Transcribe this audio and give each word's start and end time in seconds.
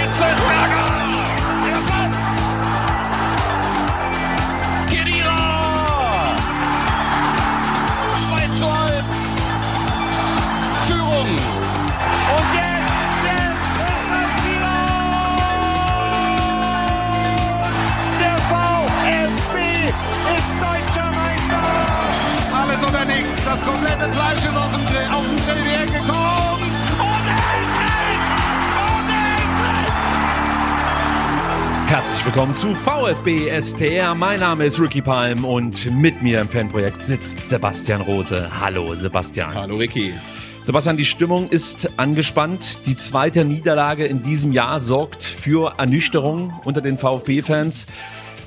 Hitzelsberger! 0.00 0.86
Der 1.62 1.80
Pass! 1.90 2.18
Kedira! 4.88 5.40
2 8.12 8.48
zu 8.58 8.66
1. 8.66 9.16
Führung. 10.86 11.30
Und 12.36 12.48
jetzt, 12.54 13.22
das 14.10 14.30
wieder! 14.46 14.78
Der 18.20 18.36
VfB 18.48 19.54
ist 20.36 20.50
deutscher 20.60 21.08
Meister! 21.10 21.64
Alles 22.58 22.80
oder 22.88 23.04
nichts. 23.04 23.44
Das 23.44 23.60
komplette 23.62 24.06
Fleisch 24.10 24.44
ist 24.48 24.56
aus 24.56 24.70
dem 24.72 24.86
Grill, 24.86 25.08
auf 25.12 25.24
den 25.28 25.40
Grill 25.46 25.64
hergekommen. 25.64 26.10
Und 26.10 26.39
Herzlich 31.90 32.24
willkommen 32.24 32.54
zu 32.54 32.72
VfB 32.72 33.50
STR. 33.60 34.14
Mein 34.14 34.38
Name 34.38 34.64
ist 34.64 34.78
Ricky 34.78 35.02
Palm 35.02 35.44
und 35.44 35.92
mit 35.92 36.22
mir 36.22 36.40
im 36.40 36.48
Fanprojekt 36.48 37.02
sitzt 37.02 37.40
Sebastian 37.40 38.00
Rose. 38.00 38.48
Hallo 38.60 38.94
Sebastian. 38.94 39.52
Hallo 39.52 39.74
Ricky. 39.74 40.14
Sebastian, 40.62 40.96
die 40.96 41.04
Stimmung 41.04 41.48
ist 41.48 41.98
angespannt. 41.98 42.86
Die 42.86 42.94
zweite 42.94 43.44
Niederlage 43.44 44.06
in 44.06 44.22
diesem 44.22 44.52
Jahr 44.52 44.78
sorgt 44.78 45.24
für 45.24 45.74
Ernüchterung 45.78 46.60
unter 46.64 46.80
den 46.80 46.96
VfB-Fans. 46.96 47.86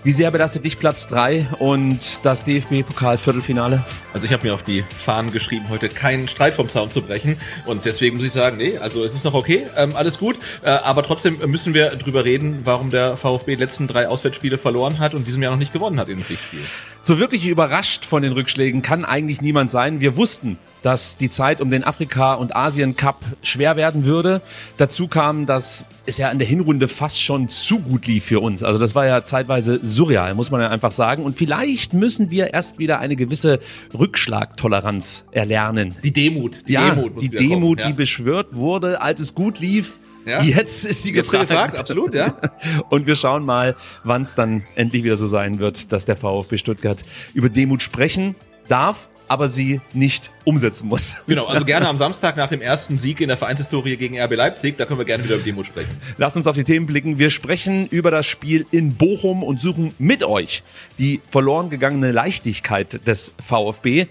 Wie 0.06 0.12
sehr 0.12 0.32
belastet 0.32 0.66
dich 0.66 0.80
Platz 0.80 1.08
3 1.08 1.48
und 1.60 2.26
das 2.26 2.44
DFB-Pokal-Viertelfinale? 2.44 3.82
Also 4.12 4.26
ich 4.26 4.34
habe 4.34 4.46
mir 4.46 4.54
auf 4.54 4.62
die 4.62 4.82
Fahnen 4.82 5.32
geschrieben, 5.32 5.70
heute 5.70 5.88
keinen 5.88 6.28
Streit 6.28 6.56
vom 6.56 6.68
Zaun 6.68 6.92
zu 6.92 7.02
brechen. 7.02 7.38
Und 7.66 7.86
deswegen 7.86 8.18
muss 8.18 8.26
ich 8.26 8.34
sagen, 8.34 8.58
nee, 8.58 8.78
also 8.78 9.06
es 9.06 9.16
ist 9.16 9.24
noch 9.24 9.34
okay, 9.34 9.66
ähm, 9.78 9.96
alles 9.96 10.20
gut. 10.20 10.38
Äh, 10.62 10.72
aber 10.72 11.04
trotzdem 11.04 11.38
müssen 11.50 11.74
wir 11.74 11.92
drüber 11.92 12.26
reden, 12.26 12.64
warum 12.66 12.92
der 12.92 13.16
VfB 13.16 13.56
die 13.56 13.62
letzten 13.62 13.88
drei 13.88 14.10
Auswärtsspiele 14.10 14.58
verloren 14.58 15.00
hat 15.00 15.14
und 15.14 15.26
diesem 15.26 15.42
Jahr 15.42 15.54
noch 15.54 15.60
nicht 15.60 15.72
gewonnen 15.72 15.98
hat 15.98 16.10
in 16.10 16.18
dem 16.18 16.24
Pflichtspiel. 16.26 16.66
So 17.06 17.20
wirklich 17.20 17.46
überrascht 17.46 18.06
von 18.06 18.22
den 18.22 18.32
Rückschlägen 18.32 18.82
kann 18.82 19.04
eigentlich 19.04 19.42
niemand 19.42 19.70
sein. 19.70 20.00
Wir 20.00 20.16
wussten, 20.16 20.58
dass 20.84 21.18
die 21.18 21.30
Zeit 21.30 21.60
um 21.60 21.70
den 21.70 21.84
Afrika- 21.84 22.36
und 22.36 22.56
Asien-Cup 22.56 23.26
schwer 23.42 23.76
werden 23.76 24.06
würde. 24.06 24.42
Dazu 24.78 25.10
kam, 25.10 25.46
dass 25.46 25.86
es 26.06 26.18
ja 26.18 26.30
in 26.30 26.40
der 26.40 26.48
Hinrunde 26.48 26.88
fast 26.88 27.22
schon 27.22 27.50
zu 27.50 27.80
gut 27.80 28.08
lief 28.08 28.24
für 28.24 28.40
uns. 28.40 28.64
Also 28.64 28.80
das 28.80 28.96
war 28.96 29.06
ja 29.06 29.26
zeitweise 29.26 29.82
surreal, 29.84 30.34
muss 30.34 30.50
man 30.50 30.62
ja 30.62 30.70
einfach 30.70 30.94
sagen. 30.94 31.24
Und 31.24 31.36
vielleicht 31.36 31.94
müssen 31.94 32.32
wir 32.32 32.54
erst 32.54 32.80
wieder 32.80 33.00
eine 33.00 33.18
gewisse 33.18 33.60
Rückschlagtoleranz 33.94 35.26
erlernen. 35.32 35.94
Die 36.06 36.14
Demut, 36.14 36.70
die 36.70 36.74
ja, 36.74 36.90
Demut, 36.90 37.22
die 37.22 37.28
Demut, 37.28 37.50
kommen, 37.50 37.80
ja. 37.80 37.88
die 37.88 37.94
beschwört 37.94 38.56
wurde, 38.56 39.02
als 39.02 39.20
es 39.20 39.36
gut 39.36 39.60
lief. 39.60 40.00
Ja. 40.26 40.42
Jetzt 40.42 40.86
ist 40.86 41.04
sie 41.04 41.12
gefragt. 41.12 41.50
gefragt. 41.50 41.80
Absolut, 41.80 42.14
ja. 42.14 42.36
Und 42.90 43.08
wir 43.08 43.16
schauen 43.16 43.46
mal, 43.46 43.76
wann 44.04 44.22
es 44.22 44.36
dann 44.36 44.64
endlich 44.76 45.04
wieder 45.04 45.18
so 45.18 45.28
sein 45.28 45.60
wird, 45.60 45.92
dass 45.92 46.06
der 46.06 46.16
VfB 46.16 46.58
Stuttgart 46.58 46.98
über 47.34 47.50
Demut 47.50 47.82
sprechen 47.82 48.36
darf, 48.68 49.10
aber 49.28 49.48
sie 49.48 49.82
nicht 49.94 50.32
umsetzen 50.46 50.88
muss. 50.88 51.16
Genau, 51.28 51.46
also 51.46 51.66
gerne 51.66 51.88
am 51.88 51.98
Samstag 51.98 52.38
nach 52.38 52.50
dem 52.50 52.62
ersten 52.62 52.98
Sieg 52.98 53.22
in 53.22 53.28
der 53.28 53.38
Vereinshistorie 53.38 53.98
gegen 53.98 54.20
RB 54.20 54.36
Leipzig, 54.36 54.78
da 54.78 54.86
können 54.86 55.00
wir 55.00 55.06
gerne 55.06 55.24
wieder 55.24 55.36
über 55.36 55.44
Demut 55.44 55.66
sprechen. 55.66 55.90
Lasst 56.18 56.36
uns 56.36 56.48
auf 56.48 56.56
die 56.56 56.64
Themen 56.64 56.86
blicken. 56.86 57.20
Wir 57.20 57.30
sprechen 57.30 57.88
über 57.88 58.12
das 58.12 58.26
Spiel 58.26 58.66
in 58.72 58.96
Bochum 58.96 59.44
und 59.44 59.60
suchen 59.60 59.94
mit 59.98 60.24
euch 60.24 60.64
die 61.00 61.22
verloren 61.30 61.70
gegangene 61.70 62.12
Leichtigkeit 62.12 63.06
des 63.08 63.34
VfB. 63.40 64.08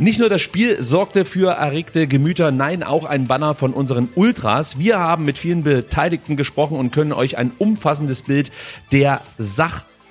Nicht 0.00 0.20
nur 0.20 0.28
das 0.28 0.42
Spiel 0.42 0.80
sorgte 0.80 1.24
für 1.24 1.50
erregte 1.50 2.06
Gemüter, 2.06 2.52
nein, 2.52 2.84
auch 2.84 3.04
ein 3.04 3.26
Banner 3.26 3.54
von 3.54 3.72
unseren 3.72 4.08
Ultras. 4.14 4.78
Wir 4.78 5.00
haben 5.00 5.24
mit 5.24 5.38
vielen 5.38 5.64
Beteiligten 5.64 6.36
gesprochen 6.36 6.78
und 6.78 6.92
können 6.92 7.12
euch 7.12 7.36
ein 7.36 7.50
umfassendes 7.58 8.22
Bild 8.22 8.52
der 8.92 9.22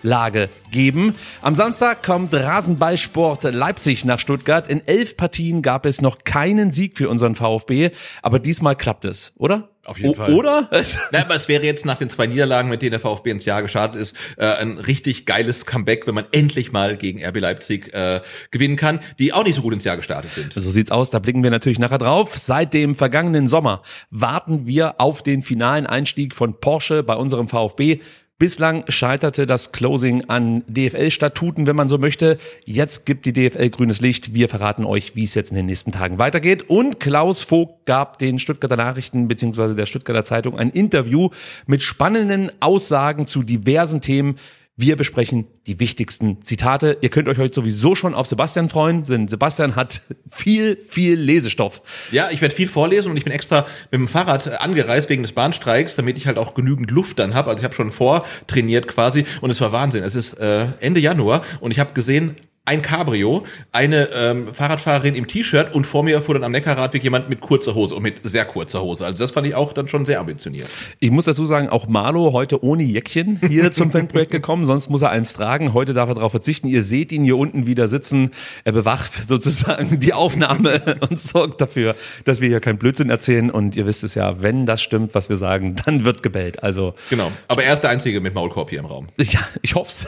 Sachlage 0.08 0.50
geben. 0.72 1.16
Am 1.42 1.54
Samstag 1.54 2.02
kommt 2.02 2.34
Rasenballsport 2.34 3.44
Leipzig 3.44 4.06
nach 4.06 4.20
Stuttgart. 4.20 4.68
In 4.68 4.82
elf 4.88 5.18
Partien 5.18 5.62
gab 5.62 5.86
es 5.86 6.02
noch 6.02 6.20
keinen 6.24 6.72
Sieg 6.72 6.98
für 6.98 7.10
unseren 7.10 7.36
VfB, 7.36 7.92
aber 8.22 8.40
diesmal 8.40 8.76
klappt 8.76 9.06
es, 9.06 9.34
oder? 9.38 9.70
Auf 9.86 10.00
jeden 10.00 10.12
o 10.12 10.14
Fall. 10.16 10.34
Oder? 10.34 10.70
Na, 11.12 11.22
aber 11.22 11.36
es 11.36 11.48
wäre 11.48 11.66
jetzt 11.66 11.86
nach 11.86 11.98
den 11.98 12.10
zwei 12.10 12.28
Niederlagen, 12.28 12.70
mit 12.70 12.82
denen 12.82 12.92
der 12.92 13.00
VfB 13.00 13.32
ins 13.32 13.46
Jahr 13.46 13.62
gestartet 13.62 14.02
ist, 14.02 14.18
äh, 14.38 14.46
ein 14.46 14.78
richtig 14.78 15.26
geiles 15.26 15.66
Comeback, 15.66 16.08
wenn 16.08 16.16
man 16.16 16.26
endlich 16.32 16.74
mal 16.74 16.98
gegen 16.98 17.24
RB 17.24 17.40
Leipzig 17.40 17.94
äh, 17.94 18.22
gewinnen 18.52 18.76
kann, 18.76 19.00
die 19.18 19.32
auch 19.32 19.46
nicht 19.46 19.56
so 19.56 19.62
gut 19.62 19.74
ins 19.74 19.86
Jahr 19.86 19.96
gestartet 19.96 20.32
sind. 20.32 20.54
So 20.54 20.70
sieht's 20.70 20.92
aus, 20.92 21.10
da 21.10 21.20
blicken 21.20 21.42
wir 21.42 21.52
natürlich 21.52 21.80
nachher 21.80 22.00
drauf. 22.00 22.38
Seit 22.38 22.74
dem 22.74 22.96
vergangenen 22.96 23.48
Sommer 23.48 23.82
warten 24.10 24.68
wir 24.68 25.00
auf 25.00 25.24
den 25.24 25.42
finalen 25.42 25.88
Einstieg 25.88 26.36
von 26.36 26.60
Porsche 26.60 27.04
bei 27.04 27.16
unserem 27.16 27.48
VfB. 27.48 28.02
Bislang 28.40 28.84
scheiterte 28.88 29.48
das 29.48 29.72
Closing 29.72 30.26
an 30.28 30.64
DFL-Statuten, 30.68 31.66
wenn 31.66 31.76
man 31.76 31.90
so 31.90 31.98
möchte. 31.98 32.38
Jetzt 32.66 33.08
gibt 33.08 33.26
die 33.26 33.34
DFL 33.34 33.72
grünes 33.72 34.00
Licht. 34.00 34.36
Wir 34.36 34.48
verraten 34.48 34.86
euch, 34.86 35.16
wie 35.16 35.24
es 35.24 35.34
jetzt 35.34 35.50
in 35.50 35.56
den 35.56 35.66
nächsten 35.66 35.92
Tagen 35.92 36.20
weitergeht. 36.20 36.70
Und 36.70 37.00
Klaus 37.00 37.42
Vogt 37.42 37.88
gab 37.88 38.20
den 38.20 38.38
Stuttgarter 38.38 38.78
Nachrichten 38.78 39.28
bzw. 39.28 39.74
der 39.74 39.88
Stuttgarter 39.88 40.24
Zeitung 40.24 40.60
ein 40.60 40.70
Interview 40.70 41.30
mit 41.66 41.82
spannenden 41.82 42.52
Aussagen 42.60 43.26
zu 43.26 43.42
diversen 43.42 44.02
Themen. 44.02 44.38
Wir 44.80 44.96
besprechen 44.96 45.48
die 45.66 45.80
wichtigsten 45.80 46.44
Zitate. 46.44 47.00
Ihr 47.02 47.10
könnt 47.10 47.28
euch 47.28 47.40
heute 47.40 47.56
sowieso 47.56 47.96
schon 47.96 48.14
auf 48.14 48.28
Sebastian 48.28 48.70
freuen, 48.70 49.04
denn 49.06 49.28
Sebastian 49.28 49.76
hat 49.76 50.02
viel, 50.32 50.78
viel 50.88 51.16
Lesestoff. 51.20 51.82
Ja, 52.12 52.30
ich 52.30 52.42
werde 52.42 52.54
viel 52.54 52.68
vorlesen 52.68 53.10
und 53.10 53.18
ich 53.18 53.24
bin 53.24 53.34
extra 53.34 53.66
mit 53.90 54.00
dem 54.00 54.08
Fahrrad 54.08 54.62
angereist 54.62 55.10
wegen 55.10 55.24
des 55.24 55.32
Bahnstreiks, 55.32 55.96
damit 55.96 56.20
ich 56.20 56.28
halt 56.28 56.38
auch 56.38 56.54
genügend 56.54 56.92
Luft 56.92 57.18
dann 57.18 57.34
habe. 57.34 57.50
Also 57.50 57.62
ich 57.62 57.64
habe 57.64 57.74
schon 57.74 57.90
vortrainiert 57.90 58.88
quasi 58.88 59.26
und 59.42 59.50
es 59.50 59.60
war 59.62 59.72
Wahnsinn. 59.72 60.04
Es 60.04 60.14
ist 60.14 60.34
äh, 60.34 60.68
Ende 60.80 61.00
Januar 61.00 61.42
und 61.60 61.72
ich 61.72 61.80
habe 61.80 61.94
gesehen, 61.94 62.36
ein 62.68 62.82
Cabrio, 62.82 63.44
eine 63.72 64.10
ähm, 64.14 64.54
Fahrradfahrerin 64.54 65.16
im 65.16 65.26
T-Shirt 65.26 65.74
und 65.74 65.88
vor 65.88 66.04
mir 66.04 66.22
fuhr 66.22 66.36
dann 66.36 66.44
am 66.44 66.52
Neckarradweg 66.52 67.02
jemand 67.02 67.30
mit 67.30 67.40
kurzer 67.40 67.76
Hose 67.76 67.96
und 67.96 68.04
mit 68.04 68.20
sehr 68.24 68.44
kurzer 68.44 68.82
Hose. 68.82 69.06
Also 69.06 69.24
das 69.24 69.32
fand 69.32 69.48
ich 69.48 69.56
auch 69.56 69.72
dann 69.72 69.88
schon 69.88 70.06
sehr 70.06 70.20
ambitioniert. 70.20 70.68
Ich 71.00 71.10
muss 71.10 71.24
dazu 71.24 71.46
sagen, 71.46 71.70
auch 71.70 71.88
Marlo 71.88 72.34
heute 72.34 72.62
ohne 72.62 72.84
Jäckchen 72.84 73.40
hier 73.48 73.72
zum 73.72 73.90
Fanprojekt 73.92 74.32
gekommen, 74.32 74.66
sonst 74.66 74.90
muss 74.90 75.02
er 75.02 75.12
eins 75.12 75.34
tragen. 75.34 75.74
Heute 75.74 75.94
darf 75.94 76.10
er 76.10 76.16
darauf 76.16 76.32
verzichten. 76.32 76.68
Ihr 76.68 76.84
seht 76.84 77.14
ihn 77.14 77.24
hier 77.24 77.38
unten 77.38 77.68
wieder 77.68 77.88
sitzen. 77.88 78.32
Er 78.66 78.74
bewacht 78.74 79.14
sozusagen 79.28 80.02
die 80.02 80.14
Aufnahme 80.14 80.98
und 81.10 81.18
sorgt 81.18 81.62
dafür, 81.62 81.96
dass 82.26 82.42
wir 82.42 82.50
hier 82.50 82.60
kein 82.60 82.78
Blödsinn 82.78 83.10
erzählen. 83.10 83.50
Und 83.50 83.78
ihr 83.78 83.86
wisst 83.86 84.04
es 84.04 84.14
ja, 84.14 84.42
wenn 84.42 84.66
das 84.66 84.82
stimmt, 84.82 85.16
was 85.16 85.30
wir 85.30 85.38
sagen, 85.38 85.78
dann 85.86 86.04
wird 86.04 86.22
gebellt. 86.22 86.64
Also 86.64 86.96
genau. 87.10 87.32
Aber 87.48 87.64
er 87.64 87.72
ist 87.72 87.82
der 87.82 87.92
Einzige 87.92 88.20
mit 88.20 88.34
Maulkorb 88.34 88.72
hier 88.72 88.80
im 88.80 88.86
Raum. 88.88 89.08
Ja, 89.18 89.40
ich 89.62 89.76
hoff's. 89.76 90.06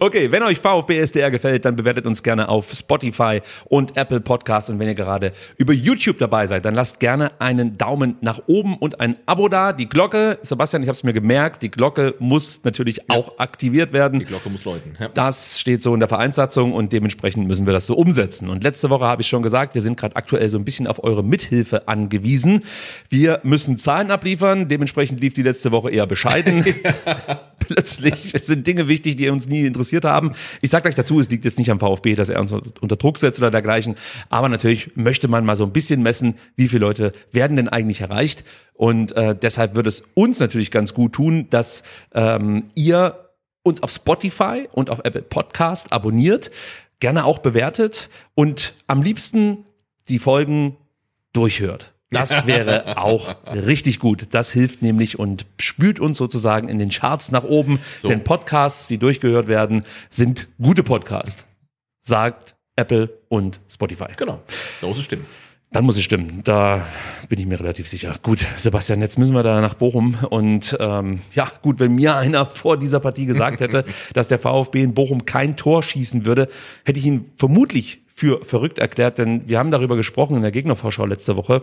okay, 0.00 0.32
wenn 0.32 0.42
euch 0.42 0.58
VfB 0.58 0.85
BSDR 0.86 1.30
gefällt, 1.30 1.64
dann 1.64 1.76
bewertet 1.76 2.06
uns 2.06 2.22
gerne 2.22 2.48
auf 2.48 2.72
Spotify 2.72 3.40
und 3.64 3.96
Apple 3.96 4.20
Podcast. 4.20 4.70
Und 4.70 4.78
wenn 4.78 4.88
ihr 4.88 4.94
gerade 4.94 5.32
über 5.56 5.72
YouTube 5.72 6.18
dabei 6.18 6.46
seid, 6.46 6.64
dann 6.64 6.74
lasst 6.74 7.00
gerne 7.00 7.32
einen 7.40 7.76
Daumen 7.78 8.16
nach 8.20 8.42
oben 8.46 8.76
und 8.76 9.00
ein 9.00 9.16
Abo 9.26 9.48
da. 9.48 9.72
Die 9.72 9.88
Glocke, 9.88 10.38
Sebastian, 10.42 10.82
ich 10.82 10.88
habe 10.88 10.96
es 10.96 11.04
mir 11.04 11.12
gemerkt, 11.12 11.62
die 11.62 11.70
Glocke 11.70 12.14
muss 12.18 12.62
natürlich 12.64 12.96
ja. 12.96 13.04
auch 13.08 13.38
aktiviert 13.38 13.92
werden. 13.92 14.20
Die 14.20 14.26
Glocke 14.26 14.50
muss 14.50 14.64
läuten. 14.64 14.96
Ja. 14.98 15.08
Das 15.08 15.60
steht 15.60 15.82
so 15.82 15.94
in 15.94 16.00
der 16.00 16.08
Vereinssatzung 16.08 16.72
und 16.72 16.92
dementsprechend 16.92 17.46
müssen 17.46 17.66
wir 17.66 17.72
das 17.72 17.86
so 17.86 17.96
umsetzen. 17.96 18.48
Und 18.48 18.62
letzte 18.62 18.90
Woche 18.90 19.04
habe 19.04 19.22
ich 19.22 19.28
schon 19.28 19.42
gesagt, 19.42 19.74
wir 19.74 19.82
sind 19.82 19.96
gerade 19.96 20.16
aktuell 20.16 20.48
so 20.48 20.58
ein 20.58 20.64
bisschen 20.64 20.86
auf 20.86 21.02
eure 21.02 21.22
Mithilfe 21.22 21.88
angewiesen. 21.88 22.62
Wir 23.08 23.40
müssen 23.42 23.78
Zahlen 23.78 24.10
abliefern. 24.10 24.68
Dementsprechend 24.68 25.20
lief 25.20 25.34
die 25.34 25.42
letzte 25.42 25.72
Woche 25.72 25.90
eher 25.90 26.06
bescheiden. 26.06 26.64
Plötzlich 27.58 28.32
sind 28.42 28.66
Dinge 28.66 28.88
wichtig, 28.88 29.16
die 29.16 29.28
uns 29.28 29.48
nie 29.48 29.64
interessiert 29.64 30.04
haben. 30.04 30.32
Ich 30.60 30.70
sage 30.76 30.82
gleich 30.82 30.94
dazu, 30.94 31.18
es 31.18 31.30
liegt 31.30 31.46
jetzt 31.46 31.58
nicht 31.58 31.70
am 31.70 31.80
VfB, 31.80 32.14
dass 32.16 32.28
er 32.28 32.38
uns 32.38 32.52
unter 32.52 32.96
Druck 32.96 33.16
setzt 33.16 33.38
oder 33.38 33.50
dergleichen. 33.50 33.94
Aber 34.28 34.50
natürlich 34.50 34.94
möchte 34.94 35.26
man 35.26 35.44
mal 35.44 35.56
so 35.56 35.64
ein 35.64 35.72
bisschen 35.72 36.02
messen, 36.02 36.34
wie 36.54 36.68
viele 36.68 36.80
Leute 36.80 37.12
werden 37.32 37.56
denn 37.56 37.68
eigentlich 37.68 38.02
erreicht. 38.02 38.44
Und 38.74 39.12
äh, 39.16 39.34
deshalb 39.34 39.74
würde 39.74 39.88
es 39.88 40.02
uns 40.12 40.38
natürlich 40.38 40.70
ganz 40.70 40.92
gut 40.92 41.14
tun, 41.14 41.46
dass 41.48 41.82
ähm, 42.12 42.64
ihr 42.74 43.30
uns 43.62 43.82
auf 43.82 43.90
Spotify 43.90 44.68
und 44.70 44.90
auf 44.90 45.00
Apple 45.02 45.22
Podcast 45.22 45.92
abonniert, 45.92 46.50
gerne 47.00 47.24
auch 47.24 47.38
bewertet 47.38 48.10
und 48.34 48.74
am 48.86 49.02
liebsten 49.02 49.64
die 50.08 50.18
Folgen 50.18 50.76
durchhört. 51.32 51.95
Das 52.10 52.46
wäre 52.46 52.98
auch 52.98 53.36
richtig 53.46 53.98
gut. 53.98 54.28
Das 54.30 54.52
hilft 54.52 54.82
nämlich 54.82 55.18
und 55.18 55.46
spült 55.60 55.98
uns 55.98 56.18
sozusagen 56.18 56.68
in 56.68 56.78
den 56.78 56.90
Charts 56.90 57.32
nach 57.32 57.44
oben. 57.44 57.80
So. 58.00 58.08
Denn 58.08 58.22
Podcasts, 58.22 58.86
die 58.86 58.98
durchgehört 58.98 59.48
werden, 59.48 59.84
sind 60.08 60.48
gute 60.60 60.82
Podcasts. 60.82 61.46
Sagt 62.00 62.54
Apple 62.76 63.10
und 63.28 63.58
Spotify. 63.68 64.06
Genau, 64.16 64.40
so 64.80 64.88
muss 64.88 64.98
es 64.98 65.04
stimmen. 65.04 65.26
Dann 65.72 65.84
muss 65.84 65.96
es 65.96 66.04
stimmen. 66.04 66.42
Da 66.44 66.86
bin 67.28 67.40
ich 67.40 67.46
mir 67.46 67.58
relativ 67.58 67.88
sicher. 67.88 68.14
Gut, 68.22 68.46
Sebastian, 68.56 69.00
jetzt 69.00 69.18
müssen 69.18 69.34
wir 69.34 69.42
da 69.42 69.60
nach 69.60 69.74
Bochum. 69.74 70.16
Und 70.30 70.76
ähm, 70.78 71.20
ja, 71.34 71.50
gut, 71.60 71.80
wenn 71.80 71.94
mir 71.94 72.16
einer 72.16 72.46
vor 72.46 72.76
dieser 72.76 73.00
Partie 73.00 73.26
gesagt 73.26 73.60
hätte, 73.60 73.84
dass 74.14 74.28
der 74.28 74.38
VfB 74.38 74.82
in 74.82 74.94
Bochum 74.94 75.24
kein 75.24 75.56
Tor 75.56 75.82
schießen 75.82 76.24
würde, 76.24 76.48
hätte 76.84 77.00
ich 77.00 77.06
ihn 77.06 77.30
vermutlich 77.34 78.05
für 78.16 78.42
verrückt 78.44 78.78
erklärt, 78.78 79.18
denn 79.18 79.46
wir 79.46 79.58
haben 79.58 79.70
darüber 79.70 79.94
gesprochen 79.94 80.36
in 80.36 80.42
der 80.42 80.50
Gegnervorschau 80.50 81.04
letzte 81.04 81.36
Woche. 81.36 81.62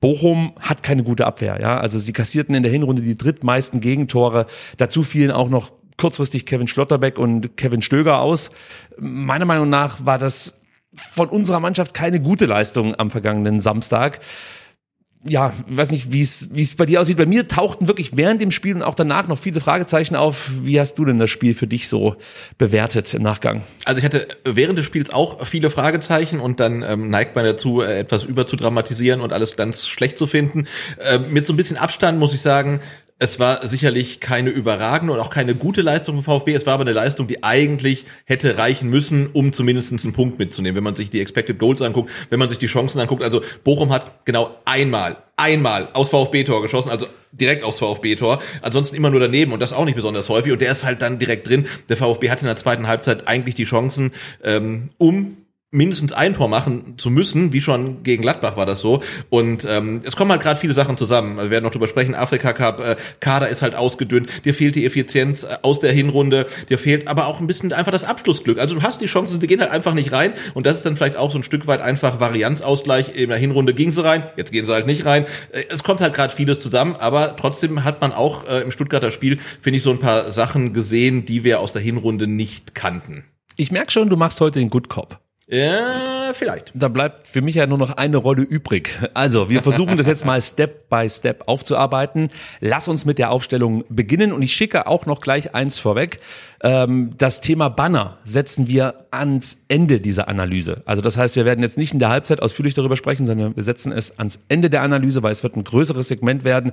Bochum 0.00 0.54
hat 0.58 0.82
keine 0.82 1.04
gute 1.04 1.26
Abwehr, 1.26 1.60
ja. 1.60 1.78
Also 1.78 1.98
sie 1.98 2.14
kassierten 2.14 2.54
in 2.54 2.62
der 2.62 2.72
Hinrunde 2.72 3.02
die 3.02 3.16
drittmeisten 3.16 3.78
Gegentore. 3.80 4.46
Dazu 4.78 5.04
fielen 5.04 5.30
auch 5.30 5.50
noch 5.50 5.72
kurzfristig 5.98 6.46
Kevin 6.46 6.66
Schlotterbeck 6.66 7.18
und 7.18 7.58
Kevin 7.58 7.82
Stöger 7.82 8.20
aus. 8.20 8.50
Meiner 8.98 9.44
Meinung 9.44 9.68
nach 9.68 10.04
war 10.04 10.18
das 10.18 10.62
von 10.94 11.28
unserer 11.28 11.60
Mannschaft 11.60 11.92
keine 11.92 12.20
gute 12.20 12.46
Leistung 12.46 12.94
am 12.98 13.10
vergangenen 13.10 13.60
Samstag. 13.60 14.20
Ja, 15.24 15.52
weiß 15.68 15.92
nicht, 15.92 16.12
wie 16.12 16.22
es 16.22 16.48
wie 16.52 16.62
es 16.62 16.74
bei 16.74 16.84
dir 16.84 17.00
aussieht. 17.00 17.16
Bei 17.16 17.26
mir 17.26 17.46
tauchten 17.46 17.86
wirklich 17.86 18.16
während 18.16 18.40
dem 18.40 18.50
Spiel 18.50 18.74
und 18.74 18.82
auch 18.82 18.96
danach 18.96 19.28
noch 19.28 19.38
viele 19.38 19.60
Fragezeichen 19.60 20.16
auf. 20.16 20.50
Wie 20.62 20.80
hast 20.80 20.96
du 20.96 21.04
denn 21.04 21.20
das 21.20 21.30
Spiel 21.30 21.54
für 21.54 21.68
dich 21.68 21.88
so 21.88 22.16
bewertet 22.58 23.14
im 23.14 23.22
Nachgang? 23.22 23.62
Also 23.84 23.98
ich 23.98 24.04
hatte 24.04 24.26
während 24.44 24.78
des 24.78 24.84
Spiels 24.84 25.12
auch 25.12 25.46
viele 25.46 25.70
Fragezeichen 25.70 26.40
und 26.40 26.58
dann 26.58 26.82
ähm, 26.82 27.08
neigt 27.08 27.36
man 27.36 27.44
dazu, 27.44 27.82
äh, 27.82 28.00
etwas 28.00 28.24
überzudramatisieren 28.24 29.20
und 29.20 29.32
alles 29.32 29.54
ganz 29.54 29.86
schlecht 29.86 30.18
zu 30.18 30.26
finden. 30.26 30.66
Äh, 30.98 31.20
mit 31.20 31.46
so 31.46 31.52
ein 31.52 31.56
bisschen 31.56 31.76
Abstand 31.76 32.18
muss 32.18 32.34
ich 32.34 32.40
sagen, 32.40 32.80
es 33.22 33.38
war 33.38 33.64
sicherlich 33.68 34.18
keine 34.18 34.50
überragende 34.50 35.12
und 35.12 35.20
auch 35.20 35.30
keine 35.30 35.54
gute 35.54 35.80
Leistung 35.80 36.20
vom 36.20 36.40
VfB. 36.40 36.54
Es 36.54 36.66
war 36.66 36.74
aber 36.74 36.82
eine 36.82 36.92
Leistung, 36.92 37.28
die 37.28 37.44
eigentlich 37.44 38.04
hätte 38.24 38.58
reichen 38.58 38.90
müssen, 38.90 39.28
um 39.32 39.52
zumindest 39.52 39.92
einen 39.92 40.12
Punkt 40.12 40.40
mitzunehmen. 40.40 40.74
Wenn 40.74 40.82
man 40.82 40.96
sich 40.96 41.08
die 41.08 41.20
Expected 41.20 41.60
Goals 41.60 41.82
anguckt, 41.82 42.10
wenn 42.30 42.40
man 42.40 42.48
sich 42.48 42.58
die 42.58 42.66
Chancen 42.66 42.98
anguckt. 42.98 43.22
Also 43.22 43.40
Bochum 43.62 43.92
hat 43.92 44.24
genau 44.24 44.50
einmal, 44.64 45.18
einmal 45.36 45.86
aus 45.92 46.10
VfB-Tor 46.10 46.62
geschossen, 46.62 46.90
also 46.90 47.06
direkt 47.30 47.62
aus 47.62 47.78
VfB-Tor. 47.78 48.42
Ansonsten 48.60 48.96
immer 48.96 49.10
nur 49.10 49.20
daneben 49.20 49.52
und 49.52 49.60
das 49.60 49.72
auch 49.72 49.84
nicht 49.84 49.94
besonders 49.94 50.28
häufig. 50.28 50.50
Und 50.50 50.60
der 50.60 50.72
ist 50.72 50.82
halt 50.82 51.00
dann 51.00 51.20
direkt 51.20 51.48
drin. 51.48 51.66
Der 51.88 51.96
VfB 51.96 52.28
hatte 52.28 52.40
in 52.40 52.48
der 52.48 52.56
zweiten 52.56 52.88
Halbzeit 52.88 53.28
eigentlich 53.28 53.54
die 53.54 53.64
Chancen, 53.64 54.10
ähm, 54.42 54.88
um 54.98 55.36
mindestens 55.72 56.12
ein 56.12 56.34
Tor 56.34 56.48
machen 56.48 56.94
zu 56.98 57.10
müssen, 57.10 57.52
wie 57.54 57.62
schon 57.62 58.02
gegen 58.02 58.22
Gladbach 58.22 58.58
war 58.58 58.66
das 58.66 58.80
so. 58.80 59.02
Und 59.30 59.64
ähm, 59.68 60.02
es 60.04 60.16
kommen 60.16 60.30
halt 60.30 60.42
gerade 60.42 60.60
viele 60.60 60.74
Sachen 60.74 60.98
zusammen. 60.98 61.38
Also 61.38 61.48
wir 61.48 61.50
werden 61.52 61.64
noch 61.64 61.70
drüber 61.72 61.88
sprechen. 61.88 62.14
Afrika 62.14 62.52
Cup, 62.52 62.80
äh, 62.80 62.96
Kader 63.20 63.48
ist 63.48 63.62
halt 63.62 63.74
ausgedünnt. 63.74 64.44
Dir 64.44 64.54
fehlt 64.54 64.74
die 64.76 64.84
Effizienz 64.84 65.44
äh, 65.44 65.56
aus 65.62 65.80
der 65.80 65.92
Hinrunde. 65.92 66.46
Dir 66.68 66.78
fehlt 66.78 67.08
aber 67.08 67.26
auch 67.26 67.40
ein 67.40 67.46
bisschen 67.46 67.72
einfach 67.72 67.90
das 67.90 68.04
Abschlussglück. 68.04 68.58
Also 68.58 68.74
du 68.76 68.82
hast 68.82 69.00
die 69.00 69.06
Chancen, 69.06 69.40
die 69.40 69.46
gehen 69.46 69.60
halt 69.60 69.70
einfach 69.70 69.94
nicht 69.94 70.12
rein. 70.12 70.34
Und 70.52 70.66
das 70.66 70.76
ist 70.76 70.86
dann 70.86 70.94
vielleicht 70.94 71.16
auch 71.16 71.30
so 71.30 71.38
ein 71.38 71.42
Stück 71.42 71.66
weit 71.66 71.80
einfach 71.80 72.20
Varianzausgleich. 72.20 73.16
In 73.16 73.30
der 73.30 73.38
Hinrunde 73.38 73.72
ging 73.72 73.90
sie 73.90 74.04
rein, 74.04 74.24
jetzt 74.36 74.52
gehen 74.52 74.66
sie 74.66 74.72
halt 74.72 74.86
nicht 74.86 75.06
rein. 75.06 75.24
Äh, 75.52 75.64
Es 75.70 75.82
kommt 75.82 76.02
halt 76.02 76.12
gerade 76.12 76.34
vieles 76.34 76.60
zusammen, 76.60 76.96
aber 76.96 77.34
trotzdem 77.36 77.82
hat 77.82 78.02
man 78.02 78.12
auch 78.12 78.46
äh, 78.46 78.60
im 78.60 78.70
Stuttgarter 78.70 79.10
Spiel, 79.10 79.38
finde 79.62 79.78
ich, 79.78 79.82
so 79.82 79.90
ein 79.90 79.98
paar 79.98 80.32
Sachen 80.32 80.74
gesehen, 80.74 81.24
die 81.24 81.44
wir 81.44 81.60
aus 81.60 81.72
der 81.72 81.80
Hinrunde 81.80 82.26
nicht 82.26 82.74
kannten. 82.74 83.24
Ich 83.56 83.72
merke 83.72 83.90
schon, 83.90 84.10
du 84.10 84.16
machst 84.16 84.38
heute 84.40 84.58
den 84.58 84.68
Good 84.68 84.90
Cop. 84.90 85.18
Ja, 85.52 86.32
vielleicht. 86.32 86.72
Da 86.72 86.88
bleibt 86.88 87.26
für 87.26 87.42
mich 87.42 87.56
ja 87.56 87.66
nur 87.66 87.76
noch 87.76 87.90
eine 87.98 88.16
Rolle 88.16 88.40
übrig. 88.40 88.98
Also, 89.12 89.50
wir 89.50 89.62
versuchen 89.62 89.98
das 89.98 90.06
jetzt 90.06 90.24
mal 90.24 90.40
Step 90.40 90.88
by 90.88 91.06
Step 91.10 91.42
aufzuarbeiten. 91.46 92.30
Lass 92.60 92.88
uns 92.88 93.04
mit 93.04 93.18
der 93.18 93.30
Aufstellung 93.30 93.84
beginnen 93.90 94.32
und 94.32 94.40
ich 94.40 94.54
schicke 94.54 94.86
auch 94.86 95.04
noch 95.04 95.20
gleich 95.20 95.54
eins 95.54 95.78
vorweg. 95.78 96.20
Ähm, 96.62 97.14
das 97.18 97.40
Thema 97.40 97.68
Banner 97.68 98.18
setzen 98.24 98.68
wir 98.68 99.06
ans 99.10 99.58
Ende 99.68 100.00
dieser 100.00 100.28
Analyse. 100.28 100.82
Also 100.86 101.02
das 101.02 101.16
heißt, 101.16 101.34
wir 101.34 101.44
werden 101.44 101.60
jetzt 101.60 101.76
nicht 101.76 101.92
in 101.92 101.98
der 101.98 102.08
Halbzeit 102.08 102.40
ausführlich 102.40 102.74
darüber 102.74 102.96
sprechen, 102.96 103.26
sondern 103.26 103.56
wir 103.56 103.62
setzen 103.62 103.90
es 103.92 104.18
ans 104.18 104.38
Ende 104.48 104.70
der 104.70 104.82
Analyse, 104.82 105.22
weil 105.22 105.32
es 105.32 105.42
wird 105.42 105.56
ein 105.56 105.64
größeres 105.64 106.08
Segment 106.08 106.44
werden. 106.44 106.72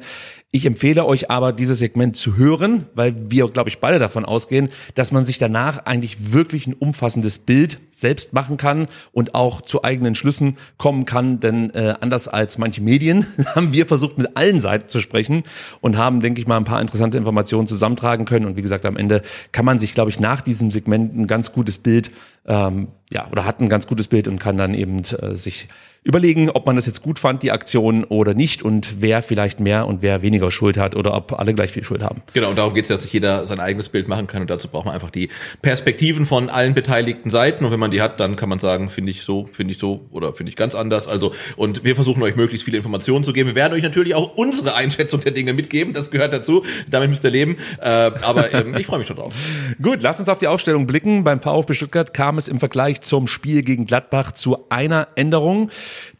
Ich 0.51 0.65
empfehle 0.65 1.05
euch 1.05 1.31
aber, 1.31 1.51
dieses 1.51 1.79
Segment 1.79 2.15
zu 2.15 2.37
hören, 2.37 2.85
weil 2.93 3.15
wir, 3.31 3.47
glaube 3.49 3.69
ich, 3.69 3.79
beide 3.79 3.99
davon 3.99 4.25
ausgehen, 4.25 4.69
dass 4.95 5.11
man 5.11 5.25
sich 5.25 5.37
danach 5.39 5.85
eigentlich 5.85 6.33
wirklich 6.33 6.67
ein 6.67 6.73
umfassendes 6.73 7.39
Bild 7.39 7.79
selbst 7.89 8.33
machen 8.33 8.57
kann 8.57 8.87
und 9.11 9.33
auch 9.33 9.61
zu 9.61 9.83
eigenen 9.83 10.13
Schlüssen 10.13 10.57
kommen 10.77 11.05
kann. 11.05 11.39
Denn 11.39 11.71
äh, 11.71 11.95
anders 11.99 12.27
als 12.27 12.57
manche 12.59 12.81
Medien 12.81 13.25
haben 13.55 13.73
wir 13.73 13.87
versucht, 13.87 14.17
mit 14.17 14.37
allen 14.37 14.59
Seiten 14.59 14.87
zu 14.87 15.01
sprechen 15.01 15.43
und 15.81 15.97
haben, 15.97 16.21
denke 16.21 16.39
ich 16.39 16.47
mal, 16.47 16.57
ein 16.57 16.63
paar 16.63 16.79
interessante 16.81 17.17
Informationen 17.17 17.67
zusammentragen 17.67 18.25
können. 18.25 18.45
Und 18.45 18.55
wie 18.55 18.61
gesagt, 18.61 18.85
am 18.85 18.95
Ende 18.95 19.23
kann 19.51 19.65
man 19.65 19.78
sich, 19.79 19.93
glaube 19.93 20.11
ich, 20.11 20.19
nach 20.19 20.41
diesem 20.41 20.71
Segment 20.71 21.15
ein 21.17 21.27
ganz 21.27 21.51
gutes 21.51 21.77
Bild, 21.77 22.11
ähm, 22.49 22.89
ja, 23.11 23.27
oder 23.31 23.45
hat 23.45 23.59
ein 23.59 23.69
ganz 23.69 23.87
gutes 23.87 24.07
Bild 24.07 24.27
und 24.27 24.39
kann 24.39 24.57
dann 24.57 24.73
eben 24.73 24.99
äh, 24.99 25.33
sich 25.33 25.67
überlegen, 26.03 26.49
ob 26.49 26.65
man 26.65 26.75
das 26.75 26.85
jetzt 26.85 27.01
gut 27.01 27.19
fand, 27.19 27.43
die 27.43 27.51
Aktion 27.51 28.05
oder 28.05 28.33
nicht 28.33 28.63
und 28.63 29.01
wer 29.01 29.21
vielleicht 29.21 29.59
mehr 29.59 29.85
und 29.85 30.01
wer 30.01 30.21
weniger 30.21 30.49
Schuld 30.49 30.77
hat 30.77 30.95
oder 30.95 31.13
ob 31.13 31.37
alle 31.37 31.53
gleich 31.53 31.71
viel 31.71 31.83
Schuld 31.83 32.01
haben. 32.01 32.21
Genau, 32.33 32.49
und 32.49 32.57
darum 32.57 32.73
geht 32.73 32.85
es, 32.85 32.87
dass 32.87 33.03
sich 33.03 33.11
jeder 33.11 33.45
sein 33.45 33.59
eigenes 33.59 33.89
Bild 33.89 34.07
machen 34.07 34.27
kann 34.27 34.41
und 34.41 34.49
dazu 34.49 34.69
braucht 34.69 34.85
man 34.85 34.95
einfach 34.95 35.09
die 35.09 35.29
Perspektiven 35.61 36.25
von 36.25 36.49
allen 36.49 36.73
beteiligten 36.73 37.29
Seiten 37.29 37.65
und 37.65 37.71
wenn 37.71 37.79
man 37.79 37.91
die 37.91 38.01
hat, 38.01 38.19
dann 38.19 38.37
kann 38.37 38.47
man 38.47 38.59
sagen, 38.59 38.89
finde 38.89 39.11
ich 39.11 39.23
so, 39.23 39.45
finde 39.45 39.73
ich 39.73 39.77
so 39.77 40.05
oder 40.11 40.33
finde 40.33 40.51
ich 40.51 40.55
ganz 40.55 40.73
anders. 40.73 41.07
Also 41.07 41.33
und 41.57 41.83
wir 41.83 41.95
versuchen 41.95 42.23
euch 42.23 42.35
möglichst 42.37 42.63
viele 42.63 42.77
Informationen 42.77 43.25
zu 43.25 43.33
geben. 43.33 43.49
Wir 43.49 43.55
werden 43.55 43.73
euch 43.73 43.83
natürlich 43.83 44.15
auch 44.15 44.37
unsere 44.37 44.75
Einschätzung 44.75 45.19
der 45.19 45.33
Dinge 45.33 45.53
mitgeben, 45.53 45.93
das 45.93 46.11
gehört 46.11 46.31
dazu. 46.31 46.63
Damit 46.89 47.09
müsst 47.09 47.25
ihr 47.25 47.31
leben. 47.31 47.57
Äh, 47.81 47.87
aber 47.87 48.53
ähm, 48.53 48.75
ich 48.77 48.87
freue 48.87 48.99
mich 48.99 49.07
schon 49.07 49.17
drauf. 49.17 49.33
Gut, 49.81 50.01
lass 50.01 50.19
uns 50.19 50.29
auf 50.29 50.39
die 50.39 50.47
Aufstellung 50.47 50.87
blicken. 50.87 51.25
Beim 51.25 51.41
VfB 51.41 51.73
Stuttgart 51.73 52.13
kam 52.13 52.37
es 52.39 52.47
im 52.47 52.59
Vergleich 52.59 53.01
zum 53.01 53.27
Spiel 53.27 53.61
gegen 53.61 53.85
Gladbach 53.85 54.31
zu 54.31 54.69
einer 54.69 55.09
Änderung, 55.15 55.69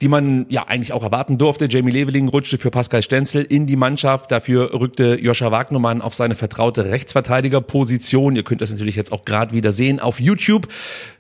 die 0.01 0.07
man 0.07 0.45
ja 0.49 0.67
eigentlich 0.67 0.93
auch 0.93 1.03
erwarten 1.03 1.39
durfte. 1.39 1.67
Jamie 1.69 1.91
Leveling 1.91 2.29
rutschte 2.29 2.59
für 2.59 2.69
Pascal 2.69 3.01
Stenzel 3.01 3.43
in 3.43 3.65
die 3.65 3.75
Mannschaft. 3.75 4.31
Dafür 4.31 4.73
rückte 4.73 5.19
Joscha 5.19 5.51
Wagnermann 5.51 6.01
auf 6.01 6.13
seine 6.13 6.35
vertraute 6.35 6.85
Rechtsverteidigerposition. 6.91 8.35
Ihr 8.35 8.43
könnt 8.43 8.61
das 8.61 8.69
natürlich 8.69 8.95
jetzt 8.95 9.11
auch 9.11 9.25
gerade 9.25 9.55
wieder 9.55 9.71
sehen 9.71 9.99
auf 9.99 10.19
YouTube. 10.19 10.67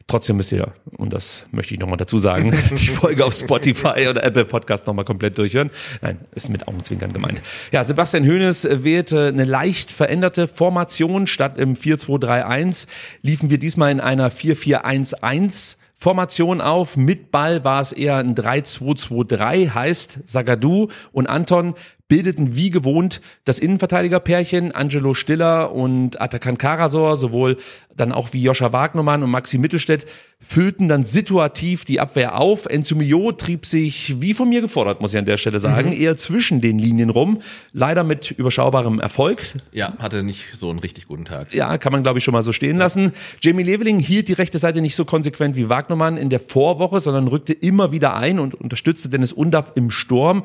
Trotzdem 0.09 0.37
müsst 0.37 0.51
ihr, 0.51 0.73
und 0.97 1.13
das 1.13 1.45
möchte 1.51 1.75
ich 1.75 1.79
nochmal 1.79 1.97
dazu 1.97 2.17
sagen, 2.17 2.51
die 2.71 2.87
Folge 2.87 3.23
auf 3.23 3.33
Spotify 3.33 4.07
oder 4.09 4.23
Apple 4.23 4.43
Podcast 4.43 4.87
nochmal 4.87 5.05
komplett 5.05 5.37
durchhören. 5.37 5.69
Nein, 6.01 6.19
ist 6.33 6.49
mit 6.49 6.67
Augenzwinkern 6.67 7.13
gemeint. 7.13 7.39
Ja, 7.71 7.83
Sebastian 7.83 8.25
Hoeneß 8.25 8.67
wählte 8.83 9.27
eine 9.27 9.45
leicht 9.45 9.91
veränderte 9.91 10.47
Formation. 10.47 11.27
Statt 11.27 11.59
im 11.59 11.75
4-2-3-1 11.75 12.87
liefen 13.21 13.51
wir 13.51 13.59
diesmal 13.59 13.91
in 13.91 13.99
einer 13.99 14.31
4-4-1-1 14.31 15.77
Formation 15.95 16.59
auf. 16.59 16.97
Mit 16.97 17.29
Ball 17.29 17.63
war 17.63 17.81
es 17.81 17.91
eher 17.91 18.17
ein 18.17 18.33
3-2-2-3, 18.33 19.75
heißt 19.75 20.21
Sagadu 20.25 20.87
und 21.11 21.27
Anton 21.27 21.75
bildeten 22.09 22.55
wie 22.55 22.71
gewohnt 22.71 23.21
das 23.45 23.59
Innenverteidigerpärchen 23.59 24.73
Angelo 24.73 25.13
Stiller 25.13 25.71
und 25.71 26.19
Atakan 26.19 26.57
Karasor, 26.57 27.15
sowohl 27.15 27.55
dann 27.95 28.11
auch 28.11 28.33
wie 28.33 28.41
Joscha 28.41 28.73
Wagnermann 28.73 29.23
und 29.23 29.29
Maxi 29.29 29.57
Mittelstädt, 29.57 30.05
füllten 30.39 30.87
dann 30.87 31.03
situativ 31.03 31.85
die 31.85 31.99
Abwehr 31.99 32.39
auf. 32.39 32.65
Enzo 32.65 32.95
Mio 32.95 33.31
trieb 33.33 33.65
sich, 33.65 34.21
wie 34.21 34.33
von 34.33 34.49
mir 34.49 34.61
gefordert, 34.61 35.01
muss 35.01 35.13
ich 35.13 35.19
an 35.19 35.25
der 35.25 35.37
Stelle 35.37 35.59
sagen, 35.59 35.91
eher 35.91 36.15
zwischen 36.15 36.61
den 36.61 36.79
Linien 36.79 37.09
rum. 37.09 37.41
Leider 37.73 38.03
mit 38.03 38.31
überschaubarem 38.31 38.99
Erfolg. 38.99 39.41
Ja, 39.71 39.93
hatte 39.99 40.23
nicht 40.23 40.45
so 40.53 40.69
einen 40.69 40.79
richtig 40.79 41.07
guten 41.07 41.25
Tag. 41.25 41.53
Ja, 41.53 41.77
kann 41.77 41.91
man 41.91 42.03
glaube 42.03 42.19
ich 42.19 42.23
schon 42.25 42.33
mal 42.33 42.43
so 42.43 42.53
stehen 42.53 42.77
lassen. 42.77 43.11
Jamie 43.41 43.63
Leveling 43.63 43.99
hielt 43.99 44.29
die 44.29 44.33
rechte 44.33 44.59
Seite 44.59 44.81
nicht 44.81 44.95
so 44.95 45.05
konsequent 45.05 45.55
wie 45.55 45.69
Wagnermann 45.69 46.17
in 46.17 46.29
der 46.29 46.39
Vorwoche, 46.39 47.01
sondern 47.01 47.27
rückte 47.27 47.53
immer 47.53 47.91
wieder 47.91 48.15
ein 48.15 48.39
und 48.39 48.55
unterstützte 48.55 49.09
Dennis 49.09 49.33
Undaff 49.33 49.73
im 49.75 49.91
Sturm. 49.91 50.43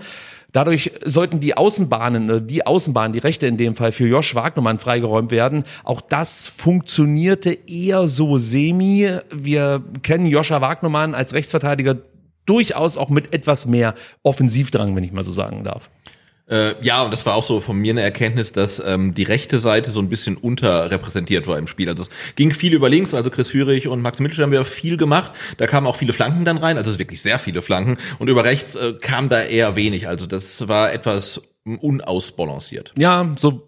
Dadurch 0.54 0.92
sollten 1.04 1.40
die 1.40 1.56
Außenbahnen, 1.56 2.30
oder 2.30 2.40
die 2.40 2.64
Außenbahn, 2.64 3.12
die 3.12 3.18
rechte 3.18 3.48
in 3.48 3.56
dem 3.56 3.74
Fall 3.74 3.90
für 3.90 4.06
Josh 4.06 4.36
Wagnermann 4.36 4.78
freigeräumt 4.78 5.32
werden. 5.32 5.64
Auch 5.82 6.00
das 6.00 6.46
funktionierte 6.46 7.58
eher 7.66 8.06
so 8.06 8.38
semi. 8.38 9.10
Wir 9.32 9.82
kennen 10.04 10.26
Joscha 10.26 10.60
Wagnermann 10.60 11.12
als 11.12 11.34
Rechtsverteidiger 11.34 11.96
durchaus 12.46 12.96
auch 12.96 13.08
mit 13.08 13.34
etwas 13.34 13.66
mehr 13.66 13.94
Offensivdrang, 14.22 14.94
wenn 14.94 15.02
ich 15.02 15.10
mal 15.10 15.24
so 15.24 15.32
sagen 15.32 15.64
darf. 15.64 15.90
Äh, 16.46 16.74
ja, 16.84 17.02
und 17.02 17.10
das 17.10 17.24
war 17.24 17.34
auch 17.34 17.42
so 17.42 17.60
von 17.60 17.76
mir 17.78 17.92
eine 17.92 18.02
Erkenntnis, 18.02 18.52
dass 18.52 18.82
ähm, 18.84 19.14
die 19.14 19.22
rechte 19.22 19.60
Seite 19.60 19.90
so 19.90 20.00
ein 20.00 20.08
bisschen 20.08 20.36
unterrepräsentiert 20.36 21.46
war 21.46 21.56
im 21.58 21.66
Spiel. 21.66 21.88
Also 21.88 22.02
es 22.04 22.10
ging 22.36 22.52
viel 22.52 22.74
über 22.74 22.88
links, 22.90 23.14
also 23.14 23.30
Chris 23.30 23.48
Führig 23.50 23.88
und 23.88 24.02
Max 24.02 24.20
Mitchell 24.20 24.44
haben 24.44 24.52
ja 24.52 24.64
viel 24.64 24.98
gemacht. 24.98 25.32
Da 25.56 25.66
kamen 25.66 25.86
auch 25.86 25.96
viele 25.96 26.12
Flanken 26.12 26.44
dann 26.44 26.58
rein, 26.58 26.76
also 26.76 26.90
es 26.90 26.98
wirklich 26.98 27.22
sehr 27.22 27.38
viele 27.38 27.62
Flanken. 27.62 27.96
Und 28.18 28.28
über 28.28 28.44
rechts 28.44 28.74
äh, 28.74 28.92
kam 29.00 29.30
da 29.30 29.42
eher 29.42 29.74
wenig. 29.76 30.06
Also 30.06 30.26
das 30.26 30.68
war 30.68 30.92
etwas 30.92 31.40
unausbalanciert. 31.64 32.92
Ja, 32.98 33.32
so 33.38 33.66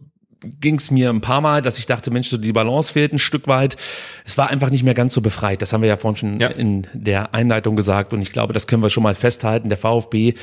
ging 0.60 0.76
es 0.76 0.90
mir 0.90 1.10
ein 1.10 1.22
paar 1.22 1.40
Mal, 1.40 1.62
dass 1.62 1.78
ich 1.78 1.86
dachte, 1.86 2.10
Mensch, 2.10 2.28
so 2.28 2.36
die 2.36 2.52
Balance 2.52 2.92
fehlt 2.92 3.12
ein 3.12 3.18
Stück 3.18 3.48
weit. 3.48 3.76
Es 4.24 4.36
war 4.36 4.50
einfach 4.50 4.68
nicht 4.70 4.82
mehr 4.84 4.94
ganz 4.94 5.14
so 5.14 5.20
befreit. 5.22 5.62
Das 5.62 5.72
haben 5.72 5.80
wir 5.80 5.88
ja 5.88 5.96
vorhin 5.96 6.16
schon 6.16 6.40
Ja. 6.40 6.48
in 6.48 6.86
der 6.92 7.34
Einleitung 7.34 7.74
gesagt. 7.74 8.12
Und 8.12 8.20
ich 8.22 8.32
glaube, 8.32 8.52
das 8.52 8.66
können 8.66 8.82
wir 8.82 8.90
schon 8.90 9.02
mal 9.02 9.14
festhalten. 9.14 9.68
Der 9.70 9.78
VfB 9.78 10.34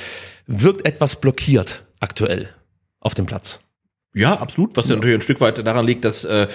wirkt 0.46 0.84
etwas 0.84 1.16
blockiert 1.20 1.84
aktuell 2.04 2.50
auf 3.00 3.14
dem 3.14 3.26
Platz. 3.26 3.60
Ja, 4.14 4.34
absolut. 4.34 4.76
Was 4.76 4.88
ja. 4.88 4.94
natürlich 4.94 5.16
ein 5.16 5.22
Stück 5.22 5.40
weit 5.40 5.58
daran 5.58 5.86
liegt, 5.86 6.04
dass 6.04 6.24
äh, 6.24 6.46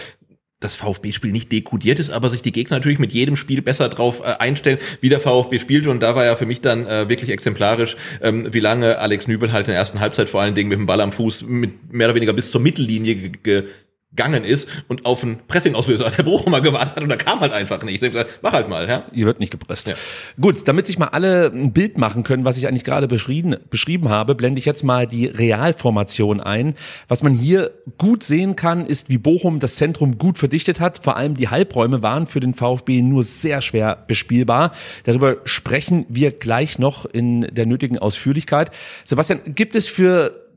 das 0.60 0.76
VfB-Spiel 0.76 1.32
nicht 1.32 1.52
dekodiert 1.52 2.00
ist, 2.00 2.12
aber 2.12 2.30
sich 2.30 2.42
die 2.42 2.52
Gegner 2.52 2.78
natürlich 2.78 3.00
mit 3.00 3.14
jedem 3.14 3.36
Spiel 3.36 3.62
besser 3.62 3.90
drauf 3.90 4.22
äh, 4.22 4.36
einstellen, 4.40 4.78
wie 5.02 5.10
der 5.10 5.20
VfB 5.20 5.60
spielte. 5.60 5.90
Und 5.90 6.02
da 6.02 6.16
war 6.16 6.26
ja 6.26 6.36
für 6.36 6.46
mich 6.46 6.62
dann 6.62 6.86
äh, 6.86 7.10
wirklich 7.10 7.32
exemplarisch, 7.32 7.98
ähm, 8.22 8.54
wie 8.54 8.60
lange 8.60 9.00
Alex 9.00 9.28
Nübel 9.28 9.52
halt 9.52 9.68
in 9.68 9.72
der 9.72 9.80
ersten 9.80 10.00
Halbzeit 10.00 10.30
vor 10.30 10.42
allen 10.42 10.56
Dingen 10.56 10.70
mit 10.70 10.78
dem 10.78 10.86
Ball 10.86 11.02
am 11.02 11.12
Fuß 11.12 11.44
mit 11.44 11.92
mehr 11.92 12.08
oder 12.08 12.16
weniger 12.16 12.34
bis 12.34 12.52
zur 12.52 12.62
Mittellinie 12.62 13.16
ge 13.30 13.68
gegangen 14.12 14.44
ist 14.44 14.68
und 14.88 15.06
auf 15.06 15.24
einen 15.24 15.40
Pressing-Auslöser 15.48 16.10
der 16.10 16.24
Bochumer 16.24 16.62
gewartet 16.62 16.96
hat 16.96 17.04
und 17.04 17.10
da 17.10 17.16
kam 17.16 17.40
halt 17.42 17.54
einfach 17.54 17.84
nicht. 17.84 18.02
Ich 18.02 18.12
gesagt, 18.12 18.40
mach 18.42 18.54
halt 18.54 18.68
mal, 18.68 18.90
ja. 18.90 19.06
Ihr 19.14 19.28
wird 19.28 19.40
nicht 19.40 19.52
gepresst. 19.52 19.88
Ja. 19.88 19.94
Gut, 20.42 20.68
damit 20.68 20.88
sich 20.88 20.98
mal 20.98 21.10
alle 21.10 21.52
ein 21.54 21.74
Bild 21.74 22.00
machen 22.00 22.24
können, 22.24 22.44
was 22.44 22.58
ich 22.58 22.68
eigentlich 22.68 22.84
gerade 22.84 23.08
beschrieben, 23.08 23.58
beschrieben 23.70 24.10
habe, 24.10 24.34
blende 24.34 24.58
ich 24.58 24.66
jetzt 24.66 24.84
mal 24.84 25.06
die 25.06 25.28
Realformation 25.28 26.42
ein. 26.42 26.74
Was 27.08 27.22
man 27.22 27.34
hier 27.34 27.72
gut 28.00 28.24
sehen 28.24 28.56
kann, 28.56 28.88
ist, 28.88 29.10
wie 29.10 29.20
Bochum 29.20 29.60
das 29.60 29.76
Zentrum 29.76 30.18
gut 30.18 30.40
verdichtet 30.40 30.80
hat. 30.80 31.04
Vor 31.04 31.16
allem 31.16 31.36
die 31.36 31.50
Halbräume 31.50 32.02
waren 32.02 32.26
für 32.26 32.40
den 32.40 32.56
VfB 32.56 33.04
nur 33.04 33.24
sehr 33.24 33.62
schwer 33.62 34.04
bespielbar. 34.08 34.72
Darüber 35.04 35.38
sprechen 35.46 36.08
wir 36.10 36.32
gleich 36.32 36.80
noch 36.80 37.06
in 37.06 37.42
der 37.42 37.68
nötigen 37.68 38.00
Ausführlichkeit. 38.00 38.72
Sebastian, 39.06 39.42
gibt 39.54 39.76
es 39.76 39.88
für 39.88 40.49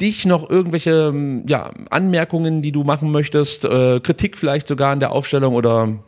dich 0.00 0.26
noch 0.26 0.48
irgendwelche 0.48 1.08
ähm, 1.08 1.44
ja, 1.48 1.70
Anmerkungen, 1.90 2.62
die 2.62 2.72
du 2.72 2.84
machen 2.84 3.10
möchtest, 3.12 3.64
äh, 3.64 4.00
Kritik 4.00 4.36
vielleicht 4.36 4.68
sogar 4.68 4.90
an 4.90 5.00
der 5.00 5.12
Aufstellung 5.12 5.54
oder 5.54 5.98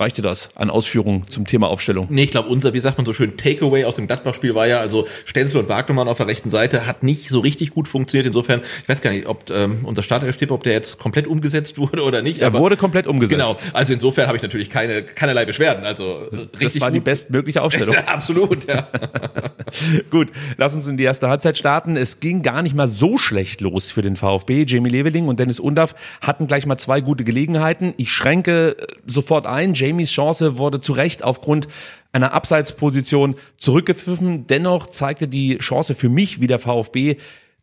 reicht 0.00 0.16
dir 0.18 0.22
das 0.22 0.50
an 0.56 0.70
Ausführungen 0.70 1.26
zum 1.28 1.46
Thema 1.46 1.68
Aufstellung? 1.68 2.06
Nee, 2.10 2.24
ich 2.24 2.30
glaube, 2.30 2.48
unser, 2.48 2.72
wie 2.74 2.80
sagt 2.80 2.96
man 2.98 3.06
so 3.06 3.12
schön, 3.12 3.36
Takeaway 3.36 3.84
aus 3.84 3.96
dem 3.96 4.06
Gladbach-Spiel 4.06 4.54
war 4.54 4.66
ja, 4.66 4.80
also 4.80 5.06
Stenzel 5.26 5.60
und 5.60 5.68
Wagnermann 5.68 6.08
auf 6.08 6.16
der 6.16 6.26
rechten 6.26 6.50
Seite 6.50 6.86
hat 6.86 7.02
nicht 7.02 7.28
so 7.28 7.40
richtig 7.40 7.70
gut 7.70 7.86
funktioniert. 7.88 8.26
Insofern, 8.26 8.62
ich 8.82 8.88
weiß 8.88 9.02
gar 9.02 9.10
nicht, 9.10 9.26
ob 9.26 9.50
ähm, 9.50 9.80
unser 9.84 10.02
Startelf-Tipp, 10.02 10.50
ob 10.50 10.62
der 10.64 10.72
jetzt 10.72 10.98
komplett 10.98 11.26
umgesetzt 11.26 11.78
wurde 11.78 12.02
oder 12.02 12.22
nicht. 12.22 12.40
Er 12.40 12.52
wurde 12.54 12.76
komplett 12.76 13.06
umgesetzt. 13.06 13.60
Genau, 13.62 13.76
also 13.76 13.92
insofern 13.92 14.26
habe 14.26 14.36
ich 14.36 14.42
natürlich 14.42 14.70
keine, 14.70 15.02
keinerlei 15.02 15.44
Beschwerden. 15.44 15.84
Also 15.84 16.28
richtig 16.32 16.58
Das 16.60 16.80
war 16.80 16.90
die 16.90 16.98
gut. 16.98 17.04
bestmögliche 17.04 17.62
Aufstellung. 17.62 17.94
Absolut, 18.06 18.66
ja. 18.66 18.88
Gut, 20.10 20.28
lass 20.56 20.74
uns 20.74 20.86
in 20.88 20.96
die 20.96 21.04
erste 21.04 21.28
Halbzeit 21.28 21.56
starten. 21.58 21.96
Es 21.96 22.20
ging 22.20 22.42
gar 22.42 22.62
nicht 22.62 22.74
mal 22.74 22.88
so 22.88 23.18
schlecht 23.18 23.60
los 23.60 23.90
für 23.90 24.02
den 24.02 24.16
VfB. 24.16 24.64
Jamie 24.66 24.90
Leveling 24.90 25.28
und 25.28 25.38
Dennis 25.38 25.60
Undaff 25.60 25.94
hatten 26.20 26.46
gleich 26.46 26.66
mal 26.66 26.76
zwei 26.76 27.00
gute 27.00 27.24
Gelegenheiten. 27.24 27.92
Ich 27.96 28.10
schränke 28.10 28.76
äh, 28.78 28.86
sofort 29.06 29.46
ein. 29.46 29.74
Jamies 29.90 30.10
Chance 30.10 30.58
wurde 30.58 30.80
zu 30.80 30.92
Recht 30.92 31.22
aufgrund 31.24 31.68
einer 32.12 32.32
Abseitsposition 32.32 33.36
zurückgepfiffen. 33.56 34.46
Dennoch 34.46 34.86
zeigte 34.86 35.28
die 35.28 35.58
Chance 35.58 35.94
für 35.94 36.08
mich, 36.08 36.40
wie 36.40 36.46
der 36.46 36.58
VfB 36.58 37.16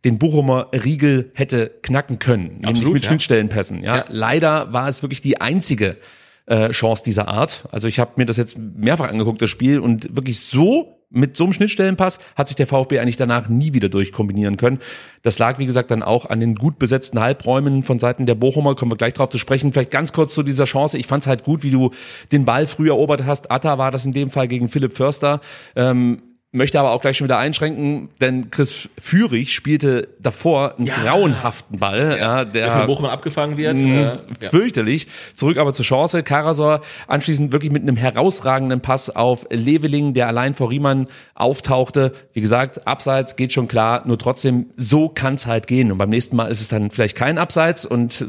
den 0.05 0.19
Bochumer 0.19 0.67
Riegel 0.73 1.31
hätte 1.33 1.71
knacken 1.81 2.19
können, 2.19 2.47
nämlich 2.47 2.67
Absolut, 2.67 2.93
mit 2.93 3.03
ja. 3.03 3.09
Schnittstellenpässen. 3.09 3.83
Ja, 3.83 3.97
Ja. 3.97 4.05
leider 4.09 4.71
war 4.71 4.87
es 4.87 5.01
wirklich 5.01 5.21
die 5.21 5.41
einzige 5.41 5.97
äh, 6.45 6.69
Chance 6.69 7.03
dieser 7.03 7.27
Art. 7.27 7.65
Also 7.71 7.87
ich 7.87 7.99
habe 7.99 8.11
mir 8.15 8.25
das 8.25 8.37
jetzt 8.37 8.57
mehrfach 8.57 9.09
angeguckt, 9.09 9.41
das 9.41 9.49
Spiel, 9.49 9.79
und 9.79 10.15
wirklich 10.15 10.39
so 10.39 10.96
mit 11.09 11.37
so 11.37 11.45
einem 11.45 11.53
Schnittstellenpass 11.53 12.19
hat 12.35 12.49
sich 12.49 12.55
der 12.55 12.67
VfB 12.67 12.99
eigentlich 12.99 13.17
danach 13.17 13.47
nie 13.47 13.73
wieder 13.73 13.89
durchkombinieren 13.89 14.57
können. 14.57 14.79
Das 15.23 15.39
lag, 15.39 15.57
wie 15.57 15.65
gesagt, 15.65 15.89
dann 15.91 16.03
auch 16.03 16.25
an 16.25 16.39
den 16.39 16.55
gut 16.55 16.79
besetzten 16.79 17.19
Halbräumen 17.19 17.83
von 17.83 17.99
Seiten 17.99 18.25
der 18.25 18.35
Bochumer. 18.35 18.75
Kommen 18.75 18.91
wir 18.91 18.97
gleich 18.97 19.13
drauf 19.13 19.29
zu 19.29 19.37
sprechen. 19.37 19.71
Vielleicht 19.71 19.91
ganz 19.91 20.11
kurz 20.11 20.33
zu 20.33 20.43
dieser 20.43 20.65
Chance. 20.65 20.97
Ich 20.97 21.07
fand 21.07 21.23
es 21.23 21.27
halt 21.27 21.43
gut, 21.43 21.63
wie 21.63 21.71
du 21.71 21.91
den 22.31 22.45
Ball 22.45 22.67
früh 22.67 22.89
erobert 22.89 23.25
hast. 23.25 23.51
Atta 23.51 23.77
war 23.77 23.91
das 23.91 24.05
in 24.05 24.11
dem 24.11 24.29
Fall 24.29 24.47
gegen 24.47 24.69
Philipp 24.69 24.95
Förster. 24.95 25.39
Ähm, 25.75 26.21
möchte 26.57 26.79
aber 26.79 26.91
auch 26.91 27.01
gleich 27.01 27.17
schon 27.17 27.25
wieder 27.25 27.37
einschränken, 27.37 28.09
denn 28.19 28.51
Chris 28.51 28.89
Führig 28.99 29.53
spielte 29.53 30.09
davor 30.19 30.75
einen 30.77 30.87
grauenhaften 30.87 31.79
Ball, 31.79 32.17
ja, 32.19 32.43
Der 32.45 32.69
von 32.71 32.79
der 32.81 32.87
Bochum 32.87 33.05
abgefangen 33.05 33.55
wird. 33.57 33.75
Mhm, 33.77 33.93
Äh, 33.93 34.03
ja. 34.41 34.49
fürchterlich. 34.49 35.07
Zurück 35.33 35.57
aber 35.57 35.73
zur 35.73 35.85
Chance. 35.85 36.23
Karasor 36.23 36.81
anschließend 37.07 37.51
wirklich 37.51 37.71
mit 37.71 37.83
einem 37.83 37.95
herausragenden 37.95 38.81
Pass 38.81 39.09
auf 39.09 39.45
Leveling, 39.49 40.13
der 40.13 40.27
allein 40.27 40.53
vor 40.53 40.69
Riemann 40.69 41.07
auftauchte. 41.35 42.11
Wie 42.33 42.41
gesagt, 42.41 42.85
Abseits 42.87 43.35
geht 43.35 43.53
schon 43.53 43.67
klar, 43.67 44.03
nur 44.05 44.17
trotzdem, 44.17 44.67
so 44.75 45.09
kann's 45.09 45.45
halt 45.47 45.67
gehen. 45.67 45.91
Und 45.91 45.97
beim 45.97 46.09
nächsten 46.09 46.35
Mal 46.35 46.47
ist 46.47 46.61
es 46.61 46.67
dann 46.67 46.91
vielleicht 46.91 47.15
kein 47.15 47.37
Abseits 47.37 47.85
und 47.85 48.21
äh, 48.21 48.25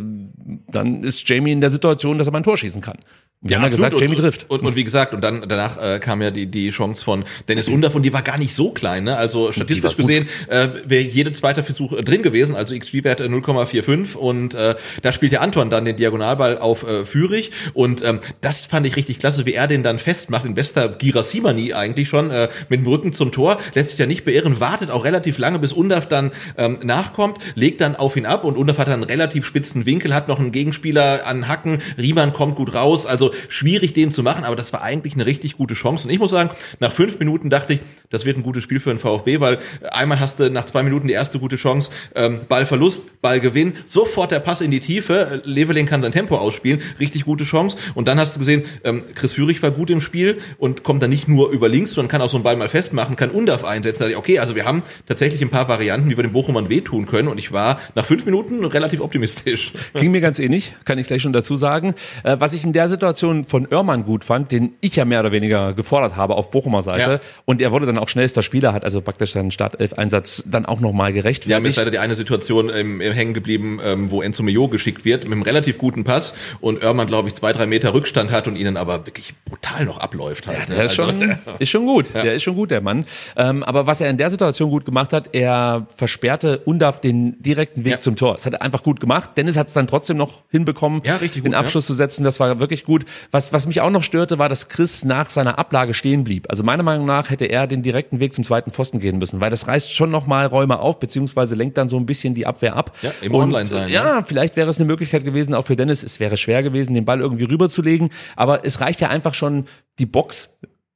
dann 0.71 1.03
ist 1.03 1.29
Jamie 1.29 1.53
in 1.53 1.61
der 1.61 1.71
Situation, 1.71 2.19
dass 2.19 2.29
er 2.29 2.33
mal 2.33 2.41
ein 2.41 2.45
Tor 2.45 2.57
schießen 2.57 2.81
kann. 2.83 2.99
Wir 3.41 3.55
haben 3.55 3.63
ja 3.63 3.69
gesagt, 3.69 4.01
Jamie 4.01 4.17
und, 4.17 4.21
trifft. 4.21 4.51
Und, 4.51 4.63
und 4.63 4.75
wie 4.75 4.83
gesagt, 4.83 5.15
und 5.15 5.23
dann 5.23 5.45
danach 5.49 5.81
äh, 5.81 6.01
kam 6.01 6.21
ja 6.21 6.33
die 6.33 6.47
die 6.47 6.71
Chance 6.71 7.05
von 7.05 7.25
Dennis 7.47 7.69
Undaff 7.69 7.95
und 7.95 8.03
die 8.03 8.13
war 8.13 8.23
gar 8.23 8.37
nicht 8.37 8.53
so 8.53 8.73
klein. 8.73 9.05
Ne? 9.05 9.17
Also 9.17 9.53
statistisch 9.53 9.97
gesehen 9.97 10.29
äh, 10.49 10.69
wäre 10.85 11.05
jede 11.05 11.31
zweite 11.31 11.63
Versuch 11.63 11.93
äh, 11.93 12.03
drin 12.03 12.23
gewesen, 12.25 12.57
also 12.57 12.77
XG-Wert 12.77 13.21
äh, 13.21 13.27
0,45 13.27 14.17
und 14.17 14.55
äh, 14.55 14.75
da 15.03 15.13
spielt 15.13 15.31
ja 15.31 15.39
Anton 15.39 15.71
dann 15.71 15.85
den 15.85 15.95
Diagonalball 15.95 16.59
auf 16.59 16.83
äh, 16.83 17.05
Führig 17.05 17.53
und 17.75 18.03
ähm, 18.03 18.19
das 18.41 18.67
fand 18.67 18.89
ich 18.89 18.97
richtig 18.97 19.21
klasse, 19.21 19.47
wie 19.47 19.55
er 19.55 19.69
den 19.69 19.85
dann 19.85 20.01
festmacht, 20.01 20.45
in 20.45 20.55
bester 20.55 20.89
Girasimani 20.89 21.75
eigentlich 21.75 22.09
schon, 22.09 22.33
äh, 22.33 22.49
mit 22.69 22.81
dem 22.81 22.89
Rücken 22.89 23.13
zum 23.13 23.31
Tor, 23.31 23.59
lässt 23.73 23.91
sich 23.91 24.01
ja 24.01 24.07
nicht 24.07 24.25
beirren, 24.25 24.59
wartet 24.59 24.91
auch 24.91 25.05
relativ 25.05 25.39
lange, 25.39 25.61
bis 25.61 25.73
Undaff 25.73 26.09
dann 26.09 26.33
ähm, 26.57 26.81
nachkommt, 26.83 27.39
legt 27.55 27.81
dann 27.83 27.95
auf 27.95 28.17
ihn 28.17 28.27
ab 28.27 28.43
und 28.43 28.57
Undaff 28.57 28.79
hat 28.79 28.89
dann 28.89 28.95
einen 28.95 29.05
relativ 29.05 29.47
spitzen 29.47 29.87
Winkel, 29.87 30.13
hat 30.13 30.27
noch 30.27 30.41
einen 30.41 30.51
Gegenspieler 30.51 31.25
an 31.25 31.47
Hacken, 31.47 31.79
Riemann 31.97 32.33
kommt 32.33 32.57
gut 32.57 32.75
raus, 32.75 33.07
also 33.07 33.28
schwierig 33.49 33.93
den 33.93 34.11
zu 34.11 34.23
machen, 34.23 34.45
aber 34.45 34.57
das 34.57 34.73
war 34.73 34.83
eigentlich 34.83 35.15
eine 35.15 35.27
richtig 35.27 35.57
gute 35.57 35.75
Chance. 35.75 36.07
Und 36.07 36.13
ich 36.13 36.19
muss 36.19 36.31
sagen, 36.31 36.51
nach 36.81 36.93
fünf 36.93 37.19
Minuten 37.19 37.51
dachte 37.51 37.75
ich, 37.75 37.81
das 38.11 38.25
wird 38.25 38.37
ein 38.37 38.43
gutes 38.43 38.63
Spiel 38.63 38.81
für 38.81 38.91
den 38.91 38.99
VfB, 38.99 39.41
weil 39.41 39.59
einmal 39.91 40.21
hast 40.21 40.41
du 40.41 40.51
nach 40.51 40.65
zwei 40.65 40.83
Minuten 40.83 41.09
die 41.09 41.15
erste 41.15 41.39
gute 41.39 41.57
Chance, 41.57 41.91
ähm, 42.15 42.41
Ballverlust, 42.49 43.21
Ballgewinn, 43.21 43.75
sofort 43.85 44.31
der 44.31 44.41
Pass 44.41 44.61
in 44.61 44.71
die 44.71 44.81
Tiefe, 44.81 45.43
Leveling 45.45 45.87
kann 45.87 46.03
sein 46.03 46.13
Tempo 46.13 46.37
ausspielen, 46.37 46.81
richtig 47.01 47.25
gute 47.25 47.45
Chance. 47.45 47.77
Und 47.95 48.09
dann 48.09 48.19
hast 48.19 48.35
du 48.35 48.39
gesehen, 48.39 48.65
ähm, 48.85 49.05
Chris 49.15 49.33
Führig 49.33 49.63
war 49.63 49.71
gut 49.71 49.91
im 49.91 50.01
Spiel 50.01 50.39
und 50.59 50.83
kommt 50.85 51.03
dann 51.03 51.11
nicht 51.11 51.29
nur 51.29 51.51
über 51.51 51.69
links, 51.69 51.93
sondern 51.93 52.11
kann 52.11 52.23
auch 52.23 52.29
so 52.29 52.37
einen 52.37 52.45
Ball 52.45 52.57
mal 52.57 52.69
festmachen, 52.69 53.17
kann 53.17 53.31
Undav 53.31 53.65
einsetzen, 53.65 54.01
da 54.01 54.05
dachte 54.07 54.13
ich, 54.13 54.19
okay, 54.19 54.39
also 54.39 54.55
wir 54.55 54.65
haben 54.65 54.83
tatsächlich 55.07 55.43
ein 55.43 55.51
paar 55.51 55.69
Varianten, 55.69 56.11
wie 56.11 56.17
wir 56.17 56.23
den 56.23 56.33
Bochumern 56.33 56.69
wehtun 56.69 57.07
können. 57.07 57.29
Und 57.29 57.39
ich 57.39 57.53
war 57.53 57.81
nach 57.95 58.05
fünf 58.05 58.25
Minuten 58.25 58.65
relativ 58.65 59.01
optimistisch. 59.01 59.73
Ging 59.95 60.11
mir 60.11 60.21
ganz 60.21 60.39
ähnlich, 60.39 60.75
kann 60.85 60.99
ich 60.99 61.07
gleich 61.07 61.23
schon 61.23 61.33
dazu 61.33 61.57
sagen. 61.57 61.95
Äh, 62.25 62.37
was 62.39 62.53
ich 62.53 62.65
in 62.65 62.73
der 62.73 62.89
Situation 62.89 63.18
von 63.45 63.67
Oermann 63.71 64.05
gut 64.05 64.25
fand, 64.25 64.53
den 64.53 64.75
ich 64.81 64.97
ja 64.97 65.05
mehr 65.05 65.21
oder 65.21 65.33
weniger 65.33 65.73
gefordert 65.75 66.17
habe 66.17 66.35
auf 66.35 66.51
Bochumer 66.51 66.83
Seite. 66.83 67.01
Ja. 67.01 67.21
Und 67.45 67.61
er 67.61 67.73
wurde 67.73 67.87
dann 67.87 67.99
auch 67.99 68.09
schnellster 68.09 68.43
Spieler, 68.43 68.73
hat 68.73 68.85
also 68.85 69.01
praktisch 69.01 69.33
seinen 69.33 69.51
Startelf-Einsatz 69.51 70.45
dann 70.47 70.67
auch 70.67 70.81
nochmal 70.81 71.09
Ja, 71.11 71.15
mir 71.15 71.19
ist 71.21 71.23
gerechtfertigt. 71.23 71.77
leider 71.79 71.91
die 71.91 71.99
eine 71.99 72.15
Situation 72.15 72.71
ähm, 72.75 73.01
hängen 73.01 73.35
geblieben, 73.35 73.81
ähm, 73.83 74.11
wo 74.11 74.23
Enzo 74.23 74.43
Mio 74.43 74.69
geschickt 74.69 75.05
wird, 75.05 75.25
mit 75.25 75.33
einem 75.33 75.43
relativ 75.43 75.79
guten 75.79 76.05
Pass 76.05 76.35
und 76.61 76.83
Oermann, 76.83 77.07
glaube 77.07 77.29
ich, 77.29 77.35
zwei, 77.35 77.53
drei 77.53 77.67
Meter 77.67 77.95
Rückstand 77.95 78.31
hat 78.31 78.49
und 78.49 78.57
ihnen 78.57 78.77
aber 78.77 79.07
wirklich 79.07 79.35
brutal 79.45 79.85
noch 79.85 79.99
abläuft 79.99 80.47
halt. 80.47 80.69
ne? 80.69 80.77
Der 80.77 80.85
ist 80.85 80.95
schon, 80.95 81.07
Also, 81.07 81.25
ist 81.59 81.69
schon 81.71 81.87
gut. 81.87 82.07
Der 82.15 82.35
ist 82.35 82.43
schon 82.43 82.55
gut, 82.57 82.71
der 82.71 82.81
Mann. 82.81 83.05
Ähm, 83.37 83.63
aber 83.63 83.87
was 83.87 84.01
er 84.01 84.11
in 84.11 84.17
der 84.19 84.31
Situation 84.31 84.71
gut 84.71 84.85
gemacht 84.85 85.13
hat, 85.13 85.31
er 85.35 85.87
versperrte 85.97 86.59
Undaf 86.59 87.01
den 87.01 87.41
direkten 87.43 87.85
Weg 87.85 87.93
Ja. 87.93 88.01
zum 88.01 88.17
Tor. 88.17 88.35
Das 88.35 88.47
hat 88.47 88.53
er 88.55 88.63
einfach 88.63 88.83
gut 88.83 89.01
gemacht. 89.01 89.31
Dennis 89.37 89.57
hat 89.57 89.69
es 89.69 89.73
dann 89.73 89.87
trotzdem 89.87 90.17
noch 90.17 90.43
hinbekommen, 90.51 91.03
Ja, 91.05 91.17
richtig 91.17 91.43
den 91.43 91.53
gut, 91.53 91.55
Abschluss 91.61 91.87
zu 91.87 91.95
setzen. 91.95 92.25
Das 92.25 92.41
war 92.41 92.61
wirklich 92.61 92.85
gut. 92.85 93.05
Was, 93.31 93.53
was 93.53 93.67
mich 93.67 93.81
auch 93.81 93.91
noch 93.91 94.03
störte, 94.03 94.39
war, 94.39 94.49
dass 94.49 94.69
Chris 94.69 95.05
nach 95.05 95.31
seiner 95.31 95.59
Ablage 95.59 95.95
stehen 95.95 96.25
blieb. 96.25 96.47
Also 96.49 96.63
meiner 96.63 96.83
Meinung 96.83 97.07
nach 97.07 97.31
hätte 97.31 97.47
er 97.47 97.67
den 97.67 97.83
direkten 97.83 98.21
Weg 98.21 98.33
zum 98.35 98.45
zweiten 98.45 98.71
Pfosten 98.71 99.01
gehen 99.01 99.19
müssen, 99.19 99.41
weil 99.41 99.51
das 99.51 99.69
reißt 99.69 99.95
schon 99.95 100.11
noch 100.11 100.27
mal 100.27 100.47
Räume 100.47 100.79
auf, 100.79 100.99
beziehungsweise 100.99 101.55
lenkt 101.55 101.79
dann 101.79 101.89
so 101.89 101.97
ein 101.97 102.07
bisschen 102.07 102.35
die 102.35 102.47
Abwehr 102.47 102.77
ab. 102.77 102.97
Ja, 103.03 103.13
immer 103.21 103.39
online 103.39 103.67
sein, 103.67 103.89
Ja, 103.89 104.23
vielleicht 104.25 104.57
wäre 104.57 104.69
es 104.69 104.79
eine 104.79 104.87
Möglichkeit 104.87 105.25
gewesen, 105.25 105.55
auch 105.55 105.67
für 105.67 105.77
Dennis. 105.77 106.03
Es 106.03 106.21
wäre 106.21 106.37
schwer 106.37 106.63
gewesen, 106.63 106.95
den 106.95 107.05
Ball 107.05 107.21
irgendwie 107.21 107.45
rüberzulegen. 107.45 108.11
Aber 108.37 108.65
es 108.65 108.81
reicht 108.81 109.01
ja 109.01 109.09
einfach 109.09 109.35
schon, 109.35 109.67
die 109.99 110.07
Box, 110.07 110.51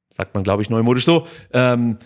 sagt 0.09 0.33
man, 0.35 0.43
glaube 0.43 0.61
ich, 0.61 0.69
neumodisch 0.69 1.05
so, 1.05 1.27
ähm, 1.53 1.97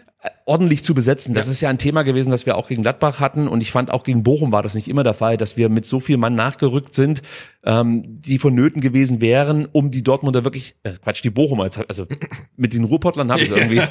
ordentlich 0.47 0.81
zu 0.83 0.93
besetzen. 0.93 1.33
Das 1.33 1.49
ist 1.49 1.59
ja 1.59 1.69
ein 1.69 1.77
Thema 1.77 2.03
gewesen, 2.03 2.31
das 2.31 2.45
wir 2.45 2.55
auch 2.55 2.69
gegen 2.69 2.81
Gladbach 2.81 3.19
hatten 3.19 3.49
und 3.49 3.59
ich 3.59 3.71
fand 3.71 3.91
auch 3.91 4.03
gegen 4.03 4.23
Bochum 4.23 4.53
war 4.53 4.63
das 4.63 4.75
nicht 4.75 4.87
immer 4.87 5.03
der 5.03 5.13
Fall, 5.13 5.35
dass 5.35 5.57
wir 5.57 5.67
mit 5.67 5.85
so 5.85 5.99
viel 5.99 6.15
Mann 6.15 6.35
nachgerückt 6.35 6.95
sind, 6.95 7.21
ähm, 7.65 8.21
die 8.21 8.39
vonnöten 8.39 8.81
gewesen 8.81 9.19
wären, 9.19 9.65
um 9.65 9.91
die 9.91 10.03
Dortmunder 10.03 10.45
wirklich, 10.45 10.75
äh, 10.83 10.93
Quatsch, 11.03 11.21
die 11.21 11.31
Bochumer, 11.31 11.69
also 11.89 12.07
mit 12.55 12.73
den 12.73 12.85
Ruhrpottlern 12.85 13.29
habe 13.29 13.41
ich 13.41 13.51
es 13.51 13.57
irgendwie, 13.57 13.81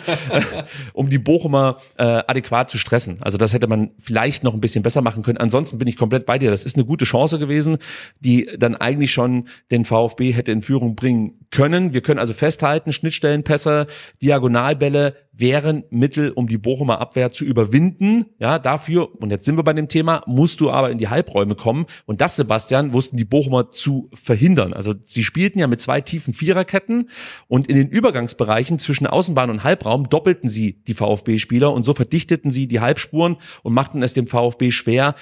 um 0.94 1.10
die 1.10 1.18
Bochumer 1.18 1.76
äh, 1.98 2.22
adäquat 2.26 2.70
zu 2.70 2.78
stressen. 2.78 3.18
Also 3.20 3.36
das 3.36 3.52
hätte 3.52 3.66
man 3.66 3.92
vielleicht 3.98 4.42
noch 4.42 4.54
ein 4.54 4.60
bisschen 4.60 4.82
besser 4.82 5.02
machen 5.02 5.22
können. 5.22 5.38
Ansonsten 5.38 5.76
bin 5.76 5.88
ich 5.88 5.96
komplett 5.96 6.24
bei 6.24 6.38
dir. 6.38 6.50
Das 6.50 6.64
ist 6.64 6.76
eine 6.76 6.86
gute 6.86 7.04
Chance 7.04 7.38
gewesen, 7.38 7.76
die 8.20 8.48
dann 8.58 8.76
eigentlich 8.76 9.12
schon 9.12 9.48
den 9.70 9.84
VfB 9.84 10.32
hätte 10.32 10.52
in 10.52 10.62
Führung 10.62 10.96
bringen 10.96 11.34
können. 11.50 11.92
Wir 11.92 12.00
können 12.00 12.18
also 12.18 12.32
festhalten, 12.32 12.92
Schnittstellenpässe, 12.92 13.86
Diagonalbälle 14.22 15.14
wären 15.32 15.84
Mittel, 15.90 16.30
um 16.30 16.45
um 16.46 16.48
die 16.48 16.58
Bochumer 16.58 17.00
Abwehr 17.00 17.32
zu 17.32 17.44
überwinden. 17.44 18.26
Ja, 18.38 18.60
dafür, 18.60 19.20
und 19.20 19.30
jetzt 19.30 19.44
sind 19.44 19.56
wir 19.56 19.64
bei 19.64 19.72
dem 19.72 19.88
Thema, 19.88 20.22
musst 20.26 20.60
du 20.60 20.70
aber 20.70 20.90
in 20.90 20.98
die 20.98 21.08
Halbräume 21.08 21.56
kommen. 21.56 21.86
Und 22.06 22.20
das, 22.20 22.36
Sebastian, 22.36 22.92
wussten 22.92 23.16
die 23.16 23.24
Bochumer 23.24 23.70
zu 23.70 24.08
verhindern. 24.14 24.72
Also 24.72 24.94
sie 25.04 25.24
spielten 25.24 25.58
ja 25.58 25.66
mit 25.66 25.80
zwei 25.80 26.00
tiefen 26.00 26.32
Viererketten 26.32 27.10
und 27.48 27.66
in 27.66 27.74
den 27.74 27.88
Übergangsbereichen 27.88 28.78
zwischen 28.78 29.08
Außenbahn 29.08 29.50
und 29.50 29.64
Halbraum 29.64 30.08
doppelten 30.08 30.48
sie 30.48 30.84
die 30.84 30.94
VfB-Spieler 30.94 31.72
und 31.72 31.84
so 31.84 31.94
verdichteten 31.94 32.50
sie 32.50 32.68
die 32.68 32.80
Halbspuren 32.80 33.36
und 33.64 33.74
machten 33.74 34.02
es 34.02 34.14
dem 34.14 34.28
VfB 34.28 34.70
schwer, 34.70 35.16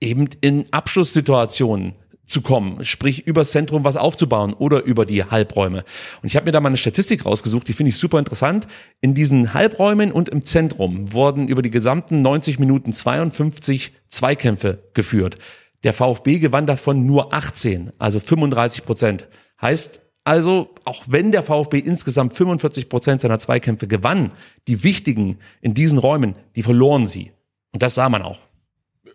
eben 0.00 0.28
in 0.40 0.66
Abschlusssituationen 0.72 1.94
zu 2.26 2.40
kommen, 2.40 2.84
sprich 2.84 3.26
übers 3.26 3.50
Zentrum 3.50 3.84
was 3.84 3.96
aufzubauen 3.96 4.54
oder 4.54 4.82
über 4.82 5.04
die 5.04 5.24
Halbräume. 5.24 5.84
Und 6.22 6.26
ich 6.26 6.36
habe 6.36 6.46
mir 6.46 6.52
da 6.52 6.60
mal 6.60 6.68
eine 6.68 6.76
Statistik 6.76 7.26
rausgesucht, 7.26 7.68
die 7.68 7.72
finde 7.72 7.90
ich 7.90 7.98
super 7.98 8.18
interessant. 8.18 8.66
In 9.00 9.14
diesen 9.14 9.54
Halbräumen 9.54 10.12
und 10.12 10.28
im 10.28 10.44
Zentrum 10.44 11.12
wurden 11.12 11.48
über 11.48 11.62
die 11.62 11.70
gesamten 11.70 12.22
90 12.22 12.58
Minuten 12.58 12.92
52 12.92 13.92
Zweikämpfe 14.08 14.84
geführt. 14.94 15.36
Der 15.82 15.92
VfB 15.92 16.38
gewann 16.38 16.66
davon 16.66 17.04
nur 17.04 17.34
18, 17.34 17.92
also 17.98 18.20
35 18.20 18.84
Prozent. 18.84 19.28
Heißt 19.60 20.00
also, 20.24 20.70
auch 20.84 21.04
wenn 21.06 21.32
der 21.32 21.42
VfB 21.42 21.78
insgesamt 21.78 22.34
45 22.34 22.88
Prozent 22.88 23.20
seiner 23.20 23.38
Zweikämpfe 23.38 23.86
gewann, 23.86 24.32
die 24.66 24.82
wichtigen 24.82 25.38
in 25.60 25.74
diesen 25.74 25.98
Räumen, 25.98 26.34
die 26.56 26.62
verloren 26.62 27.06
sie. 27.06 27.32
Und 27.72 27.82
das 27.82 27.94
sah 27.94 28.08
man 28.08 28.22
auch. 28.22 28.38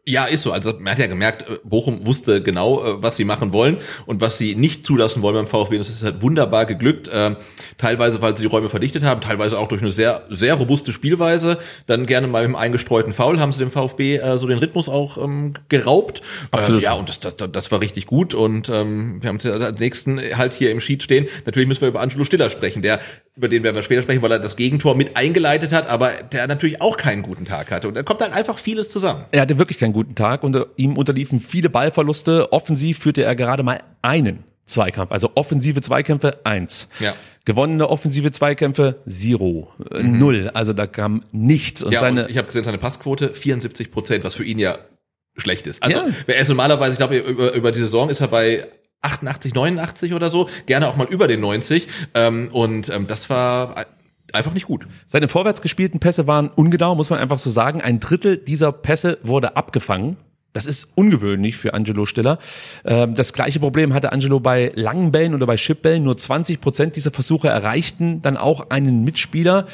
Ja, 0.10 0.26
ist 0.26 0.42
so. 0.42 0.52
Also 0.52 0.74
man 0.74 0.94
hat 0.94 0.98
ja 0.98 1.06
gemerkt, 1.06 1.44
äh, 1.44 1.60
Bochum 1.64 2.04
wusste 2.08 2.42
genau, 2.42 2.84
äh, 2.84 3.04
was 3.04 3.16
sie 3.16 3.26
machen 3.26 3.54
wollen 3.54 3.78
und 4.08 4.22
was 4.22 4.40
sie 4.40 4.56
nicht 4.56 4.84
zulassen 4.84 5.22
wollen 5.22 5.36
beim 5.36 5.46
VfB. 5.46 5.78
Das 5.78 5.88
ist 5.88 6.02
halt 6.02 6.24
wunderbar 6.24 6.66
geglückt. 6.66 7.12
Ähm, 7.14 7.36
teilweise, 7.78 8.20
weil 8.20 8.36
sie 8.36 8.42
die 8.42 8.50
Räume 8.50 8.70
verdichtet 8.70 9.04
haben, 9.04 9.22
teilweise 9.22 9.60
auch 9.60 9.68
durch 9.68 9.84
eine 9.84 9.92
sehr, 9.92 10.24
sehr 10.32 10.56
robuste 10.56 10.92
Spielweise. 10.92 11.60
Dann 11.86 12.08
gerne 12.08 12.26
mal 12.26 12.44
im 12.44 12.56
eingestreuten 12.56 13.14
Foul 13.14 13.40
haben 13.40 13.54
sie 13.54 13.60
dem 13.60 13.70
VfB 13.70 14.16
äh, 14.18 14.38
so 14.40 14.48
den 14.48 14.58
Rhythmus 14.58 14.90
auch 14.90 15.24
ähm, 15.24 15.54
geraubt. 15.70 16.24
Absolut. 16.50 16.82
Ähm, 16.82 16.86
ja, 16.86 16.94
und 16.94 17.08
das, 17.08 17.20
das, 17.20 17.36
das 17.52 17.72
war 17.72 17.80
richtig 17.80 18.08
gut. 18.08 18.34
Und 18.34 18.68
ähm, 18.68 19.22
wir 19.22 19.30
haben 19.30 19.36
jetzt 19.36 19.46
als 19.46 19.78
nächsten 19.78 20.20
halt 20.36 20.56
hier 20.56 20.72
im 20.72 20.80
Sheet 20.80 21.04
stehen. 21.04 21.28
Natürlich 21.46 21.68
müssen 21.68 21.82
wir 21.82 21.90
über 21.90 22.02
Angelo 22.02 22.24
Stiller 22.24 22.50
sprechen, 22.50 22.82
der 22.82 23.00
über 23.40 23.48
den 23.48 23.64
werden 23.64 23.76
wir 23.76 23.84
später 23.84 24.02
sprechen, 24.02 24.22
weil 24.22 24.34
er 24.34 24.40
das 24.40 24.58
Gegentor 24.58 24.96
mit 24.96 25.16
eingeleitet 25.16 25.72
hat, 25.72 25.88
aber 25.88 26.12
der 26.12 26.46
natürlich 26.48 26.82
auch 26.82 26.98
keinen 26.98 27.22
guten 27.22 27.46
Tag 27.46 27.72
hatte. 27.72 27.88
Und 27.88 27.94
da 27.94 28.04
kommt 28.04 28.20
dann 28.20 28.34
einfach 28.34 28.58
vieles 28.58 28.90
zusammen. 28.90 29.24
Er 29.32 29.42
hatte 29.42 29.58
wirklich 29.58 29.78
keinen 29.78 29.94
guten 29.94 29.99
Tag 30.04 30.44
und 30.44 30.58
ihm 30.76 30.98
unterliefen 30.98 31.40
viele 31.40 31.70
Ballverluste. 31.70 32.52
Offensiv 32.52 33.00
führte 33.00 33.24
er 33.24 33.36
gerade 33.36 33.64
mal 33.64 33.82
einen 34.02 34.44
Zweikampf, 34.66 35.12
also 35.12 35.32
offensive 35.36 35.82
Zweikämpfe 35.82 36.40
eins. 36.46 36.88
Ja. 37.00 37.14
Gewonnene 37.46 37.90
offensive 37.90 38.32
Zweikämpfe 38.32 39.02
zero, 39.08 39.72
äh, 39.92 40.04
null. 40.04 40.52
Also 40.54 40.74
da 40.74 40.86
kam 40.86 41.22
nichts. 41.32 41.82
Und 41.82 41.92
ja, 41.92 42.00
seine 42.00 42.26
und 42.26 42.32
ich 42.32 42.38
habe 42.38 42.48
gesehen, 42.48 42.64
seine 42.64 42.78
Passquote 42.78 43.34
74 43.34 43.92
Prozent, 43.92 44.24
was 44.24 44.36
für 44.36 44.44
ihn 44.44 44.60
ja 44.60 44.78
schlecht 45.38 45.66
ist. 45.66 45.82
Also 45.82 45.98
Ja. 45.98 46.08
er 46.28 46.38
ist 46.38 46.50
normalerweise, 46.50 46.92
ich 46.94 46.98
glaube, 46.98 47.18
über, 47.18 47.54
über 47.54 47.72
die 47.72 47.80
Saison 47.80 48.10
ist 48.10 48.22
er 48.22 48.28
bei 48.28 48.68
88, 49.02 49.54
89 49.54 50.14
oder 50.14 50.30
so, 50.30 50.50
gerne 50.66 50.88
auch 50.88 50.98
mal 50.98 51.08
über 51.08 51.28
den 51.28 51.40
90. 51.40 51.88
Ähm, 52.14 52.50
und 52.52 52.90
ähm, 52.90 53.08
das 53.08 53.30
war 53.30 53.86
einfach 54.36 54.54
nicht 54.54 54.66
gut. 54.68 54.88
Seine 55.06 55.28
vorwärts 55.28 55.62
gespielten 55.62 56.00
Pässe 56.00 56.28
waren 56.28 56.50
ungenau, 56.50 56.96
muss 56.96 57.10
man 57.10 57.20
einfach 57.20 57.40
so 57.40 57.50
sagen. 57.50 57.82
Ein 57.82 58.00
Drittel 58.00 58.38
dieser 58.38 58.72
Pässe 58.72 59.18
wurde 59.24 59.56
abgefangen. 59.56 60.18
Das 60.54 60.66
ist 60.66 60.88
ungewöhnlich 60.96 61.58
für 61.58 61.74
Angelo 61.74 62.06
Stiller. 62.06 62.40
Ähm, 62.84 63.14
Das 63.14 63.34
gleiche 63.34 63.60
Problem 63.60 63.94
hatte 63.94 64.12
Angelo 64.12 64.40
bei 64.40 64.72
langen 64.76 65.12
Bällen 65.12 65.36
oder 65.36 65.46
bei 65.46 65.58
Chipbällen. 65.58 66.04
Nur 66.04 66.18
20 66.18 66.60
Prozent 66.60 66.96
dieser 66.96 67.12
Versuche 67.12 67.50
erreichten 67.50 68.22
dann 68.22 68.36
auch 68.36 68.70
einen 68.72 69.04
Mitspieler. 69.04 69.68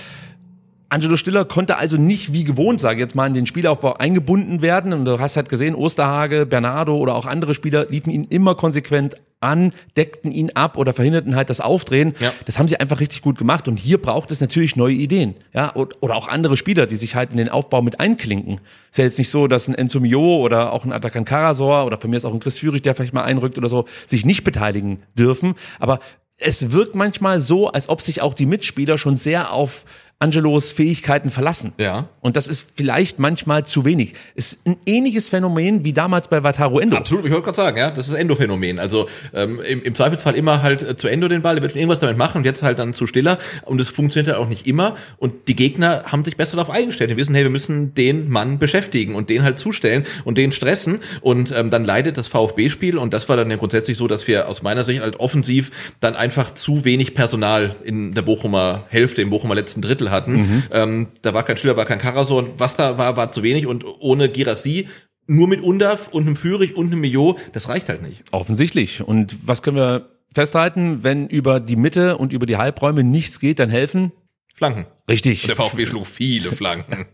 Angelo 0.90 1.18
Stiller 1.18 1.46
konnte 1.46 1.78
also 1.78 1.98
nicht 1.98 2.34
wie 2.34 2.44
gewohnt, 2.44 2.80
sage 2.80 2.96
ich 2.96 3.02
jetzt 3.02 3.16
mal, 3.16 3.26
in 3.28 3.34
den 3.34 3.46
Spielaufbau 3.46 3.94
eingebunden 3.94 4.62
werden. 4.62 4.94
Und 4.94 5.06
du 5.06 5.20
hast 5.20 5.38
halt 5.38 5.50
gesehen, 5.50 5.76
Osterhage, 5.76 6.46
Bernardo 6.46 6.96
oder 6.96 7.16
auch 7.16 7.26
andere 7.26 7.54
Spieler 7.54 7.88
liefen 7.90 8.12
ihn 8.12 8.26
immer 8.26 8.56
konsequent 8.56 9.16
an, 9.46 9.72
deckten 9.96 10.32
ihn 10.32 10.52
ab 10.54 10.78
oder 10.78 10.94
verhinderten 10.94 11.36
halt 11.36 11.50
das 11.50 11.62
Aufdrehen. 11.62 12.14
Ja. 12.20 12.34
Das 12.46 12.60
haben 12.60 12.68
sie 12.68 12.78
einfach 12.78 13.00
richtig 13.00 13.22
gut 13.22 13.38
gemacht. 13.38 13.68
Und 13.68 13.78
hier 13.78 14.02
braucht 14.02 14.32
es 14.32 14.42
natürlich 14.42 14.76
neue 14.76 14.96
Ideen. 14.96 15.36
Ja, 15.54 15.74
oder 15.76 16.16
auch 16.16 16.28
andere 16.28 16.58
Spieler, 16.58 16.88
die 16.88 16.96
sich 16.96 17.16
halt 17.16 17.32
in 17.32 17.38
den 17.38 17.50
Aufbau 17.50 17.82
mit 17.82 18.00
einklinken. 18.00 18.60
Ist 18.92 18.98
ja 18.98 19.04
jetzt 19.06 19.18
nicht 19.18 19.30
so, 19.30 19.48
dass 19.48 19.68
ein 19.68 19.76
Enzo 19.76 20.00
Mio 20.00 20.38
oder 20.38 20.74
auch 20.74 20.86
ein 20.86 20.92
Atakan 20.92 21.26
Karasor 21.26 21.86
oder 21.86 21.98
von 21.98 22.10
mir 22.10 22.18
ist 22.18 22.26
auch 22.26 22.34
ein 22.34 22.40
Chris 22.40 22.60
Führig, 22.60 22.84
der 22.84 22.96
vielleicht 22.96 23.14
mal 23.14 23.24
einrückt 23.24 23.58
oder 23.58 23.70
so, 23.70 23.86
sich 24.08 24.26
nicht 24.26 24.44
beteiligen 24.44 25.04
dürfen. 25.16 25.56
Aber 25.80 26.00
es 26.38 26.72
wirkt 26.72 26.96
manchmal 26.96 27.40
so, 27.40 27.70
als 27.70 27.88
ob 27.88 28.02
sich 28.02 28.22
auch 28.22 28.34
die 28.34 28.46
Mitspieler 28.46 28.98
schon 28.98 29.18
sehr 29.18 29.54
auf 29.54 29.86
Angelos 30.18 30.72
Fähigkeiten 30.72 31.30
verlassen. 31.30 31.74
Ja. 31.78 32.08
Und 32.22 32.38
das 32.38 32.48
ist 32.48 32.70
vielleicht 32.74 33.20
manchmal 33.20 33.66
zu 33.66 33.84
wenig. 33.84 34.14
Ist 34.34 34.66
ein 34.66 34.78
ähnliches 34.86 35.28
Phänomen 35.28 35.84
wie 35.84 35.92
damals 35.92 36.30
bei 36.30 36.42
Wataru 36.42 36.80
Endo. 36.80 36.96
Absolut, 36.96 37.26
ich 37.26 37.32
wollte 37.32 37.44
gerade 37.44 37.58
sagen, 37.58 37.78
ja, 37.78 37.92
das 37.92 38.08
ist 38.08 38.14
Endo-Phänomen. 38.14 38.80
Also 38.80 39.10
ähm, 39.34 39.60
im, 39.60 39.84
im 39.84 39.94
Zweifelsfall 39.94 40.36
immer 40.36 40.62
halt 40.62 40.82
äh, 40.82 40.96
zu 40.96 41.10
Endo 41.10 41.28
den 41.28 41.42
Ball, 41.42 41.56
der 41.56 41.62
wird 41.62 41.74
schon 41.74 41.80
irgendwas 41.80 42.00
damit 42.00 42.18
machen 42.18 42.40
und 42.40 42.46
jetzt 42.46 42.64
halt 42.64 42.80
dann 42.80 42.94
zu 42.94 43.08
Stiller. 43.08 43.40
Und 43.66 43.82
es 43.82 43.90
funktioniert 43.90 44.34
halt 44.34 44.44
auch 44.44 44.48
nicht 44.48 44.66
immer. 44.68 44.96
Und 45.18 45.50
die 45.50 45.56
Gegner 45.56 46.04
haben 46.06 46.24
sich 46.24 46.38
besser 46.38 46.56
darauf 46.56 46.74
eingestellt. 46.74 47.12
Die 47.12 47.18
wissen, 47.18 47.36
hey, 47.36 47.44
wir 47.44 47.50
müssen 47.50 47.94
den 47.94 48.30
Mann 48.30 48.58
beschäftigen 48.58 49.16
und 49.16 49.30
den 49.30 49.44
halt 49.44 49.60
zustellen 49.60 50.06
und 50.24 50.38
den 50.38 50.54
stressen. 50.54 51.00
Und 51.20 51.52
ähm, 51.52 51.70
dann 51.70 51.84
leidet 51.84 52.18
das 52.18 52.30
VfB-Spiel. 52.30 52.98
Und 52.98 53.14
das 53.14 53.28
war 53.28 53.36
dann 53.36 53.52
ja 53.52 53.58
grundsätzlich 53.58 53.98
so, 53.98 54.08
dass 54.08 54.28
wir 54.28 54.48
aus 54.48 54.64
meiner 54.64 54.86
Sicht 54.86 55.02
halt 55.02 55.20
offensiv 55.20 55.72
dann 56.00 56.16
einfach 56.16 56.52
zu 56.52 56.86
wenig 56.86 57.16
Personal 57.16 57.76
in 57.84 58.14
der 58.14 58.22
Bochumer 58.22 58.86
Hälfte, 58.88 59.22
im 59.22 59.30
Bochumer 59.30 59.56
letzten 59.56 59.82
Drittel 59.82 60.05
hatten. 60.12 60.64
Ähm, 60.72 61.08
da 61.22 61.34
war 61.34 61.44
kein 61.44 61.58
Stiller, 61.58 61.78
war 61.78 61.86
kein 61.86 62.00
Karasor. 62.00 62.40
Und 62.40 62.60
was 62.60 62.76
da 62.76 62.98
war, 62.98 63.18
war 63.18 63.32
zu 63.32 63.44
wenig. 63.44 63.68
Und 63.68 63.86
ohne 64.00 64.30
Girassi 64.30 64.88
nur 65.28 65.48
mit 65.48 65.62
Undaf 65.62 66.08
und 66.10 66.28
einem 66.28 66.36
Führig 66.36 66.76
und 66.76 66.88
einem 66.88 67.02
Mio, 67.02 67.38
das 67.54 67.70
reicht 67.70 67.90
halt 67.90 68.02
nicht. 68.02 68.24
Offensichtlich. 68.32 69.02
Und 69.02 69.48
was 69.48 69.62
können 69.62 69.78
wir 69.78 70.10
festhalten? 70.34 71.04
Wenn 71.04 71.28
über 71.28 71.60
die 71.60 71.76
Mitte 71.76 72.18
und 72.18 72.34
über 72.34 72.46
die 72.46 72.58
Halbräume 72.58 73.04
nichts 73.04 73.40
geht, 73.40 73.60
dann 73.60 73.70
helfen? 73.70 74.12
Flanken. 74.56 74.86
Richtig. 75.10 75.42
Der 75.44 75.58
VfB 75.58 75.86
schlug 75.86 76.08
viele 76.08 76.52
Flanken. 76.54 77.06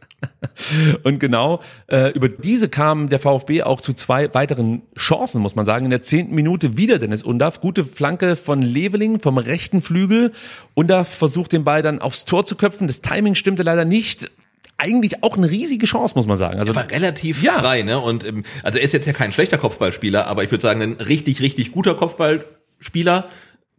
Und 1.04 1.20
genau 1.20 1.62
äh, 1.88 2.12
über 2.12 2.30
diese 2.30 2.70
kam 2.70 3.10
der 3.10 3.20
VfB 3.20 3.64
auch 3.64 3.82
zu 3.82 3.94
zwei 3.94 4.32
weiteren 4.36 4.84
Chancen, 4.96 5.42
muss 5.42 5.56
man 5.56 5.66
sagen. 5.66 5.86
In 5.86 5.90
der 5.90 6.04
zehnten 6.04 6.36
Minute 6.36 6.78
wieder 6.78 7.00
Dennis 7.00 7.24
Undaff. 7.24 7.60
Gute 7.60 7.84
Flanke 7.84 8.36
von 8.36 8.62
Leveling 8.62 9.20
vom 9.20 9.40
rechten 9.40 9.82
Flügel. 9.82 10.32
Undaff 10.76 11.08
versucht 11.12 11.52
den 11.52 11.64
Ball 11.64 11.82
dann 11.82 12.00
aufs 12.00 12.26
Tor 12.26 12.46
zu 12.46 12.56
köpfen. 12.56 12.86
Das 12.86 13.02
Timing 13.02 13.34
stimmte 13.34 13.64
leider 13.64 13.86
nicht. 13.86 14.30
Eigentlich 14.78 15.24
auch 15.24 15.36
eine 15.36 15.50
riesige 15.50 15.88
Chance, 15.88 16.14
muss 16.16 16.28
man 16.28 16.38
sagen. 16.38 16.60
Also 16.60 16.76
war 16.76 16.90
relativ 16.92 17.42
Ja. 17.42 17.54
frei, 17.54 17.82
ne? 17.82 18.00
Und 18.00 18.24
ähm, 18.24 18.44
also 18.62 18.78
er 18.78 18.86
ist 18.86 18.94
jetzt 18.94 19.08
ja 19.08 19.14
kein 19.14 19.34
schlechter 19.34 19.58
Kopfballspieler, 19.58 20.28
aber 20.28 20.44
ich 20.44 20.52
würde 20.52 20.62
sagen, 20.62 20.82
ein 20.84 20.94
richtig, 20.94 21.42
richtig 21.42 21.72
guter 21.72 21.96
Kopfballspieler. 21.96 23.28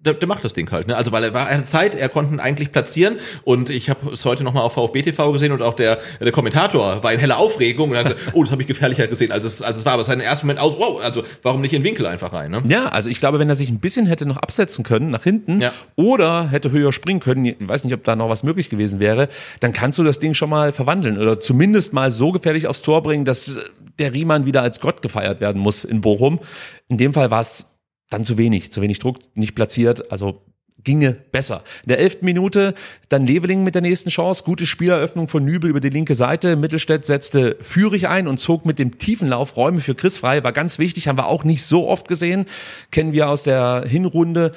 Der, 0.05 0.15
der 0.15 0.27
macht 0.27 0.45
das 0.45 0.53
Ding 0.53 0.69
halt, 0.73 0.89
ne? 0.89 0.97
Also 0.97 1.13
weil 1.13 1.23
er 1.23 1.33
war, 1.33 1.49
er 1.49 1.59
hatte 1.59 1.65
Zeit, 1.65 1.95
er 1.95 2.09
konnte 2.09 2.35
ihn 2.35 2.41
eigentlich 2.41 2.73
platzieren 2.73 3.19
und 3.45 3.71
ich 3.71 3.89
habe 3.89 4.11
es 4.13 4.25
heute 4.25 4.43
nochmal 4.43 4.65
auf 4.65 4.73
VfB 4.75 5.03
TV 5.03 5.31
gesehen 5.33 5.53
und 5.53 5.63
auch 5.63 5.75
der 5.75 5.99
der 6.21 6.33
Kommentator 6.33 7.03
war 7.05 7.13
in 7.13 7.21
heller 7.21 7.39
Aufregung 7.39 7.91
und 7.91 7.97
hat 7.97 8.07
gesagt, 8.07 8.31
oh, 8.35 8.43
das 8.43 8.51
habe 8.51 8.63
ich 8.63 8.69
gefährlicher 8.69 9.07
gesehen, 9.07 9.31
als 9.31 9.45
es 9.45 9.63
als 9.63 9.79
es 9.79 9.85
war, 9.87 9.93
aber 9.93 10.03
sein 10.05 10.19
erster 10.19 10.47
Moment 10.47 10.59
aus, 10.61 10.77
wow, 10.77 11.01
also 11.03 11.23
warum 11.43 11.61
nicht 11.61 11.73
in 11.73 11.83
den 11.83 11.89
Winkel 11.89 12.07
einfach 12.07 12.33
rein, 12.33 12.51
ne? 12.51 12.63
Ja, 12.67 12.87
also 12.87 13.09
ich 13.09 13.21
glaube, 13.21 13.39
wenn 13.39 13.49
er 13.49 13.55
sich 13.55 13.69
ein 13.71 13.79
bisschen 13.79 14.07
hätte 14.07 14.27
noch 14.27 14.39
absetzen 14.39 14.85
können 14.85 15.11
nach 15.11 15.23
hinten 15.23 15.61
Ja. 15.61 15.71
oder 15.95 16.49
hätte 16.49 16.73
höher 16.73 16.93
springen 16.93 17.21
können, 17.21 17.45
ich 17.45 17.57
weiß 17.61 17.85
nicht, 17.85 17.95
ob 17.95 18.03
da 18.03 18.17
noch 18.17 18.29
was 18.29 18.43
möglich 18.43 18.71
gewesen 18.71 18.99
wäre, 18.99 19.29
dann 19.61 19.73
kannst 19.73 19.99
du 19.99 20.03
das 20.05 20.19
Ding 20.19 20.35
schon 20.35 20.51
mal 20.51 20.73
verwandeln 20.73 21.17
oder 21.19 21.39
zumindest 21.39 21.93
mal 21.93 22.11
so 22.11 22.33
gefährlich 22.33 22.67
aufs 22.67 22.83
Tor 22.83 23.03
bringen, 23.03 23.25
dass 23.25 23.57
der 23.99 24.15
Riemann 24.15 24.47
wieder 24.47 24.63
als 24.63 24.81
Gott 24.81 25.01
gefeiert 25.03 25.41
werden 25.41 25.61
muss 25.63 25.85
in 25.85 26.01
Bochum. 26.01 26.41
In 26.89 26.99
dem 26.99 27.13
Fall 27.15 27.31
war 27.31 27.41
es 27.41 27.67
dann 28.13 28.25
zu 28.25 28.39
wenig, 28.39 28.73
zu 28.73 28.81
wenig 28.81 28.99
Druck, 28.99 29.19
nicht 29.35 29.55
platziert, 29.55 30.11
also 30.13 30.43
ginge 30.85 31.13
besser. 31.13 31.63
In 31.85 31.91
der 31.91 32.01
elften 32.01 32.25
Minute 32.25 32.75
dann 33.09 33.25
Leveling 33.27 33.63
mit 33.63 33.75
der 33.75 33.83
nächsten 33.83 34.11
Chance. 34.11 34.43
Gute 34.45 34.67
Spieleröffnung 34.67 35.29
von 35.29 35.45
Nübel 35.45 35.71
über 35.71 35.81
die 35.81 35.91
linke 35.91 36.15
Seite. 36.15 36.57
Mittelstädt 36.57 37.07
setzte 37.07 37.57
Führig 37.61 38.09
ein 38.09 38.27
und 38.27 38.39
zog 38.39 38.67
mit 38.67 38.79
dem 38.79 38.99
tiefen 38.99 39.29
Lauf 39.29 39.57
Räume 39.57 39.81
für 39.81 39.95
Chris 39.95 40.19
frei. 40.19 40.43
War 40.43 40.53
ganz 40.53 40.79
wichtig, 40.79 41.09
haben 41.09 41.19
wir 41.19 41.27
auch 41.27 41.45
nicht 41.45 41.65
so 41.65 41.89
oft 41.89 42.09
gesehen. 42.09 42.47
Kennen 42.91 43.13
wir 43.13 43.29
aus 43.29 43.45
der 43.45 43.85
Hinrunde. 43.87 44.53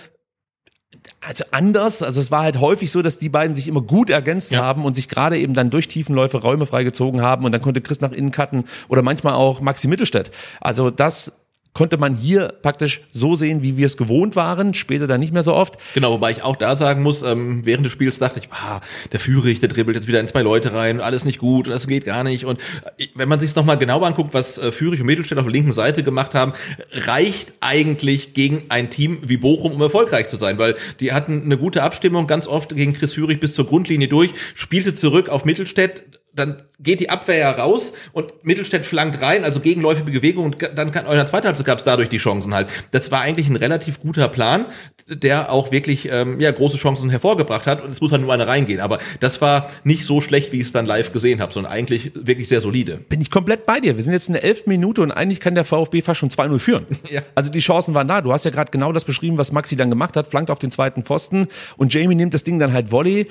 Also 1.21 1.43
anders, 1.51 2.01
also 2.01 2.19
es 2.19 2.31
war 2.31 2.41
halt 2.41 2.59
häufig 2.59 2.89
so, 2.89 3.01
dass 3.01 3.19
die 3.19 3.29
beiden 3.29 3.55
sich 3.55 3.67
immer 3.67 3.81
gut 3.81 4.09
ergänzt 4.09 4.51
Ja. 4.51 4.63
haben 4.63 4.85
und 4.85 4.95
sich 4.95 5.07
gerade 5.07 5.37
eben 5.37 5.53
dann 5.53 5.69
durch 5.69 5.87
Tiefenläufe 5.87 6.37
Räume 6.37 6.65
freigezogen 6.65 7.21
haben 7.21 7.45
und 7.45 7.51
dann 7.51 7.61
konnte 7.61 7.81
Chris 7.81 8.01
nach 8.01 8.11
innen 8.11 8.31
cutten 8.31 8.65
oder 8.87 9.01
manchmal 9.03 9.33
auch 9.33 9.61
Maxi 9.61 9.87
Mittelstädt. 9.87 10.31
Also 10.61 10.89
das 10.89 11.44
konnte 11.75 11.97
man 11.97 12.15
hier 12.15 12.53
praktisch 12.61 13.01
so 13.11 13.35
sehen, 13.35 13.61
wie 13.61 13.77
wir 13.77 13.85
es 13.85 13.97
gewohnt 13.97 14.35
waren, 14.35 14.73
später 14.73 15.07
dann 15.07 15.19
nicht 15.19 15.33
mehr 15.33 15.43
so 15.43 15.53
oft. 15.53 15.77
Genau, 15.93 16.13
wobei 16.13 16.31
ich 16.31 16.41
auch 16.41 16.55
da 16.55 16.77
sagen 16.77 17.03
muss, 17.03 17.21
ähm, 17.21 17.65
während 17.65 17.85
des 17.85 17.91
Spiels 17.91 18.17
dachte 18.17 18.39
ich, 18.39 18.49
ah, 18.51 18.79
der 19.11 19.19
Führig, 19.19 19.59
der 19.59 19.67
dribbelt 19.67 19.95
jetzt 19.95 20.07
wieder 20.07 20.21
in 20.21 20.27
zwei 20.27 20.41
Leute 20.41 20.73
rein, 20.73 21.01
alles 21.01 21.25
nicht 21.25 21.37
gut, 21.37 21.67
das 21.67 21.85
geht 21.85 22.05
gar 22.05 22.23
nicht. 22.23 22.45
Und 22.45 22.61
äh, 22.97 23.07
wenn 23.13 23.27
man 23.27 23.41
sich 23.41 23.53
nochmal 23.55 23.77
genauer 23.77 24.07
anguckt, 24.07 24.33
was 24.33 24.57
äh, 24.57 24.71
Führig 24.71 25.01
und 25.01 25.05
Mittelstädt 25.05 25.37
auf 25.37 25.43
der 25.43 25.51
linken 25.51 25.73
Seite 25.73 26.01
gemacht 26.01 26.33
haben, 26.33 26.53
reicht 26.93 27.53
eigentlich 27.59 28.33
gegen 28.33 28.63
ein 28.69 28.89
Team 28.89 29.19
wie 29.23 29.37
Bochum, 29.37 29.73
um 29.73 29.81
erfolgreich 29.81 30.29
zu 30.29 30.37
sein, 30.37 30.57
weil 30.57 30.75
die 31.01 31.11
hatten 31.11 31.43
eine 31.43 31.57
gute 31.57 31.83
Abstimmung, 31.83 32.25
ganz 32.25 32.47
oft 32.47 32.73
gegen 32.73 32.93
Chris 32.93 33.15
Führig 33.15 33.41
bis 33.41 33.53
zur 33.53 33.67
Grundlinie 33.67 34.07
durch, 34.07 34.31
spielte 34.55 34.93
zurück 34.93 35.27
auf 35.27 35.43
Mittelstädt, 35.43 36.03
dann 36.35 36.57
geht 36.79 36.99
die 36.99 37.09
Abwehr 37.09 37.37
ja 37.37 37.51
raus 37.51 37.93
und 38.11 38.33
Mittelstädt 38.43 38.85
flankt 38.85 39.21
rein, 39.21 39.43
also 39.43 39.59
gegenläufige 39.59 40.11
Bewegung 40.11 40.45
und 40.45 40.57
dann 40.75 40.91
kann, 40.91 41.05
in 41.05 41.11
der 41.11 41.25
zweiten 41.25 41.47
Halbzeit 41.47 41.65
gab 41.65 41.77
es 41.77 41.83
dadurch 41.83 42.09
die 42.09 42.17
Chancen 42.17 42.53
halt. 42.53 42.67
Das 42.91 43.11
war 43.11 43.21
eigentlich 43.21 43.49
ein 43.49 43.55
relativ 43.55 44.01
guter 44.01 44.27
Plan, 44.27 44.65
der 45.07 45.51
auch 45.51 45.71
wirklich 45.71 46.09
ähm, 46.11 46.39
ja 46.39 46.51
große 46.51 46.77
Chancen 46.77 47.09
hervorgebracht 47.09 47.67
hat 47.67 47.83
und 47.83 47.89
es 47.89 48.01
muss 48.01 48.11
halt 48.11 48.21
nur 48.21 48.33
eine 48.33 48.47
reingehen. 48.47 48.81
Aber 48.81 48.99
das 49.19 49.41
war 49.41 49.69
nicht 49.83 50.05
so 50.05 50.19
schlecht, 50.19 50.51
wie 50.51 50.57
ich 50.57 50.63
es 50.63 50.71
dann 50.73 50.85
live 50.85 51.13
gesehen 51.13 51.41
habe, 51.41 51.53
sondern 51.53 51.71
eigentlich 51.71 52.11
wirklich 52.15 52.49
sehr 52.49 52.59
solide. 52.59 52.97
Bin 53.09 53.21
ich 53.21 53.31
komplett 53.31 53.65
bei 53.65 53.79
dir. 53.79 53.95
Wir 53.95 54.03
sind 54.03 54.13
jetzt 54.13 54.27
in 54.27 54.33
der 54.33 54.43
elften 54.43 54.69
Minute 54.69 55.01
und 55.01 55.11
eigentlich 55.11 55.39
kann 55.39 55.55
der 55.55 55.65
VfB 55.65 56.01
fast 56.01 56.19
schon 56.19 56.29
2-0 56.29 56.59
führen. 56.59 56.85
Ja. 57.09 57.21
Also 57.35 57.51
die 57.51 57.59
Chancen 57.59 57.93
waren 57.93 58.07
da. 58.07 58.19
Du 58.19 58.33
hast 58.33 58.45
ja 58.45 58.51
gerade 58.51 58.71
genau 58.71 58.91
das 58.91 59.05
beschrieben, 59.05 59.37
was 59.37 59.51
Maxi 59.51 59.75
dann 59.75 59.89
gemacht 59.89 60.17
hat, 60.17 60.27
flankt 60.27 60.49
auf 60.49 60.59
den 60.59 60.71
zweiten 60.71 61.03
Pfosten 61.03 61.47
und 61.77 61.93
Jamie 61.93 62.15
nimmt 62.15 62.33
das 62.33 62.43
Ding 62.43 62.57
dann 62.57 62.73
halt 62.73 62.91
Volley 62.91 63.27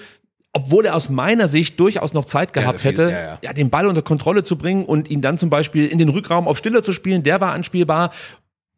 obwohl 0.55 0.87
er 0.87 0.95
aus 0.95 1.11
meiner 1.11 1.49
Sicht 1.49 1.79
durchaus 1.81 2.15
noch 2.15 2.25
Zeit 2.25 2.53
gehabt 2.53 2.81
viel, 2.81 2.93
hätte, 2.93 3.11
ja, 3.11 3.39
ja. 3.43 3.53
den 3.53 3.71
Ball 3.71 3.87
unter 3.87 4.03
Kontrolle 4.03 4.45
zu 4.45 4.57
bringen 4.57 4.85
und 4.85 5.11
ihn 5.11 5.21
dann 5.21 5.37
zum 5.37 5.51
Beispiel 5.51 5.87
in 5.87 5.99
den 5.99 6.09
Rückraum 6.09 6.49
auf 6.49 6.59
Stiller 6.59 6.83
zu 6.83 6.93
spielen, 6.93 7.25
der 7.25 7.41
war 7.41 7.53
anspielbar. 7.53 8.13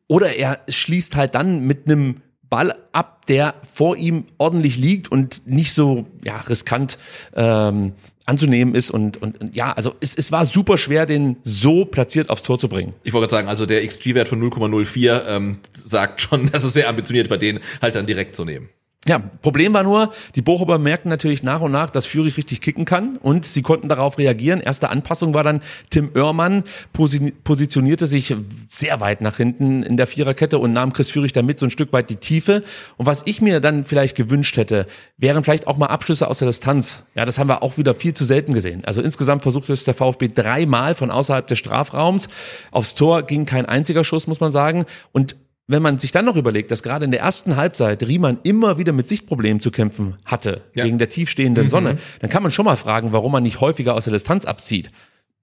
Oder 0.09 0.37
er 0.37 0.61
schließt 0.69 1.17
halt 1.17 1.35
dann 1.35 1.61
mit 1.67 1.87
einem 1.87 2.23
Ball 2.49 2.75
ab, 2.93 3.27
der 3.27 3.55
vor 3.63 3.97
ihm 3.97 4.25
ordentlich 4.39 4.79
liegt 4.79 5.11
und 5.13 5.47
nicht 5.47 5.73
so 5.75 6.07
ja, 6.25 6.37
riskant 6.39 6.97
ähm, 7.35 7.93
anzunehmen 8.25 8.75
ist. 8.75 8.91
Und, 8.91 9.21
und, 9.21 9.41
und 9.41 9.55
ja, 9.55 9.73
also 9.73 9.95
es, 10.01 10.15
es 10.15 10.33
war 10.33 10.47
super 10.47 10.79
schwer, 10.79 11.05
den 11.05 11.37
so 11.43 11.85
platziert 11.85 12.31
aufs 12.31 12.43
Tor 12.43 12.59
zu 12.59 12.69
bringen. 12.69 12.95
Ich 13.03 13.13
wollte 13.13 13.27
gerade 13.29 13.39
sagen, 13.39 13.49
also 13.49 13.67
der 13.67 13.87
XG-Wert 13.87 14.29
von 14.29 14.41
0,04 14.43 15.27
ähm, 15.27 15.59
sagt 15.75 16.21
schon, 16.21 16.51
dass 16.53 16.65
es 16.65 16.73
sehr 16.73 16.89
ambitioniert 16.89 17.29
war, 17.29 17.37
den 17.37 17.61
halt 17.83 17.97
dann 17.97 18.07
direkt 18.07 18.35
zu 18.35 18.45
nehmen. 18.45 18.69
Ja, 19.09 19.21
Problem 19.41 19.73
war 19.73 19.85
nur, 19.85 20.13
die 20.35 20.43
Bochumer 20.43 20.79
merkten 20.79 21.09
natürlich 21.09 21.45
nach 21.45 21.61
und 21.61 21.71
nach, 21.71 21.93
dass 21.93 22.07
Führig 22.07 22.37
richtig 22.37 22.61
kicken 22.61 22.85
kann 22.85 23.19
und 23.19 23.47
sie 23.47 23.63
konnten 23.63 23.89
darauf 23.89 24.19
reagieren. 24.19 24.61
Erste 24.61 24.91
Anpassung 24.91 25.33
war 25.33 25.45
dann 25.45 25.61
Tim 25.91 26.11
Oermann, 26.17 26.65
posi 26.93 27.33
positionierte 27.45 28.09
sich 28.09 28.35
sehr 28.69 28.99
weit 28.99 29.21
nach 29.21 29.37
hinten 29.37 29.85
in 29.85 29.97
der 29.97 30.09
Viererkette 30.09 30.59
und 30.59 30.73
nahm 30.73 30.93
Chris 30.93 31.13
Führig 31.13 31.33
damit 31.33 31.61
so 31.61 31.67
ein 31.67 31.71
Stück 31.71 31.93
weit 31.93 32.11
die 32.11 32.17
Tiefe. 32.17 32.65
Und 32.97 33.07
was 33.07 33.23
ich 33.27 33.41
mir 33.41 33.61
dann 33.61 33.85
vielleicht 33.85 34.17
gewünscht 34.17 34.57
hätte, 34.57 34.87
wären 35.17 35.45
vielleicht 35.45 35.69
auch 35.69 35.77
mal 35.77 35.87
Abschlüsse 35.87 36.27
aus 36.27 36.41
der 36.41 36.49
Distanz. 36.49 37.05
Ja, 37.15 37.25
das 37.25 37.39
haben 37.39 37.49
wir 37.49 37.63
auch 37.63 37.79
wieder 37.79 37.95
viel 37.95 38.15
zu 38.15 38.25
selten 38.25 38.55
gesehen. 38.55 38.83
Also 38.87 39.03
insgesamt 39.03 39.43
versuchte 39.43 39.73
es 39.73 39.85
der 39.85 39.95
VfB 39.95 40.31
dreimal 40.35 40.97
von 40.97 41.13
außerhalb 41.13 41.47
des 41.47 41.61
Strafraums. 41.61 42.29
Aufs 42.73 42.97
Tor 42.97 43.23
ging 43.23 43.47
kein 43.47 43.67
einziger 43.67 44.03
Schuss, 44.03 44.27
muss 44.27 44.41
man 44.41 44.51
sagen. 44.51 44.85
Und 45.13 45.37
wenn 45.69 45.83
man 45.83 45.99
sich 45.99 46.13
dann 46.13 46.25
noch 46.25 46.37
überlegt, 46.37 46.71
dass 46.71 46.83
gerade 46.83 47.05
in 47.05 47.11
der 47.11 47.21
ersten 47.21 47.57
Halbzeit 47.57 48.03
Riemann 48.07 48.39
immer 48.45 48.79
wieder 48.79 48.93
mit 48.93 49.09
Sichtproblemen 49.09 49.61
zu 49.61 49.71
kämpfen 49.71 50.17
hatte, 50.25 50.63
Ja. 50.75 50.85
wegen 50.85 50.99
der 50.99 51.09
tiefstehenden 51.09 51.65
Mhm. 51.65 51.71
Sonne, 51.71 51.99
dann 52.21 52.31
kann 52.31 52.43
man 52.43 52.53
schon 52.53 52.65
mal 52.65 52.77
fragen, 52.77 53.13
warum 53.13 53.33
man 53.33 53.43
nicht 53.43 53.61
häufiger 53.61 53.95
aus 53.95 54.05
der 54.05 54.13
Distanz 54.13 54.45
abzieht. 54.45 54.91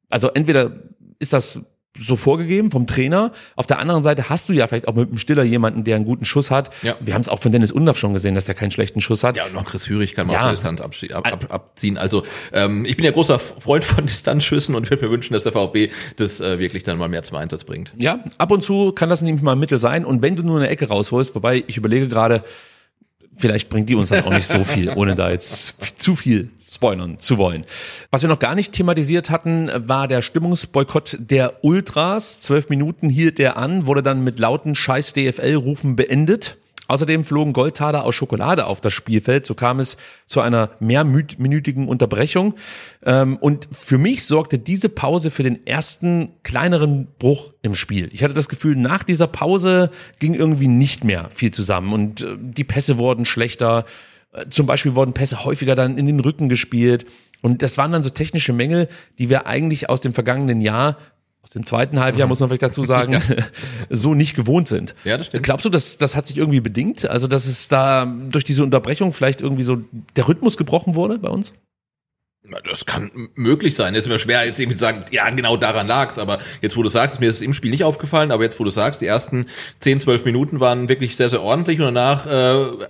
Also 0.09 0.29
entweder 0.29 0.71
ist 1.19 1.33
das 1.33 1.59
so 1.99 2.15
vorgegeben 2.15 2.71
vom 2.71 2.87
Trainer, 2.87 3.31
auf 3.55 3.67
der 3.67 3.77
anderen 3.79 4.03
Seite 4.03 4.29
hast 4.29 4.49
du 4.49 4.53
ja 4.53 4.67
vielleicht 4.67 4.87
auch 4.87 4.95
mit 4.95 5.11
dem 5.11 5.17
Stiller 5.19 5.43
jemanden, 5.43 5.83
der 5.83 5.95
einen 5.95 6.05
guten 6.05 6.25
Schuss 6.25 6.49
hat. 6.49 6.71
Ja. 6.81 6.95
Wir 6.99 7.13
haben 7.13 7.21
es 7.21 7.29
auch 7.29 7.39
von 7.39 7.51
Dennis 7.51 7.71
Undaff 7.71 7.97
schon 7.99 8.13
gesehen, 8.13 8.33
dass 8.35 8.45
der 8.45 8.55
keinen 8.55 8.71
schlechten 8.71 8.99
Schuss 8.99 9.23
hat. 9.23 9.37
Ja, 9.37 9.45
und 9.45 9.53
noch 9.53 9.65
Chris 9.65 9.85
Führig 9.85 10.15
kann 10.15 10.25
man 10.27 10.33
Ja. 10.35 10.39
aus 10.51 10.61
der 10.61 10.71
Distanz 10.71 10.81
ab, 10.81 10.93
ab, 11.31 11.45
abziehen. 11.49 11.97
Also 11.97 12.23
ähm, 12.51 12.83
ich 12.85 12.95
bin 12.95 13.05
ja 13.05 13.11
großer 13.11 13.37
Freund 13.37 13.83
von 13.83 14.05
Distanzschüssen 14.07 14.73
und 14.75 14.89
würde 14.89 15.05
mir 15.05 15.11
wünschen, 15.11 15.33
dass 15.33 15.43
der 15.43 15.51
VfB 15.51 15.89
das 16.15 16.41
äh, 16.41 16.57
wirklich 16.57 16.81
dann 16.83 16.97
mal 16.97 17.09
mehr 17.09 17.21
zum 17.23 17.37
Einsatz 17.37 17.63
bringt. 17.63 17.93
Ja, 17.97 18.23
ab 18.37 18.51
und 18.51 18.63
zu 18.63 18.91
kann 18.91 19.09
das 19.09 19.21
nämlich 19.21 19.43
mal 19.43 19.51
ein 19.51 19.59
Mittel 19.59 19.77
sein. 19.77 20.03
Und 20.03 20.21
wenn 20.23 20.35
du 20.35 20.43
nur 20.43 20.57
eine 20.59 20.69
Ecke 20.69 20.87
rausholst, 20.87 21.35
wobei 21.35 21.63
ich 21.67 21.77
überlege 21.77 22.07
gerade, 22.07 22.43
vielleicht 23.37 23.69
bringt 23.69 23.89
die 23.89 23.95
uns 23.95 24.09
dann 24.09 24.25
auch 24.25 24.33
nicht 24.33 24.47
so 24.47 24.63
viel, 24.63 24.89
ohne 24.95 25.15
da 25.15 25.29
jetzt 25.29 25.75
zu 25.99 26.15
viel 26.15 26.49
spoilern 26.73 27.19
zu 27.19 27.37
wollen. 27.37 27.65
Was 28.11 28.23
wir 28.23 28.29
noch 28.29 28.39
gar 28.39 28.55
nicht 28.55 28.73
thematisiert 28.73 29.29
hatten, 29.29 29.69
war 29.75 30.07
der 30.07 30.21
Stimmungsboykott 30.21 31.17
der 31.19 31.63
Ultras. 31.63 32.41
Zwölf 32.41 32.69
Minuten 32.69 33.09
hielt 33.09 33.37
der 33.37 33.57
an, 33.57 33.85
wurde 33.85 34.01
dann 34.03 34.23
mit 34.23 34.39
lauten 34.39 34.75
Scheiß 34.75 35.13
DFL-Rufen 35.13 35.95
beendet. 35.95 36.57
Außerdem 36.87 37.23
flogen 37.23 37.53
Goldtaler 37.53 38.03
aus 38.03 38.13
Schokolade 38.15 38.65
auf 38.65 38.81
das 38.81 38.91
Spielfeld. 38.93 39.45
So 39.45 39.55
kam 39.55 39.79
es 39.79 39.97
zu 40.27 40.41
einer 40.41 40.71
mehrminütigen 40.79 41.87
Unterbrechung. 41.87 42.55
Ähm, 43.05 43.37
Und 43.37 43.67
für 43.71 43.97
mich 43.97 44.25
sorgte 44.25 44.59
diese 44.59 44.89
Pause 44.89 45.31
für 45.31 45.43
den 45.43 45.65
ersten 45.65 46.31
kleineren 46.43 47.07
Bruch 47.19 47.53
im 47.61 47.73
Spiel. 47.73 48.09
Ich 48.11 48.23
hatte 48.23 48.33
das 48.33 48.49
Gefühl, 48.49 48.75
nach 48.75 49.03
dieser 49.03 49.27
Pause 49.27 49.91
ging 50.19 50.33
irgendwie 50.33 50.67
nicht 50.67 51.03
mehr 51.03 51.29
viel 51.29 51.51
zusammen 51.51 51.93
und 51.93 52.21
äh, 52.21 52.35
die 52.37 52.65
Pässe 52.65 52.97
wurden 52.97 53.25
schlechter. 53.25 53.85
Äh, 54.33 54.49
Zum 54.49 54.65
Beispiel 54.65 54.95
wurden 54.95 55.13
Pässe 55.13 55.45
häufiger 55.45 55.75
dann 55.75 55.97
in 55.97 56.05
den 56.05 56.19
Rücken 56.19 56.49
gespielt. 56.49 57.05
Und 57.41 57.61
das 57.61 57.77
waren 57.77 57.91
dann 57.91 58.03
so 58.03 58.09
technische 58.09 58.53
Mängel, 58.53 58.87
die 59.19 59.29
wir 59.29 59.47
eigentlich 59.47 59.89
aus 59.89 59.99
dem 59.99 60.13
vergangenen 60.13 60.61
Jahr 60.61 60.97
aus 61.43 61.49
dem 61.49 61.65
zweiten 61.65 61.99
Halbjahr 61.99 62.27
muss 62.27 62.39
man 62.39 62.49
vielleicht 62.49 62.63
dazu 62.63 62.83
sagen, 62.83 63.21
so 63.89 64.13
nicht 64.15 64.35
gewohnt 64.35 64.67
sind. 64.67 64.95
Ja, 65.03 65.17
das 65.17 65.27
stimmt. 65.27 65.43
Glaubst 65.43 65.65
du, 65.65 65.69
dass 65.69 65.97
das 65.97 66.15
hat 66.15 66.25
sich 66.25 66.37
irgendwie 66.37 66.61
bedingt? 66.61 67.05
Also, 67.05 67.27
dass 67.27 67.45
es 67.45 67.67
da 67.67 68.05
durch 68.05 68.45
diese 68.45 68.63
Unterbrechung 68.63 69.11
vielleicht 69.11 69.41
irgendwie 69.41 69.63
so 69.63 69.77
der 70.15 70.27
Rhythmus 70.27 70.57
gebrochen 70.57 70.95
wurde 70.95 71.19
bei 71.19 71.29
uns? 71.29 71.53
Na, 72.45 72.59
Das 72.61 72.85
kann 72.85 73.11
möglich 73.35 73.75
sein. 73.75 73.93
Jetzt 73.93 74.05
ist 74.05 74.09
mir 74.09 74.19
schwer, 74.19 74.45
jetzt 74.45 74.59
irgendwie 74.59 74.77
zu 74.77 74.81
sagen, 74.81 75.01
ja, 75.11 75.29
genau 75.29 75.57
daran 75.57 75.87
lag's. 75.87 76.17
Aber 76.17 76.39
jetzt, 76.61 76.75
wo 76.77 76.83
du 76.83 76.89
sagst, 76.89 77.19
mir 77.19 77.29
ist 77.29 77.37
es 77.37 77.41
im 77.41 77.53
Spiel 77.53 77.71
nicht 77.71 77.83
aufgefallen, 77.83 78.31
aber 78.31 78.43
jetzt, 78.43 78.59
wo 78.59 78.63
du 78.63 78.69
sagst, 78.69 79.01
die 79.01 79.07
ersten 79.07 79.47
10, 79.79 80.01
12 80.01 80.25
Minuten 80.25 80.59
waren 80.59 80.89
wirklich 80.89 81.15
sehr, 81.15 81.29
sehr 81.29 81.41
ordentlich 81.41 81.79
und 81.79 81.85
danach, 81.85 82.25
äh, 82.25 82.85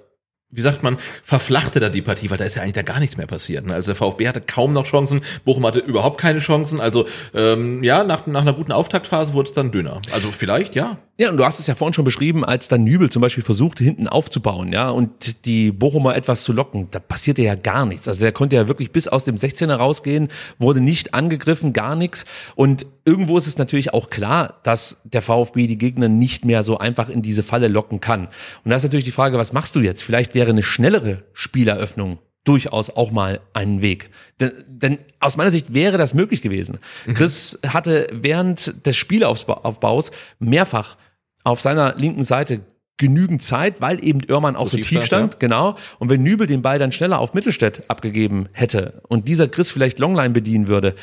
wie 0.53 0.61
sagt 0.61 0.83
man, 0.83 0.97
verflachte 1.23 1.79
da 1.79 1.89
die 1.89 2.01
Partie, 2.01 2.29
weil 2.29 2.37
da 2.37 2.45
ist 2.45 2.55
ja 2.55 2.61
eigentlich 2.61 2.73
da 2.73 2.81
gar 2.81 2.99
nichts 2.99 3.17
mehr 3.17 3.27
passiert. 3.27 3.65
ne? 3.65 3.73
Also 3.73 3.87
der 3.87 3.95
VfB 3.95 4.27
hatte 4.27 4.41
kaum 4.41 4.73
noch 4.73 4.85
Chancen, 4.85 5.21
Bochum 5.45 5.65
hatte 5.65 5.79
überhaupt 5.79 6.19
keine 6.19 6.39
Chancen. 6.39 6.79
Also 6.79 7.05
ähm, 7.33 7.83
ja, 7.83 8.03
nach, 8.03 8.27
nach 8.27 8.41
einer 8.41 8.53
guten 8.53 8.71
Auftaktphase 8.71 9.33
wurde 9.33 9.49
es 9.49 9.53
dann 9.53 9.71
dünner. 9.71 10.01
Also 10.11 10.31
vielleicht, 10.31 10.75
ja. 10.75 10.97
Ja, 11.19 11.29
und 11.29 11.37
du 11.37 11.45
hast 11.45 11.59
es 11.59 11.67
ja 11.67 11.75
vorhin 11.75 11.93
schon 11.93 12.05
beschrieben, 12.05 12.43
als 12.43 12.69
dann 12.69 12.83
Nübel 12.83 13.11
zum 13.11 13.21
Beispiel 13.21 13.43
versuchte, 13.43 13.83
hinten 13.83 14.07
aufzubauen, 14.07 14.73
ja, 14.73 14.89
und 14.89 15.45
die 15.45 15.71
Bochumer 15.71 16.15
etwas 16.15 16.41
zu 16.41 16.53
locken. 16.53 16.87
Da 16.89 16.97
passierte 16.97 17.43
ja 17.43 17.53
gar 17.53 17.85
nichts. 17.85 18.07
Also 18.07 18.21
der 18.21 18.31
konnte 18.31 18.55
ja 18.55 18.67
wirklich 18.67 18.91
bis 18.91 19.07
aus 19.07 19.23
dem 19.23 19.35
16er 19.35 19.75
rausgehen, 19.75 20.29
wurde 20.57 20.81
nicht 20.81 21.13
angegriffen, 21.13 21.71
gar 21.71 21.95
nichts. 21.95 22.25
Und 22.55 22.87
irgendwo 23.05 23.37
ist 23.37 23.45
es 23.45 23.59
natürlich 23.59 23.93
auch 23.93 24.09
klar, 24.09 24.55
dass 24.63 25.01
der 25.03 25.21
VfB 25.21 25.67
die 25.67 25.77
Gegner 25.77 26.09
nicht 26.09 26.45
mehr 26.45 26.63
so 26.63 26.79
einfach 26.79 27.09
in 27.09 27.21
diese 27.21 27.43
Falle 27.43 27.67
locken 27.67 27.99
kann. 28.01 28.29
Und 28.63 28.71
da 28.71 28.75
ist 28.75 28.83
natürlich 28.83 29.05
die 29.05 29.11
Frage, 29.11 29.37
was 29.37 29.53
machst 29.53 29.75
du 29.75 29.81
jetzt? 29.81 30.01
Vielleicht 30.01 30.33
wäre 30.33 30.42
eine 30.51 30.63
schnellere 30.63 31.23
Spieleröffnung 31.33 32.19
durchaus 32.43 32.89
auch 32.89 33.11
mal 33.11 33.39
einen 33.53 33.81
Weg. 33.81 34.09
Denn, 34.39 34.51
denn 34.67 34.97
aus 35.19 35.37
meiner 35.37 35.51
Sicht 35.51 35.73
wäre 35.73 35.97
das 35.97 36.13
möglich 36.13 36.41
gewesen. 36.41 36.79
Chris 37.13 37.59
hatte 37.65 38.07
während 38.11 38.85
des 38.85 38.97
Spielaufbaus 38.97 40.11
mehrfach 40.39 40.97
auf 41.43 41.61
seiner 41.61 41.95
linken 41.95 42.23
Seite 42.23 42.61
genügend 42.97 43.41
Zeit, 43.41 43.81
weil 43.81 44.03
eben 44.03 44.21
Oermann 44.29 44.55
auch 44.55 44.69
so, 44.69 44.77
tief 44.77 44.87
tief 44.87 45.05
stand, 45.05 45.33
stand, 45.33 45.39
genau. 45.39 45.75
Und 45.99 46.09
wenn 46.09 46.21
Nübel 46.21 46.47
den 46.47 46.61
Ball 46.61 46.79
dann 46.79 46.91
schneller 46.91 47.19
auf 47.19 47.33
Mittelstädt 47.33 47.89
abgegeben 47.89 48.47
hätte 48.51 49.01
und 49.07 49.27
dieser 49.27 49.47
Chris 49.47 49.71
vielleicht 49.71 49.99
Longline 49.99 50.29
bedienen 50.29 50.67
würde, 50.67 50.95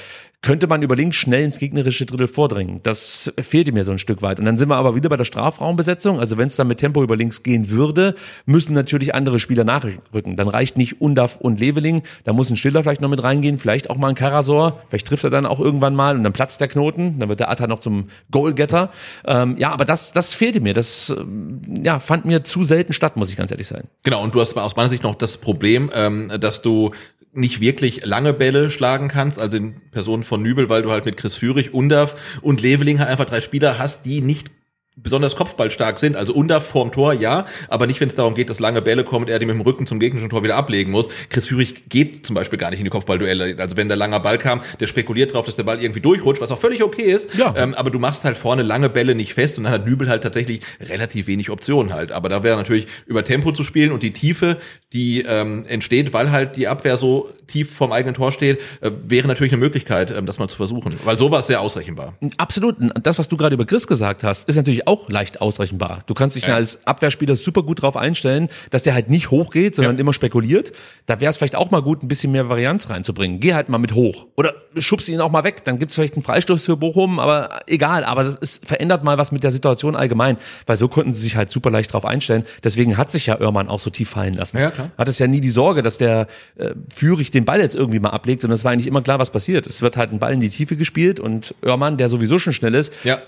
könnte 0.42 0.66
man 0.66 0.80
über 0.80 0.96
links 0.96 1.16
schnell 1.16 1.44
ins 1.44 1.58
gegnerische 1.58 2.06
Drittel 2.06 2.26
vordringen. 2.26 2.80
Das 2.82 3.30
fehlte 3.40 3.72
mir 3.72 3.84
so 3.84 3.90
ein 3.90 3.98
Stück 3.98 4.22
weit. 4.22 4.38
Und 4.38 4.46
dann 4.46 4.56
sind 4.56 4.70
wir 4.70 4.76
aber 4.76 4.94
wieder 4.94 5.10
bei 5.10 5.18
der 5.18 5.26
Strafraumbesetzung. 5.26 6.18
Also 6.18 6.38
wenn 6.38 6.46
es 6.46 6.56
dann 6.56 6.66
mit 6.66 6.78
Tempo 6.78 7.02
über 7.02 7.14
links 7.14 7.42
gehen 7.42 7.68
würde, 7.68 8.14
müssen 8.46 8.72
natürlich 8.72 9.14
andere 9.14 9.38
Spieler 9.38 9.64
nachrücken. 9.64 10.36
Dann 10.36 10.48
reicht 10.48 10.78
nicht 10.78 11.00
Undaff 11.00 11.36
und 11.36 11.60
Leveling. 11.60 12.02
Da 12.24 12.32
muss 12.32 12.48
ein 12.48 12.56
Stiller 12.56 12.82
vielleicht 12.82 13.02
noch 13.02 13.10
mit 13.10 13.22
reingehen, 13.22 13.58
vielleicht 13.58 13.90
auch 13.90 13.96
mal 13.96 14.08
ein 14.08 14.14
Karasor. 14.14 14.80
Vielleicht 14.88 15.06
trifft 15.06 15.24
er 15.24 15.30
dann 15.30 15.44
auch 15.44 15.60
irgendwann 15.60 15.94
mal 15.94 16.16
und 16.16 16.24
dann 16.24 16.32
platzt 16.32 16.60
der 16.62 16.68
Knoten. 16.68 17.18
Dann 17.18 17.28
wird 17.28 17.40
der 17.40 17.50
Atta 17.50 17.66
noch 17.66 17.80
zum 17.80 18.08
Goalgetter. 18.30 18.90
Ähm, 19.26 19.56
ja, 19.58 19.72
aber 19.72 19.84
das, 19.84 20.12
das 20.12 20.32
fehlte 20.32 20.60
mir. 20.60 20.72
Das 20.72 21.10
ähm, 21.10 21.60
ja, 21.82 21.98
fand 22.00 22.24
mir 22.24 22.44
zu 22.44 22.64
selten 22.64 22.94
statt, 22.94 23.16
muss 23.16 23.30
ich 23.30 23.36
ganz 23.36 23.50
ehrlich 23.50 23.66
sein. 23.66 23.84
Genau, 24.04 24.22
und 24.22 24.34
du 24.34 24.40
hast 24.40 24.56
aus 24.56 24.74
meiner 24.74 24.88
Sicht 24.88 25.02
noch 25.02 25.16
das 25.16 25.36
Problem, 25.36 25.90
ähm, 25.94 26.32
dass 26.40 26.62
du 26.62 26.92
nicht 27.32 27.60
wirklich 27.60 28.04
lange 28.04 28.32
Bälle 28.32 28.70
schlagen 28.70 29.08
kannst, 29.08 29.38
also 29.38 29.56
in 29.56 29.80
Person 29.90 30.24
von 30.24 30.42
Nübel, 30.42 30.68
weil 30.68 30.82
du 30.82 30.90
halt 30.90 31.04
mit 31.04 31.16
Chris 31.16 31.36
Führig, 31.36 31.72
Undav 31.72 32.40
und 32.42 32.60
Leveling 32.60 32.98
halt 32.98 33.08
einfach 33.08 33.26
drei 33.26 33.40
Spieler 33.40 33.78
hast, 33.78 34.04
die 34.04 34.20
nicht 34.20 34.50
besonders 34.96 35.36
kopfballstark 35.36 35.98
sind. 35.98 36.16
Also 36.16 36.34
Undav 36.34 36.66
vorm 36.66 36.92
Tor, 36.92 37.12
ja, 37.12 37.46
aber 37.68 37.86
nicht, 37.86 38.00
wenn 38.00 38.08
es 38.08 38.14
darum 38.14 38.34
geht, 38.34 38.50
dass 38.50 38.58
lange 38.58 38.82
Bälle 38.82 39.04
kommen 39.04 39.24
und 39.24 39.30
er 39.30 39.38
die 39.38 39.46
mit 39.46 39.54
dem 39.54 39.60
Rücken 39.60 39.86
zum 39.86 40.00
gegnerischen 40.00 40.30
Tor 40.30 40.42
wieder 40.42 40.56
ablegen 40.56 40.90
muss. 40.90 41.08
Chris 41.28 41.46
Führig 41.46 41.88
geht 41.88 42.26
zum 42.26 42.34
Beispiel 42.34 42.58
gar 42.58 42.70
nicht 42.70 42.80
in 42.80 42.84
die 42.84 42.90
Kopfballduelle. 42.90 43.56
Also 43.58 43.76
wenn 43.76 43.88
der 43.88 43.96
langer 43.96 44.20
Ball 44.20 44.38
kam, 44.38 44.60
der 44.78 44.86
spekuliert 44.86 45.32
drauf, 45.32 45.46
dass 45.46 45.56
der 45.56 45.62
Ball 45.62 45.80
irgendwie 45.80 46.00
durchrutscht, 46.00 46.42
was 46.42 46.50
auch 46.50 46.58
völlig 46.58 46.82
okay 46.82 47.02
ist. 47.02 47.34
Ja. 47.34 47.54
Ähm, 47.56 47.74
aber 47.74 47.90
du 47.90 47.98
machst 47.98 48.24
halt 48.24 48.36
vorne 48.36 48.62
lange 48.62 48.88
Bälle 48.88 49.14
nicht 49.14 49.34
fest 49.34 49.58
und 49.58 49.64
dann 49.64 49.72
hat 49.72 49.86
Nübel 49.86 50.08
halt 50.08 50.22
tatsächlich 50.22 50.60
relativ 50.80 51.26
wenig 51.26 51.50
Optionen 51.50 51.92
halt. 51.92 52.12
Aber 52.12 52.28
da 52.28 52.42
wäre 52.42 52.56
natürlich 52.56 52.86
über 53.06 53.24
Tempo 53.24 53.52
zu 53.52 53.62
spielen 53.62 53.92
und 53.92 54.02
die 54.02 54.12
Tiefe, 54.12 54.58
die 54.92 55.22
ähm, 55.22 55.64
entsteht, 55.66 56.12
weil 56.12 56.30
halt 56.30 56.56
die 56.56 56.68
Abwehr 56.68 56.96
so 56.96 57.30
tief 57.46 57.72
vom 57.74 57.92
eigenen 57.92 58.14
Tor 58.14 58.32
steht, 58.32 58.60
äh, 58.80 58.90
wäre 59.06 59.28
natürlich 59.28 59.52
eine 59.52 59.60
Möglichkeit, 59.60 60.10
ähm, 60.10 60.26
das 60.26 60.38
mal 60.38 60.48
zu 60.48 60.56
versuchen. 60.56 60.94
Weil 61.04 61.18
sowas 61.18 61.46
sehr 61.46 61.60
ausrechenbar. 61.60 62.14
Absolut. 62.36 62.78
Und 62.78 62.92
Das, 63.02 63.18
was 63.18 63.28
du 63.28 63.36
gerade 63.36 63.54
über 63.54 63.66
Chris 63.66 63.86
gesagt 63.86 64.24
hast, 64.24 64.48
ist 64.48 64.56
natürlich 64.56 64.79
natürlich 64.80 65.02
auch 65.02 65.08
leicht 65.10 65.40
ausrechenbar. 65.40 66.00
Du 66.06 66.14
kannst 66.14 66.36
dich 66.36 66.46
ja. 66.46 66.54
Als 66.54 66.86
Abwehrspieler 66.86 67.36
super 67.36 67.62
gut 67.62 67.82
drauf 67.82 67.96
einstellen, 67.96 68.48
dass 68.70 68.82
der 68.82 68.94
halt 68.94 69.08
nicht 69.10 69.30
hochgeht, 69.30 69.74
sondern 69.74 69.96
Ja. 69.96 70.00
immer 70.00 70.12
spekuliert. 70.12 70.72
Da 71.06 71.20
wäre 71.20 71.30
es 71.30 71.38
vielleicht 71.38 71.56
auch 71.56 71.70
mal 71.70 71.82
gut, 71.82 72.02
ein 72.02 72.08
bisschen 72.08 72.32
mehr 72.32 72.48
Varianz 72.48 72.90
reinzubringen. 72.90 73.40
Geh 73.40 73.54
halt 73.54 73.68
mal 73.68 73.78
mit 73.78 73.94
hoch. 73.94 74.26
Oder 74.36 74.54
schubst 74.78 75.08
ihn 75.08 75.20
auch 75.20 75.30
mal 75.30 75.44
weg. 75.44 75.64
Dann 75.64 75.78
gibt's 75.78 75.94
vielleicht 75.94 76.14
einen 76.14 76.22
Freistoß 76.22 76.64
für 76.64 76.76
Bochum, 76.76 77.18
aber 77.18 77.60
egal. 77.66 78.04
Aber 78.04 78.24
das 78.24 78.36
ist, 78.36 78.66
verändert 78.66 79.04
mal 79.04 79.18
was 79.18 79.32
mit 79.32 79.42
der 79.44 79.50
Situation 79.50 79.96
allgemein. 79.96 80.36
Weil 80.66 80.76
so 80.76 80.88
konnten 80.88 81.12
sie 81.12 81.20
sich 81.22 81.36
halt 81.36 81.50
super 81.50 81.70
leicht 81.70 81.92
drauf 81.92 82.04
einstellen. 82.04 82.44
Deswegen 82.64 82.96
hat 82.96 83.10
sich 83.10 83.26
ja 83.26 83.40
Oermann 83.40 83.68
auch 83.68 83.80
so 83.80 83.90
tief 83.90 84.10
fallen 84.10 84.34
lassen. 84.34 84.58
Ja, 84.58 84.70
klar. 84.70 84.90
Hat 84.96 85.08
es 85.08 85.18
ja 85.18 85.26
nie 85.26 85.40
die 85.40 85.50
Sorge, 85.50 85.82
dass 85.82 85.98
der 85.98 86.26
äh, 86.56 86.70
Führig 86.92 87.30
den 87.30 87.44
Ball 87.44 87.60
jetzt 87.60 87.76
irgendwie 87.76 87.98
mal 88.00 88.10
ablegt, 88.10 88.42
sondern 88.42 88.54
es 88.54 88.64
war 88.64 88.72
eigentlich 88.72 88.86
immer 88.86 89.02
klar, 89.02 89.18
was 89.18 89.30
passiert. 89.30 89.66
Es 89.66 89.82
wird 89.82 89.96
halt 89.96 90.12
ein 90.12 90.18
Ball 90.18 90.32
in 90.32 90.40
die 90.40 90.48
Tiefe 90.50 90.76
gespielt 90.76 91.20
und 91.20 91.54
Oermann, 91.64 91.96
der 91.96 92.08
sowieso 92.08 92.38
schon 92.38 92.52
schnell 92.52 92.74
ist, 92.74 92.92
Ja. 93.04 93.18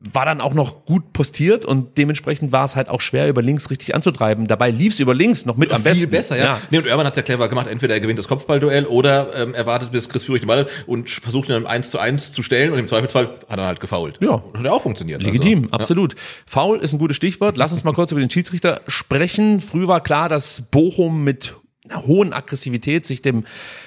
War 0.00 0.24
dann 0.24 0.40
auch 0.40 0.54
noch 0.54 0.84
gut 0.84 1.12
postiert 1.12 1.64
und 1.64 1.98
dementsprechend 1.98 2.52
war 2.52 2.64
es 2.64 2.76
halt 2.76 2.88
auch 2.88 3.00
schwer, 3.00 3.28
über 3.28 3.42
links 3.42 3.68
richtig 3.68 3.96
anzutreiben. 3.96 4.46
Dabei 4.46 4.70
lief 4.70 4.94
es 4.94 5.00
über 5.00 5.12
links 5.12 5.44
noch 5.44 5.56
mit 5.56 5.72
am 5.72 5.82
besten. 5.82 6.02
Viel 6.02 6.08
besser, 6.08 6.36
ja. 6.36 6.44
ja. 6.44 6.60
Nee, 6.70 6.78
und 6.78 6.86
Urban 6.86 7.04
hat's 7.04 7.16
ja 7.16 7.24
clever 7.24 7.48
gemacht. 7.48 7.66
Entweder 7.66 7.94
er 7.94 8.00
gewinnt 8.00 8.18
das 8.18 8.28
Kopfballduell 8.28 8.86
oder 8.86 9.34
ähm, 9.34 9.54
er 9.54 9.66
wartet, 9.66 9.90
bis 9.90 10.08
Chris 10.08 10.24
Führig 10.24 10.42
den 10.42 10.46
Ball 10.46 10.60
hat 10.60 10.70
und 10.86 11.10
versucht 11.10 11.48
ihn 11.48 11.54
dann 11.54 11.66
eins 11.66 11.90
zu 11.90 11.98
eins 11.98 12.30
zu 12.30 12.44
stellen 12.44 12.72
und 12.72 12.78
im 12.78 12.86
Zweifelsfall 12.86 13.34
hat 13.48 13.58
er 13.58 13.66
halt 13.66 13.80
gefault. 13.80 14.18
Ja. 14.22 14.42
Hat 14.54 14.64
ja 14.64 14.70
auch 14.70 14.82
funktioniert. 14.82 15.20
Legitim, 15.20 15.64
Also, 15.64 15.74
absolut. 15.74 16.14
Foul 16.46 16.78
ist 16.78 16.92
ein 16.92 16.98
gutes 17.00 17.16
Stichwort. 17.16 17.56
Lass 17.56 17.72
uns 17.72 17.82
mal 17.82 17.92
kurz 17.92 18.12
über 18.12 18.20
den 18.20 18.30
Schiedsrichter 18.30 18.80
sprechen. 18.86 19.60
Früh 19.60 19.88
war 19.88 20.00
klar, 20.00 20.28
dass 20.28 20.62
Bochum 20.70 21.24
mit 21.24 21.56
einer 21.88 22.06
hohen 22.06 22.32
Aggressivität 22.32 23.06
sich 23.06 23.22
dem 23.22 23.44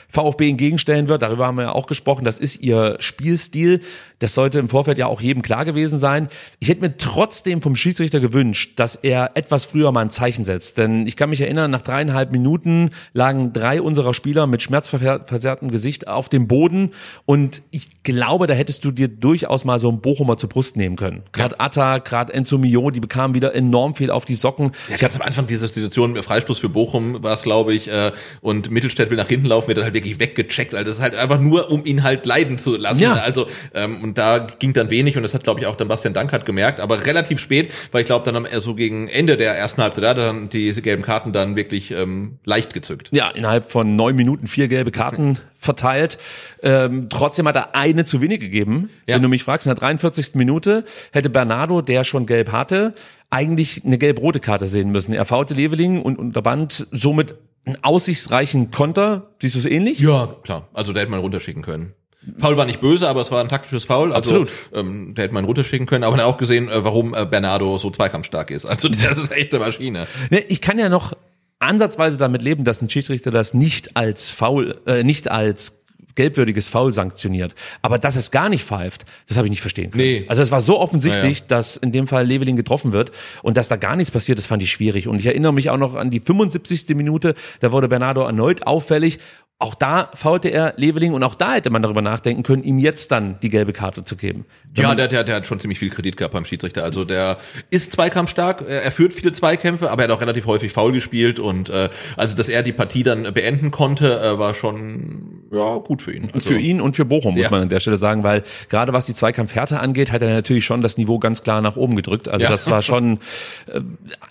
VfB 0.10 0.50
entgegenstellen 0.50 1.08
wird. 1.08 1.22
Darüber 1.22 1.48
haben 1.48 1.56
wir 1.56 1.66
ja 1.66 1.72
auch 1.72 1.88
gesprochen. 1.88 2.26
Das 2.26 2.40
ist 2.40 2.62
ihr 2.62 2.98
Spielstil. 3.00 3.82
Das 4.22 4.36
sollte 4.36 4.60
im 4.60 4.70
Vorfeld 4.70 5.00
ja 5.00 5.08
auch 5.08 5.20
jedem 5.20 5.42
klar 5.42 5.66
gewesen 5.66 5.98
sein. 5.98 6.30
Ich 6.60 6.70
hätte 6.70 6.82
mir 6.82 6.96
trotzdem 6.96 7.62
vom 7.62 7.76
Schiedsrichter 7.76 8.20
gewünscht, 8.20 8.74
dass 8.76 8.96
er 8.96 9.32
etwas 9.34 9.66
früher 9.66 9.92
mal 9.92 10.02
ein 10.02 10.10
Zeichen 10.12 10.44
setzt. 10.44 10.78
Denn 10.78 11.08
ich 11.08 11.16
kann 11.16 11.32
mich 11.32 11.42
erinnern, 11.42 11.72
nach 11.72 11.82
dreieinhalb 11.82 12.32
Minuten 12.32 12.92
lagen 13.14 13.52
drei 13.52 13.82
unserer 13.82 14.14
Spieler 14.14 14.46
mit 14.46 14.62
schmerzverzerrtem 14.62 15.72
Gesicht 15.72 16.08
auf 16.08 16.30
dem 16.30 16.48
Boden. 16.48 16.92
Und 17.26 17.64
ich 17.72 18.04
glaube, 18.04 18.46
da 18.46 18.54
hättest 18.54 18.86
du 18.86 18.92
dir 18.92 19.08
durchaus 19.08 19.66
mal 19.66 19.80
so 19.80 19.90
einen 19.90 20.02
Bochumer 20.02 20.38
zur 20.38 20.50
Brust 20.50 20.78
nehmen 20.78 20.98
können. 20.98 21.24
Gerade 21.32 21.60
Atta, 21.60 21.98
gerade 21.98 22.32
Enzo 22.32 22.60
Mio, 22.60 22.92
die 22.92 23.00
bekamen 23.00 23.34
wieder 23.34 23.56
enorm 23.56 23.96
viel 23.96 24.12
auf 24.12 24.26
die 24.26 24.36
Socken. 24.36 24.72
Ja, 24.90 24.98
ganz 24.98 25.16
am 25.16 25.24
Anfang 25.24 25.48
dieser 25.48 25.68
Situation, 25.68 26.22
Freistoß 26.22 26.60
für 26.60 26.70
Bochum 26.70 27.24
war 27.24 27.34
es, 27.34 27.42
glaube 27.42 27.74
ich, 27.74 27.88
äh, 27.88 28.12
und 28.42 28.70
Mittelstädt 28.70 29.10
will 29.10 29.18
nach 29.18 29.28
hinten 29.28 29.48
laufen, 29.48 29.68
wird 29.68 29.80
dann 29.80 29.86
halt 29.86 29.96
wirklich 29.96 30.20
weggecheckt. 30.20 30.76
Also 30.76 30.86
das 30.86 30.96
ist 30.98 31.02
halt 31.02 31.16
einfach 31.16 31.40
nur, 31.40 31.72
um 31.72 31.86
ihn 31.86 32.04
halt 32.04 32.28
leiden 32.28 32.60
zu 32.60 32.76
lassen. 32.76 33.02
Ja. 33.02 33.14
Also, 33.14 33.48
ähm, 33.74 34.11
und 34.12 34.18
da 34.18 34.40
ging 34.40 34.74
dann 34.74 34.90
wenig 34.90 35.16
und 35.16 35.24
das 35.24 35.34
hat, 35.34 35.46
glaube 35.46 35.62
ich, 35.62 35.68
auch 35.68 35.78
dann 35.78 35.88
Bastian 35.88 36.14
Dankert 36.14 36.46
gemerkt, 36.46 36.82
aber 36.82 37.06
relativ 37.06 37.40
spät, 37.40 37.72
weil 37.94 38.02
ich 38.02 38.08
glaube, 38.08 38.26
dann 38.26 38.36
am, 38.36 38.46
äh, 38.46 38.60
so 38.60 38.76
gegen 38.76 39.08
Ende 39.08 39.38
der 39.38 39.56
ersten 39.56 39.82
Halbzeit, 39.82 40.04
da 40.04 40.14
dann 40.14 40.50
die 40.50 40.74
gelben 40.74 41.02
Karten 41.02 41.32
dann 41.32 41.56
wirklich 41.56 41.92
ähm, 41.92 42.40
leicht 42.44 42.74
gezückt. 42.74 43.08
Ja, 43.14 43.30
innerhalb 43.30 43.72
von 43.72 43.96
neun 43.96 44.18
Minuten 44.18 44.48
vier 44.48 44.68
gelbe 44.68 44.92
Karten 44.92 45.38
verteilt. 45.58 46.18
Ähm, 46.62 47.08
trotzdem 47.08 47.48
hat 47.48 47.56
er 47.56 47.74
eine 47.74 48.04
zu 48.04 48.22
wenig 48.22 48.42
gegeben. 48.42 48.90
Ja. 49.08 49.16
Wenn 49.16 49.22
du 49.22 49.30
mich 49.30 49.46
fragst, 49.46 49.66
in 49.66 49.70
der 49.70 49.80
43. 49.80 50.36
Minute 50.36 50.84
hätte 51.14 51.30
Bernardo, 51.30 51.82
der 51.82 52.04
schon 52.04 52.26
gelb 52.26 52.52
hatte, 52.52 52.94
eigentlich 53.30 53.86
eine 53.86 53.98
gelb-rote 53.98 54.42
Karte 54.42 54.66
sehen 54.66 54.92
müssen. 54.92 55.14
Er 55.14 55.24
faulte 55.24 55.54
Leveling 55.54 56.02
und 56.02 56.20
unterband 56.20 56.86
somit 56.92 57.36
einen 57.64 57.82
aussichtsreichen 57.82 58.72
Konter. 58.72 59.32
Siehst 59.42 59.56
du 59.56 59.60
es 59.60 59.66
ähnlich? 59.66 60.00
Ja, 60.00 60.36
klar. 60.44 60.68
Also 60.74 60.92
da 60.92 61.00
hätte 61.00 61.12
man 61.12 61.22
runterschicken 61.22 61.62
können. 61.62 61.94
Foul 62.38 62.56
war 62.56 62.66
nicht 62.66 62.80
böse, 62.80 63.08
aber 63.08 63.22
es 63.22 63.32
war 63.32 63.42
ein 63.44 63.50
taktisches 63.50 63.86
Foul. 63.86 64.14
Also, 64.14 64.42
Absolut. 64.42 64.50
Ähm, 64.74 65.14
da 65.16 65.24
hätte 65.24 65.34
man 65.34 65.46
runterschicken 65.46 65.88
können, 65.88 66.04
aber 66.04 66.18
dann 66.18 66.26
auch 66.26 66.38
gesehen, 66.38 66.70
äh, 66.70 66.84
warum 66.84 67.16
äh, 67.16 67.26
Bernardo 67.26 67.78
so 67.78 67.90
zweikampfstark 67.90 68.52
ist. 68.52 68.66
Also 68.66 68.90
das 68.90 69.18
ist 69.18 69.32
echt 69.32 69.54
eine 69.54 69.64
Maschine. 69.64 70.08
Ne, 70.30 70.40
Ich 70.48 70.62
kann 70.62 70.78
ja 70.78 70.90
noch 70.90 71.14
ansatzweise 71.60 72.18
damit 72.18 72.42
leben, 72.42 72.64
dass 72.64 72.82
ein 72.82 72.90
Schiedsrichter 72.90 73.32
das 73.32 73.54
nicht 73.54 73.96
als 73.96 74.30
Foul, 74.30 74.80
äh, 74.86 75.04
nicht 75.04 75.30
als 75.32 75.81
gelbwürdiges 76.16 76.68
Foul 76.68 76.92
sanktioniert. 76.92 77.56
Aber 77.82 78.00
dass 78.00 78.16
es 78.16 78.32
gar 78.32 78.50
nicht 78.50 78.64
pfeift, 78.64 79.06
das 79.28 79.38
habe 79.38 79.48
ich 79.48 79.52
nicht 79.52 79.62
verstehen 79.62 79.92
können. 79.92 80.04
Nee. 80.04 80.26
Also 80.28 80.42
es 80.42 80.52
war 80.52 80.62
so 80.62 80.80
offensichtlich, 80.80 81.40
Ja, 81.40 81.46
dass 81.48 81.78
in 81.78 81.92
dem 81.92 82.08
Fall 82.08 82.26
Leveling 82.26 82.56
getroffen 82.56 82.94
wird 82.94 83.12
und 83.44 83.58
dass 83.58 83.68
da 83.68 83.76
gar 83.76 83.96
nichts 83.96 84.12
passiert, 84.12 84.38
das 84.38 84.46
fand 84.46 84.64
ich 84.64 84.72
schwierig. 84.72 85.08
Und 85.08 85.20
ich 85.20 85.26
erinnere 85.26 85.54
mich 85.54 85.70
auch 85.70 85.78
noch 85.78 85.96
an 85.96 86.10
die 86.12 86.20
75. 86.20 86.90
Minute, 86.96 87.36
da 87.60 87.72
wurde 87.72 87.88
Bernardo 87.88 88.22
erneut 88.22 88.68
auffällig. 88.68 89.20
Auch 89.62 89.76
da 89.76 90.10
faulte 90.16 90.50
er 90.50 90.74
Leveling 90.78 91.14
und 91.14 91.22
auch 91.22 91.36
da 91.36 91.54
hätte 91.54 91.70
man 91.70 91.84
darüber 91.84 92.02
nachdenken 92.02 92.42
können, 92.42 92.64
ihm 92.64 92.80
jetzt 92.80 93.12
dann 93.12 93.40
die 93.42 93.50
gelbe 93.50 93.74
Karte 93.74 94.04
zu 94.04 94.16
geben. 94.16 94.46
Wenn 94.74 94.86
Ja, 94.86 94.96
der, 94.96 95.08
der, 95.08 95.24
der 95.24 95.36
hat 95.36 95.46
schon 95.46 95.60
ziemlich 95.60 95.78
viel 95.78 95.92
Kredit 95.92 96.18
gehabt 96.18 96.34
beim 96.34 96.46
Schiedsrichter. 96.46 96.84
Also 96.84 97.06
der 97.06 97.38
ist 97.70 97.92
zweikampfstark, 97.92 98.64
er 98.68 98.82
er 98.82 98.92
führt 98.92 99.14
viele 99.14 99.32
Zweikämpfe, 99.34 99.92
aber 99.92 100.02
er 100.02 100.10
hat 100.10 100.18
auch 100.18 100.22
relativ 100.22 100.48
häufig 100.48 100.74
faul 100.74 100.94
gespielt 100.94 101.40
und 101.40 101.70
äh, 101.70 101.90
also 102.18 102.36
dass 102.36 102.50
er 102.50 102.64
die 102.64 102.74
Partie 102.74 103.04
dann 103.04 103.32
beenden 103.36 103.70
konnte, 103.70 104.20
äh, 104.20 104.40
war 104.40 104.56
schon 104.56 105.44
ja 105.52 105.78
gut 105.78 106.01
für 106.02 106.14
ihn. 106.14 106.30
Also, 106.34 106.50
für 106.50 106.60
ihn 106.60 106.82
und 106.82 106.96
für 106.96 107.06
Bochum, 107.06 107.34
muss 107.36 107.44
Ja. 107.44 107.50
man 107.50 107.62
an 107.62 107.70
der 107.70 107.80
Stelle 107.80 107.98
sagen, 107.98 108.24
weil 108.24 108.44
gerade 108.70 108.94
was 108.94 109.06
die 109.06 109.14
Zweikampfhärte 109.14 109.80
angeht, 109.80 110.12
hat 110.12 110.22
er 110.22 110.34
natürlich 110.34 110.66
schon 110.66 110.82
das 110.82 110.98
Niveau 110.98 111.20
ganz 111.20 111.44
klar 111.44 111.62
nach 111.62 111.76
oben 111.78 111.96
gedrückt. 111.96 112.28
Also 112.30 112.44
Ja. 112.44 112.50
das 112.50 112.70
war 112.70 112.82
schon 112.82 113.20
äh, 113.68 113.82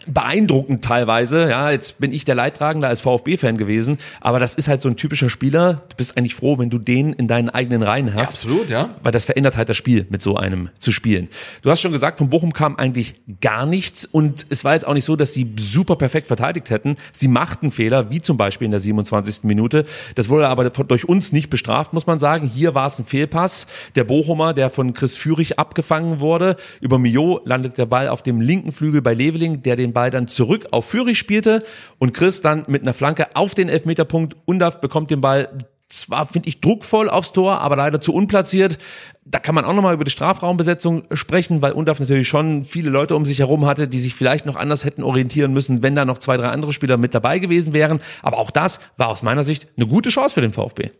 beeindruckend 0.06 0.84
teilweise. 0.84 1.48
Ja, 1.48 1.70
jetzt 1.70 1.98
bin 1.98 2.12
ich 2.12 2.24
der 2.24 2.34
Leidtragende 2.34 2.86
als 2.88 3.00
VfB-Fan 3.00 3.56
gewesen, 3.56 3.98
aber 4.20 4.38
das 4.40 4.54
ist 4.54 4.68
halt 4.68 4.82
so 4.82 4.88
ein 4.88 4.96
typischer 4.96 5.28
Spieler. 5.30 5.74
Du 5.88 5.96
bist 5.96 6.16
eigentlich 6.16 6.34
froh, 6.34 6.58
wenn 6.58 6.70
du 6.70 6.78
den 6.78 7.12
in 7.12 7.28
deinen 7.28 7.50
eigenen 7.50 7.82
Reihen 7.82 8.14
hast. 8.14 8.34
absolut, 8.36 8.68
ja. 8.68 8.96
Weil 9.02 9.12
das 9.12 9.24
verändert 9.24 9.56
halt 9.56 9.68
das 9.68 9.76
Spiel, 9.76 10.06
mit 10.10 10.22
so 10.22 10.36
einem 10.36 10.70
zu 10.78 10.92
spielen. 10.92 11.28
Du 11.62 11.70
hast 11.70 11.80
schon 11.80 11.92
gesagt, 11.92 12.18
von 12.18 12.28
Bochum 12.30 12.52
kam 12.52 12.76
eigentlich 12.76 13.14
gar 13.40 13.66
nichts 13.66 14.04
und 14.06 14.46
es 14.50 14.64
war 14.64 14.74
jetzt 14.74 14.86
auch 14.86 14.94
nicht 14.94 15.04
so, 15.04 15.16
dass 15.16 15.32
sie 15.32 15.52
super 15.58 15.96
perfekt 15.96 16.26
verteidigt 16.26 16.70
hätten. 16.70 16.96
Sie 17.12 17.28
machten 17.28 17.70
Fehler, 17.70 18.10
wie 18.10 18.20
zum 18.20 18.36
Beispiel 18.36 18.64
in 18.66 18.70
der 18.70 18.80
27. 18.80 19.44
Minute. 19.44 19.84
Das 20.14 20.28
wurde 20.28 20.48
aber 20.48 20.68
durch 20.70 21.08
uns 21.08 21.32
nicht 21.32 21.50
bestraft, 21.60 21.92
muss 21.92 22.06
man 22.06 22.18
sagen. 22.18 22.46
Hier 22.46 22.74
war 22.74 22.86
es 22.86 22.98
ein 22.98 23.04
Fehlpass. 23.04 23.66
Der 23.94 24.04
Bochumer, 24.04 24.54
der 24.54 24.70
von 24.70 24.94
Chris 24.94 25.18
Führig 25.18 25.58
abgefangen 25.58 26.20
wurde. 26.20 26.56
Über 26.80 26.98
Mio 26.98 27.40
landet 27.44 27.76
der 27.76 27.86
Ball 27.86 28.08
auf 28.08 28.22
dem 28.22 28.40
linken 28.40 28.72
Flügel 28.72 29.02
bei 29.02 29.12
Leveling, 29.12 29.62
der 29.62 29.76
den 29.76 29.92
Ball 29.92 30.10
dann 30.10 30.26
zurück 30.26 30.68
auf 30.70 30.86
Führig 30.86 31.18
spielte 31.18 31.62
und 31.98 32.14
Chris 32.14 32.40
dann 32.40 32.64
mit 32.66 32.82
einer 32.82 32.94
Flanke 32.94 33.28
auf 33.34 33.54
den 33.54 33.68
Elfmeterpunkt. 33.68 34.36
Undaf 34.46 34.80
bekommt 34.80 35.10
den 35.10 35.20
Ball 35.20 35.50
zwar, 35.90 36.26
finde 36.26 36.48
ich, 36.48 36.60
druckvoll 36.60 37.10
aufs 37.10 37.32
Tor, 37.32 37.60
aber 37.60 37.76
leider 37.76 38.00
zu 38.00 38.14
unplatziert. 38.14 38.78
Da 39.24 39.38
kann 39.38 39.54
man 39.54 39.64
auch 39.64 39.74
nochmal 39.74 39.94
über 39.94 40.04
die 40.04 40.10
Strafraumbesetzung 40.10 41.04
sprechen, 41.12 41.62
weil 41.62 41.72
Undaf 41.72 42.00
natürlich 42.00 42.28
schon 42.28 42.64
viele 42.64 42.90
Leute 42.90 43.16
um 43.16 43.26
sich 43.26 43.40
herum 43.40 43.66
hatte, 43.66 43.88
die 43.88 43.98
sich 43.98 44.14
vielleicht 44.14 44.46
noch 44.46 44.56
anders 44.56 44.84
hätten 44.84 45.02
orientieren 45.02 45.52
müssen, 45.52 45.82
wenn 45.82 45.96
da 45.96 46.04
noch 46.04 46.18
zwei, 46.18 46.36
drei 46.36 46.48
andere 46.48 46.72
Spieler 46.72 46.96
mit 46.96 47.14
dabei 47.14 47.38
gewesen 47.38 47.74
wären. 47.74 48.00
Aber 48.22 48.38
auch 48.38 48.50
das 48.50 48.80
war 48.96 49.08
aus 49.08 49.22
meiner 49.22 49.42
Sicht 49.42 49.66
eine 49.76 49.86
gute 49.86 50.10
Chance 50.10 50.34
für 50.34 50.40
den 50.40 50.52
VfB. 50.52 50.90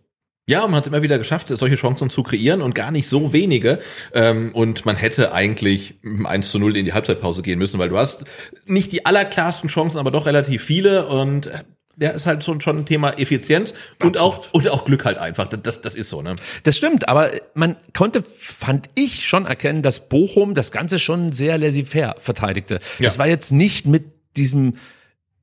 Ja, 0.51 0.63
man 0.67 0.75
hat 0.77 0.85
es 0.85 0.89
immer 0.93 1.03
wieder 1.03 1.17
geschafft, 1.17 1.49
solche 1.49 1.77
Chancen 1.77 2.11
zu 2.11 2.23
kreieren 2.25 2.61
und 2.61 2.75
gar 2.75 2.91
nicht 2.91 3.09
so 3.09 3.33
wenige. 3.33 3.79
Ähm, 4.13 4.53
und 4.53 4.85
man 4.85 4.97
hätte 4.97 5.33
eigentlich 5.33 5.95
mit 6.03 6.19
dem 6.19 6.27
1 6.27 6.51
zu 6.51 6.59
0 6.59 6.77
in 6.77 6.85
die 6.85 6.93
Halbzeitpause 6.93 7.43
gehen 7.43 7.59
müssen, 7.59 7.79
weil 7.79 7.89
du 7.89 7.97
hast 7.99 8.25
nicht 8.67 8.91
die 8.91 9.07
allerklarsten 9.07 9.69
Chancen, 9.69 9.99
aber 9.99 10.11
doch 10.11 10.27
relativ 10.27 10.65
viele 10.65 11.07
und 11.07 11.47
äh, 11.47 11.63
ja, 12.03 12.11
ist 12.11 12.27
halt 12.27 12.43
so 12.43 12.59
schon 12.61 12.79
ein 12.79 12.87
Thema 12.87 13.11
Effizienz 13.19 13.75
und 14.03 14.19
auch, 14.19 14.49
und 14.53 14.69
auch 14.71 14.85
Glück 14.85 15.05
halt 15.05 15.19
einfach. 15.19 15.47
Das, 15.49 15.61
das, 15.63 15.81
das 15.83 15.97
ist 15.97 16.09
so, 16.11 16.23
ne? 16.23 16.35
Das 16.63 16.77
stimmt, 16.77 17.09
aber 17.09 17.31
man 17.55 17.77
konnte, 17.95 18.23
fand 18.23 18.89
ich, 18.95 19.27
schon 19.29 19.45
erkennen, 19.47 19.83
dass 19.83 20.09
Bochum 20.09 20.55
das 20.55 20.73
Ganze 20.73 20.99
schon 20.99 21.33
sehr 21.33 21.59
laissez-faire 21.59 22.17
verteidigte. 22.19 22.79
Das 23.01 23.15
Ja. 23.15 23.19
war 23.21 23.29
jetzt 23.29 23.53
nicht 23.53 23.87
mit 23.87 24.05
diesem, 24.37 24.77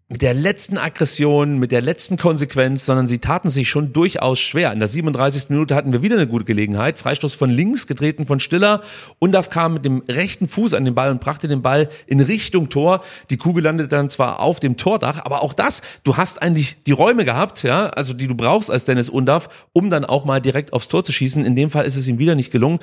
mit 0.09 0.21
der 0.21 0.33
letzten 0.33 0.77
Aggression, 0.77 1.59
mit 1.59 1.73
der 1.73 1.81
letzten 1.81 2.15
Konsequenz, 2.15 2.85
sondern 2.85 3.09
sie 3.09 3.17
taten 3.17 3.49
sich 3.49 3.69
schon 3.69 3.91
durchaus 3.91 4.39
schwer. 4.39 4.71
In 4.71 4.79
der 4.79 4.87
37. 4.87 5.49
Minute 5.49 5.75
hatten 5.75 5.91
wir 5.91 6.01
wieder 6.01 6.15
eine 6.15 6.27
gute 6.27 6.45
Gelegenheit. 6.45 6.97
Freistoß 6.97 7.33
von 7.33 7.49
links, 7.49 7.87
getreten 7.87 8.25
von 8.25 8.39
Stiller. 8.39 8.81
Undaf 9.19 9.49
kam 9.49 9.73
mit 9.73 9.83
dem 9.83 10.03
rechten 10.07 10.47
Fuß 10.47 10.75
an 10.75 10.85
den 10.85 10.95
Ball 10.95 11.11
und 11.11 11.19
brachte 11.19 11.49
den 11.49 11.61
Ball 11.61 11.89
in 12.05 12.21
Richtung 12.21 12.69
Tor. 12.69 13.03
Die 13.29 13.35
Kugel 13.35 13.63
landete 13.63 13.89
dann 13.89 14.09
zwar 14.09 14.39
auf 14.39 14.61
dem 14.61 14.77
Tordach, 14.77 15.25
aber 15.25 15.43
auch 15.43 15.53
das, 15.53 15.81
du 16.05 16.15
hast 16.15 16.41
eigentlich 16.41 16.77
die 16.85 16.93
Räume 16.93 17.25
gehabt, 17.25 17.63
ja, 17.63 17.87
also 17.87 18.13
die 18.13 18.27
du 18.27 18.35
brauchst 18.35 18.71
als 18.71 18.85
Dennis 18.85 19.09
Undaf, 19.09 19.67
um 19.73 19.89
dann 19.89 20.05
auch 20.05 20.23
mal 20.23 20.39
direkt 20.39 20.71
aufs 20.71 20.87
Tor 20.87 21.03
zu 21.03 21.11
schießen. 21.11 21.43
In 21.43 21.57
dem 21.57 21.69
Fall 21.69 21.85
ist 21.85 21.97
es 21.97 22.07
ihm 22.07 22.17
wieder 22.17 22.35
nicht 22.35 22.51
gelungen. 22.51 22.79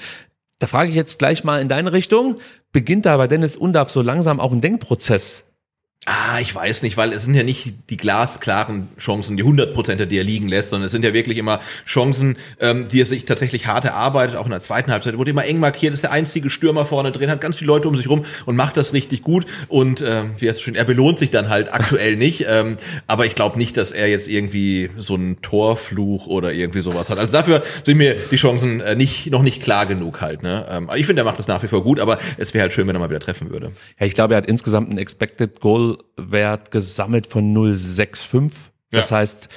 Da 0.59 0.67
frage 0.67 0.91
ich 0.91 0.95
jetzt 0.95 1.19
gleich 1.19 1.43
mal 1.43 1.63
in 1.63 1.69
deine 1.69 1.95
Richtung. 1.95 2.37
Beginnt 2.71 3.07
da 3.07 3.17
bei 3.17 3.29
Dennis 3.29 3.57
Undaf 3.57 3.89
so 3.89 4.03
langsam 4.03 4.41
auch 4.41 4.53
ein 4.53 4.61
Denkprozess 4.61 5.45
Ah, 6.07 6.39
ich 6.39 6.55
weiß 6.55 6.83
nicht, 6.83 6.99
weil 6.99 7.15
es 7.15 7.25
sind 7.25 7.33
ja 7.33 7.43
nicht 7.43 7.89
die 7.89 7.97
glasklaren 7.97 8.89
Chancen, 8.99 9.39
die 9.39 9.43
100 9.43 9.73
Prozent, 9.73 10.13
die 10.13 10.19
er 10.19 10.25
liegen 10.25 10.49
lässt, 10.49 10.69
sondern 10.69 10.85
es 10.85 10.93
sind 10.93 11.03
ja 11.03 11.15
wirklich 11.15 11.39
immer 11.39 11.61
Chancen, 11.87 12.37
ähm, 12.61 12.89
die 12.89 13.01
er 13.01 13.07
sich 13.07 13.25
tatsächlich 13.25 13.67
hart 13.67 13.87
erarbeitet, 13.87 14.37
auch 14.37 14.45
in 14.45 14.51
der 14.51 14.61
zweiten 14.61 14.93
Halbzeit, 14.93 15.17
wurde 15.17 15.31
immer 15.31 15.47
eng 15.47 15.61
markiert, 15.61 15.95
ist 15.95 16.03
der 16.03 16.13
einzige 16.13 16.51
Stürmer 16.51 16.85
vorne 16.85 17.11
drin, 17.11 17.31
hat 17.31 17.41
ganz 17.41 17.57
viele 17.57 17.69
Leute 17.69 17.89
um 17.89 17.97
sich 17.97 18.07
rum 18.07 18.27
und 18.45 18.55
macht 18.55 18.77
das 18.77 18.93
richtig 18.93 19.23
gut 19.23 19.47
und 19.69 20.03
äh, 20.03 20.25
wie 20.39 20.49
heißt 20.49 20.59
es 20.59 20.63
schön, 20.63 20.75
er 20.75 20.85
belohnt 20.85 21.19
sich 21.19 21.31
dann 21.31 21.49
halt 21.49 21.73
aktuell 21.73 22.17
nicht, 22.19 22.45
ähm, 22.47 22.77
aber 23.07 23.25
ich 23.25 23.35
glaube 23.35 23.57
nicht, 23.57 23.79
dass 23.79 23.91
er 23.91 24.07
jetzt 24.07 24.29
irgendwie 24.29 24.91
so 24.99 25.15
einen 25.15 25.37
Torfluch 25.41 26.27
oder 26.27 26.53
irgendwie 26.53 26.83
sowas 26.83 27.09
hat. 27.09 27.19
Also 27.19 27.33
dafür 27.33 27.63
sind 27.83 27.97
mir 27.97 28.15
die 28.31 28.37
Chancen 28.37 28.81
äh, 28.81 28.95
nicht 28.95 29.31
noch 29.31 29.43
nicht 29.43 29.63
klar 29.63 29.87
genug 29.87 30.21
halt. 30.21 30.43
Ne? 30.43 30.67
Ähm, 30.71 30.91
ich 30.95 31.07
finde, 31.07 31.23
er 31.23 31.25
macht 31.25 31.39
das 31.39 31.49
nach 31.49 31.63
wie 31.63 31.69
vor 31.69 31.83
gut, 31.83 31.99
aber 31.99 32.19
es 32.37 32.53
wäre 32.53 32.63
halt 32.63 32.75
schön, 32.75 32.87
wenn 32.89 32.95
er 32.95 32.99
mal 32.99 33.09
wieder 33.09 33.21
treffen 33.21 33.49
würde. 33.49 33.73
Ja, 33.99 34.05
ich 34.05 34.15
glaube, 34.15 34.35
er 34.35 34.39
hat 34.39 34.47
insgesamt 34.47 34.91
einen 34.91 34.99
Expected 34.99 35.61
Goal 35.61 35.94
Wert 36.17 36.71
gesammelt 36.71 37.27
von 37.27 37.53
0,65. 37.53 38.71
Das 38.91 39.11
Ja. 39.11 39.19
heißt, 39.19 39.49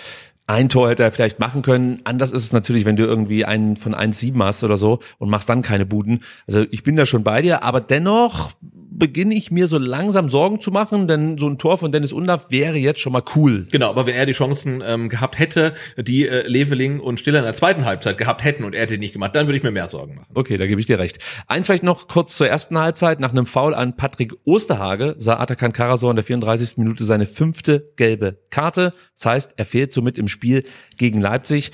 ein 0.50 0.70
Tor 0.70 0.90
hätte 0.90 1.04
er 1.04 1.12
vielleicht 1.12 1.40
machen 1.40 1.62
können. 1.62 2.00
Anders 2.06 2.32
ist 2.32 2.44
es 2.44 2.54
natürlich, 2.54 2.86
wenn 2.86 2.96
du 2.96 3.04
irgendwie 3.06 3.44
einen 3.44 3.76
von 3.76 3.94
1,7 3.94 4.42
hast 4.44 4.64
oder 4.64 4.78
so 4.78 5.00
und 5.18 5.30
machst 5.30 5.50
dann 5.50 5.62
keine 5.62 5.86
Buden. 5.86 6.24
Also 6.48 6.66
ich 6.72 6.84
bin 6.84 6.96
da 6.96 7.06
schon 7.06 7.24
bei 7.24 7.42
dir, 7.42 7.64
aber 7.64 7.82
dennoch 7.82 8.52
beginne 8.98 9.36
ich 9.36 9.52
mir 9.52 9.68
so 9.68 9.78
langsam 9.78 10.30
Sorgen 10.30 10.60
zu 10.60 10.72
machen, 10.72 11.08
denn 11.08 11.38
so 11.38 11.48
ein 11.48 11.58
Tor 11.58 11.78
von 11.78 11.92
Dennis 11.92 12.12
Undaff 12.12 12.50
wäre 12.50 12.78
jetzt 12.78 13.00
schon 13.00 13.14
mal 13.14 13.24
cool. 13.36 13.68
Genau, 13.72 13.90
aber 13.90 14.08
wenn 14.08 14.16
er 14.16 14.26
die 14.26 14.34
Chancen 14.34 14.84
ähm, 14.86 15.08
gehabt 15.08 15.38
hätte, 15.38 15.74
die 15.98 16.28
äh, 16.28 16.48
Leveling 16.48 17.00
und 17.00 17.20
Stiller 17.20 17.40
in 17.40 17.46
der 17.46 17.54
zweiten 17.54 17.86
Halbzeit 17.86 18.18
gehabt 18.18 18.44
hätten 18.44 18.64
und 18.64 18.74
er 18.74 18.82
hätte 18.82 18.96
die 18.96 19.00
nicht 19.00 19.14
gemacht, 19.14 19.36
dann 19.36 19.48
würde 19.48 19.58
ich 19.58 19.64
mir 19.64 19.72
mehr 19.72 19.90
Sorgen 19.90 20.16
machen. 20.16 20.32
Okay, 20.34 20.58
da 20.58 20.66
gebe 20.66 20.82
ich 20.82 20.88
dir 20.88 21.00
recht. 21.00 21.20
Eins 21.48 21.68
vielleicht 21.68 21.84
noch 21.84 22.08
kurz 22.08 22.36
zur 22.36 22.48
ersten 22.48 22.78
Halbzeit. 22.78 23.20
Nach 23.20 23.32
einem 23.32 23.46
Foul 23.46 23.74
an 23.74 23.96
Patrick 23.96 24.34
Osterhage 24.46 25.16
sah 25.20 25.40
Atakan 25.40 25.74
Karasor 25.74 26.10
in 26.10 26.16
der 26.16 26.26
34. 26.26 26.78
Minute 26.78 27.06
seine 27.06 27.26
fünfte 27.26 27.92
gelbe 27.96 28.40
Karte. 28.50 28.94
Das 29.16 29.26
heißt, 29.26 29.54
er 29.58 29.66
fehlt 29.66 29.94
somit 29.94 30.18
im 30.18 30.28
Spiel 30.28 30.64
gegen 30.98 31.22
Leipzig. 31.22 31.72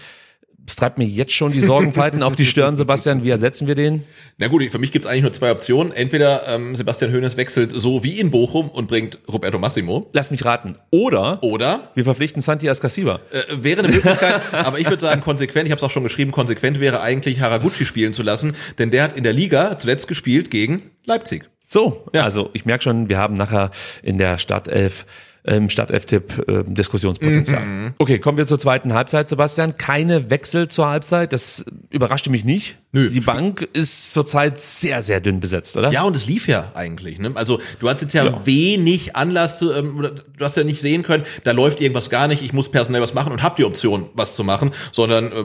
Es 0.65 0.77
treibt 0.77 0.97
mir 0.97 1.03
jetzt 1.05 1.33
schon 1.33 1.51
die 1.51 1.59
Sorgenfalten 1.59 2.23
auf 2.23 2.35
die 2.37 2.45
Stirn, 2.45 2.75
Sebastian. 2.77 3.23
Wie 3.23 3.29
ersetzen 3.29 3.67
wir 3.67 3.75
den? 3.75 4.05
Na 4.37 4.47
gut, 4.47 4.63
für 4.71 4.79
mich 4.79 4.91
gibt's 4.93 5.05
eigentlich 5.07 5.23
nur 5.23 5.33
zwei 5.33 5.51
Optionen. 5.51 5.91
Entweder 5.91 6.47
ähm, 6.47 6.75
Sebastian 6.75 7.11
Hoeneß 7.13 7.35
wechselt 7.35 7.73
so 7.75 8.03
wie 8.03 8.19
in 8.19 8.31
Bochum 8.31 8.69
und 8.69 8.87
bringt 8.87 9.19
Roberto 9.31 9.59
Massimo. 9.59 10.09
Lass 10.13 10.31
mich 10.31 10.45
raten. 10.45 10.75
Oder 10.89 11.43
Oder 11.43 11.91
wir 11.95 12.05
verpflichten 12.05 12.41
Santi 12.41 12.69
Ascasiba. 12.69 13.19
äh, 13.31 13.41
wäre 13.63 13.79
eine 13.83 13.91
Möglichkeit, 13.91 14.41
aber 14.53 14.79
ich 14.79 14.85
würde 14.89 15.01
sagen, 15.01 15.21
konsequent, 15.21 15.65
ich 15.67 15.71
habe 15.71 15.79
es 15.79 15.83
auch 15.83 15.91
schon 15.91 16.03
geschrieben, 16.03 16.31
konsequent 16.31 16.79
wäre 16.79 17.01
eigentlich 17.01 17.41
Haraguchi 17.41 17.85
spielen 17.85 18.13
zu 18.13 18.23
lassen, 18.23 18.55
denn 18.79 18.89
der 18.89 19.03
hat 19.03 19.17
in 19.17 19.23
der 19.25 19.33
Liga 19.33 19.77
zuletzt 19.79 20.07
gespielt 20.07 20.49
gegen 20.49 20.81
Leipzig. 21.05 21.49
So, 21.65 22.05
Ja. 22.13 22.23
also 22.23 22.49
ich 22.53 22.65
merke 22.65 22.83
schon, 22.83 23.09
wir 23.09 23.17
haben 23.17 23.33
nachher 23.35 23.71
in 24.01 24.17
der 24.17 24.37
Startelf 24.37 25.05
im 25.43 25.69
Startelf-Tipp 25.69 26.45
äh, 26.47 26.63
Diskussionspotenzial. 26.65 27.93
Okay, 27.97 28.19
kommen 28.19 28.37
wir 28.37 28.45
zur 28.45 28.59
zweiten 28.59 28.93
Halbzeit, 28.93 29.27
Sebastian. 29.27 29.77
Keine 29.77 30.29
Wechsel 30.29 30.69
zur 30.69 30.87
Halbzeit, 30.87 31.33
das 31.33 31.65
überraschte 31.89 32.29
mich 32.29 32.45
nicht. 32.45 32.77
Nö. 32.93 33.09
Die 33.09 33.19
Bank 33.19 33.67
ist 33.73 34.13
zurzeit 34.13 34.61
sehr, 34.61 35.03
sehr 35.03 35.19
dünn 35.19 35.39
besetzt, 35.39 35.75
oder? 35.75 35.91
Ja, 35.91 36.03
und 36.03 36.15
es 36.15 36.27
lief 36.27 36.47
ja 36.47 36.71
eigentlich. 36.75 37.19
Ne? 37.19 37.31
Also 37.35 37.59
du 37.79 37.89
hast 37.89 38.01
jetzt 38.01 38.13
ja, 38.13 38.45
wenig 38.45 39.15
Anlass 39.15 39.59
zu, 39.59 39.73
ähm, 39.73 40.11
du 40.37 40.45
hast 40.45 40.55
ja 40.55 40.63
nicht 40.63 40.79
sehen 40.79 41.03
können, 41.03 41.23
da 41.43 41.51
läuft 41.51 41.81
irgendwas 41.81 42.09
gar 42.09 42.27
nicht, 42.27 42.41
ich 42.41 42.53
muss 42.53 42.69
personell 42.69 43.01
was 43.01 43.13
machen 43.13 43.33
und 43.33 43.43
hab 43.43 43.55
die 43.55 43.65
Option, 43.65 44.09
was 44.13 44.35
zu 44.35 44.43
machen, 44.43 44.71
sondern 44.91 45.31
äh, 45.31 45.43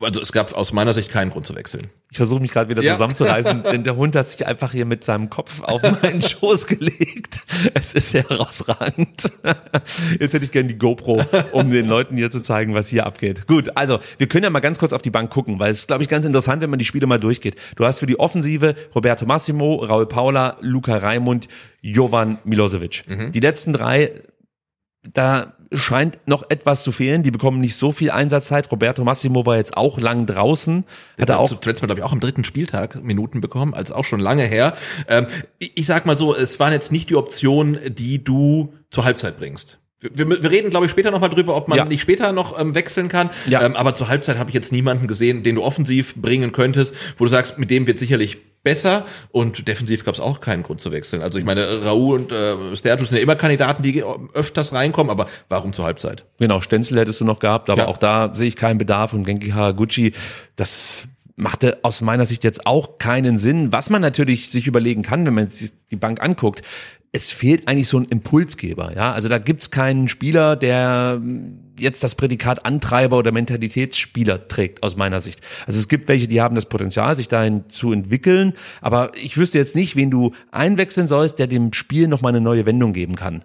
also 0.00 0.20
es 0.20 0.30
gab 0.32 0.52
aus 0.52 0.72
meiner 0.72 0.92
Sicht 0.92 1.10
keinen 1.10 1.30
Grund 1.30 1.46
zu 1.46 1.54
wechseln. 1.54 1.82
Ich 2.10 2.18
versuche 2.18 2.40
mich 2.40 2.50
gerade 2.52 2.68
wieder 2.68 2.82
Ja. 2.82 2.92
zusammenzureißen, 2.92 3.62
denn 3.64 3.82
der 3.84 3.96
Hund 3.96 4.14
hat 4.14 4.28
sich 4.30 4.46
einfach 4.46 4.72
hier 4.72 4.84
mit 4.84 5.04
seinem 5.04 5.30
Kopf 5.30 5.62
auf 5.62 5.80
meinen 6.02 6.20
Schoß 6.20 6.66
gelegt. 6.66 7.40
Es 7.74 7.94
ist 7.94 8.12
herausragend. 8.14 9.30
Jetzt 10.20 10.34
hätte 10.34 10.44
ich 10.44 10.52
gerne 10.52 10.68
die 10.68 10.78
GoPro, 10.78 11.24
um 11.52 11.70
den 11.70 11.86
Leuten 11.88 12.16
hier 12.16 12.30
zu 12.30 12.40
zeigen, 12.40 12.74
was 12.74 12.88
hier 12.88 13.06
abgeht. 13.06 13.46
Gut, 13.46 13.76
also 13.76 13.98
wir 14.18 14.28
können 14.28 14.44
ja 14.44 14.50
mal 14.50 14.60
ganz 14.60 14.78
kurz 14.78 14.92
auf 14.92 15.02
die 15.02 15.10
Bank 15.10 15.30
gucken, 15.30 15.58
weil 15.58 15.70
es 15.70 15.78
ist, 15.80 15.86
glaube 15.88 16.02
ich, 16.02 16.08
ganz 16.08 16.24
interessant, 16.24 16.62
wenn 16.62 16.70
man 16.70 16.78
die 16.78 16.84
Spiele 16.84 17.06
mal 17.06 17.18
durchgeht. 17.18 17.56
Du 17.76 17.84
hast 17.86 17.98
für 17.98 18.06
die 18.06 18.18
Offensive 18.18 18.74
Roberto 18.94 19.24
Massimo, 19.26 19.76
Raul 19.76 20.06
Paula, 20.06 20.58
Luca 20.60 20.96
Raimund, 20.98 21.48
Jovan 21.80 22.38
Milosevic. 22.44 23.04
Die 23.32 23.40
letzten 23.40 23.72
drei 23.72 24.10
da 25.12 25.55
scheint 25.72 26.18
noch 26.26 26.48
etwas 26.48 26.82
zu 26.82 26.92
fehlen. 26.92 27.22
Die 27.22 27.30
bekommen 27.30 27.60
nicht 27.60 27.76
so 27.76 27.92
viel 27.92 28.10
Einsatzzeit. 28.10 28.70
Roberto 28.70 29.04
Massimo 29.04 29.46
war 29.46 29.56
jetzt 29.56 29.76
auch 29.76 29.98
lang 29.98 30.26
draußen. 30.26 30.84
Hat 31.20 31.28
er 31.28 31.38
auch 31.38 31.60
zuletzt 31.60 31.82
mal, 31.82 31.86
glaube 31.86 32.00
ich, 32.00 32.04
auch 32.04 32.12
am 32.12 32.20
dritten 32.20 32.44
Spieltag 32.44 33.02
Minuten 33.02 33.40
bekommen, 33.40 33.74
also 33.74 33.94
auch 33.94 34.04
schon 34.04 34.20
lange 34.20 34.44
her. 34.44 34.74
Ähm, 35.08 35.26
ich, 35.58 35.72
ich 35.76 35.86
sag 35.86 36.06
mal 36.06 36.16
so, 36.18 36.34
es 36.34 36.60
waren 36.60 36.72
jetzt 36.72 36.92
nicht 36.92 37.10
die 37.10 37.16
Optionen, 37.16 37.94
die 37.94 38.22
du 38.22 38.74
zur 38.90 39.04
Halbzeit 39.04 39.36
bringst. 39.36 39.78
Wir, 40.00 40.28
wir 40.28 40.50
reden, 40.50 40.68
glaube 40.70 40.84
ich, 40.86 40.92
später 40.92 41.10
nochmal 41.10 41.30
drüber, 41.30 41.56
ob 41.56 41.68
man 41.68 41.78
Ja. 41.78 41.84
nicht 41.86 42.02
später 42.02 42.32
noch 42.32 42.58
ähm, 42.60 42.74
wechseln 42.74 43.08
kann. 43.08 43.30
Ja. 43.48 43.62
Ähm, 43.62 43.74
aber 43.76 43.94
zur 43.94 44.08
Halbzeit 44.08 44.36
habe 44.38 44.50
ich 44.50 44.54
jetzt 44.54 44.70
niemanden 44.70 45.06
gesehen, 45.06 45.42
den 45.42 45.54
du 45.54 45.62
offensiv 45.62 46.14
bringen 46.16 46.52
könntest, 46.52 46.94
wo 47.16 47.24
du 47.24 47.30
sagst, 47.30 47.58
mit 47.58 47.70
dem 47.70 47.86
wird 47.86 47.98
sicherlich 47.98 48.36
besser 48.62 49.06
und 49.30 49.68
defensiv 49.68 50.04
gab 50.04 50.14
es 50.14 50.20
auch 50.20 50.40
keinen 50.40 50.64
Grund 50.64 50.80
zu 50.80 50.90
wechseln. 50.92 51.22
Also 51.22 51.38
ich 51.38 51.44
meine, 51.46 51.84
Raoul 51.84 52.18
und 52.18 52.32
äh, 52.32 52.76
Sturridge 52.76 53.06
sind 53.06 53.16
ja 53.16 53.22
immer 53.22 53.36
Kandidaten, 53.36 53.82
die 53.82 54.02
öfters 54.34 54.72
reinkommen, 54.74 55.08
aber 55.10 55.28
warum 55.48 55.72
zur 55.72 55.84
Halbzeit? 55.86 56.24
Genau, 56.40 56.60
Stenzel 56.60 56.98
hättest 56.98 57.20
du 57.20 57.24
noch 57.24 57.38
gehabt, 57.38 57.70
aber 57.70 57.82
Ja. 57.82 57.86
auch 57.88 57.96
da 57.96 58.32
sehe 58.34 58.48
ich 58.48 58.56
keinen 58.56 58.76
Bedarf 58.78 59.12
und 59.14 59.24
Genki 59.24 59.50
Haraguchi, 59.50 60.12
das 60.56 61.04
machte 61.36 61.78
aus 61.82 62.00
meiner 62.00 62.24
Sicht 62.24 62.44
jetzt 62.44 62.66
auch 62.66 62.98
keinen 62.98 63.38
Sinn. 63.38 63.70
Was 63.70 63.90
man 63.90 64.00
natürlich 64.02 64.50
sich 64.50 64.66
überlegen 64.66 65.02
kann, 65.02 65.26
wenn 65.26 65.34
man 65.34 65.48
sich 65.48 65.72
die 65.90 65.96
Bank 65.96 66.22
anguckt, 66.22 66.62
es 67.12 67.30
fehlt 67.30 67.68
eigentlich 67.68 67.88
so 67.88 67.98
ein 67.98 68.06
Impulsgeber, 68.06 68.94
ja. 68.94 69.12
Also 69.12 69.28
da 69.28 69.38
gibt's 69.38 69.70
keinen 69.70 70.08
Spieler, 70.08 70.56
der 70.56 71.20
jetzt 71.78 72.02
das 72.04 72.14
Prädikat 72.14 72.64
Antreiber 72.66 73.16
oder 73.16 73.32
Mentalitätsspieler 73.32 74.48
trägt, 74.48 74.82
aus 74.82 74.96
meiner 74.96 75.20
Sicht. 75.20 75.40
Also 75.66 75.78
es 75.78 75.88
gibt 75.88 76.08
welche, 76.08 76.26
die 76.26 76.40
haben 76.40 76.54
das 76.54 76.66
Potenzial, 76.66 77.16
sich 77.16 77.28
dahin 77.28 77.68
zu 77.68 77.92
entwickeln, 77.92 78.54
aber 78.80 79.12
ich 79.14 79.36
wüsste 79.36 79.58
jetzt 79.58 79.76
nicht, 79.76 79.96
wen 79.96 80.10
du 80.10 80.32
einwechseln 80.50 81.06
sollst, 81.06 81.38
der 81.38 81.46
dem 81.46 81.72
Spiel 81.72 82.08
nochmal 82.08 82.32
eine 82.32 82.40
neue 82.40 82.66
Wendung 82.66 82.92
geben 82.92 83.14
kann. 83.14 83.44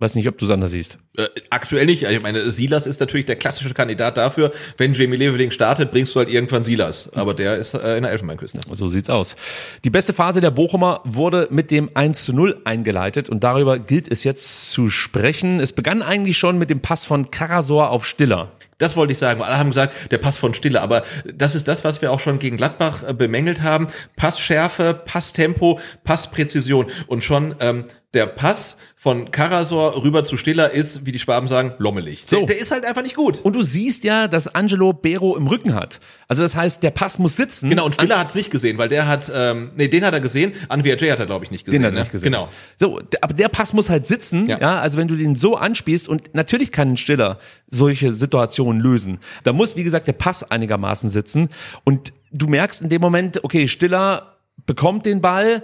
Weiß 0.00 0.14
nicht, 0.14 0.26
ob 0.28 0.38
du 0.38 0.46
es 0.46 0.50
anders 0.50 0.70
siehst. 0.70 0.96
Äh, 1.18 1.26
aktuell 1.50 1.84
nicht. 1.84 2.04
Ich 2.04 2.22
meine, 2.22 2.50
Silas 2.50 2.86
ist 2.86 3.00
natürlich 3.00 3.26
der 3.26 3.36
klassische 3.36 3.74
Kandidat 3.74 4.16
dafür. 4.16 4.50
Wenn 4.78 4.94
Jamie 4.94 5.16
Leveling 5.16 5.50
startet, 5.50 5.90
bringst 5.90 6.14
du 6.14 6.20
halt 6.20 6.30
irgendwann 6.30 6.64
Silas. 6.64 7.12
Aber 7.12 7.34
der 7.34 7.58
ist 7.58 7.74
äh, 7.74 7.98
in 7.98 8.04
der 8.04 8.12
Elfenbeinküste. 8.12 8.60
So 8.72 8.88
sieht's 8.88 9.10
aus. 9.10 9.36
Die 9.84 9.90
beste 9.90 10.14
Phase 10.14 10.40
der 10.40 10.52
Bochumer 10.52 11.02
wurde 11.04 11.48
mit 11.50 11.70
dem 11.70 11.90
1 11.92 12.24
zu 12.24 12.32
0 12.32 12.62
eingeleitet 12.64 13.28
und 13.28 13.44
darüber 13.44 13.78
gilt 13.78 14.10
es 14.10 14.24
jetzt 14.24 14.72
zu 14.72 14.88
sprechen. 14.88 15.60
Es 15.60 15.74
begann 15.74 16.00
eigentlich 16.00 16.38
schon 16.38 16.56
mit 16.56 16.70
dem 16.70 16.80
Pass 16.80 17.04
von 17.04 17.30
Karasor 17.30 17.90
auf 17.90 18.06
Stiller. 18.06 18.52
Das 18.80 18.96
wollte 18.96 19.12
ich 19.12 19.18
sagen. 19.18 19.42
Alle 19.42 19.58
haben 19.58 19.68
gesagt, 19.68 20.10
der 20.10 20.16
Pass 20.16 20.38
von 20.38 20.54
Stille. 20.54 20.80
Aber 20.80 21.02
das 21.32 21.54
ist 21.54 21.68
das, 21.68 21.84
was 21.84 22.00
wir 22.00 22.10
auch 22.10 22.18
schon 22.18 22.38
gegen 22.38 22.56
Gladbach 22.56 23.02
äh, 23.06 23.12
bemängelt 23.12 23.60
haben. 23.60 23.88
Passschärfe, 24.16 24.94
Passtempo, 24.94 25.78
Passpräzision. 26.02 26.86
Und 27.06 27.22
schon 27.22 27.54
ähm, 27.60 27.84
der 28.12 28.26
Pass 28.26 28.76
von 28.96 29.30
Karasor 29.30 30.02
rüber 30.02 30.24
zu 30.24 30.36
Stiller 30.36 30.72
ist, 30.72 31.06
wie 31.06 31.12
die 31.12 31.20
Schwaben 31.20 31.46
sagen, 31.46 31.74
lommelig. 31.78 32.24
So. 32.26 32.38
Der, 32.38 32.46
der 32.46 32.58
ist 32.58 32.72
halt 32.72 32.84
einfach 32.84 33.02
nicht 33.02 33.14
gut. 33.14 33.40
Und 33.42 33.54
du 33.54 33.62
siehst 33.62 34.02
ja, 34.02 34.26
dass 34.26 34.48
Angelo 34.48 34.92
Bero 34.92 35.36
im 35.36 35.46
Rücken 35.46 35.74
hat. 35.74 36.00
Also 36.26 36.42
das 36.42 36.56
heißt, 36.56 36.82
der 36.82 36.90
Pass 36.90 37.18
muss 37.18 37.36
sitzen. 37.36 37.70
Genau, 37.70 37.86
und 37.86 37.94
Stiller 37.94 38.18
hat 38.18 38.30
es 38.30 38.34
nicht 38.34 38.50
gesehen, 38.50 38.78
weil 38.78 38.88
der 38.88 39.06
hat, 39.06 39.30
ähm, 39.32 39.70
nee, 39.76 39.88
den 39.88 40.04
hat 40.04 40.12
er 40.12 40.20
gesehen. 40.20 40.52
Anvia 40.68 40.96
J 40.96 41.12
hat 41.12 41.20
er, 41.20 41.26
glaube 41.26 41.44
ich, 41.44 41.52
nicht 41.52 41.64
gesehen. 41.64 41.82
Den 41.82 41.86
hat 41.86 41.92
er 41.92 41.94
ne? 41.94 42.00
nicht 42.00 42.12
gesehen. 42.12 42.32
Genau. 42.32 42.48
So, 42.76 43.00
aber 43.20 43.32
der 43.32 43.48
Pass 43.48 43.72
muss 43.72 43.88
halt 43.88 44.06
sitzen, 44.06 44.48
ja. 44.48 44.58
Ja. 44.60 44.80
also 44.80 44.98
wenn 44.98 45.08
du 45.08 45.16
den 45.16 45.36
so 45.36 45.56
anspielst 45.56 46.08
und 46.08 46.34
natürlich 46.34 46.72
kann 46.72 46.90
ein 46.90 46.96
Stiller 46.96 47.38
solche 47.68 48.12
Situationen 48.12 48.80
lösen. 48.82 49.20
Da 49.44 49.52
muss, 49.52 49.76
wie 49.76 49.84
gesagt, 49.84 50.08
der 50.08 50.14
Pass 50.14 50.42
einigermaßen 50.42 51.08
sitzen 51.10 51.48
und 51.84 52.12
du 52.32 52.48
merkst 52.48 52.82
in 52.82 52.88
dem 52.88 53.00
Moment, 53.00 53.44
okay, 53.44 53.68
Stiller 53.68 54.36
bekommt 54.66 55.06
den 55.06 55.20
Ball, 55.20 55.62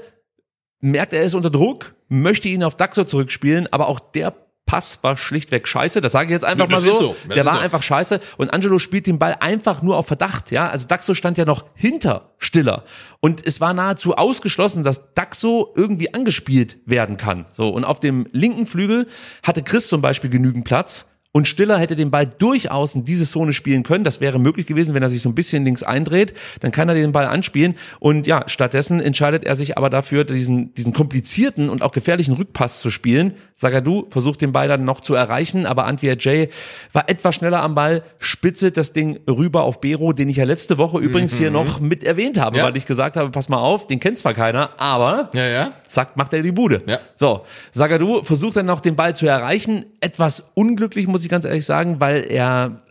merkt, 0.81 1.13
er 1.13 1.23
ist 1.23 1.35
unter 1.35 1.51
Druck, 1.51 1.95
möchte 2.09 2.49
ihn 2.49 2.63
auf 2.63 2.77
Daxo 2.77 3.05
zurückspielen, 3.05 3.69
aber 3.73 3.89
auch 3.89 4.01
der 4.01 4.35
Pass 4.67 4.99
war 5.03 5.17
schlichtweg 5.17 5.69
scheiße. 5.69 6.01
Das 6.01 6.11
sage 6.11 6.27
ich 6.27 6.33
jetzt 6.33 6.45
einfach 6.45 6.67
Das 6.67 6.83
mal 6.83 6.91
so. 6.91 6.99
so. 6.99 7.17
Der 7.33 7.47
war 7.47 7.55
so. 7.55 7.59
einfach 7.61 7.85
scheiße. 7.85 8.19
Und 8.37 8.53
Angelo 8.53 8.81
spielt 8.81 9.07
den 9.07 9.21
Ball 9.21 9.37
einfach 9.39 9.81
nur 9.81 9.97
auf 9.97 10.09
Verdacht. 10.09 10.51
Ja, 10.51 10.69
also 10.69 10.89
Daxo 10.89 11.15
stand 11.15 11.39
ja 11.39 11.45
noch 11.45 11.67
hinter 11.75 12.33
Stiller. 12.39 12.83
Und 13.21 13.47
es 13.47 13.61
war 13.61 13.75
nahezu 13.75 14.17
ausgeschlossen, 14.17 14.83
dass 14.83 15.15
Daxo 15.15 15.73
irgendwie 15.77 16.13
angespielt 16.13 16.79
werden 16.85 17.17
kann. 17.17 17.47
So. 17.53 17.69
Und 17.69 17.85
auf 17.85 18.01
dem 18.01 18.27
linken 18.33 18.67
Flügel 18.67 19.07
hatte 19.45 19.63
Chris 19.63 19.87
zum 19.87 20.03
Beispiel 20.03 20.31
genügend 20.31 20.65
Platz. 20.65 21.07
Und 21.37 21.47
Stiller 21.47 21.77
hätte 21.79 21.97
den 21.97 22.11
Ball 22.11 22.25
durchaus 22.25 22.95
in 22.95 23.05
diese 23.05 23.27
Zone 23.27 23.53
spielen 23.53 23.83
können. 23.83 24.05
Das 24.05 24.23
wäre 24.23 24.39
möglich 24.39 24.67
gewesen, 24.67 24.95
wenn 24.95 25.03
er 25.03 25.11
sich 25.11 25.21
so 25.21 25.29
ein 25.29 25.35
bisschen 25.35 25.67
links 25.67 25.83
eindreht. 25.83 26.33
Dann 26.61 26.73
kann 26.73 26.89
er 26.89 26.95
den 26.95 27.13
Ball 27.13 27.27
anspielen. 27.27 27.75
Und 28.01 28.27
ja, 28.27 28.45
stattdessen 28.47 29.01
entscheidet 29.01 29.45
er 29.45 29.55
sich 29.55 29.77
aber 29.77 29.91
dafür, 29.91 30.25
diesen, 30.25 30.73
diesen 30.73 30.95
komplizierten 30.95 31.69
und 31.69 31.83
auch 31.83 31.93
gefährlichen 31.93 32.33
Rückpass 32.33 32.81
zu 32.81 32.89
spielen. 32.89 33.35
Sagadu 33.55 34.07
versucht 34.09 34.41
den 34.41 34.53
Ball 34.53 34.67
dann 34.67 34.87
noch 34.87 35.03
zu 35.03 35.15
erreichen, 35.15 35.67
aber 35.67 35.85
Antwia 35.85 36.15
Jay 36.19 36.49
war 36.95 37.11
etwas 37.11 37.35
schneller 37.35 37.61
am 37.61 37.75
Ball, 37.75 38.03
spitzelt 38.19 38.79
das 38.79 38.95
Ding 38.95 39.21
rüber 39.29 39.65
auf 39.65 39.83
Bero, 39.83 40.15
den 40.15 40.31
ich 40.31 40.37
ja 40.37 40.45
letzte 40.45 40.79
Woche 40.79 41.01
übrigens 41.01 41.37
hier 41.37 41.51
noch 41.51 41.81
mit 41.81 42.03
erwähnt 42.03 42.41
habe, 42.41 42.57
Ja. 42.57 42.65
weil 42.65 42.79
ich 42.79 42.87
gesagt 42.87 43.15
habe, 43.17 43.29
pass 43.31 43.51
mal 43.51 43.59
auf, 43.59 43.87
den 43.87 44.01
kennt 44.01 44.19
zwar 44.19 44.33
keiner, 44.33 44.71
aber 44.79 45.29
Ja, 45.35 45.47
ja. 45.47 45.73
zack, 45.87 46.17
macht 46.17 46.33
er 46.33 46.41
die 46.41 46.53
Bude. 46.53 46.81
So, 47.15 47.43
Sagadu 47.73 48.23
versucht 48.23 48.57
dann 48.57 48.65
noch 48.65 48.81
den 48.81 48.97
Ball 48.97 49.15
zu 49.15 49.27
erreichen. 49.27 49.85
Etwas 50.01 50.45
unglücklich, 50.55 51.07
muss 51.07 51.23
ich 51.25 51.26
ganz 51.29 51.45
ehrlich 51.45 51.65
sagen, 51.65 52.01
weil 52.01 52.25
er 52.29 52.83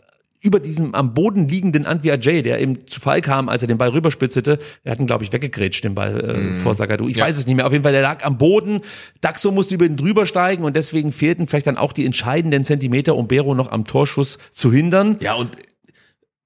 über 0.42 0.60
diesem 0.60 0.94
am 0.94 1.12
Boden 1.12 1.48
liegenden 1.48 1.86
Antwi 1.86 2.12
Ajay, 2.12 2.40
der 2.42 2.60
eben 2.60 2.86
zu 2.86 3.00
Fall 3.00 3.20
kam, 3.20 3.48
als 3.48 3.62
er 3.62 3.68
den 3.68 3.78
Ball 3.78 3.88
rüberspitzelte, 3.88 4.60
er 4.84 4.92
hat 4.92 5.00
ihn, 5.00 5.06
glaube 5.06 5.24
ich, 5.24 5.32
weggegrätscht, 5.32 5.82
den 5.82 5.94
Ball 5.96 6.20
äh, 6.20 6.60
vor 6.60 6.74
Sagadu. 6.74 7.08
Ich 7.08 7.16
Ja. 7.16 7.24
weiß 7.24 7.36
es 7.36 7.46
nicht 7.46 7.56
mehr. 7.56 7.66
Auf 7.66 7.72
jeden 7.72 7.82
Fall, 7.82 7.92
der 7.92 8.02
lag 8.02 8.24
am 8.24 8.38
Boden. 8.38 8.80
Daxo 9.22 9.50
musste 9.50 9.74
über 9.74 9.86
ihn 9.86 9.96
drüber 9.96 10.24
steigen 10.26 10.62
und 10.62 10.76
deswegen 10.76 11.10
fehlten 11.10 11.48
vielleicht 11.48 11.66
dann 11.66 11.76
auch 11.76 11.92
die 11.92 12.04
entscheidenden 12.06 12.64
Zentimeter, 12.64 13.16
um 13.16 13.26
Bero 13.26 13.54
noch 13.54 13.72
am 13.72 13.86
Torschuss 13.86 14.38
zu 14.52 14.72
hindern. 14.72 15.16
Ja, 15.20 15.34
und 15.34 15.50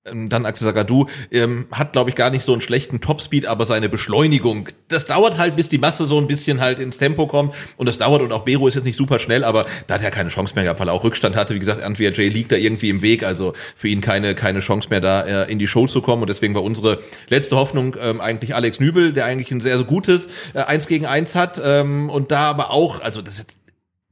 dann 0.05 0.46
Axel 0.46 0.64
Sagadou 0.64 1.07
ähm, 1.30 1.66
hat, 1.70 1.92
glaube 1.92 2.09
ich, 2.09 2.16
gar 2.16 2.30
nicht 2.30 2.42
so 2.42 2.53
einen 2.53 2.62
schlechten 2.62 3.03
Topspeed, 3.03 3.44
aber 3.44 3.66
seine 3.66 3.90
Beschleunigung, 3.90 4.68
das 4.88 5.05
dauert 5.05 5.36
halt, 5.36 5.57
bis 5.57 5.68
die 5.68 5.76
Masse 5.76 6.07
so 6.07 6.18
ein 6.18 6.26
bisschen 6.26 6.62
halt 6.62 6.78
ins 6.78 6.96
Tempo 6.96 7.26
kommt. 7.26 7.55
Und 7.76 7.86
das 7.86 7.98
dauert 7.98 8.22
und 8.22 8.32
auch 8.32 8.44
Bero 8.44 8.66
ist 8.66 8.74
jetzt 8.74 8.84
nicht 8.84 8.96
super 8.96 9.18
schnell, 9.18 9.44
aber 9.44 9.66
da 9.86 9.94
hat 9.94 10.03
er 10.03 10.11
keine 10.11 10.30
Chance 10.30 10.55
mehr 10.55 10.64
gehabt, 10.64 10.80
weil 10.80 10.88
er 10.88 10.94
auch 10.94 11.05
Rückstand 11.05 11.36
hatte. 11.36 11.55
Wie 11.55 11.59
gesagt, 11.59 11.82
Antwia 11.82 12.11
Jay 12.12 12.28
liegt 12.28 12.51
da 12.51 12.57
irgendwie 12.57 12.88
im 12.88 13.03
Weg, 13.03 13.24
also 13.24 13.53
für 13.76 13.88
ihn 13.88 14.01
keine, 14.01 14.34
keine 14.34 14.61
Chance 14.61 14.88
mehr 14.88 15.03
da 15.03 15.22
äh, 15.22 15.53
in 15.53 15.59
die 15.59 15.68
Show 15.68 15.86
zu 15.86 16.01
kommen. 16.01 16.22
Und 16.22 16.30
deswegen 16.30 16.55
war 16.55 16.62
unsere 16.62 16.98
letzte 17.28 17.57
Hoffnung 17.57 17.94
ähm, 18.01 18.22
eigentlich 18.22 18.55
Alex 18.55 18.80
Nübel, 18.80 19.12
der 19.12 19.26
eigentlich 19.26 19.51
ein 19.51 19.61
sehr, 19.61 19.76
sehr 19.76 19.86
gutes 19.86 20.28
äh, 20.55 20.61
1 20.61 20.86
gegen 20.86 21.05
1 21.05 21.34
hat. 21.34 21.61
Ähm, 21.62 22.09
und 22.09 22.30
da 22.30 22.48
aber 22.48 22.70
auch, 22.70 23.03
also 23.03 23.20
das 23.20 23.34
ist 23.34 23.40
jetzt 23.40 23.60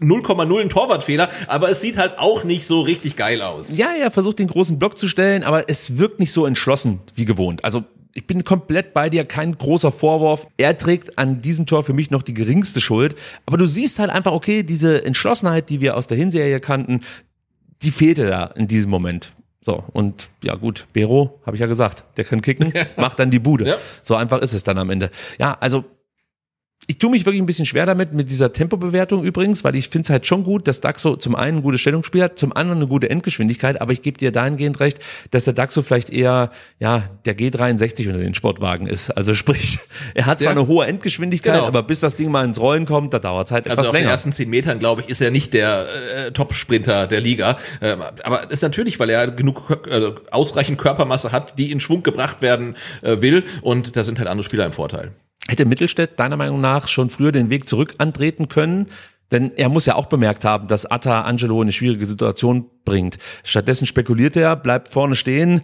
0,0 0.01 0.61
ein 0.61 0.69
Torwartfehler, 0.69 1.29
aber 1.49 1.71
es 1.71 1.81
sieht 1.81 1.99
halt 1.99 2.19
auch 2.19 2.45
nicht 2.45 2.67
so 2.67 2.81
richtig 2.81 3.17
geil 3.17 3.43
aus. 3.43 3.77
Ja, 3.77 3.89
er 3.99 4.11
versucht 4.11 4.39
den 4.39 4.47
großen 4.47 4.79
Block 4.79 4.97
zu 4.97 5.09
stellen, 5.09 5.43
aber 5.43 5.69
es 5.69 5.99
wirkt 5.99 6.21
nicht 6.21 6.33
so 6.33 6.47
entschlossen 6.47 7.01
wie 7.15 7.25
gewohnt. 7.25 7.65
Also 7.65 7.85
ich 8.15 8.27
bin 8.27 8.45
komplett 8.45 8.95
bei 8.95 9.11
dir, 9.11 9.25
kein 9.25 9.57
großer 9.57 9.93
Vorwurf. 9.93 10.49
Er 10.57 10.77
trägt 10.77 11.19
an 11.19 11.41
diesem 11.41 11.67
Tor 11.67 11.85
für 11.85 11.93
mich 11.93 12.11
noch 12.11 12.23
die 12.23 12.35
geringste 12.35 12.81
Schuld. 12.81 13.15
Aber 13.47 13.59
du 13.59 13.67
siehst 13.67 13.99
halt 13.99 14.11
einfach, 14.11 14.33
okay, 14.33 14.63
diese 14.63 15.05
Entschlossenheit, 15.05 15.69
die 15.69 15.81
wir 15.81 15.97
aus 15.97 16.07
der 16.07 16.17
Hinserie 16.17 16.59
kannten, 16.59 17.03
die 17.83 17.93
fehlte 17.93 18.27
da 18.27 18.47
in 18.47 18.67
diesem 18.67 18.91
Moment. 18.91 19.35
So, 19.61 19.85
und 19.93 20.31
ja 20.43 20.55
gut, 20.55 20.87
Bero, 20.93 21.41
habe 21.45 21.57
ich 21.57 21.61
ja 21.61 21.67
gesagt, 21.67 22.05
der 22.17 22.25
kann 22.25 22.43
kicken, 22.43 22.73
macht 22.97 23.19
dann 23.19 23.31
die 23.31 23.39
Bude. 23.39 23.69
Ja. 23.69 23.77
So 24.03 24.15
einfach 24.15 24.41
ist 24.41 24.53
es 24.53 24.65
dann 24.65 24.79
am 24.79 24.91
Ende. 24.91 25.11
Ja, 25.39 25.57
also 25.61 25.85
ich 26.87 26.99
tue 26.99 27.11
mich 27.11 27.27
wirklich 27.27 27.43
ein 27.43 27.47
bisschen 27.47 27.67
schwer 27.67 27.85
damit, 27.85 28.15
mit 28.15 28.31
dieser 28.31 28.51
Tempobewertung 28.53 29.23
übrigens, 29.25 29.63
weil 29.63 29.75
ich 29.77 29.89
finde 29.91 30.07
es 30.07 30.11
halt 30.11 30.27
schon 30.27 30.43
gut, 30.45 30.67
dass 30.69 30.81
Daxo 30.81 31.17
zum 31.17 31.35
einen 31.35 31.59
ein 31.59 31.63
gutes 31.63 31.81
Stellungsspiel 31.83 32.23
hat, 32.23 32.39
zum 32.39 32.55
anderen 32.57 32.79
eine 32.79 32.87
gute 32.87 33.11
Endgeschwindigkeit, 33.11 33.81
aber 33.81 33.93
ich 33.93 34.01
gebe 34.01 34.17
dir 34.17 34.33
dahingehend 34.33 34.81
recht, 34.81 34.99
dass 35.31 35.45
der 35.45 35.53
Daxo 35.53 35.83
vielleicht 35.83 36.09
eher, 36.09 36.51
ja, 36.79 37.03
der 37.27 37.37
G63 37.37 38.07
unter 38.07 38.21
den 38.21 38.35
Sportwagen 38.35 38.87
ist. 38.87 39.11
Also 39.11 39.35
sprich, 39.35 39.79
er 40.15 40.25
hat 40.27 40.39
zwar 40.39 40.53
Ja. 40.55 40.59
eine 40.59 40.67
hohe 40.67 40.87
Endgeschwindigkeit, 40.87 41.55
Genau. 41.55 41.67
aber 41.67 41.83
bis 41.83 42.01
das 42.01 42.17
Ding 42.17 42.31
mal 42.31 42.45
ins 42.45 42.59
Rollen 42.61 42.87
kommt, 42.87 43.13
da 43.13 43.19
dauert 43.19 43.49
es 43.49 43.53
halt 43.53 43.67
etwas 43.67 43.79
Also 43.79 43.91
auf 43.91 43.95
den 43.97 44.03
länger. 44.03 44.13
ersten 44.13 44.33
zehn 44.33 44.49
Metern, 44.49 44.79
glaube 44.79 45.03
ich, 45.03 45.09
ist 45.11 45.21
er 45.21 45.31
nicht 45.31 45.53
der 45.53 45.87
äh, 46.27 46.33
Top-Sprinter 46.33 47.07
der 47.07 47.21
Liga. 47.21 47.59
Ähm, 47.83 48.01
aber 48.23 48.43
das 48.45 48.55
ist 48.55 48.63
natürlich, 48.63 48.99
weil 48.99 49.11
er 49.11 49.31
genug 49.31 49.87
äh, 49.91 50.13
ausreichend 50.31 50.79
Körpermasse 50.79 51.33
hat, 51.33 51.59
die 51.59 51.71
in 51.71 51.81
Schwung 51.81 52.03
gebracht 52.03 52.41
werden 52.41 52.77
äh, 53.03 53.21
will. 53.21 53.45
Und 53.63 53.97
da 53.97 54.05
sind 54.05 54.19
halt 54.19 54.29
andere 54.29 54.45
Spieler 54.45 54.65
im 54.65 54.73
Vorteil. 54.73 55.11
Hätte 55.49 55.65
Mittelstädt 55.65 56.21
deiner 56.21 56.37
Meinung 56.37 56.61
nach 56.61 56.89
schon 56.89 57.09
früher 57.09 57.33
den 57.33 57.49
Weg 57.49 57.69
zurück 57.69 57.95
antreten 57.99 58.49
können? 58.49 58.87
Denn 59.33 59.53
er 59.57 59.69
muss 59.69 59.87
ja 59.87 59.95
auch 59.95 60.07
bemerkt 60.07 60.45
haben, 60.45 60.69
dass 60.69 60.87
Atta 60.87 61.23
Angelo 61.23 61.57
in 61.57 61.63
eine 61.63 61.73
schwierige 61.73 62.07
Situation 62.07 62.67
bringt. 62.85 63.19
Stattdessen 63.45 63.87
spekuliert 63.87 64.37
er, 64.37 64.57
bleibt 64.57 64.89
vorne 64.89 65.17
stehen. 65.17 65.63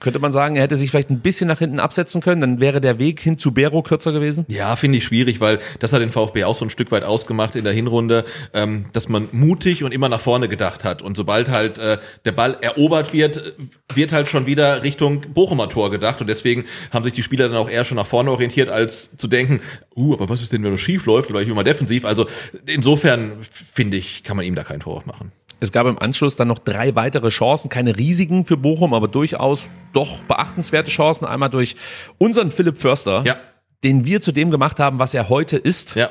Könnte 0.00 0.18
man 0.18 0.32
sagen, 0.32 0.56
er 0.56 0.62
hätte 0.62 0.76
sich 0.76 0.90
vielleicht 0.90 1.10
ein 1.10 1.20
bisschen 1.20 1.48
nach 1.48 1.58
hinten 1.58 1.80
absetzen 1.80 2.20
können, 2.20 2.40
dann 2.40 2.60
wäre 2.60 2.80
der 2.80 2.98
Weg 2.98 3.20
hin 3.20 3.38
zu 3.38 3.52
Bero 3.52 3.82
kürzer 3.82 4.12
gewesen? 4.12 4.44
Ja, 4.48 4.76
finde 4.76 4.98
ich 4.98 5.04
schwierig, 5.04 5.40
weil 5.40 5.58
das 5.78 5.92
hat 5.92 6.00
den 6.00 6.10
VfB 6.10 6.44
auch 6.44 6.54
so 6.54 6.64
ein 6.64 6.70
Stück 6.70 6.90
weit 6.90 7.04
ausgemacht 7.04 7.56
in 7.56 7.64
der 7.64 7.72
Hinrunde, 7.72 8.24
ähm, 8.52 8.86
dass 8.92 9.08
man 9.08 9.28
mutig 9.32 9.84
und 9.84 9.92
immer 9.92 10.08
nach 10.08 10.20
vorne 10.20 10.48
gedacht 10.48 10.84
hat. 10.84 11.02
Und 11.02 11.16
sobald 11.16 11.48
halt 11.48 11.78
äh, 11.78 11.98
der 12.24 12.32
Ball 12.32 12.56
erobert 12.60 13.12
wird, 13.12 13.54
wird 13.92 14.12
halt 14.12 14.28
schon 14.28 14.46
wieder 14.46 14.82
Richtung 14.82 15.20
Bochumer 15.32 15.68
Tor 15.68 15.90
gedacht. 15.90 16.20
Und 16.20 16.28
deswegen 16.28 16.64
haben 16.90 17.04
sich 17.04 17.12
die 17.12 17.22
Spieler 17.22 17.48
dann 17.48 17.58
auch 17.58 17.70
eher 17.70 17.84
schon 17.84 17.96
nach 17.96 18.06
vorne 18.06 18.30
orientiert, 18.30 18.68
als 18.68 19.16
zu 19.16 19.28
denken, 19.28 19.60
uh, 19.96 20.14
aber 20.14 20.28
was 20.28 20.42
ist 20.42 20.52
denn, 20.52 20.62
wenn 20.62 20.72
das 20.72 20.80
schief 20.80 21.06
läuft? 21.06 21.30
Oder 21.30 21.40
ich 21.40 21.46
bin 21.46 21.56
mal 21.56 21.64
defensiv. 21.64 22.04
Also 22.04 22.26
insofern 22.66 23.32
finde 23.40 23.96
ich, 23.96 24.22
kann 24.22 24.36
man 24.36 24.46
ihm 24.46 24.54
da 24.54 24.64
keinen 24.64 24.82
Vorwurf 24.82 25.06
machen. 25.06 25.32
Es 25.60 25.72
gab 25.72 25.86
im 25.86 25.98
Anschluss 25.98 26.36
dann 26.36 26.48
noch 26.48 26.58
drei 26.58 26.94
weitere 26.94 27.28
Chancen, 27.30 27.68
keine 27.68 27.96
riesigen 27.96 28.44
für 28.44 28.56
Bochum, 28.56 28.94
aber 28.94 29.08
durchaus 29.08 29.72
doch 29.92 30.22
beachtenswerte 30.24 30.90
Chancen. 30.90 31.24
Einmal 31.26 31.50
durch 31.50 31.74
unseren 32.18 32.50
Philipp 32.50 32.78
Förster, 32.78 33.22
Ja. 33.26 33.36
den 33.84 34.04
wir 34.04 34.20
zu 34.20 34.32
dem 34.32 34.50
gemacht 34.50 34.78
haben, 34.78 34.98
was 34.98 35.14
er 35.14 35.28
heute 35.28 35.56
ist. 35.56 35.94
Ja. 35.96 36.10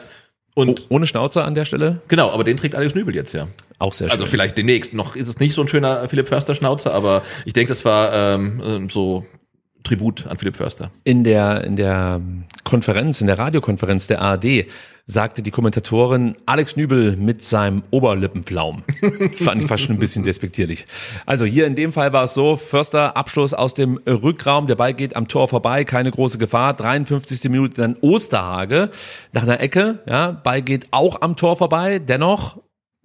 Oh, 0.55 0.61
Und 0.61 0.87
ohne 0.89 1.05
Schnauzer 1.07 1.45
an 1.45 1.53
der 1.55 1.65
Stelle. 1.65 2.01
genau, 2.07 2.31
aber 2.31 2.43
den 2.43 2.57
trägt 2.57 2.73
Alex 2.75 2.95
Nübel 2.95 3.13
jetzt 3.15 3.31
ja. 3.33 3.47
Auch 3.79 3.93
sehr 3.93 4.07
schön. 4.09 4.13
Also 4.13 4.25
vielleicht 4.25 4.57
demnächst. 4.57 4.93
Noch 4.95 5.15
ist 5.15 5.27
es 5.27 5.39
nicht 5.39 5.53
so 5.53 5.61
ein 5.61 5.67
schöner 5.67 6.09
Philipp 6.09 6.27
Förster 6.27 6.55
Schnauzer, 6.55 6.93
aber 6.95 7.21
ich 7.45 7.53
denke, 7.53 7.69
das 7.69 7.85
war 7.85 8.11
ähm, 8.13 8.61
ähm, 8.65 8.89
so 8.89 9.23
Tribut 9.88 10.27
an 10.27 10.38
Philipp 10.38 10.57
Förster. 10.57 10.91
in 11.03 11.23
der, 11.23 11.63
in 11.63 11.77
der 11.77 12.21
Konferenz, 12.63 13.21
in 13.21 13.27
der 13.27 13.39
Radiokonferenz 13.39 14.07
der 14.07 14.21
ARD 14.21 14.65
sagte 15.05 15.41
die 15.41 15.51
Kommentatorin 15.51 16.35
Alex 16.45 16.75
Nübel 16.75 17.15
mit 17.15 17.41
seinem 17.41 17.83
Oberlippenflaum. 17.91 18.83
Fand 19.35 19.61
ich 19.61 19.67
fast 19.69 19.83
schon 19.83 19.95
ein 19.95 19.99
bisschen 19.99 20.25
despektierlich. 20.25 20.85
Also 21.25 21.45
hier 21.45 21.65
in 21.65 21.75
dem 21.75 21.93
Fall 21.93 22.11
war 22.11 22.25
es 22.25 22.33
so, 22.33 22.57
Förster 22.57 23.15
Abschluss 23.15 23.53
aus 23.53 23.73
dem 23.73 23.97
Rückraum, 24.05 24.67
der 24.67 24.75
Ball 24.75 24.93
geht 24.93 25.15
am 25.15 25.29
Tor 25.29 25.47
vorbei, 25.47 25.85
keine 25.85 26.11
große 26.11 26.38
Gefahr, 26.38 26.73
53. 26.73 27.49
Minute 27.49 27.75
dann 27.75 27.95
Osterhage 28.01 28.89
nach 29.31 29.43
einer 29.43 29.61
Ecke, 29.61 29.99
ja, 30.05 30.31
Ball 30.31 30.61
geht 30.61 30.88
auch 30.91 31.21
am 31.21 31.38
Tor 31.38 31.55
vorbei, 31.55 31.99
dennoch 31.99 32.57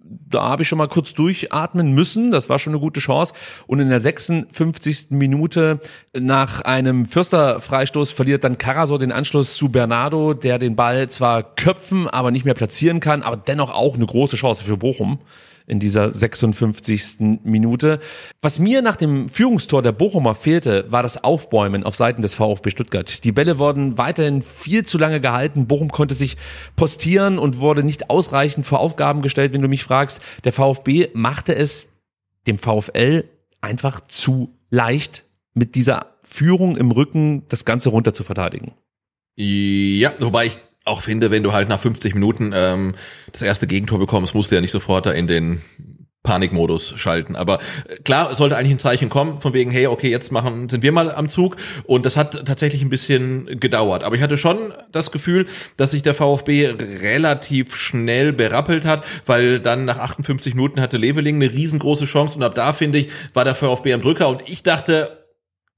da 0.05 0.49
habe 0.49 0.63
ich 0.63 0.67
schon 0.67 0.77
mal 0.77 0.87
kurz 0.87 1.13
durchatmen 1.13 1.93
müssen. 1.93 2.31
Das 2.31 2.49
war 2.49 2.59
schon 2.59 2.73
eine 2.73 2.79
gute 2.79 2.99
Chance. 2.99 3.33
Und 3.67 3.79
in 3.79 3.89
der 3.89 3.99
56. 3.99 5.07
Minute 5.11 5.79
nach 6.17 6.61
einem 6.61 7.05
Fürsterfreistoß 7.05 8.11
verliert 8.11 8.43
dann 8.43 8.57
Carasor 8.57 8.99
den 8.99 9.11
Anschluss 9.11 9.55
zu 9.55 9.69
Bernardo, 9.69 10.33
der 10.33 10.59
den 10.59 10.75
Ball 10.75 11.09
zwar 11.09 11.43
köpfen, 11.43 12.07
aber 12.07 12.31
nicht 12.31 12.45
mehr 12.45 12.53
platzieren 12.53 12.99
kann, 12.99 13.23
aber 13.23 13.37
dennoch 13.37 13.71
auch 13.71 13.95
eine 13.95 14.05
große 14.05 14.35
Chance 14.35 14.63
für 14.63 14.77
Bochum 14.77 15.19
in 15.67 15.79
dieser 15.79 16.11
56. 16.11 17.39
Minute. 17.43 17.99
Was 18.41 18.59
mir 18.59 18.81
nach 18.81 18.95
dem 18.95 19.29
Führungstor 19.29 19.81
der 19.81 19.91
Bochumer 19.91 20.35
fehlte, 20.35 20.85
war 20.89 21.03
das 21.03 21.23
Aufbäumen 21.23 21.83
auf 21.83 21.95
Seiten 21.95 22.21
des 22.21 22.35
VfB 22.35 22.69
Stuttgart. 22.69 23.23
Die 23.23 23.31
Bälle 23.31 23.59
wurden 23.59 23.97
weiterhin 23.97 24.41
viel 24.41 24.85
zu 24.85 24.97
lange 24.97 25.21
gehalten. 25.21 25.67
Bochum 25.67 25.89
konnte 25.89 26.15
sich 26.15 26.37
postieren 26.75 27.39
und 27.39 27.59
wurde 27.59 27.83
nicht 27.83 28.09
ausreichend 28.09 28.65
vor 28.65 28.79
Aufgaben 28.79 29.21
gestellt, 29.21 29.53
wenn 29.53 29.61
du 29.61 29.67
mich 29.67 29.83
fragst. 29.83 30.21
Der 30.43 30.53
VfB 30.53 31.09
machte 31.13 31.55
es 31.55 31.89
dem 32.47 32.57
VfL 32.57 33.25
einfach 33.61 34.01
zu 34.01 34.49
leicht, 34.69 35.25
mit 35.53 35.75
dieser 35.75 36.07
Führung 36.23 36.77
im 36.77 36.91
Rücken 36.91 37.43
das 37.47 37.63
Ganze 37.63 37.89
runter 37.89 38.13
zu 38.13 38.23
verteidigen. 38.23 38.73
Ja, 39.35 40.13
wobei 40.19 40.47
ich 40.47 40.59
auch 40.85 41.01
finde, 41.01 41.31
wenn 41.31 41.43
du 41.43 41.53
halt 41.53 41.69
nach 41.69 41.79
50 41.79 42.13
Minuten 42.13 42.51
ähm, 42.53 42.95
das 43.31 43.41
erste 43.41 43.67
Gegentor 43.67 43.99
bekommst, 43.99 44.35
musst 44.35 44.51
du 44.51 44.55
ja 44.55 44.61
nicht 44.61 44.71
sofort 44.71 45.05
da 45.05 45.11
in 45.11 45.27
den 45.27 45.61
Panikmodus 46.23 46.93
schalten. 46.97 47.35
Aber 47.35 47.59
äh, 47.87 47.97
klar, 47.97 48.31
es 48.31 48.37
sollte 48.37 48.57
eigentlich 48.57 48.71
ein 48.71 48.79
Zeichen 48.79 49.09
kommen, 49.09 49.39
von 49.39 49.53
wegen, 49.53 49.69
hey, 49.71 49.87
okay, 49.87 50.09
jetzt 50.09 50.31
machen, 50.31 50.69
sind 50.69 50.81
wir 50.81 50.91
mal 50.91 51.13
am 51.13 51.29
Zug. 51.29 51.57
Und 51.83 52.05
das 52.05 52.17
hat 52.17 52.45
tatsächlich 52.45 52.81
ein 52.81 52.89
bisschen 52.89 53.59
gedauert. 53.59 54.03
Aber 54.03 54.15
ich 54.15 54.21
hatte 54.21 54.37
schon 54.37 54.73
das 54.91 55.11
Gefühl, 55.11 55.45
dass 55.77 55.91
sich 55.91 56.01
der 56.01 56.15
VfB 56.15 56.75
relativ 57.01 57.75
schnell 57.75 58.33
berappelt 58.33 58.85
hat, 58.85 59.05
weil 59.25 59.59
dann 59.59 59.85
nach 59.85 59.99
58 59.99 60.55
Minuten 60.55 60.81
hatte 60.81 60.97
Leveling 60.97 61.35
eine 61.35 61.51
riesengroße 61.51 62.05
Chance 62.05 62.37
und 62.37 62.43
ab 62.43 62.55
da, 62.55 62.73
finde 62.73 62.99
ich, 62.99 63.09
war 63.33 63.43
der 63.43 63.55
VfB 63.55 63.93
am 63.93 64.01
Drücker 64.01 64.29
und 64.29 64.43
ich 64.47 64.63
dachte, 64.63 65.25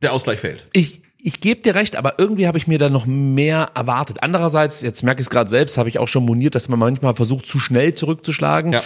der 0.02 0.14
Ausgleich 0.14 0.40
fällt. 0.40 0.68
Ich, 0.74 1.02
ich 1.26 1.40
gebe 1.42 1.60
dir 1.60 1.74
recht, 1.74 1.96
aber 1.96 2.20
irgendwie 2.20 2.46
habe 2.46 2.60
ich 2.60 2.68
mir 2.68 2.78
da 2.78 2.88
noch 2.88 3.08
mehr 3.08 3.70
erwartet. 3.74 4.18
Andererseits, 4.22 4.84
jetzt 4.84 5.02
merke 5.02 5.22
ich 5.22 5.26
es 5.26 5.32
gerade 5.32 5.50
selbst, 5.50 5.76
habe 5.80 5.90
ich 5.90 5.98
auch 5.98 6.08
schon 6.08 6.24
moniert, 6.24 6.54
dass 6.54 6.70
man 6.70 6.78
manchmal 6.78 7.16
versucht, 7.16 7.48
zu 7.48 7.58
schnell 7.58 7.96
zurückzuschlagen. 7.96 8.74
Ja. 8.74 8.82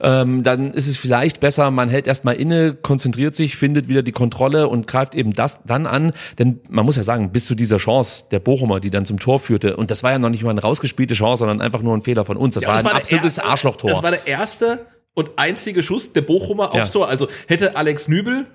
Ähm, 0.00 0.42
dann 0.42 0.72
ist 0.72 0.88
es 0.88 0.96
vielleicht 0.96 1.38
besser, 1.38 1.70
man 1.70 1.88
hält 1.88 2.08
erstmal 2.08 2.34
inne, 2.34 2.74
konzentriert 2.74 3.36
sich, 3.36 3.54
findet 3.56 3.86
wieder 3.86 4.02
die 4.02 4.10
Kontrolle 4.10 4.66
und 4.66 4.88
greift 4.88 5.14
eben 5.14 5.34
das 5.34 5.58
dann 5.66 5.86
an. 5.86 6.12
Denn 6.40 6.58
man 6.68 6.84
muss 6.84 6.96
ja 6.96 7.04
sagen, 7.04 7.30
bis 7.30 7.46
zu 7.46 7.54
dieser 7.54 7.76
Chance 7.76 8.24
der 8.32 8.40
Bochumer, 8.40 8.80
die 8.80 8.90
dann 8.90 9.04
zum 9.04 9.20
Tor 9.20 9.38
führte, 9.38 9.76
und 9.76 9.92
das 9.92 10.02
war 10.02 10.10
ja 10.10 10.18
noch 10.18 10.30
nicht 10.30 10.42
mal 10.42 10.50
eine 10.50 10.62
rausgespielte 10.62 11.14
Chance, 11.14 11.38
sondern 11.38 11.60
einfach 11.60 11.80
nur 11.80 11.96
ein 11.96 12.02
Fehler 12.02 12.24
von 12.24 12.36
uns. 12.36 12.54
Das 12.54 12.64
Ja, 12.64 12.70
war 12.70 12.74
das 12.74 12.82
ein 12.82 12.88
der 12.88 12.96
absolutes 13.02 13.38
Arschlochtor. 13.38 13.90
Das 13.90 14.02
war 14.02 14.10
der 14.10 14.26
erste 14.26 14.86
und 15.14 15.30
einzige 15.36 15.80
Schuss 15.84 16.12
der 16.12 16.22
Bochumer 16.22 16.70
Ja. 16.74 16.82
aufs 16.82 16.90
Tor. 16.90 17.08
Also 17.08 17.28
hätte 17.46 17.76
Alex 17.76 18.08
Nübel 18.08 18.46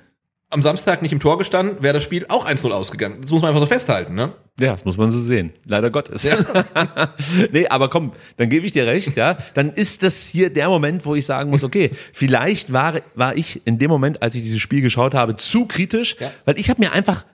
am 0.51 0.61
Samstag 0.63 1.01
nicht 1.01 1.11
im 1.11 1.19
Tor 1.19 1.37
gestanden, 1.37 1.77
wäre 1.83 1.93
das 1.93 2.03
Spiel 2.03 2.25
auch 2.29 2.47
1-0 2.49 2.71
ausgegangen. 2.71 3.21
Das 3.21 3.31
muss 3.31 3.41
man 3.41 3.49
einfach 3.49 3.61
so 3.61 3.67
festhalten, 3.67 4.15
ne? 4.15 4.33
Ja, 4.59 4.71
das 4.73 4.83
muss 4.83 4.97
man 4.97 5.11
so 5.11 5.19
sehen. 5.19 5.53
Leider 5.65 5.89
Gottes. 5.91 6.27
nee, 7.51 7.67
aber 7.67 7.89
komm, 7.89 8.11
dann 8.37 8.49
gebe 8.49 8.65
ich 8.65 8.71
dir 8.71 8.85
recht, 8.87 9.15
ja. 9.15 9.37
Dann 9.53 9.71
ist 9.71 10.03
das 10.03 10.25
hier 10.25 10.49
der 10.51 10.67
Moment, 10.69 11.05
wo 11.05 11.15
ich 11.15 11.25
sagen 11.25 11.49
muss, 11.51 11.63
okay, 11.63 11.91
vielleicht 12.13 12.73
war, 12.73 12.95
war 13.15 13.35
ich 13.37 13.61
in 13.65 13.77
dem 13.77 13.89
Moment, 13.89 14.21
als 14.21 14.35
ich 14.35 14.41
dieses 14.43 14.59
Spiel 14.59 14.81
geschaut 14.81 15.13
habe, 15.13 15.35
zu 15.35 15.65
kritisch, 15.65 16.15
Ja. 16.19 16.31
weil 16.45 16.59
ich 16.59 16.69
habe 16.69 16.81
mir 16.81 16.91
einfach 16.93 17.25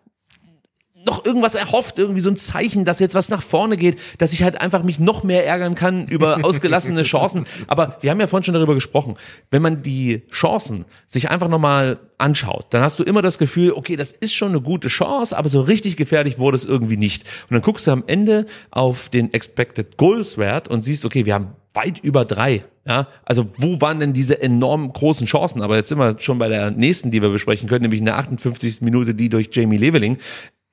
noch 1.06 1.26
irgendwas 1.26 1.56
erhofft, 1.56 1.98
irgendwie 1.98 2.22
so 2.22 2.30
ein 2.30 2.36
Zeichen, 2.36 2.86
dass 2.86 3.00
jetzt 3.00 3.16
was 3.16 3.30
nach 3.30 3.42
vorne 3.42 3.78
geht, 3.78 3.98
dass 4.18 4.34
ich 4.34 4.44
halt 4.44 4.62
einfach 4.62 4.84
mich 4.84 5.00
noch 5.00 5.24
mehr 5.24 5.46
ärgern 5.46 5.76
kann 5.76 6.08
über 6.08 6.40
ausgelassene 6.44 7.04
Chancen. 7.04 7.46
Aber 7.68 7.98
wir 8.02 8.12
haben 8.12 8.20
ja 8.20 8.28
vorhin 8.28 8.44
schon 8.44 8.54
darüber 8.54 8.76
gesprochen. 8.76 9.16
Wenn 9.52 9.62
man 9.62 9.82
die 9.82 10.24
Chancen 10.32 10.86
sich 11.06 11.30
einfach 11.30 11.48
nochmal 11.48 12.00
anschaut, 12.18 12.68
dann 12.72 12.82
hast 12.82 13.00
du 13.00 13.04
immer 13.04 13.22
das 13.22 13.38
Gefühl, 13.38 13.74
okay, 13.74 13.96
das 13.96 14.12
ist 14.12 14.34
schon 14.34 14.50
eine 14.50 14.62
gute 14.62 14.88
Chance, 14.88 15.38
aber 15.38 15.50
so 15.50 15.62
richtig 15.62 15.98
gefährlich 15.98 16.40
wurde 16.40 16.56
es 16.56 16.66
irgendwie 16.66 16.98
nicht. 16.98 17.24
Und 17.44 17.52
dann 17.52 17.62
guckst 17.62 17.88
du 17.88 17.92
am 17.92 18.04
Ende 18.08 18.46
auf 18.72 19.10
den 19.10 19.34
Expected 19.34 19.98
Goals 19.98 20.38
Wert 20.38 20.68
und 20.68 20.84
siehst, 20.84 21.06
okay, 21.06 21.26
wir 21.26 21.34
haben 21.34 21.56
weit 21.74 22.00
über 22.00 22.26
drei. 22.26 22.64
Ja, 22.88 23.08
also 23.24 23.48
wo 23.58 23.82
waren 23.82 24.00
denn 24.00 24.14
diese 24.14 24.42
enorm 24.42 24.94
großen 24.94 25.26
Chancen? 25.26 25.64
Aber 25.64 25.76
jetzt 25.76 25.90
sind 25.90 25.98
wir 25.98 26.20
schon 26.20 26.38
bei 26.38 26.50
der 26.50 26.70
nächsten, 26.70 27.10
die 27.10 27.22
wir 27.22 27.30
besprechen 27.30 27.68
können, 27.68 27.82
nämlich 27.82 28.00
in 28.00 28.06
der 28.06 28.18
58. 28.18 28.82
Minute, 28.82 29.16
die 29.16 29.30
durch 29.30 29.50
Jamie 29.52 29.78
Leveling. 29.78 30.20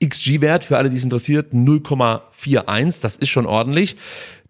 XG-Wert 0.03 0.65
für 0.65 0.77
alle, 0.77 0.91
die 0.91 0.97
es 0.97 1.05
interessiert, 1.05 1.53
0,41. 1.53 3.01
Das 3.03 3.17
ist 3.17 3.29
schon 3.29 3.47
ordentlich. 3.47 3.97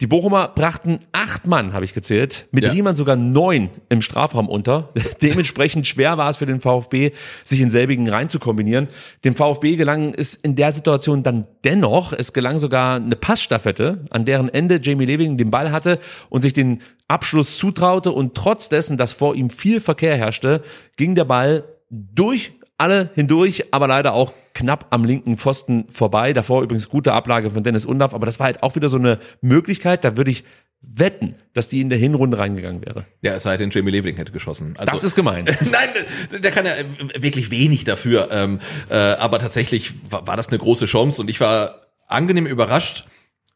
Die 0.00 0.06
Bochumer 0.08 0.48
brachten 0.48 0.98
acht 1.12 1.46
Mann, 1.46 1.74
habe 1.74 1.84
ich 1.84 1.94
gezählt, 1.94 2.48
mit 2.50 2.64
Ja. 2.64 2.72
Riemann 2.72 2.96
sogar 2.96 3.14
neun 3.14 3.70
im 3.88 4.00
Strafraum 4.00 4.48
unter. 4.48 4.92
Dementsprechend 5.22 5.86
schwer 5.86 6.18
war 6.18 6.28
es 6.28 6.38
für 6.38 6.46
den 6.46 6.60
VfB, 6.60 7.12
sich 7.44 7.60
in 7.60 7.70
selbigen 7.70 8.08
rein 8.08 8.28
zu 8.28 8.40
kombinieren. 8.40 8.88
Dem 9.24 9.36
VfB 9.36 9.76
gelang 9.76 10.12
es 10.14 10.34
in 10.34 10.56
der 10.56 10.72
Situation 10.72 11.22
dann 11.22 11.46
dennoch. 11.64 12.12
Es 12.12 12.32
gelang 12.32 12.58
sogar 12.58 12.96
eine 12.96 13.14
Passstaffette, 13.14 14.04
an 14.10 14.24
deren 14.24 14.48
Ende 14.48 14.80
Jamie 14.82 15.04
Leving 15.04 15.36
den 15.36 15.50
Ball 15.50 15.70
hatte 15.70 16.00
und 16.30 16.42
sich 16.42 16.52
den 16.52 16.80
Abschluss 17.06 17.58
zutraute. 17.58 18.10
Und 18.10 18.34
trotz 18.34 18.68
dessen, 18.68 18.96
dass 18.96 19.12
vor 19.12 19.36
ihm 19.36 19.50
viel 19.50 19.80
Verkehr 19.80 20.16
herrschte, 20.16 20.62
ging 20.96 21.14
der 21.14 21.26
Ball 21.26 21.64
durch 21.90 22.54
alle 22.82 23.10
hindurch, 23.14 23.72
aber 23.72 23.86
leider 23.86 24.12
auch 24.12 24.34
knapp 24.54 24.86
am 24.90 25.04
linken 25.04 25.36
Pfosten 25.36 25.86
vorbei. 25.88 26.32
Davor 26.32 26.62
übrigens 26.62 26.88
gute 26.88 27.12
Ablage 27.12 27.52
von 27.52 27.62
Dennis 27.62 27.86
Undaff, 27.86 28.12
aber 28.12 28.26
das 28.26 28.40
war 28.40 28.46
halt 28.46 28.62
auch 28.62 28.74
wieder 28.74 28.88
so 28.88 28.98
eine 28.98 29.18
Möglichkeit, 29.40 30.04
da 30.04 30.16
würde 30.16 30.32
ich 30.32 30.42
wetten, 30.80 31.36
dass 31.54 31.68
die 31.68 31.80
in 31.80 31.90
der 31.90 31.98
Hinrunde 31.98 32.38
reingegangen 32.38 32.84
wäre. 32.84 33.06
Ja, 33.22 33.34
es 33.34 33.44
sei 33.44 33.56
denn, 33.56 33.70
Jamie 33.70 33.92
Leveling 33.92 34.16
hätte 34.16 34.32
geschossen. 34.32 34.74
Also, 34.76 34.90
Das 34.90 35.04
ist 35.04 35.14
gemein. 35.14 35.44
Nein, 35.60 36.40
der 36.42 36.50
kann 36.50 36.66
ja 36.66 36.72
wirklich 37.16 37.52
wenig 37.52 37.84
dafür. 37.84 38.28
Ähm, 38.32 38.58
äh, 38.90 38.96
aber 38.96 39.38
tatsächlich 39.38 39.92
war, 40.10 40.26
war 40.26 40.36
das 40.36 40.48
eine 40.48 40.58
große 40.58 40.86
Chance 40.86 41.20
und 41.20 41.30
ich 41.30 41.40
war 41.40 41.86
angenehm 42.08 42.46
überrascht 42.46 43.04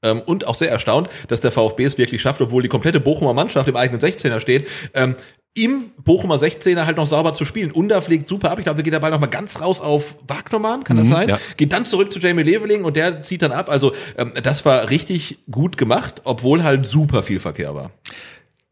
ähm, 0.04 0.20
und 0.20 0.46
auch 0.46 0.54
sehr 0.54 0.70
erstaunt, 0.70 1.10
dass 1.26 1.40
der 1.40 1.50
VfB 1.50 1.84
es 1.84 1.98
wirklich 1.98 2.22
schafft, 2.22 2.40
obwohl 2.40 2.62
die 2.62 2.68
komplette 2.68 3.00
Bochumer 3.00 3.34
Mannschaft 3.34 3.68
im 3.68 3.76
eigenen 3.76 4.00
16er 4.00 4.38
steht, 4.38 4.68
ähm, 4.94 5.16
im 5.56 5.90
Bochumer 6.04 6.36
16er 6.36 6.84
halt 6.84 6.98
noch 6.98 7.06
sauber 7.06 7.32
zu 7.32 7.44
spielen. 7.44 7.72
Unda 7.72 8.00
fliegt 8.00 8.26
super 8.26 8.50
ab. 8.50 8.58
Ich 8.58 8.64
glaube, 8.64 8.76
da 8.76 8.82
geht 8.82 8.92
der 8.92 9.00
Ball 9.00 9.10
noch 9.10 9.20
mal 9.20 9.26
ganz 9.26 9.60
raus 9.60 9.80
auf 9.80 10.16
Wagnermann, 10.28 10.84
kann 10.84 10.98
das 10.98 11.08
sein? 11.08 11.28
ja. 11.28 11.38
Geht 11.56 11.72
dann 11.72 11.86
zurück 11.86 12.12
zu 12.12 12.18
Jamie 12.18 12.42
Leveling 12.42 12.84
und 12.84 12.94
der 12.96 13.22
zieht 13.22 13.42
dann 13.42 13.52
ab. 13.52 13.70
Also 13.70 13.92
ähm, 14.18 14.32
das 14.42 14.64
war 14.64 14.90
richtig 14.90 15.38
gut 15.50 15.78
gemacht, 15.78 16.20
obwohl 16.24 16.62
halt 16.62 16.86
super 16.86 17.22
viel 17.22 17.40
Verkehr 17.40 17.74
war. 17.74 17.90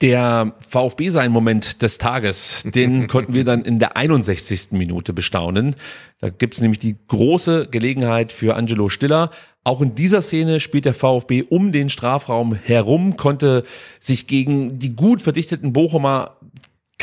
Der 0.01 0.53
VfB 0.68 1.09
sein 1.09 1.32
Moment 1.32 1.80
des 1.80 1.97
Tages, 1.97 2.62
den 2.66 3.07
konnten 3.09 3.32
wir 3.32 3.45
dann 3.45 3.62
in 3.64 3.78
der 3.78 3.97
61. 3.97 4.72
Minute 4.72 5.14
bestaunen. 5.14 5.76
Da 6.20 6.28
gibt's 6.28 6.61
nämlich 6.61 6.78
die 6.78 6.97
große 7.09 7.68
Gelegenheit 7.70 8.32
für 8.32 8.57
Angelo 8.57 8.91
Stiller. 8.91 9.30
Auch 9.62 9.80
in 9.80 9.95
dieser 9.95 10.20
Szene 10.20 10.61
spielt 10.61 10.85
der 10.85 10.93
VfB 10.93 11.45
um 11.49 11.72
den 11.72 11.89
Strafraum 11.89 12.55
herum, 12.55 13.16
konnte 13.16 13.64
sich 13.99 14.26
gegen 14.26 14.78
die 14.78 14.95
gut 14.95 15.22
verdichteten 15.22 15.72
Bochumer 15.72 16.37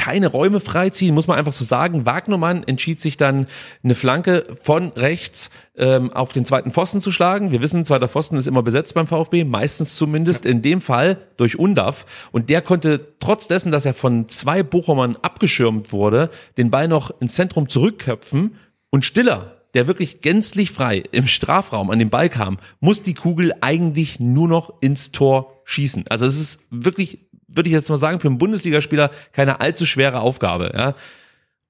keine 0.02 0.30
Räume 0.30 0.60
freiziehen, 0.60 1.14
muss 1.14 1.28
man 1.28 1.38
einfach 1.38 1.52
so 1.52 1.64
sagen. 1.64 2.08
Wagnermann 2.08 2.64
entschied 2.64 3.00
sich 3.00 3.18
dann, 3.18 3.46
eine 3.84 3.94
Flanke 3.94 4.48
von 4.60 4.90
rechts 4.94 5.52
ähm, 5.78 6.12
auf 6.12 6.34
den 6.34 6.44
zweiten 6.44 6.72
Pfosten 6.72 7.02
zu 7.02 7.12
schlagen. 7.12 7.52
Wir 7.52 7.62
wissen, 7.62 7.86
zweiter 7.86 8.08
Pfosten 8.08 8.36
ist 8.36 8.48
immer 8.48 8.64
besetzt 8.64 8.96
beim 8.96 9.06
VfB, 9.06 9.44
meistens 9.44 9.96
zumindest. 9.96 10.48
In 10.48 10.64
dem 10.64 10.82
Fall 10.82 11.18
durch 11.38 11.60
Undav. 11.60 12.08
Und 12.32 12.50
der 12.50 12.64
konnte 12.64 13.16
trotz 13.20 13.48
dessen, 13.48 13.72
dass 13.72 13.86
er 13.86 13.94
von 13.94 14.28
zwei 14.28 14.64
Bochumern 14.64 15.18
abgeschirmt 15.22 15.92
wurde, 15.92 16.32
den 16.58 16.72
Ball 16.72 16.88
noch 16.88 17.22
ins 17.22 17.36
Zentrum 17.36 17.70
zurückköpfen. 17.70 18.56
Und 18.90 19.06
Stiller, 19.06 19.58
der 19.76 19.88
wirklich 19.88 20.22
gänzlich 20.22 20.72
frei 20.72 21.04
im 21.12 21.28
Strafraum 21.28 21.92
an 21.92 22.00
den 22.00 22.10
Ball 22.10 22.30
kam, 22.30 22.58
muss 22.80 23.04
die 23.04 23.14
Kugel 23.14 23.54
eigentlich 23.62 24.20
nur 24.20 24.48
noch 24.48 24.82
ins 24.82 25.12
Tor 25.12 25.62
schießen. 25.66 26.06
Also 26.10 26.26
es 26.26 26.40
ist 26.40 26.60
wirklich 26.72 27.30
würde 27.56 27.70
ich 27.70 27.74
jetzt 27.74 27.90
mal 27.90 27.98
sagen, 27.98 28.20
für 28.20 28.28
einen 28.28 28.38
Bundesligaspieler 28.38 29.12
keine 29.34 29.62
allzu 29.62 29.86
schwere 29.86 30.20
Aufgabe. 30.20 30.72
Ja. 30.76 30.96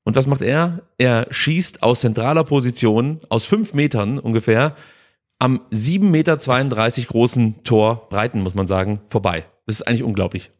Und 0.03 0.15
was 0.15 0.27
macht 0.27 0.41
er? 0.41 0.79
Er 0.97 1.27
schießt 1.29 1.83
aus 1.83 2.01
zentraler 2.01 2.43
Position, 2.43 3.19
aus 3.29 3.45
fünf 3.45 3.73
Metern 3.73 4.17
ungefähr, 4.19 4.75
am 5.39 5.61
7,32 5.71 5.99
Meter 6.01 6.37
großen 7.07 7.63
Tor, 7.63 8.07
Breiten 8.09 8.41
muss 8.41 8.53
man 8.55 8.67
sagen, 8.67 9.01
vorbei. 9.07 9.45
Das 9.65 9.75
ist 9.75 9.87
eigentlich 9.87 10.03
unglaublich. 10.03 10.51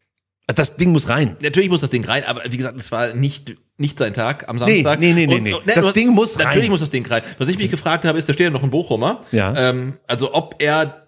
Also 0.48 0.56
Das 0.58 0.76
Ding 0.76 0.92
muss 0.92 1.08
rein. 1.10 1.38
Natürlich 1.42 1.70
muss 1.70 1.82
das 1.82 1.90
Ding 1.92 2.04
rein, 2.04 2.24
aber 2.26 2.42
wie 2.50 2.58
gesagt, 2.58 2.78
es 2.80 2.92
war 2.92 3.14
nicht 3.14 3.56
nicht 3.78 3.98
sein 3.98 4.14
Tag 4.14 4.48
am 4.48 4.60
Samstag. 4.60 5.00
nee, 5.00 5.12
nee, 5.14 5.26
nee, 5.26 5.36
Und- 5.38 5.44
nee. 5.44 5.54
und- 5.54 5.64
Das 5.68 5.84
und- 5.86 5.96
Ding 5.96 6.10
muss 6.10 6.38
rein. 6.38 6.46
Natürlich 6.48 6.70
muss 6.70 6.82
das 6.82 6.92
Ding 6.92 7.04
rein. 7.08 7.24
Was 7.40 7.48
ich 7.48 7.58
mich 7.58 7.72
gefragt 7.72 8.06
habe, 8.06 8.18
ist, 8.20 8.30
da 8.30 8.34
steht 8.34 8.44
ja 8.46 8.50
noch 8.52 8.62
ein 8.62 8.70
Bochumer. 8.70 9.22
Ja. 9.32 9.54
Ähm, 9.58 9.94
also 10.06 10.36
ob 10.36 10.56
er 10.60 11.01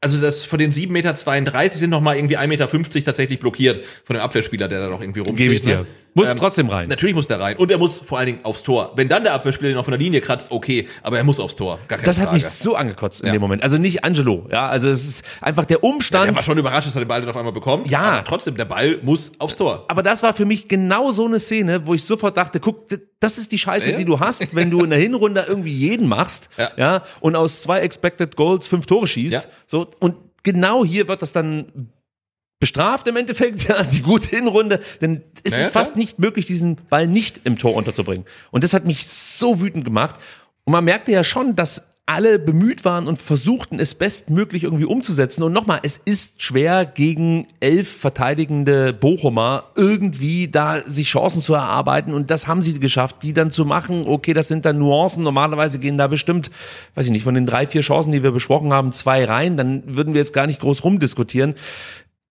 also 0.00 0.20
das 0.20 0.44
von 0.44 0.58
den 0.58 0.72
7,32 0.72 0.88
Meter 0.90 1.14
sind 1.70 1.90
noch 1.90 2.00
mal 2.00 2.16
irgendwie 2.16 2.38
1,50 2.38 2.46
Meter 2.46 3.04
tatsächlich 3.04 3.38
blockiert 3.38 3.84
von 4.04 4.14
dem 4.14 4.22
Abwehrspieler, 4.22 4.68
der 4.68 4.80
da 4.80 4.88
noch 4.88 5.00
irgendwie 5.00 5.20
rumsteht. 5.20 5.38
Gebe 5.38 5.54
ich 5.54 5.62
dir. 5.62 5.78
ne? 5.80 5.86
Muss 6.16 6.30
Ähm, 6.30 6.38
trotzdem 6.38 6.68
rein. 6.70 6.88
Natürlich 6.88 7.14
muss 7.14 7.28
der 7.28 7.38
rein. 7.38 7.58
Und 7.58 7.70
er 7.70 7.76
muss 7.76 7.98
vor 7.98 8.16
allen 8.16 8.26
Dingen 8.28 8.38
aufs 8.42 8.62
Tor. 8.62 8.92
Wenn 8.96 9.06
dann 9.06 9.22
der 9.22 9.34
Abwehrspieler 9.34 9.68
ihn 9.70 9.76
noch 9.76 9.84
von 9.84 9.92
der 9.92 9.98
Linie 10.00 10.22
kratzt, 10.22 10.50
okay, 10.50 10.88
aber 11.02 11.18
er 11.18 11.24
muss 11.24 11.38
aufs 11.38 11.56
Tor. 11.56 11.78
Gar 11.88 11.98
keine 11.98 12.06
Das 12.06 12.16
hat 12.16 12.24
Frage. 12.28 12.36
mich 12.36 12.46
so 12.46 12.74
angekotzt 12.74 13.20
in 13.20 13.26
Ja. 13.26 13.32
dem 13.34 13.42
Moment. 13.42 13.62
Also 13.62 13.76
nicht 13.76 14.02
Angelo, 14.02 14.46
ja. 14.50 14.66
Also 14.66 14.88
es 14.88 15.04
ist 15.06 15.24
einfach 15.42 15.66
der 15.66 15.84
Umstand. 15.84 16.28
Er 16.28 16.34
war 16.34 16.42
schon 16.42 16.56
überrascht, 16.56 16.86
dass 16.86 16.96
er 16.96 17.02
den 17.04 17.08
Ball 17.08 17.20
dann 17.20 17.28
auf 17.28 17.36
einmal 17.36 17.52
bekommt. 17.52 17.90
Ja. 17.90 18.00
Aber 18.00 18.24
trotzdem, 18.24 18.56
der 18.56 18.64
Ball 18.64 18.98
muss 19.02 19.32
aufs 19.38 19.56
Tor. 19.56 19.84
Aber 19.88 20.02
das 20.02 20.22
war 20.22 20.32
für 20.32 20.46
mich 20.46 20.68
genau 20.68 21.12
so 21.12 21.26
eine 21.26 21.38
Szene, 21.38 21.86
wo 21.86 21.92
ich 21.92 22.02
sofort 22.04 22.34
dachte, 22.38 22.60
guck, 22.60 22.86
das 23.20 23.36
ist 23.36 23.52
die 23.52 23.58
Scheiße, 23.58 23.90
Ja. 23.90 23.96
die 23.98 24.06
du 24.06 24.18
hast, 24.18 24.54
wenn 24.56 24.70
du 24.70 24.82
in 24.84 24.88
der 24.90 24.98
Hinrunde 24.98 25.44
irgendwie 25.46 25.72
jeden 25.72 26.08
machst, 26.08 26.48
ja, 26.56 26.70
Ja. 26.78 27.02
und 27.20 27.36
aus 27.36 27.60
zwei 27.60 27.80
Expected 27.80 28.36
Goals 28.36 28.66
fünf 28.68 28.86
Tore 28.86 29.06
schießt, 29.06 29.34
Ja. 29.34 29.42
so, 29.66 29.86
und 29.98 30.16
genau 30.42 30.82
hier 30.82 31.08
wird 31.08 31.20
das 31.20 31.32
dann 31.32 31.90
bestraft 32.60 33.06
im 33.08 33.16
Endeffekt, 33.16 33.64
ja, 33.68 33.82
die 33.82 34.02
gute 34.02 34.28
Hinrunde, 34.34 34.80
denn 35.00 35.22
es 35.44 35.52
Ja, 35.52 35.58
ist 35.58 35.64
ja, 35.66 35.70
fast 35.70 35.92
klar. 35.92 35.98
nicht 36.02 36.18
möglich, 36.18 36.46
diesen 36.46 36.76
Ball 36.88 37.06
nicht 37.06 37.40
im 37.44 37.58
Tor 37.58 37.74
unterzubringen. 37.74 38.26
Und 38.50 38.64
das 38.64 38.72
hat 38.72 38.84
mich 38.86 39.06
so 39.06 39.60
wütend 39.60 39.84
gemacht. 39.84 40.16
Und 40.64 40.72
man 40.72 40.84
merkte 40.84 41.12
ja 41.12 41.22
schon, 41.24 41.54
dass 41.54 41.84
alle 42.08 42.38
bemüht 42.38 42.84
waren 42.84 43.08
und 43.08 43.20
versuchten, 43.20 43.80
es 43.80 43.96
bestmöglich 43.96 44.62
irgendwie 44.62 44.84
umzusetzen. 44.84 45.42
Und 45.42 45.52
nochmal, 45.52 45.80
es 45.82 46.00
ist 46.04 46.40
schwer, 46.40 46.86
gegen 46.86 47.48
elf 47.58 47.88
verteidigende 47.96 48.92
Bochumer 48.92 49.64
irgendwie 49.74 50.46
da 50.46 50.82
sich 50.88 51.08
Chancen 51.08 51.42
zu 51.42 51.54
erarbeiten. 51.54 52.14
Und 52.14 52.30
das 52.30 52.46
haben 52.46 52.62
sie 52.62 52.78
geschafft, 52.78 53.16
die 53.24 53.32
dann 53.32 53.50
zu 53.50 53.64
machen. 53.64 54.04
Okay, 54.06 54.34
das 54.34 54.46
sind 54.46 54.64
dann 54.64 54.78
Nuancen. 54.78 55.24
Normalerweise 55.24 55.80
gehen 55.80 55.98
da 55.98 56.06
bestimmt, 56.06 56.52
weiß 56.94 57.06
ich 57.06 57.10
nicht, 57.10 57.24
von 57.24 57.34
den 57.34 57.44
drei, 57.44 57.66
vier 57.66 57.80
Chancen, 57.82 58.12
die 58.12 58.22
wir 58.22 58.30
besprochen 58.30 58.72
haben, 58.72 58.92
zwei 58.92 59.24
rein. 59.24 59.56
Dann 59.56 59.82
würden 59.96 60.14
wir 60.14 60.20
jetzt 60.20 60.32
gar 60.32 60.46
nicht 60.46 60.60
groß 60.60 60.84
rumdiskutieren. 60.84 61.56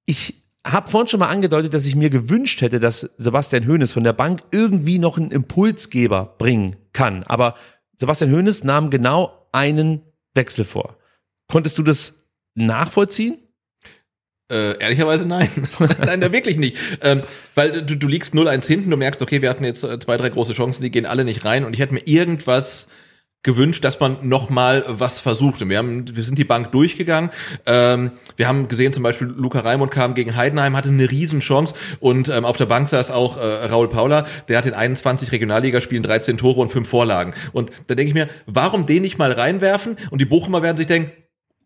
Ich 0.06 0.45
habe 0.66 0.89
vorhin 0.89 1.08
schon 1.08 1.20
mal 1.20 1.30
angedeutet, 1.30 1.74
dass 1.74 1.86
ich 1.86 1.95
mir 1.95 2.10
gewünscht 2.10 2.62
hätte, 2.62 2.80
dass 2.80 3.10
Sebastian 3.18 3.68
Hoeneß 3.68 3.91
von 3.91 4.03
der 4.03 4.14
Bank 4.14 4.41
irgendwie 4.51 4.99
noch 4.99 5.18
einen 5.18 5.32
Impulsgeber 5.32 6.36
bringen 6.38 6.76
kann. 6.91 7.24
Aber 7.24 7.56
Sebastian 7.97 8.32
Hoeneß 8.32 8.64
nahm 8.64 8.89
genau 8.89 9.47
einen 9.51 10.01
Wechsel 10.34 10.66
vor. 10.66 10.97
Konntest 11.47 11.78
du 11.78 11.84
das 11.84 12.16
nachvollziehen? 12.56 13.38
Äh, 14.51 14.78
ehrlicherweise 14.80 15.26
nein. 15.26 15.49
nein, 15.99 16.22
da 16.22 16.32
wirklich 16.32 16.58
nicht. 16.58 16.78
Ähm, 17.01 17.24
weil 17.56 17.84
du, 17.84 17.95
du 17.95 18.08
liegst 18.08 18.34
0-1 18.34 18.68
hinten, 18.68 18.89
du 18.89 18.97
merkst, 18.97 19.22
okay, 19.22 19.41
wir 19.41 19.49
hatten 19.49 19.64
jetzt 19.64 19.84
äh, 19.84 19.99
zwei, 19.99 20.18
drei 20.18 20.30
große 20.30 20.53
Chancen, 20.53 20.84
die 20.84 20.91
gehen 20.91 21.06
alle 21.06 21.26
nicht 21.26 21.45
rein 21.45 21.66
und 21.66 21.74
ich 21.74 21.80
hätte 21.80 21.95
mir 21.95 22.06
irgendwas 22.06 22.88
gewünscht, 23.46 23.86
dass 23.86 24.00
man 24.00 24.18
noch 24.24 24.50
mal 24.50 24.84
was 24.88 25.20
versucht. 25.20 25.62
Und 25.62 25.70
wir 25.70 25.78
haben, 25.78 26.04
wir 26.16 26.24
sind 26.24 26.38
die 26.38 26.43
Bank 26.43 26.72
durchgegangen. 26.72 27.30
Ähm, 27.66 28.12
wir 28.36 28.48
haben 28.48 28.68
gesehen, 28.68 28.91
zum 28.91 29.04
Beispiel 29.04 29.28
Luca 29.28 29.60
Raimund 29.60 29.91
kam 29.91 30.16
gegen 30.16 30.36
Heidenheim, 30.36 30.76
hatte 30.76 30.89
eine 30.89 31.10
Riesenchance 31.10 31.76
und 32.00 32.28
ähm, 32.28 32.43
auf 32.43 32.58
der 32.58 32.66
Bank 32.66 32.88
saß 32.88 33.12
auch 33.12 33.38
äh, 33.38 33.41
Raul 33.68 33.88
Paula, 33.88 34.26
der 34.48 34.58
hat 34.58 34.66
in 34.66 34.74
21 34.74 35.32
Regionalligaspielen 35.32 36.04
13 36.04 36.38
Tore 36.38 36.60
und 36.60 36.70
5 36.70 36.89
Vorlagen. 36.89 37.34
Und 37.54 37.72
da 37.88 37.96
denke 37.96 38.10
ich 38.10 38.16
mir, 38.16 38.28
warum 38.48 38.88
den 38.88 39.04
nicht 39.04 39.18
mal 39.18 39.32
reinwerfen? 39.32 39.98
Und 40.10 40.22
die 40.22 40.26
Bochumer 40.26 40.64
werden 40.64 40.78
sich 40.78 40.88
denken, 40.88 41.12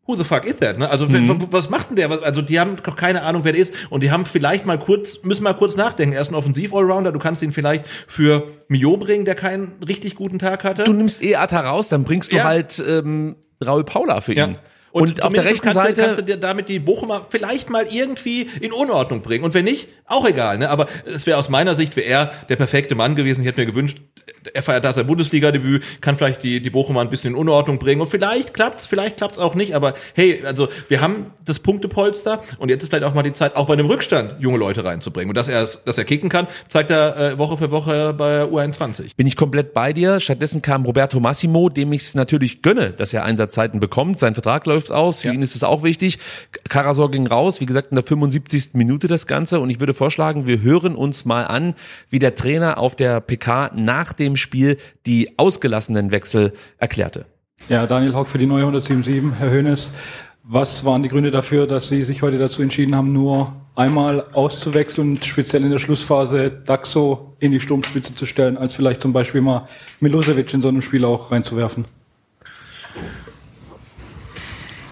who 0.10 0.16
the 0.16 0.24
fuck 0.24 0.46
is 0.46 0.58
that? 0.58 0.78
Ne? 0.80 0.90
Also 0.90 1.12
wenn, 1.14 1.30
was 1.52 1.70
macht 1.70 1.90
denn 1.90 1.96
der? 1.96 2.10
Also 2.24 2.42
die 2.42 2.60
haben 2.60 2.78
doch 2.84 2.96
keine 2.96 3.22
Ahnung, 3.22 3.44
wer 3.46 3.52
der 3.52 3.62
ist. 3.62 3.74
Und 3.92 4.02
die 4.02 4.10
haben 4.10 4.26
vielleicht 4.26 4.66
mal 4.66 4.80
kurz, 4.80 5.20
müssen 5.24 5.44
mal 5.44 5.54
kurz 5.54 5.76
nachdenken. 5.76 6.16
Er 6.16 6.22
ist 6.22 6.32
ein 6.32 6.36
Offensiv-Allrounder. 6.36 7.12
Du 7.12 7.20
kannst 7.20 7.44
ihn 7.44 7.52
vielleicht 7.52 7.88
für 7.88 8.48
Mio 8.70 8.98
bringen, 8.98 9.24
der 9.26 9.36
keinen 9.36 9.74
richtig 9.88 10.16
guten 10.16 10.40
Tag 10.40 10.64
hatte. 10.64 10.84
Du 10.86 10.94
nimmst 10.94 11.22
Eata 11.22 11.60
raus, 11.60 11.90
dann 11.90 12.04
bringst 12.06 12.32
du 12.32 12.38
Ja. 12.38 12.44
halt 12.46 12.84
ähm, 12.88 13.36
Raul 13.64 13.84
Paula 13.84 14.22
für 14.22 14.32
ihn. 14.34 14.38
Ja. 14.40 14.56
Und, 14.92 15.24
auf 15.24 15.34
der 15.34 15.46
rechten 15.46 15.62
kannst 15.62 15.80
Seite 15.80 15.94
Du, 15.94 16.02
kannst 16.02 16.20
du 16.20 16.24
dir 16.24 16.38
damit 16.38 16.70
die 16.70 16.80
Bochumer 16.80 17.26
vielleicht 17.30 17.70
mal 17.70 17.86
irgendwie 17.90 18.50
in 18.60 18.72
Unordnung 18.72 19.22
bringen. 19.22 19.44
Und 19.44 19.54
wenn 19.54 19.66
nicht, 19.66 19.88
auch 20.06 20.28
egal. 20.28 20.58
Ne? 20.58 20.70
Aber 20.70 20.88
es 21.06 21.28
wäre 21.28 21.38
aus 21.38 21.50
meiner 21.50 21.76
Sicht, 21.76 21.96
wäre 21.96 22.08
er 22.08 22.32
der 22.50 22.56
perfekte 22.56 22.96
Mann 22.96 23.16
gewesen. 23.16 23.42
Ich 23.42 23.48
hätte 23.48 23.62
mir 23.62 23.68
gewünscht, 23.68 24.00
er 24.54 24.64
feiert 24.64 24.86
da 24.86 24.94
sein 24.94 25.08
Bundesliga-Debüt, 25.08 26.02
kann 26.02 26.18
vielleicht 26.18 26.44
die, 26.44 26.62
die 26.62 26.70
Bochumer 26.70 27.02
ein 27.02 27.10
bisschen 27.10 27.34
in 27.34 27.40
Unordnung 27.40 27.80
bringen. 27.80 28.02
Und 28.02 28.08
vielleicht 28.08 28.54
klappt's, 28.54 28.86
vielleicht 28.86 29.18
klappt's 29.18 29.38
auch 29.38 29.56
nicht. 29.56 29.76
Aber 29.76 29.94
hey, 30.14 30.44
also 30.46 30.70
wir 30.88 31.02
haben 31.02 31.28
das 31.46 31.60
Punktepolster 31.60 32.40
und 32.58 32.70
jetzt 32.70 32.84
ist 32.84 32.90
vielleicht 32.90 33.04
auch 33.04 33.14
mal 33.14 33.24
die 33.24 33.34
Zeit, 33.34 33.56
auch 33.56 33.68
bei 33.68 33.74
einem 33.74 33.88
Rückstand 33.88 34.36
junge 34.40 34.58
Leute 34.58 34.84
reinzubringen. 34.86 35.30
Und 35.30 35.36
dass 35.36 35.50
er, 35.50 35.68
dass 35.86 35.98
er 35.98 36.06
kicken 36.06 36.30
kann, 36.30 36.48
zeigt 36.68 36.90
er 36.90 37.18
äh, 37.18 37.38
Woche 37.38 37.58
für 37.58 37.72
Woche 37.72 38.14
bei 38.14 38.44
U21. 38.44 39.16
bin 39.16 39.28
ich 39.28 39.36
komplett 39.36 39.74
bei 39.74 39.94
dir. 39.94 40.20
Stattdessen 40.20 40.62
kam 40.62 40.86
Roberto 40.86 41.20
Massimo, 41.20 41.70
dem 41.70 41.92
ich 41.94 42.02
es 42.02 42.16
natürlich 42.16 42.62
gönne, 42.62 42.92
dass 42.92 43.14
er 43.14 43.26
Einsatzzeiten 43.26 43.80
bekommt. 43.80 44.20
Sein 44.20 44.34
Vertrag 44.34 44.66
läuft 44.66 44.79
aus. 44.88 45.22
Für 45.22 45.28
Ja. 45.28 45.34
ihn 45.34 45.42
ist 45.42 45.56
es 45.56 45.64
auch 45.64 45.84
wichtig. 45.84 46.18
Karasor 46.70 47.12
ging 47.12 47.28
raus, 47.28 47.60
wie 47.60 47.66
gesagt, 47.66 47.92
in 47.92 47.96
der 47.96 48.04
75. 48.06 48.70
Minute 48.74 49.08
das 49.08 49.28
Ganze. 49.28 49.60
Und 49.60 49.70
ich 49.70 49.80
würde 49.80 49.94
vorschlagen, 49.94 50.46
wir 50.48 50.62
hören 50.62 50.96
uns 50.96 51.26
mal 51.26 51.46
an, 51.46 51.76
wie 52.10 52.20
der 52.20 52.36
Trainer 52.36 52.78
auf 52.78 52.96
der 52.96 53.20
PK 53.22 53.72
nach 53.76 54.14
dem 54.14 54.36
Spiel 54.36 54.78
die 55.06 55.38
ausgelassenen 55.38 56.12
Wechsel 56.12 56.54
erklärte. 56.78 57.26
Ja, 57.68 57.86
Daniel 57.86 58.14
Hock 58.16 58.28
für 58.28 58.38
die 58.38 58.46
neue 58.46 58.64
177. 58.64 59.38
Herr 59.38 59.52
Hönes, 59.52 59.94
was 60.44 60.86
waren 60.86 61.04
die 61.04 61.10
Gründe 61.10 61.30
dafür, 61.30 61.68
dass 61.68 61.90
Sie 61.90 62.02
sich 62.04 62.22
heute 62.24 62.38
dazu 62.40 62.62
entschieden 62.64 62.96
haben, 62.96 63.14
nur 63.14 63.54
einmal 63.76 64.26
auszuwechseln 64.34 65.12
und 65.18 65.26
speziell 65.26 65.64
in 65.64 65.70
der 65.70 65.78
Schlussphase 65.78 66.50
Daxo 66.50 67.36
in 67.40 67.52
die 67.52 67.60
Sturmspitze 67.60 68.16
zu 68.16 68.26
stellen, 68.26 68.58
als 68.58 68.74
vielleicht 68.74 69.02
zum 69.02 69.14
Beispiel 69.14 69.42
mal 69.42 69.68
Milosevic 70.00 70.54
in 70.54 70.62
so 70.62 70.70
einem 70.70 70.82
Spiel 70.82 71.06
auch 71.06 71.32
reinzuwerfen? 71.32 71.86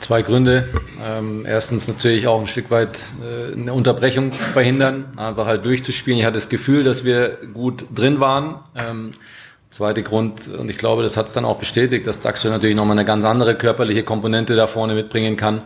Zwei 0.07 0.21
Gründe. 0.21 0.69
Ähm, 1.03 1.45
erstens 1.45 1.89
natürlich 1.89 2.27
auch 2.27 2.39
ein 2.39 2.47
Stück 2.47 2.71
weit 2.71 3.01
äh, 3.21 3.51
eine 3.51 3.73
Unterbrechung 3.73 4.31
verhindern, 4.53 5.03
einfach 5.17 5.47
halt 5.47 5.65
durchzuspielen. 5.65 6.17
Ich 6.17 6.25
hatte 6.25 6.35
das 6.35 6.47
Gefühl, 6.47 6.85
dass 6.85 7.03
wir 7.03 7.39
gut 7.53 7.83
drin 7.93 8.21
waren. 8.21 8.55
Ähm, 8.73 9.11
zweiter 9.69 10.03
Grund, 10.03 10.47
und 10.47 10.69
ich 10.69 10.77
glaube, 10.77 11.03
das 11.03 11.17
hat 11.17 11.27
es 11.27 11.33
dann 11.33 11.43
auch 11.43 11.57
bestätigt, 11.57 12.07
dass 12.07 12.21
Daxo 12.21 12.47
natürlich 12.47 12.77
nochmal 12.77 12.97
eine 12.97 13.03
ganz 13.03 13.25
andere 13.25 13.55
körperliche 13.55 14.03
Komponente 14.03 14.55
da 14.55 14.65
vorne 14.65 14.93
mitbringen 14.95 15.35
kann, 15.35 15.63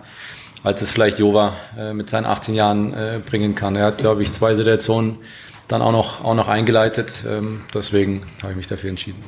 als 0.64 0.82
es 0.82 0.89
vielleicht 0.89 1.20
Jova 1.20 1.58
äh, 1.78 1.94
mit 1.94 2.10
seinen 2.10 2.26
18 2.26 2.56
Jahren 2.56 2.96
äh, 2.96 3.20
bringen 3.24 3.54
kann. 3.54 3.76
Er 3.76 3.86
hat, 3.86 4.00
glaube 4.00 4.24
ich, 4.24 4.32
zwei 4.32 4.56
Situationen 4.56 5.20
dann 5.68 5.84
auch 5.84 5.92
noch, 5.92 6.24
auch 6.24 6.34
noch 6.34 6.48
eingeleitet. 6.48 7.14
Ähm, 7.28 7.62
deswegen 7.76 8.24
habe 8.42 8.54
ich 8.54 8.58
mich 8.58 8.68
dafür 8.68 8.89
entschieden. 8.89 9.24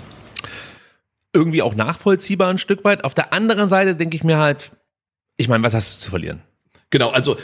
Irgendwie 1.33 1.61
auch 1.61 1.75
nachvollziehbar 1.75 2.49
ein 2.49 2.57
Stück 2.57 2.83
weit. 2.83 3.03
Auf 3.03 3.13
der 3.13 3.31
anderen 3.31 3.69
Seite 3.69 3.95
denke 3.95 4.15
ich 4.15 4.23
mir 4.23 4.39
halt, 4.39 4.71
ich 5.37 5.47
meine, 5.47 5.63
was 5.63 5.73
hast 5.73 5.95
du 5.95 5.99
zu 5.99 6.09
verlieren? 6.09 6.41
Genau, 6.89 7.09
also 7.09 7.37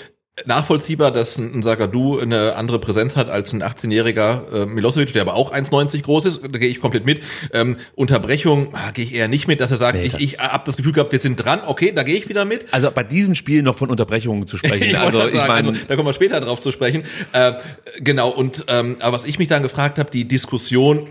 nachvollziehbar, 0.45 1.11
dass 1.11 1.37
ein 1.37 1.53
ein 1.53 1.63
Sagadu 1.63 2.19
eine 2.19 2.55
andere 2.55 2.79
Präsenz 2.79 3.15
hat 3.15 3.29
als 3.29 3.51
ein 3.51 3.61
18-jähriger 3.61 4.63
äh, 4.63 4.65
Milosevic, 4.65 5.11
der 5.11 5.23
aber 5.23 5.33
auch 5.33 5.53
1,90 5.53 6.01
groß 6.03 6.25
ist, 6.25 6.41
da 6.43 6.59
gehe 6.59 6.69
ich 6.69 6.79
komplett 6.79 7.05
mit. 7.05 7.21
Ähm, 7.51 7.77
Unterbrechung 7.95 8.73
ah, 8.73 8.91
gehe 8.91 9.03
ich 9.03 9.13
eher 9.13 9.27
nicht 9.27 9.47
mit, 9.47 9.59
dass 9.59 9.71
er 9.71 9.77
sagt, 9.77 9.97
Nee, 9.97 10.03
ich, 10.05 10.11
das- 10.13 10.21
ich 10.21 10.39
habe 10.39 10.63
das 10.65 10.77
Gefühl 10.77 10.93
gehabt, 10.93 11.11
wir 11.11 11.19
sind 11.19 11.35
dran, 11.35 11.61
okay, 11.65 11.91
da 11.93 12.03
gehe 12.03 12.15
ich 12.15 12.29
wieder 12.29 12.45
mit. 12.45 12.67
Also 12.71 12.89
bei 12.91 13.03
diesem 13.03 13.35
Spiel 13.35 13.63
noch 13.63 13.77
von 13.77 13.89
Unterbrechungen 13.89 14.47
zu 14.47 14.57
sprechen. 14.57 14.83
Ich 14.89 14.97
also 14.97 15.27
ich 15.27 15.33
sagen, 15.33 15.47
meine, 15.47 15.69
also, 15.69 15.85
da 15.87 15.95
kommen 15.95 16.07
wir 16.07 16.13
später 16.13 16.39
drauf 16.39 16.61
zu 16.61 16.71
sprechen. 16.71 17.03
Äh, 17.33 17.53
genau, 17.99 18.29
und 18.29 18.63
ähm, 18.67 18.95
aber 18.99 19.15
was 19.15 19.25
ich 19.25 19.39
mich 19.39 19.49
dann 19.49 19.61
gefragt 19.61 19.99
habe, 19.99 20.09
die 20.09 20.27
Diskussion 20.27 21.09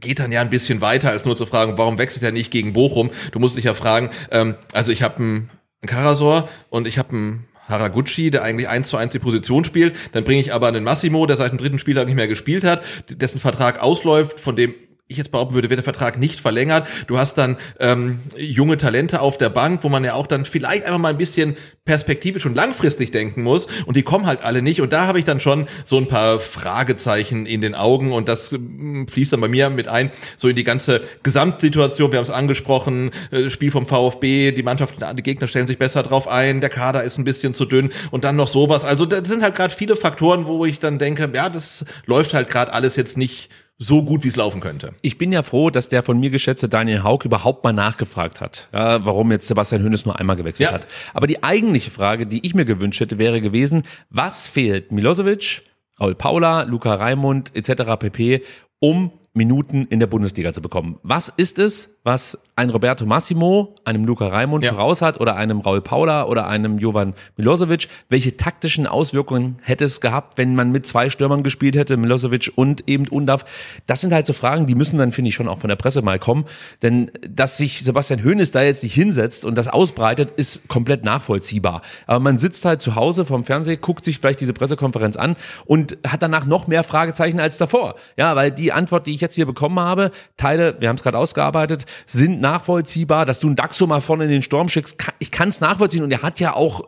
geht 0.00 0.18
dann 0.18 0.32
ja 0.32 0.40
ein 0.40 0.50
bisschen 0.50 0.80
weiter, 0.80 1.10
als 1.10 1.24
nur 1.24 1.36
zu 1.36 1.46
fragen, 1.46 1.78
warum 1.78 1.98
wechselt 1.98 2.22
er 2.24 2.32
nicht 2.32 2.50
gegen 2.50 2.72
Bochum? 2.72 3.10
Du 3.32 3.38
musst 3.38 3.56
dich 3.56 3.64
ja 3.64 3.74
fragen, 3.74 4.10
ähm, 4.30 4.56
also 4.72 4.90
ich 4.90 5.02
habe 5.02 5.18
einen, 5.18 5.50
einen 5.84 5.88
Karasor 5.88 6.48
und 6.70 6.88
ich 6.88 6.98
habe 6.98 7.10
einen 7.10 7.46
Haraguchi, 7.68 8.30
der 8.30 8.42
eigentlich 8.42 8.68
eins 8.68 8.88
zu 8.88 8.96
eins 8.96 9.12
die 9.12 9.18
Position 9.18 9.64
spielt. 9.64 9.94
Dann 10.12 10.24
bringe 10.24 10.40
ich 10.40 10.52
aber 10.52 10.68
einen 10.68 10.84
Massimo, 10.84 11.26
der 11.26 11.36
seit 11.36 11.52
dem 11.52 11.58
dritten 11.58 11.78
Spieltag 11.78 12.06
nicht 12.06 12.16
mehr 12.16 12.28
gespielt 12.28 12.64
hat, 12.64 12.84
dessen 13.08 13.40
Vertrag 13.40 13.82
ausläuft, 13.82 14.40
von 14.40 14.56
dem 14.56 14.74
ich 15.06 15.18
jetzt 15.18 15.32
behaupten 15.32 15.54
würde, 15.54 15.68
wird 15.68 15.78
der 15.78 15.84
Vertrag 15.84 16.18
nicht 16.18 16.40
verlängert. 16.40 16.88
Du 17.08 17.18
hast 17.18 17.36
dann 17.36 17.58
ähm, 17.78 18.20
junge 18.38 18.78
Talente 18.78 19.20
auf 19.20 19.36
der 19.36 19.50
Bank, 19.50 19.84
wo 19.84 19.90
man 19.90 20.02
ja 20.02 20.14
auch 20.14 20.26
dann 20.26 20.46
vielleicht 20.46 20.86
einfach 20.86 20.98
mal 20.98 21.10
ein 21.10 21.18
bisschen 21.18 21.56
perspektivisch 21.84 22.46
und 22.46 22.54
langfristig 22.54 23.10
denken 23.10 23.42
muss. 23.42 23.66
Und 23.84 23.98
die 23.98 24.02
kommen 24.02 24.24
halt 24.24 24.42
alle 24.42 24.62
nicht. 24.62 24.80
Und 24.80 24.94
da 24.94 25.06
habe 25.06 25.18
ich 25.18 25.26
dann 25.26 25.40
schon 25.40 25.68
so 25.84 25.98
ein 25.98 26.08
paar 26.08 26.38
Fragezeichen 26.38 27.44
in 27.44 27.60
den 27.60 27.74
Augen. 27.74 28.12
Und 28.12 28.30
das 28.30 28.52
ähm, 28.52 29.06
fließt 29.06 29.34
dann 29.34 29.42
bei 29.42 29.48
mir 29.48 29.68
mit 29.68 29.88
ein, 29.88 30.10
so 30.36 30.48
in 30.48 30.56
die 30.56 30.64
ganze 30.64 31.02
Gesamtsituation. 31.22 32.10
Wir 32.10 32.16
haben 32.16 32.24
es 32.24 32.30
angesprochen, 32.30 33.10
äh, 33.30 33.50
Spiel 33.50 33.70
vom 33.70 33.86
VfB, 33.86 34.52
die 34.52 34.62
Mannschaft, 34.62 34.96
die 35.18 35.22
Gegner 35.22 35.48
stellen 35.48 35.66
sich 35.66 35.76
besser 35.76 36.02
drauf 36.02 36.28
ein, 36.28 36.62
der 36.62 36.70
Kader 36.70 37.04
ist 37.04 37.18
ein 37.18 37.24
bisschen 37.24 37.52
zu 37.52 37.66
dünn 37.66 37.92
und 38.10 38.24
dann 38.24 38.36
noch 38.36 38.48
sowas. 38.48 38.86
Also 38.86 39.04
das 39.04 39.28
sind 39.28 39.42
halt 39.42 39.54
gerade 39.54 39.74
viele 39.74 39.96
Faktoren, 39.96 40.46
wo 40.46 40.64
ich 40.64 40.80
dann 40.80 40.98
denke, 40.98 41.30
ja, 41.34 41.50
das 41.50 41.84
läuft 42.06 42.32
halt 42.32 42.48
gerade 42.48 42.72
alles 42.72 42.96
jetzt 42.96 43.18
nicht 43.18 43.50
so 43.78 44.02
gut, 44.04 44.22
wie 44.24 44.28
es 44.28 44.36
laufen 44.36 44.60
könnte. 44.60 44.94
ich 45.02 45.18
bin 45.18 45.32
ja 45.32 45.42
froh, 45.42 45.68
dass 45.70 45.88
der 45.88 46.02
von 46.02 46.18
mir 46.20 46.30
geschätzte 46.30 46.68
Daniel 46.68 47.02
Haug 47.02 47.24
überhaupt 47.24 47.64
mal 47.64 47.72
nachgefragt 47.72 48.40
hat, 48.40 48.68
ja, 48.72 49.04
warum 49.04 49.30
jetzt 49.32 49.48
Sebastian 49.48 49.82
Hönes 49.82 50.04
nur 50.04 50.18
einmal 50.18 50.36
gewechselt 50.36 50.68
Ja. 50.68 50.74
hat. 50.74 50.86
Aber 51.12 51.26
die 51.26 51.42
eigentliche 51.42 51.90
Frage, 51.90 52.26
die 52.26 52.44
ich 52.46 52.54
mir 52.54 52.64
gewünscht 52.64 53.00
hätte, 53.00 53.18
wäre 53.18 53.40
gewesen, 53.40 53.82
was 54.10 54.46
fehlt 54.46 54.92
Milosevic, 54.92 55.62
Raul 56.00 56.14
Paula, 56.14 56.62
Luca 56.62 56.94
Raimund 56.94 57.50
etc. 57.54 57.96
pp., 57.98 58.42
um 58.80 59.12
Minuten 59.32 59.86
in 59.90 59.98
der 59.98 60.06
Bundesliga 60.06 60.52
zu 60.52 60.62
bekommen. 60.62 60.98
Was 61.02 61.32
ist 61.36 61.58
es, 61.58 61.93
was 62.04 62.38
ein 62.56 62.70
Roberto 62.70 63.04
Massimo 63.04 63.74
einem 63.84 64.04
Luca 64.04 64.28
Raimund 64.28 64.62
Ja. 64.62 64.72
voraus 64.74 65.02
hat 65.02 65.18
oder 65.20 65.34
einem 65.34 65.60
Raul 65.60 65.80
Paula 65.80 66.26
oder 66.26 66.46
einem 66.46 66.78
Jovan 66.78 67.14
Milosevic? 67.36 67.88
Welche 68.08 68.36
taktischen 68.36 68.86
Auswirkungen 68.86 69.58
hätte 69.62 69.84
es 69.84 70.00
gehabt, 70.00 70.38
wenn 70.38 70.54
man 70.54 70.70
mit 70.70 70.86
zwei 70.86 71.10
Stürmern 71.10 71.42
gespielt 71.42 71.74
hätte, 71.74 71.96
Milosevic 71.96 72.52
und 72.54 72.88
eben 72.88 73.08
Undav? 73.08 73.44
Das 73.86 74.02
sind 74.02 74.12
halt 74.12 74.26
so 74.26 74.34
Fragen, 74.34 74.66
die 74.66 74.76
müssen 74.76 74.98
dann, 74.98 75.10
finde 75.10 75.30
ich, 75.30 75.34
schon 75.34 75.48
auch 75.48 75.58
von 75.58 75.68
der 75.68 75.76
Presse 75.76 76.02
mal 76.02 76.18
kommen. 76.20 76.44
Denn 76.82 77.10
dass 77.28 77.56
sich 77.56 77.82
Sebastian 77.82 78.22
Hoeneß 78.22 78.52
da 78.52 78.62
jetzt 78.62 78.84
nicht 78.84 78.94
hinsetzt 78.94 79.44
und 79.44 79.56
das 79.56 79.66
ausbreitet, 79.66 80.30
ist 80.36 80.68
komplett 80.68 81.04
nachvollziehbar. 81.04 81.82
Aber 82.06 82.20
man 82.20 82.38
sitzt 82.38 82.64
halt 82.66 82.80
zu 82.82 82.94
Hause 82.94 83.24
vorm 83.24 83.44
Fernseher, 83.44 83.78
guckt 83.78 84.04
sich 84.04 84.18
vielleicht 84.18 84.40
diese 84.40 84.52
Pressekonferenz 84.52 85.16
an 85.16 85.34
und 85.64 85.96
hat 86.06 86.22
danach 86.22 86.44
noch 86.46 86.68
mehr 86.68 86.84
Fragezeichen 86.84 87.40
als 87.40 87.58
davor. 87.58 87.96
Ja, 88.16 88.36
weil 88.36 88.52
die 88.52 88.70
Antwort, 88.72 89.08
die 89.08 89.14
ich 89.14 89.20
jetzt 89.22 89.34
hier 89.34 89.46
bekommen 89.46 89.80
habe, 89.80 90.12
Teile, 90.36 90.76
wir 90.78 90.88
haben 90.88 90.96
es 90.96 91.02
gerade 91.02 91.18
ausgearbeitet, 91.18 91.84
sind 92.06 92.40
nachvollziehbar, 92.40 93.26
dass 93.26 93.40
du 93.40 93.46
einen 93.48 93.56
Daxo 93.56 93.86
mal 93.86 94.00
vorne 94.00 94.24
in 94.24 94.30
den 94.30 94.42
Sturm 94.42 94.68
schickst. 94.68 94.98
kann- 94.98 95.14
Ich 95.18 95.30
kann 95.30 95.48
es 95.48 95.60
nachvollziehen 95.60 96.02
und 96.02 96.10
er 96.12 96.22
hat 96.22 96.40
ja 96.40 96.54
auch 96.54 96.82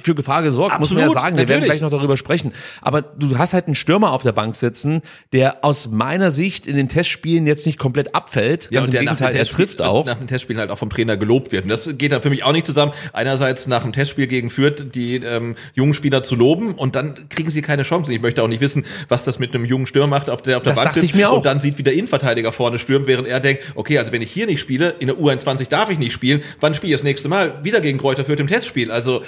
für 0.00 0.14
Gefahr 0.14 0.42
gesorgt, 0.42 0.78
muss 0.80 0.90
man 0.90 0.98
ja 0.98 1.04
Absolut, 1.06 1.22
sagen. 1.22 1.36
Wir 1.36 1.48
werden 1.48 1.60
natürlich. 1.60 1.80
gleich 1.80 1.80
noch 1.80 1.90
darüber 1.96 2.16
sprechen. 2.16 2.52
Aber 2.82 3.00
du 3.00 3.38
hast 3.38 3.54
halt 3.54 3.66
einen 3.66 3.74
Stürmer 3.74 4.12
auf 4.12 4.22
der 4.22 4.32
Bank 4.32 4.54
sitzen, 4.54 5.00
der 5.32 5.64
aus 5.64 5.88
meiner 5.88 6.30
Sicht 6.30 6.66
in 6.66 6.76
den 6.76 6.88
Testspielen 6.88 7.46
jetzt 7.46 7.64
nicht 7.64 7.78
komplett 7.78 8.14
abfällt. 8.14 8.70
Ganz 8.70 8.88
im 8.88 8.92
der 8.92 9.00
Gegenteil, 9.02 9.34
er 9.34 9.40
Testspiel- 9.44 9.54
trifft 9.66 9.80
auch. 9.82 10.04
Nach 10.04 10.18
dem 10.18 10.26
Testspielen 10.26 10.60
halt 10.60 10.70
auch 10.70 10.78
vom 10.78 10.90
Trainer 10.90 11.16
gelobt 11.16 11.52
wird. 11.52 11.64
Und 11.64 11.70
das 11.70 11.96
geht 11.96 12.12
dann 12.12 12.20
für 12.22 12.28
mich 12.28 12.42
auch 12.44 12.52
nicht 12.52 12.66
zusammen. 12.66 12.92
Einerseits 13.12 13.66
nach 13.66 13.82
dem 13.82 13.92
Testspiel 13.92 14.26
gegen 14.26 14.50
Fürth 14.50 14.84
die 14.94 15.16
ähm, 15.16 15.54
jungen 15.74 15.94
Spieler 15.94 16.22
zu 16.22 16.34
loben 16.34 16.74
und 16.74 16.94
dann 16.94 17.28
kriegen 17.30 17.50
sie 17.50 17.62
keine 17.62 17.84
Chance. 17.84 18.12
Ich 18.12 18.20
möchte 18.20 18.42
auch 18.42 18.48
nicht 18.48 18.60
wissen, 18.60 18.84
was 19.08 19.24
das 19.24 19.38
mit 19.38 19.54
einem 19.54 19.64
jungen 19.64 19.86
Stürmer 19.86 20.08
macht, 20.08 20.28
auf 20.28 20.42
der 20.42 20.58
auf 20.58 20.64
der 20.64 20.72
Das 20.74 20.80
Bank 20.82 20.92
sitzt 20.92 21.06
ich 21.06 21.14
mir 21.14 21.30
auch. 21.30 21.38
und 21.38 21.46
dann 21.46 21.60
sieht, 21.60 21.78
wie 21.78 21.82
der 21.82 21.94
Innenverteidiger 21.94 22.52
vorne 22.52 22.78
stürmt, 22.78 23.06
während 23.06 23.26
er 23.28 23.40
denkt, 23.40 23.62
okay, 23.74 23.98
also 23.98 24.12
wenn 24.12 24.20
ich 24.22 24.30
hier 24.30 24.46
nicht 24.46 24.60
spiele, 24.60 24.96
in 24.98 25.06
der 25.06 25.16
U21 25.16 25.68
darf 25.68 25.88
ich 25.88 25.98
nicht 25.98 26.12
spielen, 26.12 26.42
wann 26.60 26.74
spiele 26.74 26.92
ich 26.92 26.98
das 26.98 27.04
nächste 27.04 27.28
Mal? 27.28 27.64
Wieder 27.64 27.80
gegen 27.80 27.98
Kräuter 27.98 28.24
Fürth 28.26 28.40
im 28.40 28.48
Testspiel. 28.48 28.90
Also 28.90 29.22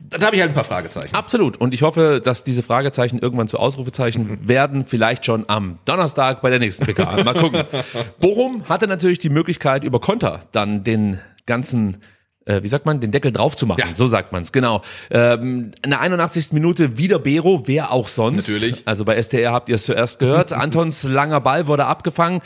da 0.00 0.26
habe 0.26 0.36
ich 0.36 0.42
halt 0.42 0.52
ein 0.52 0.54
paar 0.54 0.64
Fragezeichen. 0.64 1.14
Absolut. 1.14 1.56
Und 1.56 1.74
ich 1.74 1.82
hoffe, 1.82 2.20
dass 2.22 2.44
diese 2.44 2.62
Fragezeichen 2.62 3.18
irgendwann 3.18 3.48
zu 3.48 3.58
Ausrufezeichen 3.58 4.46
werden. 4.46 4.86
Vielleicht 4.86 5.26
schon 5.26 5.48
am 5.48 5.78
Donnerstag 5.84 6.42
bei 6.42 6.50
der 6.50 6.60
nächsten 6.60 6.86
PK. 6.86 7.24
Mal 7.24 7.34
gucken. 7.34 7.64
Bochum 8.20 8.68
hatte 8.68 8.86
natürlich 8.86 9.18
die 9.18 9.30
Möglichkeit, 9.30 9.82
über 9.82 10.00
Konter 10.00 10.40
dann 10.52 10.84
den 10.84 11.18
ganzen 11.46 11.98
äh, 12.46 12.62
wie 12.62 12.68
sagt 12.68 12.86
man, 12.86 13.00
den 13.00 13.10
Deckel 13.10 13.32
drauf 13.32 13.56
zu 13.56 13.66
machen. 13.66 13.80
Ja. 13.80 13.94
So 13.94 14.06
sagt 14.06 14.32
man's 14.32 14.52
genau. 14.52 14.82
Ähm, 15.10 15.70
in 15.82 15.90
der 15.90 16.00
81. 16.00 16.52
Minute 16.52 16.98
wieder 16.98 17.18
Bero, 17.18 17.62
wer 17.66 17.92
auch 17.92 18.08
sonst. 18.08 18.48
Natürlich. 18.48 18.82
Also 18.84 19.04
bei 19.04 19.20
STR 19.20 19.52
habt 19.52 19.68
ihr 19.68 19.76
es 19.76 19.84
zuerst 19.84 20.18
gehört. 20.18 20.52
Antons 20.64 21.04
langer 21.04 21.40
Ball 21.40 21.66
wurde 21.66 21.86
abgefangen. 21.86 22.40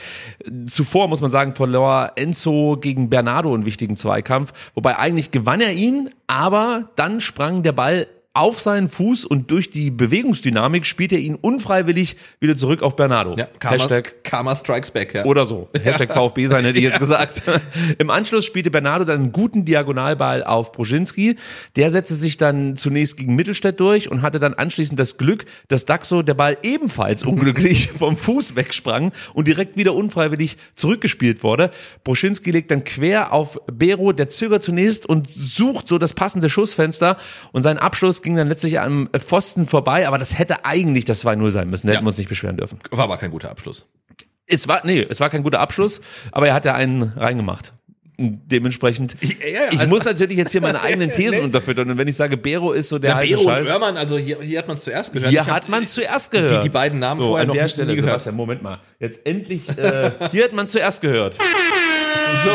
Zuvor, 0.66 1.08
muss 1.08 1.20
man 1.20 1.30
sagen, 1.30 1.54
verlor 1.54 2.12
Enzo 2.16 2.78
gegen 2.80 3.10
Bernardo 3.10 3.54
einen 3.54 3.66
wichtigen 3.66 3.96
Zweikampf. 3.96 4.52
Wobei 4.74 4.98
eigentlich 4.98 5.30
gewann 5.30 5.60
er 5.60 5.72
ihn, 5.72 6.10
aber 6.26 6.90
dann 6.96 7.20
sprang 7.20 7.62
der 7.62 7.72
Ball 7.72 8.06
auf 8.38 8.60
seinen 8.60 8.88
Fuß 8.88 9.24
und 9.24 9.50
durch 9.50 9.68
die 9.68 9.90
Bewegungsdynamik 9.90 10.86
spielt 10.86 11.12
er 11.12 11.18
ihn 11.18 11.34
unfreiwillig 11.34 12.16
wieder 12.38 12.56
zurück 12.56 12.82
auf 12.82 12.94
Bernardo. 12.94 13.34
Ja, 13.36 13.48
Karma, 13.58 13.76
Hashtag 13.76 14.22
Karma 14.22 14.54
Strikes 14.54 14.92
Back, 14.92 15.12
ja. 15.12 15.24
oder 15.24 15.44
so. 15.44 15.68
Hashtag 15.82 16.14
VfB 16.14 16.46
sein, 16.46 16.64
hätte 16.64 16.78
ich 16.78 16.84
jetzt 16.84 17.00
gesagt. 17.00 17.42
Im 17.98 18.10
Anschluss 18.10 18.44
spielte 18.44 18.70
Bernardo 18.70 19.04
dann 19.04 19.22
einen 19.22 19.32
guten 19.32 19.64
Diagonalball 19.64 20.44
auf 20.44 20.70
Broschinski. 20.70 21.34
Der 21.74 21.90
setzte 21.90 22.14
sich 22.14 22.36
dann 22.36 22.76
zunächst 22.76 23.16
gegen 23.16 23.34
Mittelstädt 23.34 23.80
durch 23.80 24.08
und 24.08 24.22
hatte 24.22 24.38
dann 24.38 24.54
anschließend 24.54 25.00
das 25.00 25.18
Glück, 25.18 25.44
dass 25.66 25.84
Daxo 25.84 26.22
der 26.22 26.34
Ball 26.34 26.58
ebenfalls 26.62 27.24
unglücklich 27.24 27.90
vom 27.98 28.16
Fuß 28.16 28.54
wegsprang 28.54 29.10
und 29.34 29.48
direkt 29.48 29.76
wieder 29.76 29.94
unfreiwillig 29.94 30.58
zurückgespielt 30.76 31.42
wurde. 31.42 31.72
Broschinski 32.04 32.52
legt 32.52 32.70
dann 32.70 32.84
quer 32.84 33.32
auf 33.32 33.58
Bero, 33.66 34.12
der 34.12 34.28
zögert 34.28 34.62
zunächst 34.62 35.06
und 35.06 35.28
sucht 35.28 35.88
so 35.88 35.98
das 35.98 36.12
passende 36.12 36.48
Schussfenster 36.48 37.16
und 37.50 37.62
sein 37.62 37.78
Abschluss 37.78 38.22
ging 38.28 38.36
dann 38.36 38.48
letztlich 38.48 38.78
am 38.78 39.08
Pfosten 39.18 39.66
vorbei, 39.66 40.06
aber 40.06 40.18
das 40.18 40.38
hätte 40.38 40.66
eigentlich 40.66 41.06
das 41.06 41.24
2-0 41.24 41.50
sein 41.50 41.70
müssen. 41.70 41.86
Da 41.86 41.92
hätten 41.94 42.02
Ja. 42.02 42.04
wir 42.04 42.08
uns 42.08 42.18
nicht 42.18 42.28
beschweren 42.28 42.58
dürfen. 42.58 42.78
War 42.90 43.04
aber 43.04 43.16
kein 43.16 43.30
guter 43.30 43.50
Abschluss. 43.50 43.86
Es 44.46 44.68
war, 44.68 44.82
nee, 44.84 45.00
es 45.08 45.18
war 45.20 45.30
kein 45.30 45.42
guter 45.42 45.60
Abschluss, 45.60 46.02
aber 46.30 46.46
er 46.48 46.52
hat 46.54 46.66
ja 46.66 46.74
einen 46.74 47.02
reingemacht. 47.16 47.72
Dementsprechend, 48.20 49.16
ich, 49.20 49.38
also- 49.70 49.86
muss 49.86 50.04
natürlich 50.04 50.36
jetzt 50.36 50.52
hier 50.52 50.60
meine 50.60 50.82
eigenen 50.82 51.10
Thesen 51.12 51.38
Nee. 51.38 51.44
unterfüttern. 51.44 51.90
Und 51.90 51.96
wenn 51.96 52.08
ich 52.08 52.16
sage, 52.16 52.36
Bero 52.36 52.72
ist 52.72 52.88
so 52.90 52.98
der 52.98 53.10
Ja, 53.10 53.16
heiße 53.16 53.34
Bero 53.36 53.42
und 53.48 53.54
Scheiß. 53.54 53.68
Hörmann, 53.68 53.96
also 53.96 54.18
hier, 54.18 54.38
hier 54.42 54.58
hat 54.58 54.68
man 54.68 54.76
es 54.76 54.84
zuerst 54.84 55.12
gehört. 55.14 55.30
Hier 55.30 55.40
Ich 55.40 55.46
hab- 55.46 55.54
hat 55.54 55.68
man 55.70 55.86
zuerst 55.86 56.30
gehört. 56.30 56.64
Die, 56.64 56.68
die 56.68 56.72
beiden 56.72 56.98
Namen 56.98 57.20
so, 57.22 57.28
vorher 57.28 57.42
an 57.42 57.48
noch 57.48 57.54
der 57.54 57.64
nie 57.64 57.70
Stelle, 57.70 57.94
gehört. 57.94 58.10
Sebastian, 58.10 58.34
Moment 58.34 58.62
mal. 58.62 58.80
Jetzt 59.00 59.24
endlich, 59.24 59.68
äh, 59.78 60.10
hier 60.32 60.44
hat 60.44 60.52
man 60.52 60.66
zuerst 60.68 61.00
gehört. 61.00 61.38
So, 62.44 62.50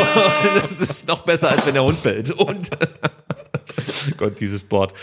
das 0.62 0.80
ist 0.82 1.08
noch 1.08 1.24
besser, 1.26 1.50
als 1.50 1.66
wenn 1.66 1.74
der 1.74 1.84
Hund 1.84 1.96
fällt. 1.98 2.30
Und 2.30 2.70
Gott, 4.18 4.40
dieses 4.40 4.64
Board. 4.64 4.94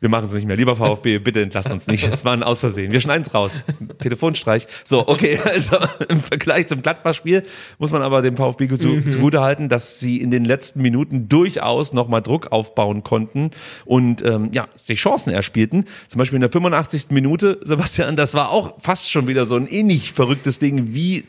Wir 0.00 0.10
machen 0.10 0.26
es 0.26 0.34
nicht 0.34 0.44
mehr. 0.44 0.56
Lieber 0.56 0.76
VfB, 0.76 1.18
bitte 1.18 1.40
entlasst 1.40 1.70
uns 1.70 1.86
nicht. 1.86 2.06
Es 2.06 2.26
war 2.26 2.34
ein 2.34 2.42
Ausversehen. 2.42 2.92
Wir 2.92 3.00
schneiden 3.00 3.22
es 3.26 3.32
raus. 3.32 3.62
Telefonstreich. 4.00 4.66
So, 4.84 5.08
okay. 5.08 5.38
Also 5.44 5.78
im 6.10 6.20
Vergleich 6.20 6.66
zum 6.66 6.82
Gladbach-Spiel 6.82 7.42
muss 7.78 7.90
man 7.90 8.02
aber 8.02 8.20
dem 8.20 8.36
VfB 8.36 8.68
zu, 8.76 8.88
Mhm. 8.88 9.10
zugute 9.10 9.40
halten, 9.40 9.70
dass 9.70 10.00
sie 10.00 10.20
in 10.20 10.30
den 10.30 10.44
letzten 10.44 10.82
Minuten 10.82 11.30
durchaus 11.30 11.94
nochmal 11.94 12.20
Druck 12.20 12.52
aufbauen 12.52 13.02
konnten 13.02 13.52
und 13.86 14.22
ähm, 14.26 14.50
ja, 14.52 14.68
sich 14.76 14.98
Chancen 15.00 15.30
erspielten. 15.30 15.86
Zum 16.08 16.18
Beispiel 16.18 16.36
in 16.36 16.42
der 16.42 16.50
85. 16.52 17.06
Minute, 17.10 17.58
Sebastian, 17.62 18.14
das 18.16 18.34
war 18.34 18.50
auch 18.50 18.74
fast 18.82 19.10
schon 19.10 19.26
wieder 19.26 19.46
so 19.46 19.56
ein 19.56 19.66
ähnlich 19.68 20.12
verrücktes 20.12 20.58
Ding 20.58 20.92
wie 20.92 21.24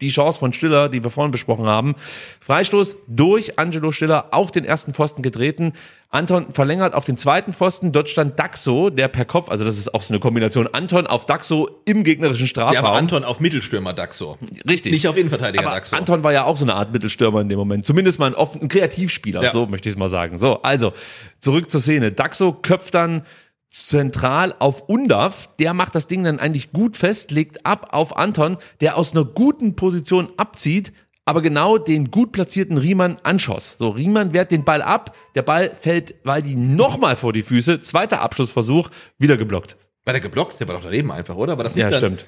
die 0.00 0.08
Chance 0.08 0.38
von 0.38 0.52
Stiller, 0.52 0.88
die 0.88 1.02
wir 1.02 1.10
vorhin 1.10 1.30
besprochen 1.30 1.66
haben. 1.66 1.94
Freistoß 2.40 2.96
durch 3.06 3.58
Angelo 3.58 3.92
Stiller 3.92 4.28
auf 4.32 4.50
den 4.50 4.64
ersten 4.64 4.94
Pfosten 4.94 5.22
getreten. 5.22 5.72
Anton 6.12 6.50
verlängert 6.50 6.94
auf 6.94 7.04
den 7.04 7.16
zweiten 7.16 7.52
Pfosten. 7.52 7.92
Dort 7.92 8.08
stand 8.08 8.36
Daxo, 8.38 8.90
der 8.90 9.06
per 9.06 9.24
Kopf, 9.24 9.48
also 9.48 9.64
das 9.64 9.78
ist 9.78 9.94
auch 9.94 10.02
so 10.02 10.12
eine 10.12 10.18
Kombination, 10.18 10.66
Anton 10.72 11.06
auf 11.06 11.24
Daxo 11.26 11.68
im 11.84 12.02
gegnerischen 12.02 12.48
Strafraum. 12.48 12.74
Ja, 12.74 12.80
aber 12.80 12.92
Anton 12.92 13.22
auf 13.22 13.38
Mittelstürmer 13.38 13.92
Daxo. 13.92 14.36
Richtig. 14.68 14.92
Nicht 14.92 15.06
auf 15.06 15.16
Innenverteidiger 15.16 15.64
Aber 15.66 15.74
Daxo. 15.76 15.94
Anton 15.94 16.24
war 16.24 16.32
ja 16.32 16.44
auch 16.44 16.56
so 16.56 16.64
eine 16.64 16.74
Art 16.74 16.92
Mittelstürmer 16.92 17.40
in 17.42 17.48
dem 17.48 17.58
Moment. 17.58 17.86
Zumindest 17.86 18.18
mal 18.18 18.26
ein, 18.26 18.34
offen, 18.34 18.62
ein 18.62 18.68
Kreativspieler, 18.68 19.42
Ja. 19.42 19.52
so 19.52 19.66
möchte 19.66 19.88
ich 19.88 19.94
es 19.94 19.98
mal 19.98 20.08
sagen. 20.08 20.38
So, 20.38 20.60
also, 20.62 20.92
zurück 21.38 21.70
zur 21.70 21.80
Szene. 21.80 22.10
Daxo 22.10 22.54
köpft 22.54 22.94
dann 22.94 23.22
zentral 23.70 24.54
auf 24.58 24.82
Undav. 24.88 25.48
Der 25.58 25.72
macht 25.74 25.94
das 25.94 26.06
Ding 26.06 26.24
dann 26.24 26.38
eigentlich 26.40 26.72
gut 26.72 26.96
fest, 26.96 27.30
legt 27.30 27.64
ab 27.64 27.88
auf 27.92 28.16
Anton, 28.16 28.58
der 28.80 28.96
aus 28.96 29.12
einer 29.12 29.24
guten 29.24 29.76
Position 29.76 30.28
abzieht, 30.36 30.92
aber 31.24 31.42
genau 31.42 31.78
den 31.78 32.10
gut 32.10 32.32
platzierten 32.32 32.76
Riemann 32.78 33.18
anschoss. 33.22 33.76
So, 33.78 33.90
Riemann 33.90 34.32
wehrt 34.32 34.50
den 34.50 34.64
Ball 34.64 34.82
ab, 34.82 35.14
der 35.34 35.42
Ball 35.42 35.70
fällt 35.78 36.16
Waldi 36.24 36.56
nochmal 36.56 37.14
vor 37.16 37.32
die 37.32 37.42
Füße, 37.42 37.80
zweiter 37.80 38.20
Abschlussversuch, 38.20 38.90
wieder 39.18 39.36
geblockt. 39.36 39.76
War 40.04 40.12
der 40.14 40.20
geblockt? 40.20 40.58
Der 40.58 40.66
war 40.66 40.74
doch 40.76 40.82
daneben 40.82 41.12
einfach, 41.12 41.36
oder? 41.36 41.56
War 41.56 41.64
das 41.64 41.74
nicht 41.76 41.84
Ja, 41.84 41.90
dann- 41.90 42.16
stimmt. 42.18 42.26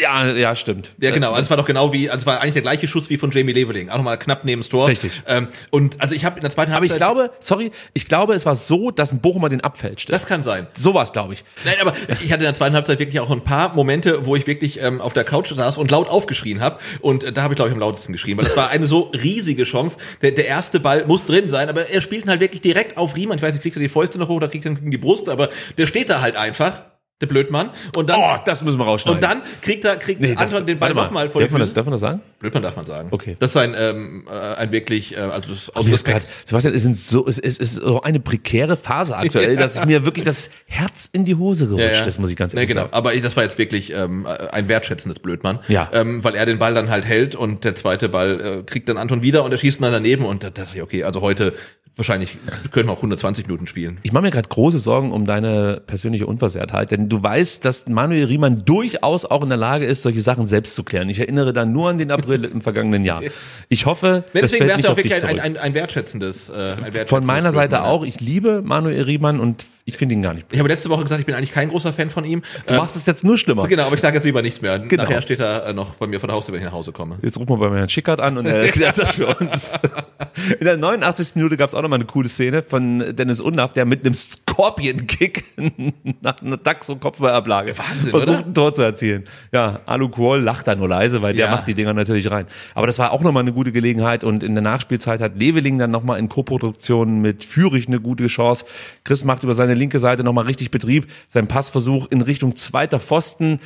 Ja, 0.00 0.26
ja, 0.32 0.54
stimmt. 0.56 0.94
Ja, 0.98 1.10
genau. 1.10 1.32
Also 1.32 1.42
es 1.42 1.50
war 1.50 1.58
doch 1.58 1.66
genau 1.66 1.92
wie, 1.92 2.08
also 2.08 2.20
es 2.22 2.26
war 2.26 2.40
eigentlich 2.40 2.54
der 2.54 2.62
gleiche 2.62 2.88
Schuss 2.88 3.10
wie 3.10 3.18
von 3.18 3.30
Jamie 3.30 3.52
Leveling. 3.52 3.90
Auch 3.90 3.98
nochmal 3.98 4.18
knapp 4.18 4.44
neben 4.46 4.62
das 4.62 4.70
Tor. 4.70 4.88
Richtig. 4.88 5.22
Ähm, 5.26 5.48
und 5.70 6.00
also 6.00 6.14
ich 6.14 6.24
habe 6.24 6.36
in 6.36 6.40
der 6.40 6.50
zweiten 6.50 6.72
Aber 6.72 6.86
ich 6.86 6.92
Halbzeit- 6.92 7.06
glaube, 7.06 7.30
sorry, 7.40 7.70
ich 7.92 8.06
glaube, 8.06 8.32
es 8.32 8.46
war 8.46 8.54
so, 8.56 8.90
dass 8.90 9.12
ein 9.12 9.20
Bochumer 9.20 9.50
den 9.50 9.60
abfälscht. 9.60 10.10
Das 10.10 10.24
kann 10.26 10.42
sein. 10.42 10.66
so 10.72 10.94
war 10.94 11.02
es, 11.02 11.12
glaube 11.12 11.34
ich. 11.34 11.44
Nein, 11.66 11.74
aber 11.82 11.92
ich 12.22 12.32
hatte 12.32 12.44
in 12.44 12.48
der 12.48 12.54
zweiten 12.54 12.74
Halbzeit 12.74 12.98
wirklich 12.98 13.20
auch 13.20 13.30
ein 13.30 13.44
paar 13.44 13.74
Momente, 13.74 14.24
wo 14.24 14.36
ich 14.36 14.46
wirklich 14.46 14.80
ähm, 14.80 15.02
auf 15.02 15.12
der 15.12 15.24
Couch 15.24 15.52
saß 15.52 15.76
und 15.76 15.90
laut 15.90 16.08
aufgeschrien 16.08 16.60
habe. 16.62 16.78
Und 17.02 17.24
äh, 17.24 17.32
da 17.32 17.42
habe 17.42 17.52
ich, 17.52 17.56
glaube 17.56 17.68
ich, 17.68 17.74
am 17.74 17.80
lautesten 17.80 18.12
geschrien, 18.14 18.38
weil 18.38 18.46
es 18.46 18.56
war 18.56 18.70
eine 18.70 18.86
so 18.86 19.10
riesige 19.12 19.64
Chance. 19.64 19.98
Der, 20.22 20.30
der 20.30 20.46
erste 20.46 20.80
Ball 20.80 21.04
muss 21.04 21.26
drin 21.26 21.50
sein, 21.50 21.68
aber 21.68 21.90
er 21.90 22.00
spielt 22.00 22.24
ihn 22.24 22.30
halt 22.30 22.40
wirklich 22.40 22.62
direkt 22.62 22.96
auf 22.96 23.16
Riemann. 23.16 23.36
Ich 23.36 23.42
weiß 23.42 23.52
nicht, 23.52 23.62
kriegt 23.62 23.76
er 23.76 23.80
die 23.82 23.90
Fäuste 23.90 24.18
noch 24.18 24.28
hoch 24.28 24.36
oder 24.36 24.48
kriegt 24.48 24.64
er 24.64 24.70
ihn 24.70 24.76
gegen 24.76 24.90
die 24.90 24.96
Brust, 24.98 25.28
aber 25.28 25.50
der 25.76 25.86
steht 25.86 26.08
da 26.08 26.22
halt 26.22 26.36
einfach, 26.36 26.80
der 27.20 27.26
Blödmann. 27.26 27.70
Und 27.96 28.10
dann, 28.10 28.18
Oh, 28.20 28.36
das 28.44 28.62
müssen 28.62 28.78
wir 28.78 28.84
rausschneiden. 28.84 29.16
und 29.16 29.22
dann 29.22 29.42
kriegt 29.60 29.84
er, 29.84 29.96
kriegt 29.96 30.20
Nee, 30.20 30.34
Anton 30.36 30.66
den 30.66 30.78
Ball 30.78 30.94
nochmal 30.94 31.28
vor 31.28 31.40
darf 31.40 31.50
man 31.50 31.60
das, 31.60 31.72
darf 31.74 31.84
man 31.84 31.92
das 31.92 32.00
sagen? 32.00 32.20
Blödmann 32.38 32.62
darf 32.62 32.76
man 32.76 32.84
sagen. 32.84 33.08
Okay. 33.10 33.36
Das 33.40 33.50
ist 33.50 33.56
ein, 33.56 33.74
ähm, 33.76 34.26
äh, 34.30 34.32
ein 34.32 34.70
wirklich, 34.70 35.16
äh, 35.16 35.20
also 35.20 35.52
ist 35.52 35.74
aus 35.74 35.86
ist 35.86 35.92
Respekt. 35.94 36.20
grad, 36.26 36.28
Sebastian, 36.44 36.74
es, 36.74 36.82
sind 36.82 36.96
so, 36.96 37.26
es, 37.26 37.38
es 37.38 37.58
ist 37.58 37.74
so 37.74 38.02
eine 38.02 38.20
prekäre 38.20 38.76
Phase 38.76 39.16
aktuell, 39.16 39.56
dass 39.58 39.84
mir 39.84 40.04
wirklich 40.04 40.24
das 40.24 40.50
Herz 40.66 41.08
in 41.12 41.24
die 41.24 41.34
Hose 41.34 41.66
gerutscht 41.66 42.06
ist, 42.06 42.18
muss 42.20 42.30
ich 42.30 42.36
ganz 42.36 42.52
Nee, 42.54 42.60
ehrlich 42.60 42.68
genau. 42.74 42.82
sagen. 42.82 42.94
Aber 42.94 43.12
das 43.16 43.36
war 43.36 43.42
jetzt 43.42 43.58
wirklich 43.58 43.92
ähm, 43.92 44.24
ein 44.26 44.68
wertschätzendes 44.68 45.18
Blödmann. 45.18 45.58
Ja. 45.68 45.88
Ähm, 45.92 46.22
weil 46.22 46.34
er 46.36 46.46
den 46.46 46.58
Ball 46.58 46.74
dann 46.74 46.88
halt 46.90 47.04
hält 47.04 47.34
und 47.34 47.64
der 47.64 47.74
zweite 47.74 48.08
Ball 48.08 48.40
äh, 48.40 48.62
kriegt 48.62 48.88
dann 48.88 48.96
Anton 48.96 49.22
wieder 49.22 49.42
und 49.44 49.50
er 49.50 49.58
schießt 49.58 49.82
dann 49.82 49.92
daneben 49.92 50.24
und 50.24 50.44
da 50.44 50.50
dachte 50.50 50.76
ich, 50.76 50.82
okay, 50.82 51.02
also 51.04 51.20
heute 51.20 51.52
wahrscheinlich 51.98 52.38
können 52.70 52.88
wir 52.88 52.92
auch 52.92 52.98
120 52.98 53.46
Minuten 53.46 53.66
spielen. 53.66 53.98
Ich 54.02 54.12
mache 54.12 54.22
mir 54.22 54.30
gerade 54.30 54.48
große 54.48 54.78
Sorgen 54.78 55.12
um 55.12 55.26
deine 55.26 55.82
persönliche 55.86 56.26
Unversehrtheit, 56.26 56.90
denn 56.90 57.08
du 57.08 57.22
weißt, 57.22 57.64
dass 57.64 57.86
Manuel 57.88 58.24
Riemann 58.24 58.64
durchaus 58.64 59.24
auch 59.26 59.42
in 59.42 59.50
der 59.50 59.58
Lage 59.58 59.84
ist, 59.84 60.02
solche 60.02 60.22
Sachen 60.22 60.46
selbst 60.46 60.74
zu 60.74 60.84
klären. 60.84 61.08
Ich 61.08 61.18
erinnere 61.18 61.52
da 61.52 61.66
nur 61.66 61.90
an 61.90 61.98
den 61.98 62.10
April 62.10 62.44
im 62.44 62.60
vergangenen 62.60 63.04
Jahr. 63.04 63.20
Ich 63.68 63.84
hoffe, 63.84 64.24
Nee, 64.32 64.40
das 64.40 64.52
deswegen 64.52 64.68
fällt 64.68 64.68
wäre 64.68 64.70
es 64.70 64.76
nicht 64.76 64.84
ja 64.84 64.92
auch 64.92 64.96
wirklich 64.96 65.24
ein, 65.24 65.40
ein, 65.40 65.56
ein, 65.56 65.74
wertschätzendes, 65.74 66.48
äh, 66.48 66.52
ein 66.52 66.58
wertschätzendes 66.58 67.10
Von 67.10 67.26
meiner 67.26 67.52
Seite 67.52 67.68
Blödmann, 67.68 67.84
ja. 67.84 67.90
auch. 67.90 68.04
Ich 68.04 68.20
liebe 68.20 68.62
Manuel 68.62 69.02
Riemann 69.02 69.40
und 69.40 69.66
ich 69.84 69.96
finde 69.96 70.14
ihn 70.14 70.22
gar 70.22 70.34
nicht. 70.34 70.46
Ich 70.50 70.58
habe 70.58 70.68
letzte 70.68 70.90
Woche 70.90 71.02
gesagt, 71.02 71.20
ich 71.20 71.26
bin 71.26 71.34
eigentlich 71.34 71.50
kein 71.50 71.70
großer 71.70 71.92
Fan 71.92 72.10
von 72.10 72.24
ihm. 72.24 72.42
Du 72.66 72.74
machst 72.74 72.94
es 72.94 73.06
jetzt 73.06 73.24
nur 73.24 73.38
schlimmer. 73.38 73.66
Genau, 73.66 73.84
aber 73.84 73.94
ich 73.94 74.02
sage 74.02 74.16
jetzt 74.16 74.24
lieber 74.24 74.42
nichts 74.42 74.60
mehr. 74.60 74.78
Genau. 74.78 75.02
Nachher 75.02 75.22
steht 75.22 75.40
er 75.40 75.66
äh, 75.66 75.72
noch 75.72 75.94
bei 75.94 76.06
mir 76.06 76.20
vor 76.20 76.26
der 76.26 76.36
Haustür, 76.36 76.52
wenn 76.52 76.60
ich 76.60 76.66
nach 76.66 76.74
Hause 76.74 76.92
komme. 76.92 77.18
Jetzt 77.22 77.38
rufen 77.38 77.58
wir 77.58 77.70
bei 77.70 77.78
Herrn 77.78 77.88
Schickert 77.88 78.20
an 78.20 78.36
und 78.36 78.46
er 78.46 78.66
erklärt 78.66 78.98
das 78.98 79.14
für 79.14 79.26
uns. 79.28 79.78
In 80.60 80.66
der 80.66 80.76
89. 80.76 81.36
Minute 81.36 81.56
gab 81.56 81.68
es 81.68 81.74
auch 81.74 81.82
nochmal 81.88 81.98
eine 82.00 82.06
coole 82.06 82.28
Szene 82.28 82.62
von 82.62 83.16
Dennis 83.16 83.40
Undaff, 83.40 83.72
der 83.72 83.86
mit 83.86 84.04
einem 84.04 84.14
Scorpion-Kick 84.14 85.44
nach 86.20 86.40
einer 86.42 86.56
Daxo-Kopfballablage 86.56 87.76
Wahnsinn, 87.78 88.10
versucht, 88.10 88.28
oder? 88.28 88.38
ein 88.46 88.54
Tor 88.54 88.74
zu 88.74 88.82
erzielen. 88.82 89.24
Ja, 89.52 89.80
Alu 89.86 90.08
Kuol 90.08 90.40
lacht 90.40 90.66
da 90.66 90.74
nur 90.76 90.88
leise, 90.88 91.22
weil 91.22 91.34
der 91.34 91.46
Ja. 91.46 91.50
macht 91.50 91.66
die 91.66 91.74
Dinger 91.74 91.94
natürlich 91.94 92.30
rein. 92.30 92.46
Aber 92.74 92.86
das 92.86 92.98
war 92.98 93.12
auch 93.12 93.22
nochmal 93.22 93.42
eine 93.42 93.52
gute 93.52 93.72
Gelegenheit 93.72 94.24
und 94.24 94.42
in 94.42 94.54
der 94.54 94.62
Nachspielzeit 94.62 95.20
hat 95.20 95.38
Leveling 95.38 95.78
dann 95.78 95.90
nochmal 95.90 96.18
in 96.18 96.28
Co-Produktion 96.28 97.20
mit 97.20 97.44
Fürich 97.44 97.88
eine 97.88 98.00
gute 98.00 98.26
Chance. 98.26 98.64
Chris 99.04 99.24
macht 99.24 99.42
über 99.44 99.54
seine 99.54 99.74
linke 99.74 99.98
Seite 99.98 100.24
nochmal 100.24 100.44
richtig 100.44 100.70
Betrieb. 100.70 101.06
Sein 101.28 101.46
Passversuch 101.48 102.06
in 102.10 102.20
Richtung 102.20 102.54
zweiter 102.56 103.00
Pfosten 103.00 103.60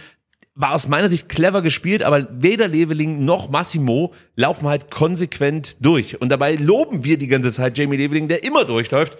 war 0.55 0.75
aus 0.75 0.87
meiner 0.87 1.09
Sicht 1.09 1.29
clever 1.29 1.63
gespielt, 1.63 2.03
aber 2.03 2.29
weder 2.31 2.69
Leveling 2.69 3.25
noch 3.25 3.49
Massimo 3.49 4.13
laufen 4.37 4.69
halt 4.69 4.91
konsequent 4.91 5.77
durch. 5.81 6.21
Und 6.21 6.29
dabei 6.29 6.55
loben 6.57 7.05
wir 7.05 7.17
die 7.19 7.29
ganze 7.29 7.53
Zeit 7.53 7.79
Jamie 7.79 7.97
Leveling, 7.97 8.29
der 8.29 8.45
immer 8.45 8.65
durchläuft. 8.65 9.17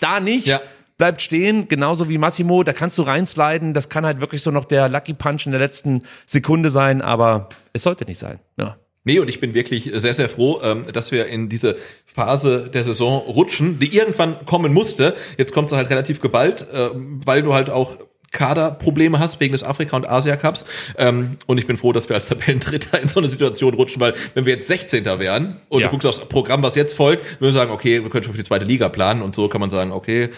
Da 0.00 0.18
nicht. 0.18 0.46
Ja. 0.46 0.60
Bleibt 0.98 1.22
stehen, 1.22 1.68
genauso 1.68 2.08
wie 2.08 2.18
Massimo, 2.18 2.62
da 2.62 2.72
kannst 2.72 2.98
du 2.98 3.02
reinsliden, 3.02 3.74
das 3.74 3.88
kann 3.88 4.04
halt 4.04 4.20
wirklich 4.20 4.42
so 4.42 4.50
noch 4.50 4.64
der 4.64 4.88
Lucky 4.88 5.14
Punch 5.14 5.46
in 5.46 5.52
der 5.52 5.60
letzten 5.60 6.02
Sekunde 6.26 6.70
sein, 6.70 7.00
aber 7.00 7.48
es 7.72 7.82
sollte 7.82 8.04
nicht 8.04 8.18
sein. 8.18 8.40
Ja. 8.58 8.76
Nee, 9.04 9.18
und 9.18 9.28
ich 9.28 9.40
bin 9.40 9.52
wirklich 9.52 9.90
sehr, 9.94 10.14
sehr 10.14 10.28
froh, 10.28 10.60
ähm, 10.62 10.84
dass 10.92 11.10
wir 11.10 11.26
in 11.26 11.48
diese 11.48 11.76
Phase 12.06 12.68
der 12.72 12.84
Saison 12.84 13.18
rutschen, 13.18 13.80
die 13.80 13.96
irgendwann 13.96 14.44
kommen 14.46 14.72
musste. 14.72 15.16
Jetzt 15.38 15.52
kommt 15.52 15.70
sie 15.70 15.76
halt 15.76 15.90
relativ 15.90 16.20
geballt, 16.20 16.66
äh, 16.72 16.90
weil 16.92 17.42
du 17.42 17.52
halt 17.52 17.68
auch 17.68 17.96
Kaderprobleme 18.32 19.18
hast 19.18 19.38
wegen 19.40 19.52
des 19.52 19.62
Afrika- 19.62 19.96
und 19.96 20.08
Asia-Cups. 20.08 20.64
Ähm, 20.98 21.36
und 21.46 21.58
ich 21.58 21.66
bin 21.66 21.76
froh, 21.76 21.92
dass 21.92 22.08
wir 22.08 22.16
als 22.16 22.26
Tabellendritter 22.26 23.00
in 23.00 23.08
so 23.08 23.20
eine 23.20 23.28
Situation 23.28 23.74
rutschen, 23.74 24.00
weil 24.00 24.14
wenn 24.34 24.46
wir 24.46 24.54
jetzt 24.54 24.66
16. 24.66 25.04
wären 25.18 25.56
und 25.68 25.80
Ja. 25.80 25.86
du 25.86 25.92
guckst 25.92 26.06
aufs 26.06 26.20
Programm, 26.28 26.62
was 26.62 26.74
jetzt 26.74 26.94
folgt, 26.94 27.24
würden 27.40 27.44
wir 27.44 27.52
sagen, 27.52 27.70
okay, 27.70 28.02
wir 28.02 28.10
können 28.10 28.24
schon 28.24 28.32
für 28.32 28.38
die 28.42 28.48
zweite 28.48 28.64
Liga 28.64 28.88
planen 28.88 29.22
und 29.22 29.34
so 29.34 29.48
kann 29.48 29.60
man 29.60 29.70
sagen, 29.70 29.92
okay, 29.92 30.30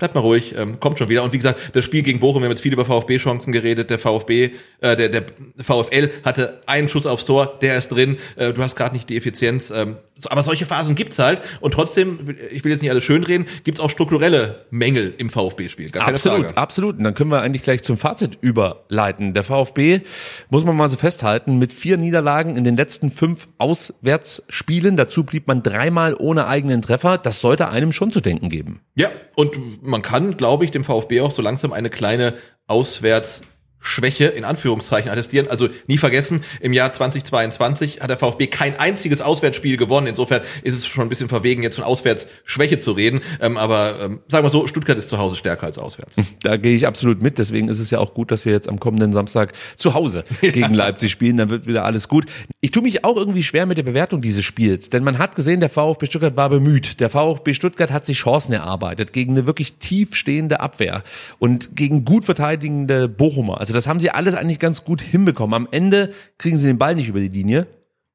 Bleibt 0.00 0.14
mal 0.14 0.22
ruhig, 0.22 0.54
ähm, 0.56 0.80
kommt 0.80 0.98
schon 0.98 1.10
wieder. 1.10 1.22
Und 1.22 1.34
wie 1.34 1.36
gesagt, 1.36 1.76
das 1.76 1.84
Spiel 1.84 2.02
gegen 2.02 2.20
Bochum, 2.20 2.40
wir 2.40 2.46
haben 2.46 2.52
jetzt 2.52 2.62
viel 2.62 2.72
über 2.72 2.86
VfB-Chancen 2.86 3.52
geredet. 3.52 3.90
Der 3.90 3.98
VfB, 3.98 4.52
äh, 4.80 4.96
der, 4.96 5.10
der 5.10 5.26
VfL 5.62 6.10
hatte 6.24 6.62
einen 6.64 6.88
Schuss 6.88 7.06
aufs 7.06 7.26
Tor, 7.26 7.58
der 7.60 7.76
ist 7.76 7.88
drin. 7.88 8.16
Äh, 8.36 8.54
du 8.54 8.62
hast 8.62 8.76
gerade 8.76 8.94
nicht 8.94 9.10
die 9.10 9.18
Effizienz. 9.18 9.70
Ähm, 9.70 9.96
so, 10.16 10.30
aber 10.30 10.42
solche 10.42 10.64
Phasen 10.64 10.94
gibt's 10.94 11.18
halt. 11.18 11.42
Und 11.60 11.72
trotzdem, 11.72 12.34
ich 12.50 12.64
will 12.64 12.72
jetzt 12.72 12.80
nicht 12.80 12.90
alles 12.90 13.04
schönreden, 13.04 13.46
gibt's 13.64 13.78
auch 13.78 13.90
strukturelle 13.90 14.64
Mängel 14.70 15.12
im 15.18 15.28
VfB-Spiel. 15.28 15.90
Absolut, 15.98 16.46
Frage. 16.46 16.56
absolut. 16.56 16.98
Und 16.98 17.04
dann 17.04 17.14
können 17.14 17.30
wir 17.30 17.42
eigentlich 17.42 17.62
gleich 17.62 17.82
zum 17.82 17.98
Fazit 17.98 18.38
überleiten. 18.40 19.34
Der 19.34 19.44
VfB, 19.44 20.00
muss 20.48 20.64
man 20.64 20.76
mal 20.76 20.88
so 20.88 20.96
festhalten, 20.96 21.58
mit 21.58 21.74
vier 21.74 21.98
Niederlagen 21.98 22.56
in 22.56 22.64
den 22.64 22.76
letzten 22.76 23.10
fünf 23.10 23.48
Auswärtsspielen. 23.58 24.96
Dazu 24.96 25.24
blieb 25.24 25.46
man 25.46 25.62
dreimal 25.62 26.14
ohne 26.18 26.46
eigenen 26.46 26.80
Treffer. 26.80 27.18
Das 27.18 27.40
sollte 27.40 27.68
einem 27.68 27.92
schon 27.92 28.10
zu 28.12 28.20
denken 28.20 28.48
geben. 28.48 28.80
Ja, 28.94 29.08
und 29.36 29.82
man 29.90 30.02
kann, 30.02 30.36
glaube 30.36 30.64
ich, 30.64 30.70
dem 30.70 30.84
VfB 30.84 31.20
auch 31.20 31.30
so 31.30 31.42
langsam 31.42 31.72
eine 31.72 31.90
kleine 31.90 32.34
Auswärts 32.66 33.42
Schwäche 33.80 34.26
in 34.26 34.44
Anführungszeichen 34.44 35.10
attestieren. 35.10 35.48
Also 35.48 35.68
nie 35.86 35.98
vergessen, 35.98 36.42
im 36.60 36.72
Jahr 36.72 36.92
2022 36.92 38.00
hat 38.00 38.10
der 38.10 38.18
VfB 38.18 38.46
kein 38.46 38.78
einziges 38.78 39.22
Auswärtsspiel 39.22 39.76
gewonnen. 39.76 40.06
Insofern 40.06 40.42
ist 40.62 40.74
es 40.74 40.86
schon 40.86 41.04
ein 41.04 41.08
bisschen 41.08 41.28
verwegen, 41.28 41.62
jetzt 41.62 41.76
von 41.76 41.84
Auswärtsschwäche 41.84 42.80
zu 42.80 42.92
reden. 42.92 43.20
Ähm, 43.40 43.56
aber 43.56 44.00
ähm, 44.00 44.20
sagen 44.28 44.44
wir 44.44 44.50
so, 44.50 44.66
Stuttgart 44.66 44.98
ist 44.98 45.08
zu 45.08 45.18
Hause 45.18 45.36
stärker 45.36 45.66
als 45.66 45.78
auswärts. 45.78 46.16
Da 46.42 46.56
gehe 46.56 46.76
ich 46.76 46.86
absolut 46.86 47.22
mit. 47.22 47.38
Deswegen 47.38 47.68
ist 47.68 47.80
es 47.80 47.90
ja 47.90 47.98
auch 47.98 48.14
gut, 48.14 48.30
dass 48.30 48.44
wir 48.44 48.52
jetzt 48.52 48.68
am 48.68 48.78
kommenden 48.78 49.12
Samstag 49.12 49.52
zu 49.76 49.94
Hause 49.94 50.24
gegen 50.40 50.74
Leipzig 50.74 51.10
spielen. 51.10 51.36
Dann 51.36 51.50
wird 51.50 51.66
wieder 51.66 51.84
alles 51.84 52.08
gut. 52.08 52.26
Ich 52.60 52.70
tue 52.70 52.82
mich 52.82 53.04
auch 53.04 53.16
irgendwie 53.16 53.42
schwer 53.42 53.66
mit 53.66 53.78
der 53.78 53.82
Bewertung 53.82 54.20
dieses 54.20 54.44
Spiels. 54.44 54.90
Denn 54.90 55.04
man 55.04 55.18
hat 55.18 55.34
gesehen, 55.34 55.60
der 55.60 55.70
VfB 55.70 56.06
Stuttgart 56.06 56.36
war 56.36 56.50
bemüht. 56.50 57.00
Der 57.00 57.08
VfB 57.08 57.54
Stuttgart 57.54 57.90
hat 57.90 58.06
sich 58.06 58.18
Chancen 58.18 58.52
erarbeitet 58.52 59.12
gegen 59.12 59.32
eine 59.32 59.46
wirklich 59.46 59.74
tief 59.74 60.14
stehende 60.14 60.60
Abwehr 60.60 61.02
und 61.38 61.76
gegen 61.76 62.04
gut 62.04 62.24
verteidigende 62.24 63.08
Bochumer. 63.08 63.60
Also 63.60 63.69
das 63.74 63.86
haben 63.86 64.00
sie 64.00 64.10
alles 64.10 64.34
eigentlich 64.34 64.58
ganz 64.58 64.84
gut 64.84 65.00
hinbekommen. 65.00 65.54
Am 65.54 65.68
Ende 65.70 66.12
kriegen 66.38 66.58
sie 66.58 66.66
den 66.66 66.78
Ball 66.78 66.94
nicht 66.94 67.08
über 67.08 67.20
die 67.20 67.28
Linie. 67.28 67.66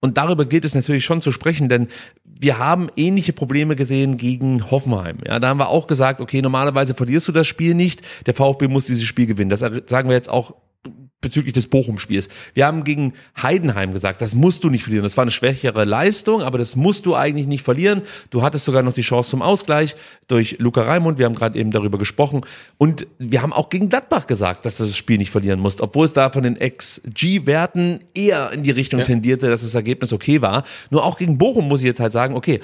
Und 0.01 0.17
darüber 0.17 0.45
gilt 0.45 0.65
es 0.65 0.75
natürlich 0.75 1.03
schon 1.03 1.21
zu 1.21 1.31
sprechen, 1.31 1.67
denn 1.67 1.87
wir 2.23 2.59
haben 2.59 2.89
ähnliche 2.95 3.33
Probleme 3.33 3.75
gesehen 3.75 4.17
gegen 4.17 4.69
Hoffenheim. 4.69 5.17
Ja, 5.25 5.39
da 5.39 5.47
haben 5.47 5.57
wir 5.57 5.69
auch 5.69 5.87
gesagt, 5.87 6.21
okay, 6.21 6.43
normalerweise 6.43 6.93
verlierst 6.93 7.27
du 7.27 7.31
das 7.31 7.47
Spiel 7.47 7.73
nicht. 7.73 8.03
Der 8.27 8.35
VfB 8.35 8.67
muss 8.67 8.85
dieses 8.85 9.05
Spiel 9.05 9.25
gewinnen. 9.25 9.49
Das 9.49 9.61
sagen 9.61 10.09
wir 10.09 10.15
jetzt 10.15 10.29
auch 10.29 10.53
bezüglich 11.21 11.53
des 11.53 11.67
Bochum-Spiels. 11.67 12.29
Wir 12.53 12.67
haben 12.67 12.83
gegen 12.83 13.13
Heidenheim 13.41 13.93
gesagt, 13.93 14.21
das 14.21 14.35
musst 14.35 14.63
du 14.63 14.69
nicht 14.69 14.83
verlieren. 14.83 15.03
Das 15.03 15.17
war 15.17 15.23
eine 15.23 15.31
schwächere 15.31 15.83
Leistung, 15.83 16.43
aber 16.43 16.59
das 16.59 16.75
musst 16.75 17.07
du 17.07 17.15
eigentlich 17.15 17.47
nicht 17.47 17.63
verlieren. 17.63 18.03
Du 18.29 18.43
hattest 18.43 18.65
sogar 18.65 18.83
noch 18.83 18.93
die 18.93 19.01
Chance 19.01 19.31
zum 19.31 19.41
Ausgleich 19.41 19.95
durch 20.27 20.57
Luca 20.59 20.83
Raimund. 20.83 21.17
Wir 21.17 21.25
haben 21.25 21.33
gerade 21.33 21.57
eben 21.57 21.71
darüber 21.71 21.97
gesprochen. 21.97 22.41
Und 22.77 23.07
wir 23.17 23.41
haben 23.41 23.53
auch 23.53 23.69
gegen 23.69 23.89
Gladbach 23.89 24.27
gesagt, 24.27 24.65
dass 24.65 24.77
du 24.77 24.83
das 24.83 24.95
Spiel 24.95 25.17
nicht 25.17 25.31
verlieren 25.31 25.59
musst, 25.59 25.81
obwohl 25.81 26.05
es 26.05 26.13
da 26.13 26.29
von 26.29 26.43
den 26.43 26.59
XG-Werten 26.59 28.01
eher 28.13 28.51
in 28.51 28.61
die 28.61 28.71
Richtung 28.71 28.99
Ja. 28.99 29.05
tendierte, 29.05 29.49
dass 29.49 29.61
das 29.61 29.73
Ergebnis 29.73 30.13
okay 30.13 30.41
war. 30.43 30.63
Nur 30.91 31.03
auch 31.03 31.17
gegen 31.17 31.37
Bochum 31.39 31.67
muss 31.67 31.81
ich 31.81 31.87
jetzt 31.87 31.99
halt 31.99 32.11
sagen, 32.11 32.35
okay, 32.35 32.59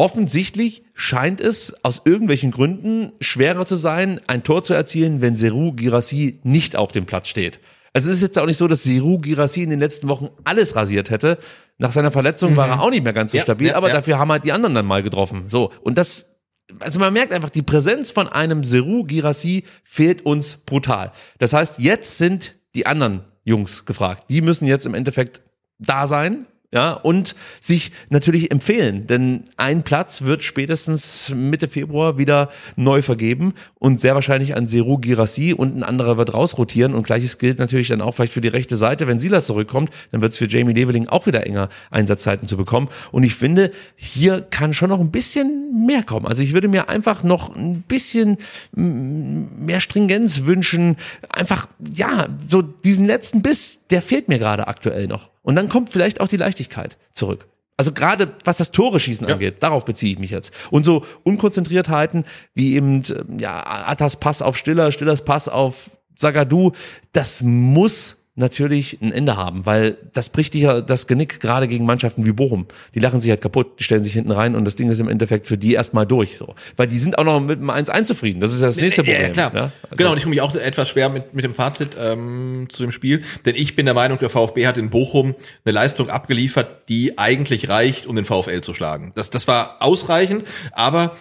Offensichtlich 0.00 0.82
scheint 0.94 1.42
es 1.42 1.74
aus 1.84 2.00
irgendwelchen 2.06 2.52
Gründen 2.52 3.12
schwerer 3.20 3.66
zu 3.66 3.76
sein, 3.76 4.18
ein 4.28 4.42
Tor 4.42 4.64
zu 4.64 4.72
erzielen, 4.72 5.20
wenn 5.20 5.36
Seru 5.36 5.72
Girassi 5.74 6.38
nicht 6.42 6.74
auf 6.74 6.90
dem 6.90 7.04
Platz 7.04 7.28
steht. 7.28 7.60
Also 7.92 8.08
es 8.08 8.16
ist 8.16 8.22
jetzt 8.22 8.38
auch 8.38 8.46
nicht 8.46 8.56
so, 8.56 8.66
dass 8.66 8.82
Seru 8.82 9.18
Girassi 9.18 9.62
in 9.62 9.68
den 9.68 9.78
letzten 9.78 10.08
Wochen 10.08 10.30
alles 10.42 10.74
rasiert 10.74 11.10
hätte. 11.10 11.36
Nach 11.76 11.92
seiner 11.92 12.10
Verletzung 12.10 12.56
war 12.56 12.68
er 12.68 12.80
auch 12.80 12.88
nicht 12.88 13.04
mehr 13.04 13.12
ganz 13.12 13.32
so 13.32 13.36
Ja, 13.36 13.42
stabil, 13.42 13.66
ja, 13.68 13.74
aber 13.74 13.88
ja. 13.88 13.94
dafür 13.96 14.18
haben 14.18 14.32
halt 14.32 14.44
die 14.44 14.52
anderen 14.52 14.74
dann 14.74 14.86
mal 14.86 15.02
getroffen. 15.02 15.50
So. 15.50 15.70
Und 15.82 15.98
das, 15.98 16.34
also 16.78 16.98
man 16.98 17.12
merkt 17.12 17.34
einfach, 17.34 17.50
die 17.50 17.60
Präsenz 17.60 18.10
von 18.10 18.26
einem 18.26 18.64
Seru 18.64 19.04
Girassi 19.04 19.64
fehlt 19.84 20.24
uns 20.24 20.56
brutal. 20.64 21.12
Das 21.40 21.52
heißt, 21.52 21.78
jetzt 21.78 22.16
sind 22.16 22.58
die 22.74 22.86
anderen 22.86 23.26
Jungs 23.44 23.84
gefragt. 23.84 24.30
Die 24.30 24.40
müssen 24.40 24.66
jetzt 24.66 24.86
im 24.86 24.94
Endeffekt 24.94 25.42
da 25.78 26.06
sein, 26.06 26.46
ja, 26.72 26.92
und 26.92 27.34
sich 27.60 27.90
natürlich 28.10 28.52
empfehlen, 28.52 29.08
denn 29.08 29.44
ein 29.56 29.82
Platz 29.82 30.22
wird 30.22 30.44
spätestens 30.44 31.30
Mitte 31.34 31.66
Februar 31.66 32.16
wieder 32.16 32.50
neu 32.76 33.02
vergeben 33.02 33.54
und 33.80 34.00
sehr 34.00 34.14
wahrscheinlich 34.14 34.54
an 34.54 34.68
Seru 34.68 34.98
Girassi 34.98 35.52
und 35.52 35.76
ein 35.76 35.82
anderer 35.82 36.16
wird 36.16 36.32
rausrotieren 36.32 36.94
und 36.94 37.02
gleiches 37.02 37.38
gilt 37.38 37.58
natürlich 37.58 37.88
dann 37.88 38.00
auch 38.00 38.12
vielleicht 38.12 38.34
für 38.34 38.40
die 38.40 38.48
rechte 38.48 38.76
Seite, 38.76 39.08
wenn 39.08 39.18
Silas 39.18 39.46
zurückkommt, 39.46 39.90
dann 40.12 40.22
wird 40.22 40.32
es 40.32 40.38
für 40.38 40.48
Jamie 40.48 40.72
Leveling 40.72 41.08
auch 41.08 41.26
wieder 41.26 41.44
enger 41.44 41.70
Einsatzzeiten 41.90 42.46
zu 42.46 42.56
bekommen 42.56 42.88
und 43.10 43.24
ich 43.24 43.34
finde, 43.34 43.72
hier 43.96 44.40
kann 44.40 44.72
schon 44.72 44.90
noch 44.90 45.00
ein 45.00 45.10
bisschen 45.10 45.86
mehr 45.86 46.04
kommen. 46.04 46.26
Also 46.26 46.42
ich 46.42 46.52
würde 46.52 46.68
mir 46.68 46.88
einfach 46.88 47.24
noch 47.24 47.56
ein 47.56 47.82
bisschen 47.82 48.38
mehr 48.74 49.80
Stringenz 49.80 50.44
wünschen, 50.44 50.96
einfach 51.28 51.66
ja, 51.92 52.28
so 52.46 52.62
diesen 52.62 53.06
letzten 53.06 53.42
Biss, 53.42 53.80
der 53.90 54.02
fehlt 54.02 54.28
mir 54.28 54.38
gerade 54.38 54.68
aktuell 54.68 55.08
noch. 55.08 55.29
Und 55.42 55.56
dann 55.56 55.68
kommt 55.68 55.90
vielleicht 55.90 56.20
auch 56.20 56.28
die 56.28 56.36
Leichtigkeit 56.36 56.98
zurück. 57.14 57.46
Also 57.76 57.92
gerade 57.92 58.34
was 58.44 58.58
das 58.58 58.72
Tore 58.72 59.00
schießen 59.00 59.26
angeht, 59.26 59.62
darauf 59.62 59.86
beziehe 59.86 60.12
ich 60.12 60.18
mich 60.18 60.30
jetzt. 60.30 60.52
Und 60.70 60.84
so 60.84 61.02
Unkonzentriertheiten 61.22 62.24
wie 62.52 62.74
eben 62.74 63.02
ja 63.38 63.64
Attas 63.66 64.16
Pass 64.20 64.42
auf 64.42 64.58
Stiller, 64.58 64.92
Stillers 64.92 65.24
Pass 65.24 65.48
auf 65.48 65.90
Sagadu, 66.14 66.72
das 67.12 67.40
muss 67.40 68.18
natürlich 68.40 68.98
ein 69.00 69.12
Ende 69.12 69.36
haben, 69.36 69.66
weil 69.66 69.96
das 70.12 70.28
bricht 70.28 70.54
dich 70.54 70.62
ja 70.62 70.80
das 70.80 71.06
Genick 71.06 71.38
gerade 71.40 71.68
gegen 71.68 71.84
Mannschaften 71.84 72.26
wie 72.26 72.32
Bochum. 72.32 72.66
Die 72.94 72.98
lachen 72.98 73.20
sich 73.20 73.30
halt 73.30 73.40
kaputt, 73.40 73.78
die 73.78 73.84
stellen 73.84 74.02
sich 74.02 74.14
hinten 74.14 74.32
rein 74.32 74.56
und 74.56 74.64
das 74.64 74.74
Ding 74.74 74.90
ist 74.90 74.98
im 74.98 75.08
Endeffekt 75.08 75.46
für 75.46 75.56
die 75.56 75.74
erstmal 75.74 76.06
durch. 76.06 76.36
So. 76.36 76.54
Weil 76.76 76.88
die 76.88 76.98
sind 76.98 77.18
auch 77.18 77.24
noch 77.24 77.40
mit 77.40 77.60
einem 77.60 77.70
1-1 77.70 78.04
zufrieden. 78.04 78.40
Das 78.40 78.52
ist 78.52 78.62
das 78.62 78.76
nächste 78.76 79.04
Problem. 79.04 79.22
Ja, 79.22 79.28
klar. 79.28 79.54
Ja? 79.54 79.60
Also- 79.60 79.96
genau, 79.96 80.10
und 80.10 80.16
ich 80.16 80.24
tue 80.24 80.30
mich 80.30 80.40
auch 80.40 80.54
etwas 80.54 80.88
schwer 80.88 81.08
mit, 81.08 81.34
mit 81.34 81.44
dem 81.44 81.54
Fazit 81.54 81.96
ähm, 81.98 82.66
zu 82.68 82.82
dem 82.82 82.90
Spiel, 82.90 83.22
denn 83.44 83.54
ich 83.54 83.76
bin 83.76 83.86
der 83.86 83.94
Meinung, 83.94 84.18
der 84.18 84.30
VfB 84.30 84.66
hat 84.66 84.76
in 84.76 84.90
Bochum 84.90 85.34
eine 85.64 85.72
Leistung 85.72 86.10
abgeliefert, 86.10 86.88
die 86.88 87.18
eigentlich 87.18 87.68
reicht, 87.68 88.06
um 88.06 88.16
den 88.16 88.24
VfL 88.24 88.60
zu 88.62 88.74
schlagen. 88.74 89.12
Das, 89.14 89.30
das 89.30 89.46
war 89.46 89.76
ausreichend, 89.80 90.44
aber 90.72 91.12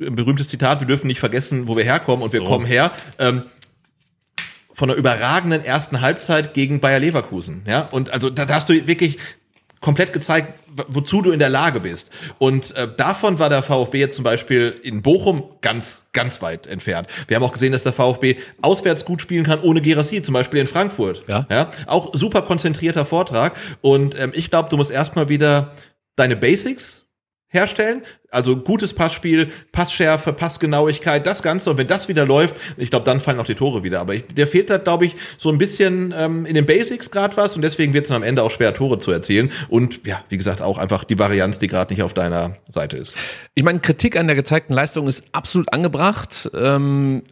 ein 0.00 0.14
berühmtes 0.14 0.48
Zitat, 0.48 0.80
wir 0.80 0.86
dürfen 0.86 1.06
nicht 1.06 1.20
vergessen, 1.20 1.68
wo 1.68 1.76
wir 1.76 1.84
herkommen 1.84 2.22
und 2.22 2.32
wir 2.32 2.42
kommen 2.42 2.64
her. 2.64 2.92
Ähm, 3.18 3.42
von 4.72 4.90
einer 4.90 4.98
überragenden 4.98 5.64
ersten 5.64 6.00
Halbzeit 6.00 6.54
gegen 6.54 6.80
Bayer 6.80 7.00
Leverkusen. 7.00 7.62
Ja, 7.66 7.88
und 7.90 8.10
also 8.10 8.30
da, 8.30 8.44
da 8.44 8.54
hast 8.54 8.68
du 8.68 8.86
wirklich 8.86 9.18
komplett 9.82 10.12
gezeigt, 10.12 10.54
wozu 10.86 11.20
du 11.20 11.32
in 11.32 11.38
der 11.38 11.50
Lage 11.50 11.80
bist. 11.80 12.10
Und 12.38 12.74
äh, 12.76 12.88
davon 12.96 13.38
war 13.38 13.50
der 13.50 13.62
VfB 13.62 13.98
jetzt 13.98 14.16
zum 14.16 14.22
Beispiel 14.22 14.80
in 14.82 15.02
Bochum 15.02 15.42
ganz, 15.60 16.04
ganz 16.12 16.40
weit 16.40 16.66
entfernt. 16.66 17.08
Wir 17.26 17.36
haben 17.36 17.42
auch 17.42 17.52
gesehen, 17.52 17.72
dass 17.72 17.82
der 17.82 17.92
VfB 17.92 18.36
auswärts 18.62 19.04
gut 19.04 19.20
spielen 19.20 19.44
kann, 19.44 19.60
ohne 19.60 19.82
Gerassi, 19.82 20.22
zum 20.22 20.32
Beispiel 20.32 20.60
in 20.60 20.66
Frankfurt. 20.66 21.24
Ja. 21.26 21.46
ja 21.50 21.70
auch 21.86 22.14
super 22.14 22.42
konzentrierter 22.42 23.04
Vortrag. 23.04 23.56
Und 23.82 24.18
ähm, 24.18 24.32
ich 24.34 24.50
glaube, 24.50 24.70
du 24.70 24.76
musst 24.76 24.90
erstmal 24.90 25.28
wieder 25.28 25.72
deine 26.16 26.36
Basics 26.36 27.01
herstellen. 27.52 28.02
Also 28.30 28.56
gutes 28.56 28.94
Passspiel, 28.94 29.50
Passschärfe, 29.72 30.32
Passgenauigkeit, 30.32 31.26
das 31.26 31.42
Ganze. 31.42 31.70
Und 31.70 31.76
wenn 31.76 31.86
das 31.86 32.08
wieder 32.08 32.24
läuft, 32.24 32.56
ich 32.78 32.90
glaube, 32.90 33.04
dann 33.04 33.20
fallen 33.20 33.38
auch 33.38 33.46
die 33.46 33.54
Tore 33.54 33.84
wieder. 33.84 34.00
Aber 34.00 34.14
ich, 34.14 34.26
der 34.26 34.46
fehlt 34.46 34.70
da, 34.70 34.78
glaube 34.78 35.04
ich, 35.04 35.14
so 35.36 35.50
ein 35.50 35.58
bisschen 35.58 36.14
ähm, 36.16 36.46
in 36.46 36.54
den 36.54 36.64
Basics 36.64 37.10
gerade 37.10 37.36
was. 37.36 37.54
Und 37.54 37.62
deswegen 37.62 37.92
wird 37.92 38.06
es 38.06 38.10
am 38.10 38.22
Ende 38.22 38.42
auch 38.42 38.50
schwer, 38.50 38.72
Tore 38.72 38.98
zu 38.98 39.12
erzielen. 39.12 39.52
Und 39.68 40.06
ja, 40.06 40.24
wie 40.30 40.38
gesagt, 40.38 40.62
auch 40.62 40.78
einfach 40.78 41.04
die 41.04 41.18
Varianz, 41.18 41.58
die 41.58 41.68
gerade 41.68 41.92
nicht 41.92 42.02
auf 42.02 42.14
deiner 42.14 42.56
Seite 42.68 42.96
ist. 42.96 43.14
Ich 43.54 43.62
meine, 43.62 43.80
Kritik 43.80 44.16
an 44.16 44.26
der 44.26 44.36
gezeigten 44.36 44.72
Leistung 44.72 45.06
ist 45.06 45.24
absolut 45.32 45.72
angebracht. 45.72 46.50
Ähm, 46.54 47.22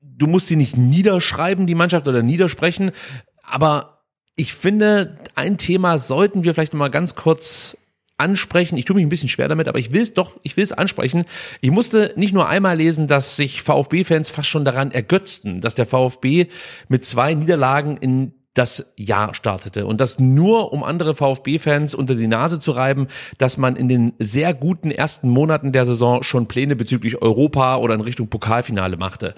du 0.00 0.26
musst 0.26 0.46
sie 0.46 0.56
nicht 0.56 0.78
niederschreiben, 0.78 1.66
die 1.66 1.74
Mannschaft, 1.74 2.08
oder 2.08 2.22
niedersprechen. 2.22 2.90
Aber 3.42 3.98
ich 4.34 4.54
finde, 4.54 5.18
ein 5.34 5.58
Thema 5.58 5.98
sollten 5.98 6.44
wir 6.44 6.54
vielleicht 6.54 6.72
noch 6.72 6.78
mal 6.78 6.90
ganz 6.90 7.16
kurz 7.16 7.76
ansprechen. 8.18 8.76
Ich 8.76 8.84
tue 8.84 8.96
mich 8.96 9.06
ein 9.06 9.08
bisschen 9.08 9.28
schwer 9.28 9.48
damit, 9.48 9.68
aber 9.68 9.78
ich 9.78 9.92
will 9.92 10.02
es 10.02 10.12
doch, 10.12 10.38
ich 10.42 10.56
will 10.56 10.64
es 10.64 10.72
ansprechen. 10.72 11.24
Ich 11.60 11.70
musste 11.70 12.12
nicht 12.16 12.34
nur 12.34 12.48
einmal 12.48 12.76
lesen, 12.76 13.06
dass 13.06 13.36
sich 13.36 13.62
VfB-Fans 13.62 14.30
fast 14.30 14.48
schon 14.48 14.64
daran 14.64 14.90
ergötzten, 14.90 15.60
dass 15.60 15.74
der 15.74 15.86
VfB 15.86 16.48
mit 16.88 17.04
zwei 17.04 17.34
Niederlagen 17.34 17.96
in 17.96 18.34
das 18.54 18.92
Jahr 18.96 19.34
startete 19.34 19.86
und 19.86 20.00
das 20.00 20.18
nur 20.18 20.72
um 20.72 20.82
andere 20.82 21.14
VfB-Fans 21.14 21.94
unter 21.94 22.16
die 22.16 22.26
Nase 22.26 22.58
zu 22.58 22.72
reiben, 22.72 23.06
dass 23.38 23.56
man 23.56 23.76
in 23.76 23.88
den 23.88 24.14
sehr 24.18 24.52
guten 24.52 24.90
ersten 24.90 25.28
Monaten 25.28 25.70
der 25.70 25.84
Saison 25.84 26.24
schon 26.24 26.48
Pläne 26.48 26.74
bezüglich 26.74 27.22
Europa 27.22 27.76
oder 27.76 27.94
in 27.94 28.00
Richtung 28.00 28.28
Pokalfinale 28.28 28.96
machte. 28.96 29.34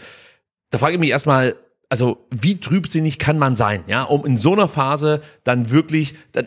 Da 0.71 0.79
frage 0.79 0.95
ich 0.95 1.01
mich 1.01 1.11
erstmal, 1.11 1.55
also 1.91 2.27
wie 2.31 2.61
trübsinnig 2.61 3.19
kann 3.19 3.39
man 3.39 3.57
sein, 3.57 3.85
ja, 3.89 4.05
um 4.05 4.25
in 4.25 4.39
so 4.39 4.55
einer 4.55 4.69
Phase 4.69 5.21
dann 5.45 5.69
wirklich 5.69 6.15
dann 6.33 6.47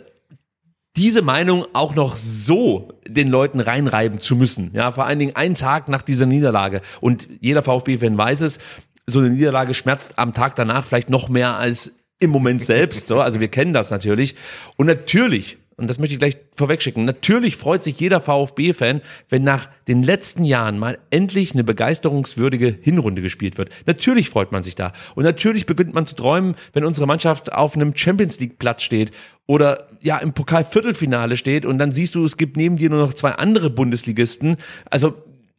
diese 0.96 1.22
Meinung 1.22 1.66
auch 1.74 1.96
noch 1.96 2.18
so 2.18 2.90
den 3.08 3.28
Leuten 3.28 3.60
reinreiben 3.60 4.20
zu 4.20 4.36
müssen. 4.36 4.72
Ja, 4.74 4.92
vor 4.92 5.06
allen 5.06 5.20
Dingen 5.20 5.36
einen 5.36 5.56
Tag 5.56 5.88
nach 5.88 6.04
dieser 6.04 6.26
Niederlage. 6.26 6.82
Und 7.02 7.28
jeder 7.40 7.64
VfB-Fan 7.64 8.18
weiß 8.18 8.42
es, 8.42 8.60
so 9.08 9.20
eine 9.20 9.30
Niederlage 9.30 9.74
schmerzt 9.74 10.18
am 10.18 10.34
Tag 10.34 10.56
danach 10.56 10.86
vielleicht 10.86 11.10
noch 11.10 11.30
mehr 11.30 11.58
als 11.58 11.94
im 12.20 12.30
Moment 12.30 12.62
selbst. 12.62 13.08
So, 13.08 13.20
also 13.20 13.40
wir 13.40 13.50
kennen 13.50 13.74
das 13.74 13.90
natürlich. 13.90 14.36
Und 14.78 14.86
natürlich, 14.86 15.58
und 15.84 15.88
das 15.88 16.00
möchte 16.00 16.16
ich 16.16 16.20
gleich 16.20 16.38
vorwegschicken, 16.56 17.06
natürlich 17.06 17.58
freut 17.58 17.84
sich 17.84 18.00
jeder 18.00 18.22
VfB-Fan, 18.22 19.02
wenn 19.30 19.44
nach 19.44 19.70
den 19.88 20.02
letzten 20.02 20.44
Jahren 20.44 20.80
mal 20.80 20.98
endlich 21.10 21.54
eine 21.54 21.64
begeisterungswürdige 21.64 22.76
Hinrunde 22.82 23.22
gespielt 23.22 23.58
wird. 23.58 23.70
Natürlich 23.86 24.30
freut 24.30 24.52
man 24.52 24.64
sich 24.64 24.76
da. 24.76 24.94
Und 25.16 25.24
natürlich 25.24 25.66
beginnt 25.66 25.94
man 25.94 26.06
zu 26.06 26.16
träumen, 26.16 26.56
wenn 26.74 26.86
unsere 26.86 27.06
Mannschaft 27.06 27.52
auf 27.52 27.76
einem 27.76 27.96
Champions 27.96 28.40
League-Platz 28.40 28.82
steht 28.82 29.12
oder 29.46 29.90
ja 30.02 30.18
im 30.18 30.34
Pokal-Viertelfinale 30.34 31.38
steht 31.38 31.66
und 31.66 31.78
dann 31.78 31.92
siehst 31.92 32.16
du, 32.16 32.24
es 32.26 32.38
gibt 32.38 32.58
neben 32.58 32.78
dir 32.78 32.90
nur 32.90 33.00
noch 33.00 33.14
zwei 33.14 33.32
andere 33.32 33.70
Bundesligisten. 33.70 34.58
Also 34.90 35.14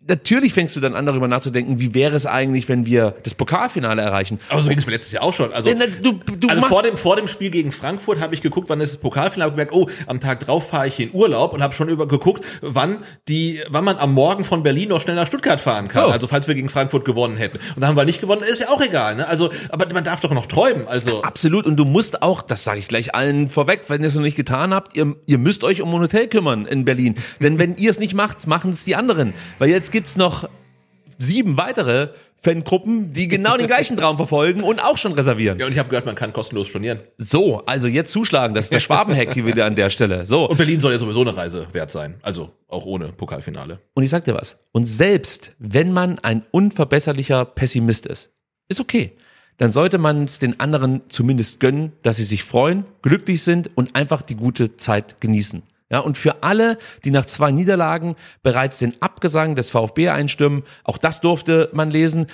natürlich 0.08 0.52
fängst 0.52 0.76
du 0.76 0.80
dann 0.80 0.94
an, 0.94 1.06
darüber 1.06 1.28
nachzudenken, 1.28 1.78
wie 1.80 1.94
wäre 1.94 2.14
es 2.14 2.26
eigentlich, 2.26 2.68
wenn 2.68 2.86
wir 2.86 3.14
das 3.22 3.34
Pokalfinale 3.34 4.02
erreichen. 4.02 4.38
Aber 4.48 4.60
so 4.60 4.68
ging 4.68 4.78
es 4.78 4.86
mir 4.86 4.92
letztes 4.92 5.12
Jahr 5.12 5.22
auch 5.22 5.32
schon. 5.32 5.52
Also, 5.52 5.70
du- 6.02 6.12
du 6.36 6.48
also 6.48 6.62
vor, 6.62 6.82
dem, 6.82 6.96
vor 6.96 7.16
dem 7.16 7.28
Spiel 7.28 7.50
gegen 7.50 7.72
Frankfurt 7.72 8.20
habe 8.20 8.34
ich 8.34 8.42
geguckt, 8.42 8.68
wann 8.68 8.80
ist 8.80 8.94
das 8.94 9.00
Pokalfinale, 9.00 9.50
hab 9.50 9.56
gemerkt, 9.56 9.72
oh, 9.72 9.88
am 10.06 10.20
Tag 10.20 10.40
drauf 10.40 10.68
fahre 10.68 10.88
ich 10.88 11.00
in 11.00 11.10
Urlaub 11.12 11.52
und 11.52 11.62
habe 11.62 11.72
schon 11.74 11.88
über 11.88 12.06
geguckt, 12.08 12.44
wann 12.60 12.98
die, 13.28 13.60
wann 13.70 13.84
man 13.84 13.96
am 13.96 14.12
Morgen 14.12 14.44
von 14.44 14.62
Berlin 14.62 14.90
noch 14.90 15.00
schnell 15.00 15.16
nach 15.16 15.26
Stuttgart 15.26 15.60
fahren 15.60 15.88
kann. 15.88 16.04
So. 16.06 16.10
Also 16.10 16.26
falls 16.26 16.46
wir 16.48 16.54
gegen 16.54 16.68
Frankfurt 16.68 17.04
gewonnen 17.04 17.36
hätten. 17.36 17.58
Und 17.74 17.80
da 17.80 17.86
haben 17.86 17.96
wir 17.96 18.04
nicht 18.04 18.20
gewonnen, 18.20 18.42
ist 18.42 18.60
ja 18.60 18.68
auch 18.68 18.80
egal. 18.80 19.16
Ne? 19.16 19.26
Also, 19.26 19.50
aber 19.70 19.86
man 19.94 20.04
darf 20.04 20.20
doch 20.20 20.32
noch 20.32 20.46
träumen. 20.46 20.86
Also 20.86 21.22
Absolut. 21.22 21.66
Und 21.66 21.76
du 21.76 21.84
musst 21.84 22.22
auch, 22.22 22.42
das 22.42 22.64
sage 22.64 22.78
ich 22.80 22.88
gleich 22.88 23.14
allen 23.14 23.48
vorweg, 23.48 23.82
wenn 23.88 24.02
ihr 24.02 24.08
es 24.08 24.14
noch 24.14 24.22
nicht 24.22 24.36
getan 24.36 24.74
habt, 24.74 24.96
ihr, 24.96 25.14
ihr 25.26 25.38
müsst 25.38 25.64
euch 25.64 25.80
um 25.82 25.94
ein 25.94 26.00
Hotel 26.00 26.26
kümmern 26.28 26.66
in 26.66 26.84
Berlin. 26.84 27.14
Denn 27.40 27.58
wenn 27.58 27.74
ihr 27.76 27.90
es 27.90 27.98
nicht 27.98 28.14
macht, 28.14 28.46
machen 28.46 28.70
es 28.72 28.84
die 28.84 28.96
anderen. 28.96 29.32
Weil 29.58 29.70
jetzt 29.70 29.92
gibt's 29.94 30.16
noch 30.16 30.48
sieben 31.18 31.56
weitere 31.56 32.08
Fangruppen, 32.42 33.12
die 33.12 33.28
genau 33.28 33.56
den 33.56 33.68
gleichen 33.68 33.96
Traum 33.96 34.16
verfolgen 34.16 34.62
und 34.64 34.84
auch 34.84 34.98
schon 34.98 35.12
reservieren. 35.12 35.58
ja, 35.58 35.66
und 35.66 35.72
ich 35.72 35.78
habe 35.78 35.88
gehört, 35.88 36.04
man 36.04 36.16
kann 36.16 36.32
kostenlos 36.32 36.66
stornieren. 36.66 36.98
So, 37.16 37.64
also 37.64 37.86
jetzt 37.86 38.10
zuschlagen. 38.10 38.54
Das 38.54 38.66
ist 38.66 38.72
der 38.72 38.80
Schwabenhack 38.86 39.32
hier 39.32 39.46
wieder 39.46 39.66
an 39.66 39.76
der 39.76 39.88
Stelle. 39.90 40.26
So. 40.26 40.48
Und 40.48 40.56
Berlin 40.56 40.80
soll 40.80 40.92
ja 40.92 40.98
sowieso 40.98 41.20
eine 41.20 41.36
Reise 41.36 41.68
wert 41.72 41.92
sein. 41.92 42.16
Also 42.22 42.50
auch 42.66 42.84
ohne 42.84 43.12
Pokalfinale. 43.12 43.78
Und 43.94 44.02
ich 44.02 44.10
sag 44.10 44.24
dir 44.24 44.34
was. 44.34 44.58
Und 44.72 44.86
selbst 44.86 45.52
wenn 45.60 45.92
man 45.92 46.18
ein 46.18 46.44
unverbesserlicher 46.50 47.44
Pessimist 47.44 48.04
ist, 48.06 48.32
ist 48.68 48.80
okay. 48.80 49.12
Dann 49.58 49.70
sollte 49.70 49.98
man 49.98 50.24
es 50.24 50.40
den 50.40 50.58
anderen 50.58 51.02
zumindest 51.08 51.60
gönnen, 51.60 51.92
dass 52.02 52.16
sie 52.16 52.24
sich 52.24 52.42
freuen, 52.42 52.84
glücklich 53.00 53.42
sind 53.42 53.70
und 53.76 53.94
einfach 53.94 54.22
die 54.22 54.34
gute 54.34 54.76
Zeit 54.76 55.20
genießen. 55.20 55.62
Ja, 55.94 56.00
und 56.00 56.18
für 56.18 56.42
alle, 56.42 56.76
die 57.04 57.12
nach 57.12 57.24
zwei 57.24 57.52
Niederlagen 57.52 58.16
bereits 58.42 58.80
den 58.80 59.00
Abgesang 59.00 59.54
des 59.54 59.70
VfB 59.70 60.08
einstimmen, 60.08 60.64
auch 60.82 60.98
das 60.98 61.20
durfte 61.20 61.68
man 61.72 61.88
lesen. 61.88 62.26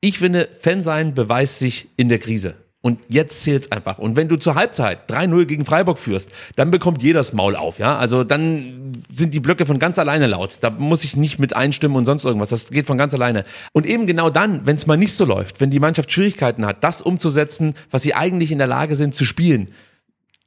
Ich 0.00 0.20
finde, 0.20 0.48
Fan 0.56 0.82
sein 0.82 1.14
beweist 1.14 1.58
sich 1.58 1.88
in 1.96 2.08
der 2.08 2.20
Krise. 2.20 2.54
Und 2.80 3.00
jetzt 3.08 3.42
zählt's 3.42 3.72
einfach. 3.72 3.98
Und 3.98 4.14
wenn 4.14 4.28
du 4.28 4.36
zur 4.36 4.54
Halbzeit 4.54 5.10
3-0 5.10 5.46
gegen 5.46 5.64
Freiburg 5.64 5.98
führst, 5.98 6.30
dann 6.54 6.70
bekommt 6.70 7.02
jeder 7.02 7.18
das 7.18 7.32
Maul 7.32 7.56
auf, 7.56 7.80
ja. 7.80 7.98
Also 7.98 8.22
dann 8.22 8.92
sind 9.12 9.34
die 9.34 9.40
Blöcke 9.40 9.66
von 9.66 9.80
ganz 9.80 9.98
alleine 9.98 10.28
laut. 10.28 10.58
Da 10.60 10.70
muss 10.70 11.02
ich 11.02 11.16
nicht 11.16 11.40
mit 11.40 11.56
einstimmen 11.56 11.96
und 11.96 12.06
sonst 12.06 12.24
irgendwas. 12.24 12.50
Das 12.50 12.70
geht 12.70 12.86
von 12.86 12.98
ganz 12.98 13.14
alleine. 13.14 13.44
Und 13.72 13.84
eben 13.84 14.06
genau 14.06 14.30
dann, 14.30 14.64
wenn 14.64 14.76
es 14.76 14.86
mal 14.86 14.96
nicht 14.96 15.14
so 15.14 15.24
läuft, 15.24 15.60
wenn 15.60 15.72
die 15.72 15.80
Mannschaft 15.80 16.12
Schwierigkeiten 16.12 16.64
hat, 16.64 16.84
das 16.84 17.02
umzusetzen, 17.02 17.74
was 17.90 18.02
sie 18.02 18.14
eigentlich 18.14 18.52
in 18.52 18.58
der 18.58 18.68
Lage 18.68 18.94
sind 18.94 19.12
zu 19.12 19.24
spielen, 19.24 19.72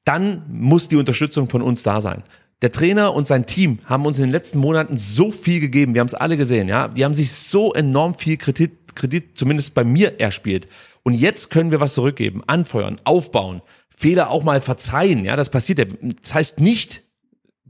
dann 0.06 0.44
muss 0.50 0.88
die 0.88 0.96
Unterstützung 0.96 1.50
von 1.50 1.62
uns 1.62 1.84
da 1.84 2.02
sein. 2.02 2.24
Der 2.62 2.72
Trainer 2.72 3.14
und 3.14 3.26
sein 3.28 3.46
Team 3.46 3.80
haben 3.86 4.06
uns 4.06 4.20
in 4.20 4.26
den 4.26 4.32
letzten 4.32 4.60
Monaten 4.60 4.98
so 4.98 5.32
viel 5.32 5.60
gegeben. 5.60 5.94
Wir 5.94 6.02
haben 6.02 6.08
es 6.08 6.14
alle 6.14 6.38
gesehen, 6.38 6.68
ja. 6.68 6.88
Die 6.88 7.04
haben 7.04 7.16
sich 7.16 7.32
so 7.32 7.74
enorm 7.74 8.14
viel 8.14 8.38
Kredit, 8.38 8.96
Kredit 8.96 9.38
zumindest 9.38 9.74
bei 9.74 9.84
mir 9.84 10.20
erspielt. 10.20 10.68
Und 11.04 11.16
jetzt 11.16 11.50
können 11.50 11.72
wir 11.72 11.80
was 11.80 11.96
zurückgeben, 11.96 12.44
anfeuern, 12.46 12.98
aufbauen, 13.04 13.62
Fehler 13.90 14.30
auch 14.30 14.44
mal 14.44 14.62
verzeihen. 14.62 15.26
Ja, 15.26 15.36
das 15.36 15.50
passiert 15.50 15.80
ja. 15.80 15.86
Das 16.22 16.36
heißt 16.36 16.60
nicht 16.60 17.02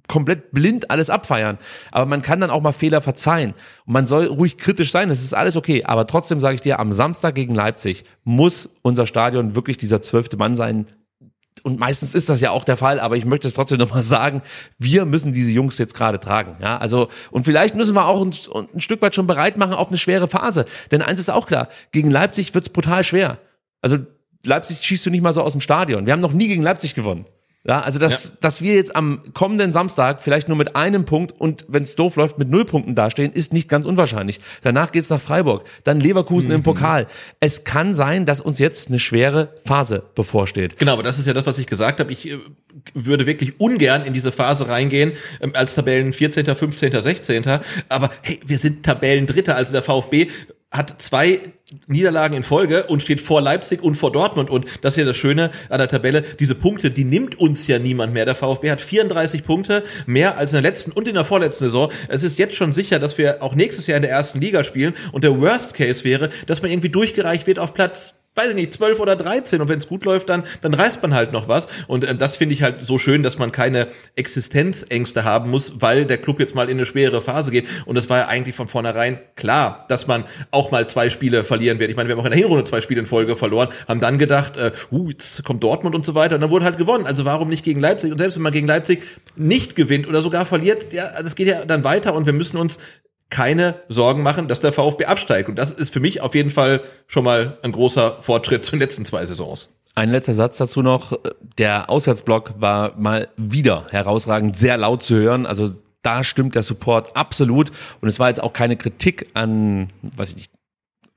komplett 0.08 0.52
blind 0.52 0.92
alles 0.92 1.10
abfeiern, 1.10 1.58
aber 1.92 2.06
man 2.06 2.22
kann 2.22 2.42
dann 2.42 2.50
auch 2.50 2.62
mal 2.62 2.74
Fehler 2.74 3.00
verzeihen. 3.00 3.54
Und 3.86 3.94
man 3.94 4.08
soll 4.08 4.26
ruhig 4.26 4.58
kritisch 4.58 4.92
sein. 4.92 5.08
Das 5.08 5.24
ist 5.24 5.34
alles 5.34 5.56
okay. 5.56 5.86
Aber 5.86 6.06
trotzdem 6.06 6.42
sage 6.42 6.56
ich 6.56 6.62
dir, 6.62 6.80
am 6.80 6.92
Samstag 6.92 7.36
gegen 7.36 7.56
Leipzig 7.56 8.04
muss 8.26 8.70
unser 8.82 9.08
Stadion 9.08 9.56
wirklich 9.56 9.78
dieser 9.78 10.02
zwölfte 10.02 10.36
Mann 10.36 10.58
sein, 10.58 10.88
und 11.64 11.80
meistens 11.80 12.14
ist 12.14 12.30
das 12.30 12.42
ja 12.42 12.52
auch 12.52 12.64
der 12.64 12.78
Fall, 12.78 13.00
aber 13.00 13.18
ich 13.18 13.26
möchte 13.26 13.48
es 13.48 13.54
trotzdem 13.54 13.78
nochmal 13.78 14.04
sagen, 14.04 14.42
wir 14.78 15.06
müssen 15.06 15.34
diese 15.34 15.52
Jungs 15.52 15.78
jetzt 15.78 15.94
gerade 15.94 16.20
tragen. 16.20 16.56
Ja, 16.62 16.78
also, 16.78 17.08
und 17.32 17.44
vielleicht 17.44 17.76
müssen 17.76 17.96
wir 17.96 18.06
auch 18.06 18.22
ein, 18.22 18.34
ein 18.74 18.80
Stück 18.82 19.02
weit 19.02 19.16
schon 19.16 19.28
bereit 19.28 19.58
machen 19.58 19.74
auf 19.74 19.90
eine 19.90 19.98
schwere 19.98 20.28
Phase. 20.28 20.66
Denn 20.92 21.02
eins 21.02 21.20
ist 21.20 21.30
auch 21.30 21.48
klar, 21.48 21.68
gegen 21.92 22.12
Leipzig 22.12 22.54
wird's 22.54 22.70
brutal 22.70 23.04
schwer. 23.04 23.38
Also, 23.82 23.98
Leipzig 24.44 24.78
schießt 24.86 25.06
du 25.06 25.10
nicht 25.12 25.22
mal 25.22 25.34
so 25.34 25.42
aus 25.44 25.52
dem 25.52 25.62
Stadion. 25.62 26.06
Wir 26.06 26.14
haben 26.14 26.20
noch 26.20 26.34
nie 26.34 26.48
gegen 26.48 26.64
Leipzig 26.64 26.96
gewonnen. 26.96 27.26
Ja, 27.64 27.82
also 27.82 28.00
dass, 28.00 28.40
dass 28.40 28.64
wir 28.64 28.74
jetzt 28.74 28.96
am 28.96 29.22
kommenden 29.36 29.72
Samstag 29.72 30.24
vielleicht 30.24 30.48
nur 30.48 30.58
mit 30.58 30.76
einem 30.76 31.06
Punkt 31.06 31.40
und 31.40 31.64
wenn 31.68 31.84
es 31.84 31.96
doof 31.96 32.16
läuft, 32.16 32.40
mit 32.40 32.50
null 32.50 32.66
Punkten 32.66 32.96
dastehen, 32.96 33.32
ist 33.32 33.54
nicht 33.54 33.70
ganz 33.70 33.86
unwahrscheinlich. 33.86 34.40
Danach 34.64 34.92
geht's 34.92 35.12
nach 35.12 35.22
Freiburg, 35.22 35.64
dann 35.84 36.00
Leverkusen 36.00 36.50
im 36.50 36.64
Pokal. 36.64 37.06
Es 37.40 37.64
kann 37.64 37.94
sein, 37.94 38.26
dass 38.26 38.42
uns 38.42 38.58
jetzt 38.58 38.88
eine 38.88 38.98
schwere 38.98 39.54
Phase 39.64 40.04
bevorsteht. 40.16 40.80
Genau, 40.80 40.94
aber 40.94 41.04
das 41.04 41.20
ist 41.20 41.28
ja 41.28 41.34
das, 41.34 41.46
was 41.46 41.60
ich 41.60 41.68
gesagt 41.68 42.00
habe. 42.00 42.12
Ich 42.12 42.32
äh, 42.32 42.40
würde 42.96 43.28
wirklich 43.28 43.60
ungern 43.60 44.06
in 44.06 44.14
diese 44.14 44.32
Phase 44.32 44.68
reingehen 44.68 45.12
ähm, 45.40 45.52
als 45.54 45.76
Tabellen 45.76 46.14
14., 46.14 46.44
15., 46.56 47.00
16. 47.00 47.44
Aber 47.90 48.10
hey, 48.24 48.40
wir 48.44 48.58
sind 48.58 48.84
Tabellendritter. 48.84 49.56
Also 49.56 49.72
der 49.72 49.84
VfB 49.84 50.30
hat 50.72 51.02
zwei 51.02 51.42
Niederlagen 51.88 52.36
in 52.36 52.44
Folge 52.44 52.86
und 52.86 53.02
steht 53.02 53.20
vor 53.22 53.42
Leipzig 53.42 53.84
und 53.84 53.96
vor 53.96 54.12
Dortmund. 54.12 54.50
Und 54.50 54.66
das 54.82 54.94
ist 54.94 54.98
ja 54.98 55.06
das 55.06 55.18
Schöne 55.18 55.52
an 55.70 55.80
der 55.80 55.88
Tabelle. 55.88 56.22
Diese 56.22 56.56
Punkte, 56.56 56.92
die 56.92 57.04
nimmt 57.04 57.40
uns 57.40 57.68
ja 57.68 57.78
niemand 57.78 58.14
mehr. 58.14 58.26
Der 58.26 58.36
VfB 58.36 58.72
hat 58.72 58.82
34 58.82 59.44
Punkte, 59.44 59.84
mehr 60.06 60.38
als 60.38 60.52
in 60.52 60.62
der 60.62 60.70
letzten 60.70 60.92
und 60.92 61.08
in 61.08 61.14
der 61.14 61.26
vorletzten 61.26 61.66
Saison. 61.66 61.92
Es 62.08 62.24
ist 62.24 62.40
jetzt 62.40 62.56
schon 62.56 62.74
sicher, 62.74 63.00
dass 63.00 63.18
wir 63.18 63.44
auch 63.44 63.56
nächstes 63.56 63.88
Jahr 63.88 63.98
in 63.98 64.04
der 64.04 64.12
ersten 64.12 64.40
Liga 64.40 64.64
spielen. 64.64 64.94
Und 65.12 65.24
der 65.24 65.40
Worst 65.40 65.74
Case 65.74 66.04
wäre, 66.04 66.30
dass 66.46 66.62
man 66.62 66.72
irgendwie 66.72 66.90
durchgereicht 66.90 67.48
wird 67.48 67.60
auf 67.60 67.74
Platz 67.74 68.16
weiß 68.36 68.50
ich 68.50 68.56
nicht, 68.56 68.74
12 68.74 69.00
oder 69.00 69.18
13 69.18 69.60
und 69.60 69.68
wenn 69.68 69.80
es 69.80 69.88
gut 69.88 70.06
läuft, 70.06 70.30
dann, 70.30 70.44
dann 70.62 70.74
reißt 70.74 71.02
man 71.02 71.14
halt 71.14 71.34
noch 71.34 71.50
was. 71.50 71.68
Und 71.88 72.06
äh, 72.06 72.16
das 72.16 72.38
finde 72.38 72.56
ich 72.56 72.64
halt 72.64 72.86
so 72.86 72.98
schön, 72.98 73.24
dass 73.24 73.38
man 73.38 73.52
keine 73.52 73.88
Existenzängste 74.16 75.26
haben 75.26 75.50
muss, 75.50 75.82
weil 75.82 76.06
der 76.06 76.18
Club 76.18 76.40
jetzt 76.40 76.56
mal 76.56 76.70
in 76.70 76.78
eine 76.78 76.86
schwere 76.86 77.22
Phase 77.22 77.52
geht. 77.52 77.68
Und 77.86 77.98
es 77.98 78.10
war 78.10 78.20
ja 78.20 78.28
eigentlich 78.28 78.56
von 78.56 78.70
vornherein 78.70 79.20
klar, 79.36 79.86
dass 79.90 80.08
man 80.08 80.24
auch 80.52 80.72
mal 80.72 80.88
zwei 80.88 81.10
Spiele 81.10 81.44
verlieren 81.44 81.80
wird. 81.80 81.92
Ich 81.92 81.98
meine, 81.98 82.08
wir 82.08 82.16
haben 82.16 82.22
auch 82.22 82.26
in 82.26 82.32
der 82.32 82.40
Hinrunde 82.40 82.64
zwei 82.64 82.80
Spiele 82.80 83.02
in 83.02 83.06
Folge 83.06 83.36
verloren, 83.36 83.68
haben 83.88 84.00
dann 84.00 84.18
gedacht, 84.18 84.56
äh, 84.56 84.72
uh, 84.92 85.10
jetzt 85.10 85.44
kommt 85.44 85.62
Dortmund 85.64 85.94
und 85.94 86.06
so 86.06 86.16
weiter. 86.16 86.36
Und 86.36 86.42
dann 86.42 86.52
wurde 86.52 86.64
halt 86.64 86.78
gewonnen. 86.78 87.06
Also 87.06 87.26
warum 87.26 87.50
nicht 87.50 87.66
gegen 87.66 87.82
Leipzig? 87.82 88.14
Und 88.14 88.20
selbst 88.20 88.36
wenn 88.36 88.44
man 88.44 88.54
gegen 88.54 88.68
Leipzig 88.68 89.04
nicht 89.36 89.76
gewinnt 89.76 90.08
oder 90.08 90.22
sogar 90.22 90.46
verliert, 90.46 90.94
ja, 90.94 91.22
das 91.22 91.36
geht 91.36 91.48
ja 91.48 91.66
dann 91.66 91.84
weiter 91.84 92.14
und 92.14 92.26
wir 92.26 92.34
müssen 92.34 92.56
uns 92.56 92.80
keine 93.32 93.82
Sorgen 93.90 94.22
machen, 94.22 94.48
dass 94.48 94.60
der 94.60 94.74
VfB 94.74 95.06
absteigt. 95.06 95.50
Und 95.50 95.56
das 95.56 95.72
ist 95.72 95.92
für 95.92 96.00
mich 96.00 96.22
auf 96.22 96.36
jeden 96.36 96.52
Fall 96.52 96.82
schon 97.08 97.24
mal 97.24 97.58
ein 97.64 97.72
großer 97.72 98.18
Fortschritt 98.22 98.64
zu 98.64 98.72
den 98.72 98.82
letzten 98.82 99.06
zwei 99.06 99.26
Saisons. 99.26 99.70
Ein 99.96 100.12
letzter 100.12 100.34
Satz 100.34 100.58
dazu 100.58 100.84
noch. 100.84 101.18
Der 101.58 101.90
Auswärtsblock 101.90 102.54
war 102.60 102.96
mal 102.98 103.30
wieder 103.38 103.88
herausragend 103.90 104.56
sehr 104.56 104.78
laut 104.78 105.02
zu 105.02 105.16
hören. 105.16 105.46
Also 105.46 105.70
da 106.04 106.24
stimmt 106.24 106.56
der 106.56 106.64
Support 106.64 107.16
absolut. 107.16 107.72
Und 108.02 108.08
es 108.08 108.20
war 108.20 108.30
jetzt 108.30 108.44
auch 108.44 108.54
keine 108.54 108.78
Kritik 108.78 109.28
an, 109.34 109.92
weiß 110.02 110.30
ich 110.30 110.36
nicht, 110.36 110.52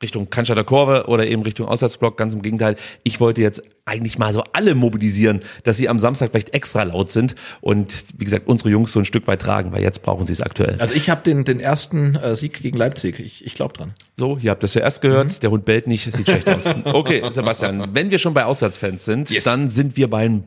Richtung 0.04 0.30
Cannstatter 0.30 0.62
Kurve 0.64 1.06
oder 1.08 1.26
eben 1.26 1.42
Richtung 1.42 1.66
Auswärtsblock. 1.66 2.16
Ganz 2.16 2.34
im 2.34 2.42
Gegenteil. 2.42 2.76
Ich 3.02 3.18
wollte 3.20 3.40
jetzt 3.42 3.62
eigentlich 3.86 4.18
mal 4.18 4.32
so 4.32 4.42
alle 4.52 4.74
mobilisieren, 4.74 5.40
dass 5.64 5.76
sie 5.76 5.88
am 5.88 5.98
Samstag 5.98 6.30
vielleicht 6.30 6.54
extra 6.54 6.84
laut 6.84 7.10
sind 7.10 7.34
und 7.60 8.04
wie 8.16 8.24
gesagt 8.24 8.46
unsere 8.46 8.70
Jungs 8.70 8.92
so 8.92 8.98
ein 9.00 9.04
Stück 9.04 9.26
weit 9.26 9.42
tragen, 9.42 9.72
weil 9.72 9.82
jetzt 9.82 10.02
brauchen 10.02 10.24
sie 10.26 10.32
es 10.32 10.40
aktuell. 10.40 10.76
Also 10.78 10.94
ich 10.94 11.10
habe 11.10 11.22
den, 11.22 11.44
den 11.44 11.58
ersten 11.60 12.14
äh, 12.14 12.36
Sieg 12.36 12.62
gegen 12.62 12.78
Leipzig. 12.78 13.18
Ich, 13.18 13.44
ich 13.44 13.54
glaube 13.54 13.74
dran. 13.74 13.92
So, 14.16 14.38
ihr 14.40 14.50
habt 14.52 14.62
das 14.62 14.72
zuerst 14.72 15.02
gehört. 15.02 15.42
Der 15.42 15.50
Hund 15.50 15.64
bellt 15.64 15.86
nicht, 15.86 16.06
es 16.06 16.14
sieht 16.14 16.28
schlecht 16.28 16.48
aus. 16.48 16.66
Okay, 16.84 17.22
Sebastian, 17.30 17.88
wenn 17.94 18.10
wir 18.10 18.18
schon 18.18 18.32
bei 18.34 18.44
Auswärtsfans 18.44 19.04
sind, 19.04 19.30
Yes. 19.30 19.44
dann 19.44 19.68
sind 19.68 19.96
wir 19.96 20.08
beim 20.08 20.44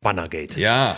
Bannergate. 0.00 0.58
Ja. 0.60 0.96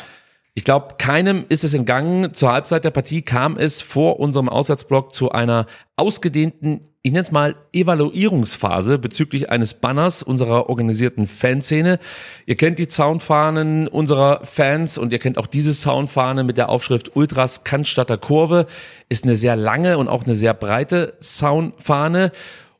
Ich 0.54 0.64
glaube, 0.64 0.96
keinem 0.98 1.46
ist 1.48 1.64
es 1.64 1.72
entgangen. 1.72 2.34
Zur 2.34 2.52
Halbzeit 2.52 2.84
der 2.84 2.90
Partie 2.90 3.22
kam 3.22 3.56
es 3.56 3.80
vor 3.80 4.20
unserem 4.20 4.50
Auswärtsblock 4.50 5.14
zu 5.14 5.32
einer 5.32 5.64
ausgedehnten, 5.96 6.82
ich 7.00 7.10
nenne 7.10 7.22
es 7.22 7.32
mal, 7.32 7.56
Evaluierungsphase 7.72 8.98
bezüglich 8.98 9.48
eines 9.48 9.72
Banners 9.72 10.22
unserer 10.22 10.68
organisierten 10.68 11.26
Fanszene. 11.26 11.98
Ihr 12.44 12.56
kennt 12.56 12.78
die 12.78 12.86
Zaunfahnen 12.86 13.88
unserer 13.88 14.44
Fans 14.44 14.98
und 14.98 15.14
ihr 15.14 15.18
kennt 15.18 15.38
auch 15.38 15.46
diese 15.46 15.72
Zaunfahne 15.72 16.44
mit 16.44 16.58
der 16.58 16.68
Aufschrift 16.68 17.16
Ultras 17.16 17.64
Cannstatter 17.64 18.18
Kurve. 18.18 18.66
Ist 19.08 19.24
eine 19.24 19.36
sehr 19.36 19.56
lange 19.56 19.96
und 19.96 20.08
auch 20.08 20.24
eine 20.24 20.34
sehr 20.34 20.52
breite 20.52 21.14
Zaunfahne. 21.20 22.30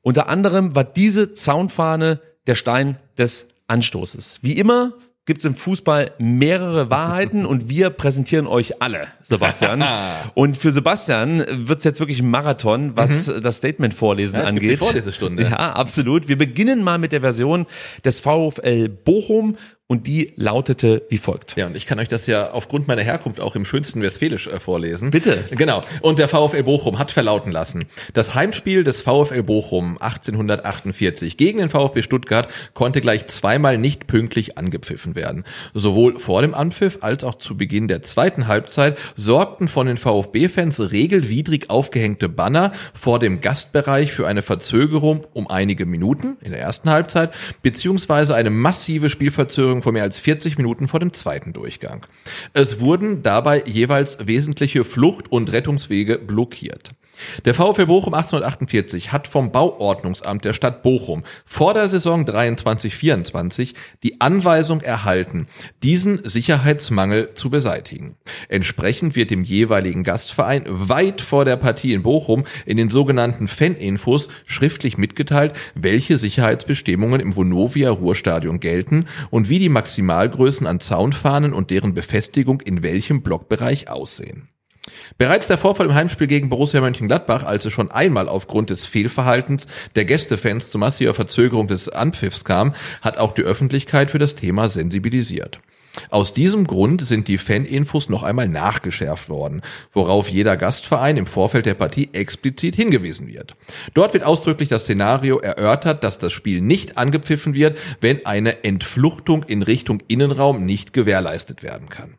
Unter 0.03 0.29
anderem 0.29 0.75
war 0.75 0.85
diese 0.85 1.33
Zaunfahne 1.33 2.21
der 2.47 2.55
Stein 2.55 2.99
des 3.17 3.47
Anstoßes. 3.67 4.41
Wie 4.43 4.59
immer 4.59 4.93
gibt's 5.25 5.45
im 5.45 5.55
Fußball 5.55 6.13
mehrere 6.19 6.91
Wahrheiten 6.91 7.47
und 7.47 7.69
wir 7.69 7.91
präsentieren 7.91 8.47
euch 8.47 8.83
alle, 8.83 9.07
Sebastian. 9.23 9.85
und 10.35 10.59
für 10.59 10.73
Sebastian 10.73 11.45
wird's 11.49 11.85
jetzt 11.85 12.01
wirklich 12.01 12.21
ein 12.21 12.31
Marathon, 12.31 12.97
was 12.97 13.27
das 13.27 13.59
Statement 13.59 13.95
vorlesen 13.95 14.37
Ja, 14.37 14.45
es 14.45 14.51
gibt 14.51 14.63
die 14.63 14.67
angeht. 14.67 14.79
Vorlesestunde. 14.79 15.43
Ja, 15.53 15.73
absolut. 15.73 16.29
Wir 16.29 16.39
beginnen 16.39 16.83
mal 16.83 16.99
mit 16.99 17.13
der 17.13 17.21
Version 17.21 17.67
des 18.05 18.21
VfL 18.21 18.89
Bochum 18.89 19.57
und 19.93 20.07
die 20.07 20.33
lautete 20.37 21.03
wie 21.11 21.19
folgt. 21.19 21.55
Ja, 21.59 21.67
und 21.67 21.77
ich 21.77 21.85
kann 21.85 21.99
euch 21.99 22.09
das 22.09 22.27
ja 22.27 22.53
aufgrund 22.53 22.89
meiner 22.89 23.03
Herkunft 23.03 23.41
auch 23.41 23.55
im 23.57 23.67
schönsten 23.67 24.01
Westfälisch 24.01 24.47
äh, 24.47 24.59
vorlesen. 24.59 25.11
Bitte. 25.11 25.45
Genau. 25.51 25.83
Und 26.01 26.19
der 26.19 26.29
VfL 26.29 26.63
Bochum 26.63 26.99
hat 26.99 27.11
verlauten 27.11 27.53
lassen. 27.53 27.85
Das 28.15 28.35
Heimspiel 28.35 28.85
des 28.85 29.03
VfL 29.03 29.43
Bochum 29.43 29.99
1848 30.01 31.37
gegen 31.37 31.59
den 31.59 31.69
VfB 31.69 32.01
Stuttgart 32.01 32.49
konnte 32.73 33.03
gleich 33.03 33.27
zweimal 33.27 33.77
nicht 33.77 34.07
pünktlich 34.07 34.57
angepfiffen 34.57 35.15
werden. 35.15 35.45
Sowohl 35.75 36.19
vor 36.19 36.41
dem 36.41 36.55
Anpfiff 36.55 37.01
als 37.03 37.23
auch 37.23 37.35
zu 37.35 37.59
Beginn 37.59 37.87
der 37.87 38.01
zweiten 38.01 38.49
Halbzeit 38.49 38.97
sorgten 39.15 39.69
von 39.69 39.87
den 39.87 39.99
VfB-Fans 39.99 40.91
regelwidrig 40.91 41.69
aufgehängte 41.69 42.31
Banner 42.31 42.73
vor 42.95 43.19
dem 43.19 43.43
Gastbereich 43.43 44.11
für 44.11 44.27
eine 44.27 44.41
Verzögerung 44.41 45.27
um 45.35 45.51
einige 45.51 45.85
Minuten 45.85 46.39
in 46.41 46.53
der 46.53 46.63
ersten 46.63 46.89
Halbzeit 46.89 47.35
beziehungsweise 47.61 48.35
eine 48.35 48.49
massive 48.49 49.11
Spielverzögerung 49.11 49.82
von 49.83 49.95
mehr 49.95 50.03
als 50.03 50.19
40 50.21 50.57
Minuten 50.57 50.89
vor 50.89 51.01
dem 51.01 51.13
zweiten 51.13 51.53
Durchgang. 51.53 52.07
Es 52.53 52.81
wurden 52.81 53.23
dabei 53.23 53.63
jeweils 53.67 54.19
wesentliche 54.27 54.85
Flucht- 54.85 55.31
und 55.31 55.53
Rettungswege 55.53 56.19
blockiert. 56.19 56.91
Der 57.45 57.55
VfL 57.55 57.87
Bochum 57.87 58.15
1848 58.15 59.13
hat 59.13 59.27
vom 59.27 59.53
Bauordnungsamt 59.53 60.45
der 60.45 60.53
Stadt 60.53 60.83
Bochum 60.83 61.23
vor 61.45 61.75
der 61.75 61.89
Saison 61.89 62.25
23-24 62.25 63.75
die 64.03 64.21
Anweisung 64.21 64.81
erhalten, 64.81 65.47
diesen 65.83 66.21
Sicherheitsmangel 66.25 67.35
zu 67.35 67.51
beseitigen. 67.51 68.17
Entsprechend 68.49 69.17
wird 69.17 69.31
dem 69.31 69.45
jeweiligen 69.45 70.05
Gastverein 70.05 70.65
weit 70.67 71.21
vor 71.21 71.45
der 71.45 71.57
Partie 71.57 71.93
in 71.93 72.03
Bochum 72.03 72.45
in 72.67 72.77
den 72.77 72.91
sogenannten 72.91 73.49
Faninfos 73.49 74.29
schriftlich 74.47 74.97
mitgeteilt, 74.97 75.53
welche 75.75 76.19
Sicherheitsbestimmungen 76.19 77.21
im 77.21 77.37
Vonovia 77.37 77.91
Ruhrstadion 77.91 78.61
gelten 78.61 79.07
und 79.31 79.49
wie 79.49 79.59
die 79.59 79.69
Maximalgrößen 79.69 80.67
an 80.67 80.81
Zaunfahnen 80.81 81.53
und 81.53 81.71
deren 81.71 81.95
Befestigung 81.95 82.61
in 82.61 82.83
welchem 82.83 83.23
Blockbereich 83.23 83.89
aussehen. 83.89 84.52
Bereits 85.19 85.47
der 85.47 85.59
Vorfall 85.59 85.87
im 85.87 85.95
Heimspiel 85.95 86.27
gegen 86.27 86.49
Borussia 86.49 86.81
Mönchengladbach, 86.81 87.45
als 87.45 87.65
es 87.65 87.73
schon 87.73 87.91
einmal 87.91 88.29
aufgrund 88.29 88.71
des 88.71 88.87
Fehlverhaltens 88.87 89.67
der 89.97 90.05
Gästefans 90.05 90.71
zu 90.71 90.79
massiver 90.79 91.15
Verzögerung 91.15 91.67
des 91.67 91.89
Anpfiffs 91.89 92.45
kam, 92.45 92.75
hat 93.01 93.19
auch 93.19 93.33
die 93.33 93.43
Öffentlichkeit 93.43 94.11
für 94.11 94.19
das 94.19 94.35
Thema 94.35 94.69
sensibilisiert. 94.69 95.61
Aus 96.11 96.33
diesem 96.33 96.67
Grund 96.67 97.07
sind 97.07 97.29
die 97.29 97.39
Faninfos 97.39 98.09
noch 98.09 98.23
einmal 98.23 98.49
nachgeschärft 98.49 99.29
worden, 99.29 99.61
worauf 99.93 100.29
jeder 100.29 100.57
Gastverein 100.57 101.17
im 101.17 101.27
Vorfeld 101.27 101.67
der 101.67 101.75
Partie 101.75 102.09
explizit 102.13 102.77
hingewiesen 102.77 103.27
wird. 103.29 103.55
Dort 103.93 104.15
wird 104.15 104.25
ausdrücklich 104.25 104.69
das 104.69 104.83
Szenario 104.83 105.39
erörtert, 105.39 106.03
dass 106.03 106.19
das 106.19 106.33
Spiel 106.33 106.61
nicht 106.63 106.97
angepfiffen 106.97 107.55
wird, 107.55 107.79
wenn 108.01 108.25
eine 108.25 108.65
Entfluchtung 108.65 109.43
in 109.43 109.63
Richtung 109.63 110.03
Innenraum 110.09 110.65
nicht 110.65 110.93
gewährleistet 110.93 111.63
werden 111.63 111.89
kann. 111.89 112.17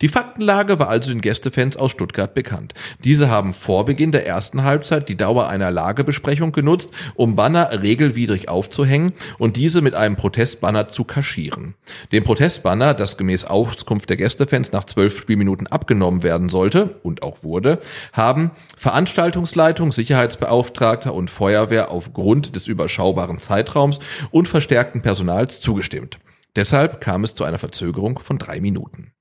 Die 0.00 0.08
Faktenlage 0.08 0.78
war 0.78 0.88
also 0.88 1.10
den 1.10 1.20
Gästefans 1.20 1.76
aus 1.76 1.90
Stuttgart 1.90 2.32
bekannt. 2.32 2.72
Diese 3.04 3.28
haben 3.28 3.52
vor 3.52 3.84
Beginn 3.84 4.12
der 4.12 4.26
ersten 4.26 4.64
Halbzeit 4.64 5.08
die 5.08 5.16
Dauer 5.16 5.48
einer 5.48 5.70
Lagebesprechung 5.70 6.52
genutzt, 6.52 6.90
um 7.14 7.36
Banner 7.36 7.82
regelwidrig 7.82 8.48
aufzuhängen 8.48 9.12
und 9.38 9.56
diese 9.56 9.82
mit 9.82 9.94
einem 9.94 10.16
Protestbanner 10.16 10.88
zu 10.88 11.04
kaschieren. 11.04 11.74
Dem 12.12 12.24
Protestbanner, 12.24 12.94
das 12.94 13.18
gemäß 13.18 13.44
Auskunft 13.44 14.08
der 14.08 14.16
Gästefans 14.16 14.72
nach 14.72 14.84
zwölf 14.84 15.18
Spielminuten 15.18 15.66
abgenommen 15.66 16.22
werden 16.22 16.48
sollte 16.48 16.96
und 17.02 17.22
auch 17.22 17.42
wurde, 17.42 17.78
haben 18.14 18.52
Veranstaltungsleitung, 18.76 19.92
Sicherheitsbeauftragter 19.92 21.12
und 21.12 21.30
Feuerwehr 21.30 21.90
aufgrund 21.90 22.56
des 22.56 22.68
überschaubaren 22.68 23.38
Zeitraums 23.38 23.98
und 24.30 24.48
verstärkten 24.48 25.02
Personals 25.02 25.60
zugestimmt. 25.60 26.18
Deshalb 26.56 27.02
kam 27.02 27.24
es 27.24 27.34
zu 27.34 27.44
einer 27.44 27.58
Verzögerung 27.58 28.18
von 28.18 28.38
drei 28.38 28.60
Minuten 28.60 29.12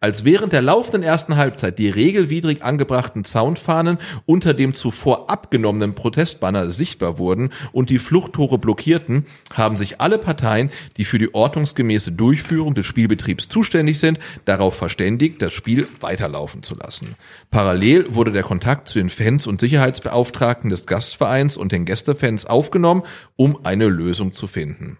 als 0.00 0.24
während 0.24 0.54
der 0.54 0.62
laufenden 0.62 1.02
ersten 1.02 1.36
Halbzeit 1.36 1.78
die 1.78 1.90
regelwidrig 1.90 2.64
angebrachten 2.64 3.22
Zaunfahnen 3.22 3.98
unter 4.24 4.54
dem 4.54 4.72
zuvor 4.72 5.30
abgenommenen 5.30 5.94
Protestbanner 5.94 6.70
sichtbar 6.70 7.18
wurden 7.18 7.50
und 7.72 7.90
die 7.90 7.98
Fluchttore 7.98 8.58
blockierten, 8.58 9.26
haben 9.52 9.76
sich 9.76 10.00
alle 10.00 10.16
Parteien, 10.16 10.70
die 10.96 11.04
für 11.04 11.18
die 11.18 11.34
ordnungsgemäße 11.34 12.12
Durchführung 12.12 12.74
des 12.74 12.86
Spielbetriebs 12.86 13.50
zuständig 13.50 13.98
sind, 13.98 14.18
darauf 14.46 14.74
verständigt, 14.74 15.42
das 15.42 15.52
Spiel 15.52 15.86
weiterlaufen 16.00 16.62
zu 16.62 16.74
lassen. 16.76 17.14
Parallel 17.50 18.14
wurde 18.14 18.32
der 18.32 18.42
Kontakt 18.42 18.88
zu 18.88 18.98
den 18.98 19.10
Fans 19.10 19.46
und 19.46 19.60
Sicherheitsbeauftragten 19.60 20.70
des 20.70 20.86
Gastvereins 20.86 21.58
und 21.58 21.72
den 21.72 21.84
Gästefans 21.84 22.46
aufgenommen, 22.46 23.02
um 23.36 23.66
eine 23.66 23.88
Lösung 23.88 24.32
zu 24.32 24.46
finden. 24.46 24.96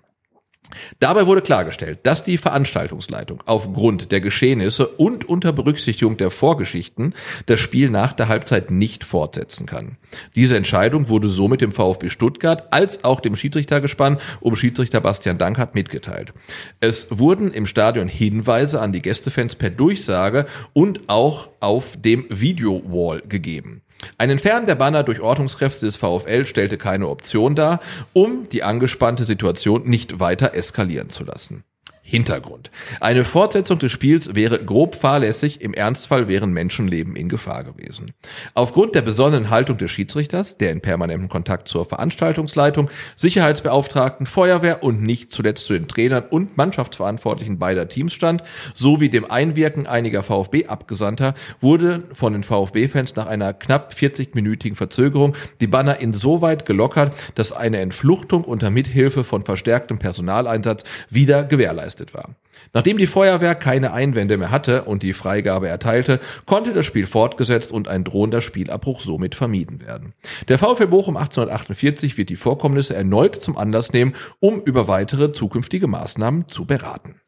Dabei 0.98 1.26
wurde 1.26 1.42
klargestellt, 1.42 2.00
dass 2.04 2.22
die 2.22 2.38
Veranstaltungsleitung 2.38 3.42
aufgrund 3.46 4.12
der 4.12 4.20
Geschehnisse 4.20 4.86
und 4.86 5.28
unter 5.28 5.52
Berücksichtigung 5.52 6.16
der 6.16 6.30
Vorgeschichten 6.30 7.14
das 7.46 7.60
Spiel 7.60 7.90
nach 7.90 8.12
der 8.12 8.28
Halbzeit 8.28 8.70
nicht 8.70 9.04
fortsetzen 9.04 9.66
kann. 9.66 9.96
Diese 10.34 10.56
Entscheidung 10.56 11.08
wurde 11.08 11.28
somit 11.28 11.60
dem 11.60 11.72
VfB 11.72 12.10
Stuttgart 12.10 12.72
als 12.72 13.04
auch 13.04 13.20
dem 13.20 13.36
Schiedsrichtergespann 13.36 14.18
um 14.40 14.56
Schiedsrichter 14.56 15.00
Bastian 15.00 15.38
Dankert 15.38 15.74
mitgeteilt. 15.74 16.32
Es 16.80 17.06
wurden 17.10 17.52
im 17.52 17.66
Stadion 17.66 18.08
Hinweise 18.08 18.80
an 18.80 18.92
die 18.92 19.02
Gästefans 19.02 19.54
per 19.54 19.70
Durchsage 19.70 20.46
und 20.72 21.08
auch 21.08 21.48
auf 21.60 21.96
dem 22.00 22.26
Video-Wall 22.28 23.22
gegeben. 23.28 23.82
Ein 24.18 24.30
Entfernen 24.30 24.66
der 24.66 24.74
Banner 24.74 25.02
durch 25.02 25.20
Ortungskräfte 25.20 25.86
des 25.86 25.96
VfL 25.96 26.46
stellte 26.46 26.78
keine 26.78 27.08
Option 27.08 27.54
dar, 27.54 27.80
um 28.12 28.48
die 28.48 28.62
angespannte 28.62 29.24
Situation 29.24 29.82
nicht 29.84 30.20
weiter 30.20 30.54
eskalieren 30.54 31.10
zu 31.10 31.24
lassen. 31.24 31.64
Hintergrund. 32.02 32.70
Eine 33.00 33.24
Fortsetzung 33.24 33.78
des 33.78 33.92
Spiels 33.92 34.34
wäre 34.34 34.64
grob 34.64 34.96
fahrlässig, 34.96 35.60
im 35.60 35.74
Ernstfall 35.74 36.28
wären 36.28 36.52
Menschenleben 36.52 37.14
in 37.14 37.28
Gefahr 37.28 37.62
gewesen. 37.62 38.12
Aufgrund 38.54 38.94
der 38.94 39.02
besonnenen 39.02 39.50
Haltung 39.50 39.76
des 39.78 39.90
Schiedsrichters, 39.90 40.56
der 40.56 40.72
in 40.72 40.80
permanentem 40.80 41.28
Kontakt 41.28 41.68
zur 41.68 41.84
Veranstaltungsleitung, 41.84 42.90
Sicherheitsbeauftragten, 43.16 44.26
Feuerwehr 44.26 44.82
und 44.82 45.02
nicht 45.02 45.30
zuletzt 45.30 45.66
zu 45.66 45.74
den 45.74 45.86
Trainern 45.86 46.24
und 46.30 46.56
Mannschaftsverantwortlichen 46.56 47.58
beider 47.58 47.88
Teams 47.88 48.12
stand, 48.12 48.42
sowie 48.74 49.08
dem 49.08 49.30
Einwirken 49.30 49.86
einiger 49.86 50.22
VfB-Abgesandter, 50.22 51.34
wurde 51.60 52.02
von 52.12 52.32
den 52.32 52.42
VfB-Fans 52.42 53.14
nach 53.14 53.26
einer 53.26 53.52
knapp 53.52 53.92
40-minütigen 53.92 54.74
Verzögerung 54.74 55.36
die 55.60 55.68
Banner 55.68 56.00
insoweit 56.00 56.66
gelockert, 56.66 57.14
dass 57.36 57.52
eine 57.52 57.78
Entfluchtung 57.78 58.42
unter 58.42 58.70
Mithilfe 58.70 59.22
von 59.22 59.42
verstärktem 59.42 59.98
Personaleinsatz 59.98 60.84
wieder 61.08 61.44
gewährleistet 61.44 61.89
gewährleistet 61.90 62.14
war. 62.14 62.36
Nachdem 62.72 62.98
die 62.98 63.06
Feuerwehr 63.06 63.54
keine 63.54 63.92
Einwände 63.92 64.36
mehr 64.36 64.50
hatte 64.50 64.84
und 64.84 65.02
die 65.02 65.12
Freigabe 65.12 65.68
erteilte, 65.68 66.20
konnte 66.46 66.72
das 66.72 66.86
Spiel 66.86 67.06
fortgesetzt 67.06 67.72
und 67.72 67.88
ein 67.88 68.04
drohender 68.04 68.40
Spielabbruch 68.40 69.00
somit 69.00 69.34
vermieden 69.34 69.80
werden. 69.80 70.14
Der 70.48 70.58
VfL 70.58 70.86
Bochum 70.86 71.16
1848 71.16 72.16
wird 72.18 72.28
die 72.28 72.36
Vorkommnisse 72.36 72.94
erneut 72.94 73.36
zum 73.40 73.56
Anlass 73.56 73.92
nehmen, 73.92 74.14
um 74.40 74.60
über 74.60 74.88
weitere 74.88 75.32
zukünftige 75.32 75.86
Maßnahmen 75.86 76.48
zu 76.48 76.64
beraten. 76.64 77.20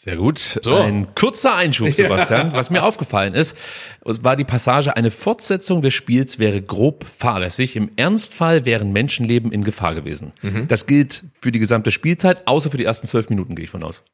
Sehr 0.00 0.16
gut. 0.16 0.60
So. 0.62 0.76
Ein 0.76 1.12
kurzer 1.16 1.56
Einschub, 1.56 1.88
Sebastian. 1.92 2.52
Ja. 2.52 2.56
Was 2.56 2.70
mir 2.70 2.84
aufgefallen 2.84 3.34
ist, 3.34 3.56
war 4.04 4.36
die 4.36 4.44
Passage, 4.44 4.96
eine 4.96 5.10
Fortsetzung 5.10 5.82
des 5.82 5.92
Spiels 5.92 6.38
wäre 6.38 6.62
grob 6.62 7.04
fahrlässig. 7.04 7.74
Im 7.74 7.90
Ernstfall 7.96 8.64
wären 8.64 8.92
Menschenleben 8.92 9.50
in 9.50 9.64
Gefahr 9.64 9.96
gewesen. 9.96 10.30
Mhm. 10.42 10.68
Das 10.68 10.86
gilt 10.86 11.24
für 11.40 11.50
die 11.50 11.58
gesamte 11.58 11.90
Spielzeit, 11.90 12.46
außer 12.46 12.70
für 12.70 12.76
die 12.76 12.84
ersten 12.84 13.08
zwölf 13.08 13.28
Minuten, 13.28 13.56
gehe 13.56 13.64
ich 13.64 13.70
von 13.72 13.82
aus. 13.82 14.04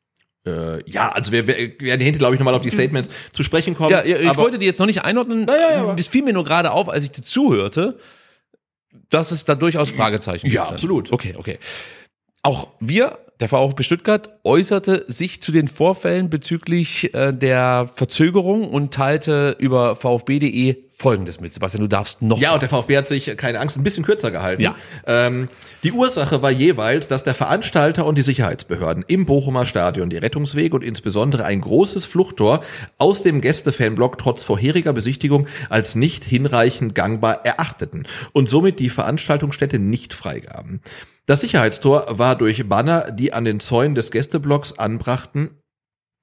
Äh, 0.47 0.83
ja, 0.91 1.13
also 1.13 1.33
wir, 1.33 1.47
wir 1.47 1.79
werden 1.79 2.01
hinter, 2.01 2.19
glaube 2.19 2.35
ich, 2.35 2.39
nochmal 2.39 2.55
auf 2.55 2.63
die 2.63 2.71
Statements 2.71 3.11
zu 3.33 3.43
sprechen 3.43 3.75
kommen. 3.75 3.91
Ja, 3.91 4.03
ich 4.03 4.37
wollte 4.39 4.59
die 4.59 4.65
jetzt 4.65 4.79
noch 4.79 4.87
nicht 4.87 5.05
einordnen. 5.05 5.45
Ja, 5.47 5.85
ja, 5.85 5.95
das 5.95 6.09
fiel 6.09 6.23
mir 6.23 6.33
nur 6.33 6.45
gerade 6.45 6.71
auf, 6.73 6.89
als 6.89 7.05
ich 7.05 7.13
dir 7.13 7.23
zuhörte, 7.23 7.99
dass 9.11 9.33
es 9.33 9.45
da 9.45 9.55
durchaus 9.55 9.91
Fragezeichen 9.91 10.45
gibt. 10.45 10.55
Ja, 10.55 10.67
absolut. 10.67 11.13
Okay, 11.13 11.35
okay. 11.37 11.59
Auch 12.43 12.69
wir 12.81 13.19
der 13.45 13.51
VfB 13.51 13.83
Stuttgart 13.83 14.31
äußerte 14.43 15.05
sich 15.07 15.43
zu 15.43 15.53
den 15.53 15.69
Vorfällen 15.69 16.31
bezüglich 16.31 17.13
äh, 17.13 17.31
der 17.31 17.91
Verzögerung 17.93 18.71
und 18.71 18.95
teilte 18.95 19.55
über 19.59 19.97
vfb.de 19.97 20.77
Folgendes 20.97 21.41
mit. 21.41 21.53
Sebastian, 21.53 21.83
du 21.83 21.89
darfst 21.89 22.23
noch. 22.23 22.39
Ja, 22.39 22.55
und 22.55 22.63
der 22.63 22.71
VfB 22.71 22.97
hat 22.97 23.07
sich, 23.07 23.37
keine 23.37 23.61
Angst, 23.61 23.77
ein 23.77 23.83
bisschen 23.83 24.05
kürzer 24.05 24.31
gehalten. 24.31 24.63
Ja. 24.63 24.77
Ähm, 25.07 25.49
die 25.83 25.93
Ursache 25.93 26.41
war 26.41 26.53
jeweils, 26.53 27.09
dass 27.09 27.25
der 27.25 27.35
Veranstalter 27.35 28.07
und 28.07 28.17
die 28.17 28.23
Sicherheitsbehörden 28.23 29.05
im 29.09 29.27
Bochumer 29.27 29.67
Stadion 29.67 30.09
die 30.09 30.17
Rettungswege 30.17 30.75
und 30.75 30.83
insbesondere 30.83 31.45
ein 31.45 31.61
großes 31.61 32.07
Fluchttor 32.07 32.61
aus 32.97 33.23
dem 33.23 33.43
Gästefanblock 33.43 34.17
trotz 34.17 34.43
vorheriger 34.43 34.95
Besichtigung 34.95 35.49
als 35.69 35.97
nicht 35.97 36.25
hinreichend 36.25 36.95
gangbar 36.95 37.45
erachteten 37.45 38.07
und 38.33 38.49
somit 38.49 38.81
die 38.81 38.89
Veranstaltungsstätte 38.89 39.79
nicht 39.79 40.15
freigaben. 40.15 40.81
Das 41.27 41.41
Sicherheitstor 41.41 42.07
war 42.19 42.37
durch 42.37 42.69
Banner, 42.69 43.11
die 43.11 43.33
an 43.33 43.45
den 43.45 43.59
Zäunen 43.59 43.95
des 43.95 44.11
Gästeblocks 44.11 44.79
anbrachten, 44.79 45.59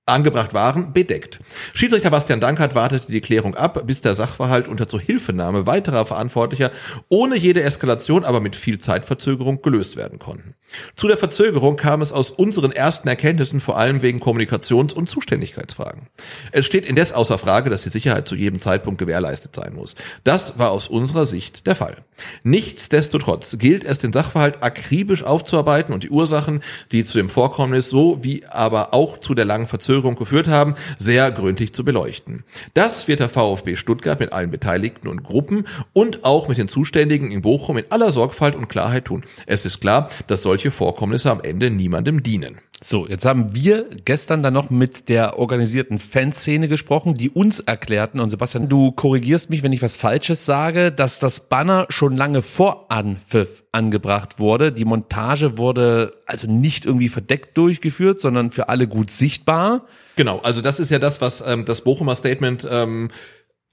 angebracht 0.08 0.54
waren, 0.54 0.94
bedeckt. 0.94 1.40
Schiedsrichter 1.74 2.10
Bastian 2.10 2.42
Dankert 2.42 2.74
wartete 2.74 3.12
die 3.12 3.22
Klärung 3.22 3.56
ab, 3.56 3.84
bis 3.86 4.02
der 4.02 4.16
Sachverhalt 4.16 4.68
unter 4.68 4.88
Zuhilfenahme 4.88 5.68
weiterer 5.68 6.08
Verantwortlicher 6.08 6.72
ohne 7.08 7.38
jede 7.38 7.62
Eskalation, 7.62 8.26
aber 8.26 8.42
mit 8.42 8.56
viel 8.56 8.80
Zeitverzögerung 8.80 9.62
gelöst 9.62 9.98
werden 9.98 10.18
konnten. 10.18 10.56
Zu 10.96 11.08
der 11.08 11.18
Verzögerung 11.18 11.76
kam 11.76 12.02
es 12.02 12.12
aus 12.12 12.32
unseren 12.32 12.72
ersten 12.72 13.08
Erkenntnissen 13.08 13.62
vor 13.62 13.78
allem 13.78 14.02
wegen 14.02 14.20
Kommunikations- 14.20 14.94
und 14.94 15.10
Zuständigkeitsfragen. 15.10 16.08
Es 16.52 16.66
steht 16.66 16.86
indes 16.86 17.12
außer 17.12 17.38
Frage, 17.38 17.70
dass 17.70 17.84
die 17.84 17.90
Sicherheit 17.90 18.28
zu 18.28 18.36
jedem 18.36 18.60
Zeitpunkt 18.60 18.98
gewährleistet 18.98 19.56
sein 19.56 19.76
muss. 19.76 19.96
Das 20.24 20.58
war 20.58 20.72
aus 20.72 20.88
unserer 20.88 21.28
Sicht 21.28 21.68
der 21.68 21.76
Fall. 21.76 21.98
Nichtsdestotrotz 22.44 23.58
gilt 23.60 23.84
es, 23.84 24.00
den 24.00 24.14
Sachverhalt 24.14 24.64
akribisch 24.64 25.24
aufzuarbeiten 25.24 25.94
und 25.94 26.04
die 26.04 26.10
Ursachen, 26.10 26.62
die 26.92 27.04
zu 27.04 27.18
dem 27.18 27.30
Vorkommnis 27.30 27.90
so 27.90 28.24
wie 28.24 28.46
aber 28.46 28.94
auch 28.94 29.20
zu 29.20 29.36
der 29.36 29.46
langen 29.46 29.68
Verzögerung 29.68 29.91
geführt 30.00 30.48
haben, 30.48 30.76
sehr 30.98 31.32
gründlich 31.32 31.74
zu 31.74 31.84
beleuchten. 31.84 32.44
Das 32.74 33.08
wird 33.08 33.20
der 33.20 33.30
VfB 33.30 33.76
Stuttgart 33.76 34.20
mit 34.20 34.32
allen 34.32 34.52
Beteiligten 34.52 35.10
und 35.10 35.24
Gruppen 35.24 35.68
und 35.92 36.24
auch 36.24 36.48
mit 36.48 36.58
den 36.58 36.70
Zuständigen 36.70 37.32
in 37.32 37.42
Bochum 37.42 37.78
in 37.78 37.86
aller 37.90 38.12
Sorgfalt 38.12 38.56
und 38.56 38.70
Klarheit 38.70 39.06
tun. 39.06 39.24
Es 39.48 39.66
ist 39.66 39.82
klar, 39.82 40.10
dass 40.28 40.44
solche 40.44 40.72
Vorkommnisse 40.72 41.30
am 41.30 41.42
Ende 41.42 41.70
niemandem 41.70 42.24
dienen. 42.24 42.60
So, 42.84 43.08
jetzt 43.08 43.26
haben 43.26 43.54
wir 43.54 43.86
gestern 44.06 44.42
dann 44.42 44.56
noch 44.56 44.72
mit 44.72 45.08
der 45.08 45.38
organisierten 45.38 46.00
Fanszene 46.00 46.68
gesprochen, 46.68 47.14
die 47.14 47.30
uns 47.30 47.60
erklärten, 47.60 48.20
und 48.20 48.32
Sebastian, 48.32 48.70
du 48.70 48.92
korrigierst 48.92 49.52
mich, 49.52 49.62
wenn 49.62 49.72
ich 49.72 49.84
was 49.84 49.96
Falsches 49.96 50.48
sage, 50.48 50.92
dass 50.92 51.20
das 51.20 51.42
Banner 51.42 51.86
schon 51.90 52.18
lange 52.18 52.42
vor 52.42 52.92
Anpfiff 52.92 53.64
angebracht 53.72 54.40
wurde. 54.40 54.72
Die 54.72 54.86
Montage 54.86 55.60
wurde 55.60 56.14
also 56.26 56.48
nicht 56.48 56.86
irgendwie 56.86 57.10
verdeckt 57.10 57.56
durchgeführt, 57.56 58.20
sondern 58.20 58.50
für 58.50 58.68
alle 58.68 58.88
gut 58.88 59.12
sichtbar. 59.12 59.86
Genau, 60.16 60.40
also 60.40 60.62
das 60.62 60.80
ist 60.80 60.90
ja 60.90 60.98
das, 60.98 61.22
was 61.22 61.44
ähm, 61.46 61.66
das 61.66 61.82
Bochumer 61.82 62.16
Statement 62.16 62.68
ähm, 62.68 63.10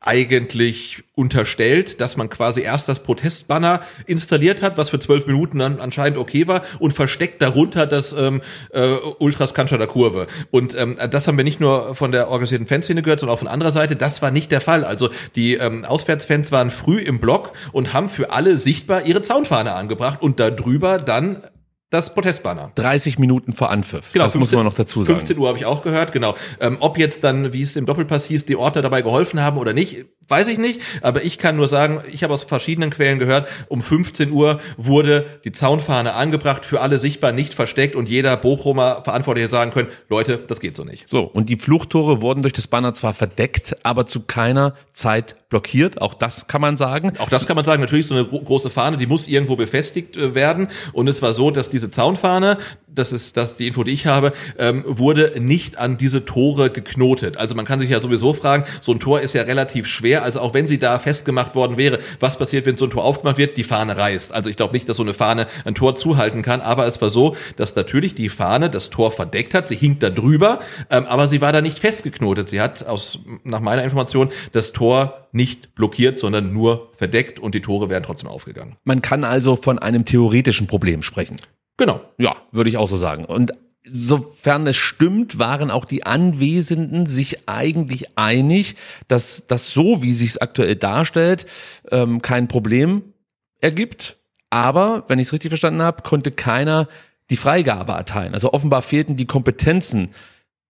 eigentlich 0.01 1.03
unterstellt, 1.15 2.01
dass 2.01 2.17
man 2.17 2.29
quasi 2.29 2.63
erst 2.63 2.89
das 2.89 3.03
Protestbanner 3.03 3.83
installiert 4.07 4.63
hat, 4.63 4.79
was 4.79 4.91
für 4.91 5.01
zwölf 5.01 5.27
Minuten 5.27 5.59
dann 5.59 5.81
anscheinend 5.81 6.19
okay 6.19 6.47
war, 6.47 6.63
und 6.79 6.93
versteckt 6.93 7.43
darunter 7.43 7.87
das 7.87 8.13
ähm, 8.13 8.41
äh, 8.71 8.95
Ultras 9.19 9.55
Kanschader 9.55 9.89
Kurve. 9.89 10.29
Und 10.53 10.77
ähm, 10.77 10.97
das 11.11 11.27
haben 11.27 11.37
wir 11.37 11.45
nicht 11.45 11.59
nur 11.59 11.97
von 11.97 12.13
der 12.13 12.29
organisierten 12.29 12.67
Fanszene 12.67 13.03
gehört, 13.03 13.21
sondern 13.21 13.35
auch 13.35 13.41
von 13.41 13.49
anderer 13.49 13.73
Seite. 13.73 13.97
Das 13.97 14.23
war 14.23 14.31
nicht 14.31 14.53
der 14.53 14.61
Fall. 14.61 14.85
Also 14.85 15.11
die 15.35 15.55
ähm, 15.55 15.85
Auswärtsfans 15.85 16.53
waren 16.53 16.71
früh 16.71 17.01
im 17.01 17.19
Block 17.19 17.53
und 17.73 17.93
haben 17.93 18.09
für 18.09 18.31
alle 18.31 18.57
sichtbar 18.57 19.05
ihre 19.05 19.23
Zaunfahne 19.23 19.73
angebracht 19.73 20.23
und 20.23 20.39
darüber 20.39 20.99
dann 20.99 21.43
das 21.91 22.13
Protestbanner. 22.13 22.73
30 22.75 23.19
Minuten 23.19 23.53
vor 23.53 23.71
Anpfiff. 23.71 24.13
Genau, 24.13 24.25
das 24.25 24.35
muss 24.35 24.53
man 24.53 24.65
noch 24.65 24.75
dazu 24.75 25.05
sagen. 25.05 25.19
15 25.19 25.39
Uhr 25.39 25.49
habe 25.49 25.57
ich 25.57 25.65
auch 25.65 25.83
gehört, 25.83 26.13
genau. 26.13 26.35
Ähm, 26.61 26.77
ob 26.81 26.99
jetzt 26.99 27.25
dann, 27.25 27.53
wie 27.53 27.63
es 27.63 27.77
im 27.77 27.87
Doppelpass 27.87 28.27
hieß, 28.27 28.45
die 28.45 28.57
Orte 28.57 28.83
dabei 28.83 29.01
geholfen 29.01 29.41
haben 29.41 29.57
oder 29.57 29.73
nicht, 29.73 30.05
weiß 30.29 30.49
ich 30.49 30.59
nicht. 30.59 30.81
Aber 31.01 31.25
ich 31.25 31.39
kann 31.39 31.57
nur 31.57 31.67
sagen, 31.67 32.03
ich 32.13 32.23
habe 32.23 32.35
aus 32.35 32.45
verschiedenen 32.45 32.91
Quellen 32.91 33.19
gehört, 33.19 33.49
um 33.69 33.83
15 33.83 34.31
Uhr 34.31 34.61
wurde 34.77 35.41
die 35.45 35.53
Zaunfahne 35.53 36.13
angebracht, 36.13 36.67
für 36.67 36.81
alle 36.83 36.99
sichtbar, 36.99 37.33
nicht 37.33 37.55
versteckt 37.55 37.97
und 37.97 38.09
jeder 38.09 38.37
Bochumer 38.37 39.03
Verantwortliche 39.05 39.49
sagen 39.49 39.71
können, 39.71 39.89
Leute, 40.11 40.39
das 40.47 40.61
geht 40.61 40.77
so 40.77 40.85
nicht. 40.85 41.09
So, 41.09 41.23
und 41.23 41.49
die 41.49 41.57
Fluchttore 41.57 42.21
wurden 42.21 42.43
durch 42.43 42.53
das 42.53 42.67
Banner 42.67 42.93
zwar 42.95 43.15
verdeckt, 43.15 43.77
aber 43.83 44.05
zu 44.05 44.21
keiner 44.21 44.75
Zeit 44.93 45.37
blockiert. 45.49 46.01
Auch 46.01 46.15
das 46.15 46.47
kann 46.47 46.61
man 46.61 46.77
sagen. 46.77 47.13
Auch 47.19 47.29
das 47.29 47.47
kann 47.47 47.57
man 47.57 47.65
sagen. 47.65 47.81
Natürlich 47.81 48.07
so 48.07 48.15
eine 48.15 48.25
gro 48.25 48.41
große 48.41 48.71
Fahne, 48.71 48.97
die 48.97 49.07
muss 49.07 49.27
irgendwo 49.27 49.57
befestigt 49.57 50.17
äh, 50.17 50.35
werden. 50.35 50.69
Und 50.93 51.09
es 51.09 51.23
war 51.23 51.33
so, 51.33 51.51
dass 51.51 51.69
diese 51.79 51.91
Zaunfahne, 51.91 52.59
das 52.89 53.13
ist 53.13 53.37
das 53.37 53.55
die 53.55 53.69
Info, 53.69 53.85
die 53.85 53.93
ich 53.93 54.07
habe, 54.07 54.33
ähm, 54.59 54.83
wurde 54.87 55.35
nicht 55.39 55.79
an 55.79 55.97
diese 55.97 56.25
Tore 56.25 56.71
geknotet. 56.71 57.37
Also 57.37 57.55
man 57.55 57.65
kann 57.65 57.79
sich 57.79 57.91
ja 57.91 58.01
sowieso 58.01 58.33
fragen, 58.33 58.65
so 58.81 58.93
ein 58.93 58.99
Tor 58.99 59.21
ist 59.21 59.35
ja 59.35 59.43
relativ 59.43 59.87
schwer. 59.87 60.25
Also 60.25 60.41
auch 60.41 60.55
wenn 60.55 60.67
sie 60.67 60.79
da 60.79 60.99
festgemacht 60.99 61.55
worden 61.55 61.77
wäre, 61.77 62.01
was 62.19 62.37
passiert, 62.37 62.67
wenn 62.67 62.77
so 62.77 62.87
ein 62.87 62.91
Tor 62.91 63.05
aufgemacht 63.05 63.39
wird? 63.39 63.57
Die 63.57 63.65
Fahne 63.65 63.97
reißt. 63.97 64.33
Also 64.33 64.51
ich 64.51 64.57
glaube 64.57 64.73
nicht, 64.73 64.89
dass 64.89 64.97
so 64.97 65.05
eine 65.05 65.15
Fahne 65.15 65.47
ein 65.65 65.77
Tor 65.77 65.95
zuhalten 65.95 66.43
kann. 66.43 66.61
Aber 66.61 66.87
es 66.87 67.01
war 67.01 67.11
so, 67.11 67.37
dass 67.57 67.77
natürlich 67.77 68.17
die 68.17 68.29
Fahne 68.29 68.69
das 68.69 68.91
Tor 68.91 69.13
verdeckt 69.13 69.55
hat. 69.55 69.69
Sie 69.69 69.77
hing 69.77 69.99
da 70.01 70.11
drüber, 70.11 70.59
ähm, 70.91 71.05
aber 71.07 71.29
sie 71.29 71.41
war 71.41 71.53
da 71.53 71.61
nicht 71.61 71.79
festgeknotet. 71.79 72.49
Sie 72.49 72.61
hat 72.61 72.85
aus 72.85 73.21
nach 73.45 73.61
meiner 73.61 73.85
Information 73.85 74.31
das 74.51 74.73
Tor 74.73 75.29
nicht 75.31 75.77
blockiert, 75.77 76.19
sondern 76.19 76.53
nur 76.53 76.91
verdeckt 76.97 77.39
und 77.39 77.55
die 77.55 77.61
Tore 77.61 77.91
wären 77.91 78.03
trotzdem 78.03 78.29
aufgegangen. 78.29 78.77
Man 78.85 79.03
kann 79.03 79.23
also 79.23 79.55
von 79.57 79.79
einem 79.79 80.05
theoretischen 80.05 80.67
Problem 80.67 81.03
sprechen. 81.03 81.39
Genau. 81.79 82.01
Ja, 82.19 82.37
würde 82.53 82.69
ich 82.69 82.77
auch 82.77 82.89
so 82.89 82.99
sagen. 82.99 83.25
Und 83.25 83.53
sofern 83.91 84.67
es 84.67 84.77
stimmt, 84.77 85.39
waren 85.39 85.71
auch 85.71 85.87
die 85.87 86.05
Anwesenden 86.05 87.07
sich 87.07 87.49
eigentlich 87.49 88.19
einig, 88.19 88.77
dass 89.07 89.47
das 89.47 89.71
so, 89.71 90.03
wie 90.03 90.13
sich 90.13 90.31
es 90.31 90.39
aktuell 90.39 90.77
darstellt, 90.77 91.47
ähm, 91.91 92.21
kein 92.21 92.49
Problem 92.49 93.15
ergibt. 93.61 94.17
Aber, 94.51 95.05
wenn 95.09 95.19
ich 95.19 95.29
es 95.29 95.33
richtig 95.33 95.51
verstanden 95.51 95.83
habe, 95.83 96.03
konnte 96.03 96.31
keiner 96.31 96.89
die 97.31 97.37
Freigabe 97.37 97.93
erteilen. 97.93 98.35
Also 98.35 98.53
offenbar 98.53 98.83
fehlten 98.83 99.17
die 99.17 99.27
Kompetenzen. 99.27 100.11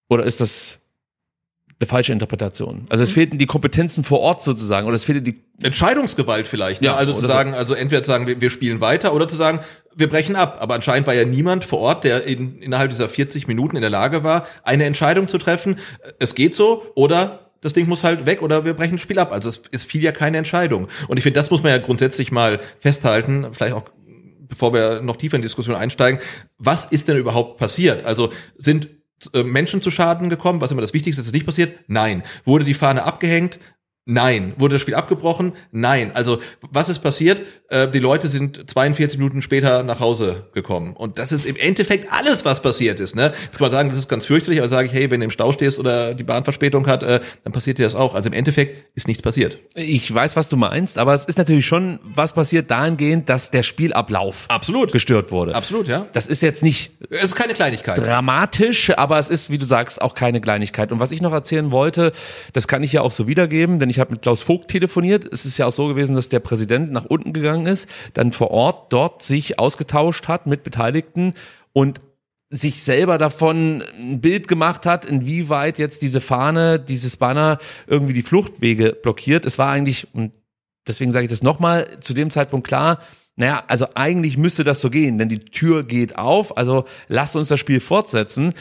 Oder 0.09 0.25
ist 0.25 0.41
das 0.41 0.79
eine 1.81 1.87
falsche 1.87 2.13
Interpretation. 2.13 2.87
Also 2.89 3.05
es 3.05 3.13
fehlten 3.13 3.39
die 3.39 3.47
Kompetenzen 3.47 4.03
vor 4.03 4.21
Ort 4.21 4.43
sozusagen 4.43 4.87
oder 4.89 4.97
es 4.97 5.05
fehlte 5.05 5.23
die 5.23 5.45
Entscheidungsgewalt 5.63 6.49
vielleicht. 6.49 6.81
Ne? 6.81 6.89
Ja, 6.89 6.97
also 6.97 7.13
zu 7.13 7.27
sagen, 7.27 7.55
also 7.55 7.75
entweder 7.75 8.03
zu 8.03 8.11
sagen, 8.11 8.27
wir, 8.27 8.41
wir 8.41 8.51
spielen 8.51 8.81
weiter 8.81 9.15
oder 9.15 9.29
zu 9.29 9.37
sagen, 9.37 9.61
wir 9.95 10.09
brechen 10.09 10.35
ab. 10.35 10.59
Aber 10.61 10.75
anscheinend 10.75 11.07
war 11.07 11.15
ja 11.15 11.25
niemand 11.25 11.65
vor 11.65 11.79
Ort, 11.79 12.03
der 12.03 12.25
in, 12.25 12.59
innerhalb 12.59 12.91
dieser 12.91 13.09
40 13.09 13.47
Minuten 13.47 13.77
in 13.77 13.83
der 13.83 13.91
Lage 13.91 14.25
war, 14.25 14.47
eine 14.65 14.85
Entscheidung 14.85 15.29
zu 15.29 15.39
treffen. 15.39 15.79
Es 16.19 16.35
geht 16.35 16.55
so 16.55 16.85
oder 16.97 17.51
das 17.61 17.75
Ding 17.75 17.89
muss 17.89 18.03
halt 18.03 18.27
weg 18.27 18.43
oder 18.43 18.65
wir 18.65 18.75
brechen 18.75 18.95
das 18.95 19.01
Spiel 19.01 19.19
ab. 19.21 19.31
Also 19.33 19.49
es, 19.49 19.63
es 19.71 19.87
fiel 19.87 20.03
ja 20.03 20.11
keine 20.11 20.39
Entscheidung. 20.39 20.89
Und 21.07 21.17
ich 21.17 21.23
finde, 21.23 21.39
das 21.39 21.51
muss 21.51 21.63
man 21.63 21.71
ja 21.71 21.79
grundsätzlich 21.79 22.33
mal 22.33 22.59
festhalten, 22.81 23.47
vielleicht 23.53 23.75
auch 23.75 23.85
bevor 24.49 24.73
wir 24.73 25.03
noch 25.03 25.17
tiefer 25.17 25.37
in 25.37 25.43
die 25.43 25.47
Diskussion 25.47 25.77
einsteigen. 25.77 26.21
Was 26.57 26.87
ist 26.87 27.07
denn 27.09 27.19
überhaupt 27.19 27.59
passiert? 27.59 28.05
Also 28.05 28.31
sind 28.57 28.89
Menschen 29.35 29.83
zu 29.83 29.91
Schaden 29.91 30.29
gekommen, 30.31 30.61
was 30.61 30.71
immer 30.71 30.81
das 30.81 30.95
Wichtigste 30.95 31.21
ist, 31.21 31.27
ist 31.27 31.33
nicht 31.33 31.47
passiert? 31.47 31.79
Nein. 31.89 32.23
Wurde 32.45 32.65
die 32.65 32.75
Fahne 32.75 33.03
abgehängt? 33.03 33.59
Nein. 34.11 34.55
Wurde 34.57 34.77
das 34.77 34.81
Spiel 34.83 34.95
abgebrochen? 34.95 35.53
Nein. 35.71 36.13
Also, 36.15 36.39
was 36.71 36.89
ist 36.89 37.01
passiert? 37.01 37.43
Äh, 37.69 37.89
die 37.89 37.99
Leute 37.99 38.29
sind 38.29 38.71
42 38.71 39.19
Minuten 39.19 39.43
später 39.43 39.83
nach 39.83 40.01
Hause 40.01 40.47
gekommen. 40.55 40.95
Und 40.97 41.19
das 41.19 41.31
ist 41.31 41.45
im 41.45 41.57
Endeffekt 41.57 42.11
alles, 42.11 42.47
was 42.47 42.63
passiert 42.63 43.01
ist. 43.01 43.15
Ne? 43.15 43.33
Jetzt 43.45 43.59
kann 43.59 43.67
man 43.67 43.71
sagen, 43.71 43.91
das 43.91 43.99
ist 43.99 44.09
ganz 44.09 44.25
fürchterlich, 44.25 44.61
aber 44.61 44.69
sage 44.71 44.87
ich, 44.89 44.95
hey, 44.95 45.11
wenn 45.11 45.21
du 45.21 45.25
im 45.25 45.31
Stau 45.31 45.53
stehst 45.53 45.79
oder 45.79 46.15
die 46.15 46.25
Bahn 46.25 46.43
Verspätung 46.45 46.87
hat, 46.87 47.03
äh, 47.03 47.21
dann 47.45 47.53
passiert 47.53 47.77
dir 47.77 47.83
das 47.83 47.95
auch. 47.95 48.15
Also 48.15 48.29
im 48.29 48.33
Endeffekt 48.33 48.97
ist 48.97 49.09
nichts 49.09 49.23
passiert. 49.23 49.59
Ich 49.75 50.13
weiß, 50.13 50.37
was 50.37 50.49
du 50.49 50.57
meinst, 50.57 50.97
aber 50.97 51.13
es 51.13 51.27
ist 51.27 51.37
natürlich 51.37 51.67
schon 51.67 52.01
was 52.03 52.33
passiert 52.33 52.71
dahingehend, 52.71 53.29
dass 53.29 53.51
der 53.51 53.63
Spielablauf 53.63 54.47
Absolut. 54.49 54.91
gestört 54.91 55.31
wurde. 55.33 55.55
Absolut, 55.55 55.87
ja. 55.87 56.07
Das 56.15 56.27
ist 56.27 56.41
jetzt 56.41 56.63
nicht 56.63 56.93
Es 57.11 57.25
ist 57.25 57.37
keine 57.37 57.53
Kleinigkeit. 57.53 57.99
dramatisch, 57.99 58.91
aber 58.97 59.19
es 59.19 59.29
ist, 59.29 59.51
wie 59.51 59.59
du 59.59 59.67
sagst, 59.67 60.01
auch 60.01 60.15
keine 60.15 60.41
Kleinigkeit. 60.41 60.93
Und 60.93 60.99
was 60.99 61.11
ich 61.11 61.21
noch 61.21 61.35
erzählen 61.35 61.71
wollte, 61.71 62.13
das 62.55 62.67
kann 62.67 62.83
ich 62.83 62.95
ja 62.95 63.03
auch 63.03 63.13
so 63.13 63.29
wiedergeben, 63.29 63.79
denn 63.79 63.91
ich 63.91 63.98
habe 63.99 64.13
mit 64.13 64.23
Klaus 64.23 64.43
Vogt 64.43 64.69
telefoniert. 64.69 65.27
Es 65.33 65.45
ist 65.45 65.59
ja 65.59 65.67
auch 65.67 65.73
so 65.73 65.89
gewesen, 65.89 66.15
dass 66.15 66.29
der 66.29 66.41
Präsident 66.41 66.93
nach 66.93 67.05
unten 67.05 67.33
gegangen 67.33 67.67
ist, 67.67 67.89
dann 68.15 68.33
vor 68.33 68.51
Ort 68.51 68.93
dort 68.93 69.23
sich 69.23 69.59
ausgetauscht 69.59 70.29
hat 70.29 70.47
mit 70.47 70.63
Beteiligten 70.63 71.35
und 71.73 72.01
sich 72.51 72.83
selber 72.83 73.19
davon 73.19 73.83
ein 73.99 74.21
Bild 74.21 74.49
gemacht 74.49 74.87
hat, 74.87 75.05
inwieweit 75.05 75.79
jetzt 75.79 76.01
diese 76.03 76.21
Fahne, 76.21 76.79
dieses 76.79 77.17
Banner 77.17 77.59
irgendwie 77.87 78.15
die 78.15 78.23
Fluchtwege 78.23 78.97
blockiert. 79.03 79.45
Es 79.45 79.59
war 79.59 79.71
eigentlich, 79.71 80.09
und 80.15 80.33
deswegen 80.87 81.13
sage 81.13 81.25
ich 81.25 81.31
das 81.31 81.43
nochmal, 81.43 81.87
zu 82.01 82.15
dem 82.15 82.31
Zeitpunkt 82.31 82.67
klar, 82.67 83.01
naja, 83.37 83.63
also 83.69 83.87
eigentlich 83.95 84.37
müsste 84.37 84.65
das 84.65 84.81
so 84.81 84.91
gehen, 84.91 85.17
denn 85.19 85.29
die 85.29 85.39
Tür 85.39 85.85
geht 85.85 86.19
auf, 86.19 86.57
also 86.57 86.87
lasst 87.07 87.37
uns 87.37 87.49
das 87.49 87.61
Spiel 87.61 87.79
fortsetzen. 87.79 88.53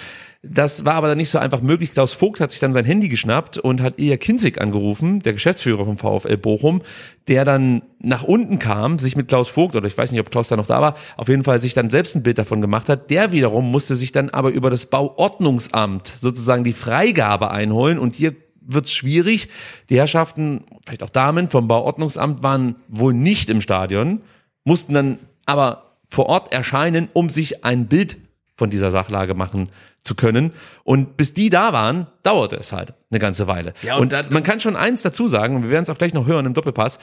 Das 0.49 0.85
war 0.85 0.93
aber 0.93 1.07
dann 1.07 1.17
nicht 1.17 1.29
so 1.29 1.37
einfach 1.37 1.61
möglich. 1.61 1.91
Klaus 1.91 2.13
Vogt 2.13 2.39
hat 2.39 2.51
sich 2.51 2.59
dann 2.59 2.73
sein 2.73 2.85
Handy 2.85 3.09
geschnappt 3.09 3.57
und 3.57 3.81
hat 3.81 3.95
Ilja 3.97 4.17
Kinzig 4.17 4.61
angerufen, 4.61 5.19
der 5.19 5.33
Geschäftsführer 5.33 5.85
vom 5.85 5.97
VfL 5.97 6.37
Bochum, 6.37 6.81
der 7.27 7.45
dann 7.45 7.81
nach 7.99 8.23
unten 8.23 8.59
kam, 8.59 8.99
sich 8.99 9.15
mit 9.15 9.27
Klaus 9.27 9.49
Vogt, 9.49 9.75
oder 9.75 9.87
ich 9.87 9.97
weiß 9.97 10.11
nicht, 10.11 10.21
ob 10.21 10.31
Klaus 10.31 10.47
da 10.47 10.55
noch 10.55 10.67
da 10.67 10.81
war, 10.81 10.95
auf 11.17 11.27
jeden 11.27 11.43
Fall 11.43 11.59
sich 11.59 11.73
dann 11.73 11.89
selbst 11.89 12.15
ein 12.15 12.23
Bild 12.23 12.37
davon 12.37 12.61
gemacht 12.61 12.89
hat. 12.89 13.09
Der 13.09 13.31
wiederum 13.31 13.69
musste 13.71 13.95
sich 13.95 14.11
dann 14.11 14.29
aber 14.29 14.49
über 14.49 14.69
das 14.69 14.85
Bauordnungsamt 14.85 16.07
sozusagen 16.07 16.63
die 16.63 16.73
Freigabe 16.73 17.51
einholen 17.51 17.99
und 17.99 18.15
hier 18.15 18.35
wird's 18.61 18.91
schwierig. 18.91 19.49
Die 19.89 19.97
Herrschaften, 19.97 20.65
vielleicht 20.85 21.03
auch 21.03 21.09
Damen 21.09 21.49
vom 21.49 21.67
Bauordnungsamt 21.67 22.43
waren 22.43 22.75
wohl 22.87 23.13
nicht 23.13 23.49
im 23.49 23.61
Stadion, 23.61 24.21
mussten 24.63 24.93
dann 24.93 25.19
aber 25.45 25.95
vor 26.07 26.27
Ort 26.27 26.53
erscheinen, 26.53 27.09
um 27.13 27.29
sich 27.29 27.65
ein 27.65 27.87
Bild 27.87 28.17
von 28.57 28.69
dieser 28.69 28.91
Sachlage 28.91 29.35
machen 29.35 29.69
zu 30.03 30.15
können. 30.15 30.51
Und 30.83 31.15
bis 31.15 31.33
die 31.33 31.49
da 31.49 31.71
waren, 31.73 32.07
dauerte 32.23 32.57
es 32.57 32.73
halt 32.73 32.93
eine 33.09 33.19
ganze 33.19 33.47
Weile. 33.47 33.73
Ja, 33.83 33.97
und 33.97 34.13
und 34.13 34.31
man 34.31 34.43
kann 34.43 34.59
schon 34.59 34.75
eins 34.75 35.03
dazu 35.03 35.27
sagen, 35.27 35.55
und 35.55 35.63
wir 35.63 35.69
werden 35.69 35.83
es 35.83 35.89
auch 35.89 35.97
gleich 35.97 36.13
noch 36.13 36.25
hören 36.25 36.45
im 36.45 36.53
Doppelpass, 36.53 36.99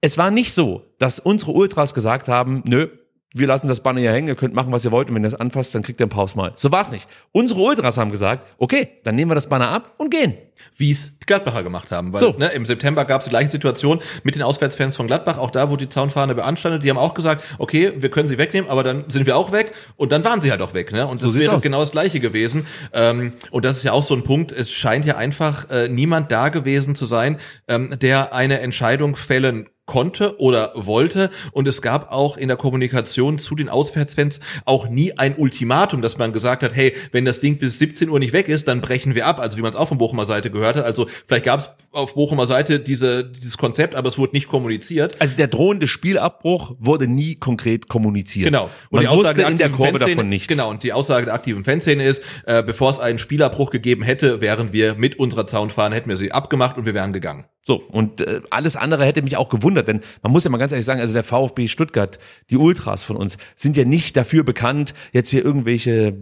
es 0.00 0.18
war 0.18 0.30
nicht 0.30 0.52
so, 0.52 0.82
dass 0.98 1.18
unsere 1.18 1.52
Ultras 1.52 1.94
gesagt 1.94 2.28
haben, 2.28 2.62
nö, 2.66 2.88
wir 3.34 3.46
lassen 3.46 3.66
das 3.68 3.80
Banner 3.80 4.00
hier 4.00 4.12
hängen, 4.12 4.28
ihr 4.28 4.36
könnt 4.36 4.54
machen, 4.54 4.72
was 4.72 4.84
ihr 4.84 4.92
wollt, 4.92 5.08
und 5.10 5.16
wenn 5.16 5.24
ihr 5.24 5.30
das 5.30 5.38
anfasst, 5.40 5.74
dann 5.74 5.82
kriegt 5.82 6.00
ihr 6.00 6.06
ein 6.06 6.10
Pause 6.10 6.36
mal. 6.36 6.52
So 6.56 6.70
war's 6.72 6.90
nicht. 6.90 7.06
Unsere 7.32 7.60
Ultras 7.60 7.98
haben 7.98 8.10
gesagt, 8.10 8.48
okay, 8.58 8.88
dann 9.02 9.16
nehmen 9.16 9.30
wir 9.30 9.34
das 9.34 9.48
Banner 9.48 9.70
ab 9.70 9.92
und 9.98 10.10
gehen. 10.10 10.34
wie 10.76 10.92
es 10.92 11.10
die 11.18 11.26
Gladbacher 11.26 11.62
gemacht 11.64 11.90
haben. 11.90 12.12
Weil 12.12 12.20
So. 12.20 12.34
ne, 12.38 12.46
im 12.52 12.64
September 12.64 13.04
gab 13.04 13.20
es 13.20 13.24
die 13.26 13.30
gleiche 13.30 13.50
Situation 13.50 14.00
mit 14.22 14.36
den 14.36 14.42
Auswärtsfans 14.42 14.96
von 14.96 15.06
Gladbach. 15.08 15.36
Auch 15.38 15.50
da 15.50 15.68
wurde 15.68 15.84
die 15.86 15.88
Zaunfahne 15.88 16.34
beanstandet. 16.34 16.84
Die 16.84 16.90
haben 16.90 16.96
auch 16.96 17.12
gesagt, 17.14 17.44
okay, 17.58 17.92
wir 17.96 18.08
können 18.10 18.28
sie 18.28 18.38
wegnehmen, 18.38 18.70
aber 18.70 18.84
dann 18.84 19.04
sind 19.10 19.26
wir 19.26 19.36
auch 19.36 19.50
weg. 19.50 19.72
Und 19.96 20.12
dann 20.12 20.24
waren 20.24 20.40
sie 20.40 20.50
halt 20.52 20.62
auch 20.62 20.72
weg. 20.72 20.92
Ne? 20.92 21.06
Und 21.06 21.22
das 21.22 21.32
sieht's 21.32 21.46
wäre 21.46 21.56
aus. 21.56 21.62
genau 21.62 21.80
das 21.80 21.90
Gleiche 21.90 22.20
gewesen. 22.20 22.66
Ähm, 22.92 23.32
und 23.50 23.64
das 23.64 23.78
ist 23.78 23.82
ja 23.82 23.92
auch 23.92 24.02
so 24.04 24.14
ein 24.14 24.22
Punkt. 24.22 24.52
Es 24.52 24.72
scheint 24.72 25.04
ja 25.06 25.16
einfach 25.16 25.68
äh, 25.70 25.88
niemand 25.88 26.30
da 26.30 26.48
gewesen 26.50 26.94
zu 26.94 27.06
sein, 27.06 27.38
ähm, 27.66 27.98
der 28.00 28.32
eine 28.32 28.60
Entscheidung 28.60 29.16
fällen 29.16 29.68
konnte 29.86 30.40
oder 30.40 30.72
wollte 30.74 31.30
und 31.52 31.68
es 31.68 31.82
gab 31.82 32.10
auch 32.10 32.36
in 32.36 32.48
der 32.48 32.56
Kommunikation 32.56 33.38
zu 33.38 33.54
den 33.54 33.68
Auswärtsfans 33.68 34.40
auch 34.64 34.88
nie 34.88 35.16
ein 35.18 35.36
Ultimatum, 35.36 36.00
dass 36.00 36.16
man 36.18 36.32
gesagt 36.32 36.62
hat, 36.62 36.74
hey, 36.74 36.94
wenn 37.12 37.24
das 37.24 37.40
Ding 37.40 37.58
bis 37.58 37.78
17 37.78 38.08
Uhr 38.08 38.18
nicht 38.18 38.32
weg 38.32 38.48
ist, 38.48 38.66
dann 38.66 38.80
brechen 38.80 39.14
wir 39.14 39.26
ab, 39.26 39.40
also 39.40 39.58
wie 39.58 39.62
man 39.62 39.70
es 39.70 39.76
auch 39.76 39.88
von 39.88 39.98
Bochumer 39.98 40.24
Seite 40.24 40.50
gehört 40.50 40.76
hat. 40.76 40.84
Also 40.84 41.06
vielleicht 41.26 41.44
gab 41.44 41.60
es 41.60 41.70
auf 41.92 42.14
Bochumer 42.14 42.46
Seite 42.46 42.80
diese, 42.80 43.24
dieses 43.24 43.58
Konzept, 43.58 43.94
aber 43.94 44.08
es 44.08 44.16
wurde 44.18 44.32
nicht 44.32 44.48
kommuniziert. 44.48 45.20
Also 45.20 45.34
der 45.36 45.48
drohende 45.48 45.86
Spielabbruch 45.86 46.74
wurde 46.78 47.06
nie 47.06 47.34
konkret 47.34 47.88
kommuniziert. 47.88 48.46
Genau. 48.46 48.70
Und 48.90 49.02
Man 49.02 49.12
wusste 49.14 49.30
in 49.30 49.36
der 49.36 49.46
aktiven 49.48 49.72
Kurve 49.72 49.98
Fanszene- 49.98 50.08
davon 50.16 50.28
nichts. 50.28 50.48
Genau, 50.48 50.70
und 50.70 50.82
die 50.82 50.92
Aussage 50.92 51.26
der 51.26 51.34
aktiven 51.34 51.64
Fanszene 51.64 52.04
ist, 52.04 52.22
äh, 52.46 52.62
bevor 52.62 52.90
es 52.90 52.98
einen 52.98 53.18
Spielabbruch 53.18 53.70
gegeben 53.70 54.02
hätte, 54.02 54.40
wären 54.40 54.72
wir 54.72 54.94
mit 54.94 55.18
unserer 55.18 55.46
Zaunfahne, 55.46 55.94
hätten 55.94 56.08
wir 56.08 56.16
sie 56.16 56.32
abgemacht 56.32 56.78
und 56.78 56.86
wir 56.86 56.94
wären 56.94 57.12
gegangen. 57.12 57.44
So, 57.66 57.76
und 57.76 58.20
äh, 58.20 58.42
alles 58.50 58.76
andere 58.76 59.06
hätte 59.06 59.22
mich 59.22 59.38
auch 59.38 59.48
gewundert, 59.48 59.73
denn 59.82 60.00
man 60.22 60.32
muss 60.32 60.44
ja 60.44 60.50
mal 60.50 60.58
ganz 60.58 60.72
ehrlich 60.72 60.84
sagen, 60.84 61.00
also 61.00 61.14
der 61.14 61.24
VfB 61.24 61.68
Stuttgart, 61.68 62.18
die 62.50 62.56
Ultras 62.56 63.04
von 63.04 63.16
uns, 63.16 63.38
sind 63.56 63.76
ja 63.76 63.84
nicht 63.84 64.16
dafür 64.16 64.44
bekannt, 64.44 64.94
jetzt 65.12 65.30
hier 65.30 65.44
irgendwelche 65.44 66.14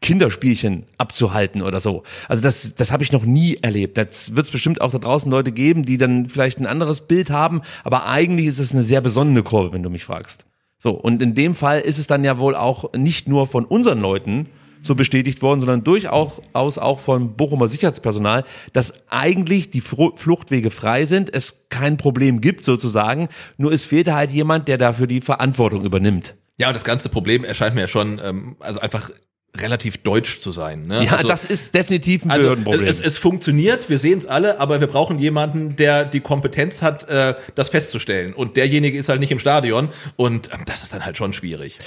Kinderspielchen 0.00 0.84
abzuhalten 0.98 1.62
oder 1.62 1.80
so. 1.80 2.02
Also 2.28 2.42
das, 2.42 2.74
das 2.74 2.92
habe 2.92 3.02
ich 3.02 3.12
noch 3.12 3.24
nie 3.24 3.58
erlebt. 3.62 3.96
Das 3.96 4.34
wird 4.36 4.46
es 4.46 4.52
bestimmt 4.52 4.80
auch 4.80 4.90
da 4.90 4.98
draußen 4.98 5.30
Leute 5.30 5.52
geben, 5.52 5.84
die 5.84 5.98
dann 5.98 6.28
vielleicht 6.28 6.58
ein 6.58 6.66
anderes 6.66 7.02
Bild 7.02 7.30
haben, 7.30 7.62
aber 7.84 8.06
eigentlich 8.06 8.46
ist 8.46 8.58
es 8.58 8.72
eine 8.72 8.82
sehr 8.82 9.00
besonnene 9.00 9.42
Kurve, 9.42 9.72
wenn 9.72 9.82
du 9.82 9.90
mich 9.90 10.04
fragst. 10.04 10.44
So, 10.78 10.90
und 10.90 11.22
in 11.22 11.34
dem 11.34 11.54
Fall 11.54 11.80
ist 11.80 11.98
es 11.98 12.06
dann 12.06 12.24
ja 12.24 12.38
wohl 12.38 12.54
auch 12.54 12.92
nicht 12.92 13.28
nur 13.28 13.46
von 13.46 13.64
unseren 13.64 14.00
Leuten 14.00 14.48
so 14.84 14.94
bestätigt 14.94 15.42
worden, 15.42 15.60
sondern 15.60 15.84
durchaus 15.84 16.78
auch 16.78 17.00
von 17.00 17.36
Bochumer 17.36 17.68
Sicherheitspersonal, 17.68 18.44
dass 18.72 18.94
eigentlich 19.08 19.70
die 19.70 19.80
Fluchtwege 19.80 20.70
frei 20.70 21.04
sind, 21.04 21.34
es 21.34 21.66
kein 21.70 21.96
Problem 21.96 22.40
gibt 22.40 22.64
sozusagen, 22.64 23.28
nur 23.56 23.72
es 23.72 23.84
fehlt 23.84 24.10
halt 24.10 24.30
jemand, 24.30 24.68
der 24.68 24.78
dafür 24.78 25.06
die 25.06 25.20
Verantwortung 25.20 25.84
übernimmt. 25.84 26.34
Ja, 26.56 26.68
und 26.68 26.74
das 26.74 26.84
ganze 26.84 27.08
Problem 27.08 27.44
erscheint 27.44 27.74
mir 27.74 27.82
ja 27.82 27.88
schon, 27.88 28.20
ähm, 28.22 28.56
also 28.60 28.80
einfach 28.80 29.10
relativ 29.56 29.98
deutsch 29.98 30.40
zu 30.40 30.50
sein. 30.50 30.82
Ne? 30.82 31.04
Ja, 31.04 31.12
also, 31.16 31.28
das 31.28 31.44
ist 31.44 31.74
definitiv 31.74 32.24
ein 32.24 32.30
Also 32.30 32.42
Behördenproblem. 32.44 32.86
es, 32.86 33.00
es 33.00 33.18
funktioniert, 33.18 33.88
wir 33.88 33.98
sehen 33.98 34.18
es 34.18 34.26
alle, 34.26 34.58
aber 34.58 34.80
wir 34.80 34.88
brauchen 34.88 35.18
jemanden, 35.18 35.76
der 35.76 36.04
die 36.04 36.20
Kompetenz 36.20 36.82
hat, 36.82 37.08
äh, 37.08 37.34
das 37.54 37.68
festzustellen. 37.68 38.32
Und 38.32 38.56
derjenige 38.56 38.98
ist 38.98 39.08
halt 39.08 39.20
nicht 39.20 39.30
im 39.30 39.38
Stadion 39.38 39.90
und 40.16 40.50
ähm, 40.52 40.60
das 40.66 40.82
ist 40.82 40.92
dann 40.92 41.04
halt 41.06 41.16
schon 41.16 41.32
schwierig. 41.32 41.78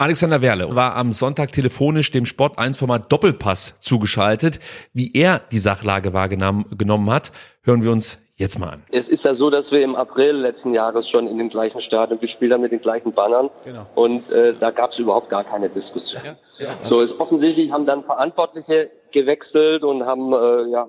Alexander 0.00 0.40
Werle 0.42 0.76
war 0.76 0.94
am 0.94 1.10
Sonntag 1.10 1.50
telefonisch 1.50 2.12
dem 2.12 2.24
Sport 2.24 2.56
1 2.56 2.78
Format 2.78 3.10
Doppelpass 3.10 3.80
zugeschaltet. 3.80 4.60
Wie 4.92 5.10
er 5.12 5.40
die 5.50 5.58
Sachlage 5.58 6.12
wahrgenommen 6.12 6.66
genommen 6.78 7.10
hat, 7.10 7.32
hören 7.64 7.82
wir 7.82 7.90
uns 7.90 8.24
jetzt 8.36 8.60
mal 8.60 8.68
an. 8.68 8.84
Es 8.92 9.08
ist 9.08 9.24
ja 9.24 9.34
so, 9.34 9.50
dass 9.50 9.68
wir 9.72 9.82
im 9.82 9.96
April 9.96 10.36
letzten 10.36 10.72
Jahres 10.72 11.08
schon 11.10 11.26
in 11.26 11.38
den 11.38 11.48
gleichen 11.48 11.82
Stadion 11.82 12.20
gespielt 12.20 12.52
haben 12.52 12.60
mit 12.60 12.70
den 12.70 12.80
gleichen 12.80 13.12
Bannern. 13.12 13.50
Genau. 13.64 13.86
Und 13.96 14.30
äh, 14.30 14.54
da 14.60 14.70
gab 14.70 14.92
es 14.92 15.00
überhaupt 15.00 15.30
gar 15.30 15.42
keine 15.42 15.68
Diskussion. 15.68 16.22
So 16.84 17.00
ist 17.00 17.18
offensichtlich 17.18 17.72
haben 17.72 17.84
dann 17.84 18.04
Verantwortliche 18.04 18.92
gewechselt 19.10 19.82
und 19.82 20.06
haben 20.06 20.32
äh, 20.32 20.70
ja 20.70 20.86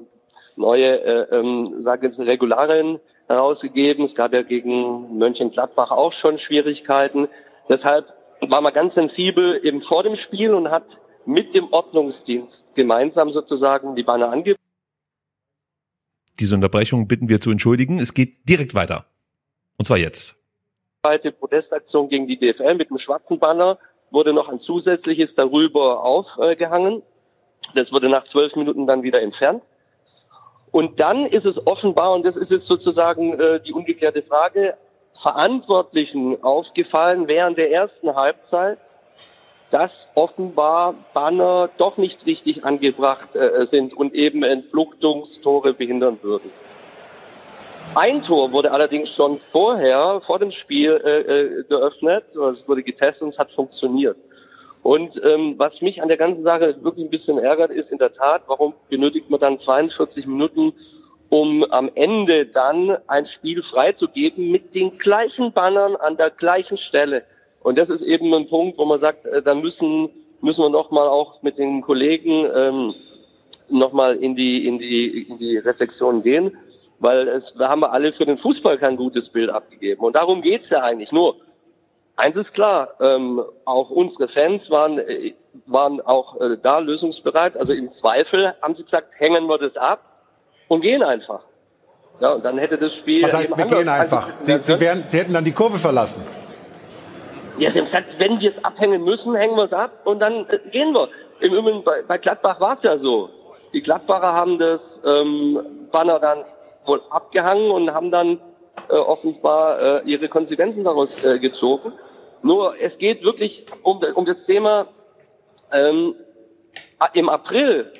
neue, 0.56 1.02
äh, 1.02 1.36
ähm, 1.36 1.82
sagen 1.82 2.04
wir 2.04 2.10
jetzt, 2.10 2.20
Regularien 2.20 3.00
herausgegeben. 3.28 4.06
Es 4.06 4.14
gab 4.14 4.34
ja 4.34 4.44
gegen 4.44 5.18
Mönchengladbach 5.18 5.90
auch 5.90 6.14
schon 6.14 6.38
Schwierigkeiten. 6.38 7.28
Deshalb 7.70 8.06
war 8.50 8.62
man 8.62 8.74
ganz 8.74 8.94
sensibel 8.96 9.60
eben 9.64 9.82
vor 9.84 10.04
dem 10.04 10.16
Spiel 10.16 10.54
und 10.54 10.70
hat 10.70 10.86
mit 11.26 11.54
dem 11.54 11.72
Ordnungsdienst 11.72 12.54
gemeinsam 12.76 13.32
sozusagen 13.32 13.96
die 13.96 14.04
Banner 14.04 14.32
ange 14.32 14.56
Diese 16.40 16.56
Unterbrechung 16.56 17.08
bitten 17.08 17.30
wir 17.30 17.40
zu 17.42 17.52
entschuldigen. 17.52 18.00
Es 18.00 18.14
geht 18.14 18.48
direkt 18.48 18.74
weiter. 18.74 19.06
Und 19.78 19.86
zwar 19.86 19.98
jetzt. 19.98 20.36
zweite 21.04 21.32
Protestaktion 21.32 22.10
gegen 22.10 22.28
die 22.28 22.38
DFL 22.38 22.76
mit 22.76 22.90
dem 22.90 23.00
schwarzen 23.00 23.40
Banner 23.40 23.78
wurde 24.12 24.34
noch 24.34 24.50
ein 24.50 24.60
zusätzliches 24.60 25.36
darüber 25.36 26.04
aufgehangen. 26.04 27.04
Das 27.76 27.92
wurde 27.92 28.10
nach 28.10 28.28
zwölf 28.30 28.56
Minuten 28.56 28.88
dann 28.88 29.04
wieder 29.04 29.22
entfernt. 29.22 29.62
Und 30.72 31.00
dann 31.00 31.26
ist 31.26 31.46
es 31.46 31.66
offenbar, 31.66 32.14
und 32.14 32.24
das 32.24 32.36
ist 32.36 32.52
jetzt 32.52 32.68
sozusagen 32.68 33.40
äh, 33.40 33.60
die 33.62 33.74
umgekehrte 33.74 34.22
Frage, 34.24 34.76
Verantwortlichen 35.22 36.44
aufgefallen 36.44 37.28
während 37.28 37.58
der 37.58 37.72
ersten 37.72 38.16
Halbzeit, 38.16 38.78
dass 39.72 39.92
offenbar 40.16 40.96
Banner 41.14 41.70
doch 41.78 41.98
nicht 41.98 42.26
richtig 42.26 42.66
angebracht 42.66 43.36
äh, 43.36 43.68
sind 43.68 43.94
und 43.94 44.14
eben 44.16 44.44
Entfluchtungstore 44.44 45.74
behindern 45.74 46.20
würden. 46.22 46.52
Ein 47.96 48.24
Tor 48.24 48.52
wurde 48.52 48.72
allerdings 48.72 49.10
schon 49.16 49.40
vorher, 49.52 50.22
vor 50.26 50.40
dem 50.40 50.52
Spiel 50.52 51.02
äh, 51.04 51.20
äh, 51.20 51.64
geöffnet. 51.64 52.24
Es 52.36 52.68
wurde 52.68 52.84
getestet 52.84 53.24
und 53.24 53.30
es 53.30 53.38
hat 53.38 53.52
funktioniert. 53.52 54.18
Und 54.84 55.22
ähm, 55.24 55.56
was 55.58 55.82
mich 55.82 56.02
an 56.02 56.08
der 56.08 56.18
ganzen 56.18 56.44
Sache 56.44 56.76
wirklich 56.84 57.06
ein 57.06 57.10
bisschen 57.10 57.38
ärgert, 57.38 57.72
ist 57.72 57.92
in 57.92 57.98
der 57.98 58.14
Tat, 58.14 58.44
warum 58.48 58.74
benötigt 58.90 59.30
man 59.30 59.40
dann 59.40 59.60
42 59.60 60.26
Minuten, 60.26 60.74
um 61.30 61.64
am 61.72 61.90
Ende 61.94 62.48
dann 62.48 62.98
ein 63.08 63.28
Spiel 63.28 63.62
freizugeben 63.64 64.52
mit 64.52 64.74
den 64.74 64.90
gleichen 64.98 65.54
Bannern 65.54 65.96
an 65.96 66.18
der 66.18 66.32
gleichen 66.32 66.78
Stelle. 66.78 67.24
Und 67.62 67.78
das 67.78 67.90
ist 67.90 68.02
eben 68.02 68.34
ein 68.34 68.48
Punkt, 68.48 68.78
wo 68.78 68.86
man 68.86 69.00
sagt, 69.00 69.26
äh, 69.26 69.42
da 69.42 69.54
müssen 69.54 70.10
müssen 70.42 70.62
wir 70.62 70.70
noch 70.70 70.90
mal 70.90 71.08
auch 71.08 71.42
mit 71.42 71.58
den 71.58 71.82
Kollegen 71.82 72.48
ähm, 72.56 72.96
noch 73.68 73.92
mal 73.92 74.16
in 74.16 74.36
die 74.36 74.68
in 74.68 74.80
die 74.80 75.28
in 75.30 75.38
die 75.38 75.58
Reflexion 75.58 76.24
gehen, 76.24 76.58
weil 77.00 77.28
es 77.28 77.44
da 77.58 77.70
haben 77.70 77.82
wir 77.82 77.92
alle 77.92 78.14
für 78.14 78.26
den 78.26 78.38
Fußball 78.38 78.78
kein 78.78 78.98
gutes 78.98 79.30
Bild 79.30 79.50
abgegeben. 79.50 80.04
Und 80.04 80.16
darum 80.16 80.42
geht's 80.42 80.70
ja 80.70 80.82
eigentlich. 80.82 81.12
Nur 81.12 81.36
eins 82.16 82.36
ist 82.38 82.54
klar, 82.54 82.96
ähm, 83.02 83.44
auch 83.66 83.90
unsere 83.90 84.30
Fans 84.30 84.68
waren 84.70 84.98
äh, 85.00 85.34
waren 85.66 86.02
auch 86.02 86.40
äh, 86.40 86.58
da 86.62 86.80
lösungsbereit. 86.80 87.58
Also 87.58 87.74
im 87.74 87.92
Zweifel 88.00 88.56
haben 88.62 88.76
sie 88.76 88.84
gesagt, 88.84 89.10
hängen 89.18 89.48
wir 89.48 89.58
das 89.58 89.76
ab 89.76 90.09
und 90.70 90.80
gehen 90.82 91.04
einfach. 91.04 91.42
Ja, 92.22 92.34
und 92.34 92.46
dann 92.46 92.58
hätte 92.58 92.78
das 92.78 92.94
Spiel. 92.96 93.24
Was 93.24 93.34
heißt, 93.34 93.58
wir 93.58 93.66
gehen 93.66 93.90
einfach? 93.90 94.30
Sie, 94.40 94.58
Sie, 94.62 94.80
wären, 94.80 95.04
Sie 95.10 95.18
hätten 95.18 95.34
dann 95.34 95.44
die 95.44 95.52
Kurve 95.52 95.78
verlassen. 95.78 96.22
ja, 97.58 97.72
sie 97.72 97.80
haben 97.80 97.86
gesagt, 97.86 98.08
wenn 98.18 98.40
wir 98.40 98.56
es 98.56 98.64
abhängen 98.64 99.04
müssen, 99.04 99.36
hängen 99.36 99.56
wir 99.58 99.66
es 99.66 99.74
ab 99.74 99.92
und 100.06 100.20
dann 100.20 100.48
äh, 100.48 100.60
gehen 100.72 100.94
wir. 100.94 101.10
Im 101.42 101.54
Übrigen, 101.54 101.84
bei, 101.84 102.02
bei 102.08 102.18
Gladbach 102.18 102.60
war 102.60 102.78
es 102.78 102.84
ja 102.84 102.98
so. 102.98 103.30
Die 103.74 103.82
Gladbacher 103.82 104.34
haben 104.34 104.58
das 104.60 104.82
ähm, 105.06 105.60
Banner 105.92 106.20
dann 106.20 106.44
wohl 106.86 107.02
abgehangen 107.10 107.72
und 107.72 107.94
haben 107.94 108.12
dann 108.12 108.40
äh, 108.90 108.96
offenbar 108.96 109.80
äh, 109.80 110.10
ihre 110.10 110.28
Konsequenzen 110.28 110.84
daraus 110.84 111.24
äh, 111.26 111.40
gezogen. 111.40 111.94
Nur 112.42 112.76
es 112.80 112.98
geht 112.98 113.24
wirklich 113.24 113.66
um, 113.84 114.02
um 114.16 114.26
das 114.26 114.38
Thema, 114.46 114.88
ähm, 115.72 116.16
im 117.14 117.30
April 117.30 117.92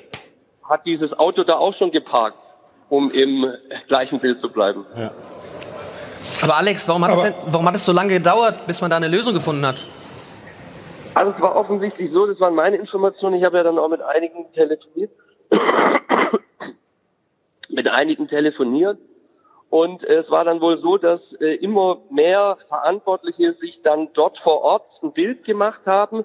hat 0.62 0.84
dieses 0.86 1.18
Auto 1.18 1.44
da 1.44 1.56
auch 1.56 1.74
schon 1.74 1.90
geparkt, 1.90 2.38
um 2.90 3.10
im 3.12 3.46
gleichen 3.88 4.20
Bild 4.20 4.40
zu 4.40 4.50
bleiben. 4.50 4.84
Aber 6.42 6.56
Alex, 6.58 6.86
warum 6.86 7.04
hat, 7.04 7.14
es 7.14 7.22
denn, 7.22 7.34
warum 7.46 7.66
hat 7.66 7.76
es 7.76 7.86
so 7.86 7.92
lange 7.92 8.12
gedauert, 8.12 8.66
bis 8.66 8.82
man 8.82 8.90
da 8.90 8.96
eine 8.96 9.08
Lösung 9.08 9.32
gefunden 9.32 9.64
hat? 9.64 9.82
Also 11.14 11.32
es 11.32 11.40
war 11.40 11.56
offensichtlich 11.56 12.12
so, 12.12 12.26
das 12.26 12.38
waren 12.40 12.54
meine 12.54 12.76
Informationen, 12.76 13.36
ich 13.36 13.44
habe 13.44 13.56
ja 13.56 13.62
dann 13.62 13.78
auch 13.78 13.88
mit 13.88 14.02
einigen 14.02 14.52
telefoniert, 14.52 15.10
mit 17.68 17.88
einigen 17.88 18.28
telefoniert. 18.28 18.98
Und 19.70 20.02
es 20.02 20.28
war 20.30 20.44
dann 20.44 20.60
wohl 20.60 20.78
so, 20.78 20.98
dass 20.98 21.20
äh, 21.40 21.54
immer 21.54 21.98
mehr 22.10 22.58
Verantwortliche 22.68 23.54
sich 23.60 23.80
dann 23.82 24.08
dort 24.14 24.36
vor 24.38 24.62
Ort 24.62 24.84
ein 25.02 25.12
Bild 25.12 25.44
gemacht 25.44 25.80
haben. 25.86 26.24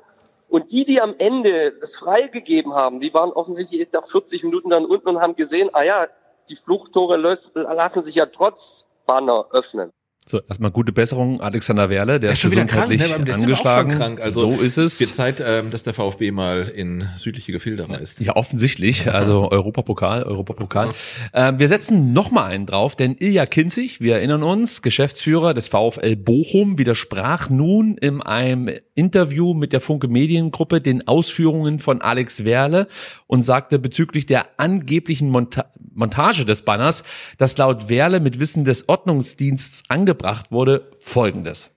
Und 0.50 0.72
die, 0.72 0.84
die 0.84 1.00
am 1.00 1.14
Ende 1.20 1.74
das 1.80 1.92
freigegeben 2.00 2.74
haben, 2.74 3.02
die 3.02 3.14
waren 3.14 3.32
offensichtlich 3.32 3.88
nach 3.92 4.10
40 4.10 4.44
Minuten 4.44 4.72
dann 4.72 4.86
unten 4.86 5.10
und 5.10 5.22
haben 5.22 5.36
gesehen, 5.36 5.70
ah 5.74 5.84
ja, 5.84 6.08
die 6.50 6.56
Fluchttore 6.58 7.18
lassen 7.18 8.04
sich 8.04 8.16
ja 8.16 8.26
trotz 8.26 8.60
Banner 9.06 9.48
öffnen. 9.52 9.92
So, 10.28 10.42
erstmal 10.50 10.72
gute 10.72 10.92
Besserung, 10.92 11.40
Alexander 11.40 11.88
Werle, 11.92 12.14
der, 12.14 12.20
Der 12.20 12.32
ist 12.32 12.40
schon 12.40 12.50
wieder 12.52 12.66
krank, 12.66 12.90
gesundheitlich 12.90 13.20
ne? 13.20 13.26
Der 13.26 13.36
ist 13.36 13.42
angeschlagen. 13.42 13.92
Schon 13.92 14.00
krank. 14.00 14.22
Also 14.22 14.52
so 14.56 14.60
ist 14.60 14.78
es. 14.78 15.00
Wird 15.00 15.14
Zeit, 15.14 15.44
ähm, 15.46 15.70
dass 15.70 15.84
der 15.84 15.94
VfB 15.94 16.32
mal 16.32 16.64
in 16.64 17.08
südliche 17.16 17.52
Gefilde 17.52 17.88
reist. 17.88 18.20
Ja, 18.22 18.36
offensichtlich. 18.36 19.12
Also 19.12 19.52
Europapokal, 19.52 20.24
Europapokal. 20.24 20.94
Ähm, 21.32 21.60
wir 21.60 21.68
setzen 21.68 22.12
noch 22.14 22.32
mal 22.32 22.46
einen 22.46 22.66
drauf, 22.66 22.96
denn 22.96 23.16
Ilja 23.20 23.46
Kinzig, 23.46 24.02
wir 24.02 24.16
erinnern 24.16 24.42
uns, 24.42 24.82
Geschäftsführer 24.82 25.54
des 25.54 25.68
VfL 25.68 26.16
Bochum, 26.16 26.80
widersprach 26.80 27.52
nun 27.52 27.96
in 28.00 28.24
einem 28.24 28.72
Interview 28.96 29.54
mit 29.54 29.74
der 29.74 29.80
Funke 29.80 30.08
Mediengruppe 30.08 30.82
den 30.82 31.08
Ausführungen 31.08 31.78
von 31.78 32.02
Alex 32.02 32.46
Werle 32.46 32.88
und 33.28 33.44
sagte 33.44 33.78
bezüglich 33.78 34.26
der 34.26 34.48
angeblichen 34.58 35.30
Monta 35.30 35.66
Montage 35.98 36.46
des 36.46 36.64
Banners, 36.64 37.04
dass 37.38 37.58
laut 37.58 37.88
Werle 37.88 38.20
mit 38.20 38.40
Wissen 38.42 38.66
des 38.66 38.90
Ordnungsdienstes 38.90 39.84
angebracht 40.16 40.52
wurde, 40.52 40.90
folgendes. 41.00 41.72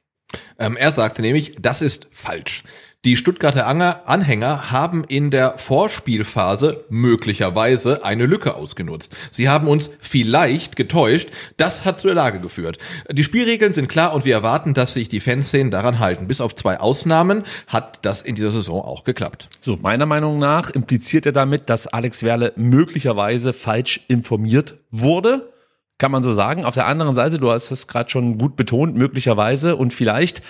Ähm, 0.58 0.76
er 0.76 0.92
sagte 0.92 1.22
nämlich, 1.22 1.56
das 1.60 1.82
ist 1.82 2.06
falsch. 2.10 2.62
Die 3.04 3.16
Stuttgarter 3.16 3.66
Anger 3.66 4.02
Anhänger 4.06 4.72
haben 4.72 5.04
in 5.04 5.30
der 5.30 5.56
Vorspielphase 5.56 6.84
möglicherweise 6.90 8.04
eine 8.04 8.26
Lücke 8.26 8.54
ausgenutzt. 8.56 9.16
Sie 9.30 9.48
haben 9.48 9.68
uns 9.68 9.90
vielleicht 10.00 10.74
getäuscht. 10.74 11.30
Das 11.56 11.84
hat 11.84 12.00
zur 12.00 12.12
Lage 12.12 12.40
geführt. 12.40 12.78
Die 13.10 13.22
Spielregeln 13.22 13.72
sind 13.72 13.88
klar 13.88 14.12
und 14.12 14.24
wir 14.24 14.34
erwarten, 14.34 14.74
dass 14.74 14.94
sich 14.94 15.08
die 15.08 15.20
Fanszenen 15.20 15.70
daran 15.70 16.00
halten. 16.00 16.26
Bis 16.26 16.40
auf 16.40 16.56
zwei 16.56 16.80
Ausnahmen 16.80 17.44
hat 17.68 18.00
das 18.02 18.20
in 18.20 18.34
dieser 18.34 18.50
Saison 18.50 18.82
auch 18.82 19.04
geklappt. 19.04 19.48
So, 19.60 19.78
meiner 19.80 20.06
Meinung 20.06 20.40
nach 20.40 20.70
impliziert 20.70 21.24
er 21.24 21.32
damit, 21.32 21.70
dass 21.70 21.86
Alex 21.86 22.24
Werle 22.24 22.52
möglicherweise 22.56 23.52
falsch 23.52 24.00
informiert 24.08 24.76
wurde. 24.90 25.52
Kann 25.98 26.12
man 26.12 26.22
so 26.22 26.32
sagen. 26.32 26.64
Auf 26.64 26.74
der 26.74 26.86
anderen 26.86 27.14
Seite, 27.14 27.38
du 27.38 27.50
hast 27.50 27.70
es 27.70 27.88
gerade 27.88 28.08
schon 28.08 28.38
gut 28.38 28.56
betont, 28.56 28.96
möglicherweise 28.96 29.76
und 29.76 29.92
vielleicht 29.92 30.42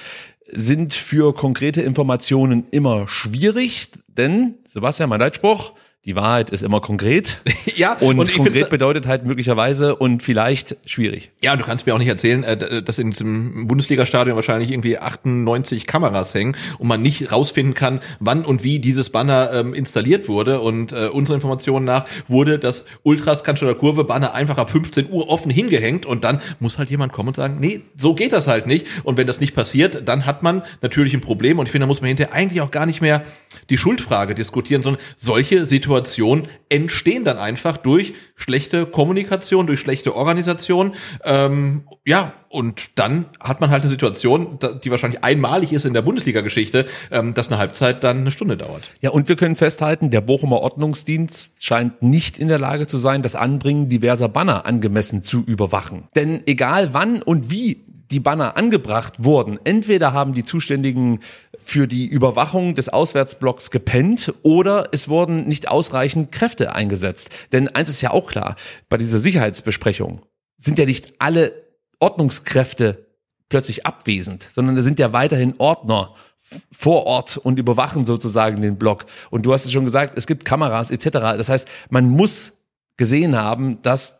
sind 0.50 0.94
für 0.94 1.34
konkrete 1.34 1.82
Informationen 1.82 2.66
immer 2.70 3.08
schwierig, 3.08 3.90
denn, 4.06 4.54
Sebastian, 4.66 5.10
mein 5.10 5.20
Leitspruch, 5.20 5.72
die 6.04 6.16
Wahrheit 6.16 6.50
ist 6.50 6.62
immer 6.62 6.80
konkret. 6.80 7.40
Ja, 7.76 7.92
und, 7.92 8.18
und 8.18 8.34
konkret 8.34 8.70
bedeutet 8.70 9.06
halt 9.06 9.24
möglicherweise 9.24 9.94
und 9.94 10.20
vielleicht 10.20 10.76
schwierig. 10.84 11.30
Ja, 11.44 11.54
du 11.54 11.64
kannst 11.64 11.86
mir 11.86 11.94
auch 11.94 11.98
nicht 11.98 12.08
erzählen, 12.08 12.42
äh, 12.42 12.82
dass 12.82 12.98
in 12.98 13.12
diesem 13.12 13.68
Bundesliga-Stadion 13.68 14.34
wahrscheinlich 14.34 14.72
irgendwie 14.72 14.98
98 14.98 15.86
Kameras 15.86 16.34
hängen 16.34 16.56
und 16.78 16.88
man 16.88 17.02
nicht 17.02 17.30
rausfinden 17.30 17.74
kann, 17.74 18.00
wann 18.18 18.44
und 18.44 18.64
wie 18.64 18.80
dieses 18.80 19.10
Banner 19.10 19.52
ähm, 19.52 19.74
installiert 19.74 20.28
wurde. 20.28 20.60
Und 20.60 20.92
äh, 20.92 21.06
unserer 21.06 21.36
Information 21.36 21.84
nach 21.84 22.06
wurde 22.26 22.58
das 22.58 22.84
Ultras 23.04 23.44
Cannstatter 23.44 23.76
Kurve 23.76 24.02
Banner 24.02 24.34
einfach 24.34 24.58
ab 24.58 24.70
15 24.70 25.08
Uhr 25.08 25.28
offen 25.28 25.52
hingehängt 25.52 26.04
und 26.04 26.24
dann 26.24 26.40
muss 26.58 26.78
halt 26.78 26.90
jemand 26.90 27.12
kommen 27.12 27.28
und 27.28 27.36
sagen, 27.36 27.58
nee, 27.60 27.82
so 27.96 28.14
geht 28.14 28.32
das 28.32 28.48
halt 28.48 28.66
nicht. 28.66 28.86
Und 29.04 29.18
wenn 29.18 29.28
das 29.28 29.38
nicht 29.38 29.54
passiert, 29.54 30.08
dann 30.08 30.26
hat 30.26 30.42
man 30.42 30.62
natürlich 30.82 31.14
ein 31.14 31.20
Problem. 31.20 31.60
Und 31.60 31.66
ich 31.66 31.72
finde, 31.72 31.84
da 31.84 31.86
muss 31.86 32.00
man 32.00 32.08
hinterher 32.08 32.34
eigentlich 32.34 32.60
auch 32.60 32.72
gar 32.72 32.86
nicht 32.86 33.00
mehr 33.00 33.22
die 33.70 33.78
Schuldfrage 33.78 34.34
diskutieren, 34.34 34.82
sondern 34.82 35.00
solche 35.16 35.64
Situationen 35.64 35.87
entstehen 36.68 37.24
dann 37.24 37.38
einfach 37.38 37.76
durch 37.76 38.14
schlechte 38.36 38.86
Kommunikation, 38.86 39.66
durch 39.66 39.80
schlechte 39.80 40.14
Organisation. 40.14 40.94
Ähm, 41.24 41.84
ja, 42.04 42.34
und 42.48 42.98
dann 42.98 43.26
hat 43.40 43.60
man 43.60 43.70
halt 43.70 43.82
eine 43.82 43.90
Situation, 43.90 44.58
die 44.82 44.90
wahrscheinlich 44.90 45.22
einmalig 45.24 45.72
ist 45.72 45.84
in 45.84 45.94
der 45.94 46.02
Bundesliga-Geschichte, 46.02 46.86
ähm, 47.10 47.34
dass 47.34 47.48
eine 47.48 47.58
Halbzeit 47.58 48.04
dann 48.04 48.18
eine 48.18 48.30
Stunde 48.30 48.56
dauert. 48.56 48.82
Ja, 49.00 49.10
und 49.10 49.28
wir 49.28 49.36
können 49.36 49.56
festhalten, 49.56 50.10
der 50.10 50.20
Bochumer 50.20 50.60
Ordnungsdienst 50.60 51.62
scheint 51.62 52.02
nicht 52.02 52.38
in 52.38 52.48
der 52.48 52.58
Lage 52.58 52.86
zu 52.86 52.96
sein, 52.96 53.22
das 53.22 53.34
Anbringen 53.34 53.88
diverser 53.88 54.28
Banner 54.28 54.66
angemessen 54.66 55.22
zu 55.22 55.42
überwachen. 55.44 56.08
Denn 56.14 56.42
egal 56.46 56.94
wann 56.94 57.22
und 57.22 57.50
wie 57.50 57.84
die 58.10 58.20
Banner 58.20 58.56
angebracht 58.56 59.22
wurden, 59.24 59.58
entweder 59.64 60.12
haben 60.12 60.32
die 60.32 60.44
Zuständigen 60.44 61.20
für 61.68 61.86
die 61.86 62.06
Überwachung 62.06 62.74
des 62.74 62.88
Auswärtsblocks 62.88 63.70
gepennt 63.70 64.32
oder 64.42 64.88
es 64.92 65.10
wurden 65.10 65.46
nicht 65.46 65.68
ausreichend 65.68 66.32
Kräfte 66.32 66.74
eingesetzt. 66.74 67.28
Denn 67.52 67.68
eins 67.68 67.90
ist 67.90 68.00
ja 68.00 68.10
auch 68.10 68.30
klar, 68.30 68.56
bei 68.88 68.96
dieser 68.96 69.18
Sicherheitsbesprechung 69.18 70.22
sind 70.56 70.78
ja 70.78 70.86
nicht 70.86 71.12
alle 71.18 71.52
Ordnungskräfte 72.00 73.06
plötzlich 73.50 73.84
abwesend, 73.84 74.48
sondern 74.50 74.78
es 74.78 74.84
sind 74.86 74.98
ja 74.98 75.12
weiterhin 75.12 75.56
Ordner 75.58 76.14
vor 76.72 77.04
Ort 77.04 77.36
und 77.36 77.58
überwachen 77.58 78.06
sozusagen 78.06 78.62
den 78.62 78.78
Block. 78.78 79.04
Und 79.28 79.44
du 79.44 79.52
hast 79.52 79.66
es 79.66 79.72
schon 79.72 79.84
gesagt, 79.84 80.16
es 80.16 80.26
gibt 80.26 80.46
Kameras 80.46 80.90
etc. 80.90 81.10
Das 81.10 81.50
heißt, 81.50 81.68
man 81.90 82.08
muss 82.08 82.54
gesehen 82.96 83.36
haben, 83.36 83.82
dass 83.82 84.17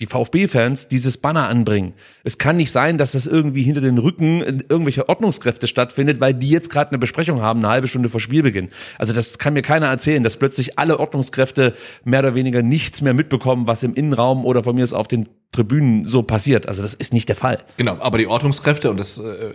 die 0.00 0.06
VfB-Fans 0.06 0.88
dieses 0.88 1.18
Banner 1.18 1.48
anbringen. 1.48 1.94
Es 2.24 2.38
kann 2.38 2.56
nicht 2.56 2.72
sein, 2.72 2.98
dass 2.98 3.12
das 3.12 3.26
irgendwie 3.26 3.62
hinter 3.62 3.80
den 3.80 3.98
Rücken 3.98 4.40
irgendwelcher 4.40 5.08
Ordnungskräfte 5.08 5.68
stattfindet, 5.68 6.20
weil 6.20 6.34
die 6.34 6.50
jetzt 6.50 6.68
gerade 6.68 6.90
eine 6.90 6.98
Besprechung 6.98 7.40
haben, 7.42 7.60
eine 7.60 7.68
halbe 7.68 7.86
Stunde 7.86 8.08
vor 8.08 8.20
Spielbeginn. 8.20 8.70
Also 8.98 9.12
das 9.12 9.38
kann 9.38 9.54
mir 9.54 9.62
keiner 9.62 9.86
erzählen, 9.86 10.24
dass 10.24 10.36
plötzlich 10.36 10.78
alle 10.80 10.98
Ordnungskräfte 10.98 11.74
mehr 12.02 12.20
oder 12.20 12.34
weniger 12.34 12.62
nichts 12.62 13.02
mehr 13.02 13.14
mitbekommen, 13.14 13.68
was 13.68 13.84
im 13.84 13.94
Innenraum 13.94 14.44
oder 14.44 14.64
von 14.64 14.74
mir 14.74 14.82
ist 14.82 14.94
auf 14.94 15.06
den 15.06 15.28
Tribünen 15.52 16.06
so 16.06 16.24
passiert. 16.24 16.66
Also 16.66 16.82
das 16.82 16.94
ist 16.94 17.12
nicht 17.12 17.28
der 17.28 17.36
Fall. 17.36 17.62
Genau, 17.76 17.96
aber 18.00 18.18
die 18.18 18.26
Ordnungskräfte, 18.26 18.90
und 18.90 18.98
das 18.98 19.18
äh, 19.18 19.54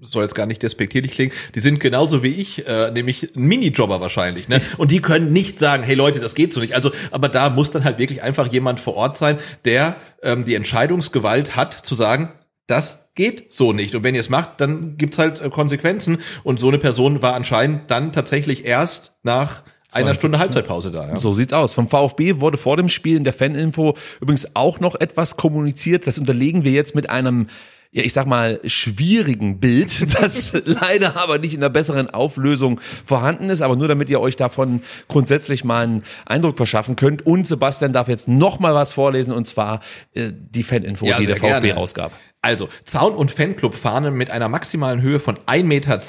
soll 0.00 0.22
jetzt 0.22 0.34
gar 0.34 0.46
nicht 0.46 0.62
despektierlich 0.62 1.12
klingen, 1.12 1.32
die 1.54 1.60
sind 1.60 1.80
genauso 1.80 2.22
wie 2.22 2.34
ich, 2.34 2.66
äh, 2.66 2.90
nämlich 2.90 3.34
ein 3.34 3.42
Minijobber 3.42 4.00
wahrscheinlich, 4.00 4.48
ne? 4.48 4.60
Und 4.78 4.90
die 4.90 5.00
können 5.00 5.32
nicht 5.32 5.58
sagen, 5.58 5.82
hey 5.82 5.94
Leute, 5.94 6.20
das 6.20 6.34
geht 6.34 6.52
so 6.52 6.60
nicht. 6.60 6.74
Also, 6.74 6.90
aber 7.10 7.28
da 7.28 7.50
muss 7.50 7.70
dann 7.70 7.84
halt 7.84 7.98
wirklich 7.98 8.22
einfach 8.22 8.46
jemand 8.46 8.80
vor 8.80 8.94
Ort 8.94 9.16
sein, 9.16 9.38
der 9.64 9.96
ähm, 10.22 10.44
die 10.44 10.54
Entscheidungsgewalt 10.54 11.56
hat, 11.56 11.72
zu 11.72 11.94
sagen, 11.94 12.32
das 12.66 13.06
geht 13.14 13.52
so 13.52 13.72
nicht. 13.72 13.94
Und 13.94 14.04
wenn 14.04 14.14
ihr 14.14 14.20
es 14.20 14.28
macht, 14.28 14.60
dann 14.60 14.96
gibt's 14.96 15.18
halt 15.18 15.40
äh, 15.40 15.48
Konsequenzen. 15.48 16.18
Und 16.42 16.60
so 16.60 16.68
eine 16.68 16.78
Person 16.78 17.22
war 17.22 17.34
anscheinend 17.34 17.90
dann 17.90 18.12
tatsächlich 18.12 18.64
erst 18.64 19.14
nach 19.22 19.62
einer 19.92 20.14
Stunde 20.14 20.38
Halbzeitpause 20.38 20.90
da. 20.90 21.08
Ja. 21.08 21.16
So 21.16 21.32
sieht's 21.32 21.52
aus. 21.52 21.72
Vom 21.72 21.88
VfB 21.88 22.40
wurde 22.40 22.58
vor 22.58 22.76
dem 22.76 22.88
Spiel 22.88 23.16
in 23.16 23.24
der 23.24 23.32
Faninfo 23.32 23.96
übrigens 24.20 24.54
auch 24.54 24.80
noch 24.80 24.94
etwas 24.94 25.36
kommuniziert. 25.36 26.06
Das 26.06 26.18
unterlegen 26.18 26.64
wir 26.64 26.72
jetzt 26.72 26.94
mit 26.94 27.08
einem 27.08 27.46
ja, 27.92 28.02
ich 28.02 28.12
sag 28.12 28.26
mal, 28.26 28.60
schwierigen 28.64 29.58
Bild, 29.60 30.14
das 30.20 30.52
leider 30.64 31.16
aber 31.16 31.38
nicht 31.38 31.54
in 31.54 31.60
einer 31.60 31.70
besseren 31.70 32.10
Auflösung 32.10 32.80
vorhanden 33.04 33.50
ist, 33.50 33.62
aber 33.62 33.76
nur 33.76 33.88
damit 33.88 34.10
ihr 34.10 34.20
euch 34.20 34.36
davon 34.36 34.82
grundsätzlich 35.08 35.64
mal 35.64 35.84
einen 35.84 36.02
Eindruck 36.26 36.56
verschaffen 36.56 36.96
könnt. 36.96 37.24
Und 37.26 37.46
Sebastian 37.46 37.92
darf 37.92 38.08
jetzt 38.08 38.28
noch 38.28 38.58
mal 38.58 38.74
was 38.74 38.92
vorlesen, 38.92 39.32
und 39.32 39.46
zwar 39.46 39.80
äh, 40.14 40.30
die 40.32 40.62
Faninfo, 40.62 41.06
Ja, 41.06 41.18
die 41.18 41.26
der 41.26 41.36
VfB 41.36 41.68
gerne. 41.68 41.74
rausgab. 41.74 42.12
Also, 42.46 42.68
Zaun- 42.84 43.16
und 43.16 43.32
Fanclub-Fahnen 43.32 44.14
mit 44.14 44.30
einer 44.30 44.48
maximalen 44.48 45.02
Höhe 45.02 45.18
von 45.18 45.36
1,10 45.48 45.64
Meter 45.64 46.00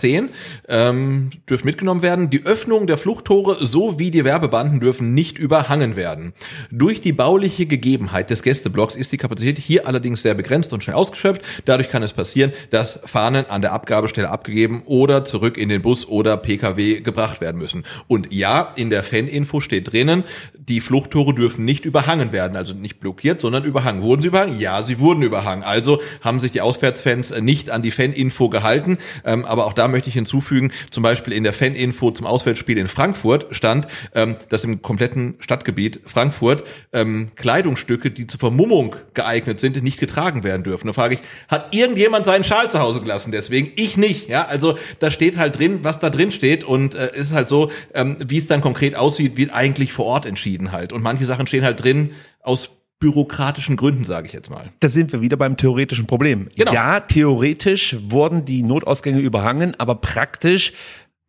ähm, 0.70 1.32
dürfen 1.50 1.66
mitgenommen 1.66 2.04
werden. 2.04 2.30
Die 2.30 2.46
Öffnung 2.46 2.86
der 2.86 3.00
Fluchttore 3.00 3.66
sowie 3.66 4.12
die 4.12 4.24
Werbebanden 4.24 4.80
dürfen 4.80 5.16
nicht 5.16 5.40
überhangen 5.40 5.96
werden. 5.96 6.34
Durch 6.70 7.02
die 7.02 7.12
bauliche 7.12 7.66
Gegebenheit 7.66 8.30
des 8.30 8.44
Gästeblocks 8.44 8.96
ist 8.96 9.12
die 9.12 9.18
Kapazität 9.18 9.58
hier 9.58 9.88
allerdings 9.88 10.22
sehr 10.22 10.36
begrenzt 10.36 10.74
und 10.74 10.84
schnell 10.84 10.96
ausgeschöpft. 10.96 11.42
Dadurch 11.66 11.90
kann 11.90 12.04
es 12.04 12.14
passieren, 12.14 12.52
dass 12.70 13.00
Fahnen 13.04 13.50
an 13.50 13.64
der 13.64 13.74
Abgabestelle 13.74 14.30
abgegeben 14.30 14.84
oder 14.86 15.26
zurück 15.26 15.58
in 15.58 15.70
den 15.70 15.82
Bus 15.82 16.08
oder 16.08 16.38
PKW 16.38 17.02
gebracht 17.02 17.42
werden 17.42 17.58
müssen. 17.58 17.84
Und 18.08 18.32
ja, 18.32 18.74
in 18.76 18.92
der 18.92 19.02
Faninfo 19.02 19.60
steht 19.60 19.92
drinnen, 19.92 20.24
die 20.54 20.82
Fluchttore 20.82 21.34
dürfen 21.34 21.66
nicht 21.66 21.86
überhangen 21.86 22.32
werden, 22.32 22.58
also 22.58 22.74
nicht 22.74 23.00
blockiert, 23.00 23.40
sondern 23.40 23.64
überhangen. 23.64 24.04
Wurden 24.04 24.22
sie 24.22 24.28
überhangen? 24.28 24.60
Ja, 24.60 24.84
sie 24.84 25.00
wurden 25.00 25.24
überhangen. 25.24 25.64
Also 25.64 26.00
haben 26.28 26.40
sich 26.40 26.52
die 26.52 26.62
Auswärtsfans 26.62 27.32
äh, 27.32 27.42
nicht 27.42 27.72
an 27.72 27.82
die 27.82 27.92
Faninfo 27.92 28.50
gehalten. 28.50 29.00
Ähm, 29.26 29.46
aber 29.46 29.66
auch 29.66 29.74
da 29.74 29.88
möchte 29.88 30.10
ich 30.10 30.14
hinzufügen, 30.14 30.72
zum 30.92 31.02
Beispiel 31.02 31.34
in 31.34 31.44
der 31.44 31.54
Faninfo 31.54 32.12
zum 32.12 32.28
Auswärtsspiel 32.28 32.78
in 32.78 32.88
Frankfurt 32.88 33.48
stand, 33.52 33.88
ähm, 34.14 34.36
dass 34.50 34.64
im 34.64 34.82
kompletten 34.82 35.36
Stadtgebiet 35.40 36.02
Frankfurt 36.06 36.64
ähm, 36.94 37.32
Kleidungsstücke, 37.36 38.12
die 38.12 38.28
zur 38.28 38.40
Vermummung 38.40 38.96
geeignet 39.14 39.60
sind, 39.60 39.82
nicht 39.82 40.00
getragen 40.00 40.44
werden 40.44 40.64
dürfen. 40.64 40.88
Da 40.88 40.94
frage 40.94 41.16
ich, 41.16 41.22
hat 41.48 41.74
irgendjemand 41.74 42.26
seinen 42.26 42.44
Schal 42.44 42.70
zu 42.70 42.80
Hause 42.80 43.02
gelassen? 43.02 43.32
Deswegen 43.32 43.72
ich 43.76 43.98
nicht. 43.98 44.28
Ja, 44.28 44.46
also 44.46 44.78
da 45.00 45.10
steht 45.10 45.38
halt 45.38 45.58
drin, 45.58 45.80
was 45.84 46.00
da 46.00 46.10
drin 46.10 46.32
steht 46.32 46.64
und 46.64 46.94
äh, 46.94 47.12
es 47.14 47.28
ist 47.28 47.34
halt 47.34 47.48
so, 47.48 47.72
ähm, 47.94 48.18
wie 48.28 48.38
es 48.38 48.48
dann 48.48 48.62
konkret 48.62 48.96
aussieht, 48.96 49.38
wird 49.38 49.54
eigentlich 49.54 49.94
vor 49.94 50.06
Ort 50.06 50.26
entschieden 50.26 50.72
halt. 50.72 50.92
Und 50.92 51.02
manche 51.02 51.26
Sachen 51.26 51.48
stehen 51.48 51.64
halt 51.64 51.82
drin 51.82 52.12
aus 52.42 52.77
bürokratischen 53.00 53.76
Gründen, 53.76 54.04
sage 54.04 54.28
ich 54.28 54.34
jetzt 54.34 54.50
mal. 54.50 54.72
Da 54.80 54.88
sind 54.88 55.12
wir 55.12 55.22
wieder 55.22 55.38
beim 55.38 55.56
theoretischen 55.58 56.08
Problem. 56.08 56.50
Genau. 56.56 56.74
Ja, 56.74 57.00
theoretisch 57.00 57.98
wurden 58.02 58.44
die 58.44 58.64
Notausgänge 58.64 59.20
überhangen, 59.20 59.76
aber 59.80 59.96
praktisch 59.96 60.74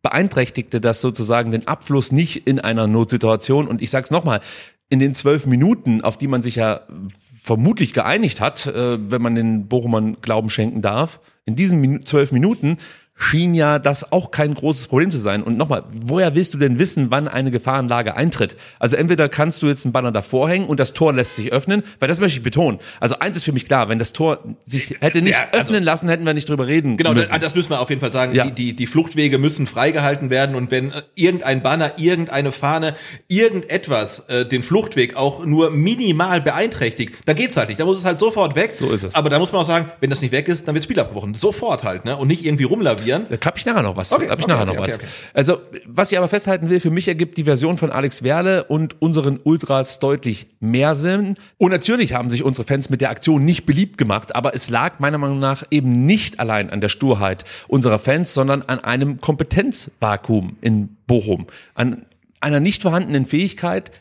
beeinträchtigte 0.01 0.81
das 0.81 1.01
sozusagen 1.01 1.51
den 1.51 1.67
Abfluss 1.67 2.11
nicht 2.11 2.47
in 2.47 2.59
einer 2.59 2.87
Notsituation. 2.87 3.67
Und 3.67 3.81
ich 3.81 3.89
sag's 3.89 4.11
nochmal, 4.11 4.41
in 4.89 4.99
den 4.99 5.13
zwölf 5.13 5.45
Minuten, 5.45 6.01
auf 6.01 6.17
die 6.17 6.27
man 6.27 6.41
sich 6.41 6.55
ja 6.55 6.81
vermutlich 7.43 7.93
geeinigt 7.93 8.41
hat, 8.41 8.65
äh, 8.65 9.11
wenn 9.11 9.21
man 9.21 9.35
den 9.35 9.67
Bochumern 9.67 10.17
Glauben 10.21 10.49
schenken 10.49 10.81
darf, 10.81 11.19
in 11.45 11.55
diesen 11.55 12.05
zwölf 12.05 12.31
Minuten 12.31 12.77
schien 13.21 13.53
ja 13.53 13.79
das 13.79 14.13
auch 14.13 14.31
kein 14.31 14.53
großes 14.53 14.87
Problem 14.87 15.11
zu 15.11 15.17
sein. 15.17 15.43
Und 15.43 15.57
nochmal, 15.57 15.83
woher 15.91 16.35
willst 16.35 16.53
du 16.53 16.57
denn 16.57 16.79
wissen, 16.79 17.11
wann 17.11 17.27
eine 17.27 17.51
Gefahrenlage 17.51 18.15
eintritt? 18.15 18.55
Also 18.79 18.95
entweder 18.95 19.27
kannst 19.27 19.61
du 19.61 19.67
jetzt 19.67 19.85
einen 19.85 19.91
Banner 19.91 20.13
davor 20.13 20.47
hängen 20.49 20.65
und 20.67 20.79
das 20.79 20.93
Tor 20.93 21.11
lässt 21.13 21.35
sich 21.35 21.51
öffnen, 21.51 21.83
weil 21.99 22.07
das 22.07 22.21
möchte 22.21 22.37
ich 22.39 22.43
betonen. 22.43 22.79
Also 23.01 23.19
eins 23.19 23.35
ist 23.35 23.43
für 23.43 23.51
mich 23.51 23.65
klar, 23.65 23.89
wenn 23.89 23.99
das 23.99 24.13
Tor 24.13 24.39
sich 24.65 24.95
hätte 25.01 25.21
nicht 25.21 25.33
Ja, 25.37 25.47
also- 25.51 25.59
öffnen 25.65 25.83
lassen, 25.83 26.07
hätten 26.07 26.25
wir 26.25 26.33
nicht 26.33 26.47
drüber 26.47 26.65
reden 26.65 26.95
Genau, 26.95 27.13
müssen. 27.13 27.29
das, 27.31 27.39
das 27.39 27.55
müssen 27.55 27.71
wir 27.71 27.81
auf 27.81 27.89
jeden 27.89 27.99
Fall 27.99 28.13
sagen. 28.13 28.33
Ja. 28.33 28.45
Die, 28.45 28.51
die, 28.53 28.73
die 28.73 28.87
Fluchtwege 28.87 29.37
müssen 29.37 29.67
freigehalten 29.67 30.29
werden 30.29 30.55
und 30.55 30.71
wenn 30.71 30.91
äh, 30.91 31.01
irgendein 31.15 31.61
Banner, 31.61 31.91
irgendeine 31.97 32.53
Fahne, 32.53 32.95
irgendetwas 33.27 34.23
äh, 34.27 34.45
den 34.45 34.63
Fluchtweg 34.63 35.15
auch 35.17 35.45
nur 35.45 35.71
minimal 35.71 36.39
beeinträchtigt, 36.41 37.15
dann 37.25 37.35
geht's 37.35 37.57
halt 37.57 37.69
nicht. 37.69 37.79
Da 37.81 37.85
muss 37.85 37.97
es 37.97 38.05
halt 38.05 38.19
sofort 38.19 38.55
weg. 38.55 38.71
So 38.77 38.91
ist 38.91 39.03
es. 39.03 39.15
Aber 39.15 39.29
da 39.29 39.39
muss 39.39 39.51
man 39.51 39.61
auch 39.61 39.65
sagen, 39.67 39.91
wenn 39.99 40.09
das 40.09 40.21
nicht 40.21 40.31
weg 40.31 40.47
ist, 40.47 40.67
dann 40.67 40.75
wird 40.75 40.83
Spiel 40.83 40.99
abgebrochen. 40.99 41.33
Sofort 41.33 41.83
halt, 41.83 42.05
ne? 42.05 42.15
Und 42.15 42.27
nicht 42.27 42.45
irgendwie 42.45 42.63
rumlavieren. 42.63 43.08
Da 43.17 43.37
hab 43.45 43.57
ich 43.57 43.65
nachher 43.65 43.81
noch 43.81 43.95
was. 43.95 44.11
Okay, 44.11 44.25
ich 44.25 44.31
okay, 44.31 44.43
nachher 44.47 44.67
okay, 44.67 44.75
noch 44.75 44.83
was. 44.83 44.99
Also, 45.33 45.61
was 45.85 46.11
ich 46.11 46.17
aber 46.17 46.27
festhalten 46.27 46.69
will, 46.69 46.79
für 46.79 46.91
mich 46.91 47.07
ergibt 47.07 47.37
die 47.37 47.43
Version 47.43 47.77
von 47.77 47.91
Alex 47.91 48.23
Werle 48.23 48.63
und 48.65 49.01
unseren 49.01 49.39
Ultras 49.43 49.99
deutlich 49.99 50.47
mehr 50.59 50.95
Sinn. 50.95 51.35
Und 51.57 51.71
natürlich 51.71 52.13
haben 52.13 52.29
sich 52.29 52.43
unsere 52.43 52.65
Fans 52.67 52.89
mit 52.89 53.01
der 53.01 53.09
Aktion 53.09 53.45
nicht 53.45 53.65
beliebt 53.65 53.97
gemacht, 53.97 54.35
aber 54.35 54.53
es 54.53 54.69
lag 54.69 54.99
meiner 54.99 55.17
Meinung 55.17 55.39
nach 55.39 55.63
eben 55.71 56.05
nicht 56.05 56.39
allein 56.39 56.69
an 56.69 56.81
der 56.81 56.89
Sturheit 56.89 57.43
unserer 57.67 57.99
Fans, 57.99 58.33
sondern 58.33 58.61
an 58.63 58.79
einem 58.79 59.19
Kompetenzvakuum 59.19 60.57
in 60.61 60.97
Bochum, 61.07 61.47
an 61.75 62.05
einer 62.39 62.59
nicht 62.59 62.81
vorhandenen 62.83 63.25
Fähigkeit, 63.25 63.91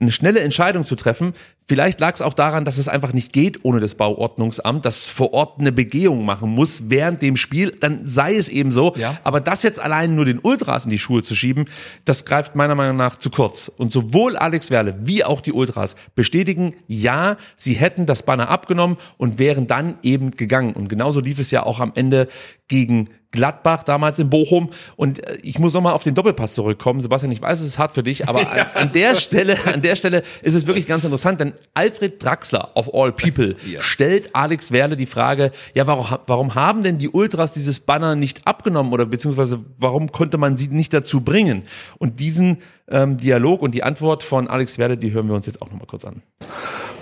eine 0.00 0.12
schnelle 0.12 0.40
Entscheidung 0.40 0.84
zu 0.84 0.94
treffen. 0.94 1.34
Vielleicht 1.68 1.98
lag 1.98 2.14
es 2.14 2.22
auch 2.22 2.34
daran, 2.34 2.64
dass 2.64 2.78
es 2.78 2.86
einfach 2.86 3.12
nicht 3.12 3.32
geht 3.32 3.64
ohne 3.64 3.80
das 3.80 3.96
Bauordnungsamt, 3.96 4.84
das 4.84 5.06
vor 5.06 5.32
Ort 5.32 5.58
eine 5.58 5.72
Begehung 5.72 6.24
machen 6.24 6.50
muss 6.50 6.90
während 6.90 7.22
dem 7.22 7.36
Spiel. 7.36 7.72
Dann 7.72 8.06
sei 8.06 8.36
es 8.36 8.48
eben 8.48 8.70
so. 8.70 8.94
Ja. 8.94 9.18
Aber 9.24 9.40
das 9.40 9.64
jetzt 9.64 9.80
allein 9.80 10.14
nur 10.14 10.24
den 10.24 10.38
Ultras 10.38 10.84
in 10.84 10.90
die 10.90 10.98
Schuhe 10.98 11.24
zu 11.24 11.34
schieben, 11.34 11.64
das 12.04 12.24
greift 12.24 12.54
meiner 12.54 12.76
Meinung 12.76 12.96
nach 12.96 13.16
zu 13.16 13.30
kurz. 13.30 13.68
Und 13.68 13.92
sowohl 13.92 14.36
Alex 14.36 14.70
Werle 14.70 14.96
wie 15.02 15.24
auch 15.24 15.40
die 15.40 15.52
Ultras 15.52 15.96
bestätigen, 16.14 16.76
ja, 16.86 17.36
sie 17.56 17.72
hätten 17.72 18.06
das 18.06 18.22
Banner 18.22 18.48
abgenommen 18.48 18.96
und 19.16 19.40
wären 19.40 19.66
dann 19.66 19.98
eben 20.04 20.30
gegangen. 20.30 20.72
Und 20.72 20.86
genauso 20.88 21.18
lief 21.18 21.40
es 21.40 21.50
ja 21.50 21.64
auch 21.64 21.80
am 21.80 21.90
Ende 21.96 22.28
gegen 22.68 23.08
Gladbach 23.30 23.82
damals 23.82 24.18
in 24.18 24.30
Bochum. 24.30 24.70
Und 24.96 25.26
äh, 25.26 25.38
ich 25.42 25.58
muss 25.58 25.74
nochmal 25.74 25.92
auf 25.92 26.02
den 26.02 26.14
Doppelpass 26.14 26.54
zurückkommen. 26.54 27.00
Sebastian, 27.00 27.32
ich 27.32 27.42
weiß, 27.42 27.60
es 27.60 27.66
ist 27.66 27.78
hart 27.78 27.94
für 27.94 28.02
dich, 28.02 28.28
aber 28.28 28.50
an, 28.50 28.66
an 28.74 28.92
der 28.92 29.14
Stelle, 29.14 29.56
an 29.66 29.82
der 29.82 29.96
Stelle 29.96 30.22
ist 30.42 30.54
es 30.54 30.66
wirklich 30.66 30.86
ganz 30.86 31.04
interessant, 31.04 31.40
denn 31.40 31.52
Alfred 31.74 32.22
Draxler 32.22 32.70
of 32.74 32.92
all 32.94 33.12
people 33.12 33.56
stellt 33.78 34.34
Alex 34.34 34.72
Werle 34.72 34.96
die 34.96 35.06
Frage, 35.06 35.52
ja, 35.74 35.86
warum, 35.86 36.18
warum 36.26 36.54
haben 36.54 36.82
denn 36.82 36.98
die 36.98 37.08
Ultras 37.08 37.52
dieses 37.52 37.80
Banner 37.80 38.16
nicht 38.16 38.46
abgenommen 38.46 38.92
oder 38.92 39.06
beziehungsweise 39.06 39.64
warum 39.78 40.12
konnte 40.12 40.38
man 40.38 40.56
sie 40.56 40.68
nicht 40.68 40.92
dazu 40.92 41.20
bringen? 41.20 41.62
Und 41.98 42.20
diesen 42.20 42.58
ähm, 42.88 43.16
Dialog 43.16 43.62
und 43.62 43.74
die 43.74 43.82
Antwort 43.82 44.22
von 44.22 44.48
Alex 44.48 44.78
Werle, 44.78 44.96
die 44.96 45.12
hören 45.12 45.28
wir 45.28 45.34
uns 45.34 45.46
jetzt 45.46 45.60
auch 45.60 45.70
nochmal 45.70 45.86
kurz 45.86 46.04
an. 46.04 46.22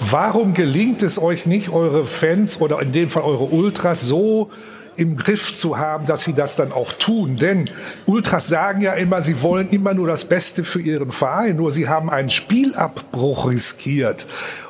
Warum 0.00 0.54
gelingt 0.54 1.02
es 1.02 1.20
euch 1.20 1.46
nicht, 1.46 1.68
eure 1.70 2.04
Fans 2.04 2.60
oder 2.60 2.80
in 2.80 2.92
dem 2.92 3.10
Fall 3.10 3.22
eure 3.22 3.44
Ultras 3.44 4.02
so 4.02 4.50
im 4.96 5.16
Griff 5.16 5.54
zu 5.54 5.78
haben, 5.78 6.06
dass 6.06 6.24
sie 6.24 6.34
das 6.34 6.56
dann 6.56 6.72
auch 6.72 6.92
tun? 6.92 7.36
Denn 7.36 7.70
Ultras 8.06 8.48
sagen 8.48 8.80
ja 8.80 8.92
immer, 8.94 9.22
sie 9.22 9.42
wollen 9.42 9.68
immer 9.70 9.94
nur 9.94 10.06
das 10.06 10.24
Beste 10.24 10.64
für 10.64 10.80
ihren 10.80 11.12
Verein, 11.12 11.56
nur 11.56 11.70
sie 11.70 11.88
haben 11.88 12.10
einen 12.10 12.30
Spielabbruch 12.30 13.50
riskiert. 13.50 14.26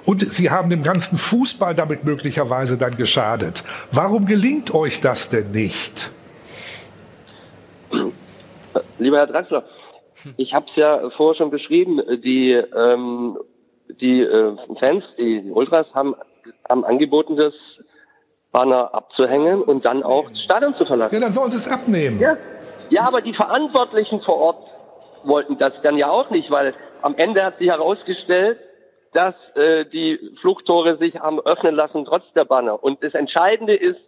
Und 0.06 0.20
sie 0.32 0.50
haben 0.50 0.70
dem 0.70 0.82
ganzen 0.82 1.16
Fußball 1.16 1.74
damit 1.74 2.04
möglicherweise 2.04 2.76
dann 2.76 2.96
geschadet. 2.96 3.64
Warum 3.90 4.26
gelingt 4.26 4.74
euch 4.74 5.00
das 5.00 5.28
denn 5.30 5.50
nicht? 5.52 6.10
Lieber 8.98 9.18
Herr 9.18 9.26
Draxler, 9.26 9.64
ich 10.36 10.54
habe 10.54 10.66
es 10.68 10.76
ja 10.76 11.10
vorher 11.16 11.36
schon 11.36 11.50
beschrieben, 11.50 12.00
die, 12.22 12.52
ähm, 12.52 13.38
die 14.00 14.20
äh, 14.20 14.56
Fans, 14.78 15.04
die, 15.18 15.42
die 15.42 15.50
Ultras 15.50 15.86
haben, 15.94 16.14
haben 16.68 16.84
angeboten, 16.84 17.36
das 17.36 17.54
Banner 18.54 18.94
abzuhängen 18.94 19.62
und 19.62 19.84
dann 19.84 20.04
auch 20.04 20.30
das 20.30 20.40
Stadion 20.40 20.74
zu 20.76 20.86
verlassen. 20.86 21.12
Ja, 21.12 21.20
dann 21.20 21.32
sollen 21.32 21.50
sie 21.50 21.56
es 21.56 21.68
abnehmen. 21.68 22.20
Ja. 22.20 22.36
ja, 22.88 23.02
aber 23.02 23.20
die 23.20 23.34
Verantwortlichen 23.34 24.22
vor 24.22 24.36
Ort 24.36 24.62
wollten 25.24 25.58
das 25.58 25.72
dann 25.82 25.98
ja 25.98 26.08
auch 26.08 26.30
nicht, 26.30 26.50
weil 26.52 26.72
am 27.02 27.16
Ende 27.16 27.42
hat 27.42 27.58
sich 27.58 27.68
herausgestellt, 27.68 28.60
dass 29.12 29.34
äh, 29.56 29.84
die 29.86 30.18
Fluchttore 30.40 30.96
sich 30.98 31.18
haben 31.18 31.40
öffnen 31.40 31.74
lassen 31.74 32.04
trotz 32.04 32.24
der 32.34 32.44
Banner. 32.44 32.82
Und 32.82 33.02
das 33.02 33.14
Entscheidende 33.14 33.74
ist, 33.74 34.00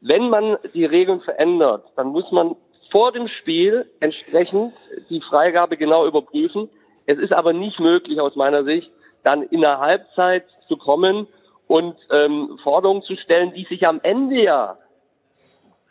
wenn 0.00 0.28
man 0.28 0.58
die 0.74 0.84
Regeln 0.84 1.20
verändert, 1.22 1.84
dann 1.96 2.08
muss 2.08 2.30
man 2.30 2.54
vor 2.90 3.12
dem 3.12 3.28
Spiel 3.28 3.90
entsprechend 4.00 4.74
die 5.08 5.22
Freigabe 5.22 5.78
genau 5.78 6.06
überprüfen. 6.06 6.68
Es 7.06 7.18
ist 7.18 7.32
aber 7.32 7.54
nicht 7.54 7.80
möglich 7.80 8.20
aus 8.20 8.36
meiner 8.36 8.64
Sicht, 8.64 8.90
dann 9.24 9.42
in 9.42 9.62
der 9.62 9.78
Halbzeit 9.78 10.44
zu 10.68 10.76
kommen 10.76 11.26
und 11.68 11.96
ähm, 12.10 12.58
Forderungen 12.62 13.02
zu 13.02 13.14
stellen, 13.16 13.52
die 13.54 13.64
sich 13.64 13.86
am 13.86 14.00
Ende 14.02 14.42
ja 14.42 14.78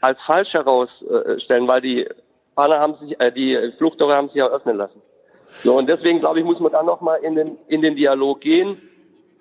als 0.01 0.19
falsch 0.25 0.53
herausstellen, 0.53 1.67
weil 1.67 1.81
die 1.81 2.07
Banner 2.55 2.79
haben 2.79 2.95
sich, 2.95 3.19
äh, 3.19 3.31
die 3.31 3.71
Fluchttore 3.77 4.15
haben 4.15 4.27
sich 4.27 4.37
ja 4.37 4.47
öffnen 4.47 4.75
lassen. 4.75 5.01
So 5.63 5.77
und 5.77 5.87
deswegen 5.87 6.19
glaube 6.19 6.39
ich, 6.39 6.45
muss 6.45 6.59
man 6.59 6.71
da 6.71 6.83
nochmal 6.83 7.19
in 7.23 7.35
den 7.35 7.57
in 7.67 7.81
den 7.81 7.95
Dialog 7.95 8.41
gehen 8.41 8.81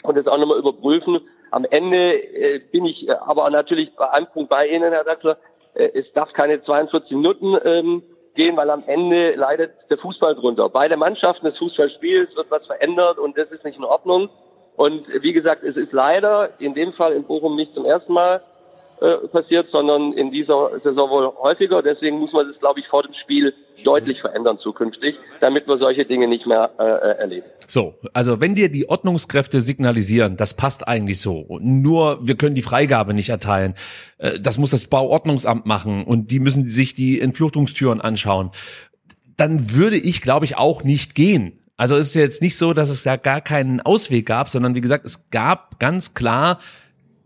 und 0.03 0.17
das 0.17 0.29
auch 0.29 0.39
nochmal 0.39 0.59
überprüfen. 0.59 1.21
Am 1.51 1.65
Ende 1.65 2.15
äh, 2.15 2.61
bin 2.71 2.85
ich 2.85 3.09
äh, 3.09 3.13
aber 3.13 3.49
natürlich 3.51 3.95
bei 3.97 4.11
einem 4.11 4.27
Punkt 4.27 4.51
bei 4.51 4.69
Ihnen, 4.69 4.93
Herr 4.93 5.05
Dackler. 5.05 5.39
Äh, 5.75 5.91
es 5.95 6.13
darf 6.13 6.33
keine 6.33 6.63
42 6.63 7.13
Minuten 7.13 7.57
ähm, 7.65 8.03
gehen, 8.35 8.57
weil 8.57 8.69
am 8.71 8.83
Ende 8.87 9.35
leidet 9.35 9.73
der 9.89 9.99
Fußball 9.99 10.35
drunter. 10.35 10.69
Beide 10.69 10.97
Mannschaften 10.97 11.47
des 11.47 11.57
Fußballspiels 11.59 12.37
wird 12.37 12.51
was 12.51 12.67
verändert 12.67 13.19
und 13.19 13.39
das 13.39 13.51
ist 13.51 13.65
nicht 13.65 13.79
in 13.79 13.85
Ordnung. 13.85 14.29
Und 14.77 15.07
wie 15.23 15.33
gesagt, 15.33 15.65
es 15.65 15.77
ist 15.77 15.93
leider 15.93 16.51
in 16.59 16.75
dem 16.75 16.93
Fall 16.93 17.13
in 17.13 17.25
Bochum 17.25 17.57
nicht 17.57 17.75
zum 17.75 17.85
ersten 17.85 18.13
Mal 18.13 18.43
äh, 19.01 19.29
passiert, 19.29 19.69
sondern 19.71 20.15
in 20.15 20.31
dieser 20.31 20.71
Saison 20.83 21.11
wohl 21.11 21.27
häufiger. 21.39 21.83
Deswegen 21.83 22.19
muss 22.19 22.33
man 22.33 22.49
das, 22.49 22.59
glaube 22.59 22.81
ich, 22.81 22.89
vor 22.89 23.03
dem 23.03 23.13
Spiel 23.13 23.53
deutlich 23.85 24.23
verändern 24.23 24.59
zukünftig, 24.59 25.17
damit 25.41 25.69
wir 25.69 25.77
solche 25.77 26.07
Dinge 26.07 26.29
nicht 26.29 26.47
mehr 26.47 26.71
äh, 26.79 26.83
äh, 26.83 27.19
erleben. 27.19 27.47
So, 27.69 27.95
also 28.15 28.41
wenn 28.41 28.55
dir 28.55 28.71
die 28.71 28.89
Ordnungskräfte 28.89 29.61
signalisieren, 29.61 30.39
das 30.39 30.55
passt 30.55 30.89
eigentlich 30.89 31.21
so, 31.21 31.59
nur 31.61 32.27
wir 32.27 32.37
können 32.37 32.55
die 32.55 32.63
Freigabe 32.63 33.13
nicht 33.13 33.29
erteilen, 33.29 33.75
äh, 34.17 34.41
das 34.41 34.57
muss 34.57 34.71
das 34.71 34.87
Bauordnungsamt 34.87 35.67
machen 35.67 36.05
und 36.05 36.31
die 36.31 36.41
müssen 36.41 36.67
sich 36.67 36.95
die 36.95 37.21
Entfluchtungstüren 37.21 38.01
anschauen, 38.01 38.51
dann 39.37 39.75
würde 39.75 39.99
ich, 39.99 40.23
glaube 40.23 40.47
ich, 40.47 40.57
auch 40.57 40.85
nicht 40.85 41.15
gehen. 41.15 41.61
Also 41.77 41.97
es 41.97 42.09
ist 42.09 42.15
jetzt 42.15 42.43
nicht 42.43 42.57
so, 42.57 42.73
dass 42.73 42.89
es 42.89 43.03
da 43.03 43.17
gar 43.17 43.41
keinen 43.41 43.81
Ausweg 43.81 44.27
gab, 44.27 44.49
sondern 44.49 44.75
wie 44.75 44.81
gesagt, 44.81 45.05
es 45.05 45.31
gab 45.31 45.79
ganz 45.79 46.15
klar 46.15 46.59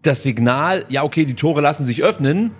das 0.02 0.22
Signal, 0.22 0.84
ja 0.88 1.04
okay, 1.04 1.24
die 1.24 1.34
Tore 1.34 1.60
lassen 1.60 1.84
sich 1.84 2.02
öffnen, 2.02 2.52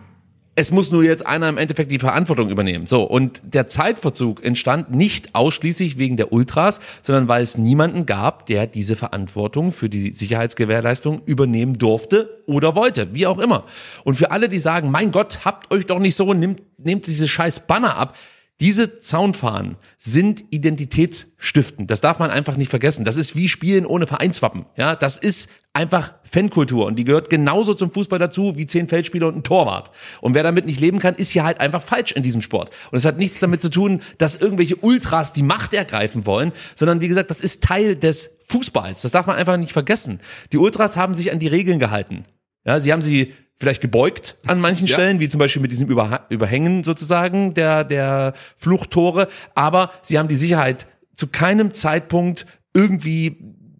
es 0.56 0.72
muss 0.72 0.90
nur 0.90 1.02
jetzt 1.02 1.26
einer 1.26 1.48
im 1.48 1.58
Endeffekt 1.58 1.90
die 1.90 1.98
Verantwortung 1.98 2.50
übernehmen. 2.50 2.86
So, 2.86 3.02
und 3.02 3.40
der 3.44 3.68
Zeitverzug 3.68 4.44
entstand 4.44 4.90
nicht 4.90 5.34
ausschließlich 5.34 5.96
wegen 5.96 6.16
der 6.16 6.32
Ultras, 6.32 6.80
sondern 7.02 7.28
weil 7.28 7.42
es 7.42 7.56
niemanden 7.56 8.04
gab, 8.04 8.46
der 8.46 8.66
diese 8.66 8.96
Verantwortung 8.96 9.72
für 9.72 9.88
die 9.88 10.12
Sicherheitsgewährleistung 10.12 11.22
übernehmen 11.24 11.78
durfte 11.78 12.42
oder 12.46 12.76
wollte, 12.76 13.14
wie 13.14 13.26
auch 13.26 13.38
immer. 13.38 13.64
Und 14.04 14.14
für 14.14 14.32
alle, 14.32 14.48
die 14.48 14.58
sagen, 14.58 14.90
mein 14.90 15.12
Gott, 15.12 15.40
habt 15.44 15.72
euch 15.72 15.86
doch 15.86 15.98
nicht 15.98 16.16
so, 16.16 16.34
nehmt, 16.34 16.62
nehmt 16.78 17.06
diese 17.06 17.28
scheiß 17.28 17.60
Banner 17.60 17.96
ab. 17.96 18.16
Diese 18.60 18.98
Zaunfahnen 18.98 19.76
sind 19.96 20.44
identitätsstiftend. 20.50 21.90
Das 21.90 22.02
darf 22.02 22.18
man 22.18 22.30
einfach 22.30 22.56
nicht 22.58 22.68
vergessen. 22.68 23.06
Das 23.06 23.16
ist 23.16 23.34
wie 23.34 23.48
Spielen 23.48 23.86
ohne 23.86 24.06
Vereinswappen. 24.06 24.66
Ja, 24.76 24.96
das 24.96 25.16
ist 25.16 25.48
einfach 25.72 26.14
Fankultur 26.24 26.84
und 26.84 26.96
die 26.96 27.04
gehört 27.04 27.30
genauso 27.30 27.72
zum 27.74 27.90
Fußball 27.90 28.18
dazu 28.18 28.56
wie 28.56 28.66
zehn 28.66 28.86
Feldspieler 28.86 29.28
und 29.28 29.36
ein 29.36 29.44
Torwart. 29.44 29.90
Und 30.20 30.34
wer 30.34 30.42
damit 30.42 30.66
nicht 30.66 30.78
leben 30.78 30.98
kann, 30.98 31.14
ist 31.14 31.30
hier 31.30 31.44
halt 31.44 31.60
einfach 31.60 31.80
falsch 31.80 32.12
in 32.12 32.22
diesem 32.22 32.42
Sport. 32.42 32.70
Und 32.90 32.98
es 32.98 33.06
hat 33.06 33.16
nichts 33.16 33.40
damit 33.40 33.62
zu 33.62 33.70
tun, 33.70 34.02
dass 34.18 34.36
irgendwelche 34.36 34.76
Ultras 34.76 35.32
die 35.32 35.42
Macht 35.42 35.72
ergreifen 35.72 36.26
wollen, 36.26 36.52
sondern 36.74 37.00
wie 37.00 37.08
gesagt, 37.08 37.30
das 37.30 37.40
ist 37.40 37.62
Teil 37.62 37.96
des 37.96 38.36
Fußballs. 38.46 39.00
Das 39.02 39.12
darf 39.12 39.26
man 39.26 39.36
einfach 39.36 39.56
nicht 39.56 39.72
vergessen. 39.72 40.20
Die 40.52 40.58
Ultras 40.58 40.96
haben 40.96 41.14
sich 41.14 41.32
an 41.32 41.38
die 41.38 41.48
Regeln 41.48 41.78
gehalten. 41.78 42.24
Ja, 42.66 42.78
sie 42.78 42.92
haben 42.92 43.02
sie 43.02 43.32
vielleicht 43.60 43.82
gebeugt 43.82 44.36
an 44.46 44.58
manchen 44.58 44.86
Ja. 44.86 44.94
Stellen, 44.94 45.20
wie 45.20 45.28
zum 45.28 45.38
Beispiel 45.38 45.62
mit 45.62 45.70
diesem 45.70 45.88
Überha 45.88 46.26
Überhängen 46.30 46.82
sozusagen 46.82 47.54
der, 47.54 47.84
der 47.84 48.32
Fluchttore, 48.56 49.28
aber 49.54 49.92
sie 50.02 50.18
haben 50.18 50.28
die 50.28 50.34
Sicherheit 50.34 50.86
zu 51.14 51.26
keinem 51.26 51.72
Zeitpunkt 51.72 52.46
irgendwie 52.72 53.36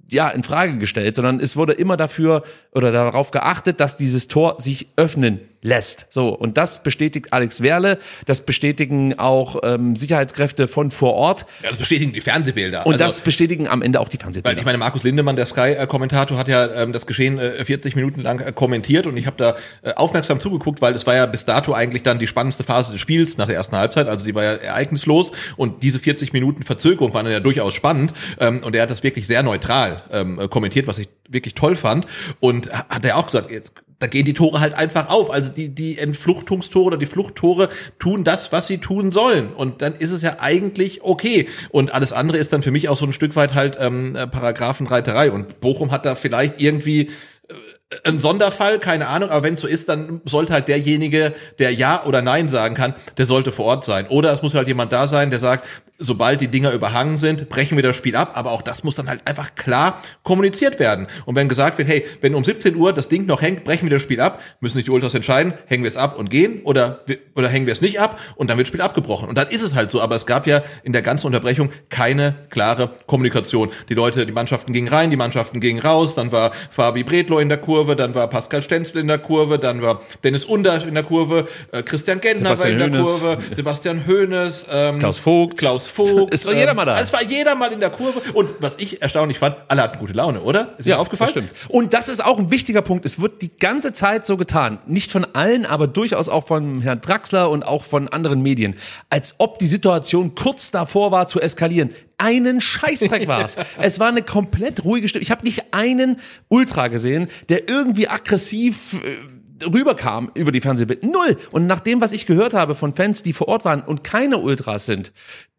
ja, 0.09 0.29
in 0.29 0.43
Frage 0.43 0.77
gestellt, 0.79 1.17
sondern 1.17 1.41
es 1.41 1.57
wurde 1.57 1.73
immer 1.73 1.97
dafür 1.97 2.43
oder 2.73 2.93
darauf 2.93 3.31
geachtet, 3.31 3.81
dass 3.81 3.97
dieses 3.97 4.29
Tor 4.29 4.61
sich 4.61 4.89
öffnen 4.97 5.41
lässt. 5.63 6.07
So, 6.11 6.29
und 6.31 6.57
das 6.57 6.83
bestätigt 6.83 7.33
Alex 7.33 7.61
Werle, 7.63 7.99
das 8.27 8.41
bestätigen 8.43 9.19
auch 9.19 9.57
ähm, 9.63 9.95
Sicherheitskräfte 9.97 10.69
von 10.69 10.91
vor 10.91 11.15
Ort. 11.15 11.45
Ja, 11.63 11.69
das 11.69 11.79
bestätigen 11.79 12.13
die 12.13 12.21
Fernsehbilder. 12.21 12.87
Und 12.87 12.95
Also- 12.95 13.05
das 13.05 13.21
bestätigen 13.21 13.69
am 13.69 13.83
Ende 13.83 14.01
auch 14.01 14.09
die 14.09 14.17
Weil 14.17 14.23
Fernsehbilder. 14.23 14.59
ich 14.59 14.65
meine, 14.65 14.79
Markus 14.79 15.03
Lindemann, 15.03 15.37
der 15.37 15.47
Sky-Kommentator, 15.47 16.39
hat 16.39 16.49
ja 16.49 16.67
ähm, 16.83 16.93
das 16.93 17.07
Geschehen 17.07 17.39
äh, 17.39 17.65
40 17.65 17.95
Minuten 17.95 18.21
lang 18.23 18.41
äh, 18.41 18.53
kommentiert 18.53 19.07
und 19.07 19.17
ich 19.17 19.27
habe 19.27 19.37
da 19.37 19.57
äh, 19.83 19.93
aufmerksam 19.95 20.41
zugeguckt, 20.41 20.81
weil 20.81 20.95
es 20.95 21.07
war 21.07 21.15
ja 21.15 21.27
bis 21.27 21.45
dato 21.45 21.75
eigentlich 21.75 22.03
dann 22.03 22.19
die 22.19 22.27
spannendste 22.27 22.65
Phase 22.65 22.93
des 22.93 23.01
Spiels 23.01 23.37
nach 23.37 23.47
der 23.47 23.57
ersten 23.57 23.77
Halbzeit, 23.77 24.09
also 24.09 24.25
die 24.25 24.35
war 24.35 24.45
ja 24.45 24.53
ereignislos 24.55 25.33
und 25.57 25.83
diese 25.83 25.99
40 26.01 26.33
Minuten 26.33 26.63
Verzögerung 26.63 27.13
waren 27.13 27.25
dann 27.27 27.33
ja 27.35 27.41
durchaus 27.41 27.75
spannend 27.75 28.15
ähm, 28.39 28.61
und 28.65 28.75
er 28.75 28.83
hat 28.83 28.91
das 28.91 29.03
wirklich 29.03 29.27
sehr 29.27 29.43
neutral 29.43 30.03
ähm, 30.13 30.41
äh, 30.41 30.49
kommentiert, 30.49 30.87
was 30.87 30.99
ich 30.99 31.09
wirklich 31.29 31.55
toll 31.55 31.77
fand 31.77 32.07
und 32.41 32.73
ha- 32.73 32.87
hat 32.89 33.05
er 33.05 33.17
auch 33.19 33.27
gesagt, 33.27 33.51
jetzt 33.51 33.73
da 34.01 34.07
gehen 34.07 34.25
die 34.25 34.35
Tore 34.35 34.61
halt 34.61 34.75
einfach 34.75 35.09
auf. 35.09 35.31
Also 35.31 35.53
die, 35.53 35.69
die 35.69 35.99
Entfluchtungstore 35.99 36.87
oder 36.87 36.97
die 36.97 37.07
Fluchttore 37.07 37.69
tun 37.99 38.25
das, 38.25 38.51
was 38.51 38.67
sie 38.67 38.79
tun 38.79 39.13
sollen. 39.13 39.53
Und 39.53 39.83
dann 39.83 39.95
ist 39.95 40.11
es 40.11 40.23
ja 40.23 40.39
eigentlich 40.41 41.03
okay. 41.03 41.49
Und 41.69 41.93
alles 41.93 42.13
andere 42.13 42.39
ist 42.39 42.53
dann 42.53 42.63
für 42.63 42.71
mich 42.71 42.89
auch 42.89 42.97
so 42.97 43.05
ein 43.05 43.13
Stück 43.13 43.37
weit 43.37 43.55
halt 43.55 43.77
ähm, 43.79 44.17
äh, 44.17 44.27
Paragraphenreiterei. 44.27 45.31
Und 45.31 45.61
Bochum 45.61 45.93
hat 45.93 46.07
da 46.07 46.15
vielleicht 46.15 46.61
irgendwie 46.63 47.11
äh, 47.49 48.09
ein 48.09 48.21
Sonderfall, 48.21 48.79
keine 48.79 49.09
Ahnung, 49.09 49.29
aber 49.29 49.45
wenn 49.45 49.55
es 49.55 49.61
so 49.61 49.69
ist, 49.69 49.91
dann 49.91 50.23
sollte 50.25 50.55
halt 50.55 50.69
derjenige, 50.69 51.35
der 51.59 51.75
Ja 51.75 52.07
oder 52.07 52.23
Nein 52.23 52.49
sagen 52.49 52.75
kann, 52.75 52.95
der 53.19 53.27
sollte 53.27 53.53
vor 53.53 53.67
Ort 53.67 53.85
sein. 53.85 54.07
Oder 54.09 54.33
es 54.33 54.41
muss 54.41 54.55
halt 54.55 54.67
jemand 54.67 54.93
da 54.93 55.09
sein, 55.09 55.29
der 55.29 55.41
sagt, 55.41 55.67
sobald 56.01 56.41
die 56.41 56.49
Dinger 56.49 56.73
überhangen 56.73 57.19
sind, 57.19 57.49
brechen 57.49 57.77
wir 57.77 57.83
das 57.83 57.95
Spiel 57.95 58.17
ab, 58.17 58.33
aber 58.35 58.51
auch 58.51 58.63
das 58.63 58.83
muss 58.83 58.97
dann 58.97 59.09
halt 59.09 59.27
einfach 59.27 59.55
klar 59.55 60.01
kommuniziert 60.23 60.79
werden. 60.79 61.07
Und 61.27 61.37
wenn 61.37 61.49
gesagt 61.49 61.79
wird, 61.79 61.89
hey, 61.89 62.05
wenn 62.21 62.35
um 62.35 62.43
17 62.43 62.75
Uhr 62.75 62.93
das 62.93 63.09
Ding 63.09 63.27
noch 63.27 63.43
hängt, 63.43 63.65
brechen 63.65 63.83
wir 63.85 63.91
das 63.91 64.03
Spiel 64.03 64.21
ab, 64.21 64.43
müssen 64.61 64.75
sich 64.75 64.87
die 64.87 64.91
Ultras 64.91 65.15
entscheiden, 65.15 65.53
hängen 65.67 65.85
wir 65.85 65.89
es 65.89 65.97
ab 65.97 66.19
und 66.19 66.31
gehen 66.31 66.63
oder, 66.65 67.05
oder 67.37 67.49
hängen 67.49 67.67
wir 67.67 67.73
es 67.73 67.81
nicht 67.81 68.01
ab 68.01 68.19
und 68.35 68.49
dann 68.51 68.57
wird 68.57 68.67
das 68.67 68.69
Spiel 68.69 68.81
abgebrochen. 68.81 69.29
Und 69.29 69.37
dann 69.37 69.49
ist 69.49 69.63
es 69.63 69.75
halt 69.75 69.91
so, 69.91 70.01
aber 70.01 70.15
es 70.15 70.27
gab 70.27 70.47
ja 70.47 70.63
in 70.83 70.93
der 70.93 71.03
ganzen 71.03 71.27
Unterbrechung 71.27 71.71
keine 71.91 72.35
klare 72.49 72.93
Kommunikation. 73.07 73.71
Die 73.89 73.95
Leute, 73.95 74.25
die 74.25 74.33
Mannschaften 74.33 74.73
gingen 74.73 74.89
rein, 74.89 75.11
die 75.11 75.17
Mannschaften 75.17 75.61
gingen 75.61 75.81
raus, 75.81 76.15
dann 76.15 76.33
war 76.33 76.53
Fabi 76.71 77.05
Bredlo 77.05 77.39
in 77.39 77.49
der 77.51 77.59
Kurve, 77.59 77.95
dann 77.95 78.15
war 78.15 78.29
Pascal 78.29 78.63
Stenzel 78.63 79.01
in 79.01 79.09
der 79.09 79.19
Kurve, 79.19 79.59
dann 79.59 79.83
war 79.83 80.01
Dennis 80.25 80.47
Under 80.47 80.83
in 80.87 80.95
der 80.95 81.05
Kurve, 81.05 81.47
äh, 81.73 81.83
Christian 81.83 82.21
Gentner 82.21 82.57
Sebastian 82.57 82.81
war 82.81 82.87
in 82.87 82.93
der 82.93 83.03
Hoeneß. 83.03 83.21
Kurve, 83.21 83.39
Sebastian 83.55 84.07
Hoeneß, 84.07 84.67
ähm, 84.71 84.99
Klaus 84.99 85.19
Vogt. 85.19 85.59
Klaus 85.59 85.90
Vogt. 85.91 86.33
Es 86.33 86.47
war 86.47 86.55
jeder 86.55 86.75
mal 86.75 86.85
da. 86.85 86.99
Es 87.01 87.13
war 87.13 87.23
jeder 87.23 87.55
mal 87.55 87.73
in 87.73 87.81
der 87.81 87.91
Kurve. 87.91 88.21
Und 88.33 88.51
was 88.61 88.77
ich 88.79 89.03
erstaunlich 89.03 89.39
fand, 89.39 89.57
alle 89.69 89.83
hatten 89.83 89.99
gute 89.99 90.13
Laune, 90.13 90.41
oder? 90.41 90.75
Ist 90.79 90.87
dir 90.87 90.99
aufgefallen? 90.99 91.31
Stimmt. 91.31 91.51
Und 91.69 91.93
das 91.93 92.09
ist 92.09 92.25
auch 92.25 92.39
ein 92.39 92.51
wichtiger 92.51 92.83
Punkt. 92.83 93.05
Es 93.05 93.21
wird 93.21 93.43
die 93.43 93.57
ganze 93.57 93.93
Zeit 93.93 94.27
so 94.27 94.37
getan. 94.37 94.79
Nicht 94.87 95.13
von 95.13 95.27
allen, 95.35 95.67
aber 95.67 95.87
durchaus 95.87 96.29
auch 96.29 96.47
von 96.47 96.81
Herrn 96.81 97.01
Draxler 97.01 97.51
und 97.51 97.65
auch 97.65 97.85
von 97.85 98.09
anderen 98.09 98.43
Medien. 98.43 98.77
Als 99.11 99.35
ob 99.39 99.59
die 99.59 99.67
Situation 99.67 100.35
kurz 100.35 100.71
davor 100.71 101.11
war 101.11 101.27
zu 101.27 101.41
eskalieren. 101.41 101.91
Einen 102.19 102.61
Scheißdreck 102.61 103.27
war's. 103.29 103.57
es 103.81 103.99
war 103.99 104.09
eine 104.09 104.23
komplett 104.23 104.85
ruhige 104.85 105.09
Stimme. 105.09 105.23
Ich 105.23 105.31
habe 105.31 105.45
nicht 105.45 105.73
einen 105.73 106.19
Ultra 106.49 106.89
gesehen, 106.89 107.29
der 107.49 107.69
irgendwie 107.69 108.09
aggressiv 108.09 109.01
äh, 109.03 109.17
rüberkam 109.65 110.31
über 110.35 110.53
die 110.53 110.61
Fernsehbilder. 110.61 111.07
Null. 111.07 111.37
Und 111.51 111.67
nach 111.67 111.81
dem, 111.81 112.01
was 112.01 112.13
ich 112.13 112.27
gehört 112.27 112.55
habe 112.55 112.75
von 112.75 112.95
Fans, 112.95 113.23
die 113.23 113.33
vor 113.33 113.49
Ort 113.49 113.65
waren 113.65 113.83
und 113.83 114.05
keine 114.05 114.39
Ultras 114.39 114.87
sind, 114.87 115.13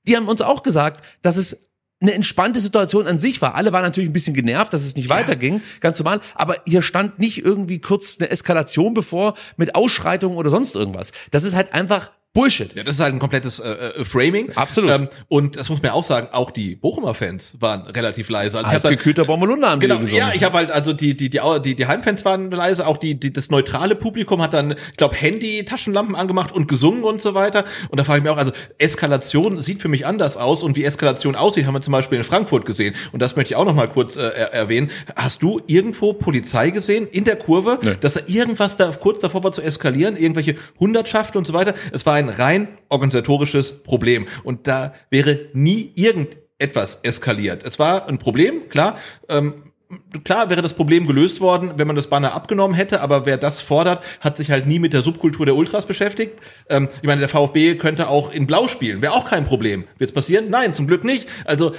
die 0.08 0.16
haben 0.16 0.28
uns 0.28 0.42
auch 0.42 0.64
gesagt, 0.64 1.06
dass 1.22 1.36
es 1.36 1.70
eine 2.02 2.14
entspannte 2.14 2.60
Situation 2.60 3.08
an 3.08 3.20
sich 3.20 3.42
war. 3.42 3.56
Alle 3.56 3.72
waren 3.74 3.84
natürlich 3.84 4.10
ein 4.10 4.14
bisschen 4.14 4.34
genervt, 4.34 4.74
dass 4.74 4.82
es 4.82 4.96
nicht 4.96 5.10
weiterging, 5.10 5.62
ganz 5.82 6.00
normal. 6.00 6.20
Aber 6.34 6.56
hier 6.66 6.82
stand 6.82 7.20
nicht 7.20 7.46
irgendwie 7.46 7.80
kurz 7.80 8.18
eine 8.20 8.30
Eskalation 8.32 8.94
bevor 8.94 9.36
mit 9.56 9.76
Ausschreitungen 9.76 10.38
oder 10.38 10.50
sonst 10.50 10.76
irgendwas. 10.76 11.12
Das 11.30 11.44
ist 11.44 11.56
halt 11.56 11.74
einfach 11.74 12.12
Bullshit. 12.34 12.74
Ja, 12.78 12.84
das 12.84 12.96
ist 12.96 13.02
halt 13.02 13.14
ein 13.14 13.20
komplettes 13.20 13.60
äh, 13.60 13.70
äh, 13.70 14.06
Framing. 14.06 14.52
Absolut. 14.56 14.90
Ähm, 14.90 15.08
und 15.28 15.58
das 15.58 15.68
muss 15.70 15.82
man 15.82 15.92
auch 15.92 16.04
sagen, 16.04 16.30
auch 16.32 16.50
die 16.52 16.76
Bochumer 16.76 17.14
Fans 17.14 17.58
waren 17.60 17.82
relativ 17.88 18.30
leise. 18.30 18.58
Also 18.60 18.70
dann- 18.70 18.76
Eisgekühlter 18.94 19.26
Bommelunder 19.26 19.70
haben 19.70 19.82
Genau, 19.82 19.98
gesungen. 20.00 20.18
ja, 20.18 20.32
ich 20.34 20.44
habe 20.46 20.58
halt 20.58 20.72
also 20.72 20.94
die 20.94 21.18
die 21.18 21.30
die 21.30 21.42
die 21.66 21.76
die 21.76 21.86
Heimfans 21.88 22.24
waren 22.24 22.50
leise, 22.50 22.88
auch 22.88 22.96
die, 22.96 23.20
die 23.20 23.34
das 23.34 23.50
neutrale 23.50 23.96
Publikum 23.96 24.42
hat 24.42 24.54
dann, 24.54 24.72
ich 24.92 24.98
glaube, 24.98 25.16
Handy, 25.16 25.66
Taschenlampen 25.66 26.16
angemacht 26.16 26.54
und 26.54 26.68
gesungen 26.70 27.04
und 27.04 27.20
so 27.20 27.34
weiter. 27.34 27.66
Und 27.90 28.00
da 28.00 28.06
frage 28.06 28.20
ich 28.20 28.24
mich 28.24 28.32
auch, 28.32 28.38
also 28.38 28.54
Eskalation 28.78 29.62
sieht 29.62 29.82
für 29.82 29.90
mich 29.90 30.06
anders 30.06 30.38
aus 30.38 30.64
und 30.64 30.78
wie 30.78 30.86
Eskalation 30.86 31.36
aussieht, 31.36 31.66
haben 31.66 31.74
wir 31.74 31.82
zum 31.82 31.92
Beispiel 31.92 32.18
in 32.18 32.24
Frankfurt 32.24 32.66
gesehen. 32.66 32.96
Und 33.12 33.22
das 33.22 33.36
möchte 33.36 33.52
ich 33.54 33.56
auch 33.58 33.66
noch 33.66 33.76
mal 33.76 33.88
kurz 33.90 34.16
äh, 34.16 34.22
er 34.22 34.54
erwähnen. 34.54 34.90
Hast 35.18 35.44
du 35.44 35.60
irgendwo 35.68 36.14
Polizei 36.14 36.70
gesehen 36.70 37.08
in 37.08 37.26
der 37.26 37.36
Kurve, 37.36 37.80
dass 38.00 38.14
da 38.14 38.22
irgendwas 38.28 38.78
da 38.78 38.90
kurz 38.92 39.20
davor 39.20 39.44
war 39.44 39.52
zu 39.52 39.62
eskalieren, 39.62 40.16
irgendwelche 40.16 40.56
Hundertschaften 40.80 41.38
und 41.38 41.46
so 41.46 41.52
weiter? 41.54 41.74
Es 41.92 42.06
war 42.06 42.21
ein 42.22 42.30
rein 42.30 42.68
organisatorisches 42.90 43.84
Problem 43.84 44.28
und 44.44 44.68
da 44.68 44.94
wäre 45.10 45.48
nie 45.54 45.92
irgendetwas 45.96 47.00
eskaliert. 47.04 47.64
Es 47.64 47.80
war 47.80 48.08
ein 48.08 48.18
Problem, 48.18 48.68
klar. 48.70 48.98
Ähm, 49.30 49.64
Klar 50.24 50.50
wäre 50.50 50.62
das 50.62 50.74
Problem 50.74 51.06
gelöst 51.06 51.42
worden, 51.42 51.74
wenn 51.76 51.88
man 51.88 51.98
das 51.98 52.08
Banner 52.08 52.34
abgenommen 52.34 52.76
hätte, 52.76 53.02
aber 53.02 53.26
wer 53.26 53.38
das 53.38 53.60
fordert, 53.60 54.04
hat 54.22 54.38
sich 54.38 54.50
halt 54.50 54.66
nie 54.66 54.80
mit 54.80 54.94
der 54.94 55.02
Subkultur 55.02 55.46
der 55.46 55.56
Ultras 55.56 55.86
beschäftigt. 55.86 56.40
Ähm, 56.70 56.88
ich 57.02 57.08
meine, 57.08 57.20
der 57.20 57.28
VfB 57.28 57.76
könnte 57.76 58.08
auch 58.08 58.32
in 58.32 58.48
Blau 58.48 58.70
spielen, 58.70 59.02
wäre 59.02 59.14
auch 59.14 59.26
kein 59.26 59.44
Problem. 59.44 59.84
Wird's 59.98 60.14
passieren? 60.14 60.50
Nein, 60.50 60.74
zum 60.74 60.88
Glück 60.88 61.04
nicht. 61.04 61.28
Also 61.44 61.74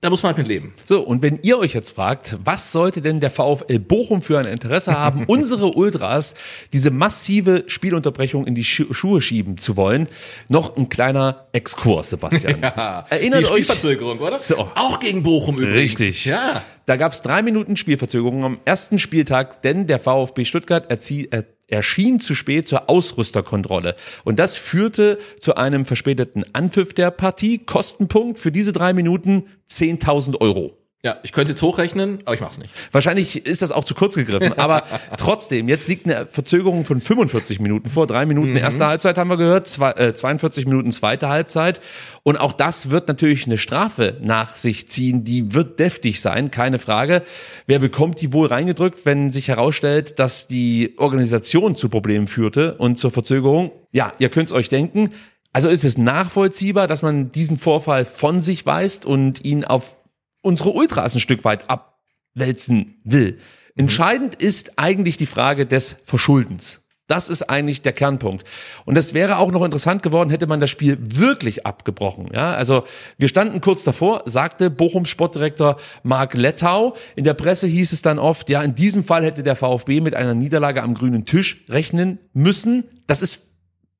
da 0.00 0.10
muss 0.10 0.22
man 0.22 0.28
halt 0.30 0.38
mit 0.38 0.46
leben. 0.48 0.74
So, 0.84 1.00
und 1.00 1.22
wenn 1.22 1.40
ihr 1.42 1.58
euch 1.58 1.74
jetzt 1.74 1.90
fragt, 1.90 2.36
was 2.44 2.70
sollte 2.70 3.02
denn 3.02 3.18
der 3.18 3.30
VfL 3.32 3.80
Bochum 3.80 4.22
für 4.22 4.38
ein 4.38 4.44
Interesse 4.44 4.96
haben, 4.96 5.24
unsere 5.26 5.72
Ultras 5.74 6.34
diese 6.72 6.90
massive 6.92 7.64
Spielunterbrechung 7.66 8.46
in 8.46 8.54
die 8.54 8.62
Schu 8.64 8.92
Schuhe 8.92 9.20
schieben 9.20 9.58
zu 9.58 9.76
wollen, 9.76 10.08
noch 10.48 10.76
ein 10.76 10.88
kleiner 10.88 11.48
Exkurs, 11.52 12.10
Sebastian. 12.10 12.60
Ja, 12.62 13.06
Erinnert 13.10 13.40
die 13.40 13.44
euch- 13.46 13.64
Spielverzögerung, 13.64 14.18
oder? 14.20 14.36
So. 14.36 14.68
Auch 14.76 15.00
gegen 15.00 15.22
Bochum 15.24 15.56
übrigens. 15.58 15.98
Richtig. 15.98 16.24
Ja. 16.26 16.62
Da 16.86 16.96
gab 16.96 17.12
es 17.12 17.20
drei 17.22 17.42
Minuten 17.42 17.76
Spielverzögerung 17.76 18.44
am 18.44 18.58
ersten 18.64 18.98
Spieltag, 18.98 19.62
denn 19.62 19.86
der 19.86 19.98
VfB 19.98 20.44
Stuttgart 20.44 20.90
erzie 20.90 21.28
er 21.30 21.44
erschien 21.68 22.18
zu 22.18 22.34
spät 22.34 22.66
zur 22.66 22.90
Ausrüsterkontrolle. 22.90 23.94
Und 24.24 24.38
das 24.38 24.56
führte 24.56 25.18
zu 25.38 25.54
einem 25.54 25.84
verspäteten 25.84 26.44
Anpfiff 26.54 26.94
der 26.94 27.10
Partie. 27.10 27.58
Kostenpunkt 27.58 28.38
für 28.38 28.50
diese 28.50 28.72
drei 28.72 28.92
Minuten 28.92 29.44
10.000 29.68 30.40
Euro. 30.40 30.77
Ja, 31.04 31.16
ich 31.22 31.30
könnte 31.30 31.52
jetzt 31.52 31.62
hochrechnen, 31.62 32.18
aber 32.24 32.34
ich 32.34 32.40
mach's 32.40 32.58
nicht. 32.58 32.70
Wahrscheinlich 32.90 33.46
ist 33.46 33.62
das 33.62 33.70
auch 33.70 33.84
zu 33.84 33.94
kurz 33.94 34.16
gegriffen, 34.16 34.58
aber 34.58 34.82
trotzdem, 35.16 35.68
jetzt 35.68 35.86
liegt 35.86 36.06
eine 36.06 36.26
Verzögerung 36.26 36.84
von 36.84 37.00
45 37.00 37.60
Minuten 37.60 37.88
vor. 37.88 38.08
Drei 38.08 38.26
Minuten 38.26 38.56
erste 38.56 38.84
Halbzeit 38.84 39.16
haben 39.16 39.28
wir 39.28 39.36
gehört, 39.36 39.68
zwei, 39.68 39.92
äh, 39.92 40.12
42 40.12 40.66
Minuten 40.66 40.90
zweite 40.90 41.28
Halbzeit. 41.28 41.80
Und 42.24 42.36
auch 42.36 42.52
das 42.52 42.90
wird 42.90 43.06
natürlich 43.06 43.46
eine 43.46 43.58
Strafe 43.58 44.16
nach 44.20 44.56
sich 44.56 44.88
ziehen. 44.88 45.22
Die 45.22 45.54
wird 45.54 45.78
deftig 45.78 46.20
sein, 46.20 46.50
keine 46.50 46.80
Frage. 46.80 47.22
Wer 47.68 47.78
bekommt 47.78 48.20
die 48.20 48.32
wohl 48.32 48.48
reingedrückt, 48.48 49.06
wenn 49.06 49.30
sich 49.30 49.46
herausstellt, 49.46 50.18
dass 50.18 50.48
die 50.48 50.94
Organisation 50.96 51.76
zu 51.76 51.90
Problemen 51.90 52.26
führte 52.26 52.74
und 52.74 52.98
zur 52.98 53.12
Verzögerung? 53.12 53.70
Ja, 53.92 54.14
ihr 54.18 54.30
könnt's 54.30 54.50
euch 54.50 54.68
denken. 54.68 55.10
Also 55.52 55.68
ist 55.68 55.84
es 55.84 55.96
nachvollziehbar, 55.96 56.88
dass 56.88 57.02
man 57.02 57.30
diesen 57.30 57.56
Vorfall 57.56 58.04
von 58.04 58.40
sich 58.40 58.66
weist 58.66 59.06
und 59.06 59.44
ihn 59.44 59.64
auf 59.64 59.96
unsere 60.40 60.70
Ultras 60.70 61.14
ein 61.14 61.20
Stück 61.20 61.44
weit 61.44 61.68
abwälzen 61.68 63.00
will. 63.04 63.38
Entscheidend 63.76 64.34
ist 64.34 64.78
eigentlich 64.78 65.16
die 65.16 65.26
Frage 65.26 65.66
des 65.66 65.96
Verschuldens. 66.04 66.82
Das 67.08 67.30
ist 67.30 67.48
eigentlich 67.48 67.80
der 67.80 67.94
Kernpunkt. 67.94 68.46
Und 68.84 68.94
das 68.94 69.14
wäre 69.14 69.38
auch 69.38 69.50
noch 69.50 69.64
interessant 69.64 70.02
geworden, 70.02 70.28
hätte 70.28 70.46
man 70.46 70.60
das 70.60 70.68
Spiel 70.68 70.98
wirklich 71.00 71.64
abgebrochen. 71.64 72.28
Ja, 72.34 72.52
also 72.52 72.84
wir 73.16 73.28
standen 73.28 73.62
kurz 73.62 73.82
davor, 73.82 74.22
sagte 74.26 74.68
Bochums 74.68 75.08
Sportdirektor 75.08 75.78
Marc 76.02 76.34
Lettau. 76.34 76.96
In 77.16 77.24
der 77.24 77.32
Presse 77.32 77.66
hieß 77.66 77.92
es 77.92 78.02
dann 78.02 78.18
oft, 78.18 78.50
ja, 78.50 78.62
in 78.62 78.74
diesem 78.74 79.04
Fall 79.04 79.24
hätte 79.24 79.42
der 79.42 79.56
VfB 79.56 80.02
mit 80.02 80.14
einer 80.14 80.34
Niederlage 80.34 80.82
am 80.82 80.92
grünen 80.92 81.24
Tisch 81.24 81.64
rechnen 81.70 82.18
müssen. 82.34 82.84
Das 83.06 83.22
ist 83.22 83.40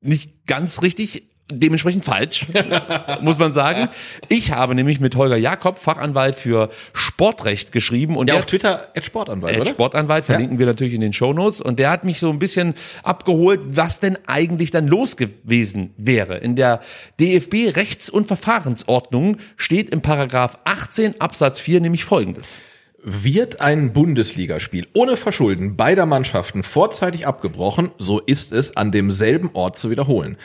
nicht 0.02 0.46
ganz 0.46 0.82
richtig, 0.82 1.30
dementsprechend 1.50 2.04
falsch, 2.04 2.46
muss 3.20 3.38
man 3.38 3.52
sagen. 3.52 3.88
Ich 4.28 4.52
habe 4.52 4.74
nämlich 4.74 5.00
mit 5.00 5.16
Holger 5.16 5.36
Jakob, 5.36 5.78
Fachanwalt 5.78 6.36
für 6.36 6.68
Sportrecht, 6.92 7.72
geschrieben 7.72 8.16
und 8.16 8.28
Ja, 8.28 8.36
auf 8.36 8.46
Twitter 8.46 8.88
at 8.94 9.04
Sportanwalt, 9.04 9.56
äh, 9.56 9.60
oder? 9.60 9.70
Sportanwalt 9.70 10.24
verlinken 10.24 10.58
wir 10.58 10.66
natürlich 10.66 10.94
in 10.94 11.00
den 11.00 11.12
Shownotes 11.12 11.60
und 11.60 11.78
der 11.78 11.90
hat 11.90 12.04
mich 12.04 12.18
so 12.18 12.30
ein 12.30 12.38
bisschen 12.38 12.74
abgeholt, 13.02 13.60
was 13.64 14.00
denn 14.00 14.18
eigentlich 14.26 14.70
dann 14.70 14.86
los 14.86 15.16
gewesen 15.16 15.94
wäre. 15.96 16.38
In 16.38 16.56
der 16.56 16.80
DFB 17.18 17.76
Rechts- 17.76 18.10
und 18.10 18.26
Verfahrensordnung 18.26 19.38
steht 19.56 19.90
im 19.90 20.02
Paragraph 20.02 20.58
18 20.64 21.20
Absatz 21.20 21.60
4 21.60 21.80
nämlich 21.80 22.04
folgendes. 22.04 22.56
Wird 23.02 23.60
ein 23.60 23.92
Bundesligaspiel 23.92 24.86
ohne 24.92 25.16
Verschulden 25.16 25.76
beider 25.76 26.04
Mannschaften 26.04 26.62
vorzeitig 26.62 27.26
abgebrochen, 27.26 27.92
so 27.98 28.18
ist 28.18 28.52
es 28.52 28.76
an 28.76 28.90
demselben 28.90 29.50
Ort 29.54 29.78
zu 29.78 29.90
wiederholen. 29.90 30.36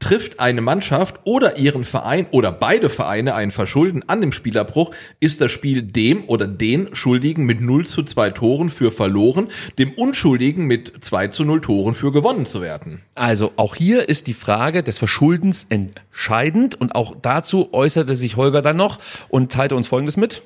Trifft 0.00 0.40
eine 0.40 0.62
Mannschaft 0.62 1.20
oder 1.24 1.58
ihren 1.58 1.84
Verein 1.84 2.26
oder 2.30 2.50
beide 2.50 2.88
Vereine 2.88 3.34
einen 3.34 3.50
Verschulden 3.50 4.02
an 4.08 4.22
dem 4.22 4.32
Spielabbruch, 4.32 4.92
ist 5.20 5.40
das 5.40 5.52
Spiel 5.52 5.82
dem 5.82 6.24
oder 6.26 6.46
den 6.46 6.94
Schuldigen 6.96 7.44
mit 7.44 7.60
0 7.60 7.86
zu 7.86 8.02
2 8.02 8.30
Toren 8.30 8.70
für 8.70 8.92
verloren, 8.92 9.48
dem 9.78 9.92
Unschuldigen 9.92 10.64
mit 10.64 11.04
2 11.04 11.28
zu 11.28 11.44
0 11.44 11.60
Toren 11.60 11.94
für 11.94 12.12
gewonnen 12.12 12.46
zu 12.46 12.62
werden. 12.62 13.02
Also 13.14 13.52
auch 13.56 13.76
hier 13.76 14.08
ist 14.08 14.26
die 14.26 14.34
Frage 14.34 14.82
des 14.82 14.98
Verschuldens 14.98 15.66
entscheidend 15.68 16.80
und 16.80 16.94
auch 16.94 17.14
dazu 17.20 17.72
äußerte 17.72 18.16
sich 18.16 18.36
Holger 18.36 18.62
dann 18.62 18.78
noch 18.78 18.98
und 19.28 19.52
teilte 19.52 19.76
uns 19.76 19.86
Folgendes 19.86 20.16
mit. 20.16 20.42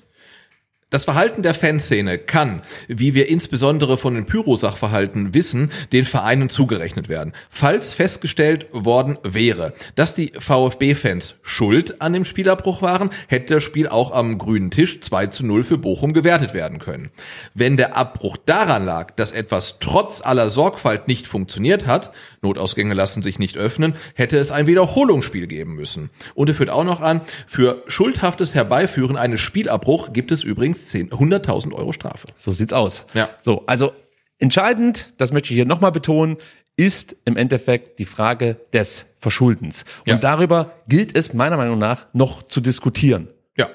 Das 0.90 1.06
Verhalten 1.06 1.42
der 1.42 1.54
Fanszene 1.54 2.18
kann, 2.18 2.62
wie 2.88 3.14
wir 3.14 3.28
insbesondere 3.28 3.98
von 3.98 4.14
den 4.14 4.26
Pyro-Sachverhalten 4.26 5.34
wissen, 5.34 5.72
den 5.92 6.04
Vereinen 6.04 6.48
zugerechnet 6.48 7.08
werden. 7.08 7.32
Falls 7.50 7.92
festgestellt 7.92 8.66
worden 8.70 9.18
wäre, 9.22 9.72
dass 9.94 10.14
die 10.14 10.32
VfB-Fans 10.38 11.36
schuld 11.42 12.00
an 12.00 12.12
dem 12.12 12.24
Spielabbruch 12.24 12.82
waren, 12.82 13.10
hätte 13.28 13.54
das 13.54 13.62
Spiel 13.62 13.88
auch 13.88 14.12
am 14.12 14.38
grünen 14.38 14.70
Tisch 14.70 15.00
2 15.00 15.28
zu 15.28 15.46
0 15.46 15.64
für 15.64 15.78
Bochum 15.78 16.12
gewertet 16.12 16.54
werden 16.54 16.78
können. 16.78 17.10
Wenn 17.54 17.76
der 17.76 17.96
Abbruch 17.96 18.36
daran 18.36 18.84
lag, 18.84 19.10
dass 19.12 19.32
etwas 19.32 19.78
trotz 19.80 20.20
aller 20.20 20.50
Sorgfalt 20.50 21.08
nicht 21.08 21.26
funktioniert 21.26 21.86
hat, 21.86 22.12
Notausgänge 22.44 22.94
lassen 22.94 23.22
sich 23.22 23.38
nicht 23.38 23.56
öffnen, 23.56 23.94
hätte 24.14 24.38
es 24.38 24.52
ein 24.52 24.66
Wiederholungsspiel 24.68 25.46
geben 25.48 25.74
müssen. 25.74 26.10
Und 26.34 26.48
er 26.48 26.54
führt 26.54 26.70
auch 26.70 26.84
noch 26.84 27.00
an, 27.00 27.22
für 27.46 27.82
schuldhaftes 27.88 28.54
Herbeiführen 28.54 29.16
eines 29.16 29.40
Spielabbruch 29.40 30.12
gibt 30.12 30.30
es 30.30 30.44
übrigens 30.44 30.88
10 30.90 31.10
100.000 31.10 31.72
Euro 31.72 31.92
Strafe. 31.92 32.28
So 32.36 32.52
sieht's 32.52 32.72
aus. 32.72 33.06
Ja. 33.14 33.28
So, 33.40 33.64
also 33.66 33.92
entscheidend, 34.38 35.14
das 35.18 35.32
möchte 35.32 35.48
ich 35.50 35.56
hier 35.56 35.64
nochmal 35.66 35.92
betonen, 35.92 36.36
ist 36.76 37.16
im 37.24 37.36
Endeffekt 37.36 37.98
die 37.98 38.04
Frage 38.04 38.56
des 38.72 39.06
Verschuldens. 39.18 39.84
Und 40.00 40.08
Ja. 40.08 40.16
darüber 40.16 40.72
gilt 40.88 41.16
es 41.16 41.32
meiner 41.32 41.56
Meinung 41.56 41.78
nach 41.78 42.06
noch 42.12 42.42
zu 42.42 42.60
diskutieren. 42.60 43.28
Ja. 43.56 43.68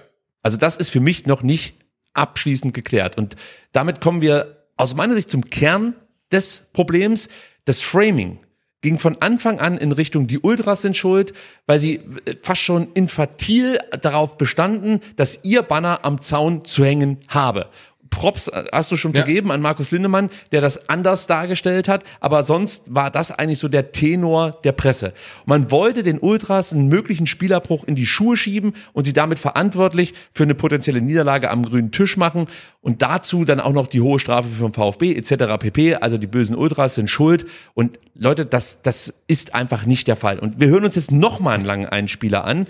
Also 0.43 0.57
das 0.57 0.75
ist 0.77 0.89
für 0.89 0.99
mich 0.99 1.25
noch 1.25 1.41
nicht 1.41 1.75
abschließend 2.13 2.73
geklärt. 2.73 3.17
Und 3.17 3.35
damit 3.71 4.01
kommen 4.01 4.21
wir 4.21 4.65
aus 4.75 4.95
meiner 4.95 5.13
Sicht 5.13 5.29
zum 5.29 5.49
Kern 5.49 5.95
des 6.31 6.63
Problems. 6.73 7.29
Das 7.65 7.81
Framing 7.81 8.39
ging 8.81 8.99
von 8.99 9.17
Anfang 9.21 9.59
an 9.59 9.77
in 9.77 9.91
Richtung, 9.91 10.27
die 10.27 10.39
Ultras 10.39 10.81
sind 10.81 10.95
schuld, 10.95 11.33
weil 11.65 11.79
sie 11.79 11.95
äh, 11.95 12.35
fast 12.41 12.61
schon 12.61 12.91
infantil 12.93 13.79
darauf 14.01 14.37
bestanden, 14.37 15.01
dass 15.15 15.39
ihr 15.43 15.63
Banner 15.63 15.99
am 16.03 16.21
Zaun 16.21 16.65
zu 16.65 16.85
hängen 16.85 17.17
habe. 17.27 17.67
Props 18.09 18.47
äh, 18.47 18.65
hast 18.71 18.91
du 18.91 18.97
schon 18.97 19.13
vergeben 19.13 19.51
an 19.51 19.61
Markus 19.61 19.91
Lindemann, 19.91 20.29
der 20.51 20.61
das 20.61 20.89
anders 20.89 21.27
dargestellt 21.27 21.87
hat, 21.87 22.03
aber 22.19 22.43
sonst 22.43 22.93
war 22.93 23.11
das 23.11 23.31
eigentlich 23.31 23.59
so 23.59 23.67
der 23.67 23.91
Tenor 23.91 24.59
der 24.63 24.71
Presse. 24.71 25.13
Man 25.45 25.71
wollte 25.71 26.03
den 26.03 26.19
Ultras 26.19 26.73
einen 26.73 26.87
möglichen 26.87 27.27
Spielabbruch 27.27 27.83
in 27.83 27.95
die 27.95 28.05
Schuhe 28.05 28.37
schieben 28.37 28.73
und 28.93 29.05
sie 29.05 29.13
damit 29.13 29.39
verantwortlich 29.39 30.13
für 30.33 30.43
eine 30.43 30.55
potenzielle 30.55 31.01
Niederlage 31.01 31.49
am 31.49 31.63
grünen 31.65 31.91
Tisch 31.91 32.17
machen 32.17 32.47
und 32.81 33.01
dazu 33.01 33.45
dann 33.45 33.59
auch 33.59 33.73
noch 33.73 33.87
die 33.87 34.01
hohe 34.01 34.19
Strafe 34.19 34.49
für 34.49 34.63
den 34.63 34.73
VfB 34.73 35.13
etc. 35.13 35.57
pp. 35.59 35.95
Also 35.95 36.17
die 36.17 36.27
bösen 36.27 36.55
Ultras 36.55 36.95
sind 36.95 37.09
schuld 37.09 37.45
und 37.73 37.99
Leute, 38.21 38.45
das, 38.45 38.81
das 38.81 39.13
ist 39.27 39.55
einfach 39.55 39.85
nicht 39.85 40.07
der 40.09 40.17
Fall. 40.17 40.39
Und 40.39 40.59
wir 40.59 40.67
hören 40.67 40.83
uns 40.83 40.95
jetzt 40.95 41.11
nochmal 41.11 41.55
einen 41.55 41.63
langen 41.65 41.87
Einspieler 41.87 42.43
an. 42.43 42.67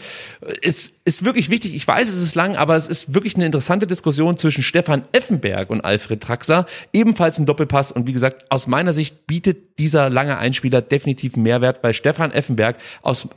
Es 0.61 0.93
ist 1.05 1.26
wirklich 1.26 1.49
wichtig, 1.49 1.73
ich 1.76 1.88
weiß, 1.88 2.07
es 2.07 2.21
ist 2.21 2.35
lang, 2.35 2.55
aber 2.55 2.76
es 2.76 2.88
ist 2.88 3.15
wirklich 3.15 3.35
eine 3.35 3.47
interessante 3.47 3.88
Diskussion 3.88 4.38
zwischen 4.38 4.61
Stefan 4.63 5.01
Effenberg 5.11 5.71
und 5.71 5.81
Alfred 5.81 6.21
Traxler. 6.21 6.67
Ebenfalls 6.93 7.39
ein 7.39 7.47
Doppelpass 7.47 7.91
und 7.91 8.05
wie 8.07 8.13
gesagt, 8.13 8.45
aus 8.51 8.67
meiner 8.67 8.93
Sicht 8.93 9.26
bietet 9.26 9.80
dieser 9.80 10.09
lange 10.09 10.38
Einspieler 10.38 10.81
definitiv 10.81 11.34
einen 11.34 11.43
Mehrwert, 11.43 11.84
weil 11.84 11.95
Stefan 11.95 12.31
Effenberg 12.31 12.77
aus 13.01 13.27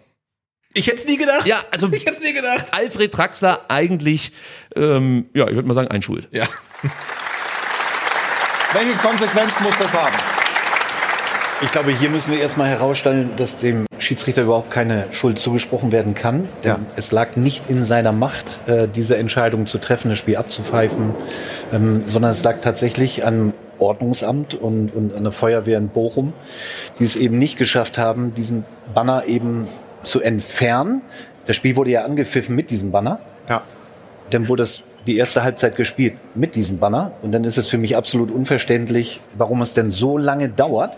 Ich 0.75 0.87
hätte 0.89 0.99
es 0.99 1.07
nie 1.07 1.17
gedacht. 1.17 1.47
ja, 1.49 1.63
also 1.71 1.89
Ich 1.93 2.05
hätte 2.05 2.23
nie 2.23 2.35
gedacht. 2.35 2.67
Alfred 2.73 3.13
Traxler 3.13 3.65
eigentlich, 3.69 4.33
ähm, 4.77 5.27
ja, 5.35 5.49
ich 5.49 5.55
würde 5.55 5.67
mal 5.67 5.75
sagen, 5.75 5.89
einschuld. 5.89 6.29
Ja. 6.31 6.47
Welche 8.75 8.99
Konsequenz 8.99 9.53
muss 9.61 9.75
das 9.79 9.93
haben? 9.93 10.32
Ich 11.63 11.71
glaube, 11.71 11.93
hier 11.93 12.11
müssen 12.11 12.33
wir 12.33 12.41
erstmal 12.41 12.69
herausstellen, 12.69 13.31
dass 13.37 13.57
dem 13.57 13.87
Schiedsrichter 13.99 14.43
überhaupt 14.43 14.73
keine 14.73 15.07
Schuld 15.13 15.39
zugesprochen 15.39 15.93
werden 15.93 16.15
kann. 16.15 16.49
Denn 16.65 16.87
Es 16.97 17.13
lag 17.13 17.37
nicht 17.37 17.71
in 17.71 17.85
seiner 17.85 18.11
Macht, 18.11 18.59
äh, 18.67 18.89
diese 18.89 19.17
Entscheidung 19.17 19.67
zu 19.67 19.79
treffen, 19.79 20.09
das 20.11 20.19
Spiel 20.19 20.37
abzupfeifen, 20.37 21.15
ähm, 21.73 22.03
sondern 22.05 22.33
es 22.33 22.43
lag 22.43 22.57
tatsächlich 22.63 23.25
am 23.25 23.55
Ordnungsamt 23.79 24.55
und, 24.55 24.93
und 24.95 25.15
an 25.15 25.23
der 25.23 25.33
Feuerwehr 25.33 25.79
in 25.79 25.89
Bochum, 25.89 26.33
die 26.99 27.05
es 27.05 27.15
eben 27.15 27.39
nicht 27.39 27.59
geschafft 27.59 27.97
haben, 27.97 28.35
diesen 28.35 28.65
Banner 28.93 29.25
eben 29.27 29.69
zu 30.03 30.21
entfernen. 30.21 31.03
Das 31.47 31.55
Spiel 31.55 31.77
wurde 31.77 31.93
ja 31.93 32.05
angepfiffen 32.05 32.57
mit 32.57 32.71
diesem 32.71 32.91
Banner. 32.91 33.21
Ja. 33.49 33.63
Dann 34.31 34.49
wurde 34.49 34.65
es 34.65 34.83
die 35.07 35.17
erste 35.17 35.45
Halbzeit 35.45 35.77
gespielt 35.77 36.15
mit 36.35 36.57
diesem 36.57 36.79
Banner. 36.79 37.13
Und 37.23 37.33
dann 37.33 37.45
ist 37.45 37.57
es 37.57 37.69
für 37.69 37.79
mich 37.79 37.97
absolut 37.97 38.33
unverständlich, 38.33 39.21
warum 39.37 39.63
es 39.63 39.75
denn 39.75 39.91
so 39.91 40.19
lange 40.19 40.49
dauert, 40.49 40.97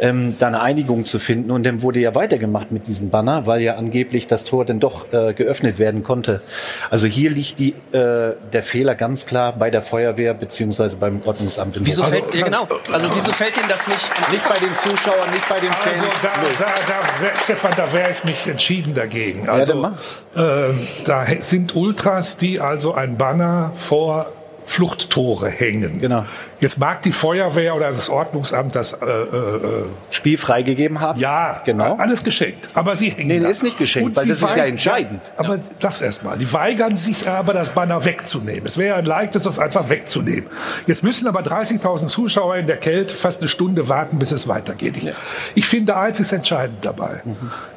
ähm, 0.00 0.36
da 0.38 0.48
eine 0.48 0.62
Einigung 0.62 1.04
zu 1.04 1.18
finden. 1.18 1.50
Und 1.50 1.64
dann 1.64 1.82
wurde 1.82 2.00
ja 2.00 2.14
weitergemacht 2.14 2.72
mit 2.72 2.86
diesem 2.86 3.10
Banner, 3.10 3.46
weil 3.46 3.60
ja 3.60 3.76
angeblich 3.76 4.26
das 4.26 4.44
Tor 4.44 4.64
dann 4.64 4.80
doch 4.80 5.12
äh, 5.12 5.34
geöffnet 5.34 5.78
werden 5.78 6.02
konnte. 6.02 6.42
Also 6.90 7.06
hier 7.06 7.30
liegt 7.30 7.58
die, 7.58 7.74
äh, 7.92 8.34
der 8.52 8.62
Fehler 8.62 8.94
ganz 8.94 9.26
klar 9.26 9.52
bei 9.52 9.70
der 9.70 9.82
Feuerwehr 9.82 10.34
beziehungsweise 10.34 10.96
beim 10.96 11.20
Ordnungsamt 11.24 11.76
in 11.76 11.86
Wieso 11.86 12.02
fällt, 12.04 12.34
ja, 12.34 12.44
genau. 12.46 12.66
Also 12.90 13.06
wieso 13.14 13.32
fällt 13.32 13.56
Ihnen 13.56 13.68
das 13.68 13.86
nicht? 13.86 14.10
Nicht 14.32 14.48
bei 14.48 14.58
den 14.58 14.74
Zuschauern, 14.76 15.30
nicht 15.32 15.48
bei 15.48 15.60
den 15.60 15.70
Also 15.70 15.80
Fans. 15.80 16.22
da, 16.22 16.40
null. 16.40 16.50
da, 16.58 16.66
da 16.66 17.22
wär, 17.24 17.32
Stefan, 17.44 17.72
da 17.76 17.92
wäre 17.92 18.12
ich 18.12 18.24
mich 18.24 18.46
entschieden 18.46 18.94
dagegen. 18.94 19.48
Also 19.48 19.74
mach. 19.74 19.92
ähm, 20.36 20.78
da 21.04 21.26
sind 21.40 21.76
Ultras, 21.76 22.36
die 22.36 22.60
also 22.60 22.94
ein 22.94 23.16
Banner 23.18 23.72
vor 23.76 24.26
Fluchttore 24.70 25.48
hängen. 25.50 26.00
Genau. 26.00 26.24
Jetzt 26.60 26.78
mag 26.78 27.02
die 27.02 27.10
Feuerwehr 27.10 27.74
oder 27.74 27.90
das 27.90 28.08
Ordnungsamt 28.08 28.76
das 28.76 28.92
äh, 28.92 29.04
äh, 29.06 29.84
Spiel 30.10 30.38
freigegeben 30.38 31.00
haben. 31.00 31.18
ja, 31.18 31.54
Genau. 31.64 31.96
alles 31.96 32.22
geschenkt. 32.22 32.68
Aber 32.74 32.94
sie 32.94 33.10
hängen 33.10 33.28
Nee, 33.28 33.40
da. 33.40 33.48
ist 33.48 33.62
nicht 33.64 33.78
geschenkt, 33.78 34.10
Und 34.10 34.16
weil 34.16 34.26
das 34.28 34.40
ist 34.42 34.56
ja 34.56 34.64
entscheidend. 34.64 35.32
Aber 35.36 35.58
das 35.80 36.00
erstmal. 36.02 36.38
Die 36.38 36.52
weigern 36.52 36.94
sich 36.94 37.28
aber, 37.28 37.52
das 37.52 37.70
Banner 37.70 38.04
wegzunehmen. 38.04 38.62
Es 38.64 38.78
wäre 38.78 38.96
ein 38.96 39.04
leichtes, 39.06 39.42
das 39.42 39.58
einfach 39.58 39.88
wegzunehmen. 39.88 40.46
Jetzt 40.86 41.02
müssen 41.02 41.26
aber 41.26 41.40
30.000 41.40 42.06
Zuschauer 42.06 42.56
in 42.56 42.68
der 42.68 42.76
Kälte 42.76 43.12
fast 43.14 43.40
eine 43.40 43.48
Stunde 43.48 43.88
warten, 43.88 44.20
bis 44.20 44.30
es 44.30 44.46
weitergeht. 44.46 44.96
Ich, 44.98 45.10
ich 45.56 45.66
finde, 45.66 45.96
eins 45.96 46.20
ist 46.20 46.30
entscheidend 46.32 46.84
dabei. 46.84 47.22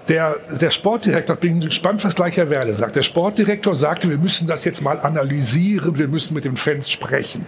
Der, 0.10 0.36
der 0.52 0.70
Sportdirektor, 0.70 1.36
ich 1.36 1.40
bin 1.40 1.62
gespannt, 1.62 2.04
was 2.04 2.14
gleich 2.16 2.36
Herr 2.38 2.50
Werle 2.50 2.74
sagt. 2.74 2.96
Der 2.98 3.04
Sportdirektor 3.04 3.74
sagte, 3.74 4.10
wir 4.10 4.18
müssen 4.18 4.48
das 4.48 4.64
jetzt 4.66 4.82
mal 4.82 5.00
analysieren, 5.00 5.98
wir 5.98 6.10
müssen 6.10 6.34
mit 6.34 6.44
den 6.46 6.58
Fans 6.58 6.83
sprechen. 6.92 7.48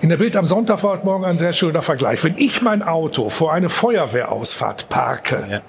In 0.00 0.08
der 0.10 0.16
Bild 0.18 0.36
am 0.36 0.44
Sonntag 0.44 0.82
war 0.82 0.90
heute 0.92 1.04
Morgen 1.06 1.24
ein 1.24 1.38
sehr 1.38 1.52
schöner 1.52 1.80
Vergleich. 1.82 2.22
Wenn 2.24 2.36
ich 2.36 2.60
mein 2.62 2.82
Auto 2.82 3.30
vor 3.30 3.52
eine 3.52 3.68
Feuerwehrausfahrt 3.70 4.88
parke 4.90 5.62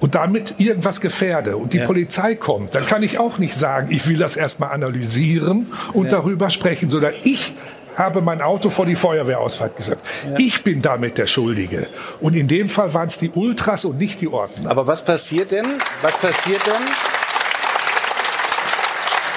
und 0.00 0.14
damit 0.14 0.54
irgendwas 0.58 1.00
gefährde 1.02 1.56
und 1.56 1.72
die 1.74 1.78
Ja. 1.78 1.84
Polizei 1.86 2.34
kommt, 2.34 2.74
dann 2.74 2.86
kann 2.86 3.02
ich 3.02 3.18
auch 3.18 3.36
nicht 3.38 3.52
sagen, 3.58 3.88
ich 3.90 4.06
will 4.08 4.16
das 4.16 4.36
erstmal 4.36 4.70
analysieren 4.72 5.66
und 5.92 6.04
Ja. 6.06 6.12
darüber 6.12 6.48
sprechen, 6.50 6.88
sondern 6.88 7.12
ich 7.24 7.52
habe 7.96 8.22
mein 8.22 8.40
Auto 8.40 8.70
vor 8.70 8.86
die 8.86 8.94
Feuerwehrausfahrt 8.94 9.76
gesagt. 9.76 10.00
Ich 10.38 10.62
bin 10.62 10.80
damit 10.80 11.18
der 11.18 11.26
Schuldige. 11.26 11.88
Und 12.20 12.36
in 12.36 12.46
dem 12.46 12.68
Fall 12.68 12.94
waren 12.94 13.08
es 13.08 13.18
die 13.18 13.28
Ultras 13.30 13.84
und 13.84 13.98
nicht 13.98 14.20
die 14.20 14.28
Ordner. 14.28 14.70
Aber 14.70 14.86
was 14.86 15.04
passiert 15.04 15.50
denn? 15.50 15.66
Was 16.00 16.16
passiert 16.16 16.64
denn? 16.64 16.74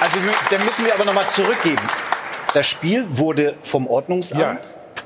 Also 0.00 0.18
dann 0.50 0.64
müssen 0.64 0.86
wir 0.86 0.94
aber 0.94 1.04
noch 1.04 1.12
mal 1.14 1.26
zurückgeben. 1.26 1.82
Das 2.54 2.66
Spiel 2.66 3.04
wurde 3.08 3.54
vom 3.60 3.86
Ordnungsamt 3.86 4.40
Ja. 4.42 4.58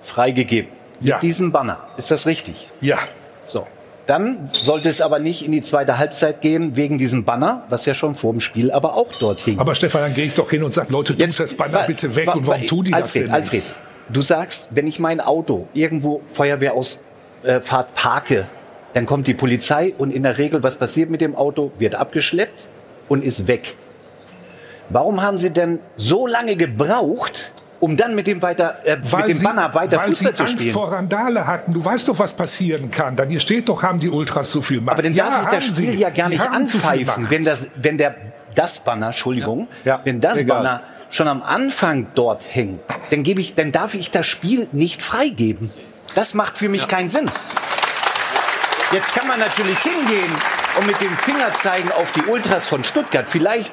freigegeben. 0.03 0.71
Ja. 1.01 1.17
Mit 1.17 1.23
diesem 1.25 1.53
Banner. 1.53 1.81
Ist 1.97 2.11
das 2.11 2.27
richtig? 2.27 2.71
Ja. 2.81 2.99
So. 3.45 3.67
Dann 4.07 4.49
sollte 4.53 4.89
es 4.89 5.01
aber 5.01 5.19
nicht 5.19 5.45
in 5.45 5.51
die 5.53 5.63
zweite 5.63 5.99
Halbzeit 5.99 6.41
gehen 6.41 6.77
wegen 6.77 6.97
diesem 6.97 7.25
Banner, 7.25 7.65
was 7.69 7.87
ja 7.87 7.95
schon 7.95 8.15
vor 8.15 8.33
dem 8.33 8.41
Spiel 8.41 8.71
aber 8.71 8.95
auch 8.95 9.13
dort 9.19 9.41
hing. 9.41 9.59
Aber 9.59 9.75
Stefan, 9.75 10.03
dann 10.03 10.15
gehe 10.15 10.25
ich 10.25 10.35
doch 10.35 10.49
hin 10.49 10.63
und 10.63 10.73
sage, 10.73 10.93
Leute, 10.93 11.17
tut 11.17 11.41
das 11.41 11.55
Banner 11.55 11.75
wa- 11.81 11.87
bitte 11.87 12.15
weg. 12.15 12.29
wa- 12.29 12.33
und 12.35 12.47
warum 12.47 12.63
wa- 12.63 12.67
tun 12.67 12.85
die 12.85 12.93
das 12.93 13.03
Alfred, 13.03 13.27
denn 13.27 13.35
Alfred, 13.35 13.63
nicht? 13.65 13.75
du 14.11 14.23
sagst, 14.23 14.69
wenn 14.71 14.87
ich 14.87 15.01
mein 15.01 15.21
Auto 15.21 15.67
irgendwo 15.75 16.23
Feuerwehrausfahrt 16.33 17.95
parke, 17.95 18.47
dann 18.95 19.07
kommt 19.07 19.27
die 19.27 19.35
Polizei 19.35 19.93
und 19.99 20.13
in 20.13 20.23
der 20.23 20.39
Regel, 20.39 20.63
was 20.63 20.77
passiert 20.77 21.11
mit 21.11 21.21
dem 21.21 21.35
Auto? 21.35 21.73
Wird 21.79 21.97
abgeschleppt 21.97 22.69
und 23.09 23.25
ist 23.25 23.47
weg. 23.49 23.77
Warum 24.91 25.21
haben 25.23 25.39
Sie 25.39 25.51
denn 25.51 25.81
so 25.97 26.27
lange 26.27 26.57
gebraucht, 26.57 27.53
um 27.81 27.97
dann 27.97 28.15
mit 28.15 28.27
dem, 28.27 28.41
weiter, 28.43 28.77
äh, 28.85 28.97
mit 28.97 29.29
dem 29.29 29.43
Banner 29.43 29.75
weiter 29.75 29.99
weil 29.99 30.07
Fußball 30.07 30.31
sie 30.33 30.35
zu 30.35 30.43
Angst 30.45 30.59
spielen? 30.61 30.73
vor 30.75 30.93
Randale 30.93 31.47
hatten. 31.47 31.73
Du 31.75 31.85
weißt 31.85 32.09
doch, 32.09 32.19
was 32.19 32.33
passieren 32.35 32.91
kann. 32.91 33.17
Dann 33.17 33.29
hier 33.29 33.41
steht 33.41 33.69
doch, 33.69 33.83
haben 33.83 33.99
die 33.99 34.09
Ultras 34.11 34.51
zu 34.51 34.63
viel 34.63 34.81
Macht. 34.81 34.95
Aber 34.95 35.03
dann 35.03 35.15
Ja, 35.15 35.29
darf 35.29 35.43
ich 35.43 35.49
das 35.59 35.65
Spiel 35.65 35.93
sie. 35.93 35.99
ja 35.99 36.11
gar 36.11 36.27
Sie 36.29 36.35
nicht 36.35 36.49
anpfeifen, 36.51 37.31
wenn 37.31 37.43
das, 37.45 37.69
wenn 37.77 37.99
der, 37.99 38.15
das 38.55 38.79
Banner, 38.81 39.07
Entschuldigung, 39.09 39.69
wenn 40.05 40.21
das 40.21 40.41
egal. 40.41 40.59
Banner 40.59 40.83
schon 41.11 41.29
am 41.29 41.43
Anfang 41.43 42.07
dort 42.15 42.45
hängt, 42.51 42.81
dann 43.11 43.23
gebe 43.23 43.41
ich, 43.41 43.55
dann 43.55 43.71
darf 43.73 43.95
ich 43.95 44.11
das 44.11 44.27
Spiel 44.27 44.67
nicht 44.73 45.03
freigeben. 45.03 45.71
Das 46.15 46.33
macht 46.35 46.57
für 46.59 46.69
mich 46.69 46.89
keinen 46.89 47.11
Sinn. 47.11 47.31
Jetzt 48.93 49.15
kann 49.15 49.29
man 49.29 49.39
natürlich 49.39 49.79
hingehen 49.81 50.33
und 50.79 50.87
mit 50.87 51.01
dem 51.01 51.11
Fingerzeigen 51.19 51.93
auf 51.93 52.13
die 52.13 52.23
Ultras 52.23 52.67
von 52.67 52.83
Stuttgart. 52.85 53.27
Vielleicht 53.29 53.73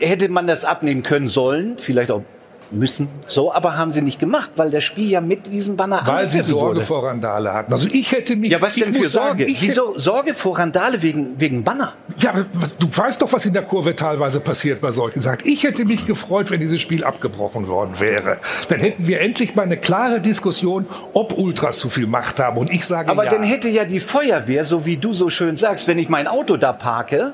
hätte 0.00 0.28
man 0.28 0.46
das 0.46 0.64
abnehmen 0.64 1.02
können 1.02 1.28
sollen, 1.28 1.76
vielleicht 1.78 2.10
auch 2.10 2.22
müssen. 2.70 3.08
So, 3.26 3.52
aber 3.52 3.76
haben 3.76 3.90
sie 3.90 4.02
nicht 4.02 4.18
gemacht, 4.18 4.50
weil 4.56 4.70
das 4.70 4.84
Spiel 4.84 5.08
ja 5.08 5.20
mit 5.20 5.46
diesem 5.46 5.76
Banner 5.76 6.02
Weil 6.04 6.28
sie 6.28 6.42
Sorge 6.42 6.76
wurde. 6.76 6.80
vor 6.82 7.04
Randale 7.04 7.52
hatten. 7.52 7.72
Also 7.72 7.86
ich 7.90 8.12
hätte 8.12 8.36
mich. 8.36 8.50
Ja, 8.50 8.60
was 8.60 8.74
denn 8.74 8.92
für 8.92 9.08
sagen, 9.08 9.38
Sorge? 9.38 9.44
ich 9.44 9.62
Wieso 9.62 9.96
Sorge 9.98 10.34
vor 10.34 10.58
Randale 10.58 11.02
wegen, 11.02 11.38
wegen 11.40 11.64
Banner? 11.64 11.92
Ja, 12.18 12.30
aber 12.30 12.46
du 12.78 12.88
weißt 12.90 13.22
doch, 13.22 13.32
was 13.32 13.46
in 13.46 13.52
der 13.52 13.62
Kurve 13.62 13.94
teilweise 13.94 14.40
passiert 14.40 14.80
bei 14.80 14.90
solchen 14.90 15.20
Sachen. 15.20 15.38
Ich 15.44 15.64
hätte 15.64 15.84
mich 15.84 16.06
gefreut, 16.06 16.50
wenn 16.50 16.60
dieses 16.60 16.80
Spiel 16.80 17.04
abgebrochen 17.04 17.68
worden 17.68 17.98
wäre. 17.98 18.38
Dann 18.68 18.80
hätten 18.80 19.06
wir 19.06 19.20
endlich 19.20 19.54
mal 19.54 19.62
eine 19.62 19.76
klare 19.76 20.20
Diskussion, 20.20 20.86
ob 21.12 21.36
Ultras 21.36 21.78
zu 21.78 21.88
viel 21.88 22.06
Macht 22.06 22.40
haben. 22.40 22.56
Und 22.56 22.70
ich 22.70 22.86
sage 22.86 23.10
Aber 23.10 23.24
ja. 23.24 23.30
dann 23.30 23.42
hätte 23.42 23.68
ja 23.68 23.84
die 23.84 24.00
Feuerwehr, 24.00 24.64
so 24.64 24.86
wie 24.86 24.96
du 24.96 25.12
so 25.12 25.30
schön 25.30 25.56
sagst, 25.56 25.88
wenn 25.88 25.98
ich 25.98 26.08
mein 26.08 26.26
Auto 26.26 26.56
da 26.56 26.72
parke 26.72 27.32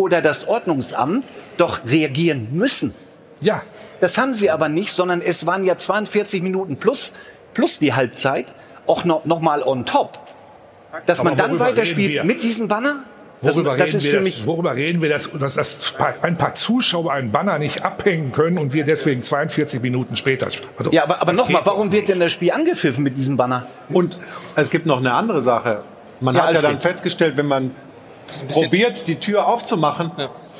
oder 0.00 0.22
das 0.22 0.48
Ordnungsamt, 0.48 1.24
doch 1.56 1.80
reagieren 1.86 2.48
müssen. 2.52 2.94
Ja. 3.40 3.62
Das 4.00 4.18
haben 4.18 4.32
sie 4.32 4.50
aber 4.50 4.68
nicht, 4.68 4.92
sondern 4.92 5.22
es 5.22 5.46
waren 5.46 5.64
ja 5.64 5.76
42 5.78 6.42
Minuten 6.42 6.76
plus, 6.76 7.12
plus 7.54 7.78
die 7.78 7.94
Halbzeit, 7.94 8.52
auch 8.86 9.04
noch, 9.04 9.24
noch 9.24 9.40
mal 9.40 9.62
on 9.62 9.86
top. 9.86 10.18
Dass 11.06 11.20
Aber 11.20 11.30
man 11.30 11.38
dann 11.38 11.58
weiterspielt 11.58 12.24
mit 12.24 12.42
diesem 12.42 12.68
Banner, 12.68 13.04
das, 13.42 13.56
Worüber, 13.56 13.76
das 13.76 13.88
reden 13.88 13.96
ist 13.96 14.04
wir 14.04 14.10
für 14.10 14.16
das, 14.18 14.24
mich 14.26 14.46
worüber 14.46 14.74
reden 14.74 15.00
wir, 15.00 15.08
dass, 15.08 15.30
dass, 15.32 15.54
dass 15.54 15.94
ein 16.20 16.36
paar 16.36 16.54
Zuschauer 16.54 17.10
einen 17.12 17.32
Banner 17.32 17.58
nicht 17.58 17.82
abhängen 17.84 18.32
können 18.32 18.58
und 18.58 18.74
wir 18.74 18.84
deswegen 18.84 19.22
42 19.22 19.80
Minuten 19.80 20.16
später. 20.18 20.48
Also, 20.76 20.90
Ja, 20.90 21.04
aber, 21.04 21.22
aber 21.22 21.32
das 21.32 21.38
nochmal, 21.38 21.62
warum 21.64 21.90
wird 21.90 22.08
denn 22.08 22.20
das 22.20 22.32
Spiel 22.32 22.50
angepfiffen 22.52 23.02
mit 23.02 23.16
diesem 23.16 23.38
Banner? 23.38 23.66
Und 23.88 24.18
es 24.56 24.68
gibt 24.68 24.84
noch 24.84 24.98
eine 24.98 25.14
andere 25.14 25.40
Sache. 25.40 25.80
Man 26.20 26.34
Ja, 26.34 26.42
hat 26.42 26.50
ja 26.50 26.56
Alfred. 26.58 26.74
dann 26.74 26.80
festgestellt, 26.82 27.38
wenn 27.38 27.46
man 27.46 27.70
probiert, 28.48 29.08
die 29.08 29.18
Tür 29.20 29.46
aufzumachen, 29.46 30.10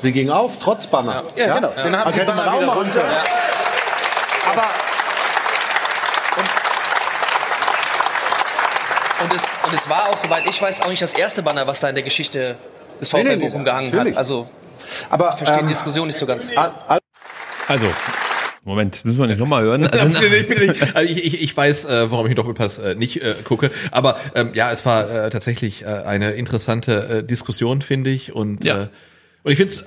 sie 0.01 0.11
ging 0.11 0.29
auf, 0.29 0.57
trotz 0.59 0.87
Banner. 0.87 1.23
Ja, 1.35 1.55
genau. 1.55 1.71
Dann 1.75 1.97
haben 1.97 2.07
also 2.07 2.21
hätte 2.21 2.33
man 2.33 2.47
auch 2.47 2.61
machen 2.61 2.79
runter. 2.81 3.03
Aber 4.51 4.63
Und 9.23 9.35
es, 9.35 9.43
und 9.65 9.73
es 9.73 9.87
war 9.87 10.09
auch, 10.09 10.17
soweit 10.17 10.49
ich 10.49 10.59
weiß, 10.59 10.81
auch 10.81 10.87
nicht 10.87 11.01
das 11.01 11.13
erste 11.13 11.43
Banner, 11.43 11.67
was 11.67 11.79
da 11.79 11.89
in 11.89 11.95
der 11.95 12.03
Geschichte 12.03 12.55
des 12.99 13.09
VfL 13.09 13.37
Bochum 13.37 13.63
gehangen 13.63 13.91
natürlich. 13.91 14.13
hat. 14.13 14.17
Also, 14.17 14.47
Aber 15.11 15.29
ich 15.29 15.35
verstehe 15.35 15.59
ähm, 15.59 15.67
die 15.67 15.73
Diskussion 15.73 16.07
nicht 16.07 16.17
so 16.17 16.25
ganz. 16.25 16.49
Also, 17.67 17.85
Moment, 18.63 19.03
müssen 19.05 19.17
wir 19.17 19.25
nicht 19.27 19.39
nochmal 19.39 19.63
hören. 19.63 19.87
Also, 19.87 20.07
bitte 20.09 20.29
nicht, 20.29 20.47
bitte 20.47 20.65
nicht. 20.67 20.95
Also 20.95 21.11
ich, 21.11 21.23
ich, 21.23 21.41
ich 21.41 21.57
weiß, 21.57 21.85
äh, 21.85 22.11
warum 22.11 22.27
ich 22.27 22.35
Doppelpass 22.35 22.77
äh, 22.77 22.95
nicht 22.95 23.21
äh, 23.23 23.35
gucke. 23.43 23.71
Aber 23.91 24.19
ähm, 24.35 24.51
ja, 24.53 24.71
es 24.71 24.85
war 24.85 25.09
äh, 25.09 25.29
tatsächlich 25.31 25.81
äh, 25.81 25.85
eine 25.85 26.31
interessante 26.33 27.07
äh, 27.07 27.23
Diskussion, 27.23 27.81
finde 27.81 28.11
ich. 28.11 28.33
Und, 28.33 28.63
Ja. 28.63 28.83
äh, 28.83 28.87
und 29.43 29.51
ich 29.51 29.57
finde 29.57 29.73
es 29.73 29.83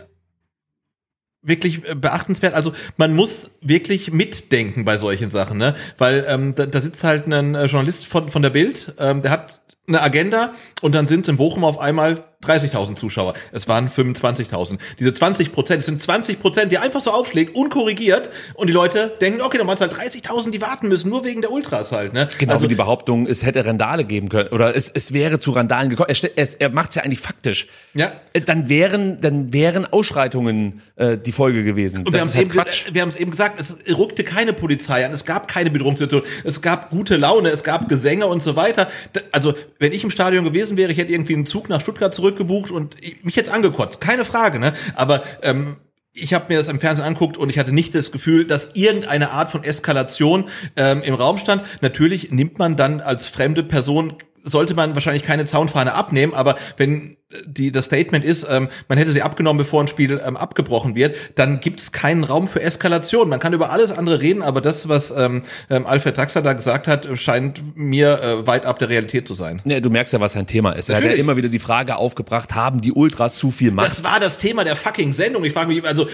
wirklich 1.42 1.88
äh, 1.88 1.94
beachtenswert. 1.94 2.55
Also 2.55 2.72
man 2.96 3.14
muss 3.14 3.51
wirklich 3.60 4.12
mitdenken 4.12 4.84
bei 4.84 4.96
solchen 4.96 5.28
Sachen, 5.30 5.59
ne? 5.59 5.74
Weil 5.98 6.24
ähm, 6.28 6.55
da, 6.55 6.66
da 6.66 6.80
sitzt 6.80 7.05
halt 7.05 7.26
ein 7.32 7.55
äh, 7.55 7.66
Journalist 7.66 8.06
von, 8.06 8.28
von 8.28 8.42
der 8.42 8.51
Bild, 8.51 8.92
ähm, 8.98 9.22
der 9.22 9.30
hat 9.30 9.60
eine 9.86 10.01
Agenda 10.01 10.52
und 10.82 10.94
dann 10.94 11.06
sind 11.06 11.28
in 11.28 11.36
Bochum 11.36 11.65
auf 11.65 11.78
einmal 11.78 12.24
30.000 12.44 12.97
Zuschauer. 12.97 13.35
Es 13.52 13.69
waren 13.69 13.89
25.000. 13.89 14.78
Diese 14.98 15.15
20 15.15 15.52
Prozent, 15.52 15.81
es 15.81 15.86
sind 15.86 16.01
20 16.01 16.40
Prozent, 16.40 16.73
die 16.73 16.78
einfach 16.78 17.01
so 17.01 17.11
aufschlägt, 17.11 17.55
unkorrigiert 17.55 18.31
und 18.55 18.69
die 18.69 18.73
Leute 18.73 19.12
denken, 19.20 19.40
okay, 19.40 19.59
dann 19.59 19.66
waren 19.66 19.77
es 19.77 19.81
halt 19.81 19.94
30.000, 19.94 20.51
die 20.51 20.61
warten 20.61 20.89
müssen, 20.89 21.09
nur 21.09 21.24
wegen 21.24 21.40
der 21.40 21.51
Ultras 21.51 21.93
halt, 21.93 22.12
ne? 22.12 22.28
Genau 22.39 22.52
also, 22.52 22.66
die 22.66 22.74
Behauptung, 22.74 23.27
es 23.27 23.44
hätte 23.44 23.65
Randale 23.65 24.05
geben 24.05 24.28
können 24.28 24.51
oder 24.51 24.77
es, 24.77 24.90
es 24.90 25.12
wäre 25.12 25.40
zu 25.40 25.52
Randalen 25.52 25.89
gekommen. 25.89 26.11
Er, 26.11 26.39
er, 26.39 26.48
er 26.59 26.70
macht 26.70 26.90
es 26.90 26.97
ja 26.97 27.02
eigentlich 27.02 27.20
faktisch. 27.20 27.66
Ja. 27.94 28.12
Äh, 28.32 28.43
Dann 28.43 28.69
wären, 28.69 29.20
dann 29.20 29.52
wären 29.52 29.86
Ausschreitungen 29.86 30.82
äh, 30.97 31.16
die 31.16 31.32
Folge 31.32 31.65
gewesen. 31.65 32.01
Und 32.01 32.12
wir 32.12 32.20
haben 32.20 32.28
es 32.28 32.35
halt 32.35 32.55
eben, 32.55 32.94
wir 32.94 33.02
haben 33.02 33.09
es 33.09 33.16
eben 33.16 33.31
gesagt, 33.31 33.59
es 33.59 33.77
rückte 33.97 34.24
keine 34.24 34.52
Polizei 34.52 35.05
an, 35.06 35.12
es 35.12 35.24
gab 35.24 35.48
keine 35.48 35.70
Bedrohungssituation, 35.70 36.31
es 36.44 36.61
gab 36.61 36.90
gute 36.90 37.16
Laune, 37.16 37.48
es 37.51 37.65
gab 37.65 37.89
Gesänge 37.89 38.27
und 38.27 38.43
so 38.43 38.56
weiter. 38.56 38.89
Also, 39.32 39.55
wenn 39.78 39.92
ich 39.92 40.05
im 40.05 40.10
Stadion 40.10 40.44
gewesen 40.44 40.76
wäre, 40.76 40.92
ich 40.92 40.98
hätte 40.98 41.12
irgendwie 41.12 41.34
einen 41.34 41.46
Zug 41.46 41.68
nach 41.68 41.80
Stuttgart 41.80 42.14
zurückgebucht 42.14 42.70
und 42.70 42.96
ich- 43.01 43.24
mich 43.24 43.36
jetzt 43.36 43.51
angekotzt, 43.51 44.01
keine 44.01 44.24
Frage, 44.24 44.59
ne? 44.59 44.72
Aber 44.94 45.22
ähm, 45.42 45.76
ich 46.12 46.32
habe 46.32 46.46
mir 46.48 46.59
das 46.59 46.68
im 46.68 46.78
Fernsehen 46.78 47.05
anguckt 47.05 47.36
und 47.36 47.51
ich 47.51 47.59
hatte 47.59 47.72
nicht 47.72 47.94
das 47.94 48.12
Gefühl, 48.12 48.46
dass 48.46 48.68
irgendeine 48.74 49.32
Art 49.32 49.51
von 49.51 49.64
Eskalation 49.64 50.44
ähm, 50.76 51.02
im 51.02 51.14
Raum 51.14 51.38
stand. 51.38 51.64
Natürlich 51.80 52.30
nimmt 52.30 52.59
man 52.59 52.76
dann 52.76 53.01
als 53.01 53.26
fremde 53.26 53.64
Person 53.64 54.14
sollte 54.45 54.75
man 54.75 54.95
wahrscheinlich 54.95 55.23
keine 55.23 55.45
Zaunfahne 55.47 55.95
abnehmen, 55.95 56.35
aber 56.35 56.57
wenn 56.77 57.16
äh, 57.31 57.39
die, 57.47 57.73
das 57.73 57.87
Statement 57.87 58.25
ist, 58.25 58.47
ähm, 58.49 58.69
man 58.89 58.99
hätte 58.99 59.12
sie 59.12 59.23
abgenommen, 59.23 59.59
bevor 59.59 59.83
ein 59.83 59.89
Spiel 59.89 60.21
ähm, 60.25 60.37
abgebrochen 60.37 60.95
wird, 60.95 61.16
dann 61.35 61.61
gibt 61.61 61.81
es 61.81 61.93
keinen 61.93 62.25
Raum 62.25 62.47
für 62.47 62.61
Eskalation. 62.61 63.29
Man 63.29 63.41
kann 63.41 63.53
über 63.53 63.71
alles 63.71 63.91
andere 63.91 64.21
reden, 64.21 64.43
aber 64.43 64.61
das, 64.61 64.89
was 64.89 65.11
ähm, 65.11 65.43
ähm, 65.71 65.87
Alfred 65.87 66.16
Draxler 66.16 66.43
da 66.43 66.53
gesagt 66.53 66.87
hat, 66.87 67.09
scheint 67.15 67.77
mir 67.77 68.21
äh, 68.23 68.47
weit 68.47 68.66
ab 68.66 68.79
der 68.79 68.91
Realität 68.91 69.27
zu 69.27 69.35
sein. 69.35 69.62
Ja, 69.65 69.81
du 69.81 69.91
merkst 69.91 70.12
ja, 70.12 70.21
was 70.21 70.33
sein 70.33 70.47
Thema 70.47 70.73
ist. 70.73 70.89
Er 70.89 70.97
hat 70.97 71.03
ja 71.03 71.09
Natürlich. 71.09 71.21
immer 71.21 71.37
wieder 71.37 71.49
die 71.49 71.59
Frage 71.59 71.97
aufgebracht, 71.97 72.55
haben 72.55 72.81
die 72.81 72.93
Ultras 72.93 73.37
zu 73.37 73.51
viel 73.51 73.71
Macht? 73.71 73.89
Das 73.89 74.05
war 74.05 74.21
das 74.21 74.39
Thema 74.39 74.65
der 74.65 74.77
fucking 74.77 75.12
Sendung. 75.12 75.45
Ich 75.45 75.53
frage 75.53 75.69
mich, 75.69 75.85
also 75.85 76.07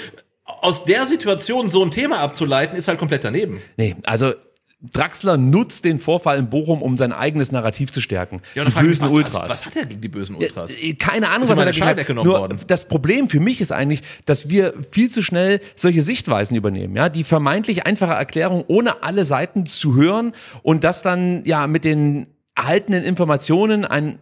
aus 0.45 0.85
der 0.85 1.07
Situation 1.07 1.69
so 1.69 1.85
ein 1.85 1.91
Thema 1.91 2.19
abzuleiten, 2.21 2.77
ist 2.77 2.89
halt 2.89 2.99
komplett 2.99 3.25
daneben. 3.25 3.61
Nee, 3.77 3.97
also 4.05 4.33
Draxler 4.83 5.37
nutzt 5.37 5.85
den 5.85 5.99
Vorfall 5.99 6.39
in 6.39 6.49
Bochum, 6.49 6.81
um 6.81 6.97
sein 6.97 7.13
eigenes 7.13 7.53
Narrativ 7.53 7.93
zu 7.93 8.01
stärken. 8.01 8.41
Ja, 8.55 8.65
die 8.65 8.71
mich, 8.71 8.79
bösen 8.79 9.07
was, 9.07 9.13
Ultras. 9.13 9.35
Was, 9.35 9.51
was 9.51 9.67
hat 9.67 9.77
er 9.77 9.87
gegen 9.87 10.01
die 10.01 10.09
bösen 10.09 10.37
Ultras? 10.37 10.71
Äh, 10.71 10.95
Keine 10.95 11.29
Ahnung, 11.29 11.49
was 11.49 11.59
er 11.59 11.71
da 11.71 11.87
hat. 11.87 12.09
Nur 12.09 12.25
worden? 12.25 12.59
das 12.67 12.89
Problem 12.89 13.29
für 13.29 13.41
mich 13.41 13.61
ist 13.61 13.73
eigentlich, 13.73 14.01
dass 14.25 14.49
wir 14.49 14.73
viel 14.91 15.11
zu 15.11 15.23
schnell 15.23 15.61
solche 15.77 16.01
Sichtweisen 16.01 16.57
übernehmen, 16.57 16.97
ja, 16.97 17.11
die 17.11 17.25
vermeintlich 17.25 17.87
einfache 17.87 18.15
Erklärung 18.15 18.65
ohne 18.69 19.03
alle 19.03 19.27
Seiten 19.27 19.67
zu 19.67 19.95
hören 19.97 20.33
und 20.63 20.83
das 20.83 21.03
dann 21.03 21.45
ja 21.45 21.67
mit 21.67 21.85
den 21.85 22.29
erhaltenen 22.55 23.05
Informationen 23.05 23.85
ein 23.85 24.19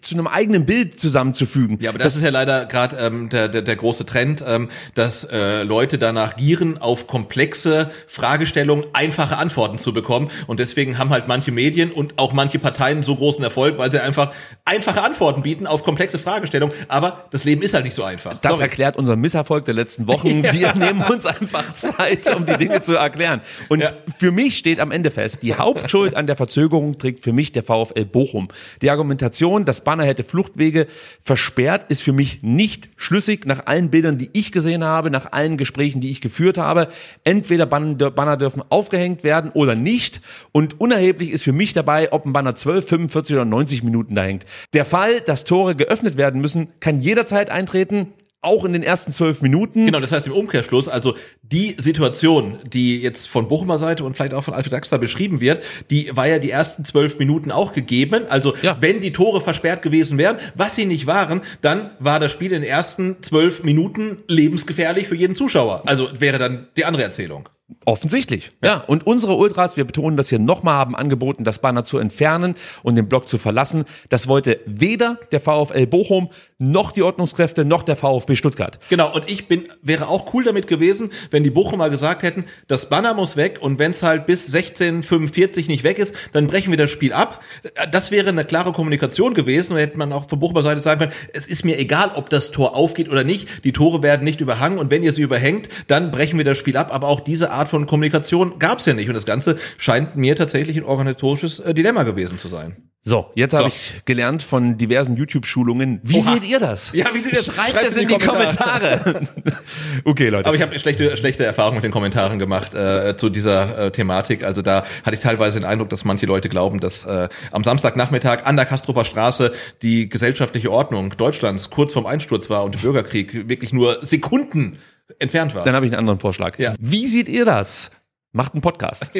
zu 0.00 0.14
einem 0.14 0.26
eigenen 0.26 0.66
Bild 0.66 0.98
zusammenzufügen. 0.98 1.78
Ja, 1.80 1.90
aber 1.90 1.98
das, 1.98 2.16
ist 2.16 2.22
ja 2.22 2.30
leider 2.30 2.66
gerade 2.66 2.96
ähm, 2.96 3.28
der, 3.28 3.48
der, 3.48 3.62
der 3.62 3.76
große 3.76 4.06
Trend, 4.06 4.44
ähm, 4.46 4.68
dass 4.94 5.24
äh, 5.24 5.62
Leute 5.62 5.98
danach 5.98 6.36
gieren, 6.36 6.78
auf 6.78 7.06
komplexe 7.06 7.90
Fragestellungen 8.06 8.86
einfache 8.92 9.38
Antworten 9.38 9.78
zu 9.78 9.92
bekommen. 9.92 10.30
Und 10.46 10.60
deswegen 10.60 10.98
haben 10.98 11.10
halt 11.10 11.28
manche 11.28 11.52
Medien 11.52 11.90
und 11.92 12.18
auch 12.18 12.32
manche 12.32 12.58
Parteien 12.58 13.02
so 13.02 13.16
großen 13.16 13.42
Erfolg, 13.42 13.78
weil 13.78 13.90
sie 13.90 14.00
einfach 14.00 14.32
einfache 14.64 15.02
Antworten 15.02 15.42
bieten 15.42 15.66
auf 15.66 15.84
komplexe 15.84 16.18
Fragestellungen. 16.18 16.74
Aber 16.88 17.26
das 17.30 17.44
Leben 17.44 17.62
ist 17.62 17.74
halt 17.74 17.84
nicht 17.84 17.94
so 17.94 18.04
einfach. 18.04 18.34
Das 18.40 18.52
Sorry. 18.52 18.62
erklärt 18.62 18.96
unseren 18.96 19.20
Misserfolg 19.20 19.64
der 19.64 19.74
letzten 19.74 20.06
Wochen. 20.06 20.42
Wir 20.52 20.74
nehmen 20.74 21.02
uns 21.02 21.26
einfach 21.26 21.74
Zeit, 21.74 22.34
um 22.34 22.46
die 22.46 22.56
Dinge 22.56 22.80
zu 22.80 22.94
erklären. 22.94 23.40
Und 23.68 23.84
für 24.18 24.32
mich 24.32 24.58
steht 24.58 24.80
am 24.80 24.90
Ende 24.90 25.10
fest, 25.10 25.42
die 25.42 25.54
Hauptschuld 25.54 26.14
an 26.14 26.26
der 26.26 26.36
Verzögerung 26.36 26.98
trägt 26.98 27.22
für 27.22 27.32
mich 27.32 27.52
der 27.52 27.62
VfL 27.62 28.04
Bochum. 28.04 28.48
Die 28.80 28.90
Argumentation, 28.90 29.64
das 29.72 29.84
Banner 29.84 30.04
hätte 30.04 30.22
Fluchtwege 30.22 30.86
versperrt, 31.22 31.86
ist 31.90 32.02
für 32.02 32.12
mich 32.12 32.42
nicht 32.42 32.90
schlüssig 32.96 33.46
nach 33.46 33.66
allen 33.66 33.90
Bildern, 33.90 34.18
die 34.18 34.30
ich 34.32 34.52
gesehen 34.52 34.84
habe, 34.84 35.10
nach 35.10 35.32
allen 35.32 35.56
Gesprächen, 35.56 36.00
die 36.00 36.10
ich 36.10 36.20
geführt 36.20 36.58
habe. 36.58 36.88
Entweder 37.24 37.66
Ban- 37.66 37.96
Banner 37.96 38.36
dürfen 38.36 38.62
aufgehängt 38.68 39.24
werden 39.24 39.50
oder 39.52 39.74
nicht. 39.74 40.20
Und 40.52 40.80
unerheblich 40.80 41.30
ist 41.30 41.42
für 41.44 41.52
mich 41.52 41.72
dabei, 41.72 42.12
ob 42.12 42.26
ein 42.26 42.32
Banner 42.32 42.54
12, 42.54 42.86
45 42.88 43.36
oder 43.36 43.44
90 43.44 43.82
Minuten 43.82 44.14
da 44.14 44.22
hängt. 44.22 44.44
Der 44.74 44.84
Fall, 44.84 45.20
dass 45.20 45.44
Tore 45.44 45.74
geöffnet 45.74 46.16
werden 46.16 46.40
müssen, 46.40 46.68
kann 46.80 47.00
jederzeit 47.00 47.50
eintreten. 47.50 48.12
Auch 48.42 48.64
in 48.64 48.72
den 48.72 48.82
ersten 48.82 49.12
zwölf 49.12 49.40
Minuten. 49.40 49.86
Genau, 49.86 50.00
das 50.00 50.12
heißt 50.12 50.26
im 50.26 50.32
Umkehrschluss, 50.32 50.88
also 50.88 51.14
die 51.42 51.76
Situation, 51.78 52.58
die 52.64 53.00
jetzt 53.00 53.28
von 53.28 53.46
Bochumer 53.46 53.78
Seite 53.78 54.02
und 54.04 54.16
vielleicht 54.16 54.34
auch 54.34 54.42
von 54.42 54.52
Alfred 54.52 54.72
Draxler 54.72 54.98
beschrieben 54.98 55.40
wird, 55.40 55.62
die 55.90 56.14
war 56.16 56.26
ja 56.26 56.38
die 56.40 56.50
ersten 56.50 56.84
zwölf 56.84 57.18
Minuten 57.18 57.52
auch 57.52 57.72
gegeben. 57.72 58.24
Also 58.28 58.54
wenn 58.80 59.00
die 59.00 59.12
Tore 59.12 59.40
versperrt 59.40 59.80
gewesen 59.82 60.18
wären, 60.18 60.38
was 60.54 60.74
sie 60.74 60.86
nicht 60.86 61.06
waren, 61.06 61.42
dann 61.60 61.92
war 62.00 62.18
das 62.18 62.32
Spiel 62.32 62.52
in 62.52 62.62
den 62.62 62.70
ersten 62.70 63.22
zwölf 63.22 63.62
Minuten 63.62 64.24
lebensgefährlich 64.26 65.06
für 65.06 65.14
jeden 65.16 65.36
Zuschauer. 65.36 65.82
Also 65.86 66.08
wäre 66.18 66.38
dann 66.38 66.66
die 66.76 66.84
andere 66.84 67.04
Erzählung. 67.04 67.48
Offensichtlich. 67.84 68.52
Ja. 68.62 68.84
Und 68.86 69.06
unsere 69.06 69.34
Ultras, 69.34 69.76
wir 69.76 69.84
betonen 69.84 70.16
das 70.16 70.28
hier 70.28 70.38
nochmal, 70.38 70.74
haben 70.74 70.96
angeboten, 70.96 71.44
das 71.44 71.58
Banner 71.58 71.84
zu 71.84 71.98
entfernen 71.98 72.54
und 72.82 72.96
den 72.96 73.08
Block 73.08 73.28
zu 73.28 73.38
verlassen. 73.38 73.84
Das 74.08 74.28
wollte 74.28 74.60
weder 74.66 75.18
der 75.32 75.40
VfL 75.40 75.86
Bochum, 75.86 76.30
noch 76.58 76.92
die 76.92 77.02
Ordnungskräfte, 77.02 77.64
noch 77.64 77.82
der 77.82 77.96
VfB 77.96 78.36
Stuttgart. 78.36 78.78
Genau, 78.88 79.12
und 79.12 79.28
ich 79.28 79.48
bin, 79.48 79.64
wäre 79.82 80.08
auch 80.08 80.32
cool 80.32 80.44
damit 80.44 80.66
gewesen, 80.66 81.10
wenn 81.30 81.42
die 81.42 81.50
Bochumer 81.50 81.90
gesagt 81.90 82.22
hätten, 82.22 82.44
das 82.68 82.88
Banner 82.88 83.14
muss 83.14 83.36
weg 83.36 83.58
und 83.60 83.78
wenn 83.78 83.90
es 83.90 84.02
halt 84.02 84.26
bis 84.26 84.46
1645 84.54 85.68
nicht 85.68 85.82
weg 85.82 85.98
ist, 85.98 86.14
dann 86.32 86.46
brechen 86.46 86.70
wir 86.70 86.76
das 86.76 86.90
Spiel 86.90 87.12
ab. 87.12 87.42
Das 87.90 88.10
wäre 88.10 88.28
eine 88.28 88.44
klare 88.44 88.72
Kommunikation 88.72 89.34
gewesen 89.34 89.72
und 89.72 89.78
hätte 89.78 89.98
man 89.98 90.12
auch 90.12 90.28
von 90.28 90.38
Bochumer 90.38 90.62
Seite 90.62 90.82
sagen 90.82 91.00
können, 91.00 91.12
es 91.32 91.46
ist 91.46 91.64
mir 91.64 91.78
egal, 91.78 92.12
ob 92.14 92.30
das 92.30 92.52
Tor 92.52 92.76
aufgeht 92.76 93.08
oder 93.08 93.24
nicht, 93.24 93.64
die 93.64 93.72
Tore 93.72 94.02
werden 94.02 94.24
nicht 94.24 94.40
überhangen 94.40 94.78
und 94.78 94.90
wenn 94.90 95.02
ihr 95.02 95.12
sie 95.12 95.22
überhängt, 95.22 95.68
dann 95.88 96.10
brechen 96.10 96.38
wir 96.38 96.44
das 96.44 96.58
Spiel 96.58 96.76
ab, 96.76 96.92
aber 96.92 97.08
auch 97.08 97.20
diese 97.20 97.50
Art 97.50 97.61
Art 97.62 97.68
von 97.68 97.86
Kommunikation 97.86 98.58
gab's 98.58 98.86
ja 98.86 98.92
nicht. 98.94 99.08
Und 99.08 99.14
das 99.14 99.26
Ganze 99.26 99.56
scheint 99.78 100.16
mir 100.16 100.36
tatsächlich 100.36 100.76
ein 100.76 100.84
organisatorisches 100.84 101.60
äh, 101.60 101.74
Dilemma 101.74 102.02
gewesen 102.02 102.38
zu 102.38 102.48
sein. 102.48 102.76
So, 103.04 103.26
jetzt 103.34 103.50
So. 103.50 103.58
habe 103.58 103.68
ich 103.68 104.02
gelernt 104.04 104.44
von 104.44 104.78
diversen 104.78 105.16
YouTube-Schulungen. 105.16 105.98
Wie 106.04 106.18
Oha. 106.20 106.34
seht 106.34 106.44
ihr 106.44 106.60
das? 106.60 106.92
Ja, 106.92 107.06
wie 107.12 107.18
seht 107.18 107.32
ihr 107.32 107.38
das? 107.38 107.46
Schreibt 107.46 107.70
Schreibt's 107.70 107.90
es 107.90 107.96
in 107.96 108.06
die 108.06 108.18
Kommentare. 108.18 109.22
okay, 110.04 110.28
Leute. 110.28 110.46
Aber 110.46 110.54
ich 110.56 110.62
habe 110.62 110.78
schlechte, 110.78 111.16
schlechte 111.16 111.44
Erfahrungen 111.44 111.76
mit 111.78 111.84
den 111.84 111.90
Kommentaren 111.90 112.38
gemacht 112.38 112.74
äh, 112.76 113.16
zu 113.16 113.28
dieser 113.28 113.86
äh, 113.86 113.90
Thematik. 113.90 114.44
Also 114.44 114.62
da 114.62 114.84
hatte 115.04 115.14
ich 115.14 115.20
teilweise 115.20 115.58
den 115.58 115.66
Eindruck, 115.66 115.90
dass 115.90 116.04
manche 116.04 116.26
Leute 116.26 116.48
glauben, 116.48 116.78
dass 116.78 117.04
äh, 117.04 117.28
am 117.50 117.64
Samstagnachmittag 117.64 118.44
an 118.44 118.54
der 118.54 118.66
Kastrupper 118.66 119.04
Straße 119.04 119.52
die 119.82 120.08
gesellschaftliche 120.08 120.70
Ordnung 120.70 121.16
Deutschlands 121.16 121.70
kurz 121.70 121.92
vorm 121.94 122.06
Einsturz 122.06 122.50
war 122.50 122.62
und 122.62 122.74
der 122.74 122.80
Bürgerkrieg 122.82 123.48
wirklich 123.48 123.72
nur 123.72 123.98
Sekunden 124.02 124.78
entfernt 125.18 125.54
war. 125.54 125.64
Dann 125.64 125.74
habe 125.74 125.86
ich 125.86 125.92
einen 125.92 126.00
anderen 126.00 126.20
Vorschlag. 126.20 126.58
Ja. 126.58 126.74
Wie 126.78 127.06
seht 127.06 127.28
ihr 127.28 127.44
das? 127.44 127.90
Macht 128.32 128.54
einen 128.54 128.62
Podcast. 128.62 129.06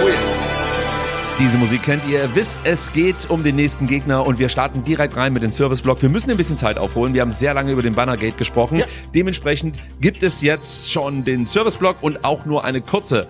Oh 0.00 0.06
yes. 0.06 0.38
Diese 1.40 1.56
Musik 1.56 1.84
kennt 1.84 2.04
ihr. 2.08 2.22
Ihr 2.22 2.34
wisst, 2.34 2.56
es 2.64 2.92
geht 2.92 3.30
um 3.30 3.44
den 3.44 3.54
nächsten 3.54 3.86
Gegner 3.86 4.26
und 4.26 4.40
wir 4.40 4.48
starten 4.48 4.82
direkt 4.82 5.16
rein 5.16 5.32
mit 5.32 5.44
dem 5.44 5.52
Serviceblock. 5.52 6.02
Wir 6.02 6.08
müssen 6.08 6.32
ein 6.32 6.36
bisschen 6.36 6.56
Zeit 6.56 6.78
aufholen. 6.78 7.14
Wir 7.14 7.20
haben 7.20 7.30
sehr 7.30 7.54
lange 7.54 7.70
über 7.70 7.82
den 7.82 7.94
Bannergate 7.94 8.36
gesprochen. 8.36 8.82
Dementsprechend 9.14 9.78
gibt 10.00 10.24
es 10.24 10.42
jetzt 10.42 10.90
schon 10.92 11.22
den 11.24 11.46
Serviceblock 11.46 12.02
und 12.02 12.24
auch 12.24 12.44
nur 12.44 12.64
eine 12.64 12.80
kurze 12.80 13.28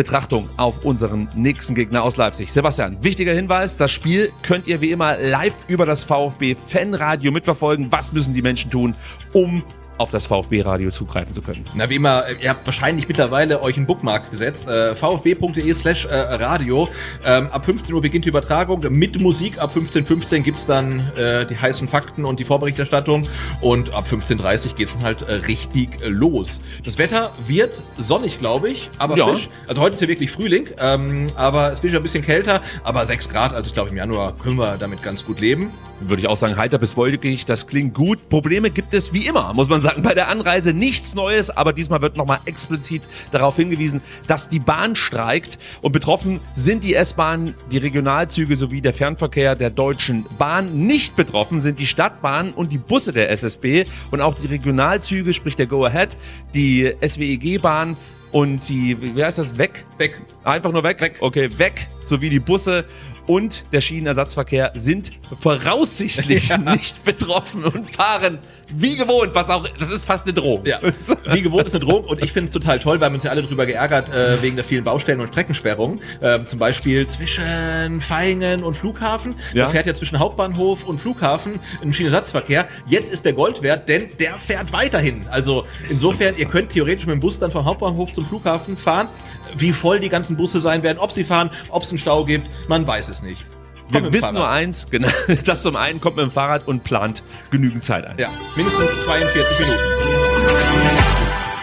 Betrachtung 0.00 0.48
auf 0.56 0.86
unseren 0.86 1.28
nächsten 1.34 1.74
Gegner 1.74 2.02
aus 2.02 2.16
Leipzig. 2.16 2.50
Sebastian, 2.50 2.96
wichtiger 3.04 3.34
Hinweis, 3.34 3.76
das 3.76 3.90
Spiel 3.90 4.32
könnt 4.42 4.66
ihr 4.66 4.80
wie 4.80 4.92
immer 4.92 5.18
live 5.18 5.52
über 5.68 5.84
das 5.84 6.04
VfB 6.04 6.54
Fanradio 6.54 7.30
mitverfolgen. 7.30 7.92
Was 7.92 8.10
müssen 8.14 8.32
die 8.32 8.40
Menschen 8.40 8.70
tun, 8.70 8.94
um 9.34 9.62
auf 10.00 10.10
das 10.10 10.26
VfB-Radio 10.26 10.90
zugreifen 10.90 11.34
zu 11.34 11.42
können? 11.42 11.62
Na, 11.74 11.90
wie 11.90 11.96
immer, 11.96 12.24
ihr 12.40 12.48
habt 12.48 12.64
wahrscheinlich 12.66 13.06
mittlerweile 13.06 13.60
euch 13.62 13.76
einen 13.76 13.84
Bookmark 13.86 14.30
gesetzt. 14.30 14.66
Äh, 14.66 14.94
vfb.de 14.96 15.72
slash 15.74 16.06
äh, 16.06 16.14
Radio. 16.14 16.88
Ähm, 17.24 17.48
ab 17.48 17.66
15 17.66 17.94
Uhr 17.94 18.00
beginnt 18.00 18.24
die 18.24 18.30
Übertragung 18.30 18.80
mit 18.88 19.20
Musik. 19.20 19.58
Ab 19.58 19.72
15.15 19.76 20.38
Uhr 20.38 20.40
gibt's 20.40 20.64
dann 20.64 21.00
äh, 21.18 21.44
die 21.44 21.56
heißen 21.56 21.86
Fakten 21.86 22.24
und 22.24 22.40
die 22.40 22.44
Vorberichterstattung. 22.44 23.28
Und 23.60 23.92
ab 23.92 24.06
15.30 24.10 24.68
Uhr 24.70 24.74
geht's 24.76 24.94
dann 24.94 25.02
halt 25.02 25.20
äh, 25.22 25.32
richtig 25.34 26.00
äh, 26.02 26.08
los. 26.08 26.62
Das 26.82 26.96
Wetter 26.96 27.32
wird 27.46 27.82
sonnig, 27.98 28.38
glaube 28.38 28.70
ich, 28.70 28.88
aber 28.96 29.18
Ja. 29.18 29.26
frisch. 29.28 29.50
Also 29.66 29.82
heute 29.82 29.92
ist 29.94 30.00
ja 30.00 30.08
wirklich 30.08 30.30
Frühling, 30.30 30.68
ähm, 30.78 31.26
aber 31.36 31.72
es 31.72 31.82
wird 31.82 31.92
schon 31.92 32.00
ein 32.00 32.04
bisschen 32.04 32.24
kälter. 32.24 32.62
Aber 32.84 33.04
6 33.04 33.28
Grad, 33.28 33.52
also 33.52 33.68
ich 33.68 33.74
glaube 33.74 33.90
im 33.90 33.98
Januar 33.98 34.34
können 34.38 34.56
wir 34.56 34.78
damit 34.78 35.02
ganz 35.02 35.26
gut 35.26 35.40
leben. 35.40 35.72
Würde 36.00 36.22
ich 36.22 36.28
auch 36.28 36.36
sagen, 36.36 36.56
heiter 36.56 36.78
bis 36.78 36.96
wolkig, 36.96 37.44
das 37.44 37.66
klingt 37.66 37.94
gut. 37.94 38.30
Probleme 38.30 38.70
gibt 38.70 38.94
es 38.94 39.12
wie 39.12 39.26
immer, 39.26 39.52
muss 39.52 39.68
man 39.68 39.82
sagen, 39.82 40.02
bei 40.02 40.14
der 40.14 40.28
Anreise 40.28 40.72
nichts 40.72 41.14
Neues, 41.14 41.50
aber 41.50 41.74
diesmal 41.74 42.00
wird 42.00 42.16
nochmal 42.16 42.40
explizit 42.46 43.02
darauf 43.32 43.56
hingewiesen, 43.56 44.00
dass 44.26 44.48
die 44.48 44.60
Bahn 44.60 44.96
streikt 44.96 45.58
und 45.82 45.92
betroffen 45.92 46.40
sind 46.54 46.84
die 46.84 46.94
S-Bahn, 46.94 47.54
die 47.70 47.78
Regionalzüge 47.78 48.56
sowie 48.56 48.80
der 48.80 48.94
Fernverkehr 48.94 49.56
der 49.56 49.68
Deutschen 49.68 50.24
Bahn. 50.38 50.86
Nicht 50.86 51.16
betroffen 51.16 51.60
sind 51.60 51.78
die 51.78 51.86
Stadtbahn 51.86 52.52
und 52.52 52.72
die 52.72 52.78
Busse 52.78 53.12
der 53.12 53.30
SSB 53.30 53.84
und 54.10 54.22
auch 54.22 54.34
die 54.34 54.46
Regionalzüge, 54.46 55.34
sprich 55.34 55.56
der 55.56 55.66
Go-Ahead, 55.66 56.16
die 56.54 56.94
SWEG-Bahn 57.06 57.98
und 58.32 58.68
die, 58.68 58.96
wie 59.16 59.24
heißt 59.24 59.38
das, 59.38 59.58
weg? 59.58 59.84
Weg. 59.98 60.20
Einfach 60.44 60.72
nur 60.72 60.82
weg? 60.82 61.00
Weg. 61.00 61.16
Okay, 61.20 61.50
weg, 61.58 61.88
sowie 62.04 62.30
die 62.30 62.38
Busse 62.38 62.84
und 63.26 63.64
der 63.72 63.80
Schienenersatzverkehr 63.80 64.72
sind 64.74 65.12
voraussichtlich 65.40 66.56
nicht 66.64 67.04
betroffen 67.04 67.64
und 67.64 67.88
fahren 67.88 68.38
wie 68.72 68.96
gewohnt, 68.96 69.34
was 69.34 69.48
auch, 69.48 69.66
das 69.78 69.90
ist 69.90 70.04
fast 70.04 70.26
eine 70.26 70.32
Drohung. 70.32 70.64
Ja, 70.64 70.80
wie 71.26 71.42
gewohnt 71.42 71.66
ist 71.66 71.74
eine 71.74 71.84
Drohung 71.84 72.04
und 72.04 72.22
ich 72.22 72.32
finde 72.32 72.46
es 72.46 72.52
total 72.52 72.78
toll, 72.78 73.00
weil 73.00 73.10
wir 73.10 73.14
uns 73.14 73.24
ja 73.24 73.30
alle 73.30 73.42
drüber 73.42 73.66
geärgert 73.66 74.10
äh, 74.10 74.40
wegen 74.42 74.56
der 74.56 74.64
vielen 74.64 74.84
Baustellen 74.84 75.20
und 75.20 75.28
Streckensperrungen. 75.28 76.00
Ähm, 76.22 76.46
zum 76.46 76.58
Beispiel 76.58 77.06
zwischen 77.06 78.02
Vaihingen 78.06 78.62
und 78.62 78.74
Flughafen. 78.74 79.34
Ja. 79.52 79.64
Da 79.64 79.70
fährt 79.70 79.86
ja 79.86 79.94
zwischen 79.94 80.18
Hauptbahnhof 80.18 80.84
und 80.84 80.98
Flughafen 80.98 81.60
ein 81.82 81.92
Schienenersatzverkehr. 81.92 82.68
Jetzt 82.86 83.10
ist 83.12 83.24
der 83.24 83.32
Gold 83.32 83.62
wert, 83.62 83.88
denn 83.88 84.10
der 84.18 84.32
fährt 84.32 84.72
weiterhin. 84.72 85.26
Also 85.30 85.64
insofern, 85.88 86.36
ihr 86.36 86.46
könnt 86.46 86.70
theoretisch 86.70 87.06
mit 87.06 87.14
dem 87.14 87.20
Bus 87.20 87.38
dann 87.38 87.50
vom 87.50 87.64
Hauptbahnhof 87.64 88.12
zum 88.12 88.24
Flughafen 88.24 88.76
fahren. 88.76 89.08
Wie 89.56 89.72
voll 89.72 90.00
die 90.00 90.08
ganzen 90.08 90.36
Busse 90.36 90.60
sein 90.60 90.82
werden, 90.82 90.98
ob 90.98 91.10
sie 91.12 91.24
fahren, 91.24 91.50
ob 91.70 91.82
es 91.82 91.90
einen 91.90 91.98
Stau 91.98 92.24
gibt, 92.24 92.46
man 92.68 92.86
weiß 92.86 93.08
es 93.08 93.19
nicht. 93.22 93.44
Kommt 93.92 94.04
Wir 94.04 94.12
wissen 94.12 94.34
nur 94.34 94.44
Fahrrad. 94.44 94.58
eins, 94.58 94.86
genau, 94.90 95.08
das 95.44 95.62
zum 95.62 95.74
einen 95.76 96.00
kommt 96.00 96.16
mit 96.16 96.24
dem 96.24 96.30
Fahrrad 96.30 96.68
und 96.68 96.84
plant 96.84 97.22
genügend 97.50 97.84
Zeit 97.84 98.06
ein. 98.06 98.16
Ja, 98.18 98.28
mindestens 98.56 99.02
42 99.04 99.58
Minuten. 99.60 100.90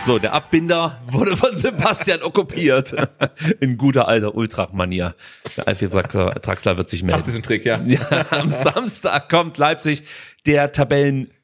So, 0.06 0.20
der 0.20 0.32
Abbinder 0.34 1.02
wurde 1.12 1.36
von 1.36 1.54
Sebastian 1.54 2.22
okkupiert. 2.24 2.96
In 3.60 3.78
guter 3.78 4.08
alter 4.08 4.36
Ultrach-Manier. 4.36 5.16
Der 5.58 5.68
Alfred 5.68 5.94
Draxler, 5.94 6.30
Draxler 6.36 6.78
wird 6.78 6.90
sich 6.90 7.04
melden. 7.04 7.16
Hast 7.18 7.28
diesen 7.28 7.44
Trick, 7.44 7.66
ja? 7.66 7.82
Ja, 7.86 8.26
am 8.30 8.50
Samstag 8.50 9.28
kommt 9.28 9.58
Leipzig, 9.58 10.04
der 10.46 10.72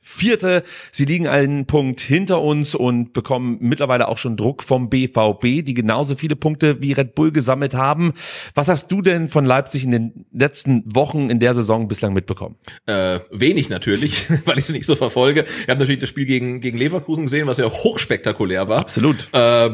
Tabellenvierte. 0.03 0.63
Sie 0.91 1.05
liegen 1.05 1.27
einen 1.27 1.65
Punkt 1.65 2.01
hinter 2.01 2.41
uns 2.41 2.75
und 2.75 3.13
bekommen 3.13 3.57
mittlerweile 3.59 4.07
auch 4.07 4.17
schon 4.17 4.37
Druck 4.37 4.63
vom 4.63 4.89
BVB, 4.89 5.63
die 5.63 5.73
genauso 5.73 6.15
viele 6.15 6.35
Punkte 6.35 6.81
wie 6.81 6.93
Red 6.93 7.15
Bull 7.15 7.31
gesammelt 7.31 7.73
haben. 7.73 8.13
Was 8.53 8.67
hast 8.67 8.91
du 8.91 9.01
denn 9.01 9.29
von 9.29 9.45
Leipzig 9.45 9.83
in 9.83 9.91
den 9.91 10.25
letzten 10.31 10.83
Wochen 10.85 11.29
in 11.29 11.39
der 11.39 11.53
Saison 11.53 11.87
bislang 11.87 12.13
mitbekommen? 12.13 12.55
Äh, 12.85 13.19
wenig 13.31 13.69
natürlich, 13.69 14.27
weil 14.45 14.57
ich 14.57 14.65
es 14.65 14.71
nicht 14.71 14.85
so 14.85 14.95
verfolge. 14.95 15.41
Ihr 15.41 15.67
habt 15.69 15.79
natürlich 15.79 15.99
das 15.99 16.09
Spiel 16.09 16.25
gegen, 16.25 16.61
gegen 16.61 16.77
Leverkusen 16.77 17.25
gesehen, 17.25 17.47
was 17.47 17.57
ja 17.57 17.69
hochspektakulär 17.69 18.67
war. 18.67 18.79
Absolut. 18.79 19.29
Äh, 19.33 19.67
äh, 19.67 19.71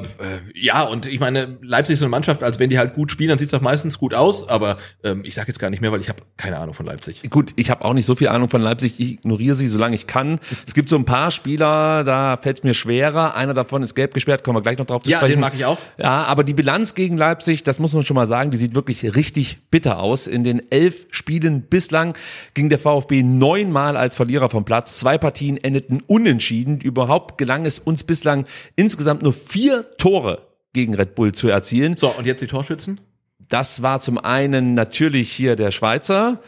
ja, 0.54 0.84
und 0.84 1.08
ich 1.08 1.20
meine, 1.20 1.58
Leipzig 1.62 1.96
ist 1.96 2.02
eine 2.02 2.10
Mannschaft, 2.10 2.44
als 2.44 2.60
wenn 2.60 2.70
die 2.70 2.78
halt 2.78 2.94
gut 2.94 3.12
spielen, 3.12 3.30
dann 3.30 3.40
sieht 3.40 3.48
es 3.48 3.54
auch 3.54 3.62
meistens 3.62 3.98
gut 3.98 4.14
aus, 4.14 4.48
aber 4.48 4.78
ähm, 5.04 5.22
ich 5.24 5.36
sage 5.36 5.48
jetzt 5.48 5.60
gar 5.60 5.70
nicht 5.70 5.82
mehr, 5.82 5.92
weil 5.92 6.02
ich 6.02 6.10
habe 6.10 6.24
keine 6.38 6.58
Ahnung 6.58 6.74
von 6.74 6.86
Leipzig. 6.86 7.22
Gut, 7.30 7.54
ich 7.56 7.70
habe 7.70 7.84
auch 7.86 7.94
nicht 7.94 8.06
so 8.06 8.16
viel 8.16 8.28
Ahnung 8.28 8.50
von 8.50 8.62
Leipzig. 8.62 9.00
Ich 9.00 9.14
ignoriere 9.14 9.56
sie, 9.56 9.68
solange 9.68 9.96
ich 9.96 10.08
kann. 10.08 10.19
Es 10.68 10.74
gibt 10.74 10.90
so 10.90 10.96
ein 10.96 11.06
paar 11.06 11.32
Spieler, 11.32 12.04
da 12.04 12.38
fällt 12.38 12.60
es 12.60 12.64
mir 12.64 12.74
schwerer. 12.74 13.36
Einer 13.36 13.54
davon 13.54 13.84
ist 13.84 13.96
gelb 13.96 14.14
gesperrt, 14.14 14.44
kommen 14.44 14.58
wir 14.58 14.62
gleich 14.62 14.78
noch 14.78 14.86
drauf 14.86 15.04
zu 15.04 15.10
Ja, 15.10 15.18
sprechen. 15.18 15.34
den 15.36 15.40
mag 15.42 15.54
ich 15.56 15.66
auch. 15.66 15.78
Ja, 15.98 16.24
aber 16.26 16.44
die 16.44 16.54
Bilanz 16.54 16.96
gegen 16.96 17.18
Leipzig, 17.18 17.64
das 17.64 17.80
muss 17.80 17.94
man 17.94 18.04
schon 18.04 18.16
mal 18.16 18.28
sagen, 18.28 18.52
die 18.52 18.58
sieht 18.58 18.76
wirklich 18.76 19.16
richtig 19.16 19.58
bitter 19.72 20.00
aus. 20.00 20.28
In 20.28 20.44
den 20.44 20.72
elf 20.72 21.06
Spielen 21.12 21.62
bislang 21.64 22.14
ging 22.54 22.70
der 22.70 22.80
VfB 22.80 23.24
neunmal 23.24 23.98
als 23.98 24.16
Verlierer 24.16 24.50
vom 24.50 24.66
Platz. 24.66 25.00
Zwei 25.00 25.18
Partien 25.18 25.58
endeten 25.58 26.02
unentschieden. 26.08 26.80
Überhaupt 26.80 27.38
gelang 27.38 27.66
es 27.66 27.80
uns 27.80 28.04
bislang 28.04 28.46
insgesamt 28.76 29.24
nur 29.24 29.34
vier 29.34 29.86
Tore 29.98 30.48
gegen 30.74 30.94
Red 30.96 31.16
Bull 31.16 31.32
zu 31.32 31.48
erzielen. 31.50 31.98
So, 31.98 32.10
und 32.10 32.26
jetzt 32.26 32.42
die 32.42 32.48
Torschützen? 32.48 33.00
Das 33.48 33.82
war 33.82 34.00
zum 34.00 34.20
einen 34.20 34.76
natürlich 34.76 35.32
hier 35.32 35.56
der 35.56 35.72
Schweizer. 35.72 36.40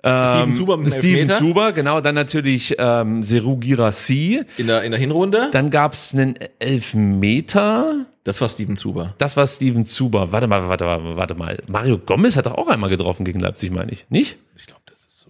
Steven 0.00 0.54
Zuber 0.54 0.76
mit 0.76 0.92
Steven 0.92 1.20
Elfmeter. 1.20 1.38
Zuber, 1.38 1.72
genau. 1.72 2.00
Dann 2.00 2.14
natürlich 2.14 2.76
ähm, 2.78 3.22
Seru 3.22 3.56
Girassi. 3.56 4.42
In 4.56 4.66
der, 4.68 4.82
in 4.82 4.92
der 4.92 5.00
Hinrunde? 5.00 5.48
Dann 5.52 5.70
gab's 5.70 6.14
einen 6.14 6.36
Elfmeter. 6.60 8.06
Das 8.24 8.40
war 8.40 8.48
Steven 8.48 8.76
Zuber. 8.76 9.14
Das 9.18 9.36
war 9.36 9.46
Steven 9.46 9.84
Zuber. 9.86 10.32
Warte 10.32 10.46
mal, 10.48 10.68
warte 10.68 10.84
mal, 10.84 11.16
warte 11.16 11.34
mal. 11.34 11.58
Mario 11.68 11.98
Gomez 11.98 12.36
hat 12.36 12.46
doch 12.46 12.54
auch 12.54 12.68
einmal 12.68 12.90
getroffen 12.90 13.24
gegen 13.24 13.40
Leipzig, 13.40 13.70
meine 13.70 13.92
ich. 13.92 14.06
Nicht? 14.08 14.36
Ich 14.56 14.66
glaube, 14.66 14.82
das 14.86 15.00
ist 15.04 15.18
so. 15.18 15.26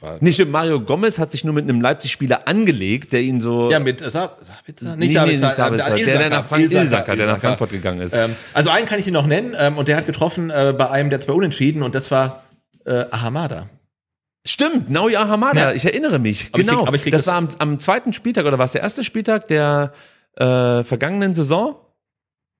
War, 0.00 0.16
Nicht 0.20 0.34
stimmt, 0.34 0.50
Mario 0.50 0.80
Gomez 0.80 1.18
hat 1.18 1.30
sich 1.30 1.44
nur 1.44 1.54
mit 1.54 1.64
einem 1.64 1.80
Leipzig-Spieler 1.80 2.46
angelegt, 2.48 3.12
der 3.12 3.22
ihn 3.22 3.40
so. 3.40 3.70
ja, 3.70 3.78
mit 3.78 4.02
äh, 4.02 4.10
Sab 4.10 4.40
Sabitzer? 4.44 4.96
Nee, 4.96 5.06
Nicht 5.06 5.08
nee, 5.10 5.14
Sabitzer, 5.14 5.30
nicht 5.30 5.52
äh, 5.52 5.54
Sabitzer, 5.54 6.04
der, 6.04 6.18
der 6.18 6.30
nach 6.30 6.46
Frank- 6.46 6.72
Ilsacker, 6.72 7.16
der 7.16 7.26
nach 7.26 7.38
Frankfurt 7.38 7.70
gegangen 7.70 8.00
ist. 8.00 8.12
Ähm, 8.14 8.34
also 8.52 8.70
einen 8.70 8.86
kann 8.86 8.98
ich 8.98 9.04
dir 9.06 9.12
noch 9.12 9.26
nennen 9.26 9.54
ähm, 9.58 9.78
und 9.78 9.88
der 9.88 9.96
hat 9.96 10.04
getroffen 10.06 10.50
äh, 10.50 10.74
bei 10.76 10.90
einem 10.90 11.08
der 11.10 11.20
zwei 11.20 11.32
Unentschieden 11.32 11.82
und 11.82 11.94
das 11.94 12.10
war 12.10 12.42
äh, 12.84 13.04
Ahamada. 13.10 13.68
Stimmt, 14.46 14.90
Naui 14.90 15.16
Ahamada, 15.16 15.70
Ja. 15.70 15.72
ich 15.72 15.84
erinnere 15.86 16.18
mich. 16.18 16.48
Aber 16.52 16.60
ich 16.60 16.66
genau. 16.66 16.78
krieg- 16.80 16.88
aber 16.88 16.96
ich 16.96 17.02
krieg 17.02 17.12
das 17.12 17.24
das- 17.24 17.32
war 17.32 17.38
am, 17.38 17.48
am 17.58 17.78
zweiten 17.78 18.12
Spieltag 18.12 18.44
oder 18.44 18.58
war 18.58 18.66
es 18.66 18.72
der 18.72 18.82
erste 18.82 19.02
Spieltag 19.04 19.46
der 19.46 19.92
äh, 20.36 20.84
vergangenen 20.84 21.32
Saison? 21.34 21.76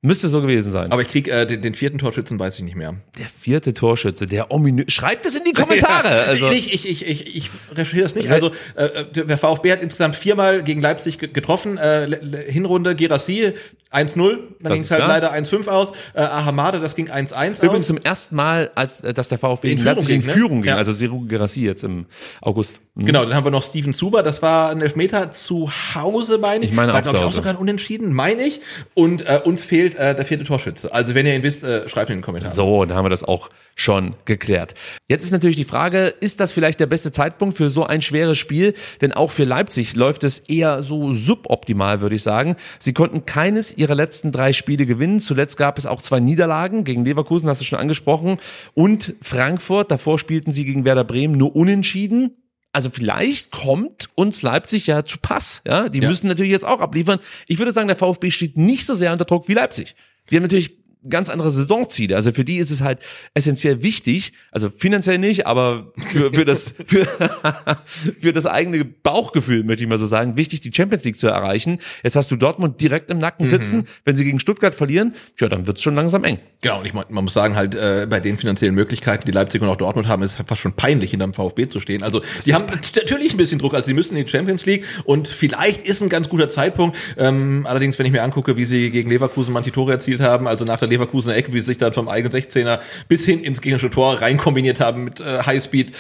Müsste 0.06 0.28
so 0.28 0.40
gewesen 0.43 0.70
sein. 0.70 0.93
Aber 0.93 1.01
ich 1.02 1.09
krieg 1.09 1.28
äh, 1.28 1.47
den, 1.47 1.62
den 1.62 1.74
vierten 1.74 1.98
Torschützen, 1.98 2.39
weiß 2.39 2.56
ich 2.59 2.62
nicht 2.64 2.76
mehr. 2.76 2.94
der 3.18 3.26
vierte 3.26 3.72
Torschütze, 3.72 4.26
der 4.26 4.51
ominös. 4.51 4.93
Schreibt 4.93 5.24
es 5.24 5.35
in 5.35 5.44
die 5.44 5.52
Kommentare. 5.60 6.09
Ja, 6.09 6.22
also, 6.24 6.48
ich, 6.51 6.72
ich, 6.74 6.86
ich, 6.89 7.06
ich, 7.06 7.36
ich 7.36 7.51
recherchiere 7.70 8.02
das 8.02 8.14
nicht. 8.14 8.31
Also 8.31 8.51
äh, 8.76 9.05
der 9.12 9.39
VfB 9.39 9.72
hat 9.72 9.82
insgesamt 9.82 10.14
viermal 10.16 10.62
gegen 10.62 10.82
Leipzig 10.82 11.18
ge- 11.18 11.31
getroffen. 11.32 11.78
Äh, 11.78 12.18
Hinrunde 12.48 12.94
Gerassi 12.94 13.55
1-0, 13.93 14.39
dann 14.60 14.72
ging 14.72 14.82
es 14.82 14.90
halt 14.90 15.05
klar. 15.05 15.09
leider 15.20 15.32
1-5 15.32 15.68
aus. 15.68 15.93
Äh, 16.14 16.20
Ahamada, 16.20 16.81
das 16.81 16.97
ging 16.97 17.09
1-1 17.10 17.62
Übrigens 17.62 17.85
aus. 17.85 17.86
zum 17.86 17.97
ersten 17.98 18.35
Mal, 18.36 18.70
als 18.74 19.01
äh, 19.01 19.14
dass 19.14 19.28
der 19.28 19.39
VfB 19.39 19.70
In 19.72 19.78
in 19.78 19.85
Leipzig 19.85 20.06
Führung 20.06 20.14
in 20.16 20.20
ging, 20.20 20.26
ne? 20.28 20.32
Führung 20.35 20.62
ging. 20.62 20.68
Ja. 20.70 20.76
Also 20.76 20.93
Seru 20.93 21.24
Gerassi 21.26 21.62
jetzt 21.64 21.85
im 21.85 22.06
August. 22.43 22.81
Mhm. 22.96 23.06
Genau, 23.06 23.24
dann 23.24 23.34
haben 23.34 23.44
wir 23.44 23.50
noch 23.50 23.64
Steven 23.64 23.92
Zuber, 23.92 24.22
das 24.22 24.40
war 24.40 24.70
ein 24.70 24.80
Elfmeter 24.80 25.32
zu 25.32 25.68
Hause, 25.94 26.38
meine 26.38 26.64
ich. 26.64 26.70
Ich 26.70 26.76
meine 26.76 26.92
war, 26.92 27.04
auch 27.04 27.12
ich, 27.12 27.16
auch 27.16 27.32
sogar 27.32 27.54
ein 27.54 27.56
Unentschieden, 27.56 28.12
meine 28.12 28.42
ich. 28.42 28.60
Und 28.94 29.22
äh, 29.22 29.40
uns 29.42 29.64
fehlt 29.64 29.96
äh, 29.96 30.14
der 30.14 30.24
vierte 30.24 30.44
Torschütze. 30.44 30.94
Also 30.94 31.16
wenn 31.16 31.26
ihr 31.26 31.34
ihn 31.34 31.42
wisst, 31.42 31.64
äh, 31.64 31.88
schreibt 31.88 32.10
in 32.10 32.18
den 32.18 32.22
Kommentaren. 32.22 32.54
So, 32.54 32.84
dann 32.84 32.96
haben 32.96 33.04
wir 33.04 33.10
das 33.10 33.24
auch 33.24 33.50
schon 33.74 34.14
geklärt. 34.26 34.74
Jetzt 35.08 35.24
ist 35.24 35.32
natürlich 35.32 35.56
die 35.56 35.64
Frage, 35.64 36.14
ist 36.20 36.38
das 36.38 36.52
vielleicht 36.52 36.78
der 36.78 36.86
beste 36.86 37.10
Zeitpunkt 37.10 37.56
für 37.56 37.68
so 37.68 37.84
ein 37.84 38.00
schweres 38.00 38.38
Spiel? 38.38 38.74
Denn 39.00 39.12
auch 39.12 39.32
für 39.32 39.44
Leipzig 39.44 39.96
läuft 39.96 40.22
es 40.22 40.38
eher 40.38 40.80
so 40.80 41.12
suboptimal, 41.12 42.00
würde 42.00 42.14
ich 42.14 42.22
sagen. 42.22 42.54
Sie 42.78 42.92
konnten 42.92 43.26
keines 43.26 43.76
ihrer 43.76 43.96
letzten 43.96 44.30
drei 44.30 44.52
Spiele 44.52 44.86
gewinnen. 44.86 45.18
Zuletzt 45.18 45.56
gab 45.56 45.78
es 45.78 45.86
auch 45.86 46.00
zwei 46.00 46.20
Niederlagen 46.20 46.84
gegen 46.84 47.04
Leverkusen, 47.04 47.48
hast 47.48 47.60
du 47.60 47.64
schon 47.64 47.80
angesprochen, 47.80 48.36
und 48.74 49.16
Frankfurt. 49.20 49.90
Davor 49.90 50.20
spielten 50.20 50.52
sie 50.52 50.64
gegen 50.64 50.84
Werder 50.84 51.02
Bremen 51.02 51.36
nur 51.36 51.56
unentschieden. 51.56 52.36
Also 52.74 52.90
vielleicht 52.90 53.52
kommt 53.52 54.09
uns 54.16 54.42
Leipzig 54.42 54.86
ja 54.88 55.05
zu 55.05 55.18
Pass. 55.18 55.62
Ja, 55.66 55.88
die 55.88 56.01
Ja. 56.01 56.09
müssen 56.09 56.26
natürlich 56.26 56.51
jetzt 56.52 56.64
auch 56.64 56.80
abliefern. 56.80 57.20
Ich 57.46 57.59
würde 57.59 57.72
sagen, 57.72 57.86
der 57.86 57.96
VfB 57.96 58.30
steht 58.32 58.56
nicht 58.56 58.84
so 58.84 58.94
sehr 58.96 59.12
unter 59.12 59.24
Druck 59.24 59.46
wie 59.48 59.55
Leipzig. 59.55 59.94
Die 60.30 60.36
haben 60.36 60.42
natürlich 60.42 60.76
ganz 61.09 61.28
andere 61.28 61.51
Saisonziele. 61.51 62.16
Also 62.16 62.32
für 62.32 62.44
die 62.44 62.56
ist 62.56 62.70
es 62.70 62.81
halt 62.81 62.98
essentiell 63.35 63.82
wichtig, 63.82 64.32
also 64.51 64.70
finanziell 64.70 65.18
nicht, 65.18 65.47
aber 65.47 65.93
für, 65.98 66.32
für 66.32 66.44
das 66.44 66.74
für, 66.86 67.06
für 68.18 68.32
das 68.32 68.47
eigene 68.47 68.85
Bauchgefühl 68.85 69.64
möchte 69.64 69.85
ich 69.85 69.90
mal 69.90 69.98
so 69.98 70.06
sagen, 70.06 70.36
wichtig 70.36 70.60
die 70.60 70.72
Champions 70.74 71.05
League 71.05 71.18
zu 71.18 71.26
erreichen. 71.26 71.78
Jetzt 72.02 72.16
hast 72.16 72.31
du 72.31 72.36
Dortmund 72.36 72.81
direkt 72.81 73.10
im 73.10 73.18
Nacken 73.18 73.47
sitzen. 73.47 73.86
Wenn 74.05 74.16
sie 74.16 74.24
gegen 74.24 74.40
Stuttgart 74.40 74.74
verlieren, 74.74 75.14
ja, 75.40 75.48
dann 75.48 75.66
wird's 75.66 75.82
schon 75.82 75.94
langsam 75.94 76.24
eng. 76.24 76.39
Genau, 76.62 76.81
und 76.81 76.86
ich 76.86 76.94
mein, 76.94 77.05
man 77.09 77.24
muss 77.24 77.35
sagen, 77.35 77.56
halt 77.56 77.74
äh, 77.74 78.06
bei 78.09 78.20
den 78.20 78.39
finanziellen 78.39 78.74
Möglichkeiten, 78.74 79.24
die 79.26 79.32
Leipzig 79.32 79.60
und 79.62 79.68
auch 79.68 79.76
Dortmund 79.76 80.09
haben, 80.09 80.22
ist 80.22 80.39
es 80.39 80.47
fast 80.47 80.60
schon 80.60 80.72
peinlich, 80.72 81.10
hinterm 81.10 81.35
VfB 81.35 81.68
zu 81.68 81.81
stehen. 81.81 82.02
Also 82.02 82.22
die 82.47 82.55
haben 82.55 82.66
natürlich 82.97 83.35
ein 83.35 83.36
bisschen 83.36 83.59
Druck, 83.59 83.74
also 83.74 83.86
sie 83.86 83.94
müssen 83.94 84.16
in 84.16 84.24
die 84.24 84.31
Champions 84.31 84.64
League 84.64 84.85
und 85.05 85.28
vielleicht 85.28 85.86
ist 85.86 86.02
ein 86.02 86.09
ganz 86.09 86.28
guter 86.28 86.48
Zeitpunkt. 86.48 86.97
Ähm, 87.18 87.66
allerdings, 87.66 87.98
wenn 87.98 88.06
ich 88.06 88.12
mir 88.12 88.22
angucke, 88.22 88.56
wie 88.56 88.64
sie 88.64 88.90
gegen 88.90 89.10
Leverkusen 89.10 89.52
manche 89.52 89.72
Tore 89.72 89.93
erzielt 89.93 90.20
haben, 90.20 90.47
also 90.47 90.64
nach 90.64 90.78
der 90.78 90.89
Leverkusener 90.94 91.36
Ecke, 91.36 91.52
wie 91.52 91.60
sie 91.60 91.66
sich 91.66 91.78
dann 91.78 91.92
vom 91.92 92.08
eigenen 92.08 92.32
16er 92.32 92.80
bis 93.08 93.24
hin 93.24 93.42
ins 93.42 93.60
gegnerische 93.60 93.90
Tor 93.90 94.20
rein 94.20 94.36
kombiniert 94.36 94.80
haben 94.80 95.04
mit 95.04 95.20
äh, 95.20 95.42
Highspeed. 95.42 95.92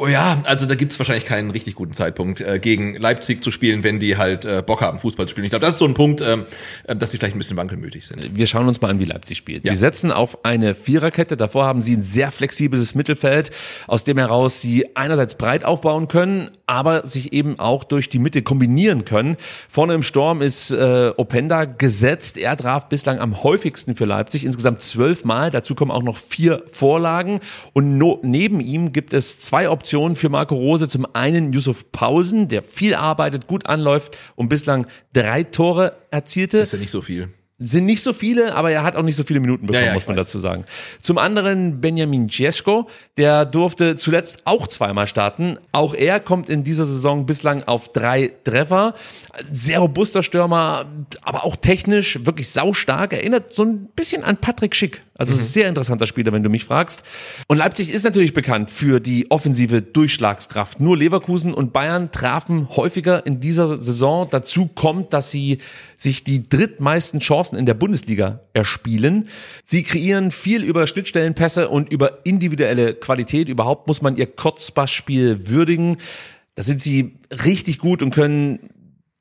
Oh 0.00 0.06
ja, 0.06 0.40
also 0.44 0.64
da 0.64 0.76
gibt's 0.76 0.96
wahrscheinlich 1.00 1.24
keinen 1.24 1.50
richtig 1.50 1.74
guten 1.74 1.92
Zeitpunkt, 1.92 2.40
äh, 2.40 2.60
gegen 2.60 2.94
Leipzig 2.94 3.42
zu 3.42 3.50
spielen, 3.50 3.82
wenn 3.82 3.98
die 3.98 4.16
halt 4.16 4.44
äh, 4.44 4.62
Bock 4.64 4.80
haben, 4.80 5.00
Fußball 5.00 5.26
zu 5.26 5.32
spielen. 5.32 5.44
Ich 5.44 5.50
glaube, 5.50 5.64
das 5.64 5.72
ist 5.72 5.80
so 5.80 5.86
ein 5.86 5.94
Punkt, 5.94 6.20
ähm, 6.20 6.44
äh, 6.84 6.94
dass 6.94 7.10
die 7.10 7.18
vielleicht 7.18 7.34
ein 7.34 7.38
bisschen 7.38 7.56
wankelmütig 7.56 8.06
sind. 8.06 8.36
Wir 8.36 8.46
schauen 8.46 8.68
uns 8.68 8.80
mal 8.80 8.90
an, 8.90 9.00
wie 9.00 9.06
Leipzig 9.06 9.38
spielt. 9.38 9.66
Ja. 9.66 9.72
Sie 9.72 9.78
setzen 9.78 10.12
auf 10.12 10.44
eine 10.44 10.76
Viererkette. 10.76 11.36
Davor 11.36 11.64
haben 11.64 11.82
sie 11.82 11.96
ein 11.96 12.04
sehr 12.04 12.30
flexibles 12.30 12.94
Mittelfeld, 12.94 13.50
aus 13.88 14.04
dem 14.04 14.18
heraus 14.18 14.60
sie 14.60 14.86
einerseits 14.94 15.34
breit 15.34 15.64
aufbauen 15.64 16.06
können, 16.06 16.52
aber 16.66 17.04
sich 17.04 17.32
eben 17.32 17.58
auch 17.58 17.82
durch 17.82 18.08
die 18.08 18.20
Mitte 18.20 18.42
kombinieren 18.42 19.04
können. 19.04 19.36
Vorne 19.68 19.94
im 19.94 20.04
Sturm 20.04 20.42
ist 20.42 20.70
äh, 20.70 21.12
Openda 21.16 21.64
gesetzt. 21.64 22.36
Er 22.36 22.56
traf 22.56 22.88
bislang 22.88 23.18
am 23.18 23.42
häufigsten 23.42 23.96
für 23.96 24.04
Leipzig, 24.04 24.44
insgesamt 24.44 24.80
zwölf 24.80 25.24
Mal. 25.24 25.50
Dazu 25.50 25.74
kommen 25.74 25.90
auch 25.90 26.04
noch 26.04 26.18
vier 26.18 26.62
Vorlagen. 26.70 27.40
Und 27.72 27.98
no 27.98 28.20
neben 28.22 28.60
ihm 28.60 28.92
gibt 28.92 29.12
es 29.12 29.40
zwei 29.40 29.68
Optionen 29.68 29.87
für 29.90 30.28
Marco 30.28 30.54
Rose. 30.54 30.88
Zum 30.88 31.06
einen 31.14 31.52
Yusuf 31.52 31.90
Pausen, 31.92 32.48
der 32.48 32.62
viel 32.62 32.94
arbeitet, 32.94 33.46
gut 33.46 33.66
anläuft 33.66 34.16
und 34.36 34.48
bislang 34.48 34.86
drei 35.12 35.42
Tore 35.44 35.96
erzielte 36.10 36.58
ist 36.58 36.72
ja 36.72 36.78
nicht 36.78 36.90
so 36.90 37.00
viel. 37.02 37.28
sind 37.58 37.86
nicht 37.86 38.02
so 38.02 38.12
viele, 38.12 38.54
aber 38.54 38.70
er 38.70 38.84
hat 38.84 38.94
auch 38.94 39.02
nicht 39.02 39.16
so 39.16 39.24
viele 39.24 39.40
Minuten 39.40 39.66
bekommen, 39.66 39.82
Ja, 39.82 39.88
ja, 39.88 39.94
muss 39.94 40.06
man 40.06 40.16
weiß. 40.16 40.26
dazu 40.26 40.38
sagen. 40.38 40.64
Zum 41.02 41.18
anderen 41.18 41.80
Benjamin 41.80 42.28
Ciesko, 42.28 42.88
der 43.16 43.44
durfte 43.44 43.96
zuletzt 43.96 44.42
auch 44.44 44.68
zweimal 44.68 45.08
starten. 45.08 45.58
Auch 45.72 45.94
er 45.94 46.20
kommt 46.20 46.48
in 46.48 46.62
dieser 46.62 46.86
Saison 46.86 47.26
bislang 47.26 47.64
auf 47.64 47.92
drei 47.92 48.30
Treffer. 48.44 48.94
Sehr 49.50 49.80
robuster 49.80 50.22
Stürmer, 50.22 50.86
aber 51.22 51.44
auch 51.44 51.56
technisch 51.56 52.20
wirklich 52.24 52.48
saustark. 52.50 53.12
Erinnert 53.12 53.52
so 53.52 53.64
ein 53.64 53.86
bisschen 53.96 54.22
an 54.22 54.36
Patrick 54.36 54.76
Schick. 54.76 55.02
Also 55.18 55.34
sehr 55.34 55.68
interessanter 55.68 56.06
Spieler, 56.06 56.32
wenn 56.32 56.44
du 56.44 56.48
mich 56.48 56.64
fragst. 56.64 57.02
Und 57.48 57.58
Leipzig 57.58 57.90
ist 57.90 58.04
natürlich 58.04 58.34
bekannt 58.34 58.70
für 58.70 59.00
die 59.00 59.28
offensive 59.32 59.82
Durchschlagskraft. 59.82 60.80
Nur 60.80 60.96
Leverkusen 60.96 61.52
und 61.52 61.72
Bayern 61.72 62.12
trafen 62.12 62.68
häufiger 62.76 63.26
in 63.26 63.40
dieser 63.40 63.76
Saison. 63.76 64.28
Dazu 64.30 64.68
kommt, 64.68 65.12
dass 65.12 65.32
sie 65.32 65.58
sich 65.96 66.22
die 66.22 66.48
drittmeisten 66.48 67.18
Chancen 67.18 67.58
in 67.58 67.66
der 67.66 67.74
Bundesliga 67.74 68.42
erspielen. 68.52 69.28
Sie 69.64 69.82
kreieren 69.82 70.30
viel 70.30 70.62
über 70.62 70.86
Schnittstellenpässe 70.86 71.68
und 71.68 71.92
über 71.92 72.24
individuelle 72.24 72.94
Qualität. 72.94 73.48
Überhaupt 73.48 73.88
muss 73.88 74.00
man 74.00 74.16
ihr 74.16 74.26
Kurzpassspiel 74.26 75.48
würdigen. 75.48 75.96
Da 76.54 76.62
sind 76.62 76.80
sie 76.80 77.18
richtig 77.44 77.80
gut 77.80 78.02
und 78.02 78.14
können 78.14 78.70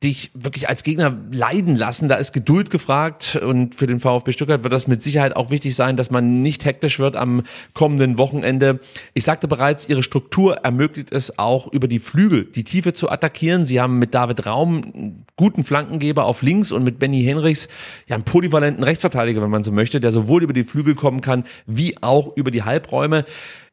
dich 0.04 0.30
wirklich 0.36 0.70
als 0.70 0.84
Gegner 0.84 1.18
leiden 1.32 1.76
lassen. 1.76 2.08
Da 2.08 2.16
ist 2.16 2.32
Geduld 2.32 2.70
gefragt 2.70 3.36
und 3.36 3.74
für 3.74 3.88
den 3.88 4.00
VfB 4.00 4.32
Stuttgart 4.32 4.62
wird 4.62 4.72
das 4.72 4.88
mit 4.88 5.02
Sicherheit 5.02 5.36
auch 5.36 5.50
wichtig 5.50 5.74
sein, 5.76 5.98
dass 5.98 6.12
man 6.12 6.44
nicht 6.44 6.66
hektisch 6.66 7.00
wird 7.00 7.16
am 7.16 7.42
kommenden 7.74 8.20
Wochenende. 8.20 8.80
Ich 9.16 9.24
sagte 9.24 9.48
bereits, 9.48 9.90
ihre 9.90 10.04
Struktur 10.04 10.58
ermöglicht 10.58 11.12
es 11.12 11.40
auch 11.40 11.72
über 11.74 11.88
die 11.88 11.98
Flügel 11.98 12.46
die 12.46 12.64
Tiefe 12.64 12.94
zu 12.94 13.10
attackieren. 13.10 13.66
Sie 13.66 13.82
haben 13.82 13.98
mit 13.98 14.14
David 14.14 14.46
Raum 14.46 14.84
einen 14.84 15.26
guten 15.36 15.64
Flankengeber 15.64 16.26
auf 16.26 16.44
links 16.44 16.72
und 16.72 16.84
mit 16.84 17.00
Benny 17.00 17.24
Henrichs 17.24 17.68
ja 18.06 18.16
einen 18.16 18.24
polyvalenten 18.24 18.84
Rechtsverteidiger, 18.84 19.42
wenn 19.42 19.50
man 19.50 19.64
so 19.64 19.72
möchte, 19.72 20.00
der 20.00 20.12
sowohl 20.12 20.44
über 20.44 20.54
die 20.54 20.64
Flügel 20.64 20.94
kommen 20.94 21.22
kann, 21.22 21.44
wie 21.66 21.96
auch 22.02 22.38
über 22.38 22.52
die 22.52 22.62
Halbräume. 22.62 23.26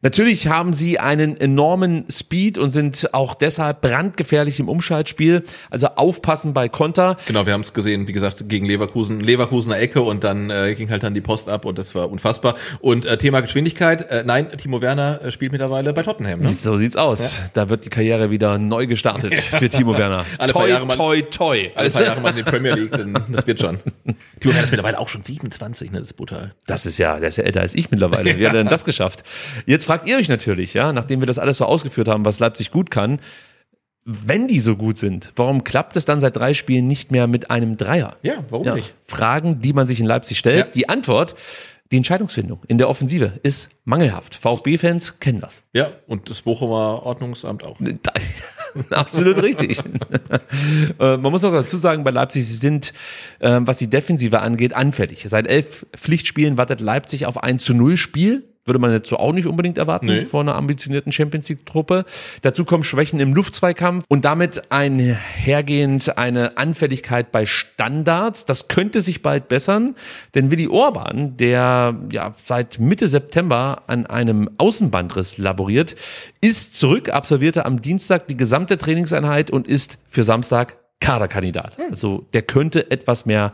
Natürlich 0.05 0.49
haben 0.49 0.75
sie 0.75 0.99
einen 1.01 1.41
enormen 1.41 2.05
Speed 2.11 2.59
und 2.59 2.69
sind 2.69 3.15
auch 3.15 3.35
deshalb 3.35 3.81
brandgefährlich 3.81 4.61
im 4.61 4.69
Umschaltspiel. 4.69 5.45
Also 5.71 5.87
aufpassen 5.97 6.53
bei 6.53 6.69
Konter. 6.69 7.17
Genau, 7.27 7.47
wir 7.47 7.55
haben 7.55 7.63
es 7.63 7.73
gesehen, 7.73 8.07
wie 8.07 8.13
gesagt, 8.13 8.47
gegen 8.51 8.67
Leverkusen, 8.67 9.21
Leverkusener 9.21 9.79
Ecke 9.79 10.03
und 10.03 10.23
dann 10.23 10.51
äh, 10.51 10.75
ging 10.75 10.91
halt 10.91 11.03
dann 11.05 11.15
die 11.15 11.23
Post 11.23 11.49
ab 11.49 11.65
und 11.65 11.79
das 11.79 11.95
war 11.95 12.11
unfassbar. 12.11 12.55
Und 12.81 13.07
äh, 13.07 13.17
Thema 13.17 13.41
Geschwindigkeit, 13.41 14.11
äh, 14.11 14.25
nein, 14.27 14.49
Timo 14.59 14.83
Werner 14.83 15.23
äh, 15.23 15.31
spielt 15.31 15.53
mittlerweile 15.53 15.95
bei 15.95 16.03
Tottenham. 16.03 16.41
Ne? 16.41 16.51
So 16.51 16.77
sieht's 16.77 16.97
aus. 16.99 17.39
Da 17.55 17.71
wird 17.71 17.87
die 17.87 17.91
Karriere 17.91 18.31
wieder 18.31 18.59
neu 18.59 18.87
gestartet 18.87 19.35
für 19.35 19.71
Timo 19.71 19.97
Werner. 19.97 20.27
Alle 20.39 20.53
paar 20.53 20.63
toi, 20.65 20.69
Jahre 20.69 20.85
mal- 20.85 20.97
toi, 20.97 21.23
toi. 21.23 21.71
Alle 21.75 21.89
paar 21.89 22.03
Jahre 22.03 22.21
mal 22.21 22.29
in 22.29 22.37
die 22.37 22.43
Premier 22.43 22.75
League, 22.75 22.93
denn 22.93 23.17
das 23.31 23.47
wird 23.47 23.59
schon. 23.59 23.79
Timo 24.41 24.53
Werner 24.53 24.65
ist 24.65 24.71
mittlerweile 24.71 24.99
auch 24.99 25.09
schon 25.09 25.25
27, 25.25 25.93
ne? 25.93 26.01
Das 26.01 26.11
ist 26.11 26.17
brutal. 26.19 26.53
Das 26.67 26.85
ist 26.85 26.99
ja, 26.99 27.19
der 27.19 27.31
ist 27.31 27.39
ja 27.39 27.45
älter 27.45 27.63
als 27.63 27.75
ich 27.75 27.91
mittlerweile. 27.91 28.39
Wie 28.39 28.47
hat 28.47 28.53
er 28.53 28.63
denn 28.63 28.69
das 28.69 28.85
geschafft? 28.85 29.23
Jetzt 29.65 29.87
fragt 29.95 30.09
ihr 30.09 30.17
euch 30.17 30.29
natürlich, 30.29 30.75
ja, 30.75 30.93
nachdem 30.93 31.21
wir 31.21 31.29
das 31.29 31.39
alles 31.39 31.59
so 31.59 31.67
ausgeführt 31.67 32.09
haben, 32.09 32.25
was 32.25 32.41
Leipzig 32.41 32.73
gut 32.73 32.91
kann, 32.91 33.21
wenn 34.05 34.49
die 34.49 34.59
so 34.59 34.75
gut 34.75 34.99
sind, 34.99 35.31
warum 35.37 35.63
klappt 35.63 35.95
es 35.95 36.05
dann 36.05 36.21
seit 36.21 36.37
drei 36.37 36.53
Spielen 36.53 36.89
nicht 36.89 37.13
mehr 37.13 37.29
mit 37.29 37.49
einem 37.53 37.77
Dreier? 37.77 38.17
Ja, 38.23 38.43
warum 38.51 38.75
nicht? 38.75 38.93
Fragen, 39.07 39.61
die 39.61 39.73
man 39.73 39.87
sich 39.87 40.01
in 40.01 40.07
Leipzig 40.07 40.41
stellt. 40.41 40.75
Die 40.75 40.89
Antwort, 40.89 41.37
die 41.93 41.97
Entscheidungsfindung 41.97 42.61
in 42.67 42.79
der 42.79 42.89
Offensive 42.89 43.39
ist 43.45 43.69
mangelhaft. 43.85 44.35
VfB-Fans 44.35 45.21
kennen 45.21 45.39
das. 45.39 45.63
Ja, 45.73 45.93
und 46.09 46.29
das 46.29 46.43
Bochumer 46.43 47.05
Ordnungsamt 47.05 47.65
auch. 47.65 47.79
Absolut 48.91 49.41
richtig. 49.43 49.81
Äh, 50.99 51.17
Man 51.19 51.31
muss 51.31 51.43
noch 51.43 51.53
dazu 51.53 51.77
sagen, 51.77 52.03
bei 52.03 52.11
Leipzig, 52.11 52.47
sie 52.47 52.55
sind, 52.55 52.93
äh, 53.39 53.61
was 53.63 53.77
die 53.77 53.89
Defensive 53.89 54.41
angeht, 54.41 54.75
anfällig. 54.75 55.25
Seit 55.29 55.47
elf 55.47 55.87
Pflichtspielen 55.97 56.59
wartet 56.59 56.81
Leipzig 56.81 57.27
auf 57.27 57.43
ein 57.43 57.61
zu 57.61 57.75
null 57.75 57.97
Spiel. 57.97 58.45
Würde 58.67 58.79
man 58.79 58.93
jetzt 58.93 59.09
so 59.09 59.19
auch 59.19 59.33
nicht 59.33 59.47
unbedingt 59.47 59.77
erwarten 59.77 60.07
Nee. 60.07 60.25
vor 60.25 60.41
einer 60.41 60.55
ambitionierten 60.55 61.13
Champions 61.13 61.49
League-Truppe. 61.51 62.05
Dazu 62.43 62.65
kommen 62.65 62.83
Schwächen 62.83 63.21
im 63.21 63.35
Luftzweikampf 63.35 64.05
und 64.09 64.25
damit 64.25 64.73
einhergehend 64.73 66.17
eine 66.17 66.57
Anfälligkeit 66.57 67.31
bei 67.31 67.45
Standards. 67.47 68.47
Das 68.47 68.69
könnte 68.69 69.01
sich 69.01 69.23
bald 69.23 69.49
bessern, 69.49 69.95
denn 70.35 70.51
Willi 70.51 70.69
Orban, 70.69 71.37
der 71.37 71.95
ja 72.11 72.35
seit 72.43 72.79
Mitte 72.79 73.09
September 73.09 73.83
an 73.87 74.07
einem 74.07 74.49
Außenbandriss 74.59 75.37
laboriert, 75.39 75.95
ist 76.41 76.75
zurück, 76.75 77.11
absolvierte 77.11 77.67
am 77.67 77.83
Dienstag 77.83 78.27
die 78.29 78.37
gesamte 78.37 78.79
Trainingseinheit 78.79 79.51
und 79.51 79.69
ist 79.69 79.99
für 80.09 80.25
Samstag 80.25 80.77
Kaderkandidat. 81.01 81.77
Also 81.91 82.25
der 82.33 82.41
könnte 82.43 82.91
etwas 82.91 83.27
mehr 83.27 83.53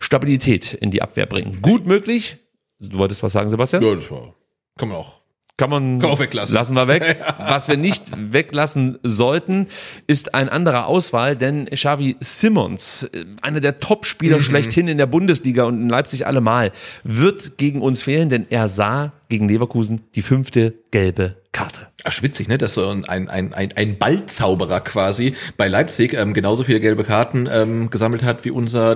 Stabilität 0.00 0.74
in 0.74 0.90
die 0.90 1.00
Abwehr 1.00 1.24
bringen. 1.24 1.62
Gut 1.62 1.86
möglich. 1.86 2.36
Du 2.78 2.98
wolltest 2.98 3.22
was 3.22 3.32
sagen, 3.32 3.48
Sebastian? 3.48 3.82
Ja, 3.82 3.94
das 3.94 4.10
war. 4.10 4.34
Kann 4.80 4.88
man 4.88 4.96
auch. 4.98 5.20
Kann 5.56 5.68
man, 5.68 5.98
Kann 5.98 6.10
auch 6.10 6.20
weglassen. 6.20 6.54
Lassen 6.54 6.72
wir 6.74 6.88
weg. 6.88 7.22
Was 7.38 7.68
wir 7.68 7.76
nicht 7.76 8.04
weglassen 8.16 8.98
sollten, 9.02 9.66
ist 10.06 10.34
ein 10.34 10.48
anderer 10.48 10.86
Auswahl, 10.86 11.36
denn 11.36 11.66
Xavi 11.66 12.16
Simmons, 12.20 13.02
äh, 13.12 13.26
einer 13.42 13.60
der 13.60 13.78
Top-Spieler 13.78 14.38
Mhm. 14.38 14.42
schlechthin 14.42 14.88
in 14.88 14.96
der 14.96 15.04
Bundesliga 15.04 15.64
und 15.64 15.82
in 15.82 15.88
Leipzig 15.90 16.26
allemal, 16.26 16.72
wird 17.04 17.58
gegen 17.58 17.82
uns 17.82 18.02
fehlen, 18.02 18.30
denn 18.30 18.46
er 18.48 18.68
sah 18.68 19.12
gegen 19.30 19.48
Leverkusen 19.48 20.02
die 20.14 20.20
fünfte 20.22 20.74
gelbe 20.90 21.36
Karte. 21.52 21.88
Ach, 22.04 22.12
schwitzig, 22.12 22.46
ne? 22.48 22.58
Dass 22.58 22.74
so 22.74 22.88
ein, 22.88 23.04
ein, 23.06 23.28
ein, 23.28 23.72
ein 23.74 23.98
Ballzauberer 23.98 24.80
quasi 24.80 25.34
bei 25.56 25.66
Leipzig 25.66 26.14
ähm, 26.14 26.32
genauso 26.32 26.62
viele 26.64 26.78
gelbe 26.80 27.02
Karten 27.02 27.48
ähm, 27.50 27.90
gesammelt 27.90 28.22
hat 28.22 28.44
wie 28.44 28.50
unser 28.52 28.94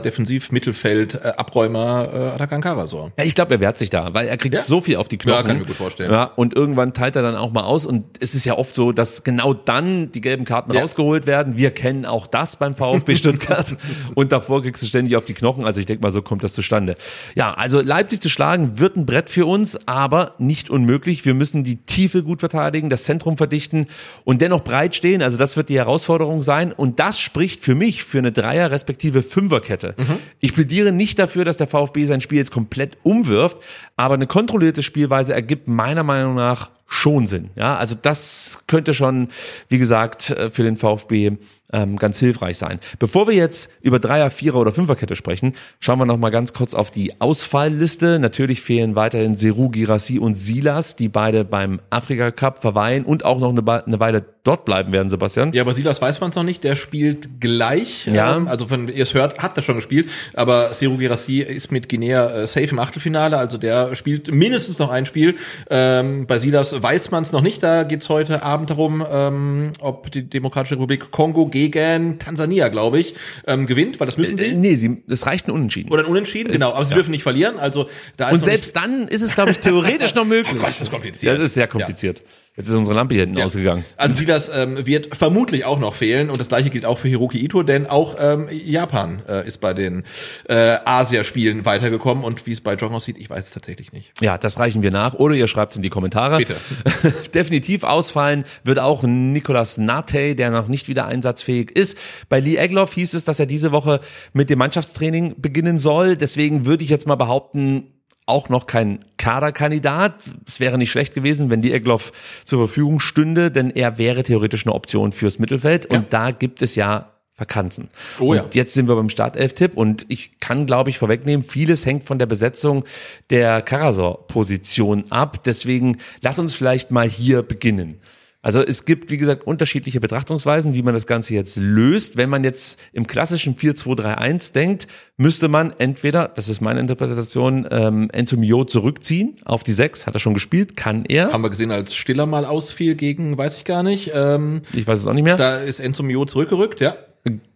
Defensiv-Mittelfeld-Abräumer 0.94 2.08
äh, 2.12 2.16
Atakan 2.34 2.60
Karasor. 2.60 3.12
Ja, 3.18 3.24
ich 3.24 3.34
glaube, 3.34 3.54
er 3.54 3.60
wehrt 3.60 3.76
sich 3.78 3.90
da, 3.90 4.14
weil 4.14 4.26
er 4.28 4.36
kriegt 4.36 4.54
Ja? 4.54 4.60
so 4.60 4.80
viel 4.80 4.96
auf 4.96 5.08
die 5.08 5.18
Knochen. 5.18 5.36
Ja, 5.36 5.42
kann 5.42 5.56
ich 5.56 5.62
mir 5.62 5.66
gut 5.68 5.76
vorstellen. 5.76 6.12
Ja, 6.12 6.24
und 6.36 6.54
irgendwann 6.54 6.92
teilt 6.94 7.16
er 7.16 7.22
dann 7.22 7.36
auch 7.36 7.52
mal 7.52 7.62
aus. 7.64 7.86
Und 7.86 8.04
es 8.20 8.34
ist 8.34 8.44
ja 8.44 8.56
oft 8.56 8.74
so, 8.74 8.92
dass 8.92 9.24
genau 9.24 9.52
dann 9.54 10.12
die 10.12 10.20
gelben 10.20 10.44
Karten 10.44 10.72
Ja. 10.72 10.82
rausgeholt 10.82 11.26
werden. 11.26 11.56
Wir 11.56 11.70
kennen 11.72 12.06
auch 12.06 12.26
das 12.26 12.56
beim 12.56 12.74
VfB 12.74 13.16
Stuttgart. 13.24 13.76
und 14.14 14.32
davor 14.32 14.62
kriegst 14.62 14.82
du 14.82 14.86
ständig 14.86 15.16
auf 15.16 15.24
die 15.26 15.34
Knochen. 15.34 15.64
Also 15.64 15.80
ich 15.80 15.86
denke 15.86 16.02
mal, 16.02 16.10
so 16.12 16.22
kommt 16.22 16.42
das 16.44 16.52
zustande. 16.52 16.96
Ja, 17.34 17.54
also 17.54 17.80
Leipzig 17.80 18.20
zu 18.20 18.28
schlagen 18.28 18.78
wird 18.78 18.96
ein 18.96 19.06
Brett 19.06 19.30
für 19.30 19.46
uns, 19.46 19.78
aber 19.86 20.23
nicht 20.38 20.70
unmöglich. 20.70 21.24
Wir 21.24 21.34
müssen 21.34 21.64
die 21.64 21.76
Tiefe 21.76 22.22
gut 22.22 22.40
verteidigen, 22.40 22.90
das 22.90 23.04
Zentrum 23.04 23.36
verdichten 23.36 23.86
und 24.24 24.40
dennoch 24.40 24.62
breit 24.62 24.94
stehen. 24.94 25.22
Also 25.22 25.36
das 25.36 25.56
wird 25.56 25.68
die 25.68 25.76
Herausforderung 25.78 26.42
sein. 26.42 26.72
Und 26.72 26.98
das 27.00 27.18
spricht 27.18 27.60
für 27.60 27.74
mich 27.74 28.04
für 28.04 28.18
eine 28.18 28.32
Dreier- 28.32 28.70
respektive 28.70 29.22
Fünferkette. 29.22 29.94
Ich 30.40 30.54
plädiere 30.54 30.92
nicht 30.92 31.18
dafür, 31.18 31.44
dass 31.44 31.56
der 31.56 31.66
VfB 31.66 32.04
sein 32.06 32.20
Spiel 32.20 32.38
jetzt 32.38 32.50
komplett 32.52 32.96
umwirft, 33.02 33.56
aber 33.96 34.14
eine 34.14 34.26
kontrollierte 34.26 34.82
Spielweise 34.82 35.34
ergibt 35.34 35.68
meiner 35.68 36.02
Meinung 36.02 36.34
nach 36.34 36.70
schon 36.86 37.26
Sinn. 37.26 37.50
Ja, 37.56 37.76
also 37.76 37.94
das 38.00 38.62
könnte 38.66 38.94
schon, 38.94 39.28
wie 39.68 39.78
gesagt, 39.78 40.30
äh, 40.30 40.50
für 40.50 40.62
den 40.62 40.76
VfB 40.76 41.38
ähm, 41.74 41.96
ganz 41.96 42.18
hilfreich 42.18 42.56
sein. 42.56 42.78
Bevor 42.98 43.26
wir 43.26 43.34
jetzt 43.34 43.70
über 43.80 43.98
Dreier, 43.98 44.30
Vierer 44.30 44.58
oder 44.58 44.72
Fünferkette 44.72 45.16
sprechen, 45.16 45.54
schauen 45.80 45.98
wir 45.98 46.06
noch 46.06 46.18
mal 46.18 46.30
ganz 46.30 46.52
kurz 46.52 46.74
auf 46.74 46.90
die 46.90 47.20
Ausfallliste. 47.20 48.18
Natürlich 48.18 48.60
fehlen 48.60 48.94
weiterhin 48.96 49.36
Seru, 49.36 49.70
Girassi 49.70 50.18
und 50.18 50.36
Silas, 50.36 50.94
die 50.94 51.08
beide 51.08 51.44
beim 51.44 51.80
Afrika 51.90 52.30
Cup 52.30 52.60
verweilen 52.60 53.04
und 53.04 53.24
auch 53.24 53.40
noch 53.40 53.50
eine, 53.50 54.00
Weile 54.00 54.24
dort 54.44 54.64
bleiben 54.64 54.92
werden, 54.92 55.10
Sebastian. 55.10 55.52
Ja, 55.52 55.62
aber 55.62 55.72
Silas 55.72 56.00
weiß 56.00 56.20
man 56.20 56.30
es 56.30 56.36
noch 56.36 56.42
nicht, 56.42 56.62
der 56.64 56.76
spielt 56.76 57.40
gleich. 57.40 58.06
Ja. 58.06 58.36
Ähm, 58.36 58.46
also 58.46 58.70
wenn 58.70 58.88
ihr 58.88 59.02
es 59.02 59.14
hört, 59.14 59.38
hat 59.38 59.56
er 59.56 59.62
schon 59.62 59.76
gespielt, 59.76 60.10
aber 60.34 60.74
Seru 60.74 60.98
Girassi 60.98 61.40
ist 61.40 61.72
mit 61.72 61.88
Guinea 61.88 62.42
äh, 62.42 62.46
safe 62.46 62.68
im 62.68 62.78
Achtelfinale, 62.78 63.38
also 63.38 63.58
der 63.58 63.94
spielt 63.94 64.32
mindestens 64.32 64.78
noch 64.78 64.90
ein 64.90 65.06
Spiel. 65.06 65.36
Ähm, 65.70 66.26
bei 66.26 66.38
Silas 66.38 66.73
weiß 66.82 67.10
man 67.10 67.22
es 67.22 67.32
noch 67.32 67.40
nicht, 67.40 67.62
da 67.62 67.82
geht's 67.84 68.08
heute 68.08 68.42
Abend 68.42 68.70
darum, 68.70 69.04
ähm, 69.10 69.72
ob 69.80 70.10
die 70.10 70.28
Demokratische 70.28 70.74
Republik 70.74 71.10
Kongo 71.10 71.46
gegen 71.46 72.18
Tansania, 72.18 72.68
glaube 72.68 72.98
ich, 72.98 73.14
ähm, 73.46 73.66
gewinnt, 73.66 74.00
weil 74.00 74.06
das 74.06 74.16
müssen 74.16 74.38
Äh, 74.38 74.50
sie. 74.50 74.56
nee, 74.56 74.74
sie, 74.74 75.02
es 75.08 75.26
reicht 75.26 75.48
ein 75.48 75.50
Unentschieden. 75.52 75.92
Oder 75.92 76.02
ein 76.04 76.08
Unentschieden, 76.10 76.52
genau, 76.52 76.72
aber 76.72 76.84
sie 76.84 76.90
ja. 76.90 76.96
dürfen 76.96 77.10
nicht 77.10 77.22
verlieren, 77.22 77.58
also 77.58 77.86
da 78.16 78.28
ist 78.28 78.34
Und 78.34 78.40
selbst 78.42 78.76
dann 78.76 79.08
ist 79.08 79.22
es, 79.22 79.34
glaube 79.34 79.52
ich, 79.52 79.58
theoretisch 79.58 80.14
noch 80.14 80.24
möglich. 80.26 80.54
Oh 80.56 80.60
Gott, 80.60 80.70
ist 80.70 80.80
das 80.80 80.90
kompliziert. 80.90 81.38
Das 81.38 81.44
ist 81.44 81.54
sehr 81.54 81.66
kompliziert. 81.68 82.22
Jetzt 82.56 82.68
ist 82.68 82.74
unsere 82.74 82.94
Lampe 82.94 83.14
hier 83.14 83.24
hinten 83.24 83.40
ausgegangen. 83.42 83.84
Also 83.96 84.16
Silas 84.16 84.48
ähm, 84.48 84.86
wird 84.86 85.16
vermutlich 85.16 85.64
auch 85.64 85.80
noch 85.80 85.96
fehlen 85.96 86.30
und 86.30 86.38
das 86.38 86.46
gleiche 86.46 86.70
gilt 86.70 86.84
auch 86.84 86.98
für 86.98 87.08
Hiroki 87.08 87.38
Ito, 87.38 87.64
denn 87.64 87.86
auch 87.86 88.14
ähm, 88.20 88.48
Japan 88.48 89.22
äh, 89.28 89.44
ist 89.44 89.58
bei 89.58 89.74
den 89.74 90.04
äh, 90.48 90.76
Asia-Spielen 90.84 91.64
weitergekommen 91.64 92.22
und 92.22 92.46
wie 92.46 92.52
es 92.52 92.60
bei 92.60 92.74
Jong 92.74 92.94
aussieht, 92.94 93.18
ich 93.18 93.28
weiß 93.28 93.46
es 93.46 93.50
tatsächlich 93.50 93.92
nicht. 93.92 94.12
Ja, 94.20 94.38
das 94.38 94.60
reichen 94.60 94.82
wir 94.82 94.92
nach. 94.92 95.14
Oder 95.14 95.34
ihr 95.34 95.48
schreibt 95.48 95.72
es 95.72 95.78
in 95.78 95.82
die 95.82 95.90
Kommentare. 95.90 96.38
Bitte. 96.38 96.54
Definitiv 97.34 97.82
ausfallen 97.82 98.44
wird 98.62 98.78
auch 98.78 99.02
Nicolas 99.02 99.76
Nate, 99.76 100.36
der 100.36 100.52
noch 100.52 100.68
nicht 100.68 100.86
wieder 100.86 101.06
einsatzfähig 101.06 101.72
ist. 101.72 101.98
Bei 102.28 102.38
Lee 102.38 102.54
Egloff 102.54 102.94
hieß 102.94 103.14
es, 103.14 103.24
dass 103.24 103.40
er 103.40 103.46
diese 103.46 103.72
Woche 103.72 104.00
mit 104.32 104.48
dem 104.48 104.60
Mannschaftstraining 104.60 105.34
beginnen 105.38 105.80
soll. 105.80 106.16
Deswegen 106.16 106.66
würde 106.66 106.84
ich 106.84 106.90
jetzt 106.90 107.08
mal 107.08 107.16
behaupten, 107.16 107.93
auch 108.26 108.48
noch 108.48 108.66
kein 108.66 109.04
Kaderkandidat. 109.16 110.14
Es 110.46 110.60
wäre 110.60 110.78
nicht 110.78 110.90
schlecht 110.90 111.14
gewesen, 111.14 111.50
wenn 111.50 111.62
die 111.62 111.72
Egloff 111.72 112.12
zur 112.44 112.60
Verfügung 112.60 113.00
stünde, 113.00 113.50
denn 113.50 113.70
er 113.70 113.98
wäre 113.98 114.24
theoretisch 114.24 114.66
eine 114.66 114.74
Option 114.74 115.12
fürs 115.12 115.38
Mittelfeld. 115.38 115.86
Und 115.86 116.12
da 116.12 116.30
gibt 116.30 116.62
es 116.62 116.74
ja 116.74 117.10
Vakanzen. 117.36 117.88
Oh 118.20 118.32
ja. 118.32 118.42
Und 118.42 118.54
jetzt 118.54 118.74
sind 118.74 118.88
wir 118.88 118.94
beim 118.94 119.08
Startelf-Tipp 119.08 119.76
und 119.76 120.06
ich 120.08 120.38
kann, 120.38 120.66
glaube 120.66 120.90
ich, 120.90 120.98
vorwegnehmen, 120.98 121.44
vieles 121.44 121.84
hängt 121.84 122.04
von 122.04 122.18
der 122.18 122.26
Besetzung 122.26 122.84
der 123.30 123.60
Karasor-Position 123.60 125.10
ab. 125.10 125.42
Deswegen 125.44 125.98
lass 126.20 126.38
uns 126.38 126.54
vielleicht 126.54 126.92
mal 126.92 127.08
hier 127.08 127.42
beginnen. 127.42 128.00
Also 128.44 128.60
es 128.60 128.84
gibt, 128.84 129.10
wie 129.10 129.16
gesagt, 129.16 129.46
unterschiedliche 129.46 130.00
Betrachtungsweisen, 130.00 130.74
wie 130.74 130.82
man 130.82 130.92
das 130.92 131.06
Ganze 131.06 131.32
jetzt 131.32 131.56
löst. 131.56 132.18
Wenn 132.18 132.28
man 132.28 132.44
jetzt 132.44 132.78
im 132.92 133.06
klassischen 133.06 133.56
4-2-3-1 133.56 134.52
denkt, 134.52 134.86
müsste 135.16 135.48
man 135.48 135.72
entweder, 135.78 136.28
das 136.28 136.50
ist 136.50 136.60
meine 136.60 136.78
Interpretation, 136.80 137.66
ähm, 137.70 138.10
Enzo 138.12 138.36
Mio 138.36 138.64
zurückziehen 138.64 139.36
auf 139.46 139.64
die 139.64 139.72
6. 139.72 140.06
Hat 140.06 140.14
er 140.14 140.18
schon 140.20 140.34
gespielt? 140.34 140.76
Kann 140.76 141.06
er? 141.06 141.32
Haben 141.32 141.42
wir 141.42 141.48
gesehen, 141.48 141.70
als 141.70 141.94
Stiller 141.94 142.26
mal 142.26 142.44
ausfiel 142.44 142.96
gegen, 142.96 143.38
weiß 143.38 143.56
ich 143.56 143.64
gar 143.64 143.82
nicht. 143.82 144.10
Ähm, 144.12 144.60
ich 144.74 144.86
weiß 144.86 145.00
es 145.00 145.06
auch 145.06 145.14
nicht 145.14 145.24
mehr. 145.24 145.38
Da 145.38 145.56
ist 145.56 145.80
Enzo 145.80 146.02
Mio 146.02 146.26
zurückgerückt, 146.26 146.80
ja. 146.80 146.96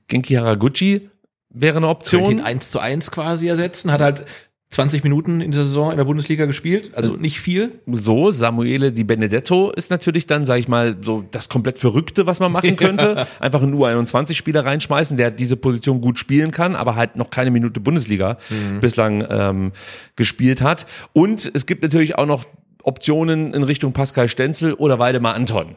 Genki 0.06 0.35
Haraguchi 0.36 1.10
wäre 1.51 1.77
eine 1.77 1.86
Könnte 1.86 1.98
Option. 1.98 2.31
ihn 2.31 2.40
1 2.40 2.70
zu 2.70 2.78
1 2.78 3.10
quasi 3.10 3.47
ersetzen, 3.47 3.93
hat 3.93 4.01
halt 4.01 4.24
20 4.70 5.03
Minuten 5.03 5.40
in 5.40 5.51
der 5.51 5.65
Saison 5.65 5.90
in 5.90 5.97
der 5.97 6.05
Bundesliga 6.05 6.45
gespielt, 6.45 6.90
also 6.95 7.16
nicht 7.16 7.40
viel. 7.40 7.81
So, 7.86 8.31
Samuele 8.31 8.93
Di 8.93 9.03
Benedetto 9.03 9.70
ist 9.70 9.90
natürlich 9.90 10.27
dann, 10.27 10.45
sag 10.45 10.59
ich 10.59 10.69
mal, 10.69 10.97
so 11.01 11.24
das 11.31 11.49
komplett 11.49 11.78
Verrückte, 11.78 12.27
was 12.27 12.39
man 12.39 12.53
machen 12.53 12.77
könnte. 12.77 13.27
Einfach 13.40 13.62
einen 13.62 13.74
U21-Spieler 13.74 14.66
reinschmeißen, 14.66 15.16
der 15.16 15.31
diese 15.31 15.57
Position 15.57 16.03
gut 16.03 16.19
spielen 16.19 16.51
kann, 16.51 16.77
aber 16.77 16.97
halt 16.97 17.16
noch 17.16 17.31
keine 17.31 17.51
Minute 17.51 17.81
Bundesliga 17.81 18.36
Mhm. 18.51 18.81
bislang 18.81 19.24
ähm, 19.31 19.73
gespielt 20.16 20.61
hat. 20.61 20.86
Und 21.12 21.51
es 21.55 21.65
gibt 21.66 21.82
natürlich 21.82 22.16
auch 22.16 22.27
noch 22.27 22.45
Optionen 22.82 23.55
in 23.55 23.62
Richtung 23.62 23.93
Pascal 23.93 24.28
Stenzel 24.28 24.74
oder 24.74 24.99
Waldemar 24.99 25.35
Anton. 25.35 25.77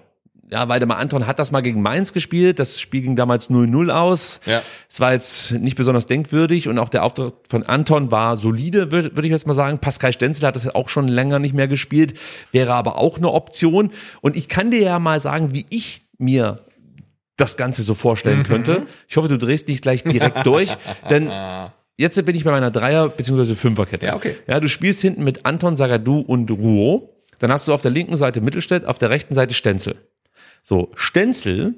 Ja, 0.51 0.67
Waldemar 0.67 0.97
Anton 0.97 1.27
hat 1.27 1.39
das 1.39 1.51
mal 1.51 1.61
gegen 1.61 1.81
Mainz 1.81 2.11
gespielt. 2.11 2.59
Das 2.59 2.79
Spiel 2.81 3.01
ging 3.03 3.15
damals 3.15 3.49
0-0 3.49 3.89
aus. 3.89 4.41
Ja. 4.45 4.61
Es 4.89 4.99
war 4.99 5.13
jetzt 5.13 5.53
nicht 5.53 5.77
besonders 5.77 6.07
denkwürdig 6.07 6.67
und 6.67 6.77
auch 6.77 6.89
der 6.89 7.03
Auftritt 7.05 7.33
von 7.49 7.63
Anton 7.63 8.11
war 8.11 8.35
solide, 8.35 8.91
würde 8.91 9.15
würd 9.15 9.25
ich 9.25 9.31
jetzt 9.31 9.47
mal 9.47 9.53
sagen. 9.53 9.79
Pascal 9.79 10.11
Stenzel 10.11 10.45
hat 10.45 10.57
das 10.57 10.67
auch 10.75 10.89
schon 10.89 11.07
länger 11.07 11.39
nicht 11.39 11.55
mehr 11.55 11.69
gespielt, 11.69 12.19
wäre 12.51 12.73
aber 12.73 12.97
auch 12.97 13.17
eine 13.17 13.31
Option. 13.31 13.91
Und 14.19 14.35
ich 14.35 14.49
kann 14.49 14.71
dir 14.71 14.81
ja 14.81 14.99
mal 14.99 15.21
sagen, 15.21 15.53
wie 15.53 15.65
ich 15.69 16.01
mir 16.17 16.59
das 17.37 17.55
Ganze 17.55 17.81
so 17.81 17.95
vorstellen 17.95 18.39
Mhm. 18.39 18.43
könnte. 18.43 18.81
Ich 19.07 19.15
hoffe, 19.15 19.29
du 19.29 19.37
drehst 19.37 19.69
dich 19.69 19.81
gleich 19.81 20.03
direkt 20.03 20.45
durch, 20.45 20.75
denn 21.09 21.29
jetzt 21.97 22.23
bin 22.25 22.35
ich 22.35 22.43
bei 22.43 22.51
meiner 22.51 22.71
Dreier- 22.71 23.07
bzw. 23.07 23.55
Fünferkette. 23.55 24.05
Ja, 24.05 24.15
okay. 24.15 24.35
Ja, 24.47 24.59
du 24.59 24.67
spielst 24.67 24.99
hinten 25.01 25.23
mit 25.23 25.45
Anton, 25.45 25.77
Zagadou 25.77 26.19
und 26.19 26.51
Rouault. 26.51 27.03
Dann 27.39 27.51
hast 27.53 27.67
du 27.69 27.73
auf 27.73 27.81
der 27.81 27.89
linken 27.89 28.17
Seite 28.17 28.41
Mittelstädt, 28.41 28.85
auf 28.85 28.99
der 28.99 29.09
rechten 29.09 29.33
Seite 29.33 29.53
Stenzel. 29.55 29.95
So, 30.61 30.89
Stenzel 30.95 31.75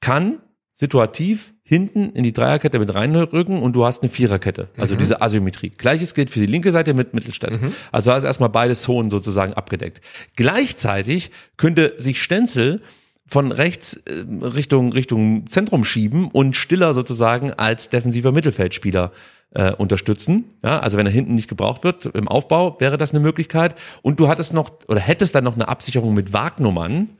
kann 0.00 0.40
situativ 0.74 1.52
hinten 1.64 2.10
in 2.10 2.24
die 2.24 2.32
Dreierkette 2.32 2.78
mit 2.78 2.92
reinrücken 2.94 3.62
und 3.62 3.72
du 3.74 3.84
hast 3.84 4.02
eine 4.02 4.10
Viererkette. 4.10 4.68
Also 4.76 4.94
Mhm. 4.94 4.98
diese 4.98 5.22
Asymmetrie. 5.22 5.70
Gleiches 5.70 6.12
gilt 6.14 6.30
für 6.30 6.40
die 6.40 6.46
linke 6.46 6.72
Seite 6.72 6.92
mit 6.92 7.14
Mittelstädt. 7.14 7.58
Also 7.92 8.12
hast 8.12 8.24
erstmal 8.24 8.48
beide 8.50 8.74
Zonen 8.74 9.10
sozusagen 9.10 9.54
abgedeckt. 9.54 10.00
Gleichzeitig 10.36 11.30
könnte 11.56 11.94
sich 11.98 12.20
Stenzel 12.20 12.82
von 13.26 13.52
rechts 13.52 13.94
äh, 13.94 14.24
Richtung, 14.44 14.92
Richtung 14.92 15.48
Zentrum 15.48 15.84
schieben 15.84 16.28
und 16.30 16.56
Stiller 16.56 16.92
sozusagen 16.92 17.52
als 17.52 17.88
defensiver 17.88 18.32
Mittelfeldspieler 18.32 19.12
äh, 19.54 19.72
unterstützen. 19.72 20.44
Ja, 20.64 20.80
also 20.80 20.98
wenn 20.98 21.06
er 21.06 21.12
hinten 21.12 21.34
nicht 21.36 21.48
gebraucht 21.48 21.84
wird 21.84 22.06
im 22.06 22.28
Aufbau, 22.28 22.76
wäre 22.80 22.98
das 22.98 23.12
eine 23.12 23.20
Möglichkeit. 23.20 23.76
Und 24.02 24.18
du 24.20 24.28
hattest 24.28 24.52
noch 24.52 24.72
oder 24.88 25.00
hättest 25.00 25.34
dann 25.34 25.44
noch 25.44 25.54
eine 25.54 25.68
Absicherung 25.68 26.12
mit 26.12 26.32
Wagnummern, 26.32 27.10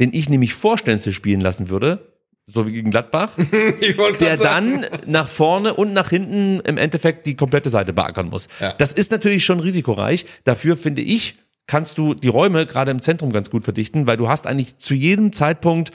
den 0.00 0.12
ich 0.12 0.28
nämlich 0.28 0.54
vor 0.54 0.78
Stenzel 0.78 1.12
spielen 1.12 1.40
lassen 1.40 1.68
würde, 1.68 2.12
so 2.44 2.66
wie 2.66 2.72
gegen 2.72 2.90
Gladbach, 2.90 3.32
der 4.20 4.36
dann 4.38 4.86
nach 5.06 5.28
vorne 5.28 5.74
und 5.74 5.92
nach 5.92 6.10
hinten 6.10 6.60
im 6.60 6.78
Endeffekt 6.78 7.26
die 7.26 7.36
komplette 7.36 7.68
Seite 7.68 7.92
beackern 7.92 8.30
muss. 8.30 8.48
Ja. 8.60 8.72
Das 8.72 8.92
ist 8.92 9.10
natürlich 9.10 9.44
schon 9.44 9.60
risikoreich. 9.60 10.24
Dafür 10.44 10.76
finde 10.76 11.02
ich, 11.02 11.36
kannst 11.66 11.98
du 11.98 12.14
die 12.14 12.28
Räume 12.28 12.64
gerade 12.64 12.90
im 12.90 13.02
Zentrum 13.02 13.30
ganz 13.30 13.50
gut 13.50 13.64
verdichten, 13.64 14.06
weil 14.06 14.16
du 14.16 14.28
hast 14.28 14.46
eigentlich 14.46 14.78
zu 14.78 14.94
jedem 14.94 15.34
Zeitpunkt 15.34 15.90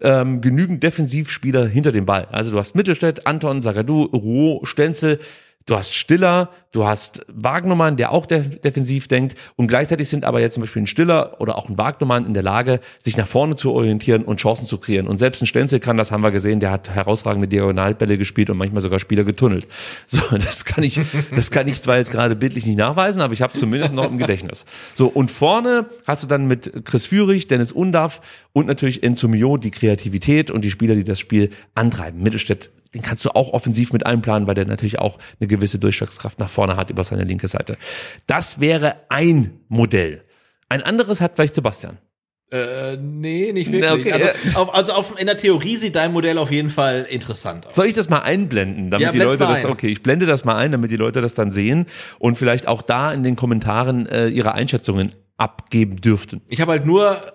ähm, 0.00 0.40
genügend 0.40 0.82
Defensivspieler 0.82 1.66
hinter 1.66 1.92
dem 1.92 2.06
Ball. 2.06 2.26
Also 2.32 2.52
du 2.52 2.58
hast 2.58 2.74
Mittelstädt, 2.74 3.26
Anton, 3.26 3.60
Sagadu, 3.60 4.04
Ruo, 4.04 4.64
Stenzel, 4.64 5.18
du 5.68 5.76
hast 5.76 5.94
Stiller, 5.94 6.48
du 6.72 6.86
hast 6.86 7.24
Wagnumann, 7.28 7.96
der 7.96 8.10
auch 8.10 8.26
def 8.26 8.60
defensiv 8.60 9.06
denkt 9.06 9.36
und 9.56 9.68
gleichzeitig 9.68 10.08
sind 10.08 10.24
aber 10.24 10.40
jetzt 10.40 10.54
zum 10.54 10.62
Beispiel 10.62 10.82
ein 10.82 10.86
Stiller 10.86 11.40
oder 11.40 11.56
auch 11.58 11.68
ein 11.68 11.76
Wagnumann 11.76 12.26
in 12.26 12.34
der 12.34 12.42
Lage, 12.42 12.80
sich 12.98 13.16
nach 13.16 13.26
vorne 13.26 13.54
zu 13.54 13.72
orientieren 13.72 14.22
und 14.22 14.40
Chancen 14.40 14.66
zu 14.66 14.78
kreieren. 14.78 15.06
Und 15.06 15.18
selbst 15.18 15.42
ein 15.42 15.46
Stenzel 15.46 15.78
kann, 15.78 15.96
das 15.96 16.10
haben 16.10 16.22
wir 16.22 16.30
gesehen, 16.30 16.60
der 16.60 16.70
hat 16.70 16.90
herausragende 16.90 17.48
Diagonalbälle 17.48 18.16
gespielt 18.16 18.48
und 18.50 18.56
manchmal 18.56 18.80
sogar 18.80 18.98
Spieler 18.98 19.24
getunnelt. 19.24 19.66
So, 20.10 20.20
das 20.36 20.64
kann 20.64 20.84
ich, 20.84 21.00
das 21.34 21.50
kann 21.50 21.68
ich 21.68 21.82
zwar 21.82 21.98
jetzt 21.98 22.10
gerade 22.10 22.34
bildlich 22.34 22.64
nicht 22.64 22.78
nachweisen, 22.78 23.20
aber 23.20 23.34
ich 23.34 23.42
habe 23.42 23.52
es 23.52 23.60
zumindest 23.60 23.92
noch 23.92 24.06
im 24.06 24.16
Gedächtnis. 24.16 24.64
So, 24.94 25.06
und 25.06 25.30
vorne 25.30 25.86
hast 26.06 26.22
du 26.22 26.26
dann 26.26 26.46
mit 26.46 26.84
Chris 26.84 27.04
Führig, 27.06 27.46
Dennis 27.46 27.72
Undaff 27.72 28.20
und 28.52 28.66
natürlich 28.66 29.02
Enzo 29.02 29.28
Mio 29.28 29.58
die 29.58 29.70
Kreativität 29.70 30.50
und 30.50 30.64
die 30.64 30.70
Spieler, 30.70 30.94
die 30.94 31.04
das 31.04 31.20
Spiel 31.20 31.50
antreiben. 31.74 32.22
Mittelstädt, 32.22 32.70
den 32.94 33.02
kannst 33.02 33.24
du 33.24 33.30
auch 33.30 33.52
offensiv 33.52 33.92
mit 33.92 34.06
einplanen, 34.06 34.46
weil 34.46 34.54
der 34.54 34.66
natürlich 34.66 34.98
auch 34.98 35.18
eine 35.40 35.48
gewisse 35.48 35.78
Durchschlagskraft 35.78 36.38
nach 36.38 36.48
vorne 36.48 36.76
hat 36.76 36.90
über 36.90 37.04
seine 37.04 37.24
linke 37.24 37.48
Seite. 37.48 37.76
Das 38.26 38.60
wäre 38.60 38.96
ein 39.08 39.60
Modell. 39.68 40.24
Ein 40.68 40.82
anderes 40.82 41.20
hat 41.20 41.32
vielleicht 41.34 41.54
Sebastian. 41.54 41.98
Äh, 42.50 42.96
nee, 42.96 43.52
nicht 43.52 43.70
wirklich. 43.70 43.92
Okay, 43.92 44.12
also, 44.12 44.58
auf, 44.58 44.74
also 44.74 44.92
auf, 44.94 45.20
in 45.20 45.26
der 45.26 45.36
Theorie 45.36 45.76
sieht 45.76 45.96
dein 45.96 46.12
Modell 46.12 46.38
auf 46.38 46.50
jeden 46.50 46.70
Fall 46.70 47.06
interessant 47.10 47.66
aus. 47.66 47.74
Soll 47.74 47.86
ich 47.86 47.94
das 47.94 48.08
mal 48.08 48.20
einblenden, 48.20 48.90
damit 48.90 49.04
Ja, 49.04 49.12
die 49.12 49.18
Leute 49.18 49.38
das, 49.38 49.66
okay, 49.66 49.88
ich 49.88 50.02
blende 50.02 50.24
das 50.24 50.46
mal 50.46 50.56
ein, 50.56 50.72
damit 50.72 50.90
die 50.90 50.96
Leute 50.96 51.20
das 51.20 51.34
dann 51.34 51.50
sehen 51.50 51.84
und 52.18 52.38
vielleicht 52.38 52.66
auch 52.66 52.80
da 52.80 53.12
in 53.12 53.22
den 53.22 53.36
Kommentaren 53.36 54.06
äh, 54.06 54.28
ihre 54.28 54.54
Einschätzungen 54.54 55.12
abgeben 55.36 55.96
dürften. 55.96 56.40
Ich 56.48 56.62
habe 56.62 56.72
halt 56.72 56.86
nur 56.86 57.34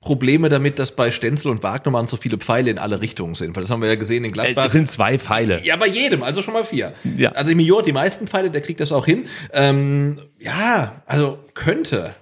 Probleme 0.00 0.48
damit, 0.48 0.78
dass 0.78 0.92
bei 0.92 1.10
Stenzel 1.10 1.50
und 1.50 1.62
Wagnermann 1.62 2.06
so 2.06 2.16
viele 2.16 2.38
Pfeile 2.38 2.70
in 2.70 2.78
alle 2.78 3.02
Richtungen 3.02 3.34
sind, 3.34 3.54
weil 3.54 3.62
das 3.62 3.70
haben 3.70 3.82
wir 3.82 3.88
ja 3.90 3.96
gesehen 3.96 4.24
in 4.24 4.32
Gladbach. 4.32 4.64
Es 4.64 4.72
sind 4.72 4.88
zwei 4.88 5.18
Pfeile. 5.18 5.62
Ja, 5.62 5.76
bei 5.76 5.88
jedem, 5.88 6.22
also 6.22 6.42
schon 6.42 6.54
mal 6.54 6.64
vier. 6.64 6.94
Ja. 7.18 7.32
Also 7.32 7.54
Mio 7.54 7.82
die 7.82 7.92
meisten 7.92 8.26
Pfeile, 8.26 8.50
der 8.50 8.62
kriegt 8.62 8.80
das 8.80 8.92
auch 8.92 9.04
hin. 9.04 9.26
Ähm, 9.52 10.22
ja, 10.38 11.02
also 11.04 11.38
könnte. 11.52 12.14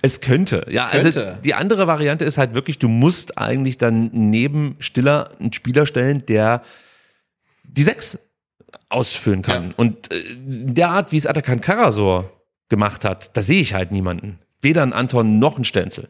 Es 0.00 0.22
könnte, 0.22 0.66
ja. 0.70 0.88
Könnte. 0.88 1.26
Also 1.26 1.40
die 1.42 1.52
andere 1.52 1.86
Variante 1.86 2.24
ist 2.24 2.38
halt 2.38 2.54
wirklich, 2.54 2.78
du 2.78 2.88
musst 2.88 3.36
eigentlich 3.36 3.76
dann 3.76 4.08
neben 4.14 4.76
Stiller 4.78 5.28
einen 5.38 5.52
Spieler 5.52 5.84
stellen, 5.84 6.24
der 6.24 6.62
die 7.64 7.82
sechs 7.82 8.18
ausfüllen 8.88 9.42
kann. 9.42 9.72
Und 9.76 10.10
äh, 10.10 10.20
in 10.20 10.74
der 10.74 10.88
Art, 10.88 11.12
wie 11.12 11.18
es 11.18 11.26
Atakan 11.26 11.60
Karasor 11.60 12.32
gemacht 12.70 13.04
hat, 13.04 13.36
da 13.36 13.42
sehe 13.42 13.60
ich 13.60 13.74
halt 13.74 13.92
niemanden. 13.92 14.38
Weder 14.62 14.82
einen 14.82 14.94
Anton 14.94 15.38
noch 15.38 15.56
einen 15.56 15.64
Stenzel. 15.64 16.08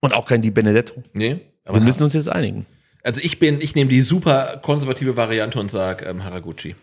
Und 0.00 0.14
auch 0.14 0.26
kein 0.26 0.42
Di 0.42 0.50
Benedetto. 0.50 1.02
Nee. 1.12 1.40
Wir 1.70 1.80
müssen 1.80 2.02
uns 2.02 2.14
jetzt 2.14 2.28
einigen. 2.28 2.66
Also 3.02 3.20
ich 3.22 3.38
bin, 3.38 3.60
ich 3.60 3.74
nehme 3.74 3.90
die 3.90 4.02
super 4.02 4.60
konservative 4.62 5.16
Variante 5.16 5.58
und 5.58 5.70
sag 5.70 6.06
ähm, 6.06 6.24
Haraguchi. 6.24 6.74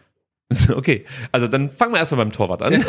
Okay, 0.69 1.03
also 1.33 1.47
dann 1.47 1.69
fangen 1.69 1.93
wir 1.93 1.99
erstmal 1.99 2.23
beim 2.23 2.31
Torwart 2.31 2.61
an. 2.61 2.73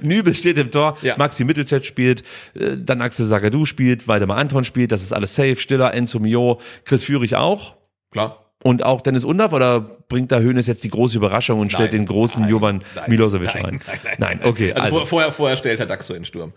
Nübel 0.02 0.34
steht 0.34 0.58
im 0.58 0.70
Tor, 0.70 0.98
Maxi 1.16 1.44
Mittelstädt 1.44 1.86
spielt, 1.86 2.22
äh, 2.54 2.76
dann 2.76 3.00
Axel 3.00 3.24
Sagadou 3.24 3.64
spielt, 3.64 4.06
Waldemar 4.06 4.36
Anton 4.36 4.64
spielt, 4.64 4.92
das 4.92 5.02
ist 5.02 5.14
alles 5.14 5.34
safe, 5.34 5.56
Stiller, 5.56 5.94
Enzo 5.94 6.18
Mio, 6.18 6.60
Chris 6.84 7.04
Führig 7.04 7.36
auch. 7.36 7.76
Klar. 8.10 8.45
Und 8.64 8.82
auch 8.82 9.02
Dennis 9.02 9.22
Undaff 9.22 9.52
oder 9.52 9.80
bringt 9.80 10.32
da 10.32 10.40
Hönes 10.40 10.66
jetzt 10.66 10.82
die 10.82 10.88
große 10.88 11.18
Überraschung 11.18 11.60
und 11.60 11.70
stellt 11.70 11.92
Nein, 11.92 12.00
den 12.02 12.06
großen 12.06 12.48
Jovan 12.48 12.82
Milosevic 13.06 13.54
rein? 13.54 13.80
Nein, 14.18 14.40
okay. 14.42 14.72
Also, 14.72 14.82
Also, 14.84 14.96
vor- 14.98 15.06
vorher, 15.06 15.32
vorher 15.32 15.56
stellt 15.56 15.78
Herr 15.78 15.86
Daxo 15.86 16.14
in 16.14 16.24
Sturm. 16.24 16.52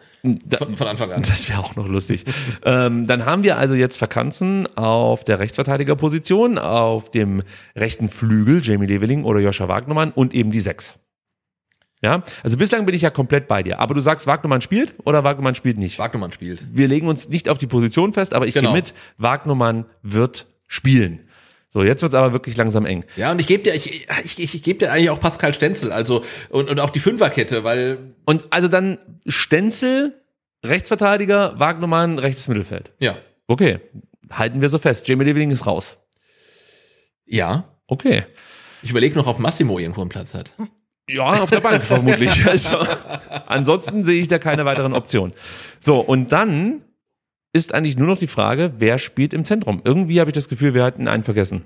Von, 0.58 0.78
von 0.78 0.88
Anfang 0.88 1.12
an. 1.12 1.22
Das 1.24 1.50
wäre 1.50 1.60
auch 1.60 1.76
noch 1.76 1.88
lustig. 1.88 2.24
ähm, 2.66 3.06
dann 3.06 3.26
haben 3.26 3.44
wir 3.44 3.58
also 3.58 3.76
jetzt 3.76 4.02
Vakanzen 4.02 4.66
auf 4.78 5.26
der 5.26 5.40
Rechtsverteidigerposition, 5.40 6.58
auf 6.58 7.12
dem 7.12 7.44
rechten 7.76 8.08
Flügel, 8.08 8.62
Jamie 8.64 8.88
Leveling 8.88 9.24
oder 9.26 9.40
Joscha 9.42 9.68
Wagnermann 9.68 10.12
und 10.12 10.34
eben 10.34 10.52
die 10.52 10.62
sechs. 10.62 10.96
Ja, 12.02 12.24
also 12.44 12.58
bislang 12.58 12.86
bin 12.86 12.96
ich 12.96 13.02
ja 13.02 13.10
komplett 13.10 13.50
bei 13.50 13.62
dir. 13.62 13.80
Aber 13.80 13.94
du 13.94 14.00
sagst, 14.00 14.26
Wagnermann 14.26 14.62
spielt 14.62 14.96
oder 15.04 15.26
Wagnermann 15.26 15.54
spielt 15.54 15.78
nicht? 15.78 16.00
Wagnermann 16.00 16.32
spielt. 16.32 16.64
Wir 16.72 16.88
legen 16.88 17.08
uns 17.08 17.28
nicht 17.28 17.50
auf 17.50 17.58
die 17.58 17.68
Position 17.68 18.14
fest, 18.14 18.34
aber 18.34 18.48
ich 18.48 18.54
Genau. 18.54 18.70
gehe 18.70 18.78
mit, 18.78 18.94
Wagnermann 19.18 19.86
wird 20.02 20.48
spielen. 20.66 21.26
So, 21.72 21.84
jetzt 21.84 22.02
wird's 22.02 22.16
aber 22.16 22.34
wirklich 22.34 22.58
langsam 22.58 22.86
eng. 22.88 23.06
Ja, 23.16 23.32
und 23.32 23.40
ich 23.40 23.46
gebe 23.46 23.62
dir, 23.64 23.76
ich, 23.76 24.08
ich, 24.24 24.40
ich, 24.40 24.56
ich 24.56 24.64
gebe 24.64 24.80
dir 24.80 24.92
eigentlich 24.92 25.12
auch 25.12 25.20
Pascal 25.20 25.54
Stenzel, 25.54 25.92
also 25.92 26.24
und, 26.50 26.68
und 26.68 26.80
auch 26.80 26.90
die 26.90 27.00
Fünferkette, 27.00 27.64
weil 27.64 28.16
Und 28.26 28.44
also 28.50 28.68
dann 28.68 28.98
Stenzel, 29.28 30.20
Rechtsverteidiger, 30.66 31.60
Wagnermann, 31.60 32.18
rechtes 32.20 32.48
Mittelfeld. 32.48 32.92
ja, 33.00 33.18
Okay, 33.48 33.80
halten 34.32 34.62
wir 34.62 34.70
so 34.70 34.78
fest. 34.80 35.08
Jamie 35.08 35.26
Leveling 35.26 35.52
ist 35.52 35.66
raus. 35.66 35.98
ja. 37.26 37.66
Okay. 37.92 38.26
Ich 38.84 38.92
überlege 38.92 39.18
noch, 39.18 39.26
ob 39.26 39.40
Massimo 39.40 39.80
irgendwo 39.80 40.02
einen 40.02 40.12
Platz 40.12 40.36
hat. 40.36 40.54
Ja, 41.10 41.24
auf 41.42 41.50
der 41.50 41.60
Bank 41.60 41.84
vermutlich. 41.84 42.46
Also, 42.48 42.78
ansonsten 43.48 44.06
sehe 44.06 44.22
ich 44.22 44.28
da 44.28 44.38
keine 44.38 44.64
weiteren 44.64 44.94
Optionen. 44.94 45.34
So, 45.80 46.00
und 46.00 46.32
dann 46.32 46.84
ist 47.54 47.74
eigentlich 47.74 47.98
nur 47.98 48.08
noch 48.08 48.18
die 48.18 48.28
Frage, 48.28 48.74
wer 48.78 48.98
spielt 49.00 49.34
im 49.34 49.46
Zentrum? 49.46 49.82
Irgendwie 49.84 50.20
habe 50.20 50.30
ich 50.30 50.34
das 50.36 50.50
Gefühl, 50.50 50.74
wir 50.74 50.84
hatten 50.84 51.08
einen 51.08 51.24
vergessen. 51.24 51.64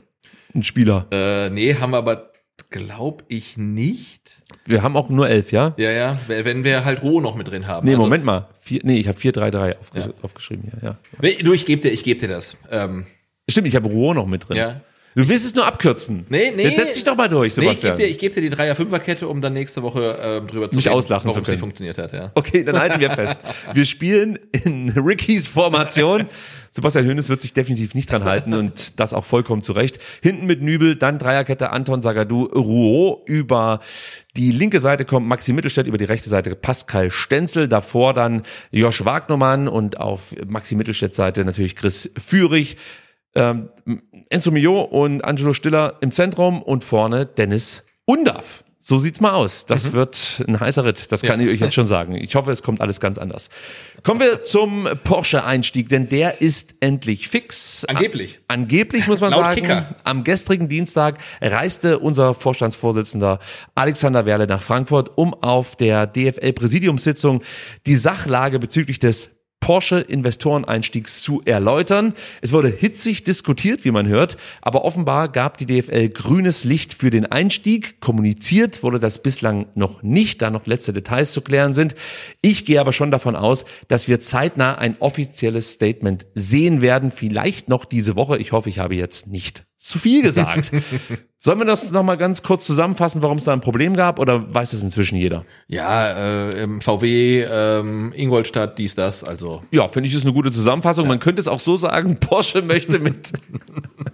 Einen 0.53 0.63
Spieler. 0.63 1.07
Äh, 1.11 1.49
nee, 1.49 1.75
haben 1.75 1.91
wir 1.91 1.97
aber, 1.97 2.31
glaube 2.69 3.23
ich, 3.27 3.57
nicht. 3.57 4.39
Wir 4.65 4.81
haben 4.83 4.95
auch 4.95 5.09
nur 5.09 5.27
elf, 5.29 5.51
ja? 5.51 5.73
Ja, 5.77 5.91
ja, 5.91 6.17
wenn 6.27 6.63
wir 6.63 6.85
halt 6.85 7.01
Roh 7.03 7.19
noch 7.21 7.35
mit 7.35 7.49
drin 7.49 7.67
haben. 7.67 7.85
Nee, 7.85 7.93
Also- 7.93 8.03
Moment 8.03 8.23
mal. 8.23 8.47
Vier, 8.59 8.79
nee, 8.83 8.97
ich 8.99 9.07
habe 9.07 9.17
4-3-3 9.19 9.77
aufgesch 9.79 10.05
Ja. 10.05 10.11
aufgeschrieben 10.21 10.71
hier, 10.71 10.89
ja. 10.89 10.97
Nee, 11.21 11.43
du, 11.43 11.51
ich 11.53 11.65
gebe 11.65 11.81
dir, 11.81 11.89
ich 11.91 12.03
gebe 12.03 12.19
dir 12.19 12.29
das. 12.29 12.55
Ähm, 12.71 13.05
Stimmt, 13.49 13.67
ich 13.67 13.75
habe 13.75 13.89
Ruhr 13.89 14.13
noch 14.15 14.25
mit 14.25 14.47
drin. 14.47 14.55
Ja. 14.57 14.81
Du 15.15 15.27
willst 15.29 15.45
es 15.45 15.53
nur 15.53 15.65
abkürzen. 15.65 16.25
nee, 16.29 16.51
nee. 16.55 16.63
Jetzt 16.63 16.77
setz 16.77 16.95
dich 16.95 17.03
doch 17.03 17.15
mal 17.15 17.29
durch, 17.29 17.55
Nee, 17.57 17.63
ich 17.63 17.69
Sebastian. 17.79 17.95
gebe 17.97 18.09
dir, 18.09 18.17
geb 18.17 18.33
dir 18.33 18.41
die 18.41 18.49
Dreier-Fünfer-Kette, 18.49 19.27
um 19.27 19.41
dann 19.41 19.53
nächste 19.53 19.83
Woche 19.83 20.17
ähm, 20.21 20.47
drüber 20.47 20.69
zu 20.71 20.75
Mich 20.75 20.89
auslachen 20.89 21.27
warum 21.29 21.43
zu 21.43 21.45
können. 21.47 21.59
funktioniert 21.59 21.97
hat, 21.99 22.13
ja. 22.13 22.31
Okay, 22.33 22.63
dann 22.63 22.79
halten 22.79 22.99
wir 22.99 23.11
fest. 23.11 23.39
Wir 23.73 23.85
spielen 23.85 24.39
in 24.65 24.89
Rickys 24.91 25.47
Formation. 25.47 26.25
Sebastian 26.71 27.05
Hönes 27.05 27.29
wird 27.29 27.41
sich 27.43 27.53
definitiv 27.53 27.93
nicht 27.93 28.11
dran 28.11 28.23
halten 28.23 28.55
und 28.55 28.99
das 28.99 29.13
auch 29.13 29.25
vollkommen 29.25 29.61
zu 29.61 29.73
Recht. 29.73 29.99
Hinten 30.23 30.47
mit 30.47 30.63
Nübel, 30.63 30.95
dann 30.95 31.19
Dreierkette 31.19 31.69
Anton 31.69 32.01
Sagadou, 32.01 32.45
Rouault. 32.45 33.29
Über 33.29 33.79
die 34.35 34.51
linke 34.51 34.79
Seite 34.79 35.05
kommt 35.05 35.27
Maxi 35.27 35.53
Mittelstädt, 35.53 35.85
über 35.85 35.99
die 35.99 36.05
rechte 36.05 36.29
Seite 36.29 36.55
Pascal 36.55 37.11
Stenzel. 37.11 37.67
Davor 37.67 38.15
dann 38.15 38.41
Josh 38.71 39.05
Wagnermann 39.05 39.67
und 39.67 39.99
auf 39.99 40.33
Maxi 40.47 40.73
Mittelstädt 40.75 41.13
Seite 41.13 41.45
natürlich 41.45 41.75
Chris 41.75 42.09
Führig. 42.17 42.77
Ähm, 43.35 43.69
Enzo 44.29 44.51
Mio 44.51 44.81
und 44.81 45.23
Angelo 45.23 45.53
Stiller 45.53 45.97
im 46.01 46.11
Zentrum 46.11 46.61
und 46.61 46.83
vorne 46.83 47.25
Dennis 47.25 47.83
Undaff. 48.05 48.63
So 48.85 48.99
sieht's 48.99 49.21
mal 49.21 49.31
aus. 49.31 49.65
Das 49.65 49.93
wird 49.93 50.43
ein 50.45 50.59
heißer 50.59 50.83
Ritt. 50.83 51.09
Das 51.13 51.21
kann 51.21 51.39
Ja. 51.39 51.47
ich 51.47 51.53
euch 51.53 51.61
jetzt 51.61 51.73
schon 51.73 51.87
sagen. 51.87 52.15
Ich 52.15 52.35
hoffe, 52.35 52.51
es 52.51 52.61
kommt 52.63 52.81
alles 52.81 52.99
ganz 52.99 53.17
anders. 53.17 53.49
Kommen 54.03 54.19
wir 54.19 54.43
zum 54.43 54.89
Porsche-Einstieg, 55.05 55.87
denn 55.87 56.09
der 56.09 56.41
ist 56.41 56.75
endlich 56.81 57.29
fix. 57.29 57.85
Angeblich. 57.85 58.39
A- 58.49 58.55
Angeblich 58.55 59.07
muss 59.07 59.21
man 59.21 59.31
Laut 59.31 59.39
sagen. 59.45 59.55
Kicker. 59.61 59.95
Am 60.03 60.25
gestrigen 60.25 60.67
Dienstag 60.67 61.17
reiste 61.41 61.99
unser 61.99 62.33
Vorstandsvorsitzender 62.33 63.39
Alexander 63.73 64.25
Werle 64.25 64.47
nach 64.47 64.61
Frankfurt, 64.61 65.11
um 65.17 65.33
auf 65.33 65.77
der 65.77 66.05
DFL-Präsidiumssitzung 66.05 67.41
die 67.85 67.95
Sachlage 67.95 68.59
bezüglich 68.59 68.99
des 68.99 69.29
Porsche-Investoreneinstiegs 69.63 71.21
zu 71.21 71.41
erläutern. 71.45 72.15
Es 72.41 72.51
wurde 72.51 72.67
hitzig 72.67 73.23
diskutiert, 73.23 73.85
wie 73.85 73.91
man 73.91 74.09
hört, 74.09 74.35
aber 74.61 74.83
offenbar 74.83 75.29
gab 75.29 75.57
die 75.57 75.65
DFL 75.65 76.09
grünes 76.09 76.65
Licht 76.65 76.93
für 76.93 77.09
den 77.09 77.31
Einstieg. 77.31 78.01
Kommuniziert 78.01 78.83
wurde 78.83 78.99
das 78.99 79.23
bislang 79.23 79.67
noch 79.73 80.03
nicht, 80.03 80.41
da 80.41 80.49
noch 80.49 80.65
letzte 80.65 80.91
Details 80.91 81.31
zu 81.31 81.39
klären 81.39 81.71
sind. 81.71 81.95
Ich 82.41 82.65
gehe 82.65 82.81
aber 82.81 82.91
schon 82.91 83.09
davon 83.09 83.37
aus, 83.37 83.63
dass 83.87 84.09
wir 84.09 84.19
zeitnah 84.19 84.77
ein 84.79 84.97
offizielles 84.99 85.71
Statement 85.71 86.25
sehen 86.35 86.81
werden, 86.81 87.09
vielleicht 87.09 87.69
noch 87.69 87.85
diese 87.85 88.17
Woche. 88.17 88.37
Ich 88.39 88.51
hoffe, 88.51 88.67
ich 88.67 88.79
habe 88.79 88.95
jetzt 88.95 89.27
nicht 89.27 89.65
zu 89.77 89.97
viel 89.97 90.23
gesagt. 90.23 90.71
Sollen 91.45 91.59
wir 91.59 91.65
das 91.65 91.91
nochmal 91.91 92.15
ganz 92.15 92.41
kurz 92.41 92.65
zusammenfassen, 92.65 93.21
warum 93.21 93.37
es 93.37 93.43
da 93.43 93.51
ein 93.51 93.59
Problem 93.59 93.97
gab 93.97 94.17
oder 94.17 94.55
weiß 94.55 94.71
es 94.71 94.81
inzwischen 94.81 95.17
jeder? 95.17 95.43
Ja, 95.67 96.51
äh, 96.51 96.79
VW, 96.79 97.43
ähm, 97.43 98.13
Ingolstadt, 98.15 98.79
dies, 98.79 98.95
das, 98.95 99.25
also. 99.25 99.61
Ja, 99.69 99.89
finde 99.89 100.07
ich, 100.07 100.15
ist 100.15 100.23
eine 100.23 100.31
gute 100.31 100.53
Zusammenfassung. 100.53 101.05
Man 101.05 101.19
könnte 101.19 101.41
es 101.41 101.49
auch 101.49 101.59
so 101.59 101.75
sagen, 101.75 102.15
Porsche 102.21 102.61
möchte 102.61 102.97
mit. 102.99 103.33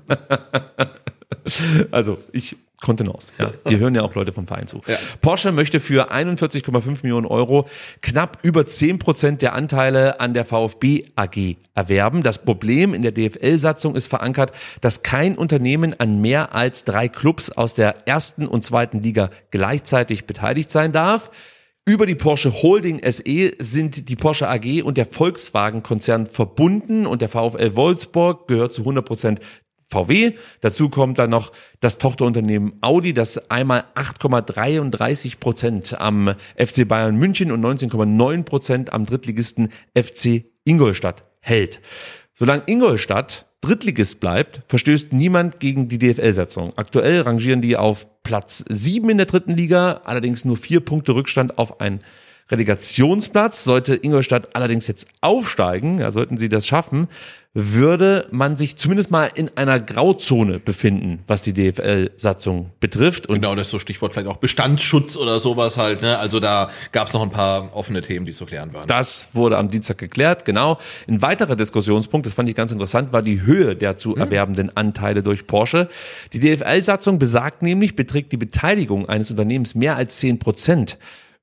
also, 1.91 2.17
ich 2.31 2.57
Kontenance. 2.81 3.33
Ja. 3.37 3.51
Wir 3.65 3.77
hören 3.77 3.93
ja 3.93 4.03
auch 4.03 4.15
Leute 4.15 4.31
vom 4.31 4.47
Verein 4.47 4.67
zu. 4.67 4.81
Ja. 4.87 4.97
Porsche 5.21 5.51
möchte 5.51 5.79
für 5.79 6.11
41,5 6.11 6.99
Millionen 7.03 7.25
Euro 7.25 7.67
knapp 8.01 8.39
über 8.41 8.65
10 8.65 8.99
Prozent 8.99 9.41
der 9.41 9.53
Anteile 9.53 10.19
an 10.19 10.33
der 10.33 10.45
VfB 10.45 11.05
AG 11.15 11.57
erwerben. 11.75 12.23
Das 12.23 12.43
Problem 12.43 12.93
in 12.93 13.01
der 13.01 13.11
DFL-Satzung 13.11 13.95
ist 13.95 14.07
verankert, 14.07 14.53
dass 14.81 15.03
kein 15.03 15.37
Unternehmen 15.37 15.99
an 15.99 16.21
mehr 16.21 16.55
als 16.55 16.85
drei 16.85 17.09
Clubs 17.09 17.51
aus 17.51 17.73
der 17.73 18.07
ersten 18.07 18.47
und 18.47 18.63
zweiten 18.63 19.03
Liga 19.03 19.29
gleichzeitig 19.51 20.25
beteiligt 20.25 20.71
sein 20.71 20.91
darf. 20.91 21.31
Über 21.85 22.05
die 22.05 22.15
Porsche 22.15 22.53
Holding 22.53 23.01
SE 23.03 23.53
sind 23.57 24.09
die 24.09 24.15
Porsche 24.15 24.47
AG 24.47 24.83
und 24.83 24.97
der 24.97 25.07
Volkswagen-Konzern 25.07 26.27
verbunden 26.27 27.07
und 27.07 27.21
der 27.21 27.29
VfL 27.29 27.75
Wolfsburg 27.75 28.47
gehört 28.47 28.73
zu 28.73 28.81
100 28.81 29.03
Prozent 29.03 29.39
VW. 29.91 30.33
Dazu 30.61 30.89
kommt 30.89 31.19
dann 31.19 31.31
noch 31.31 31.51
das 31.79 31.97
Tochterunternehmen 31.97 32.73
Audi, 32.81 33.13
das 33.13 33.49
einmal 33.49 33.85
8,33 33.95 35.39
Prozent 35.39 35.99
am 35.99 36.35
FC 36.55 36.87
Bayern 36.87 37.15
München 37.15 37.51
und 37.51 37.61
19,9 37.61 38.43
Prozent 38.43 38.93
am 38.93 39.05
Drittligisten 39.05 39.69
FC 39.97 40.45
Ingolstadt 40.63 41.23
hält. 41.41 41.81
Solange 42.33 42.63
Ingolstadt 42.67 43.47
Drittligist 43.61 44.21
bleibt, 44.21 44.61
verstößt 44.67 45.11
niemand 45.11 45.59
gegen 45.59 45.89
die 45.89 45.97
DFL-Satzung. 45.97 46.71
Aktuell 46.77 47.21
rangieren 47.21 47.61
die 47.61 47.75
auf 47.75 48.07
Platz 48.23 48.63
7 48.69 49.09
in 49.09 49.17
der 49.17 49.25
dritten 49.25 49.51
Liga, 49.51 50.01
allerdings 50.05 50.45
nur 50.45 50.55
vier 50.55 50.79
Punkte 50.79 51.13
Rückstand 51.13 51.57
auf 51.57 51.81
ein 51.81 51.99
Relegationsplatz. 52.51 53.63
Sollte 53.63 53.95
Ingolstadt 53.95 54.55
allerdings 54.55 54.87
jetzt 54.87 55.07
aufsteigen, 55.21 55.99
ja, 55.99 56.11
sollten 56.11 56.37
sie 56.37 56.49
das 56.49 56.67
schaffen, 56.67 57.07
würde 57.53 58.27
man 58.29 58.55
sich 58.55 58.75
zumindest 58.75 59.09
mal 59.09 59.29
in 59.33 59.49
einer 59.55 59.79
Grauzone 59.79 60.59
befinden, 60.59 61.23
was 61.25 61.41
die 61.41 61.53
DFL-Satzung 61.53 62.71
betrifft. 62.79 63.27
Und 63.27 63.35
genau, 63.35 63.55
das 63.55 63.67
ist 63.67 63.71
so 63.71 63.79
Stichwort 63.79 64.13
vielleicht 64.13 64.27
auch 64.27 64.37
Bestandsschutz 64.37 65.15
oder 65.15 65.39
sowas 65.39 65.77
halt. 65.77 66.03
Ne? 66.03 66.19
Also 66.19 66.39
da 66.39 66.69
gab 66.91 67.07
es 67.07 67.13
noch 67.13 67.23
ein 67.23 67.31
paar 67.31 67.75
offene 67.75 68.01
Themen, 68.01 68.27
die 68.27 68.33
zu 68.33 68.45
klären 68.45 68.71
waren. 68.73 68.87
Das 68.87 69.29
wurde 69.33 69.57
am 69.57 69.69
Dienstag 69.69 69.97
geklärt, 69.97 70.45
genau. 70.45 70.77
Ein 71.07 71.23
weiterer 71.23 71.55
Diskussionspunkt, 71.55 72.27
das 72.27 72.35
fand 72.35 72.49
ich 72.49 72.55
ganz 72.55 72.71
interessant, 72.71 73.13
war 73.13 73.23
die 73.23 73.41
Höhe 73.41 73.75
der 73.75 73.97
zu 73.97 74.15
erwerbenden 74.15 74.75
Anteile 74.77 75.23
durch 75.23 75.47
Porsche. 75.47 75.89
Die 76.33 76.39
DFL-Satzung 76.39 77.17
besagt 77.17 77.63
nämlich, 77.63 77.95
beträgt 77.95 78.31
die 78.31 78.37
Beteiligung 78.37 79.09
eines 79.09 79.31
Unternehmens 79.31 79.73
mehr 79.73 79.95
als 79.95 80.17
10 80.17 80.37
Prozent, 80.37 80.99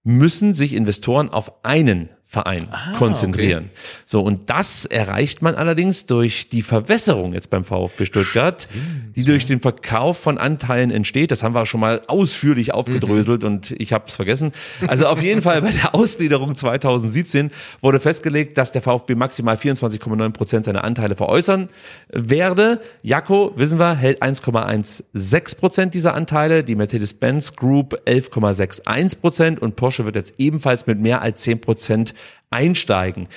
müssen 0.06 0.54
sich 0.54 0.72
Investoren 0.74 1.30
auf 1.30 1.64
einen 1.64 2.10
Verein 2.28 2.66
konzentrieren. 2.98 3.70
So, 4.04 4.20
und 4.20 4.50
das 4.50 4.84
erreicht 4.84 5.42
man 5.42 5.54
allerdings 5.54 6.06
durch 6.06 6.48
die 6.48 6.62
Verwässerung 6.62 7.32
jetzt 7.34 7.50
beim 7.50 7.64
VfB 7.64 8.04
Stuttgart, 8.04 8.66
die 9.14 9.22
durch 9.22 9.46
den 9.46 9.60
Verkauf 9.60 10.18
von 10.18 10.36
Anteilen 10.36 10.90
entsteht. 10.90 11.30
Das 11.30 11.44
haben 11.44 11.54
wir 11.54 11.66
schon 11.66 11.78
mal 11.78 12.02
ausführlich 12.08 12.74
aufgedröselt 12.74 13.44
und 13.44 13.70
ich 13.78 13.92
habe 13.92 14.06
es 14.08 14.16
vergessen. 14.16 14.50
Also 14.88 15.06
auf 15.06 15.22
jeden 15.22 15.40
Fall 15.40 15.62
bei 15.62 15.70
der 15.70 15.94
Ausgliederung 15.94 16.56
2017 16.56 17.52
wurde 17.80 18.00
festgelegt, 18.00 18.58
dass 18.58 18.72
der 18.72 18.82
VfB 18.82 19.14
maximal 19.14 19.54
24,9 19.54 20.30
Prozent 20.30 20.64
seiner 20.64 20.82
Anteile 20.82 21.14
veräußern 21.14 21.68
werde. 22.08 22.80
Jakko, 23.02 23.52
wissen 23.54 23.78
wir, 23.78 23.94
hält 23.94 24.20
1,16 24.20 25.58
Prozent 25.58 25.94
dieser 25.94 26.14
Anteile, 26.14 26.64
die 26.64 26.74
Mercedes-Benz 26.74 27.54
Group 27.54 28.02
11,61 28.04 29.20
Prozent 29.20 29.62
und 29.62 29.76
Porsche 29.76 30.04
wird 30.04 30.16
jetzt 30.16 30.34
ebenfalls 30.38 30.88
mit 30.88 30.98
mehr 30.98 31.22
als 31.22 31.42
10 31.42 31.60
Prozent 31.60 32.14
einsteigen. 32.50 33.28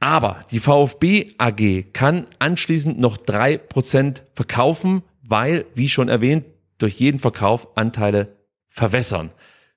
Aber 0.00 0.40
die 0.50 0.60
VfB 0.60 1.32
AG 1.38 1.92
kann 1.92 2.26
anschließend 2.38 2.98
noch 2.98 3.16
drei 3.16 3.56
Prozent 3.56 4.24
verkaufen, 4.34 5.02
weil, 5.22 5.64
wie 5.74 5.88
schon 5.88 6.08
erwähnt, 6.08 6.44
durch 6.78 6.96
jeden 6.96 7.18
Verkauf 7.18 7.76
Anteile 7.76 8.36
verwässern. 8.68 9.30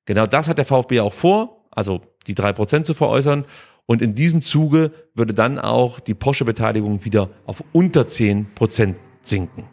Genau 0.05 0.25
das 0.25 0.47
hat 0.47 0.57
der 0.57 0.65
VfB 0.65 0.99
auch 0.99 1.13
vor, 1.13 1.65
also 1.71 2.01
die 2.27 2.35
drei 2.35 2.51
Prozent 2.53 2.85
zu 2.85 2.93
veräußern. 2.93 3.45
Und 3.85 4.01
in 4.01 4.15
diesem 4.15 4.41
Zuge 4.41 4.91
würde 5.13 5.33
dann 5.33 5.59
auch 5.59 6.01
die 6.01 6.13
Porsche-Beteiligung 6.13 7.05
wieder 7.05 7.29
auf 7.45 7.63
unter 7.71 8.01
10% 8.01 8.95
sinken. 9.21 9.63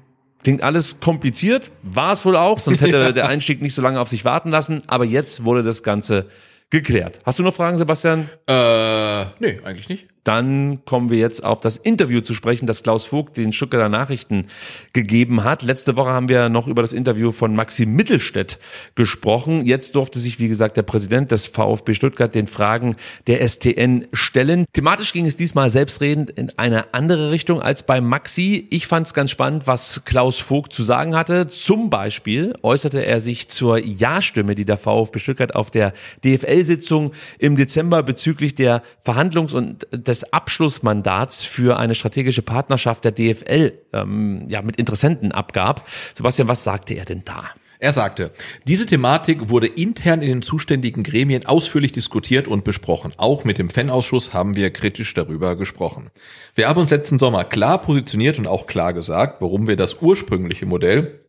Klingt 0.45 0.63
alles 0.63 1.01
kompliziert, 1.01 1.73
war 1.83 2.13
es 2.13 2.25
wohl 2.25 2.37
auch, 2.37 2.59
sonst 2.59 2.81
hätte 2.81 2.99
Ja. 2.99 3.13
der 3.13 3.29
Einstieg 3.29 3.63
nicht 3.63 3.75
so 3.75 3.83
lange 3.83 3.99
auf 3.99 4.09
sich 4.09 4.25
warten 4.25 4.51
lassen. 4.51 4.83
Aber 4.87 5.05
jetzt 5.05 5.45
wurde 5.45 5.63
das 5.65 5.83
Ganze 5.83 6.27
geklärt. 6.75 7.21
Hast 7.25 7.39
du 7.39 7.43
noch 7.43 7.55
Fragen, 7.55 7.79
Sebastian? 7.79 8.29
Äh, 8.47 9.25
nee, 9.39 9.61
eigentlich 9.65 9.89
nicht. 9.89 10.09
Dann 10.25 10.85
kommen 10.87 11.11
wir 11.11 11.19
jetzt 11.19 11.45
auf 11.45 11.61
das 11.61 11.77
Interview 11.77 12.23
zu 12.23 12.35
sprechen, 12.35 12.67
das 12.67 12.83
Klaus 12.83 13.05
Vogt 13.05 13.37
den 13.37 13.53
Stuttgarter 13.53 13.91
Nachrichten 13.91 14.47
gegeben 14.95 15.45
hat. 15.45 15.63
Letzte 15.63 15.97
Woche 15.97 16.11
haben 16.11 16.31
wir 16.31 16.49
noch 16.49 16.67
über 16.67 16.81
das 16.81 16.95
Interview 16.95 17.31
von 17.31 17.55
Maxi 17.55 17.85
Mittelstädt 17.85 18.59
gesprochen. 18.95 19.67
Jetzt 19.67 19.95
durfte 19.95 20.19
sich, 20.19 20.39
wie 20.39 20.49
gesagt, 20.49 20.79
der 20.79 20.83
Präsident 20.83 21.31
des 21.31 21.47
VfB 21.47 21.93
Stuttgart 21.93 22.35
den 22.35 22.47
Fragen 22.47 22.97
der 23.27 23.47
STN 23.47 24.07
stellen. 24.15 24.65
Thematisch 24.73 25.13
ging 25.13 25.27
es 25.27 25.37
diesmal 25.37 25.69
selbstredend 25.69 26.31
in 26.31 26.51
eine 26.57 26.95
andere 26.95 27.31
Richtung 27.31 27.61
als 27.61 27.83
bei 27.83 28.01
Maxi. 28.01 28.67
Ich 28.71 28.87
fand 28.87 29.07
es 29.07 29.15
ganz 29.15 29.31
spannend, 29.31 29.67
was 29.67 30.05
Klaus 30.07 30.39
Vogt 30.39 30.73
zu 30.73 30.83
sagen 30.83 31.15
hatte. 31.15 31.49
Zum 31.49 31.91
Beispiel 31.91 32.55
äußerte 32.63 33.05
er 33.05 33.21
sich 33.21 33.49
zur 33.49 33.79
Ja-Stimme, 33.79 34.55
die 34.55 34.65
der 34.65 34.79
VfB 34.79 35.19
Stuttgart 35.19 35.55
auf 35.55 35.71
der 35.71 35.93
DFL-Sitzung 36.25 37.13
im 37.39 37.57
Dezember 37.57 38.03
bezüglich 38.03 38.55
der 38.55 38.83
Verhandlungs- 39.05 39.55
und 39.55 39.87
des 39.93 40.14
Abschlussmandats 40.23 41.43
für 41.43 41.79
eine 41.79 41.97
strategische 41.97 42.43
Partnerschaft 42.43 43.05
der 43.05 43.13
DFL 43.13 43.73
ähm, 43.93 44.47
ja, 44.49 44.63
mit 44.63 44.77
Interessenten 44.77 45.33
abgab. 45.33 45.89
Sebastian, 46.15 46.47
was 46.47 46.63
sagte 46.63 46.95
er 46.95 47.05
denn 47.05 47.23
da? 47.25 47.43
Er 47.81 47.93
sagte, 47.93 48.31
diese 48.67 48.87
Thematik 48.87 49.51
wurde 49.51 49.67
intern 49.67 50.23
in 50.23 50.29
den 50.29 50.43
zuständigen 50.43 51.03
Gremien 51.03 51.45
ausführlich 51.45 51.93
diskutiert 51.93 52.49
und 52.49 52.65
besprochen. 52.65 53.13
Auch 53.17 53.45
mit 53.45 53.59
dem 53.59 53.69
Fanausschuss 53.69 54.33
haben 54.33 54.57
wir 54.57 54.71
kritisch 54.71 55.13
darüber 55.13 55.57
gesprochen. 55.57 56.11
Wir 56.55 56.69
haben 56.69 56.81
uns 56.81 56.91
letzten 56.91 57.19
Sommer 57.19 57.45
klar 57.45 57.83
positioniert 57.83 58.39
und 58.39 58.47
auch 58.47 58.67
klar 58.67 58.95
gesagt, 58.95 59.43
warum 59.43 59.67
wir 59.67 59.77
das 59.77 60.01
ursprüngliche 60.01 60.67
Modell 60.67 61.24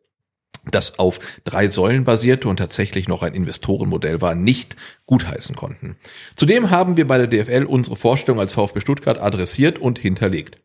das 0.72 1.00
auf 1.00 1.20
drei 1.44 1.70
Säulen 1.70 2.04
basierte 2.04 2.48
und 2.48 2.58
tatsächlich 2.58 3.08
noch 3.08 3.24
ein 3.24 3.34
Investorenmodell 3.34 4.22
war, 4.22 4.36
nicht 4.36 4.76
gutheißen 5.06 5.56
konnten. 5.56 5.98
Zudem 6.36 6.70
haben 6.70 6.98
wir 6.98 7.08
bei 7.08 7.18
der 7.18 7.28
DFL 7.28 7.66
unsere 7.66 7.96
Vorstellung 7.96 8.40
als 8.40 8.54
VfB 8.54 8.80
Stuttgart 8.80 9.20
adressiert 9.20 9.80
und 9.80 10.00
hinterlegt. 10.00 10.56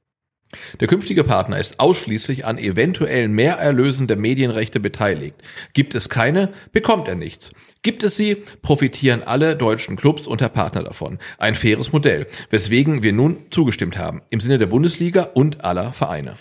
Der 0.80 0.88
künftige 0.88 1.22
Partner 1.22 1.58
ist 1.58 1.78
ausschließlich 1.78 2.44
an 2.44 2.58
eventuellen 2.58 3.32
Mehrerlösen 3.32 4.08
der 4.08 4.16
Medienrechte 4.16 4.80
beteiligt. 4.80 5.36
Gibt 5.74 5.94
es 5.94 6.08
keine, 6.08 6.50
bekommt 6.72 7.06
er 7.06 7.14
nichts. 7.14 7.50
Gibt 7.82 8.02
es 8.02 8.16
sie, 8.16 8.34
profitieren 8.34 9.22
alle 9.22 9.54
deutschen 9.54 9.96
Clubs 9.96 10.26
und 10.26 10.40
der 10.40 10.48
Partner 10.48 10.82
davon. 10.82 11.18
Ein 11.38 11.54
faires 11.54 11.92
Modell, 11.92 12.26
weswegen 12.50 13.02
wir 13.04 13.12
nun 13.12 13.46
zugestimmt 13.50 13.96
haben, 13.96 14.22
im 14.30 14.40
Sinne 14.40 14.58
der 14.58 14.66
Bundesliga 14.66 15.22
und 15.34 15.64
aller 15.64 15.92
Vereine. 15.92 16.34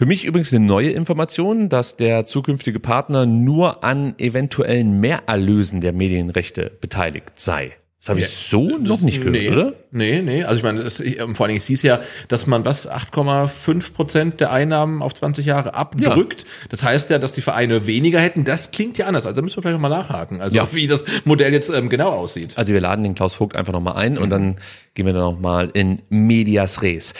Für 0.00 0.06
mich 0.06 0.24
übrigens 0.24 0.50
eine 0.50 0.64
neue 0.64 0.88
Information, 0.92 1.68
dass 1.68 1.98
der 1.98 2.24
zukünftige 2.24 2.80
Partner 2.80 3.26
nur 3.26 3.84
an 3.84 4.14
eventuellen 4.16 4.98
Mehrerlösen 4.98 5.82
der 5.82 5.92
Medienrechte 5.92 6.72
beteiligt 6.80 7.32
sei. 7.34 7.72
Das 8.00 8.08
habe 8.08 8.20
ich 8.20 8.24
Ja, 8.24 8.30
so 8.32 8.78
noch 8.78 8.92
das- 8.94 9.02
nicht 9.02 9.18
gehört, 9.18 9.32
nee, 9.36 9.50
oder? 9.50 9.74
Nee, 9.90 10.22
nee. 10.22 10.42
Also 10.42 10.56
ich 10.56 10.62
meine, 10.62 10.80
ähm, 10.80 11.34
vor 11.34 11.44
allen 11.44 11.48
Dingen, 11.50 11.58
es 11.58 11.66
hieß 11.66 11.82
ja, 11.82 12.00
dass 12.28 12.46
man 12.46 12.64
was 12.64 12.88
8,5 12.88 13.92
Prozent 13.92 14.40
der 14.40 14.50
Einnahmen 14.52 15.02
auf 15.02 15.12
20 15.12 15.44
Jahre 15.44 15.74
abdrückt. 15.74 16.46
Das 16.70 16.82
heißt 16.82 17.10
ja, 17.10 17.18
dass 17.18 17.32
die 17.32 17.42
Vereine 17.42 17.86
weniger 17.86 18.20
hätten. 18.20 18.44
Das 18.44 18.70
klingt 18.70 18.96
ja 18.96 19.04
anders. 19.04 19.26
Also 19.26 19.36
da 19.36 19.42
müssen 19.42 19.58
wir 19.58 19.62
vielleicht 19.64 19.82
noch 19.82 19.86
mal 19.86 19.94
nachhaken. 19.94 20.40
Also 20.40 20.56
Ja. 20.56 20.66
wie 20.72 20.86
das 20.86 21.04
Modell 21.26 21.52
jetzt 21.52 21.68
ähm, 21.68 21.90
genau 21.90 22.08
aussieht. 22.08 22.56
Also 22.56 22.72
wir 22.72 22.80
laden 22.80 23.04
den 23.04 23.14
Klaus 23.14 23.34
Vogt 23.34 23.54
einfach 23.54 23.74
nochmal 23.74 23.96
ein 23.96 24.16
und 24.16 24.30
dann 24.30 24.56
gehen 24.94 25.04
wir 25.04 25.12
dann 25.12 25.20
nochmal 25.20 25.68
in 25.74 26.00
Medias 26.08 26.80
Res. 26.80 27.12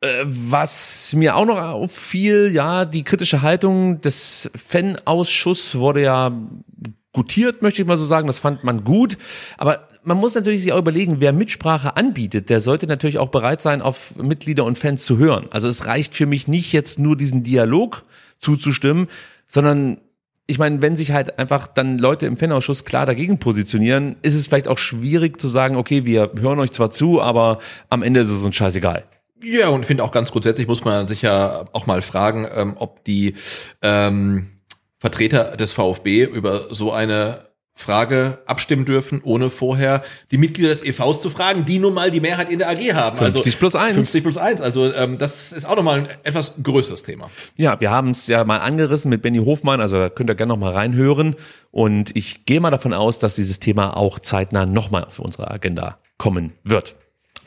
Äh, 0.00 0.24
Was 0.26 1.12
mir 1.14 1.36
auch 1.36 1.46
noch 1.46 1.58
auffiel, 1.58 2.50
ja, 2.52 2.84
die 2.84 3.02
kritische 3.02 3.42
Haltung 3.42 4.00
des 4.00 4.50
Fan-Ausschusses 4.54 5.76
wurde 5.76 6.02
ja 6.02 6.32
gutiert, 7.12 7.62
möchte 7.62 7.82
ich 7.82 7.88
mal 7.88 7.98
so 7.98 8.06
sagen. 8.06 8.26
Das 8.26 8.38
fand 8.38 8.62
man 8.64 8.84
gut. 8.84 9.18
Aber 9.56 9.88
man 10.04 10.16
muss 10.16 10.34
natürlich 10.34 10.62
sich 10.62 10.72
auch 10.72 10.78
überlegen, 10.78 11.20
wer 11.20 11.32
Mitsprache 11.32 11.96
anbietet, 11.96 12.48
der 12.48 12.60
sollte 12.60 12.86
natürlich 12.86 13.18
auch 13.18 13.28
bereit 13.28 13.60
sein, 13.60 13.82
auf 13.82 14.16
Mitglieder 14.16 14.64
und 14.64 14.78
Fans 14.78 15.04
zu 15.04 15.18
hören. 15.18 15.46
Also 15.50 15.68
es 15.68 15.86
reicht 15.86 16.14
für 16.14 16.26
mich 16.26 16.48
nicht 16.48 16.72
jetzt 16.72 16.98
nur 16.98 17.16
diesen 17.16 17.42
Dialog 17.42 18.04
zuzustimmen, 18.38 19.08
sondern 19.48 19.98
ich 20.46 20.58
meine, 20.58 20.80
wenn 20.80 20.96
sich 20.96 21.12
halt 21.12 21.38
einfach 21.38 21.66
dann 21.66 21.98
Leute 21.98 22.24
im 22.24 22.38
Fanausschuss 22.38 22.86
klar 22.86 23.04
dagegen 23.04 23.38
positionieren, 23.38 24.16
ist 24.22 24.34
es 24.34 24.46
vielleicht 24.46 24.68
auch 24.68 24.78
schwierig 24.78 25.40
zu 25.40 25.48
sagen, 25.48 25.76
okay, 25.76 26.06
wir 26.06 26.30
hören 26.40 26.58
euch 26.58 26.70
zwar 26.70 26.90
zu, 26.90 27.20
aber 27.20 27.58
am 27.90 28.02
Ende 28.02 28.20
ist 28.20 28.30
es 28.30 28.42
uns 28.44 28.56
scheißegal. 28.56 29.04
Ja, 29.42 29.68
und 29.68 29.82
ich 29.82 29.86
finde 29.86 30.04
auch 30.04 30.12
ganz 30.12 30.32
grundsätzlich 30.32 30.66
muss 30.66 30.84
man 30.84 31.06
sich 31.06 31.22
ja 31.22 31.64
auch 31.72 31.86
mal 31.86 32.02
fragen, 32.02 32.46
ähm, 32.54 32.74
ob 32.78 33.04
die 33.04 33.34
ähm, 33.82 34.48
Vertreter 34.98 35.56
des 35.56 35.72
VfB 35.72 36.24
über 36.24 36.74
so 36.74 36.92
eine 36.92 37.48
Frage 37.78 38.40
abstimmen 38.44 38.84
dürfen, 38.84 39.20
ohne 39.22 39.50
vorher 39.50 40.02
die 40.32 40.36
Mitglieder 40.36 40.70
des 40.70 40.82
EVs 40.82 41.20
zu 41.20 41.30
fragen, 41.30 41.64
die 41.64 41.78
nun 41.78 41.94
mal 41.94 42.10
die 42.10 42.18
Mehrheit 42.20 42.50
in 42.50 42.58
der 42.58 42.70
AG 42.70 42.92
haben. 42.92 43.16
50 43.16 43.56
plus 43.56 43.76
eins. 43.76 43.94
50 43.94 44.22
plus 44.24 44.36
1. 44.36 44.60
Also 44.60 44.92
ähm, 44.92 45.16
das 45.16 45.52
ist 45.52 45.64
auch 45.64 45.76
nochmal 45.76 46.00
ein 46.00 46.08
etwas 46.24 46.54
größeres 46.60 47.04
Thema. 47.04 47.30
Ja, 47.56 47.80
wir 47.80 47.92
haben 47.92 48.10
es 48.10 48.26
ja 48.26 48.42
mal 48.44 48.58
angerissen 48.58 49.10
mit 49.10 49.22
Benny 49.22 49.38
Hofmann, 49.38 49.80
also 49.80 49.96
da 49.96 50.08
könnt 50.08 50.28
ihr 50.28 50.34
gerne 50.34 50.54
noch 50.54 50.58
mal 50.58 50.72
reinhören. 50.72 51.36
Und 51.70 52.16
ich 52.16 52.44
gehe 52.46 52.60
mal 52.60 52.72
davon 52.72 52.92
aus, 52.92 53.20
dass 53.20 53.36
dieses 53.36 53.60
Thema 53.60 53.96
auch 53.96 54.18
zeitnah 54.18 54.66
nochmal 54.66 55.04
auf 55.04 55.20
unsere 55.20 55.48
Agenda 55.48 55.98
kommen 56.18 56.54
wird. 56.64 56.96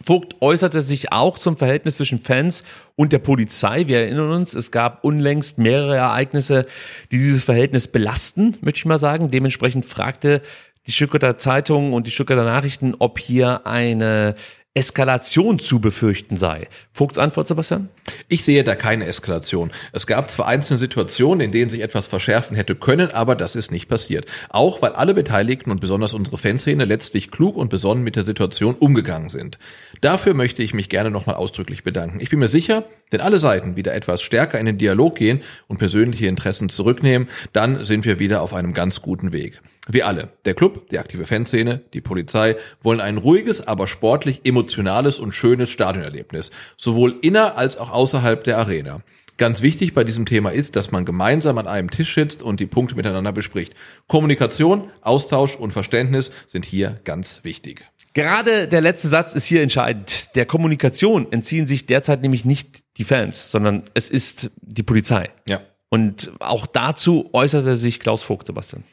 Vogt 0.06 0.36
äußerte 0.42 0.82
sich 0.82 1.12
auch 1.12 1.38
zum 1.38 1.58
Verhältnis 1.58 1.98
zwischen 1.98 2.20
Fans 2.20 2.64
und 2.96 3.14
der 3.14 3.20
Polizei. 3.20 3.88
Wir 3.88 4.00
erinnern 4.00 4.32
uns, 4.32 4.54
es 4.54 4.72
gab 4.72 5.04
unlängst 5.04 5.58
mehrere 5.58 5.96
Ereignisse, 5.96 6.66
die 7.12 7.18
dieses 7.18 7.44
Verhältnis 7.44 7.88
belasten, 7.88 8.58
möchte 8.62 8.80
ich 8.80 8.86
mal 8.86 9.00
sagen. 9.00 9.30
Dementsprechend 9.30 9.86
fragte 9.86 10.42
die 10.88 10.92
Stuttgarter 10.92 11.38
Zeitung 11.38 11.94
und 11.94 12.08
die 12.08 12.12
Stuttgarter 12.12 12.46
Nachrichten, 12.46 12.96
ob 12.98 13.20
hier 13.20 13.68
eine 13.68 14.36
Eskalation 14.74 15.60
zu 15.60 15.82
befürchten 15.82 16.38
sei. 16.38 16.70
Vogts 16.94 17.18
Antwort, 17.18 17.46
Sebastian? 17.46 17.90
Ich 18.30 18.46
sehe 18.46 18.64
da 18.64 18.74
keine 18.76 19.06
Eskalation. 19.06 19.70
Es 19.92 20.08
gab 20.08 20.32
zwar 20.32 20.48
einzelne 20.48 20.80
Situationen, 20.80 21.42
in 21.42 21.52
denen 21.52 21.70
sich 21.70 21.82
etwas 21.82 22.08
verschärfen 22.08 22.56
hätte 22.56 22.76
können, 22.76 23.12
aber 23.12 23.36
das 23.36 23.58
ist 23.58 23.74
nicht 23.74 23.90
passiert. 23.90 24.28
Auch 24.50 24.82
weil 24.82 24.94
alle 24.94 25.14
Beteiligten 25.14 25.72
und 25.72 25.82
besonders 25.82 26.14
unsere 26.14 26.38
Fanszene 26.38 26.86
letztlich 26.86 27.32
klug 27.32 27.58
und 27.58 27.68
besonnen 27.68 28.02
mit 28.02 28.16
der 28.16 28.24
Situation 28.24 28.76
umgegangen 28.76 29.28
sind. 29.28 29.60
Dafür 30.00 30.34
möchte 30.34 30.64
ich 30.64 30.74
mich 30.74 30.88
gerne 30.88 31.12
nochmal 31.12 31.36
ausdrücklich 31.36 31.84
bedanken. 31.84 32.22
Ich 32.22 32.30
bin 32.30 32.40
mir 32.40 32.48
sicher, 32.48 32.86
wenn 33.10 33.20
alle 33.20 33.40
Seiten 33.40 33.76
wieder 33.76 33.94
etwas 33.94 34.22
stärker 34.22 34.58
in 34.58 34.68
den 34.68 34.78
Dialog 34.78 35.16
gehen 35.16 35.42
und 35.68 35.80
persönliche 35.80 36.28
Interessen 36.28 36.70
zurücknehmen, 36.70 37.28
dann 37.52 37.84
sind 37.84 38.06
wir 38.06 38.20
wieder 38.20 38.42
auf 38.42 38.54
einem 38.54 38.72
ganz 38.72 39.02
guten 39.02 39.34
Weg. 39.34 39.60
Wir 39.88 40.06
alle, 40.06 40.30
der 40.46 40.54
Club, 40.54 40.90
die 40.90 41.00
aktive 41.00 41.26
Fanszene, 41.26 41.82
die 41.94 42.02
Polizei, 42.02 42.56
wollen 42.84 43.02
ein 43.02 43.18
ruhiges, 43.18 43.68
aber 43.68 43.88
sportlich 43.88 44.42
emotionales 44.44 45.20
und 45.20 45.32
schönes 45.32 45.72
Stadionerlebnis, 45.72 46.52
sowohl 46.78 47.18
inner 47.22 47.58
als 47.58 47.78
auch 47.78 47.90
außerhalb 47.90 48.44
der 48.44 48.60
Arena. 48.60 49.02
Ganz 49.38 49.64
wichtig 49.64 49.96
bei 49.96 50.04
diesem 50.04 50.28
Thema 50.28 50.52
ist, 50.52 50.76
dass 50.76 50.92
man 50.92 51.04
gemeinsam 51.04 51.58
an 51.58 51.68
einem 51.68 51.90
Tisch 51.90 52.14
sitzt 52.14 52.44
und 52.44 52.60
die 52.60 52.68
Punkte 52.68 52.96
miteinander 52.96 53.32
bespricht. 53.32 53.74
Kommunikation, 54.08 54.92
Austausch 55.02 55.56
und 55.56 55.72
Verständnis 55.72 56.32
sind 56.46 56.64
hier 56.64 57.00
ganz 57.06 57.40
wichtig. 57.44 57.84
Gerade 58.14 58.68
der 58.68 58.82
letzte 58.82 59.08
Satz 59.08 59.34
ist 59.34 59.46
hier 59.46 59.64
entscheidend. 59.64 60.36
Der 60.36 60.46
Kommunikation 60.46 61.32
entziehen 61.32 61.66
sich 61.66 61.88
derzeit 61.88 62.22
nämlich 62.22 62.46
nicht 62.46 62.84
die 62.98 63.04
Fans, 63.04 63.50
sondern 63.50 63.90
es 63.96 64.12
ist 64.12 64.52
die 64.62 64.84
Polizei. 64.84 65.32
Ja. 65.48 65.62
Und 65.90 66.32
auch 66.40 66.68
dazu 66.68 67.30
äußerte 67.34 67.78
sich 67.78 68.00
Klaus 68.00 68.22
Vogt, 68.22 68.46
Sebastian. 68.46 68.84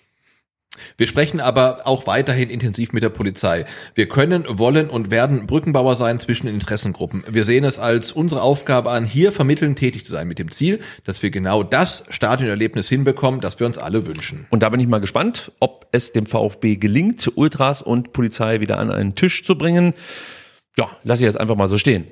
Wir 0.96 1.06
sprechen 1.06 1.40
aber 1.40 1.86
auch 1.86 2.06
weiterhin 2.06 2.50
intensiv 2.50 2.92
mit 2.92 3.02
der 3.02 3.08
Polizei. 3.08 3.64
Wir 3.94 4.08
können, 4.08 4.44
wollen 4.48 4.90
und 4.90 5.10
werden 5.10 5.46
Brückenbauer 5.46 5.96
sein 5.96 6.20
zwischen 6.20 6.46
Interessengruppen. 6.46 7.24
Wir 7.28 7.44
sehen 7.44 7.64
es 7.64 7.78
als 7.78 8.12
unsere 8.12 8.42
Aufgabe 8.42 8.90
an, 8.90 9.04
hier 9.04 9.32
vermitteln 9.32 9.76
tätig 9.76 10.04
zu 10.04 10.12
sein 10.12 10.28
mit 10.28 10.38
dem 10.38 10.50
Ziel, 10.50 10.80
dass 11.04 11.22
wir 11.22 11.30
genau 11.30 11.62
das 11.62 12.04
Stadionerlebnis 12.10 12.88
hinbekommen, 12.88 13.40
das 13.40 13.58
wir 13.58 13.66
uns 13.66 13.78
alle 13.78 14.06
wünschen. 14.06 14.46
Und 14.50 14.62
da 14.62 14.68
bin 14.68 14.80
ich 14.80 14.86
mal 14.86 15.00
gespannt, 15.00 15.52
ob 15.58 15.86
es 15.92 16.12
dem 16.12 16.26
VfB 16.26 16.76
gelingt, 16.76 17.30
Ultras 17.34 17.82
und 17.82 18.12
Polizei 18.12 18.60
wieder 18.60 18.78
an 18.78 18.90
einen 18.90 19.14
Tisch 19.14 19.44
zu 19.44 19.56
bringen. 19.56 19.94
Ja, 20.76 20.90
lasse 21.02 21.22
ich 21.22 21.26
jetzt 21.26 21.40
einfach 21.40 21.56
mal 21.56 21.68
so 21.68 21.78
stehen. 21.78 22.06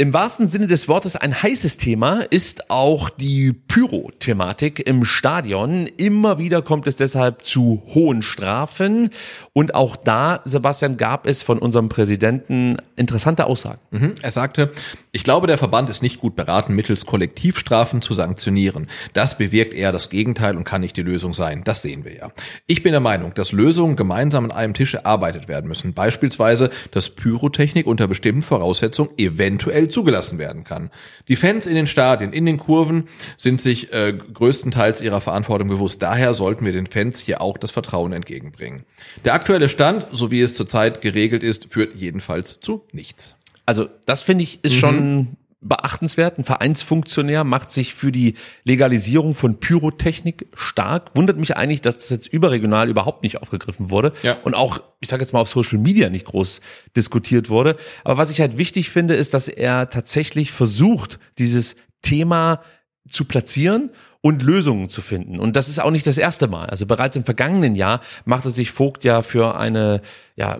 Im 0.00 0.14
wahrsten 0.14 0.48
Sinne 0.48 0.66
des 0.66 0.88
Wortes 0.88 1.14
ein 1.14 1.42
heißes 1.42 1.76
Thema 1.76 2.22
ist 2.22 2.70
auch 2.70 3.10
die 3.10 3.52
Pyro-Thematik 3.52 4.88
im 4.88 5.04
Stadion. 5.04 5.86
Immer 5.98 6.38
wieder 6.38 6.62
kommt 6.62 6.86
es 6.86 6.96
deshalb 6.96 7.44
zu 7.44 7.82
hohen 7.88 8.22
Strafen. 8.22 9.10
Und 9.52 9.74
auch 9.74 9.96
da, 9.96 10.40
Sebastian, 10.46 10.96
gab 10.96 11.26
es 11.26 11.42
von 11.42 11.58
unserem 11.58 11.90
Präsidenten 11.90 12.78
interessante 12.96 13.44
Aussagen. 13.44 13.80
Mhm. 13.90 14.14
Er 14.22 14.30
sagte, 14.30 14.70
ich 15.12 15.22
glaube, 15.22 15.46
der 15.46 15.58
Verband 15.58 15.90
ist 15.90 16.00
nicht 16.00 16.18
gut 16.18 16.34
beraten, 16.34 16.74
mittels 16.74 17.04
Kollektivstrafen 17.04 18.00
zu 18.00 18.14
sanktionieren. 18.14 18.86
Das 19.12 19.36
bewirkt 19.36 19.74
eher 19.74 19.92
das 19.92 20.08
Gegenteil 20.08 20.56
und 20.56 20.64
kann 20.64 20.80
nicht 20.80 20.96
die 20.96 21.02
Lösung 21.02 21.34
sein. 21.34 21.60
Das 21.62 21.82
sehen 21.82 22.06
wir 22.06 22.14
ja. 22.14 22.32
Ich 22.66 22.82
bin 22.82 22.92
der 22.92 23.00
Meinung, 23.00 23.34
dass 23.34 23.52
Lösungen 23.52 23.96
gemeinsam 23.96 24.46
an 24.46 24.52
einem 24.52 24.72
Tisch 24.72 24.94
erarbeitet 24.94 25.46
werden 25.46 25.68
müssen. 25.68 25.92
Beispielsweise, 25.92 26.70
dass 26.90 27.10
Pyrotechnik 27.10 27.86
unter 27.86 28.08
bestimmten 28.08 28.40
Voraussetzungen 28.40 29.10
eventuell 29.18 29.89
zugelassen 29.90 30.38
werden 30.38 30.64
kann. 30.64 30.90
Die 31.28 31.36
Fans 31.36 31.66
in 31.66 31.74
den 31.74 31.86
Stadien, 31.86 32.32
in 32.32 32.46
den 32.46 32.58
Kurven 32.58 33.04
sind 33.36 33.60
sich 33.60 33.92
äh, 33.92 34.12
größtenteils 34.12 35.00
ihrer 35.00 35.20
Verantwortung 35.20 35.68
bewusst. 35.68 36.02
Daher 36.02 36.34
sollten 36.34 36.64
wir 36.64 36.72
den 36.72 36.86
Fans 36.86 37.20
hier 37.20 37.40
auch 37.40 37.58
das 37.58 37.70
Vertrauen 37.70 38.12
entgegenbringen. 38.12 38.84
Der 39.24 39.34
aktuelle 39.34 39.68
Stand, 39.68 40.06
so 40.12 40.30
wie 40.30 40.40
es 40.40 40.54
zurzeit 40.54 41.00
geregelt 41.00 41.42
ist, 41.42 41.72
führt 41.72 41.94
jedenfalls 41.94 42.60
zu 42.60 42.84
nichts. 42.92 43.34
Also 43.66 43.88
das 44.06 44.22
finde 44.22 44.44
ich 44.44 44.64
ist 44.64 44.74
mhm. 44.74 44.78
schon 44.78 45.28
beachtenswert. 45.60 46.38
Ein 46.38 46.44
Vereinsfunktionär 46.44 47.44
macht 47.44 47.70
sich 47.70 47.94
für 47.94 48.12
die 48.12 48.34
Legalisierung 48.64 49.34
von 49.34 49.60
Pyrotechnik 49.60 50.46
stark. 50.54 51.14
Wundert 51.14 51.36
mich 51.36 51.56
eigentlich, 51.56 51.80
dass 51.82 51.98
das 51.98 52.10
jetzt 52.10 52.26
überregional 52.26 52.88
überhaupt 52.88 53.22
nicht 53.22 53.42
aufgegriffen 53.42 53.90
wurde 53.90 54.12
ja. 54.22 54.36
und 54.42 54.54
auch, 54.54 54.82
ich 55.00 55.08
sage 55.08 55.22
jetzt 55.22 55.32
mal, 55.32 55.40
auf 55.40 55.50
Social 55.50 55.78
Media 55.78 56.08
nicht 56.08 56.26
groß 56.26 56.60
diskutiert 56.96 57.50
wurde. 57.50 57.76
Aber 58.04 58.16
was 58.18 58.30
ich 58.30 58.40
halt 58.40 58.56
wichtig 58.58 58.90
finde, 58.90 59.14
ist, 59.14 59.34
dass 59.34 59.48
er 59.48 59.90
tatsächlich 59.90 60.50
versucht, 60.52 61.18
dieses 61.38 61.76
Thema 62.02 62.62
zu 63.08 63.24
platzieren 63.24 63.90
und 64.22 64.42
Lösungen 64.42 64.90
zu 64.90 65.00
finden. 65.00 65.38
Und 65.38 65.56
das 65.56 65.68
ist 65.68 65.80
auch 65.80 65.90
nicht 65.90 66.06
das 66.06 66.18
erste 66.18 66.46
Mal. 66.46 66.66
Also 66.66 66.84
bereits 66.84 67.16
im 67.16 67.24
vergangenen 67.24 67.74
Jahr 67.74 68.00
machte 68.26 68.50
sich 68.50 68.70
Vogt 68.70 69.02
ja 69.02 69.22
für 69.22 69.56
eine 69.56 70.02
ja, 70.36 70.58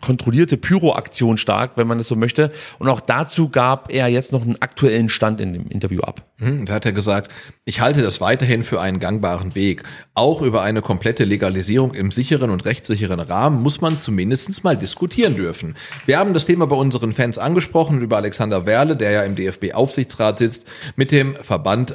kontrollierte 0.00 0.56
Pyro-Aktion 0.56 1.36
stark, 1.36 1.72
wenn 1.76 1.86
man 1.86 2.00
es 2.00 2.08
so 2.08 2.16
möchte. 2.16 2.50
Und 2.78 2.88
auch 2.88 3.00
dazu 3.00 3.48
gab 3.48 3.92
er 3.92 4.08
jetzt 4.08 4.32
noch 4.32 4.42
einen 4.42 4.60
aktuellen 4.60 5.08
Stand 5.08 5.40
in 5.40 5.52
dem 5.52 5.68
Interview 5.68 6.00
ab. 6.00 6.22
Hm, 6.38 6.66
da 6.66 6.74
hat 6.74 6.84
er 6.84 6.92
gesagt, 6.92 7.30
ich 7.64 7.80
halte 7.80 8.02
das 8.02 8.20
weiterhin 8.20 8.64
für 8.64 8.80
einen 8.80 8.98
gangbaren 8.98 9.54
Weg. 9.54 9.84
Auch 10.14 10.42
über 10.42 10.62
eine 10.62 10.82
komplette 10.82 11.24
Legalisierung 11.24 11.94
im 11.94 12.10
sicheren 12.10 12.50
und 12.50 12.64
rechtssicheren 12.64 13.20
Rahmen 13.20 13.62
muss 13.62 13.80
man 13.80 13.98
zumindest 13.98 14.64
mal 14.64 14.76
diskutieren 14.76 15.36
dürfen. 15.36 15.76
Wir 16.06 16.18
haben 16.18 16.34
das 16.34 16.46
Thema 16.46 16.66
bei 16.66 16.76
unseren 16.76 17.12
Fans 17.12 17.38
angesprochen, 17.38 18.00
über 18.02 18.16
Alexander 18.16 18.66
Werle, 18.66 18.96
der 18.96 19.12
ja 19.12 19.22
im 19.22 19.36
DFB-Aufsichtsrat 19.36 20.38
sitzt, 20.38 20.66
mit 20.96 21.10
dem 21.12 21.36
Verband 21.36 21.94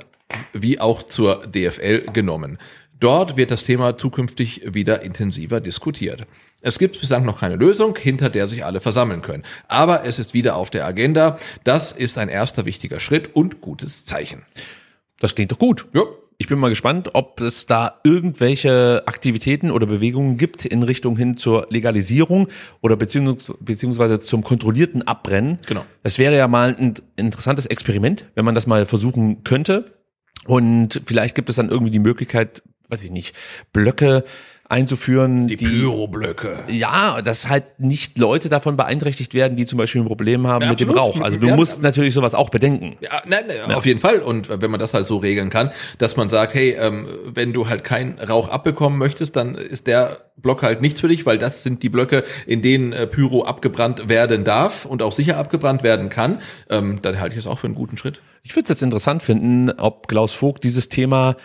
wie 0.53 0.79
auch 0.79 1.03
zur 1.03 1.47
DFL 1.47 2.07
genommen. 2.13 2.57
Dort 3.01 3.35
wird 3.35 3.49
das 3.49 3.63
Thema 3.63 3.97
zukünftig 3.97 4.61
wieder 4.75 5.01
intensiver 5.01 5.59
diskutiert. 5.59 6.27
Es 6.61 6.77
gibt 6.77 6.99
bislang 6.99 7.25
noch 7.25 7.39
keine 7.39 7.55
Lösung, 7.55 7.95
hinter 7.97 8.29
der 8.29 8.45
sich 8.47 8.63
alle 8.63 8.79
versammeln 8.79 9.23
können. 9.23 9.43
Aber 9.67 10.05
es 10.05 10.19
ist 10.19 10.35
wieder 10.35 10.55
auf 10.55 10.69
der 10.69 10.85
Agenda. 10.85 11.37
Das 11.63 11.91
ist 11.91 12.19
ein 12.19 12.29
erster 12.29 12.65
wichtiger 12.67 12.99
Schritt 12.99 13.35
und 13.35 13.59
gutes 13.59 14.05
Zeichen. 14.05 14.43
Das 15.19 15.33
klingt 15.33 15.51
doch 15.51 15.57
gut. 15.57 15.87
Ja. 15.93 16.03
Ich 16.37 16.47
bin 16.47 16.57
mal 16.57 16.69
gespannt, 16.69 17.11
ob 17.13 17.39
es 17.39 17.67
da 17.67 17.99
irgendwelche 18.03 19.03
Aktivitäten 19.05 19.69
oder 19.69 19.85
Bewegungen 19.85 20.39
gibt 20.39 20.65
in 20.65 20.81
Richtung 20.81 21.15
hin 21.15 21.37
zur 21.37 21.67
Legalisierung 21.69 22.47
oder 22.81 22.95
beziehungs 22.95 23.53
beziehungsweise 23.59 24.19
zum 24.19 24.43
kontrollierten 24.43 25.07
Abbrennen. 25.07 25.59
Genau. 25.67 25.85
Das 26.01 26.17
wäre 26.17 26.35
ja 26.35 26.47
mal 26.47 26.75
ein 26.79 26.95
interessantes 27.15 27.67
Experiment, 27.67 28.25
wenn 28.33 28.43
man 28.43 28.55
das 28.55 28.65
mal 28.65 28.87
versuchen 28.87 29.43
könnte. 29.43 29.85
Und 30.45 31.01
vielleicht 31.05 31.35
gibt 31.35 31.49
es 31.49 31.55
dann 31.55 31.69
irgendwie 31.69 31.91
die 31.91 31.99
Möglichkeit, 31.99 32.63
weiß 32.89 33.03
ich 33.03 33.11
nicht, 33.11 33.35
Blöcke 33.73 34.23
einzuführen. 34.71 35.47
Die, 35.47 35.57
die 35.57 35.65
Pyroblöcke. 35.65 36.59
Ja, 36.69 37.21
dass 37.21 37.49
halt 37.49 37.79
nicht 37.79 38.17
Leute 38.17 38.49
davon 38.49 38.77
beeinträchtigt 38.77 39.33
werden, 39.33 39.57
die 39.57 39.65
zum 39.65 39.77
Beispiel 39.77 40.01
ein 40.01 40.07
Problem 40.07 40.47
haben 40.47 40.61
ja, 40.61 40.69
mit 40.69 40.81
absolut. 40.81 40.95
dem 40.95 40.99
Rauch. 40.99 41.21
Also 41.21 41.37
du 41.37 41.47
ja, 41.47 41.55
musst 41.55 41.81
natürlich 41.81 42.13
sowas 42.13 42.33
auch 42.33 42.49
bedenken. 42.49 42.95
Ja, 43.01 43.21
nein, 43.27 43.43
nein, 43.47 43.75
auf 43.75 43.85
jeden 43.85 43.99
Fall. 43.99 44.19
Und 44.19 44.49
wenn 44.49 44.71
man 44.71 44.79
das 44.79 44.93
halt 44.93 45.07
so 45.07 45.17
regeln 45.17 45.49
kann, 45.49 45.71
dass 45.97 46.15
man 46.15 46.29
sagt, 46.29 46.53
hey, 46.53 46.77
ähm, 46.79 47.05
wenn 47.33 47.51
du 47.51 47.67
halt 47.67 47.83
keinen 47.83 48.17
Rauch 48.17 48.47
abbekommen 48.47 48.97
möchtest, 48.97 49.35
dann 49.35 49.55
ist 49.55 49.87
der 49.87 50.17
Block 50.37 50.63
halt 50.63 50.81
nichts 50.81 51.01
für 51.01 51.09
dich, 51.09 51.25
weil 51.25 51.37
das 51.37 51.63
sind 51.63 51.83
die 51.83 51.89
Blöcke, 51.89 52.23
in 52.47 52.61
denen 52.61 52.93
äh, 52.93 53.07
Pyro 53.07 53.43
abgebrannt 53.43 54.07
werden 54.07 54.45
darf 54.45 54.85
und 54.85 55.03
auch 55.03 55.11
sicher 55.11 55.37
abgebrannt 55.37 55.83
werden 55.83 56.09
kann. 56.09 56.39
Ähm, 56.69 56.99
dann 57.01 57.19
halte 57.19 57.33
ich 57.33 57.39
es 57.39 57.47
auch 57.47 57.59
für 57.59 57.67
einen 57.67 57.75
guten 57.75 57.97
Schritt. 57.97 58.21
Ich 58.41 58.55
würde 58.55 58.63
es 58.63 58.69
jetzt 58.69 58.83
interessant 58.83 59.21
finden, 59.21 59.69
ob 59.71 60.07
Klaus 60.07 60.33
Vogt 60.33 60.63
dieses 60.63 60.87
Thema 60.87 61.35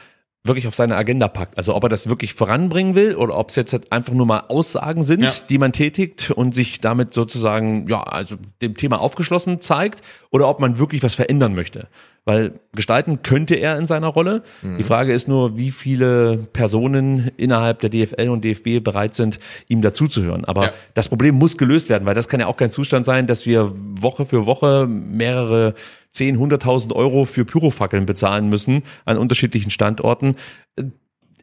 wirklich 0.47 0.67
auf 0.67 0.75
seine 0.75 0.97
Agenda 0.97 1.29
packt. 1.29 1.59
Also 1.59 1.75
ob 1.75 1.83
er 1.85 1.89
das 1.89 2.09
wirklich 2.09 2.35
voranbringen 2.35 2.95
will 2.95 3.15
oder 3.17 3.37
ob 3.37 3.51
es 3.51 3.57
jetzt 3.57 3.73
halt 3.73 3.93
einfach 3.93 4.13
nur 4.13 4.27
mal 4.27 4.45
Aussagen 4.49 5.03
sind, 5.03 5.23
ja. 5.23 5.31
die 5.49 5.59
man 5.59 5.73
tätigt 5.73 6.31
und 6.31 6.55
sich 6.55 6.81
damit 6.81 7.15
sozusagen, 7.15 7.89
ja, 7.89 8.03
also 8.03 8.37
dem 8.63 8.77
Thema 8.77 9.01
aufgeschlossen 9.01 9.61
zeigt 9.61 10.03
oder 10.31 10.49
ob 10.49 10.61
man 10.61 10.79
wirklich 10.79 11.03
was 11.03 11.15
verändern 11.15 11.55
möchte. 11.55 11.89
Weil 12.27 12.59
gestalten 12.75 13.23
könnte 13.23 13.55
er 13.55 13.79
in 13.79 13.87
seiner 13.87 14.09
Rolle. 14.09 14.43
Mhm. 14.61 14.79
Die 14.79 14.83
Frage 14.83 15.13
ist 15.13 15.29
nur, 15.29 15.57
wie 15.57 15.71
viele 15.71 16.39
Personen 16.53 17.31
innerhalb 17.37 17.79
der 17.79 17.89
DFL 17.89 18.31
und 18.31 18.45
DFB 18.45 18.83
bereit 18.83 19.15
sind, 19.15 19.39
ihm 19.69 19.81
dazuzuhören. 19.81 20.45
Aber 20.45 20.65
ja. 20.65 20.73
das 20.95 21.09
Problem 21.09 21.37
muss 21.37 21.57
gelöst 21.57 21.89
werden, 21.89 22.05
weil 22.05 22.17
das 22.17 22.27
kann 22.27 22.41
ja 22.41 22.49
auch 22.49 22.57
kein 22.57 22.73
Zustand 22.73 23.07
sein, 23.07 23.29
dass 23.29 23.47
wir 23.47 23.73
Woche 23.77 24.27
für 24.27 24.45
Woche 24.45 24.89
mehrere 24.89 25.75
10, 26.11 26.37
100.000 26.37 26.93
Euro 26.95 27.27
für 27.27 27.45
Pyrofackeln 27.45 28.07
bezahlen 28.07 28.49
müssen 28.49 28.83
an 29.05 29.19
unterschiedlichen 29.19 29.71
Standorten. 29.71 30.35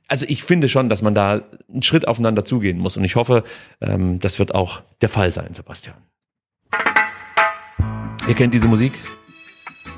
Also 0.10 0.26
ich 0.27 0.43
finde 0.43 0.68
schon, 0.68 0.89
dass 0.89 1.01
man 1.01 1.15
da 1.15 1.43
einen 1.72 1.81
Schritt 1.81 2.10
aufeinander 2.10 2.43
zugehen 2.43 2.77
muss. 2.77 2.97
Und 2.97 3.05
ich 3.05 3.15
hoffe, 3.15 3.43
ähm, 3.80 4.19
das 4.19 4.38
wird 4.38 4.53
auch 4.53 4.81
der 5.01 5.07
Fall 5.07 5.31
sein, 5.31 5.53
Sebastian. 5.53 5.95
Ihr 8.27 8.35
kennt 8.35 8.53
diese 8.53 8.68
Musik? 8.68 8.99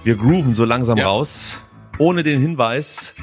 Wir 0.03 0.15
grooven 0.15 0.53
so 0.53 0.65
langsam 0.65 0.97
ja. 0.97 1.07
raus, 1.07 1.59
ohne 1.97 2.23
den 2.23 2.41
Hinweis, 2.41 3.15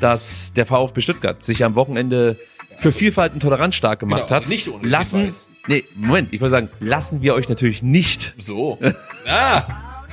dass 0.00 0.52
der 0.52 0.66
VfB 0.66 1.00
Stuttgart 1.00 1.42
sich 1.42 1.64
am 1.64 1.74
Wochenende 1.74 2.38
für 2.76 2.92
Vielfalt 2.92 3.34
und 3.34 3.40
Toleranz 3.40 3.74
stark 3.74 4.00
gemacht 4.00 4.24
genau, 4.26 4.34
also 4.34 4.44
hat. 4.44 4.48
Nicht 4.48 4.68
ohne 4.68 4.86
lassen, 4.86 5.20
Hinweis. 5.20 5.48
nee, 5.68 5.84
Moment, 5.94 6.32
ich 6.32 6.40
würde 6.40 6.50
sagen, 6.50 6.68
lassen 6.80 7.22
wir 7.22 7.34
euch 7.34 7.48
natürlich 7.48 7.82
nicht. 7.82 8.34
So. 8.38 8.78
Ah. 9.26 10.04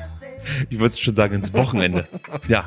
Ich 0.69 0.79
würde 0.79 0.95
schon 0.95 1.15
sagen, 1.15 1.35
ins 1.35 1.53
Wochenende. 1.53 2.07
Ja. 2.47 2.65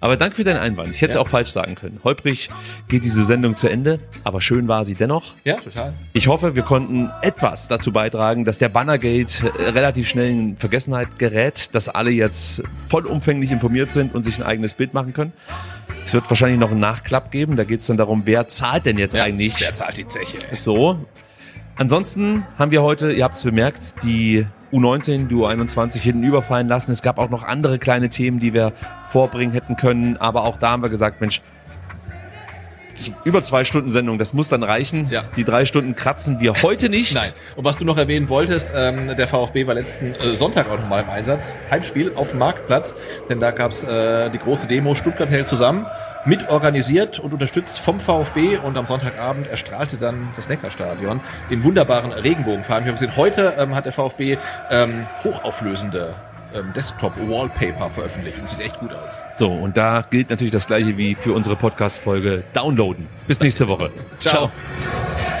Aber 0.00 0.16
danke 0.16 0.36
für 0.36 0.44
deinen 0.44 0.58
Einwand. 0.58 0.90
Ich 0.90 1.02
hätte 1.02 1.10
es 1.10 1.14
Ja. 1.16 1.20
auch 1.20 1.28
falsch 1.28 1.50
sagen 1.50 1.74
können. 1.74 2.00
Holprig 2.04 2.48
geht 2.88 3.04
diese 3.04 3.24
Sendung 3.24 3.54
zu 3.54 3.68
Ende, 3.68 3.98
aber 4.24 4.40
schön 4.40 4.68
war 4.68 4.84
sie 4.84 4.94
dennoch. 4.94 5.34
Ja, 5.44 5.56
total. 5.56 5.94
Ich 6.12 6.28
hoffe, 6.28 6.54
wir 6.54 6.62
konnten 6.62 7.10
etwas 7.22 7.68
dazu 7.68 7.92
beitragen, 7.92 8.44
dass 8.44 8.58
der 8.58 8.68
Bannergate 8.68 9.52
äh, 9.58 9.70
relativ 9.70 10.08
schnell 10.08 10.30
in 10.30 10.56
Vergessenheit 10.56 11.18
gerät, 11.18 11.74
dass 11.74 11.88
alle 11.88 12.10
jetzt 12.10 12.62
vollumfänglich 12.88 13.50
informiert 13.52 13.90
sind 13.90 14.14
und 14.14 14.22
sich 14.22 14.38
ein 14.38 14.44
eigenes 14.44 14.74
Bild 14.74 14.94
machen 14.94 15.12
können. 15.12 15.32
Es 16.04 16.14
wird 16.14 16.28
wahrscheinlich 16.30 16.58
noch 16.58 16.70
einen 16.70 16.80
Nachklapp 16.80 17.30
geben. 17.30 17.56
Da 17.56 17.64
geht 17.64 17.80
es 17.80 17.86
dann 17.86 17.96
darum, 17.96 18.22
wer 18.24 18.48
zahlt 18.48 18.86
denn 18.86 18.98
jetzt 18.98 19.14
eigentlich? 19.14 19.60
Wer 19.60 19.74
zahlt 19.74 19.96
die 19.96 20.08
Zeche? 20.08 20.38
So. 20.54 20.98
Ansonsten 21.76 22.44
haben 22.58 22.70
wir 22.72 22.82
heute, 22.82 23.12
ihr 23.12 23.24
habt 23.24 23.36
es 23.36 23.42
bemerkt, 23.42 23.94
die 24.02 24.46
U19, 24.72 25.28
die 25.28 25.34
U21 25.34 25.98
hinten 25.98 26.22
überfallen 26.22 26.68
lassen. 26.68 26.90
Es 26.90 27.02
gab 27.02 27.18
auch 27.18 27.30
noch 27.30 27.44
andere 27.44 27.78
kleine 27.78 28.08
Themen, 28.08 28.40
die 28.40 28.54
wir 28.54 28.72
vorbringen 29.08 29.52
hätten 29.52 29.76
können. 29.76 30.16
Aber 30.18 30.44
auch 30.44 30.56
da 30.56 30.70
haben 30.70 30.82
wir 30.82 30.90
gesagt, 30.90 31.20
Mensch, 31.20 31.42
über 33.24 33.42
zwei 33.42 33.64
Stunden 33.64 33.90
Sendung, 33.90 34.18
das 34.18 34.32
muss 34.32 34.48
dann 34.48 34.62
reichen. 34.62 35.08
Ja. 35.10 35.22
Die 35.36 35.44
drei 35.44 35.64
Stunden 35.64 35.94
kratzen 35.96 36.40
wir 36.40 36.62
heute 36.62 36.88
nicht. 36.88 37.14
Nein. 37.14 37.30
Und 37.56 37.64
was 37.64 37.76
du 37.76 37.84
noch 37.84 37.98
erwähnen 37.98 38.28
wolltest, 38.28 38.68
ähm, 38.74 39.14
der 39.16 39.28
VfB 39.28 39.66
war 39.66 39.74
letzten 39.74 40.14
äh, 40.14 40.36
Sonntag 40.36 40.70
auch 40.70 40.78
nochmal 40.78 41.02
im 41.02 41.10
Einsatz. 41.10 41.56
Heimspiel 41.70 42.12
auf 42.14 42.30
dem 42.30 42.38
Marktplatz, 42.38 42.94
denn 43.28 43.40
da 43.40 43.50
gab's 43.50 43.82
äh, 43.82 44.30
die 44.30 44.38
große 44.38 44.66
Demo 44.66 44.94
Stuttgart 44.94 45.28
hält 45.28 45.48
zusammen, 45.48 45.86
mitorganisiert 46.24 47.18
und 47.18 47.32
unterstützt 47.32 47.80
vom 47.80 48.00
VfB 48.00 48.58
und 48.58 48.76
am 48.76 48.86
Sonntagabend 48.86 49.48
erstrahlte 49.48 49.96
dann 49.96 50.30
das 50.36 50.48
Neckarstadion 50.48 51.20
in 51.48 51.64
wunderbaren 51.64 52.12
Regenbogenfarben. 52.12 52.84
Wir 52.84 52.92
haben 52.92 52.98
gesehen, 52.98 53.16
heute 53.16 53.54
ähm, 53.58 53.74
hat 53.74 53.86
der 53.86 53.92
VfB 53.92 54.38
ähm, 54.70 55.06
hochauflösende 55.24 56.14
ähm, 56.54 56.72
Desktop-Wallpaper 56.74 57.90
veröffentlicht 57.90 58.38
und 58.38 58.48
sieht 58.48 58.60
echt 58.60 58.78
gut 58.78 58.92
aus. 58.92 59.18
So, 59.34 59.50
und 59.50 59.76
da 59.76 60.04
gilt 60.08 60.30
natürlich 60.30 60.52
das 60.52 60.66
gleiche 60.66 60.96
wie 60.96 61.14
für 61.14 61.32
unsere 61.32 61.56
Podcast-Folge. 61.56 62.44
Downloaden. 62.52 63.06
Bis 63.26 63.40
nächste 63.40 63.68
Woche. 63.68 63.90
Ciao. 64.18 64.50
Ciao. 64.50 65.39